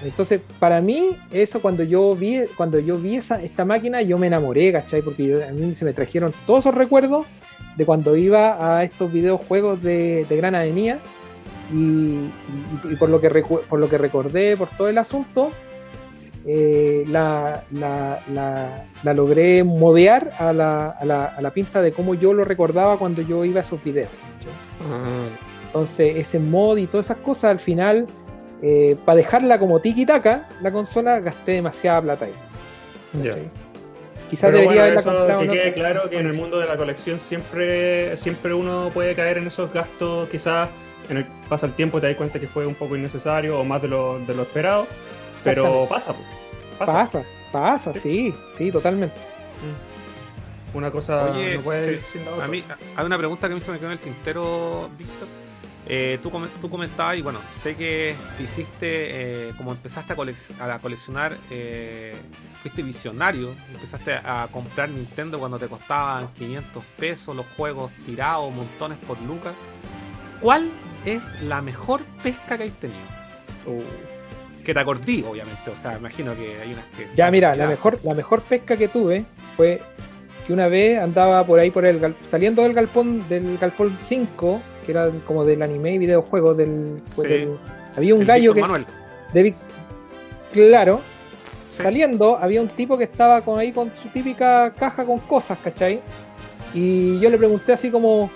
Entonces, 0.00 0.40
para 0.60 0.80
mí, 0.80 1.16
eso 1.32 1.60
cuando 1.60 1.82
yo 1.82 2.14
vi, 2.14 2.42
cuando 2.56 2.78
yo 2.78 2.96
vi 2.98 3.16
esa, 3.16 3.42
esta 3.42 3.64
máquina, 3.64 4.00
yo 4.02 4.16
me 4.16 4.28
enamoré, 4.28 4.70
¿cachai? 4.70 5.02
Porque 5.02 5.26
yo, 5.26 5.44
a 5.44 5.50
mí 5.50 5.74
se 5.74 5.84
me 5.84 5.92
trajeron 5.92 6.32
todos 6.46 6.60
esos 6.60 6.74
recuerdos 6.76 7.26
de 7.78 7.86
cuando 7.86 8.16
iba 8.16 8.76
a 8.76 8.82
estos 8.82 9.12
videojuegos 9.12 9.80
de, 9.80 10.26
de 10.28 10.36
Gran 10.36 10.56
Avenida 10.56 10.98
y, 11.72 12.18
por, 12.98 13.08
lo 13.08 13.20
que 13.20 13.30
por 13.30 13.78
lo 13.78 13.88
que 13.88 13.98
recordé, 13.98 14.56
por 14.56 14.68
todo 14.68 14.88
el 14.88 14.98
asunto, 14.98 15.52
eh, 16.44 17.04
la, 17.06 17.62
la, 17.70 18.20
la, 18.34 18.84
la, 19.04 19.14
logré 19.14 19.62
modear 19.62 20.32
a 20.40 20.52
la, 20.52 20.88
a, 20.88 21.24
a 21.36 21.40
la 21.40 21.50
pinta 21.52 21.80
de 21.80 21.92
cómo 21.92 22.14
yo 22.14 22.34
lo 22.34 22.44
recordaba 22.44 22.98
cuando 22.98 23.22
yo 23.22 23.44
iba 23.44 23.58
a 23.58 23.62
esos 23.62 23.82
videos. 23.84 24.10
Entonces, 25.66 26.16
ese 26.16 26.40
mod 26.40 26.78
y 26.78 26.88
todas 26.88 27.06
esas 27.06 27.18
cosas, 27.18 27.52
al 27.52 27.60
final, 27.60 28.08
eh, 28.60 28.96
para 29.04 29.18
dejarla 29.18 29.60
como 29.60 29.78
tiki-taka, 29.78 30.48
la 30.62 30.72
consola, 30.72 31.20
gasté 31.20 31.52
demasiada 31.52 32.02
plata 32.02 32.24
ahí. 32.24 32.32
Yeah. 33.22 33.36
Quizás 34.28 34.52
debería 34.52 34.66
bueno, 34.66 34.82
haberla 34.82 35.02
comprado. 35.02 35.40
Que 35.40 35.48
quede 35.48 35.72
claro 35.74 36.10
que 36.10 36.18
en 36.18 36.26
el 36.26 36.34
mundo 36.34 36.58
de 36.58 36.66
la 36.66 36.76
colección 36.76 37.18
siempre, 37.18 38.16
siempre 38.16 38.52
uno 38.54 38.90
puede 38.92 39.14
caer 39.14 39.38
en 39.38 39.46
esos 39.46 39.72
gastos, 39.72 40.28
quizás 40.28 40.68
en 41.08 41.18
el 41.18 41.26
pasa 41.48 41.66
el 41.66 41.72
tiempo 41.72 42.00
te 42.00 42.08
das 42.08 42.16
cuenta 42.16 42.38
que 42.38 42.46
fue 42.46 42.66
un 42.66 42.74
poco 42.74 42.96
innecesario 42.96 43.58
o 43.58 43.64
más 43.64 43.80
de 43.80 43.88
lo, 43.88 44.18
de 44.20 44.34
lo 44.34 44.42
esperado, 44.42 44.86
pero 45.42 45.86
pasa, 45.88 46.14
pasa. 46.78 46.92
Pasa, 46.92 47.24
pasa, 47.52 47.94
sí, 47.94 48.34
sí, 48.56 48.70
totalmente. 48.70 49.16
Una 50.74 50.90
cosa 50.90 51.32
Oye, 51.32 51.56
no 51.56 51.62
puede 51.62 51.98
sí, 51.98 52.04
sin 52.12 52.24
la 52.26 52.32
otra. 52.32 52.44
A 52.44 52.48
mí 52.48 52.62
hay 52.96 53.06
una 53.06 53.16
pregunta 53.16 53.46
que 53.48 53.52
a 53.52 53.54
mí 53.54 53.60
se 53.60 53.70
me 53.70 53.78
quedó 53.78 53.88
en 53.88 53.92
el 53.92 53.98
tintero, 53.98 54.90
Víctor. 54.98 55.28
Eh, 55.90 56.18
tú, 56.22 56.30
tú, 56.60 56.68
comentabas, 56.68 57.16
y 57.16 57.22
bueno, 57.22 57.38
sé 57.62 57.74
que 57.74 58.14
te 58.36 58.42
hiciste, 58.42 59.48
eh, 59.48 59.52
como 59.56 59.72
empezaste 59.72 60.12
a, 60.12 60.16
colec 60.16 60.36
a 60.60 60.78
coleccionar, 60.80 61.34
eh, 61.50 62.14
fuiste 62.60 62.82
visionario, 62.82 63.54
empezaste 63.72 64.12
a 64.12 64.48
comprar 64.52 64.90
Nintendo 64.90 65.38
cuando 65.38 65.58
te 65.58 65.66
costaban 65.66 66.28
500 66.34 66.84
pesos 66.98 67.34
los 67.34 67.46
juegos 67.56 67.90
tirados, 68.04 68.52
montones 68.52 68.98
por 68.98 69.18
lucas. 69.22 69.54
¿Cuál 70.42 70.68
es 71.06 71.22
la 71.42 71.62
mejor 71.62 72.02
pesca 72.22 72.58
que 72.58 72.64
has 72.64 72.72
tenido? 72.72 73.00
Uh. 73.66 73.82
Que 74.62 74.74
te 74.74 74.80
acordí, 74.80 75.24
obviamente, 75.26 75.70
o 75.70 75.76
sea, 75.76 75.96
imagino 75.96 76.36
que 76.36 76.60
hay 76.60 76.74
unas 76.74 76.84
que... 76.88 77.08
Ya, 77.16 77.30
mira, 77.30 77.56
la 77.56 77.66
mejor, 77.66 77.98
la 78.04 78.12
mejor 78.12 78.42
pesca 78.42 78.76
que 78.76 78.88
tuve 78.88 79.24
fue 79.56 79.80
que 80.46 80.52
una 80.52 80.68
vez 80.68 81.00
andaba 81.00 81.42
por 81.46 81.58
ahí, 81.58 81.70
por 81.70 81.86
el 81.86 82.14
saliendo 82.22 82.62
del 82.62 82.74
galpón, 82.74 83.26
del 83.30 83.56
galpón 83.56 83.96
5, 84.06 84.60
que 84.88 84.92
era 84.92 85.10
como 85.26 85.44
del 85.44 85.60
anime 85.60 85.92
y 85.92 85.98
videojuego 85.98 86.54
del, 86.54 86.98
sí. 87.14 87.22
del 87.22 87.58
había 87.94 88.14
un 88.14 88.22
el 88.22 88.26
gallo 88.26 88.54
que 88.54 88.62
Manuel. 88.62 88.86
de 89.34 89.54
claro 90.50 91.02
sí. 91.68 91.82
saliendo 91.82 92.38
había 92.38 92.62
un 92.62 92.68
tipo 92.68 92.96
que 92.96 93.04
estaba 93.04 93.42
con 93.42 93.58
ahí 93.58 93.70
con 93.70 93.92
su 94.02 94.08
típica 94.08 94.72
caja 94.72 95.04
con 95.04 95.18
cosas 95.18 95.58
¿cachai? 95.62 96.00
y 96.72 97.20
yo 97.20 97.28
le 97.28 97.36
pregunté 97.36 97.74
así 97.74 97.90
como 97.90 98.30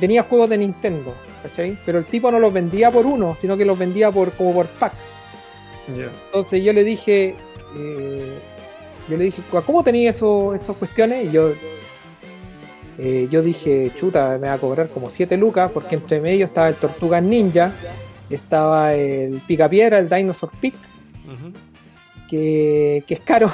tenía 0.00 0.22
juegos 0.22 0.48
de 0.48 0.56
Nintendo 0.56 1.14
¿cachai? 1.42 1.76
pero 1.84 1.98
el 1.98 2.06
tipo 2.06 2.30
no 2.30 2.38
los 2.38 2.54
vendía 2.54 2.90
por 2.90 3.04
uno 3.04 3.36
sino 3.38 3.54
que 3.58 3.66
los 3.66 3.78
vendía 3.78 4.10
por 4.10 4.32
como 4.32 4.54
por 4.54 4.68
pack 4.68 4.94
yeah. 5.94 6.10
entonces 6.24 6.64
yo 6.64 6.72
le 6.72 6.84
dije 6.84 7.34
eh, 7.76 8.38
yo 9.10 9.16
le 9.18 9.24
dije 9.24 9.42
¿cómo 9.66 9.84
tenía 9.84 10.08
eso, 10.08 10.54
estas 10.54 10.74
cuestiones? 10.74 11.26
y 11.26 11.32
yo 11.32 11.52
eh, 12.98 13.28
yo 13.30 13.42
dije, 13.42 13.90
chuta, 13.96 14.38
me 14.40 14.48
va 14.48 14.54
a 14.54 14.58
cobrar 14.58 14.88
como 14.88 15.08
7 15.08 15.36
lucas, 15.36 15.70
porque 15.72 15.94
entre 15.94 16.20
medio 16.20 16.46
estaba 16.46 16.68
el 16.68 16.74
Tortuga 16.74 17.20
Ninja, 17.20 17.72
estaba 18.28 18.94
el 18.94 19.40
Picapiedra, 19.46 19.98
el 19.98 20.08
Dinosaur 20.08 20.52
Peak, 20.60 20.74
uh 20.74 21.30
-huh. 21.30 21.52
que, 22.28 23.04
que, 23.06 23.14
es 23.14 23.20
caro. 23.20 23.50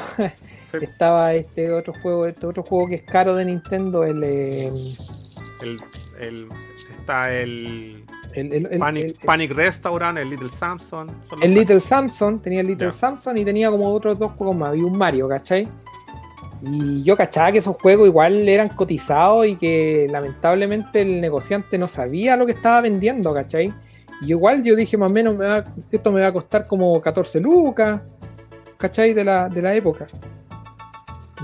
Sí. 0.70 0.78
estaba 0.82 1.34
este 1.34 1.72
otro 1.72 1.92
juego, 2.02 2.26
este 2.26 2.46
otro 2.46 2.62
juego 2.62 2.88
que 2.88 2.96
es 2.96 3.02
caro 3.02 3.34
de 3.34 3.44
Nintendo, 3.44 4.04
el. 4.04 4.22
Eh, 4.22 4.68
el, 5.62 5.76
el 6.20 6.48
está 6.76 7.32
el. 7.32 8.04
El, 8.34 8.52
el, 8.52 8.66
el, 8.70 8.78
Panic, 8.78 9.24
Panic, 9.24 9.52
Restaurant, 9.52 10.18
el 10.18 10.30
Little 10.30 10.50
Samson. 10.50 11.10
El 11.40 11.54
Little 11.54 11.80
Samson, 11.80 12.40
tenía 12.40 12.60
el 12.60 12.66
Little 12.66 12.88
yeah. 12.88 12.92
Samson 12.92 13.38
y 13.38 13.44
tenía 13.44 13.70
como 13.70 13.88
otros 13.92 14.18
dos 14.18 14.32
juegos 14.32 14.54
más. 14.54 14.68
Había 14.68 14.84
un 14.84 14.96
Mario, 14.96 15.26
¿cachai? 15.28 15.66
Y 16.62 17.02
yo 17.02 17.16
cachaba 17.16 17.52
que 17.52 17.58
esos 17.58 17.76
juegos 17.76 18.08
igual 18.08 18.48
eran 18.48 18.68
cotizados 18.68 19.46
y 19.46 19.56
que 19.56 20.08
lamentablemente 20.10 21.02
el 21.02 21.20
negociante 21.20 21.78
no 21.78 21.86
sabía 21.88 22.36
lo 22.36 22.46
que 22.46 22.52
estaba 22.52 22.80
vendiendo, 22.80 23.32
¿cachai? 23.32 23.72
Y 24.22 24.30
igual 24.30 24.62
yo 24.64 24.74
dije 24.74 24.96
más 24.96 25.10
o 25.10 25.14
menos, 25.14 25.36
me 25.36 25.46
va, 25.46 25.64
esto 25.90 26.10
me 26.10 26.20
va 26.20 26.28
a 26.28 26.32
costar 26.32 26.66
como 26.66 27.00
14 27.00 27.40
lucas, 27.40 28.02
¿cachai? 28.76 29.14
De 29.14 29.24
la, 29.24 29.48
de 29.48 29.62
la 29.62 29.74
época. 29.74 30.06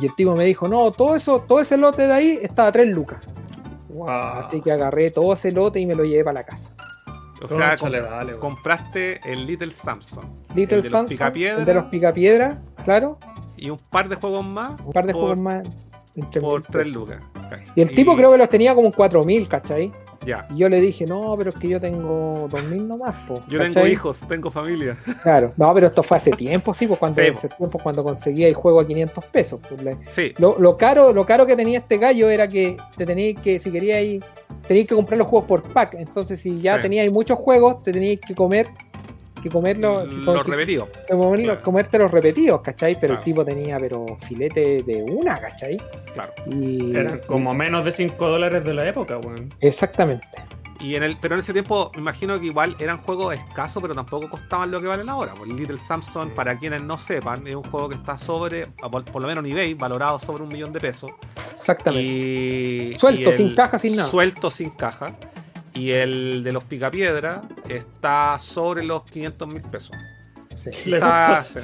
Y 0.01 0.07
el 0.07 0.15
tipo 0.17 0.35
me 0.35 0.45
dijo, 0.45 0.67
no, 0.67 0.91
todo 0.91 1.15
eso, 1.15 1.41
todo 1.41 1.61
ese 1.61 1.77
lote 1.77 2.09
de 2.09 2.13
ahí 2.13 2.39
estaba 2.43 2.69
a 2.69 2.73
3 2.73 2.89
lucas. 2.89 3.29
Wow. 3.91 4.09
Así 4.09 4.61
que 4.61 4.73
agarré 4.73 5.11
todo 5.11 5.35
ese 5.35 5.53
lote 5.53 5.79
y 5.79 5.87
me 5.87 5.95
lo 5.95 6.05
llevé 6.05 6.25
para 6.25 6.41
la 6.41 6.45
casa. 6.45 6.71
O 7.41 7.47
sea, 7.47 7.77
vale, 7.77 8.37
compraste 8.39 9.21
el 9.31 9.47
Little 9.47 9.71
Samson. 9.71 10.25
Little 10.55 10.79
el 10.79 10.83
de 10.83 10.89
Samson, 10.89 11.19
los 11.19 11.59
el 11.59 11.65
de 11.65 11.75
los 11.75 11.85
picapiedra, 11.85 12.59
claro 12.85 13.19
y 13.57 13.71
un 13.71 13.79
par 13.79 14.09
de 14.09 14.17
juegos 14.17 14.45
más. 14.45 14.81
Un 14.85 14.93
par 14.93 15.07
de 15.07 15.13
por, 15.13 15.23
juegos 15.23 15.39
más. 15.39 15.69
Por 16.41 16.63
3 16.63 16.93
lucas. 16.93 17.19
Y 17.75 17.81
el 17.81 17.91
y... 17.91 17.95
tipo 17.95 18.17
creo 18.17 18.33
que 18.33 18.39
los 18.39 18.49
tenía 18.49 18.75
como 18.75 18.87
en 18.87 18.93
4000, 18.93 19.49
¿cachai? 19.49 19.93
Ya. 20.25 20.47
Y 20.55 20.59
yo 20.59 20.69
le 20.69 20.81
dije, 20.81 21.07
no, 21.07 21.35
pero 21.37 21.51
es 21.51 21.57
que 21.57 21.69
yo 21.69 21.81
tengo 21.81 22.49
2000 22.51 22.89
nomás, 22.89 23.15
po, 23.27 23.43
Yo 23.49 23.59
¿cachai? 23.59 23.75
tengo 23.75 23.87
hijos, 23.87 24.21
tengo 24.27 24.51
familia. 24.51 24.97
Claro, 25.23 25.53
no, 25.57 25.75
pero 25.75 25.89
esto 25.89 26.03
fue 26.03 26.17
hace 26.17 26.31
tiempo, 26.31 26.73
sí, 26.73 26.87
pues 26.87 26.99
cuando, 26.99 27.21
sí, 27.21 27.29
hace 27.29 27.49
tiempo, 27.49 27.79
cuando 27.79 28.03
conseguía 28.03 28.49
el 28.49 28.55
juego 28.55 28.81
a 28.81 28.87
500 28.87 29.25
pesos. 29.27 29.61
Pues, 29.69 29.99
sí. 30.11 30.33
Lo, 30.39 30.59
lo, 30.59 30.77
caro, 30.77 31.13
lo 31.13 31.27
caro 31.27 31.47
que 31.47 31.57
tenía 31.57 31.81
este 31.81 31.99
gallo 31.99 32.31
era 32.31 32.49
que 32.49 32.77
te 32.97 33.05
tenías 33.05 33.43
que, 33.43 33.61
si 33.61 33.71
querías 33.71 34.03
ir, 34.03 34.25
tenías 34.67 34.87
que 34.87 34.95
comprar 34.95 35.19
los 35.19 35.27
juegos 35.27 35.47
por 35.47 35.63
pack. 35.63 35.95
Entonces, 35.95 36.41
si 36.41 36.57
ya 36.59 36.77
sí. 36.77 36.83
tenías 36.83 37.13
muchos 37.13 37.39
juegos, 37.39 37.83
te 37.83 37.93
tenías 37.93 38.21
que 38.21 38.35
comer 38.35 38.69
que 39.45 39.51
comerlo. 39.51 40.07
Los 40.07 40.43
que, 40.43 40.51
repetidos. 40.51 40.89
Que 41.07 41.13
comerlo, 41.15 41.45
claro. 41.45 41.63
comerte 41.63 41.99
los 41.99 42.11
repetidos, 42.11 42.63
¿cachai? 42.63 42.95
Pero 42.95 43.09
claro. 43.09 43.21
el 43.21 43.25
tipo 43.25 43.45
tenía, 43.45 43.79
pero 43.79 44.17
filete 44.27 44.83
de 44.83 45.03
una, 45.03 45.39
¿cachai? 45.39 45.77
Claro. 46.15 46.33
Y... 46.47 46.97
Eran 46.97 47.21
como 47.27 47.53
menos 47.53 47.85
de 47.85 47.93
5 47.93 48.27
dólares 48.27 48.65
de 48.65 48.73
la 48.73 48.89
época, 48.89 49.19
weón. 49.19 49.53
Exactamente. 49.61 50.27
Y 50.81 50.97
en 50.97 51.03
el, 51.03 51.17
pero 51.21 51.35
en 51.35 51.41
ese 51.41 51.53
tiempo 51.53 51.93
me 51.95 52.01
imagino 52.01 52.41
que 52.41 52.47
igual 52.47 52.75
eran 52.79 52.99
juegos 53.03 53.35
escasos, 53.35 53.83
pero 53.83 53.95
tampoco 53.95 54.31
costaban 54.31 54.71
lo 54.71 54.81
que 54.81 54.87
valen 54.87 55.11
ahora. 55.11 55.33
Pues 55.37 55.51
Little 55.51 55.79
Samson, 55.79 56.31
para 56.31 56.59
quienes 56.59 56.83
no 56.83 56.97
sepan, 56.97 57.47
es 57.47 57.55
un 57.55 57.65
juego 57.65 57.91
que 57.91 57.97
está 57.97 58.19
sobre, 58.19 58.67
por, 58.67 59.05
por 59.05 59.21
lo 59.21 59.29
menos 59.29 59.45
en 59.45 59.53
eBay, 59.53 59.75
valorado 59.75 60.19
sobre 60.19 60.43
un 60.43 60.49
millón 60.49 60.73
de 60.73 60.81
pesos. 60.81 61.11
Exactamente. 61.53 62.03
Y, 62.03 62.99
suelto, 62.99 63.21
y 63.21 63.27
el, 63.27 63.35
sin 63.35 63.55
caja, 63.55 63.79
sin 63.79 63.97
nada. 63.97 64.09
Suelto, 64.09 64.51
sin 64.51 64.71
caja. 64.71 65.15
Y 65.75 65.91
el 65.91 66.43
de 66.45 66.53
los 66.53 66.65
Picapiedra 66.65 67.43
está 67.69 68.39
sobre 68.39 68.85
los 68.85 69.03
500 69.05 69.49
mil 69.49 69.63
pesos. 69.63 69.97
Sí. 70.55 70.71
Quizás, 70.71 71.59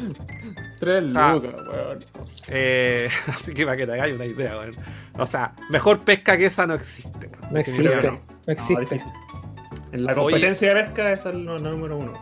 Tres 0.81 1.05
lucas, 1.05 1.43
weón. 1.43 1.99
Eh, 2.49 3.09
así 3.29 3.55
que 3.55 3.65
para 3.65 3.77
que 3.77 3.87
te 3.87 3.93
hagáis 3.93 4.15
una 4.15 4.27
idea, 4.27 4.59
weón. 4.59 4.73
O 5.19 5.27
sea, 5.27 5.55
mejor 5.71 6.01
pesca 6.01 6.37
que 6.37 6.47
esa 6.47 6.67
no 6.67 6.75
existe. 6.75 7.29
Weón. 7.29 7.53
No 7.53 7.59
existe. 7.61 8.11
No, 8.11 8.21
no 8.47 8.53
existe. 8.53 8.97
No, 8.97 9.21
en 9.93 10.05
la 10.05 10.15
competencia 10.15 10.71
Oye, 10.71 10.79
de 10.79 10.85
pesca 10.85 11.13
esa 11.13 11.29
es 11.31 11.35
el 11.35 11.45
número 11.45 11.97
uno. 11.97 12.13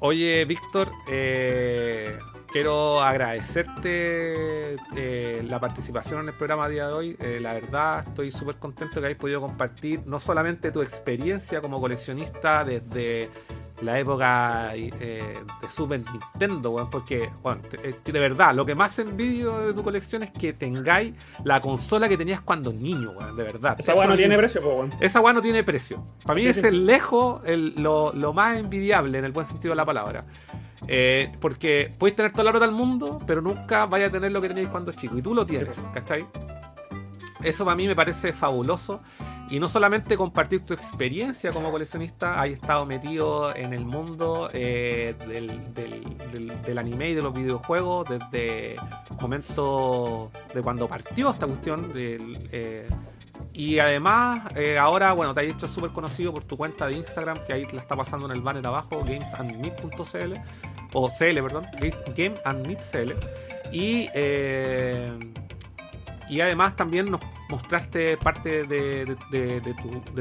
Oye, 0.00 0.44
Víctor, 0.46 0.90
eh, 1.10 2.18
quiero 2.52 3.00
agradecerte 3.00 4.76
eh, 4.96 5.42
la 5.46 5.60
participación 5.60 6.20
en 6.20 6.28
el 6.28 6.34
programa 6.34 6.68
día 6.68 6.86
de 6.88 6.92
hoy. 6.92 7.16
Eh, 7.20 7.38
la 7.40 7.54
verdad, 7.54 8.04
estoy 8.06 8.32
súper 8.32 8.56
contento 8.56 8.94
que 8.94 9.06
hayáis 9.06 9.18
podido 9.18 9.40
compartir 9.40 10.02
no 10.06 10.18
solamente 10.18 10.70
tu 10.72 10.82
experiencia 10.82 11.60
como 11.60 11.80
coleccionista 11.80 12.64
desde 12.64 13.30
la 13.82 13.98
época 13.98 14.72
eh, 14.74 14.90
de 15.62 15.70
Super 15.70 16.00
Nintendo, 16.00 16.88
porque, 16.90 17.30
bueno, 17.42 17.62
de 18.04 18.20
verdad, 18.20 18.54
lo 18.54 18.66
que 18.66 18.74
más 18.74 18.98
envidio 18.98 19.58
de 19.58 19.72
tu 19.72 19.82
colección 19.82 20.22
es 20.22 20.30
que 20.30 20.52
tengáis 20.52 21.14
la 21.44 21.60
consola 21.60 22.08
que 22.08 22.16
tenías 22.16 22.40
cuando 22.40 22.72
niño, 22.72 23.10
weón, 23.10 23.36
de 23.36 23.42
verdad. 23.42 23.76
Esa 23.78 23.94
weá 23.94 24.06
no 24.06 24.16
tiene 24.16 24.36
precio, 24.36 24.60
weón. 24.60 24.90
Esa 25.00 25.20
weá 25.20 25.32
no 25.32 25.42
tiene 25.42 25.64
precio. 25.64 26.04
Para 26.24 26.34
mí 26.34 26.46
es 26.46 26.62
el 26.62 26.86
lejos 26.86 27.40
lo, 27.76 28.12
lo, 28.12 28.32
más 28.32 28.58
envidiable 28.58 29.18
en 29.18 29.24
el 29.24 29.32
buen 29.32 29.46
sentido 29.46 29.72
de 29.72 29.76
la 29.76 29.86
palabra. 29.86 30.24
Eh, 30.86 31.30
porque 31.40 31.92
podéis 31.98 32.16
tener 32.16 32.32
toda 32.32 32.44
la 32.44 32.50
plata 32.52 32.66
del 32.66 32.74
mundo, 32.74 33.18
pero 33.26 33.40
nunca 33.40 33.86
vais 33.86 34.08
a 34.08 34.10
tener 34.10 34.32
lo 34.32 34.40
que 34.40 34.48
tenéis 34.48 34.68
cuando 34.68 34.92
chico. 34.92 35.16
Y 35.16 35.22
tú 35.22 35.34
lo 35.34 35.44
tienes, 35.44 35.78
¿cachai? 35.92 36.24
Eso 37.42 37.64
para 37.64 37.76
mí 37.76 37.86
me 37.86 37.96
parece 37.96 38.32
fabuloso. 38.32 39.00
Y 39.50 39.58
no 39.58 39.68
solamente 39.68 40.16
compartir 40.16 40.64
tu 40.64 40.74
experiencia 40.74 41.50
como 41.50 41.72
coleccionista, 41.72 42.40
hay 42.40 42.52
estado 42.52 42.86
metido 42.86 43.54
en 43.56 43.72
el 43.72 43.84
mundo 43.84 44.48
eh, 44.52 45.16
del, 45.26 46.78
anime 46.78 47.10
y 47.10 47.14
de 47.14 47.22
los 47.22 47.34
videojuegos 47.34 48.08
desde 48.08 48.74
el 48.74 49.16
momento 49.20 50.30
de 50.54 50.62
cuando 50.62 50.86
partió 50.86 51.30
esta 51.30 51.48
cuestión. 51.48 51.92
Eh, 51.96 52.88
y 53.52 53.80
además, 53.80 54.52
eh, 54.54 54.78
ahora, 54.78 55.14
bueno, 55.14 55.34
te 55.34 55.40
has 55.40 55.46
hecho 55.46 55.66
súper 55.66 55.90
conocido 55.90 56.32
por 56.32 56.44
tu 56.44 56.56
cuenta 56.56 56.86
de 56.86 56.92
Instagram, 56.92 57.38
que 57.44 57.52
ahí 57.52 57.66
la 57.72 57.80
está 57.80 57.96
pasando 57.96 58.26
en 58.26 58.36
el 58.36 58.42
banner 58.42 58.64
abajo, 58.64 59.02
gamesandmeet.cl, 59.04 60.34
o 60.92 61.10
CL, 61.10 61.42
perdón, 61.42 61.66
gameandmeet.cl. 62.16 63.12
Y 63.72 64.08
y 66.30 66.40
además 66.40 66.76
también 66.76 67.10
nos 67.10 67.20
mostraste 67.48 68.16
parte 68.16 68.64
de, 68.64 69.16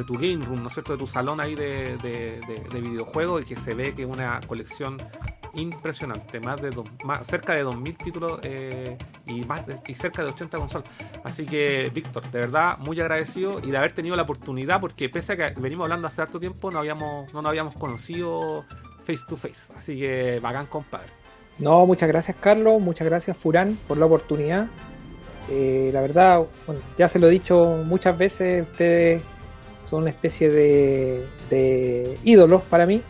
tu, 0.08 0.14
game 0.14 0.44
room, 0.44 0.64
¿no 0.64 0.68
es 0.68 0.74
cierto? 0.74 0.94
De 0.94 0.98
tu 0.98 1.08
salón 1.08 1.40
ahí 1.40 1.54
de, 1.54 2.42
videojuegos 2.74 3.44
y 3.44 3.46
que 3.46 3.56
se 3.56 3.76
ve 3.76 3.94
que 3.94 4.02
es 4.02 4.08
una 4.08 4.42
colección 4.48 4.98
impresionante, 5.54 6.40
más 6.40 6.62
de 6.62 6.72
más, 7.04 7.26
cerca 7.28 7.54
de 7.54 7.66
2.000 7.66 7.98
títulos 7.98 8.40
eh, 8.44 8.98
y, 9.26 9.46
más 9.46 9.66
y 9.88 9.94
cerca 9.94 10.24
de 10.24 10.30
80 10.30 10.58
consolas. 10.58 10.90
Así 11.24 11.46
que, 11.46 11.92
Víctor, 11.94 12.30
de 12.32 12.40
verdad, 12.40 12.78
muy 12.80 13.00
agradecido 13.00 13.60
y 13.60 13.70
de 13.70 13.78
haber 13.78 13.94
tenido 13.94 14.16
la 14.16 14.24
oportunidad, 14.24 14.80
porque 14.82 15.10
pese 15.10 15.34
a 15.34 15.38
que 15.38 15.60
venimos 15.60 15.86
hablando 15.86 16.08
hace 16.08 16.22
harto 16.22 16.40
tiempo, 16.40 16.72
no, 16.72 16.80
habíamos, 16.80 17.32
no 17.34 17.42
nos 17.42 17.50
habíamos 17.50 17.76
conocido 17.76 18.66
face 19.06 19.22
to 19.28 19.38
face. 19.38 19.72
Así 19.76 20.00
que, 20.00 20.40
bacán, 20.40 20.66
compadre. 20.66 21.10
No, 21.60 21.86
muchas 21.86 22.08
gracias, 22.10 22.38
Carlos. 22.40 22.82
Muchas 22.82 23.08
gracias, 23.08 23.36
Furán, 23.38 23.78
por 23.88 23.98
la 23.98 24.06
oportunidad. 24.06 24.68
Eh, 25.52 25.90
la 25.92 26.02
verdad, 26.02 26.44
ya 26.98 27.08
se 27.08 27.18
lo 27.18 27.28
he 27.28 27.32
dicho 27.32 27.84
muchas 27.86 28.18
veces, 28.18 28.68
ustedes 28.70 29.22
son 29.90 30.04
una 30.04 30.12
especie 30.12 30.50
de, 30.50 32.18
ídolos 32.24 32.62
para 32.64 32.86
mí. 32.86 33.02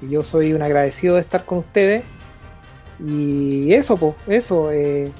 Y 0.00 0.08
yo 0.08 0.22
soy 0.22 0.52
un 0.52 0.62
agradecido 0.62 1.16
de 1.16 1.20
estar 1.20 1.44
con 1.44 1.58
ustedes. 1.58 2.02
Y 3.04 3.72
eso, 3.72 3.96
pues, 3.96 4.14
eso, 4.26 4.70
eh, 4.72 5.10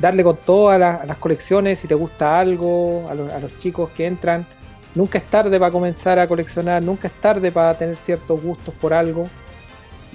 darle 0.00 0.24
con 0.24 0.36
todas 0.36 0.80
las, 0.80 1.16
colecciones, 1.18 1.78
si 1.78 1.86
te 1.86 1.94
gusta 1.94 2.38
algo, 2.40 3.06
a 3.08 3.14
los, 3.14 3.58
chicos 3.58 3.90
que 3.90 4.06
entran. 4.06 4.46
Nunca 4.94 5.18
es 5.18 5.26
tarde 5.26 5.56
para 5.60 5.70
comenzar 5.70 6.18
a 6.18 6.26
coleccionar, 6.26 6.82
nunca 6.82 7.06
es 7.06 7.14
tarde 7.20 7.52
para 7.52 7.78
tener 7.78 7.94
ciertos 7.96 8.42
gustos 8.42 8.74
por 8.74 8.92
algo. 8.92 9.28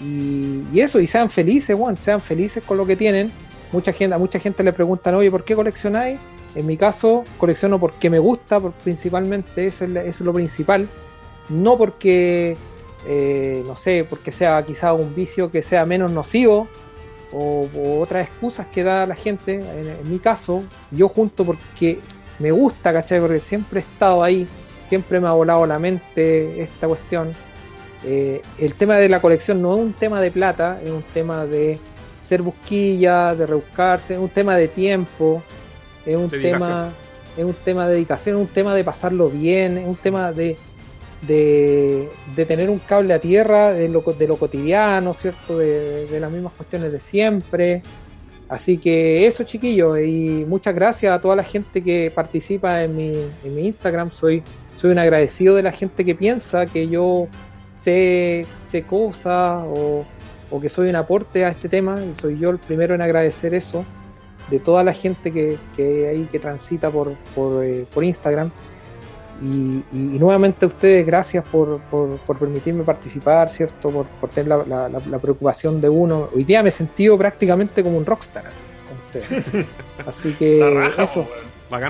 Y, 0.01 0.77
eso, 0.77 1.00
y 1.00 1.08
sean 1.08 1.30
felices, 1.30 1.77
bueno, 1.77 1.98
sean 2.01 2.19
felices 2.19 2.61
con 2.66 2.77
lo 2.77 2.85
que 2.85 2.98
tienen 2.98 3.32
mucha 3.75 3.91
gente, 3.93 4.17
mucha 4.17 4.39
gente 4.39 4.63
le 4.63 4.73
preguntan, 4.73 5.15
oye, 5.15 5.29
¿por 5.29 5.43
qué 5.43 5.55
coleccionáis? 5.55 6.19
En 6.55 6.65
mi 6.65 6.77
caso, 6.77 7.25
colecciono 7.37 7.77
porque 7.79 8.09
me 8.09 8.19
gusta, 8.19 8.61
principalmente, 8.83 9.67
eso 9.67 9.85
es, 9.85 10.21
lo 10.21 10.33
principal. 10.33 10.87
No 11.49 11.77
porque, 11.77 12.55
eh, 13.05 13.61
no 13.67 13.75
sé, 13.75 14.05
porque 14.09 14.31
sea 14.31 14.65
quizá 14.65 14.93
un 14.93 15.13
vicio 15.13 15.51
que 15.51 15.61
sea 15.61 15.85
menos 15.85 16.11
nocivo 16.11 16.67
o, 17.33 17.67
otras 17.99 18.27
excusas 18.27 18.67
que 18.67 18.83
da 18.83 19.05
la 19.05 19.15
gente. 19.15 19.55
En, 19.55 20.09
mi 20.09 20.19
caso, 20.19 20.63
yo 20.91 21.09
junto 21.09 21.43
porque 21.43 21.99
me 22.39 22.51
gusta, 22.51 22.93
¿cachai? 22.93 23.19
Porque 23.19 23.41
siempre 23.41 23.81
he 23.81 23.83
estado 23.83 24.23
ahí, 24.23 24.47
siempre 24.85 25.19
me 25.19 25.27
ha 25.27 25.33
volado 25.33 25.65
la 25.65 25.77
mente 25.77 26.61
esta 26.63 26.87
cuestión. 26.87 27.33
Eh, 28.05 28.41
el 28.59 28.75
tema 28.75 28.95
de 28.95 29.09
la 29.09 29.19
colección 29.19 29.61
no 29.61 29.73
es 29.73 29.79
un 29.79 29.93
tema 29.93 30.21
de 30.21 30.31
plata, 30.31 30.79
es 30.81 30.89
un 30.89 31.03
tema 31.13 31.45
de 31.45 31.79
ser 32.25 32.41
busquilla, 32.41 33.35
de 33.35 33.45
rebuscarse, 33.45 34.15
es 34.15 34.19
un 34.19 34.29
tema 34.29 34.57
de 34.57 34.67
tiempo, 34.67 35.43
es 36.05 36.15
un 36.15 36.29
tema 36.29 36.91
es 37.37 37.43
un 37.43 37.53
tema 37.53 37.87
de 37.87 37.95
dedicación, 37.95 38.37
es 38.37 38.41
un 38.41 38.47
tema 38.47 38.73
de 38.73 38.83
pasarlo 38.83 39.29
bien, 39.29 39.77
es 39.77 39.87
un 39.87 39.95
tema 39.95 40.31
de, 40.31 40.57
de, 41.27 42.09
tener 42.47 42.69
un 42.69 42.79
cable 42.79 43.13
a 43.13 43.19
tierra 43.19 43.73
de 43.73 43.89
lo, 43.89 44.01
de 44.01 44.27
lo 44.27 44.37
cotidiano, 44.37 45.13
¿cierto? 45.13 45.57
De, 45.57 46.17
las 46.19 46.31
mismas 46.31 46.53
cuestiones 46.53 46.91
de 46.91 46.99
siempre. 46.99 47.81
Así 48.47 48.77
que 48.77 49.25
eso, 49.25 49.43
chiquillos, 49.43 49.99
y 49.99 50.45
muchas 50.47 50.75
gracias 50.75 51.11
a 51.11 51.19
toda 51.19 51.35
la 51.35 51.43
gente 51.43 51.83
que 51.83 52.11
participa 52.13 52.83
en 52.83 52.95
mi, 52.95 53.11
en 53.43 53.55
mi 53.55 53.65
Instagram. 53.65 54.11
Soy, 54.11 54.43
soy 54.75 54.91
un 54.91 54.99
agradecido 54.99 55.55
de 55.55 55.63
la 55.63 55.71
gente 55.71 56.05
que 56.05 56.15
piensa 56.15 56.65
que 56.67 56.87
yo 56.87 57.27
sé, 57.75 58.45
sé 58.69 58.83
cosas 58.83 59.63
o, 59.67 60.05
o 60.49 60.61
que 60.61 60.69
soy 60.69 60.90
un 60.90 60.95
aporte 60.95 61.45
a 61.45 61.49
este 61.49 61.69
tema 61.69 61.95
y 62.01 62.15
soy 62.19 62.40
yo 62.40 62.49
el 62.49 62.59
primero 62.59 62.95
en 62.95 63.01
agradecer 63.01 63.53
eso 63.53 63.85
de 64.49 64.59
toda 64.59 64.83
la 64.83 64.93
gente 64.93 65.32
que, 65.32 65.57
que 65.75 66.07
ahí 66.07 66.30
que 66.32 66.40
transita 66.40 66.90
por, 66.90 67.14
por, 67.33 67.64
eh, 67.64 67.88
Instagram. 68.01 68.51
Y, 69.41 69.83
nuevamente 69.91 70.64
a 70.64 70.69
ustedes, 70.69 71.06
gracias 71.06 71.45
por, 71.45 71.82
por, 71.82 72.40
permitirme 72.40 72.83
participar, 72.83 73.49
¿cierto? 73.49 73.90
Por, 74.22 74.30
tener 74.30 74.48
la, 74.48 74.88
la, 74.90 75.19
preocupación 75.19 75.82
de 75.82 75.90
uno. 75.90 76.30
Hoy 76.33 76.45
día 76.45 76.64
me 76.64 76.69
he 76.69 76.72
sentido 76.72 77.17
prácticamente 77.17 77.83
como 77.83 77.98
un 77.98 78.06
rockstar. 78.06 78.45
Así, 78.48 79.19
así 80.07 80.33
que 80.35 80.59
eso. 81.03 81.27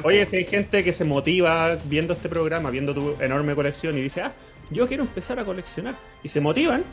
Oye, 0.03 0.25
si 0.25 0.37
hay 0.37 0.45
gente 0.45 0.83
que 0.83 0.93
se 0.93 1.03
motiva 1.03 1.77
viendo 1.85 2.13
este 2.13 2.29
programa, 2.29 2.71
viendo 2.71 2.93
tu 2.95 3.15
enorme 3.21 3.53
colección 3.53 3.97
y 3.97 4.01
dice, 4.01 4.21
ah, 4.21 4.33
yo 4.71 4.87
quiero 4.87 5.03
empezar 5.03 5.39
a 5.39 5.43
coleccionar, 5.43 5.95
y 6.23 6.29
se 6.29 6.39
motivan, 6.41 6.83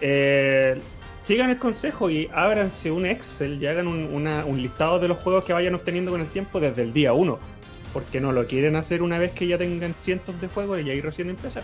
eh, 0.00 0.80
sigan 1.24 1.50
el 1.50 1.58
consejo 1.58 2.10
y 2.10 2.28
ábranse 2.32 2.90
un 2.90 3.06
Excel 3.06 3.60
y 3.62 3.66
hagan 3.66 3.88
un, 3.88 4.62
listado 4.62 4.98
de 4.98 5.08
los 5.08 5.20
juegos 5.20 5.44
que 5.44 5.52
vayan 5.52 5.74
obteniendo 5.74 6.12
con 6.12 6.20
el 6.20 6.28
tiempo 6.28 6.60
desde 6.60 6.82
el 6.82 6.92
día 6.92 7.12
1. 7.12 7.38
Porque 7.92 8.20
no 8.20 8.32
lo 8.32 8.44
quieren 8.44 8.74
hacer 8.74 9.02
una 9.02 9.18
vez 9.18 9.32
que 9.32 9.46
ya 9.46 9.56
tengan 9.56 9.94
cientos 9.94 10.40
de 10.40 10.48
juegos 10.48 10.80
y 10.80 10.90
ahí 10.90 11.00
recién 11.00 11.30
empezar. 11.30 11.62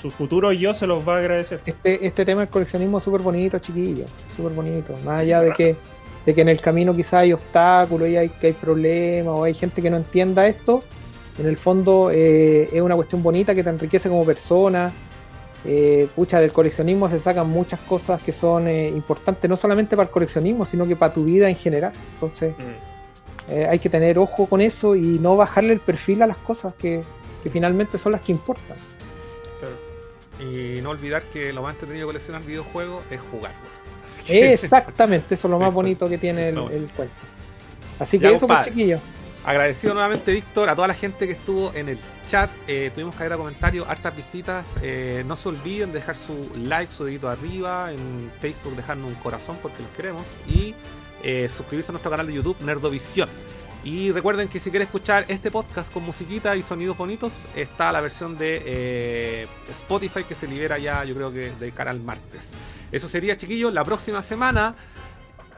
su 0.00 0.10
futuro 0.10 0.52
yo 0.52 0.74
se 0.74 0.86
los 0.86 1.06
va 1.06 1.16
a 1.16 1.18
agradecer. 1.18 1.60
Este, 1.64 2.06
este 2.06 2.24
tema 2.24 2.42
del 2.42 2.50
coleccionismo 2.50 2.98
es 2.98 3.04
súper 3.04 3.22
bonito, 3.22 3.58
chiquillo. 3.58 4.04
Súper 4.36 4.52
bonito. 4.52 4.94
Más 5.04 5.20
allá 5.20 5.40
de 5.40 5.52
que, 5.52 5.74
de 6.26 6.34
que 6.34 6.42
en 6.42 6.50
el 6.50 6.60
camino 6.60 6.94
quizá 6.94 7.20
hay 7.20 7.32
obstáculos 7.32 8.08
y 8.08 8.16
hay, 8.16 8.28
que 8.28 8.48
hay 8.48 8.52
problemas 8.52 9.34
o 9.34 9.44
hay 9.44 9.54
gente 9.54 9.80
que 9.80 9.88
no 9.88 9.96
entienda 9.96 10.46
esto, 10.46 10.84
en 11.38 11.46
el 11.46 11.56
fondo 11.56 12.10
eh, 12.12 12.68
es 12.70 12.82
una 12.82 12.94
cuestión 12.94 13.22
bonita 13.22 13.54
que 13.54 13.64
te 13.64 13.70
enriquece 13.70 14.10
como 14.10 14.26
persona 14.26 14.92
eh, 15.68 16.08
pucha, 16.14 16.38
del 16.38 16.52
coleccionismo 16.52 17.10
se 17.10 17.18
sacan 17.18 17.48
muchas 17.48 17.80
cosas 17.80 18.22
que 18.22 18.32
son 18.32 18.68
eh, 18.68 18.88
importantes, 18.88 19.50
no 19.50 19.56
solamente 19.56 19.96
para 19.96 20.06
el 20.06 20.12
coleccionismo, 20.12 20.64
sino 20.64 20.86
que 20.86 20.94
para 20.94 21.12
tu 21.12 21.24
vida 21.24 21.48
en 21.48 21.56
general. 21.56 21.92
Entonces, 22.14 22.54
mm. 22.56 23.52
eh, 23.52 23.66
hay 23.68 23.80
que 23.80 23.90
tener 23.90 24.16
ojo 24.18 24.46
con 24.46 24.60
eso 24.60 24.94
y 24.94 25.18
no 25.18 25.34
bajarle 25.34 25.72
el 25.72 25.80
perfil 25.80 26.22
a 26.22 26.28
las 26.28 26.36
cosas 26.36 26.72
que, 26.74 27.02
finalmente 27.50 27.96
son 27.96 28.10
las 28.10 28.22
que 28.22 28.32
importan. 28.32 28.76
Y 30.40 30.80
no 30.82 30.90
olvidar 30.90 31.22
que 31.22 31.52
lo 31.52 31.62
más 31.62 31.74
entretenido 31.74 32.06
de 32.06 32.12
coleccionar 32.12 32.42
videojuegos 32.42 33.02
es 33.08 33.20
jugar. 33.32 33.52
Exactamente, 34.28 35.34
eso 35.34 35.46
es 35.46 35.50
lo 35.50 35.58
más 35.58 35.72
bonito 35.74 36.08
que 36.08 36.18
tiene 36.18 36.48
el, 36.48 36.58
el, 36.58 36.88
cuento. 36.88 37.14
Así 38.00 38.18
que 38.18 38.34
eso, 38.34 38.48
pues, 38.48 38.62
chiquillos. 38.66 39.00
Agradecido 39.46 39.94
nuevamente, 39.94 40.32
Víctor, 40.32 40.68
a 40.68 40.74
toda 40.74 40.88
la 40.88 40.94
gente 40.94 41.24
que 41.28 41.34
estuvo 41.34 41.72
en 41.72 41.88
el 41.88 41.98
chat. 42.28 42.50
Eh, 42.66 42.90
tuvimos 42.92 43.14
que 43.14 43.22
a 43.22 43.36
comentarios, 43.36 43.86
hartas 43.88 44.16
visitas. 44.16 44.74
Eh, 44.82 45.22
no 45.24 45.36
se 45.36 45.48
olviden 45.48 45.92
de 45.92 46.00
dejar 46.00 46.16
su 46.16 46.50
like, 46.56 46.92
su 46.92 47.04
dedito 47.04 47.28
arriba. 47.28 47.92
En 47.92 48.32
Facebook, 48.40 48.74
dejarnos 48.74 49.08
un 49.08 49.14
corazón 49.14 49.56
porque 49.62 49.84
los 49.84 49.90
queremos. 49.92 50.24
Y 50.48 50.74
eh, 51.22 51.48
suscribirse 51.48 51.92
a 51.92 51.92
nuestro 51.92 52.10
canal 52.10 52.26
de 52.26 52.32
YouTube, 52.34 52.60
Nerdovisión. 52.60 53.28
Y 53.84 54.10
recuerden 54.10 54.48
que 54.48 54.58
si 54.58 54.70
quieren 54.70 54.86
escuchar 54.86 55.26
este 55.28 55.52
podcast 55.52 55.92
con 55.92 56.02
musiquita 56.02 56.56
y 56.56 56.64
sonidos 56.64 56.96
bonitos, 56.96 57.38
está 57.54 57.92
la 57.92 58.00
versión 58.00 58.36
de 58.36 59.46
Spotify 59.70 60.24
que 60.24 60.34
se 60.34 60.48
libera 60.48 60.76
ya, 60.78 61.04
yo 61.04 61.14
creo 61.14 61.30
que 61.30 61.52
de 61.52 61.70
cara 61.70 61.92
al 61.92 62.00
martes. 62.00 62.48
Eso 62.90 63.08
sería, 63.08 63.36
chiquillos. 63.36 63.72
La 63.72 63.84
próxima 63.84 64.24
semana 64.24 64.74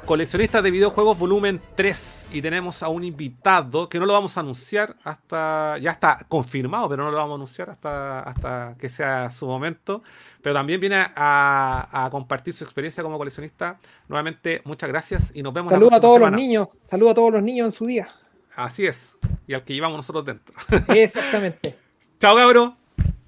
Coleccionistas 0.09 0.63
de 0.63 0.71
videojuegos 0.71 1.19
volumen 1.19 1.61
3 1.75 2.29
y 2.33 2.41
tenemos 2.41 2.83
a 2.83 2.89
un 2.89 3.05
invitado 3.05 3.91
que 3.91 4.01
no 4.01 4.07
lo 4.07 4.15
vamos 4.15 4.39
a 4.39 4.41
anunciar 4.41 4.95
hasta, 5.05 5.77
ya 5.83 5.91
está 5.91 6.25
confirmado, 6.31 6.89
pero 6.89 7.05
no 7.05 7.11
lo 7.11 7.19
vamos 7.19 7.33
a 7.33 7.35
anunciar 7.35 7.69
hasta, 7.69 8.21
hasta 8.21 8.75
que 8.79 8.89
sea 8.89 9.31
su 9.31 9.47
momento. 9.47 10.03
Pero 10.41 10.55
también 10.55 10.81
viene 10.81 10.97
a, 11.15 12.09
compartir 12.11 12.55
su 12.55 12.65
experiencia 12.65 13.03
como 13.03 13.19
coleccionista. 13.19 13.79
Nuevamente, 14.09 14.63
muchas 14.65 14.89
gracias 14.89 15.31
y 15.35 15.43
nos 15.43 15.53
vemos. 15.53 15.71
Saludos 15.71 15.93
a 15.93 16.01
todos 16.01 16.19
los 16.19 16.33
niños, 16.33 16.69
saludos 16.85 17.13
a 17.13 17.15
todos 17.15 17.33
los 17.35 17.43
niños 17.43 17.67
en 17.67 17.73
su 17.73 17.85
día. 17.85 18.09
Así 18.57 18.87
es, 18.87 19.15
y 19.47 19.53
al 19.53 19.63
que 19.63 19.75
llevamos 19.75 19.99
nosotros 19.99 20.25
dentro. 20.25 20.55
Exactamente. 20.95 21.77
Chao, 22.19 22.35
cabrón. 22.35 22.75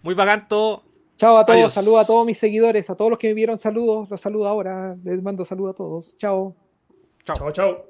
Muy 0.01 0.15
bacán 0.15 0.49
todo. 0.49 0.83
Chao 1.19 1.37
a 1.37 1.45
todos, 1.45 1.75
saludos 1.75 2.05
a 2.05 2.07
todos 2.07 2.25
mis 2.25 2.39
seguidores, 2.39 2.89
a 2.89 2.95
todos 2.95 3.11
los 3.11 3.19
que 3.19 3.29
me 3.29 3.35
vieron 3.35 3.59
saludos, 3.59 4.09
los 4.09 4.19
saludo 4.19 4.49
ahora, 4.49 4.95
les 5.05 5.23
mando 5.23 5.45
saludos 5.45 5.75
a 5.75 5.77
todos. 5.77 6.17
Chao. 7.25 7.37
Chao, 7.37 7.51
chao. 7.53 7.90